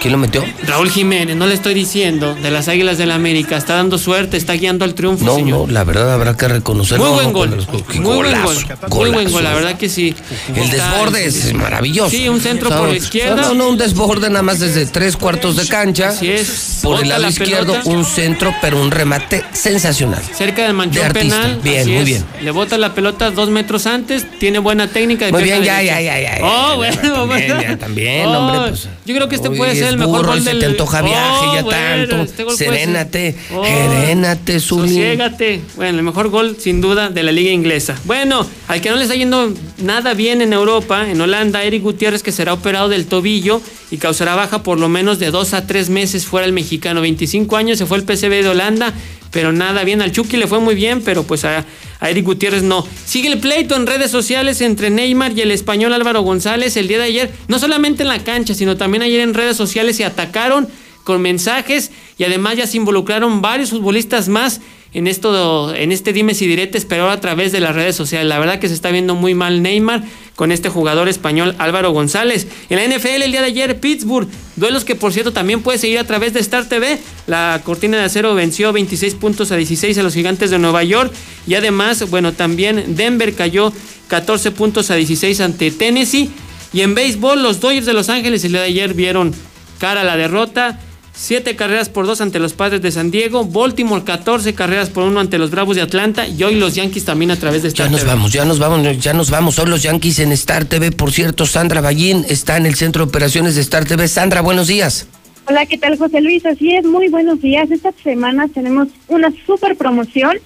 ¿Quién 0.00 0.12
lo 0.12 0.18
metió? 0.18 0.44
Raúl 0.66 0.90
Jiménez, 0.90 1.36
no 1.36 1.46
le 1.46 1.54
estoy 1.54 1.74
diciendo, 1.74 2.34
de 2.34 2.50
las 2.50 2.68
Águilas 2.68 2.98
del 2.98 3.08
la 3.08 3.14
América. 3.14 3.56
Está 3.56 3.74
dando 3.76 3.96
suerte, 3.98 4.36
está 4.36 4.52
guiando 4.52 4.84
al 4.84 4.94
triunfo, 4.94 5.24
No, 5.24 5.34
señor. 5.36 5.66
no, 5.68 5.72
la 5.72 5.82
verdad 5.84 6.12
habrá 6.12 6.36
que 6.36 6.46
reconocerlo. 6.46 7.04
Muy 7.06 7.14
buen 7.14 7.32
gol. 7.32 7.50
los- 7.56 7.68
Muy 7.68 7.98
buen 8.00 8.16
golazo, 8.18 8.44
gol. 8.44 8.98
Muy 8.98 9.10
buen 9.10 9.30
gol, 9.32 9.44
la 9.44 9.54
verdad 9.54 9.78
que 9.78 9.88
sí. 9.88 10.14
El 10.54 10.70
desborde 10.70 11.24
es 11.24 11.52
maravilloso. 11.54 12.10
Sí, 12.10 12.28
un 12.28 12.40
centro 12.40 12.68
por 12.70 12.88
la 12.88 12.96
izquierda. 12.96 13.40
No, 13.42 13.54
no, 13.54 13.68
un 13.70 13.78
desborde 13.78 14.28
nada 14.28 14.42
más 14.42 14.60
desde 14.60 14.86
tres 14.86 15.16
cuartos 15.16 15.56
de 15.56 15.66
cancha. 15.66 16.08
Así 16.10 16.30
es. 16.30 16.80
Por 16.82 16.92
Bota 16.92 17.02
el 17.02 17.08
lado 17.08 17.22
la 17.22 17.28
izquierdo, 17.30 17.72
pelota. 17.72 17.90
un 17.90 18.04
centro, 18.04 18.54
pero 18.60 18.80
un 18.80 18.90
remate 18.90 19.42
sensacional. 19.52 20.22
Cerca 20.36 20.62
del 20.64 20.74
manchón 20.74 21.00
De 21.02 21.06
artista. 21.06 21.36
penal. 21.42 21.60
Bien, 21.62 21.80
así 21.80 21.90
muy 21.90 21.98
es. 22.00 22.04
bien. 22.04 22.24
Le 22.42 22.50
bota 22.50 22.78
la 22.78 22.94
pelota 22.94 23.30
dos 23.30 23.50
metros 23.50 23.86
antes, 23.86 24.26
tiene 24.38 24.58
buena 24.58 24.86
técnica. 24.88 25.26
de 25.26 25.32
Muy 25.32 25.42
bien, 25.42 25.62
ya, 25.62 25.82
ya, 25.82 26.00
ya, 26.00 26.20
ya, 26.20 26.38
Oh, 26.42 26.76
bueno, 26.76 26.96
también, 27.00 27.26
bueno. 27.26 27.62
ya, 27.62 27.76
también, 27.78 28.26
Oh, 28.26 28.38
hombre, 28.38 28.70
pues. 28.70 28.88
Yo 29.06 29.14
creo 29.14 29.28
que 29.28 29.36
este 29.36 29.48
Uy, 29.48 29.56
puede 29.70 29.80
ser 29.80 29.88
el 29.88 29.98
mejor 29.98 30.16
burro 30.18 30.28
gol 30.32 30.42
se 30.42 30.54
te 30.54 30.66
antoja 30.66 31.02
viaje 31.02 31.46
Oh, 31.48 31.54
ya 31.54 31.62
bueno, 31.62 32.06
tanto. 32.08 32.22
este 32.22 32.56
Serénate, 32.56 33.34
Oh. 33.54 33.64
serénate. 33.64 34.60
Sosiégate. 34.60 35.60
Bueno, 35.76 35.98
el 35.98 36.04
mejor 36.04 36.28
gol 36.28 36.56
sin 36.58 36.80
duda 36.80 37.08
de 37.10 37.22
la 37.22 37.32
liga 37.32 37.50
inglesa. 37.50 37.96
Bueno, 38.04 38.46
al 38.68 38.80
que 38.80 38.90
no 38.90 38.96
le 38.96 39.02
está 39.02 39.14
yendo 39.14 39.52
nada 39.78 40.14
bien 40.14 40.40
en 40.42 40.52
Europa, 40.52 41.08
en 41.08 41.20
Holanda, 41.20 41.62
Eric 41.62 41.82
Gutiérrez 41.82 42.22
que 42.22 42.32
será 42.32 42.52
operado 42.54 42.88
del 42.88 43.06
tobillo 43.06 43.60
y 43.90 43.96
causará 43.98 44.34
baja 44.34 44.62
por 44.62 44.78
lo 44.78 44.88
menos 44.88 45.18
de 45.18 45.30
dos 45.30 45.54
a 45.54 45.66
tres 45.66 45.88
meses 45.90 46.26
fuera 46.26 46.46
el 46.46 46.52
mexicano. 46.52 47.00
25 47.00 47.56
años 47.56 47.78
se 47.78 47.86
fue 47.86 47.98
el 47.98 48.04
PSV 48.04 48.42
de 48.42 48.48
Holanda, 48.48 48.92
pero 49.30 49.52
nada 49.52 49.84
bien. 49.84 50.02
Al 50.02 50.12
Chucky 50.12 50.36
le 50.36 50.46
fue 50.46 50.60
muy 50.60 50.74
bien, 50.74 51.02
pero 51.02 51.24
pues 51.24 51.44
a, 51.44 51.64
a 52.00 52.10
Eric 52.10 52.24
Gutiérrez 52.24 52.62
no. 52.62 52.86
Sigue 53.04 53.28
el 53.28 53.38
pleito 53.38 53.76
en 53.76 53.86
redes 53.86 54.10
sociales 54.10 54.60
entre 54.60 54.90
Neymar 54.90 55.36
y 55.36 55.42
el 55.42 55.50
español 55.50 55.92
Álvaro 55.92 56.22
González 56.22 56.76
el 56.76 56.88
día 56.88 56.98
de 56.98 57.04
ayer, 57.04 57.32
no 57.48 57.58
solamente 57.58 58.02
en 58.02 58.08
la 58.08 58.22
cancha, 58.24 58.54
sino 58.54 58.76
también 58.76 59.02
ayer 59.02 59.20
en 59.20 59.34
redes 59.34 59.56
sociales 59.56 59.96
se 59.96 60.04
atacaron 60.04 60.68
con 61.04 61.22
mensajes 61.22 61.90
y 62.18 62.24
además 62.24 62.56
ya 62.56 62.66
se 62.66 62.76
involucraron 62.76 63.40
varios 63.40 63.70
futbolistas 63.70 64.28
más 64.28 64.60
en 64.98 65.06
esto, 65.06 65.72
en 65.76 65.92
este 65.92 66.12
dimes 66.12 66.42
y 66.42 66.48
diretes, 66.48 66.84
pero 66.84 67.02
ahora 67.02 67.14
a 67.14 67.20
través 67.20 67.52
de 67.52 67.60
las 67.60 67.76
redes 67.76 67.94
sociales. 67.94 68.28
La 68.28 68.40
verdad 68.40 68.58
que 68.58 68.66
se 68.66 68.74
está 68.74 68.90
viendo 68.90 69.14
muy 69.14 69.32
mal 69.32 69.62
Neymar 69.62 70.02
con 70.34 70.50
este 70.50 70.70
jugador 70.70 71.08
español 71.08 71.54
Álvaro 71.58 71.92
González. 71.92 72.48
En 72.68 72.78
la 72.78 72.96
NFL 72.96 73.22
el 73.22 73.30
día 73.30 73.40
de 73.40 73.46
ayer, 73.46 73.78
Pittsburgh, 73.78 74.28
duelos 74.56 74.84
que 74.84 74.96
por 74.96 75.12
cierto 75.12 75.32
también 75.32 75.62
puede 75.62 75.78
seguir 75.78 76.00
a 76.00 76.04
través 76.04 76.32
de 76.34 76.40
Star 76.40 76.68
TV. 76.68 76.98
La 77.28 77.60
cortina 77.64 77.96
de 77.96 78.02
acero 78.02 78.34
venció 78.34 78.72
26 78.72 79.14
puntos 79.14 79.52
a 79.52 79.56
16 79.56 79.96
a 79.98 80.02
los 80.02 80.14
gigantes 80.14 80.50
de 80.50 80.58
Nueva 80.58 80.82
York. 80.82 81.12
Y 81.46 81.54
además, 81.54 82.10
bueno, 82.10 82.32
también 82.32 82.96
Denver 82.96 83.34
cayó 83.34 83.72
14 84.08 84.50
puntos 84.50 84.90
a 84.90 84.96
16 84.96 85.40
ante 85.40 85.70
Tennessee. 85.70 86.28
Y 86.72 86.80
en 86.80 86.96
béisbol, 86.96 87.40
los 87.40 87.60
Dodgers 87.60 87.86
de 87.86 87.92
Los 87.92 88.08
Ángeles 88.08 88.44
el 88.44 88.50
día 88.50 88.62
de 88.62 88.66
ayer 88.66 88.94
vieron 88.94 89.32
cara 89.78 90.00
a 90.00 90.04
la 90.04 90.16
derrota. 90.16 90.80
Siete 91.20 91.56
carreras 91.56 91.88
por 91.88 92.06
dos 92.06 92.20
ante 92.20 92.38
los 92.38 92.52
Padres 92.52 92.80
de 92.80 92.92
San 92.92 93.10
Diego. 93.10 93.44
Baltimore 93.44 94.04
14 94.04 94.54
carreras 94.54 94.88
por 94.88 95.02
uno 95.02 95.18
ante 95.18 95.36
los 95.36 95.50
Bravos 95.50 95.74
de 95.74 95.82
Atlanta. 95.82 96.28
Y 96.28 96.40
hoy 96.44 96.54
los 96.54 96.76
Yankees 96.76 97.04
también 97.04 97.32
a 97.32 97.36
través 97.36 97.62
de 97.62 97.68
Star 97.68 97.86
Ya 97.86 97.92
nos 97.92 98.04
vamos, 98.04 98.32
ya 98.32 98.44
nos 98.44 98.60
vamos, 98.60 98.98
ya 99.00 99.12
nos 99.14 99.28
vamos. 99.28 99.58
Hoy 99.58 99.68
los 99.68 99.82
Yankees 99.82 100.20
en 100.20 100.30
Star 100.30 100.66
TV. 100.66 100.92
Por 100.92 101.10
cierto, 101.10 101.44
Sandra 101.44 101.80
Ballín 101.80 102.24
está 102.28 102.56
en 102.56 102.66
el 102.66 102.76
centro 102.76 103.04
de 103.04 103.08
operaciones 103.08 103.56
de 103.56 103.62
Star 103.62 103.84
TV. 103.84 104.06
Sandra, 104.06 104.42
buenos 104.42 104.68
días. 104.68 105.08
Hola, 105.48 105.66
¿qué 105.66 105.76
tal, 105.76 105.98
José 105.98 106.20
Luis? 106.20 106.46
Así 106.46 106.76
es, 106.76 106.84
muy 106.84 107.08
buenos 107.08 107.40
días. 107.40 107.68
Esta 107.68 107.90
semana 108.04 108.46
tenemos 108.46 108.86
una 109.08 109.32
super 109.44 109.76
promoción, 109.76 110.36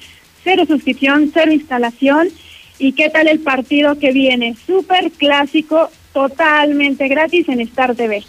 cero 0.42 0.64
suscripción, 0.66 1.30
cero 1.34 1.52
instalación. 1.52 2.28
¿Y 2.78 2.92
qué 2.92 3.10
tal 3.10 3.28
el 3.28 3.40
partido 3.40 3.98
que 3.98 4.12
viene? 4.12 4.56
Súper 4.66 5.10
clásico, 5.12 5.90
totalmente 6.14 7.08
gratis 7.08 7.46
en 7.50 7.60
Star 7.60 7.94
TV. 7.94 8.24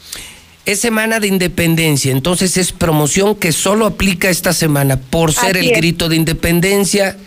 Es 0.65 0.79
semana 0.79 1.19
de 1.19 1.27
independencia, 1.27 2.11
entonces 2.13 2.55
es 2.55 2.71
promoción 2.71 3.35
que 3.35 3.51
solo 3.51 3.85
aplica 3.85 4.29
esta 4.29 4.53
semana. 4.53 4.95
Por 4.97 5.33
ser 5.33 5.57
Así 5.57 5.65
el 5.67 5.71
es. 5.71 5.77
grito 5.77 6.07
de 6.07 6.15
independencia, 6.15 7.17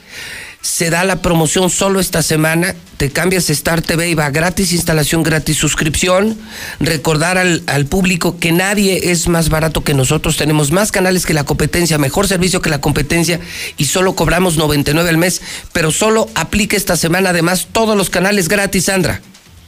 se 0.63 0.89
da 0.89 1.05
la 1.05 1.21
promoción 1.21 1.69
solo 1.69 2.01
esta 2.01 2.23
semana. 2.23 2.75
Te 2.97 3.11
cambias 3.11 3.51
Star 3.51 3.83
TV 3.83 4.09
y 4.09 4.15
va 4.15 4.31
gratis 4.31 4.73
instalación, 4.73 5.23
gratis 5.23 5.59
suscripción. 5.59 6.37
Recordar 6.81 7.37
al, 7.37 7.63
al 7.67 7.85
público 7.85 8.39
que 8.41 8.53
nadie 8.53 9.11
es 9.11 9.29
más 9.29 9.51
barato 9.51 9.85
que 9.85 9.93
nosotros. 9.93 10.39
Tenemos 10.39 10.73
más 10.73 10.91
canales 10.91 11.27
que 11.27 11.35
la 11.35 11.45
competencia, 11.45 11.99
mejor 11.99 12.27
servicio 12.27 12.63
que 12.63 12.71
la 12.71 12.81
competencia 12.81 13.39
y 13.77 13.85
solo 13.85 14.17
cobramos 14.17 14.57
99 14.57 15.11
al 15.11 15.19
mes. 15.19 15.43
Pero 15.75 15.91
solo 15.93 16.31
aplica 16.35 16.75
esta 16.75 16.97
semana, 16.97 17.31
además, 17.31 17.69
todos 17.71 17.99
los 17.99 18.09
canales 18.09 18.49
gratis, 18.49 18.87
Sandra. 18.87 19.21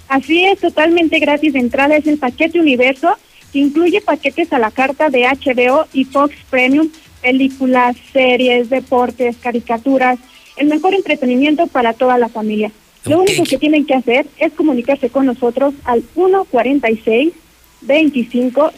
Así 0.09 0.43
es, 0.47 0.59
totalmente 0.59 1.19
gratis 1.19 1.53
de 1.53 1.59
entrada 1.59 1.97
es 1.97 2.07
el 2.07 2.17
paquete 2.17 2.59
Universo, 2.59 3.15
que 3.53 3.59
incluye 3.59 4.01
paquetes 4.01 4.53
a 4.53 4.59
la 4.59 4.71
carta 4.71 5.11
de 5.11 5.25
HBO 5.25 5.87
y 5.93 6.05
Fox 6.05 6.35
Premium, 6.51 6.89
películas, 7.23 7.97
series, 8.13 8.71
deportes, 8.71 9.37
caricaturas, 9.37 10.19
el 10.57 10.69
mejor 10.69 10.95
entretenimiento 10.95 11.67
para 11.67 11.93
toda 11.93 12.19
la 12.19 12.29
familia. 12.29 12.71
Lo 13.05 13.21
único 13.21 13.45
que 13.45 13.59
tienen 13.59 13.87
que 13.87 13.95
hacer 13.95 14.27
es 14.39 14.53
comunicarse 14.53 15.09
con 15.09 15.27
nosotros 15.27 15.75
al 15.85 16.03
146 16.15 17.33
2500 17.81 18.73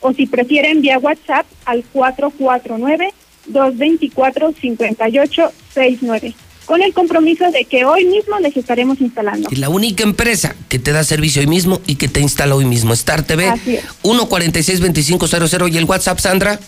o 0.00 0.12
si 0.12 0.26
prefieren 0.26 0.80
vía 0.80 0.98
WhatsApp 0.98 1.46
al 1.64 1.84
449 1.84 3.12
224 3.46 4.52
5869 4.52 6.34
con 6.66 6.82
el 6.82 6.92
compromiso 6.92 7.50
de 7.50 7.64
que 7.64 7.84
hoy 7.84 8.04
mismo 8.04 8.38
les 8.38 8.56
estaremos 8.56 9.00
instalando. 9.00 9.48
Es 9.50 9.58
la 9.58 9.68
única 9.68 10.04
empresa 10.04 10.54
que 10.68 10.78
te 10.78 10.92
da 10.92 11.02
servicio 11.04 11.40
hoy 11.40 11.48
mismo 11.48 11.80
y 11.86 11.96
que 11.96 12.08
te 12.08 12.20
instala 12.20 12.54
hoy 12.54 12.64
mismo. 12.64 12.92
Star 12.94 13.22
TV, 13.24 13.48
Así 13.48 13.76
es. 13.76 13.84
146-2500 14.02 15.72
y 15.72 15.76
el 15.78 15.84
WhatsApp, 15.84 16.18
Sandra. 16.20 16.60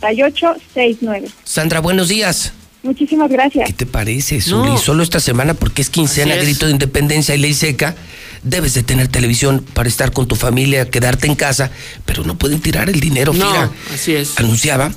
449-224-5869. 0.00 1.30
Sandra, 1.44 1.80
buenos 1.80 2.08
días. 2.08 2.52
Muchísimas 2.82 3.30
gracias. 3.30 3.66
¿Qué 3.66 3.74
te 3.74 3.84
parece, 3.86 4.40
Zuli? 4.40 4.78
Solo 4.78 5.02
esta 5.02 5.20
semana, 5.20 5.52
porque 5.52 5.82
es 5.82 5.90
quincena, 5.90 6.34
es. 6.34 6.42
grito 6.42 6.64
de 6.64 6.72
independencia 6.72 7.34
y 7.34 7.38
ley 7.38 7.52
seca, 7.52 7.94
debes 8.42 8.72
de 8.72 8.82
tener 8.82 9.08
televisión 9.08 9.62
para 9.74 9.86
estar 9.88 10.12
con 10.12 10.26
tu 10.26 10.34
familia, 10.34 10.88
quedarte 10.88 11.26
en 11.26 11.34
casa, 11.34 11.70
pero 12.06 12.24
no 12.24 12.36
pueden 12.38 12.60
tirar 12.60 12.88
el 12.88 12.98
dinero, 12.98 13.34
No, 13.34 13.46
Fira. 13.50 13.70
así 13.92 14.14
es. 14.14 14.32
Anunciaba 14.38 14.92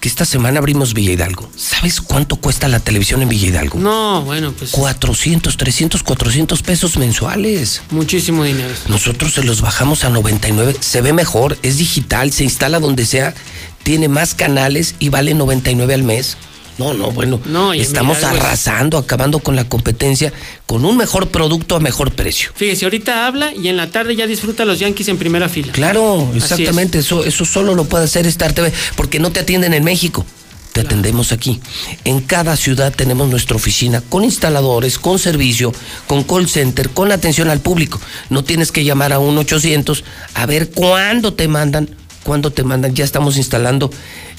que 0.00 0.08
esta 0.08 0.24
semana 0.24 0.58
abrimos 0.58 0.94
Villa 0.94 1.12
Hidalgo. 1.12 1.48
¿Sabes 1.56 2.00
cuánto 2.00 2.36
cuesta 2.36 2.68
la 2.68 2.80
televisión 2.80 3.22
en 3.22 3.28
Villa 3.28 3.48
Hidalgo? 3.48 3.78
No, 3.78 4.22
bueno, 4.22 4.52
pues 4.52 4.70
400, 4.70 5.56
300, 5.56 6.02
400 6.02 6.62
pesos 6.62 6.96
mensuales. 6.96 7.82
muchísimo 7.90 8.44
dinero. 8.44 8.72
Nosotros 8.88 9.34
se 9.34 9.44
los 9.44 9.60
bajamos 9.60 10.04
a 10.04 10.10
99. 10.10 10.76
Se 10.80 11.00
ve 11.00 11.12
mejor, 11.12 11.58
es 11.62 11.78
digital, 11.78 12.32
se 12.32 12.44
instala 12.44 12.78
donde 12.80 13.06
sea, 13.06 13.34
tiene 13.82 14.08
más 14.08 14.34
canales 14.34 14.94
y 14.98 15.08
vale 15.08 15.34
99 15.34 15.94
al 15.94 16.02
mes. 16.02 16.36
No, 16.78 16.92
no, 16.92 17.10
bueno, 17.10 17.40
No, 17.46 17.72
estamos 17.72 18.22
arrasando, 18.22 18.98
acabando 18.98 19.38
con 19.38 19.56
la 19.56 19.68
competencia, 19.68 20.32
con 20.66 20.84
un 20.84 20.96
mejor 20.96 21.28
producto 21.28 21.76
a 21.76 21.80
mejor 21.80 22.12
precio. 22.12 22.50
Fíjese, 22.54 22.84
ahorita 22.84 23.26
habla 23.26 23.54
y 23.54 23.68
en 23.68 23.76
la 23.76 23.90
tarde 23.90 24.14
ya 24.14 24.26
disfruta 24.26 24.64
a 24.64 24.66
los 24.66 24.78
Yankees 24.78 25.08
en 25.08 25.16
primera 25.16 25.48
fila. 25.48 25.72
Claro, 25.72 26.28
es. 26.34 26.42
exactamente, 26.42 26.98
eso, 26.98 27.24
eso 27.24 27.44
solo 27.44 27.74
lo 27.74 27.84
puede 27.84 28.04
hacer 28.04 28.26
Star 28.26 28.52
TV, 28.52 28.72
porque 28.96 29.18
no 29.18 29.30
te 29.32 29.40
atienden 29.40 29.72
en 29.74 29.84
México. 29.84 30.26
Te 30.72 30.82
atendemos 30.82 31.32
aquí. 31.32 31.58
En 32.04 32.20
cada 32.20 32.54
ciudad 32.54 32.92
tenemos 32.94 33.30
nuestra 33.30 33.56
oficina 33.56 34.02
con 34.02 34.24
instaladores, 34.24 34.98
con 34.98 35.18
servicio, 35.18 35.72
con 36.06 36.22
call 36.22 36.50
center, 36.50 36.90
con 36.90 37.12
atención 37.12 37.48
al 37.48 37.60
público. 37.60 37.98
No 38.28 38.44
tienes 38.44 38.72
que 38.72 38.84
llamar 38.84 39.14
a 39.14 39.18
un 39.18 39.38
800 39.38 40.04
a 40.34 40.44
ver 40.44 40.68
cuándo 40.72 41.32
te 41.32 41.48
mandan, 41.48 41.88
cuándo 42.26 42.50
te 42.50 42.64
mandan. 42.64 42.92
Ya 42.92 43.04
estamos 43.04 43.36
instalando 43.36 43.88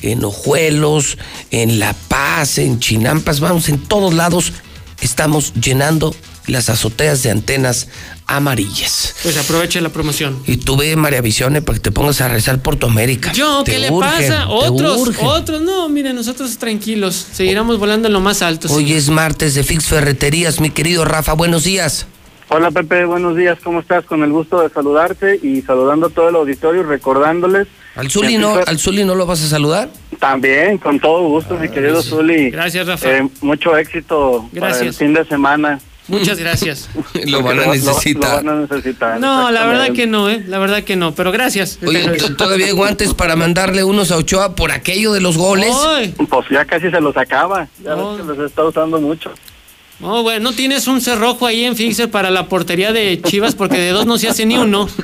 en 0.01 0.23
Ojuelos, 0.25 1.17
en 1.51 1.79
La 1.79 1.93
Paz, 1.93 2.57
en 2.57 2.79
Chinampas, 2.81 3.39
vamos, 3.39 3.69
en 3.69 3.79
todos 3.79 4.13
lados 4.13 4.51
estamos 4.99 5.53
llenando 5.53 6.13
las 6.47 6.69
azoteas 6.69 7.23
de 7.23 7.31
antenas 7.31 7.87
amarillas. 8.25 9.15
Pues 9.23 9.37
aproveche 9.37 9.79
la 9.79 9.89
promoción. 9.89 10.37
Y 10.45 10.57
tú 10.57 10.75
ve 10.75 10.95
María 10.97 11.21
Visione 11.21 11.61
para 11.61 11.77
que 11.77 11.83
te 11.83 11.91
pongas 11.91 12.19
a 12.19 12.27
rezar 12.27 12.61
por 12.61 12.75
tu 12.75 12.87
América. 12.87 13.31
Yo, 13.31 13.63
Te 13.63 13.73
¿qué 13.73 13.79
le 13.79 13.91
pasa? 13.91 14.49
Otros, 14.49 15.09
otros, 15.21 15.61
no, 15.61 15.87
miren, 15.87 16.15
nosotros 16.15 16.57
tranquilos, 16.57 17.25
seguiremos 17.31 17.79
volando 17.79 18.07
en 18.07 18.13
lo 18.13 18.19
más 18.19 18.41
alto. 18.41 18.67
Hoy 18.69 18.83
señor. 18.83 18.97
es 18.97 19.09
martes 19.09 19.55
de 19.55 19.63
Fix 19.63 19.85
Ferreterías, 19.85 20.59
mi 20.59 20.71
querido 20.71 21.05
Rafa, 21.05 21.33
buenos 21.33 21.63
días. 21.63 22.05
Hola 22.49 22.71
Pepe, 22.71 23.03
buenos 23.03 23.35
días, 23.35 23.57
¿cómo 23.61 23.81
estás? 23.81 24.05
Con 24.05 24.23
el 24.23 24.31
gusto 24.31 24.61
de 24.61 24.69
saludarte 24.69 25.37
y 25.43 25.61
saludando 25.63 26.07
a 26.07 26.09
todo 26.09 26.29
el 26.29 26.35
auditorio 26.35 26.81
y 26.81 26.85
recordándoles. 26.85 27.67
Al 27.95 28.09
Zuli 28.09 28.37
no, 28.37 28.55
al 28.65 28.79
Zuli 28.79 29.03
no 29.03 29.15
lo 29.15 29.25
vas 29.25 29.43
a 29.43 29.47
saludar. 29.47 29.89
También, 30.19 30.77
con 30.77 30.97
todo 30.99 31.23
gusto, 31.27 31.57
mi 31.57 31.67
querido 31.67 32.01
Zuli. 32.01 32.49
Gracias, 32.49 32.87
Rafa. 32.87 33.17
Eh, 33.17 33.27
mucho 33.41 33.75
éxito 33.77 34.47
para 34.53 34.67
el 34.67 34.73
Gracias. 34.73 34.97
fin 34.97 35.13
de 35.13 35.25
semana. 35.25 35.79
Muchas 36.07 36.39
gracias. 36.39 36.89
Lo 37.25 37.43
van 37.43 37.59
a 37.59 37.65
necesitar. 37.65 38.41
Lo, 38.41 38.49
van 38.53 38.59
a 38.59 38.61
necesitar. 38.61 39.19
No, 39.19 39.51
la 39.51 39.65
verdad 39.65 39.91
que 39.91 40.07
no, 40.07 40.29
¿eh? 40.29 40.41
La 40.47 40.57
verdad 40.57 40.83
que 40.85 40.95
no, 40.95 41.13
pero 41.13 41.33
gracias. 41.33 41.79
Oye, 41.85 42.01
todavía 42.37 42.67
hay 42.67 42.71
guantes 42.71 43.13
para 43.13 43.35
mandarle 43.35 43.83
unos 43.83 44.11
a 44.11 44.15
Ochoa 44.17 44.55
por 44.55 44.71
aquello 44.71 45.11
de 45.11 45.19
los 45.19 45.35
goles. 45.37 45.75
Ay. 45.85 46.15
Pues 46.29 46.45
ya 46.49 46.63
casi 46.63 46.89
se 46.89 47.01
los 47.01 47.17
acaba, 47.17 47.67
ya 47.83 47.97
No. 47.97 48.11
ves 48.15 48.21
que 48.21 48.27
los 48.37 48.39
está 48.49 48.63
usando 48.63 49.01
mucho. 49.01 49.31
No, 49.99 50.21
bueno, 50.23 50.51
no 50.51 50.55
tienes 50.55 50.87
un 50.87 51.01
cerrojo 51.01 51.47
ahí 51.47 51.65
en 51.65 51.75
Fixer 51.75 52.09
para 52.11 52.29
la 52.29 52.47
portería 52.47 52.91
de 52.93 53.19
Chivas 53.21 53.55
porque 53.55 53.77
de 53.79 53.89
dos 53.91 54.05
no 54.05 54.17
se 54.17 54.29
hace 54.29 54.45
ni 54.45 54.57
uno. 54.57 54.87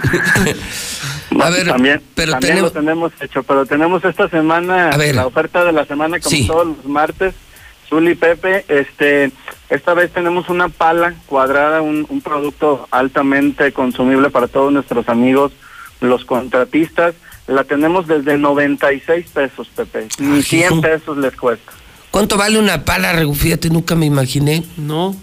No, 1.31 1.45
A 1.45 1.49
ver, 1.49 1.65
también, 1.65 1.99
pero 2.13 2.33
también 2.33 2.51
tenemos- 2.57 2.73
lo 2.75 2.79
tenemos 2.79 3.11
hecho, 3.19 3.41
pero 3.41 3.65
tenemos 3.65 4.05
esta 4.05 4.29
semana 4.29 4.89
A 4.89 4.97
ver. 4.97 5.15
la 5.15 5.25
oferta 5.25 5.65
de 5.65 5.71
la 5.71 5.83
semana 5.85 6.19
como 6.19 6.29
Sí. 6.29 6.45
todos 6.45 6.67
los 6.67 6.85
martes. 6.85 7.33
Zuli 7.89 8.11
y 8.11 8.15
Pepe, 8.15 8.63
este, 8.67 9.31
esta 9.69 9.95
vez 9.95 10.11
tenemos 10.13 10.49
una 10.49 10.69
pala 10.69 11.15
cuadrada, 11.25 11.81
un, 11.81 12.05
un 12.07 12.21
producto 12.21 12.87
altamente 12.91 13.71
consumible 13.71 14.29
para 14.29 14.47
todos 14.47 14.71
nuestros 14.71 15.09
amigos, 15.09 15.53
los 16.01 16.23
contratistas. 16.23 17.15
La 17.47 17.63
tenemos 17.63 18.05
desde 18.05 18.37
96 18.37 19.25
pesos, 19.33 19.67
Pepe. 19.75 20.09
Ni 20.19 20.43
100 20.43 20.81
pesos 20.81 21.17
les 21.17 21.35
cuesta. 21.35 21.71
¿Cuánto 22.13 22.37
vale 22.37 22.59
una 22.59 22.85
pala? 22.85 23.11
Fíjate, 23.33 23.71
nunca 23.71 23.95
me 23.95 24.05
imaginé 24.05 24.63
No. 24.77 25.15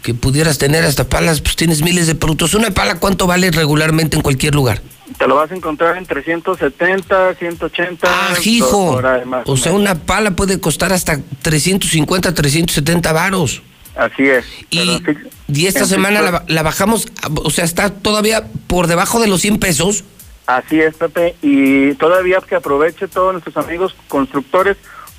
que 0.00 0.14
pudieras 0.14 0.58
tener 0.58 0.84
hasta 0.84 1.08
palas, 1.08 1.40
pues 1.40 1.56
tienes 1.56 1.82
miles 1.82 2.06
de 2.06 2.14
productos. 2.14 2.54
¿Una 2.54 2.70
pala 2.70 3.00
cuánto 3.00 3.26
vale 3.26 3.50
regularmente 3.50 4.14
en 4.14 4.22
cualquier 4.22 4.54
lugar? 4.54 4.80
Te 5.18 5.26
lo 5.26 5.34
vas 5.34 5.50
a 5.50 5.56
encontrar 5.56 5.96
en 5.96 6.06
370, 6.06 7.34
180. 7.34 8.06
Ah, 8.08 8.34
hijo. 8.44 9.02
más 9.26 9.42
O 9.48 9.56
sea, 9.56 9.72
una 9.72 9.96
pala 9.96 10.30
puede 10.36 10.60
costar 10.60 10.92
hasta 10.92 11.18
350, 11.42 12.32
370 12.32 13.12
varos. 13.12 13.60
Así 13.96 14.28
es. 14.28 14.44
Y, 14.70 14.78
Pero 14.78 15.18
fix- 15.18 15.26
y 15.52 15.66
esta 15.66 15.84
semana 15.84 16.22
la, 16.22 16.44
la 16.46 16.62
bajamos, 16.62 17.08
o 17.42 17.50
sea, 17.50 17.64
está 17.64 17.90
todavía 17.90 18.46
por 18.68 18.86
debajo 18.86 19.18
de 19.20 19.26
los 19.26 19.40
100 19.40 19.58
pesos. 19.58 20.04
Así 20.46 20.80
es, 20.80 20.94
Pepe. 20.94 21.34
Y 21.42 21.94
todavía 21.94 22.38
que 22.48 22.54
aproveche 22.54 23.08
todos 23.08 23.32
nuestros 23.32 23.56
amigos 23.56 23.96
constructores, 24.06 24.76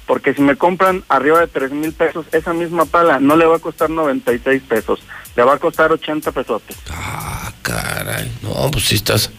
porque 0.07 0.33
si 0.33 0.41
me 0.41 0.55
compran 0.55 1.03
arriba 1.09 1.39
de 1.39 1.47
tres 1.47 1.71
mil 1.71 1.93
pesos, 1.93 2.25
esa 2.31 2.53
misma 2.53 2.85
pala 2.85 3.19
no 3.19 3.35
le 3.35 3.45
va 3.45 3.55
a 3.57 3.59
costar 3.59 3.89
96 3.89 4.61
pesos, 4.67 4.99
le 5.35 5.43
va 5.43 5.53
a 5.53 5.57
costar 5.57 5.91
80 5.91 6.31
pesos. 6.31 6.61
Ah, 6.89 7.51
caray. 7.61 8.31
No, 8.41 8.69
pues 8.71 8.85
si 8.85 8.95
estás, 8.95 9.29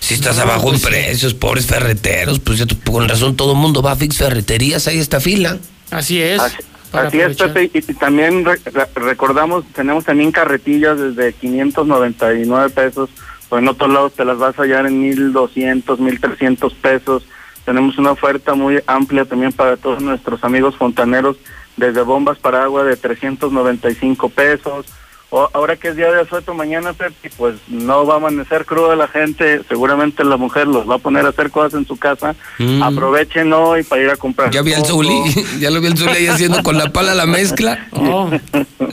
Si 0.00 0.14
estás 0.14 0.36
No, 0.36 0.42
abajo 0.44 0.62
pues 0.70 0.74
en 0.74 0.80
sí. 0.80 0.86
precios, 0.86 1.34
pobres 1.34 1.66
ferreteros, 1.66 2.38
pues 2.40 2.58
ya 2.58 2.64
con 2.90 3.06
razón 3.08 3.36
todo 3.36 3.52
el 3.52 3.58
mundo 3.58 3.82
va 3.82 3.92
a 3.92 3.96
Fix 3.96 4.16
Ferreterías, 4.18 4.86
ahí 4.88 4.98
está 4.98 5.20
fila. 5.20 5.58
Así 5.90 6.22
es. 6.22 6.40
Así, 6.40 6.56
para 6.90 7.08
así 7.08 7.20
es. 7.20 7.36
Pepe, 7.36 7.64
y, 7.64 7.78
y 7.78 7.94
también 7.94 8.44
re- 8.44 8.58
re- 8.64 8.88
recordamos, 8.94 9.64
tenemos 9.74 10.04
también 10.06 10.32
carretillas 10.32 10.98
desde 10.98 11.34
599 11.34 12.70
pesos, 12.70 13.10
pues 13.48 13.60
en 13.62 13.68
otros 13.68 13.92
lados 13.92 14.14
te 14.14 14.24
las 14.24 14.38
vas 14.38 14.58
a 14.58 14.62
hallar 14.62 14.86
en 14.86 15.00
1200, 15.00 15.98
1300 16.00 16.72
pesos. 16.74 17.24
Tenemos 17.70 17.96
una 17.98 18.10
oferta 18.10 18.56
muy 18.56 18.82
amplia 18.88 19.24
también 19.24 19.52
para 19.52 19.76
todos 19.76 20.02
nuestros 20.02 20.42
amigos 20.42 20.74
fontaneros, 20.74 21.36
desde 21.76 22.02
bombas 22.02 22.36
para 22.36 22.64
agua 22.64 22.82
de 22.82 22.96
395 22.96 24.28
pesos. 24.30 24.86
O, 25.30 25.48
ahora 25.52 25.76
que 25.76 25.86
es 25.86 25.94
día 25.94 26.10
de 26.10 26.22
asueto 26.22 26.52
mañana, 26.52 26.94
Pepe, 26.94 27.30
pues 27.36 27.54
no 27.68 28.04
va 28.04 28.14
a 28.14 28.16
amanecer 28.16 28.66
cruda 28.66 28.96
la 28.96 29.06
gente, 29.06 29.62
seguramente 29.68 30.24
la 30.24 30.36
mujer 30.36 30.66
los 30.66 30.90
va 30.90 30.96
a 30.96 30.98
poner 30.98 31.24
a 31.24 31.28
hacer 31.28 31.52
cosas 31.52 31.74
en 31.74 31.86
su 31.86 31.96
casa. 31.96 32.34
Mm. 32.58 32.82
Aprovechen 32.82 33.52
hoy 33.52 33.84
para 33.84 34.02
ir 34.02 34.10
a 34.10 34.16
comprar. 34.16 34.50
Ya 34.50 34.62
vi 34.62 34.74
al. 34.74 34.84
Zuli, 34.84 35.22
ya 35.60 35.70
lo 35.70 35.80
vi 35.80 35.86
al 35.86 35.96
Zuli 35.96 36.10
ahí 36.10 36.26
haciendo 36.26 36.64
con 36.64 36.76
la 36.76 36.92
pala 36.92 37.14
la 37.14 37.26
mezcla. 37.26 37.86
Oh, 37.92 38.28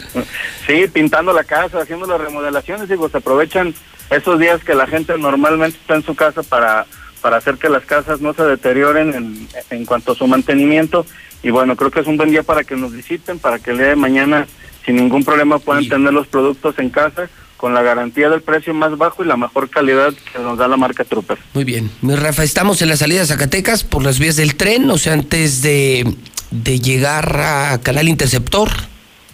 Sí, 0.67 0.85
pintando 0.93 1.33
la 1.33 1.45
casa, 1.45 1.81
haciendo 1.81 2.05
las 2.05 2.21
remodelaciones, 2.21 2.87
digo, 2.89 3.09
se 3.09 3.17
aprovechan 3.17 3.73
esos 4.11 4.39
días 4.39 4.63
que 4.63 4.75
la 4.75 4.85
gente 4.85 5.17
normalmente 5.17 5.79
está 5.79 5.95
en 5.95 6.03
su 6.03 6.13
casa 6.13 6.43
para, 6.43 6.85
para 7.21 7.37
hacer 7.37 7.55
que 7.55 7.69
las 7.69 7.85
casas 7.85 8.21
no 8.21 8.33
se 8.33 8.43
deterioren 8.43 9.13
en, 9.13 9.47
en 9.69 9.85
cuanto 9.85 10.11
a 10.11 10.15
su 10.15 10.27
mantenimiento. 10.27 11.05
Y 11.43 11.49
bueno, 11.51 11.75
creo 11.75 11.91
que 11.91 11.99
es 11.99 12.07
un 12.07 12.17
buen 12.17 12.31
día 12.31 12.43
para 12.43 12.63
que 12.63 12.75
nos 12.75 12.93
visiten, 12.93 13.39
para 13.39 13.59
que 13.59 13.71
el 13.71 13.77
día 13.77 13.87
de 13.87 13.95
mañana 13.95 14.47
sin 14.85 14.95
ningún 14.95 15.23
problema 15.23 15.59
puedan 15.59 15.87
tener 15.87 16.13
los 16.13 16.27
productos 16.27 16.79
en 16.79 16.89
casa 16.89 17.29
con 17.57 17.73
la 17.73 17.81
garantía 17.81 18.29
del 18.29 18.41
precio 18.41 18.73
más 18.73 18.97
bajo 18.97 19.23
y 19.23 19.27
la 19.27 19.35
mejor 19.35 19.69
calidad 19.69 20.13
que 20.31 20.39
nos 20.39 20.57
da 20.57 20.67
la 20.67 20.77
marca 20.77 21.03
Trooper. 21.03 21.37
Muy 21.53 21.63
bien. 21.63 21.89
Mi 22.01 22.15
Rafa, 22.15 22.43
estamos 22.43 22.81
en 22.81 22.89
la 22.89 22.97
salida 22.97 23.21
de 23.21 23.25
Zacatecas 23.25 23.83
por 23.83 24.03
las 24.03 24.19
vías 24.19 24.35
del 24.35 24.55
tren, 24.55 24.89
o 24.89 24.97
sea, 24.97 25.13
antes 25.13 25.61
de, 25.61 26.15
de 26.51 26.79
llegar 26.79 27.39
a 27.39 27.79
Canal 27.81 28.07
Interceptor. 28.07 28.69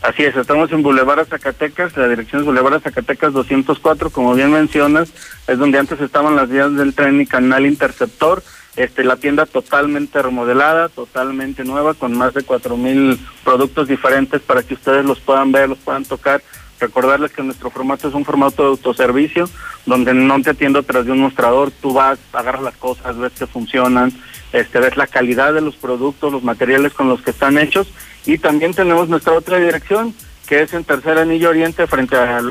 Así 0.03 0.21
es, 0.21 0.35
estamos 0.35 0.69
en 0.73 0.83
Boulevard 0.83 1.25
Zacatecas, 1.29 1.95
la 1.95 2.09
dirección 2.09 2.41
es 2.41 2.45
Boulevard 2.45 2.81
Zacatecas 2.81 3.31
204, 3.31 4.09
como 4.09 4.33
bien 4.33 4.51
mencionas, 4.51 5.13
es 5.47 5.57
donde 5.57 5.79
antes 5.79 6.01
estaban 6.01 6.35
las 6.35 6.49
vías 6.49 6.75
del 6.75 6.93
tren 6.93 7.21
y 7.21 7.25
canal 7.25 7.65
interceptor, 7.65 8.43
este, 8.75 9.05
la 9.05 9.15
tienda 9.15 9.45
totalmente 9.45 10.21
remodelada, 10.21 10.89
totalmente 10.89 11.63
nueva, 11.63 11.93
con 11.93 12.17
más 12.17 12.33
de 12.33 12.43
cuatro 12.43 12.75
mil 12.75 13.17
productos 13.45 13.87
diferentes 13.87 14.41
para 14.41 14.61
que 14.61 14.73
ustedes 14.73 15.05
los 15.05 15.21
puedan 15.21 15.53
ver, 15.53 15.69
los 15.69 15.77
puedan 15.77 16.03
tocar. 16.03 16.43
Recordarles 16.81 17.31
que 17.31 17.41
nuestro 17.41 17.69
formato 17.69 18.09
es 18.09 18.13
un 18.13 18.25
formato 18.25 18.63
de 18.63 18.69
autoservicio, 18.71 19.49
donde 19.85 20.13
no 20.13 20.41
te 20.41 20.49
atiendo 20.49 20.83
tras 20.83 21.05
de 21.05 21.13
un 21.13 21.19
mostrador, 21.19 21.71
tú 21.71 21.93
vas, 21.93 22.19
agarras 22.33 22.63
las 22.63 22.75
cosas, 22.75 23.17
ves 23.17 23.31
que 23.39 23.47
funcionan, 23.47 24.11
este, 24.51 24.79
ves 24.79 24.97
la 24.97 25.07
calidad 25.07 25.53
de 25.53 25.61
los 25.61 25.77
productos, 25.77 26.33
los 26.33 26.43
materiales 26.43 26.93
con 26.93 27.07
los 27.07 27.21
que 27.21 27.31
están 27.31 27.57
hechos, 27.57 27.87
y 28.25 28.37
también 28.37 28.73
tenemos 28.73 29.09
nuestra 29.09 29.33
otra 29.33 29.59
dirección, 29.59 30.13
que 30.47 30.61
es 30.61 30.73
en 30.73 30.83
Tercer 30.83 31.17
Anillo 31.17 31.49
Oriente, 31.49 31.87
frente 31.87 32.15
a, 32.15 32.41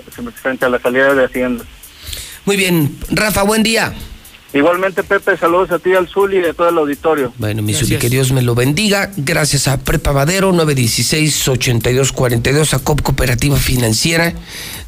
frente 0.41 0.65
a 0.65 0.69
la 0.69 0.79
salida 0.79 1.15
de 1.15 1.25
Hacienda. 1.25 1.65
Muy 2.45 2.57
bien. 2.57 2.99
Rafa, 3.11 3.43
buen 3.43 3.63
día. 3.63 3.95
Igualmente, 4.55 5.03
Pepe, 5.03 5.35
saludos 5.39 5.71
a 5.71 5.79
ti, 5.79 5.95
al 5.95 6.09
Zul 6.09 6.35
y 6.35 6.41
de 6.41 6.53
todo 6.53 6.69
el 6.69 6.77
auditorio. 6.77 7.33
Bueno, 7.39 7.63
mi 7.63 7.73
Zuli, 7.73 7.97
que 7.97 8.11
Dios 8.11 8.33
me 8.33 8.43
lo 8.43 8.55
bendiga. 8.55 9.11
Gracias 9.17 9.67
a 9.67 9.79
Prepa 9.79 10.13
Madero 10.13 10.53
916-8242, 10.53 12.75
a 12.75 12.81
COP 12.81 13.01
Cooperativa 13.01 13.57
Financiera, 13.57 14.35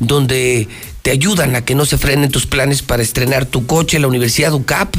donde 0.00 0.68
te 1.00 1.12
ayudan 1.12 1.56
a 1.56 1.64
que 1.64 1.74
no 1.74 1.86
se 1.86 1.96
frenen 1.96 2.30
tus 2.30 2.46
planes 2.46 2.82
para 2.82 3.02
estrenar 3.02 3.46
tu 3.46 3.66
coche. 3.66 3.98
La 3.98 4.08
Universidad 4.08 4.52
UCAP, 4.52 4.96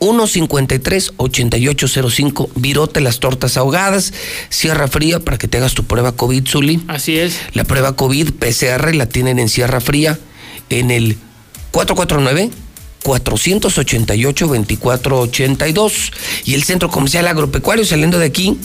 153-8805, 0.00 2.48
virote 2.56 3.00
las 3.00 3.20
tortas 3.20 3.56
ahogadas, 3.56 4.12
Sierra 4.48 4.88
Fría 4.88 5.20
para 5.20 5.38
que 5.38 5.46
te 5.48 5.58
hagas 5.58 5.74
tu 5.74 5.84
prueba 5.84 6.12
COVID, 6.12 6.46
Zuli. 6.46 6.82
así 6.88 7.18
es. 7.18 7.38
La 7.52 7.64
prueba 7.64 7.96
COVID 7.96 8.32
PCR 8.32 8.94
la 8.94 9.06
tienen 9.06 9.38
en 9.38 9.48
Sierra 9.48 9.80
Fría 9.80 10.18
en 10.70 10.90
el 10.90 11.16
449 11.70 12.50
488 13.02 14.46
2482 14.46 16.12
y 16.44 16.54
el 16.54 16.64
Centro 16.64 16.88
Comercial 16.88 17.28
Agropecuario 17.28 17.84
saliendo 17.84 18.18
de 18.18 18.26
aquí 18.26 18.58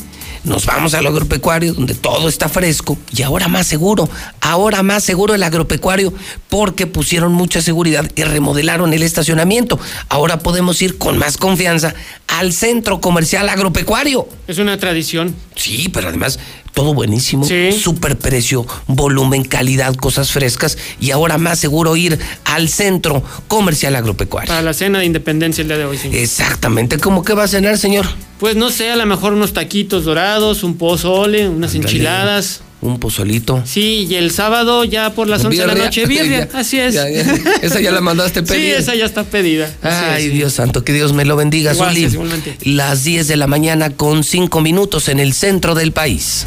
nos 0.44 0.66
vamos 0.66 0.94
al 0.94 1.08
agropecuario 1.08 1.74
donde 1.74 1.96
todo 1.96 2.30
está 2.30 2.50
fresco 2.50 2.98
y 3.12 3.24
ahora 3.24 3.48
más 3.48 3.68
seguro, 3.68 4.10
ahora 4.42 4.84
más 4.84 5.04
seguro 5.04 5.36
el 5.36 5.44
agropecuario 5.44 6.14
porque 6.50 6.88
pusieron 6.88 7.34
mucha 7.34 7.62
seguridad 7.62 8.10
y 8.16 8.24
remodelaron 8.24 8.94
el 8.94 9.04
estacionamiento. 9.04 9.80
Ahora 10.10 10.40
podemos 10.40 10.82
ir 10.82 10.98
con 10.98 11.18
más 11.18 11.38
confianza 11.38 11.94
al 12.28 12.54
Centro 12.54 13.02
Comercial 13.02 13.50
Agropecuario. 13.50 14.28
Es 14.48 14.58
una 14.58 14.78
tradición. 14.78 15.36
Sí, 15.56 15.90
pero 15.90 16.10
además 16.10 16.40
todo 16.74 16.94
buenísimo, 16.94 17.48
super 17.72 18.18
precio, 18.18 18.66
volumen, 18.88 19.44
calidad, 19.44 19.96
cosas 19.96 20.32
frescas 20.32 20.78
y 21.00 21.12
ahora 21.12 21.38
más 21.38 21.60
seguro 21.60 21.96
ir 21.96 22.20
al 22.46 22.70
Centro 22.70 23.24
Comercial 23.48 23.96
Agropecuario. 23.96 24.48
Para 24.48 24.62
la 24.62 24.74
cena 24.74 25.00
de 25.00 25.06
independencia 25.06 25.62
el 25.62 25.68
día 25.68 25.78
de 25.78 25.86
hoy, 25.86 25.98
sí. 25.98 26.10
Exactamente, 26.14 26.98
¿cómo 26.98 27.24
que 27.24 27.34
va 27.34 27.44
a 27.44 27.48
cenar, 27.48 27.78
señor? 27.78 28.06
Pues 28.40 28.56
no 28.56 28.70
sé, 28.70 28.90
a 28.90 28.96
lo 28.96 29.06
mejor 29.06 29.34
unos 29.34 29.54
taquitos 29.54 30.06
dorados, 30.06 30.64
un 30.64 30.78
pozole, 30.78 31.50
unas 31.50 31.76
enchiladas. 31.76 32.62
Un 32.82 32.98
pozolito. 33.00 33.62
Sí, 33.66 34.08
y 34.10 34.16
el 34.16 34.32
sábado 34.32 34.86
ya 34.86 35.14
por 35.14 35.28
las 35.28 35.44
11 35.44 35.58
de 35.62 35.68
la 35.68 35.74
Birria. 35.74 35.86
noche, 35.90 36.06
birria, 36.06 36.50
Ya, 36.54 36.60
así 36.60 36.80
es. 36.80 36.94
ya, 36.94 37.10
ya. 37.10 37.22
Esa 37.62 37.82
ya 37.82 37.92
la 37.92 38.00
mandaste 38.02 38.42
pedir. 38.44 38.60
Sí, 38.76 38.82
esa 38.82 38.96
ya 38.96 39.06
está 39.06 39.24
pedida. 39.26 39.70
Ay, 39.82 40.28
es. 40.28 40.34
Dios 40.34 40.54
santo, 40.54 40.84
que 40.86 40.94
Dios 40.94 41.12
me 41.14 41.26
lo 41.26 41.36
bendiga, 41.36 41.74
Gracias, 41.74 42.14
igualmente. 42.14 42.58
Las 42.62 43.04
10 43.04 43.28
de 43.28 43.36
la 43.36 43.48
mañana 43.48 43.90
con 43.90 44.24
5 44.24 44.62
minutos 44.62 45.10
en 45.10 45.20
el 45.20 45.34
centro 45.34 45.76
del 45.76 45.92
país. 45.92 46.46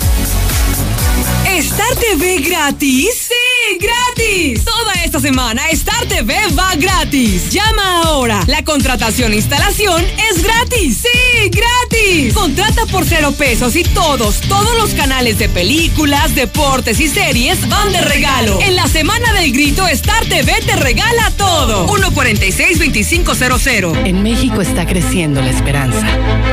¿Star 1.59 1.95
TV 1.97 2.39
gratis? 2.39 3.09
¡Sí, 3.29 3.35
gratis! 3.79 4.65
Toda 4.65 4.95
esta 5.05 5.21
semana 5.21 5.69
Star 5.71 6.05
TV 6.07 6.35
va 6.59 6.75
gratis. 6.77 7.51
Llama 7.51 8.03
ahora. 8.03 8.43
La 8.47 8.65
contratación 8.65 9.33
e 9.33 9.37
instalación 9.37 10.03
es 10.31 10.43
gratis. 10.43 11.03
¡Sí, 11.03 11.51
gratis! 11.51 12.33
Contrata 12.35 12.87
por 12.87 13.05
cero 13.05 13.33
pesos 13.33 13.77
y 13.77 13.85
todos, 13.85 14.41
todos 14.43 14.77
los 14.79 14.91
canales 14.91 15.39
de 15.39 15.49
películas, 15.49 16.35
deportes 16.35 17.01
y 17.01 17.09
series 17.09 17.67
van 17.69 17.93
de 17.93 18.01
regalo. 18.01 18.59
En 18.61 18.77
la 18.77 18.87
semana 18.89 19.33
del 19.35 19.53
grito, 19.53 19.87
Star 19.89 20.25
TV 20.27 20.53
te 20.67 20.77
regala 20.77 21.31
todo. 21.37 21.87
146-2500. 21.89 24.07
En 24.07 24.23
México 24.23 24.61
está 24.61 24.87
creciendo 24.87 25.43
la 25.43 25.51
esperanza, 25.51 26.07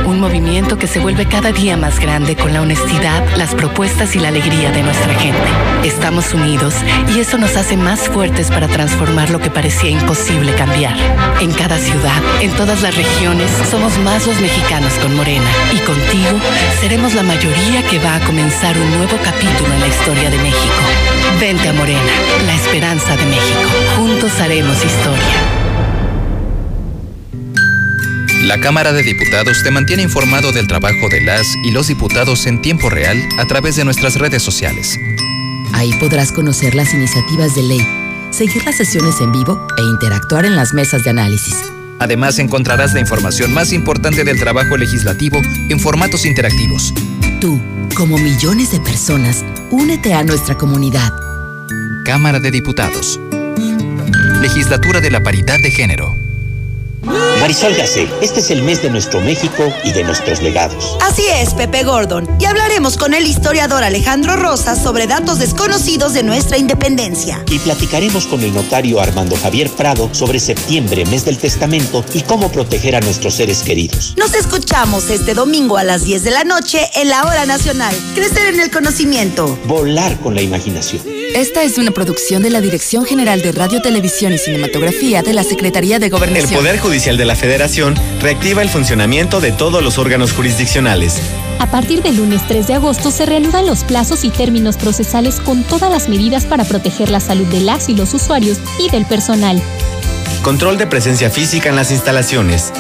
un 0.06 0.20
movimiento 0.20 0.78
que 0.78 0.88
se 0.88 1.00
vuelve 1.00 1.28
cada 1.28 1.52
día 1.52 1.78
más 1.78 2.00
grande 2.00 2.36
con 2.36 2.54
la 2.54 2.62
honestidad, 2.62 3.26
las 3.38 3.56
propuestas 3.56 4.16
y 4.16 4.20
la 4.20 4.28
alegría 4.30 4.72
de 4.72 4.84
nuestra 4.84 5.14
gente. 5.16 5.40
Estamos 5.84 6.34
unidos 6.34 6.74
y 7.08 7.20
eso 7.20 7.38
nos 7.38 7.56
hace 7.56 7.78
más 7.78 8.10
fuertes 8.10 8.50
para 8.50 8.68
transformar 8.68 9.30
lo 9.30 9.40
que 9.40 9.50
parecía 9.50 9.90
imposible 9.90 10.54
cambiar. 10.56 10.96
En 11.40 11.52
cada 11.52 11.78
ciudad, 11.78 12.22
en 12.42 12.52
todas 12.52 12.82
las 12.82 12.96
regiones, 12.96 13.50
somos 13.70 13.98
más 14.00 14.28
los 14.28 14.40
mexicanos 14.40 14.94
con 14.96 15.16
Morena 15.16 15.50
y 15.74 15.80
contigo 15.80 16.40
seremos 16.82 17.14
la 17.14 17.24
mayoría 17.24 17.84
que 17.90 18.00
va 18.00 18.16
a 18.16 18.20
comenzar 18.22 18.78
un 18.78 18.90
nuevo 18.92 19.18
capítulo 19.24 19.74
en 19.74 19.80
la 19.80 19.88
historia 19.88 20.30
de 20.30 20.38
México. 20.38 20.84
Vente 21.40 21.70
a 21.70 21.74
Morena, 21.74 22.14
la 22.46 22.56
esperanza 22.56 23.16
de 23.16 23.26
México. 23.26 23.70
Juntos 23.96 24.40
haremos 24.40 24.84
historia. 24.84 25.60
La 28.44 28.60
Cámara 28.60 28.94
de 28.94 29.04
Diputados 29.04 29.62
te 29.64 29.70
mantiene 29.70 30.02
informado 30.02 30.52
del 30.52 30.68
trabajo 30.68 31.08
de 31.10 31.22
las 31.22 31.46
y 31.64 31.72
los 31.72 31.88
diputados 31.88 32.48
en 32.48 32.62
tiempo 32.62 32.90
real 32.90 33.22
a 33.38 33.46
través 33.46 33.76
de 33.76 33.86
nuestras 33.86 34.16
redes 34.16 34.42
sociales. 34.42 34.98
Ahí 35.74 35.94
podrás 36.00 36.32
conocer 36.32 36.76
las 36.76 36.94
iniciativas 36.94 37.56
de 37.56 37.64
ley, 37.64 37.88
seguir 38.32 38.64
las 38.66 38.78
sesiones 38.78 39.22
en 39.22 39.32
vivo 39.32 39.66
e 39.78 39.82
interactuar 39.82 40.46
en 40.46 40.56
las 40.56 40.74
mesas 40.74 41.04
de 41.04 41.10
análisis. 41.12 41.56
Además 42.00 42.40
encontrarás 42.40 42.94
la 42.94 43.02
información 43.02 43.54
más 43.54 43.74
importante 43.74 44.24
del 44.24 44.40
trabajo 44.40 44.78
legislativo 44.78 45.42
en 45.70 45.80
formatos 45.80 46.26
interactivos. 46.26 46.94
Tú, 47.42 47.60
como 47.96 48.18
millones 48.18 48.72
de 48.72 48.80
personas, 48.80 49.44
únete 49.70 50.14
a 50.14 50.24
nuestra 50.24 50.58
comunidad. 50.58 51.12
Cámara 52.06 52.40
de 52.40 52.52
Diputados. 52.52 53.20
Legislatura 54.42 55.02
de 55.02 55.12
la 55.12 55.22
Paridad 55.22 55.60
de 55.60 55.72
Género. 55.72 56.16
Marisol 57.40 57.74
Gacé, 57.74 58.08
este 58.22 58.40
es 58.40 58.52
el 58.52 58.62
mes 58.64 58.82
de 58.82 58.90
nuestro 58.90 59.22
México 59.22 59.64
y 59.84 59.92
de 59.92 60.04
nuestros 60.04 60.42
legados. 60.42 60.98
Así 61.02 61.24
es, 61.28 61.54
Pepe 61.54 61.84
Gordon. 61.84 62.28
Y 62.40 62.46
hablaremos 62.46 62.98
con 62.98 63.14
el 63.14 63.26
historiador 63.26 63.84
Alejandro 63.84 64.36
Rosas 64.36 64.82
sobre 64.82 65.08
datos 65.08 65.40
desconocidos 65.40 66.14
de 66.14 66.24
nuestra 66.24 66.58
independencia. 66.58 67.44
Y 67.50 67.60
platicaremos 67.60 68.28
con 68.28 68.42
el 68.42 68.54
notario 68.54 69.00
Armando 69.00 69.36
Javier 69.36 69.70
Prado 69.70 70.10
sobre 70.14 70.40
septiembre, 70.40 71.06
mes 71.06 71.26
del 71.26 71.38
testamento, 71.38 72.04
y 72.14 72.22
cómo 72.22 72.52
proteger 72.52 72.96
a 72.96 73.00
nuestros 73.00 73.36
seres 73.36 73.64
queridos. 73.64 74.14
Nos 74.18 74.34
escuchamos 74.36 75.10
este 75.10 75.34
domingo 75.34 75.78
a 75.78 75.84
las 75.84 76.04
10 76.04 76.24
de 76.24 76.32
la 76.32 76.44
noche 76.44 76.90
en 76.96 77.10
la 77.10 77.24
Hora 77.24 77.46
Nacional. 77.46 77.96
Crecer 78.14 78.54
en 78.54 78.60
el 78.60 78.70
conocimiento. 78.70 79.58
Volar 79.66 80.20
con 80.20 80.36
la 80.36 80.42
imaginación. 80.42 81.19
Esta 81.36 81.64
es 81.64 81.78
una 81.78 81.92
producción 81.92 82.42
de 82.42 82.50
la 82.50 82.60
Dirección 82.60 83.06
General 83.06 83.42
de 83.42 83.52
Radio, 83.52 83.82
Televisión 83.82 84.34
y 84.34 84.40
Cinematografía 84.40 85.22
de 85.22 85.34
la 85.34 85.44
Secretaría 85.44 86.00
de 86.00 86.10
Gobernación. 86.10 86.50
El 86.50 86.58
Poder 86.58 86.80
Judicial 86.80 87.18
de 87.18 87.26
la 87.26 87.36
Federación 87.36 87.94
reactiva 88.20 88.64
el 88.64 88.70
funcionamiento 88.70 89.40
de 89.40 89.52
todos 89.52 89.84
los 89.84 90.00
órganos 90.00 90.34
jurisdiccionales. 90.34 91.22
A 91.60 91.70
partir 91.70 92.02
del 92.02 92.18
lunes 92.18 92.42
3 92.48 92.68
de 92.68 92.74
agosto 92.74 93.12
se 93.12 93.28
reanudan 93.28 93.68
los 93.68 93.84
plazos 93.84 94.24
y 94.24 94.32
términos 94.32 94.78
procesales 94.78 95.40
con 95.40 95.64
todas 95.64 95.92
las 95.92 96.10
medidas 96.10 96.46
para 96.46 96.64
proteger 96.64 97.10
la 97.10 97.20
salud 97.20 97.46
de 97.48 97.60
las 97.60 97.90
y 97.90 97.96
los 97.96 98.14
usuarios 98.14 98.58
y 98.80 98.90
del 98.90 99.06
personal. 99.06 99.62
Control 100.44 100.78
de 100.78 100.88
presencia 100.88 101.30
física 101.30 101.70
en 101.70 101.76
las 101.76 101.92
instalaciones. 101.92 102.72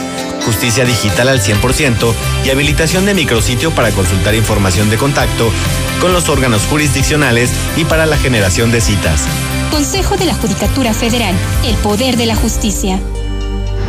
Justicia 0.46 0.86
digital 0.86 1.28
al 1.28 1.42
100% 1.42 2.14
y 2.46 2.50
habilitación 2.50 3.06
de 3.06 3.14
micrositio 3.14 3.72
para 3.72 3.92
consultar 3.92 4.34
información 4.34 4.90
de 4.90 4.98
contacto 4.98 5.52
con 6.00 6.14
los 6.14 6.30
órganos 6.30 6.62
jurisdiccionales 6.70 7.52
y 7.76 7.84
para 7.84 8.06
la 8.06 8.18
generación 8.18 8.72
de 8.72 8.80
citas. 8.80 9.26
Consejo 9.72 10.16
de 10.16 10.26
la 10.26 10.34
Judicatura 10.36 10.94
Federal. 10.94 11.36
El 11.66 11.76
poder 11.76 12.16
de 12.16 12.26
la 12.26 12.36
justicia. 12.36 13.00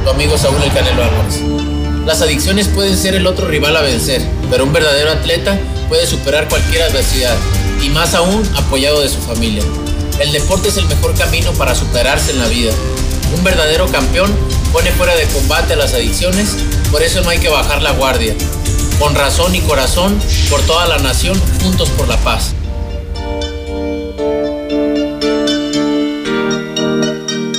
Tu 0.04 0.10
amigo 0.10 0.36
Saúl 0.36 0.62
El 0.62 0.72
Canelo 0.72 1.04
Álvarez. 1.04 1.40
Las 2.04 2.22
adicciones 2.22 2.66
pueden 2.68 2.96
ser 2.96 3.14
el 3.14 3.26
otro 3.26 3.46
rival 3.46 3.76
a 3.76 3.82
vencer, 3.82 4.20
pero 4.50 4.64
un 4.64 4.72
verdadero 4.72 5.10
atleta 5.12 5.58
puede 5.88 6.06
superar 6.06 6.48
cualquier 6.48 6.82
adversidad, 6.82 7.36
y 7.82 7.88
más 7.90 8.14
aún 8.14 8.42
apoyado 8.56 9.00
de 9.00 9.08
su 9.08 9.18
familia. 9.18 9.62
El 10.18 10.32
deporte 10.32 10.68
es 10.68 10.76
el 10.76 10.86
mejor 10.86 11.14
camino 11.14 11.52
para 11.52 11.74
superarse 11.74 12.32
en 12.32 12.38
la 12.40 12.48
vida. 12.48 12.72
Un 13.34 13.44
verdadero 13.44 13.86
campeón 13.86 14.34
pone 14.72 14.90
fuera 14.92 15.14
de 15.14 15.26
combate 15.26 15.74
a 15.74 15.76
las 15.76 15.94
adicciones, 15.94 16.56
por 16.90 17.02
eso 17.02 17.20
no 17.22 17.30
hay 17.30 17.38
que 17.38 17.48
bajar 17.48 17.82
la 17.82 17.92
guardia. 17.92 18.34
Con 18.98 19.14
razón 19.14 19.54
y 19.54 19.60
corazón, 19.60 20.20
por 20.48 20.60
toda 20.62 20.86
la 20.86 20.98
nación, 20.98 21.40
juntos 21.62 21.88
por 21.90 22.08
la 22.08 22.16
paz. 22.18 22.54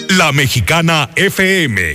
La 0.10 0.32
Mexicana 0.32 1.10
FM. 1.16 1.94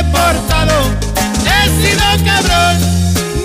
He 0.00 0.04
portado. 0.04 0.76
He 1.44 1.62
sido 1.80 2.04
cabrón, 2.24 2.76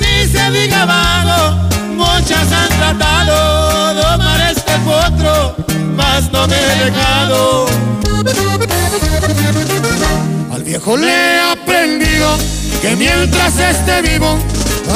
ni 0.01 0.27
se 0.31 0.51
diga 0.51 0.85
vago. 0.85 1.55
Muchas 1.95 2.51
han 2.51 2.69
tratado 2.79 3.93
de 3.93 4.01
domar 4.01 4.41
este 4.51 4.73
potro, 4.79 5.55
mas 5.95 6.31
no 6.31 6.47
me 6.47 6.55
he 6.55 6.85
dejado. 6.85 7.65
Al 10.53 10.63
viejo 10.63 10.97
le 10.97 11.07
he 11.07 11.39
aprendido 11.39 12.37
que 12.81 12.95
mientras 12.95 13.57
esté 13.57 14.01
vivo 14.01 14.37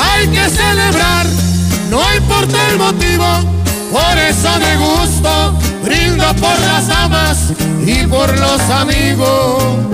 hay 0.02 0.28
que 0.28 0.50
celebrar, 0.50 1.26
no 1.90 2.02
importa 2.16 2.58
el 2.72 2.78
motivo. 2.78 3.26
Por 3.92 4.18
eso 4.20 4.50
me 4.60 4.78
gusto, 4.78 5.54
brindo 5.84 6.24
por 6.36 6.60
las 6.60 6.90
amas 6.90 7.38
y 7.86 8.06
por 8.06 8.38
los 8.38 8.62
amigos. 8.70 9.90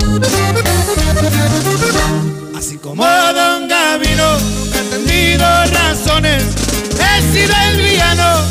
Como 2.86 3.04
Don 3.04 3.66
Gavino, 3.66 4.38
nunca 4.38 4.78
he 4.78 4.80
entendido 4.80 5.44
razones. 5.74 6.44
He 6.94 7.32
sido 7.32 7.52
el 7.68 7.76
villano 7.78 8.42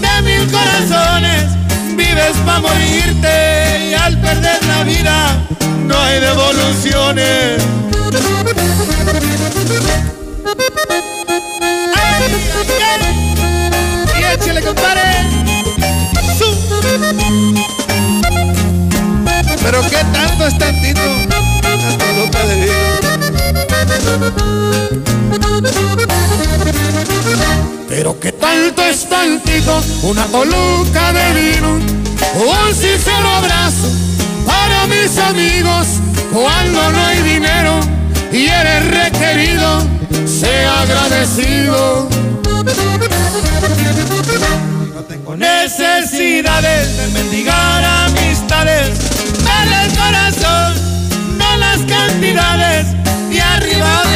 de 0.00 0.22
mil 0.22 0.50
corazones. 0.50 1.44
Vives 1.94 2.34
para 2.46 2.60
morirte 2.60 3.90
y 3.90 3.94
al 3.94 4.18
perder 4.18 4.64
la 4.64 4.82
vida 4.84 5.46
no 5.84 6.00
hay 6.00 6.20
devoluciones. 6.20 7.62
Pero 19.62 19.82
qué 19.82 20.04
tanto 20.14 20.46
es 20.46 20.58
tantito. 20.58 21.31
Tantito. 29.22 29.82
Una 30.02 30.24
coluca 30.26 31.12
de 31.12 31.32
vino. 31.32 31.74
Un 31.74 32.74
sincero 32.74 33.28
abrazo 33.28 33.88
para 34.46 34.86
mis 34.86 35.16
amigos. 35.18 35.86
Cuando 36.32 36.90
no 36.92 37.06
hay 37.06 37.22
dinero 37.22 37.80
y 38.32 38.46
eres 38.46 38.84
requerido, 38.88 39.86
sea 40.26 40.80
agradecido. 40.80 42.08
No 44.94 45.02
tengo 45.04 45.36
necesidades 45.36 46.96
de 46.96 47.06
mendigar 47.08 47.84
amistades. 47.84 48.90
Dale 49.44 49.84
el 49.84 49.90
corazón, 49.98 51.38
no 51.38 51.56
las 51.58 51.78
cantidades. 51.80 52.86
De 53.30 53.40
arriba 53.40 54.11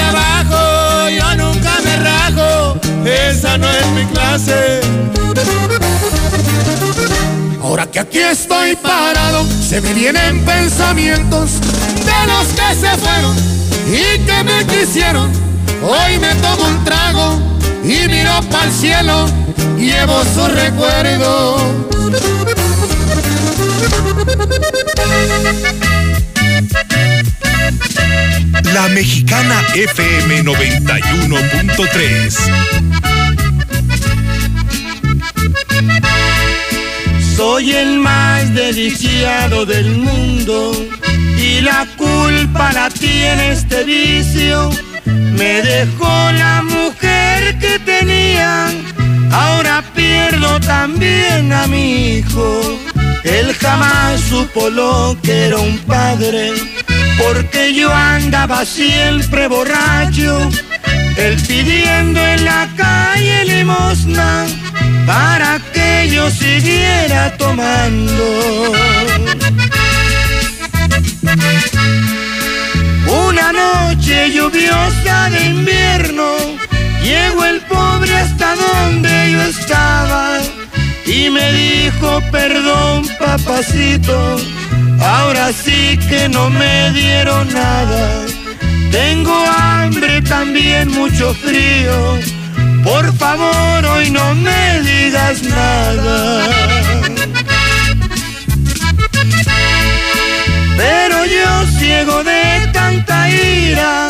Esa 3.56 3.58
no 3.58 3.70
es 3.70 3.86
mi 3.92 4.04
clase. 4.12 4.80
Ahora 7.62 7.86
que 7.86 8.00
aquí 8.00 8.18
estoy 8.18 8.76
parado, 8.76 9.46
se 9.66 9.80
me 9.80 9.94
vienen 9.94 10.44
pensamientos 10.44 11.52
de 12.04 12.26
los 12.26 12.48
que 12.48 12.74
se 12.74 12.94
fueron 12.98 13.34
y 13.88 14.18
que 14.18 14.44
me 14.44 14.66
quisieron. 14.66 15.32
Hoy 15.82 16.18
me 16.18 16.34
tomo 16.34 16.68
un 16.68 16.84
trago 16.84 17.40
y 17.82 18.06
miro 18.08 18.42
para 18.50 18.66
el 18.66 18.72
cielo, 18.72 19.26
llevo 19.78 20.22
su 20.34 20.46
recuerdo. 20.48 21.56
La 28.74 28.88
Mexicana 28.88 29.62
FM 29.74 30.44
91.3. 30.44 33.05
Soy 37.36 37.70
el 37.72 37.98
más 37.98 38.54
desdichado 38.54 39.66
del 39.66 39.90
mundo 39.98 40.72
y 41.36 41.60
la 41.60 41.86
culpa 41.98 42.72
la 42.72 42.88
tiene 42.88 43.52
este 43.52 43.84
vicio. 43.84 44.70
Me 45.04 45.60
dejó 45.60 46.32
la 46.32 46.62
mujer 46.62 47.58
que 47.58 47.78
tenía, 47.80 48.68
ahora 49.30 49.84
pierdo 49.94 50.58
también 50.60 51.52
a 51.52 51.66
mi 51.66 52.16
hijo. 52.16 52.78
Él 53.22 53.54
jamás 53.60 54.18
supo 54.30 54.70
lo 54.70 55.14
que 55.22 55.48
era 55.48 55.58
un 55.58 55.76
padre, 55.80 56.54
porque 57.18 57.74
yo 57.74 57.92
andaba 57.92 58.64
siempre 58.64 59.46
borracho, 59.46 60.48
él 61.18 61.36
pidiendo 61.46 62.18
en 62.18 62.46
la 62.46 62.66
calle 62.78 63.44
limosna 63.44 64.46
para 65.06 65.60
que 65.72 65.75
yo 66.10 66.30
siguiera 66.30 67.36
tomando. 67.36 68.72
Una 73.08 73.52
noche 73.52 74.30
lluviosa 74.32 75.30
de 75.30 75.44
invierno, 75.46 76.36
llegó 77.02 77.44
el 77.44 77.60
pobre 77.62 78.16
hasta 78.16 78.54
donde 78.56 79.32
yo 79.32 79.42
estaba 79.42 80.38
y 81.06 81.30
me 81.30 81.52
dijo, 81.52 82.20
perdón 82.30 83.08
papacito, 83.18 84.36
ahora 85.00 85.52
sí 85.52 85.98
que 86.08 86.28
no 86.28 86.50
me 86.50 86.90
dieron 86.92 87.52
nada. 87.52 88.26
Tengo 88.90 89.34
hambre, 89.46 90.22
también 90.22 90.90
mucho 90.90 91.34
frío, 91.34 92.18
Por 92.86 93.12
favor, 93.16 93.84
hoy 93.84 94.10
no 94.10 94.32
me 94.36 94.80
digas 94.82 95.42
nada. 95.42 96.46
Pero 100.76 101.24
yo 101.24 101.66
ciego 101.78 102.22
de 102.22 102.70
tanta 102.72 103.28
ira, 103.28 104.08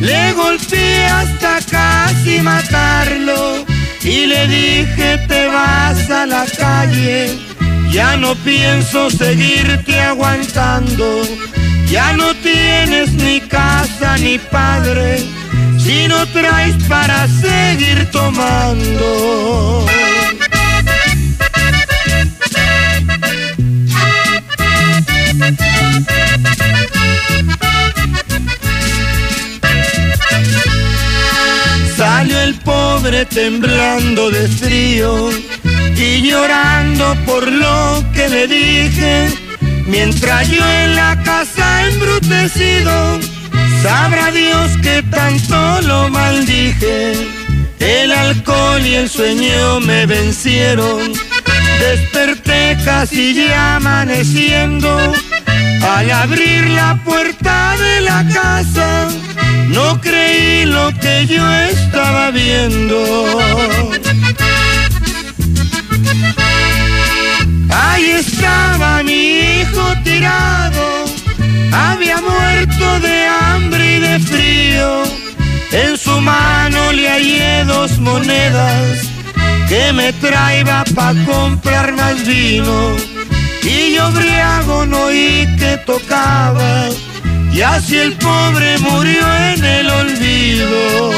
le 0.00 0.32
golpeé 0.32 1.06
hasta 1.06 1.60
casi 1.70 2.40
matarlo. 2.40 3.64
Y 4.02 4.26
le 4.26 4.48
dije 4.48 5.18
te 5.28 5.46
vas 5.46 6.10
a 6.10 6.26
la 6.26 6.44
calle, 6.58 7.38
ya 7.92 8.16
no 8.16 8.34
pienso 8.34 9.10
seguirte 9.10 10.00
aguantando, 10.00 11.22
ya 11.86 12.14
no 12.14 12.34
tienes 12.34 13.12
ni 13.12 13.40
casa 13.42 14.16
ni 14.18 14.38
padre, 14.38 15.24
si 15.88 16.06
no 16.06 16.26
traes 16.26 16.76
para 16.86 17.26
seguir 17.26 18.10
tomando. 18.10 19.86
Salió 31.96 32.38
el 32.42 32.54
pobre 32.56 33.24
temblando 33.24 34.30
de 34.30 34.46
frío 34.46 35.30
y 35.96 36.20
llorando 36.28 37.16
por 37.24 37.50
lo 37.50 38.04
que 38.12 38.28
le 38.28 38.46
dije. 38.46 39.28
Mientras 39.86 40.50
yo 40.50 40.62
en 40.82 40.96
la 40.96 41.18
casa 41.24 41.86
embrutecido, 41.86 43.18
sabrá 43.82 44.30
Dios 44.30 44.76
que 44.82 45.02
tanto 45.04 45.80
lo 45.82 46.08
maldije. 46.08 47.12
El 47.78 48.12
alcohol 48.12 48.84
y 48.84 48.94
el 48.94 49.08
sueño 49.08 49.80
me 49.80 50.06
vencieron. 50.06 51.12
Desperté 51.78 52.76
casi 52.84 53.34
ya 53.34 53.76
amaneciendo. 53.76 55.14
Al 55.82 56.10
abrir 56.10 56.68
la 56.70 57.00
puerta 57.04 57.76
de 57.78 58.00
la 58.00 58.26
casa, 58.32 59.08
no 59.68 60.00
creí 60.00 60.66
lo 60.66 60.92
que 61.00 61.26
yo 61.26 61.50
estaba 61.52 62.30
viendo. 62.30 62.98
Ahí 67.70 68.10
estaba 68.10 69.02
mi 69.02 69.60
hijo 69.60 69.94
tirado, 70.02 71.04
había 71.72 72.20
muerto 72.20 73.00
de 73.00 73.26
hambre 73.26 73.96
y 73.96 74.00
de 74.00 74.18
frío. 74.20 75.02
En 75.72 75.96
su 75.98 76.20
mano 76.20 76.92
le 76.92 77.08
hallé 77.08 77.64
dos 77.64 77.98
monedas 77.98 79.08
que 79.68 79.92
me 79.92 80.12
traía 80.14 80.84
pa' 80.94 81.14
comprar 81.26 81.92
más 81.94 82.26
vino. 82.26 82.96
Y 83.62 83.94
yo 83.94 84.10
briago 84.12 84.86
no 84.86 85.04
oí 85.04 85.46
que 85.58 85.76
tocaba, 85.84 86.88
y 87.52 87.60
así 87.60 87.96
el 87.96 88.14
pobre 88.14 88.78
murió 88.78 89.26
en 89.52 89.64
el 89.64 89.90
olvido. 89.90 91.10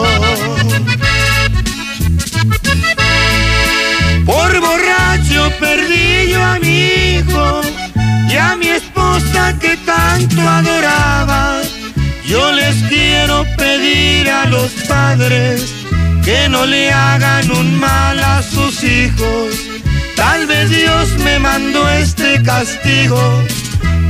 Por 4.27 4.61
borracho 4.61 5.53
perdí 5.61 6.31
yo 6.31 6.43
a 6.43 6.59
mi 6.59 6.87
hijo 6.87 7.63
y 8.31 8.37
a 8.37 8.57
mi 8.57 8.69
esposa 8.69 9.55
que 9.61 9.77
tanto 9.79 10.41
adoraba. 10.41 11.61
Yo 12.25 12.53
les 12.53 12.77
quiero 12.85 13.45
pedir 13.57 14.31
a 14.31 14.47
los 14.47 14.71
padres 14.89 15.65
que 16.25 16.49
no 16.49 16.65
le 16.65 16.93
hagan 16.93 17.51
un 17.51 17.79
mal 17.79 18.19
a 18.23 18.43
sus 18.43 18.85
hijos. 18.85 19.55
Tal 20.15 20.47
vez 20.47 20.71
Dios 20.71 21.09
me 21.25 21.39
mandó 21.39 21.89
este 21.89 22.43
castigo 22.43 23.21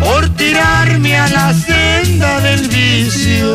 por 0.01 0.29
tirarme 0.37 1.17
a 1.17 1.29
la 1.29 1.55
senda 1.55 2.41
del 2.41 2.69
vicio. 2.69 3.55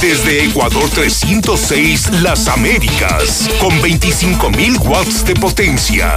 Desde 0.00 0.44
Ecuador 0.44 0.88
306, 0.90 2.22
Las 2.22 2.46
Américas, 2.46 3.50
con 3.60 3.72
25.000 3.82 4.78
watts 4.86 5.24
de 5.24 5.34
potencia. 5.34 6.16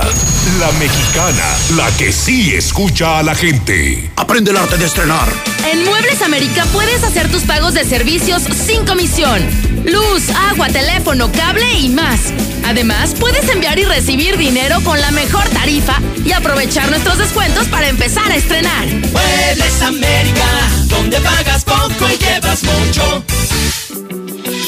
La 0.60 0.72
Mexicana, 0.74 1.44
la 1.76 1.90
que 1.98 2.12
sí 2.12 2.54
escucha 2.54 3.18
a 3.18 3.24
la 3.24 3.34
gente. 3.34 4.12
Aprende 4.18 4.52
el 4.52 4.58
arte 4.58 4.78
de 4.78 4.86
estrenar. 4.86 5.28
En 5.72 5.84
Muebles 5.84 6.22
América 6.22 6.68
puedes 6.72 7.04
hacer 7.04 7.32
tus 7.32 7.42
pagos 7.42 7.74
de 7.74 7.84
servicios 7.84 8.44
sin 8.44 8.86
comisión. 8.86 9.42
Luz, 9.84 10.30
agua, 10.52 10.68
teléfono, 10.68 11.32
cable 11.32 11.74
y 11.80 11.90
más. 11.90 12.20
Además, 12.64 13.16
puedes 13.20 13.50
enviar 13.50 13.80
y 13.80 13.86
recibir 13.86 14.38
dinero 14.38 14.80
con 14.84 15.02
la 15.02 15.10
mejor 15.10 15.50
tarifa 15.50 16.00
y 16.24 16.34
aprovechar 16.34 16.88
nuestros 16.92 17.18
descuentos 17.18 17.68
para 17.68 17.90
empezar 17.90 18.32
a 18.32 18.36
estrenar. 18.36 18.86
Muebles 18.86 19.82
América, 19.82 20.70
donde 20.86 21.20
pagas 21.20 21.64
poco 21.64 22.08
y 22.08 22.18
llevas 22.18 22.64
mucho. 22.64 23.24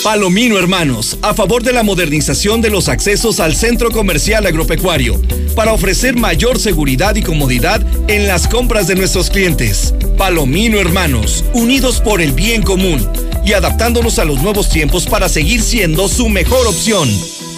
Palomino 0.04 0.58
Hermanos, 0.58 1.18
a 1.22 1.34
favor 1.34 1.64
de 1.64 1.74
la 1.74 1.84
modernización 1.84 2.62
de 2.62 2.70
los 2.70 2.90
accesos 2.90 3.40
al 3.40 3.56
centro 3.56 3.92
comercial 3.92 4.46
agropecuario, 4.46 5.22
para 5.56 5.74
ofrecer 5.74 6.16
mayor 6.16 6.60
seguridad 6.60 7.16
y 7.16 7.22
comodidad 7.22 7.82
en 8.10 8.28
las 8.28 8.48
compras 8.48 8.88
de 8.88 8.96
nuestros 8.96 9.30
clientes. 9.30 9.94
Palomino 10.18 10.80
Hermanos, 10.80 11.46
unidos 11.54 12.02
por 12.02 12.22
el 12.22 12.34
bien 12.34 12.62
común 12.62 13.08
y 13.46 13.54
adaptándonos 13.54 14.20
a 14.20 14.26
los 14.26 14.42
nuevos 14.42 14.70
tiempos 14.70 15.06
para 15.06 15.30
seguir 15.30 15.62
siendo 15.62 16.08
su 16.08 16.30
mejor 16.30 16.68
opción. 16.68 17.10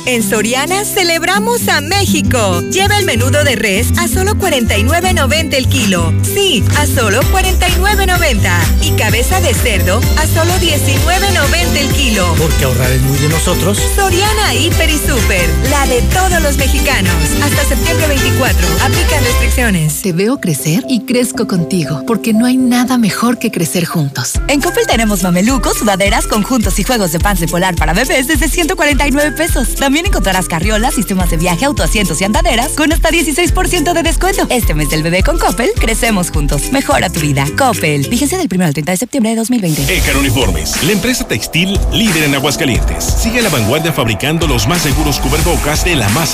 En 0.06 0.22
Soriana 0.22 0.86
celebramos 0.86 1.68
a 1.68 1.82
México. 1.82 2.62
Lleva 2.72 2.98
el 3.00 3.06
menudo 3.06 3.44
de 3.44 3.56
res 3.56 3.88
a 3.98 4.08
solo 4.08 4.34
49.90 4.36 5.54
el 5.56 5.68
kilo. 5.68 6.14
Sí, 6.22 6.64
a 6.78 6.86
solo 6.86 7.22
49.90. 7.24 8.38
Y 8.84 8.92
cabeza 8.92 9.42
de 9.42 9.54
cerdo 9.54 10.00
a 10.18 10.28
solo 10.28 10.54
19.90 10.62 11.78
el 11.78 11.88
kilo. 11.94 12.36
Porque 12.38 12.66
ahorrar 12.66 12.92
es 12.92 13.02
muy 13.02 13.18
de 13.18 13.30
nosotros. 13.30 13.80
Soriana 13.96 14.54
Hiper 14.54 14.90
y 14.90 14.98
Super, 14.98 15.50
la 15.72 15.88
de 15.88 16.02
todos 16.14 16.42
los 16.42 16.58
mexicanos. 16.58 17.16
Hasta 17.44 17.64
septiembre 17.66 18.08
24. 18.08 18.68
Aplican 18.84 19.24
restricciones. 19.24 20.02
Te 20.02 20.14
veo 20.14 20.40
crecer 20.40 20.84
y 20.88 21.06
crezco 21.06 21.48
contigo, 21.48 22.04
porque 22.06 22.34
no 22.34 22.46
hay 22.46 22.58
nada 22.58 23.00
mejor 23.00 23.40
que 23.40 23.50
crecer 23.50 23.86
juntos. 23.86 24.34
En 24.50 24.62
Coppel 24.62 24.86
tenemos 24.86 25.24
mamelucos, 25.24 25.78
sudaderas, 25.80 26.28
conjuntos 26.28 26.78
y 26.80 26.84
juegos 26.84 27.12
de 27.12 27.20
pan 27.20 27.36
polar 27.50 27.76
para 27.76 27.94
bebés 27.94 28.28
desde 28.28 28.48
149 28.48 29.32
pesos. 29.34 29.76
También 29.96 30.12
encontrarás 30.12 30.50
carriolas, 30.50 30.94
sistemas 30.94 31.30
de 31.30 31.38
viaje, 31.38 31.64
autoasientos 31.64 32.20
y 32.20 32.26
andaderas 32.26 32.74
con 32.74 32.92
hasta 32.92 33.12
16% 33.12 33.94
de 33.94 34.04
descuento. 34.04 34.46
Este 34.50 34.74
mes 34.74 34.90
del 34.90 35.04
bebé 35.04 35.24
con 35.24 35.40
Coppel, 35.40 35.72
crecemos 35.80 36.32
juntos. 36.32 36.70
Mejora 36.74 37.10
tu 37.10 37.22
vida. 37.22 37.48
Coppel. 37.58 38.06
Vigencia 38.10 38.38
del 38.38 38.50
1 38.54 38.66
al 38.66 38.74
30 38.74 38.92
de 38.92 38.98
septiembre 38.98 39.30
de 39.30 39.38
2020. 39.38 39.98
Ecar 39.98 40.18
Uniformes, 40.18 40.84
la 40.84 40.92
empresa 40.92 41.26
textil 41.26 41.80
líder 41.94 42.24
en 42.24 42.36
Aguascalientes. 42.36 43.06
Sigue 43.06 43.40
a 43.40 43.44
la 43.44 43.48
vanguardia 43.48 43.94
fabricando 43.94 44.48
los 44.48 44.68
más 44.68 44.82
seguros 44.82 45.18
cubrebocas 45.22 45.86
de 45.86 45.96
la 45.96 46.10
más 46.10 46.34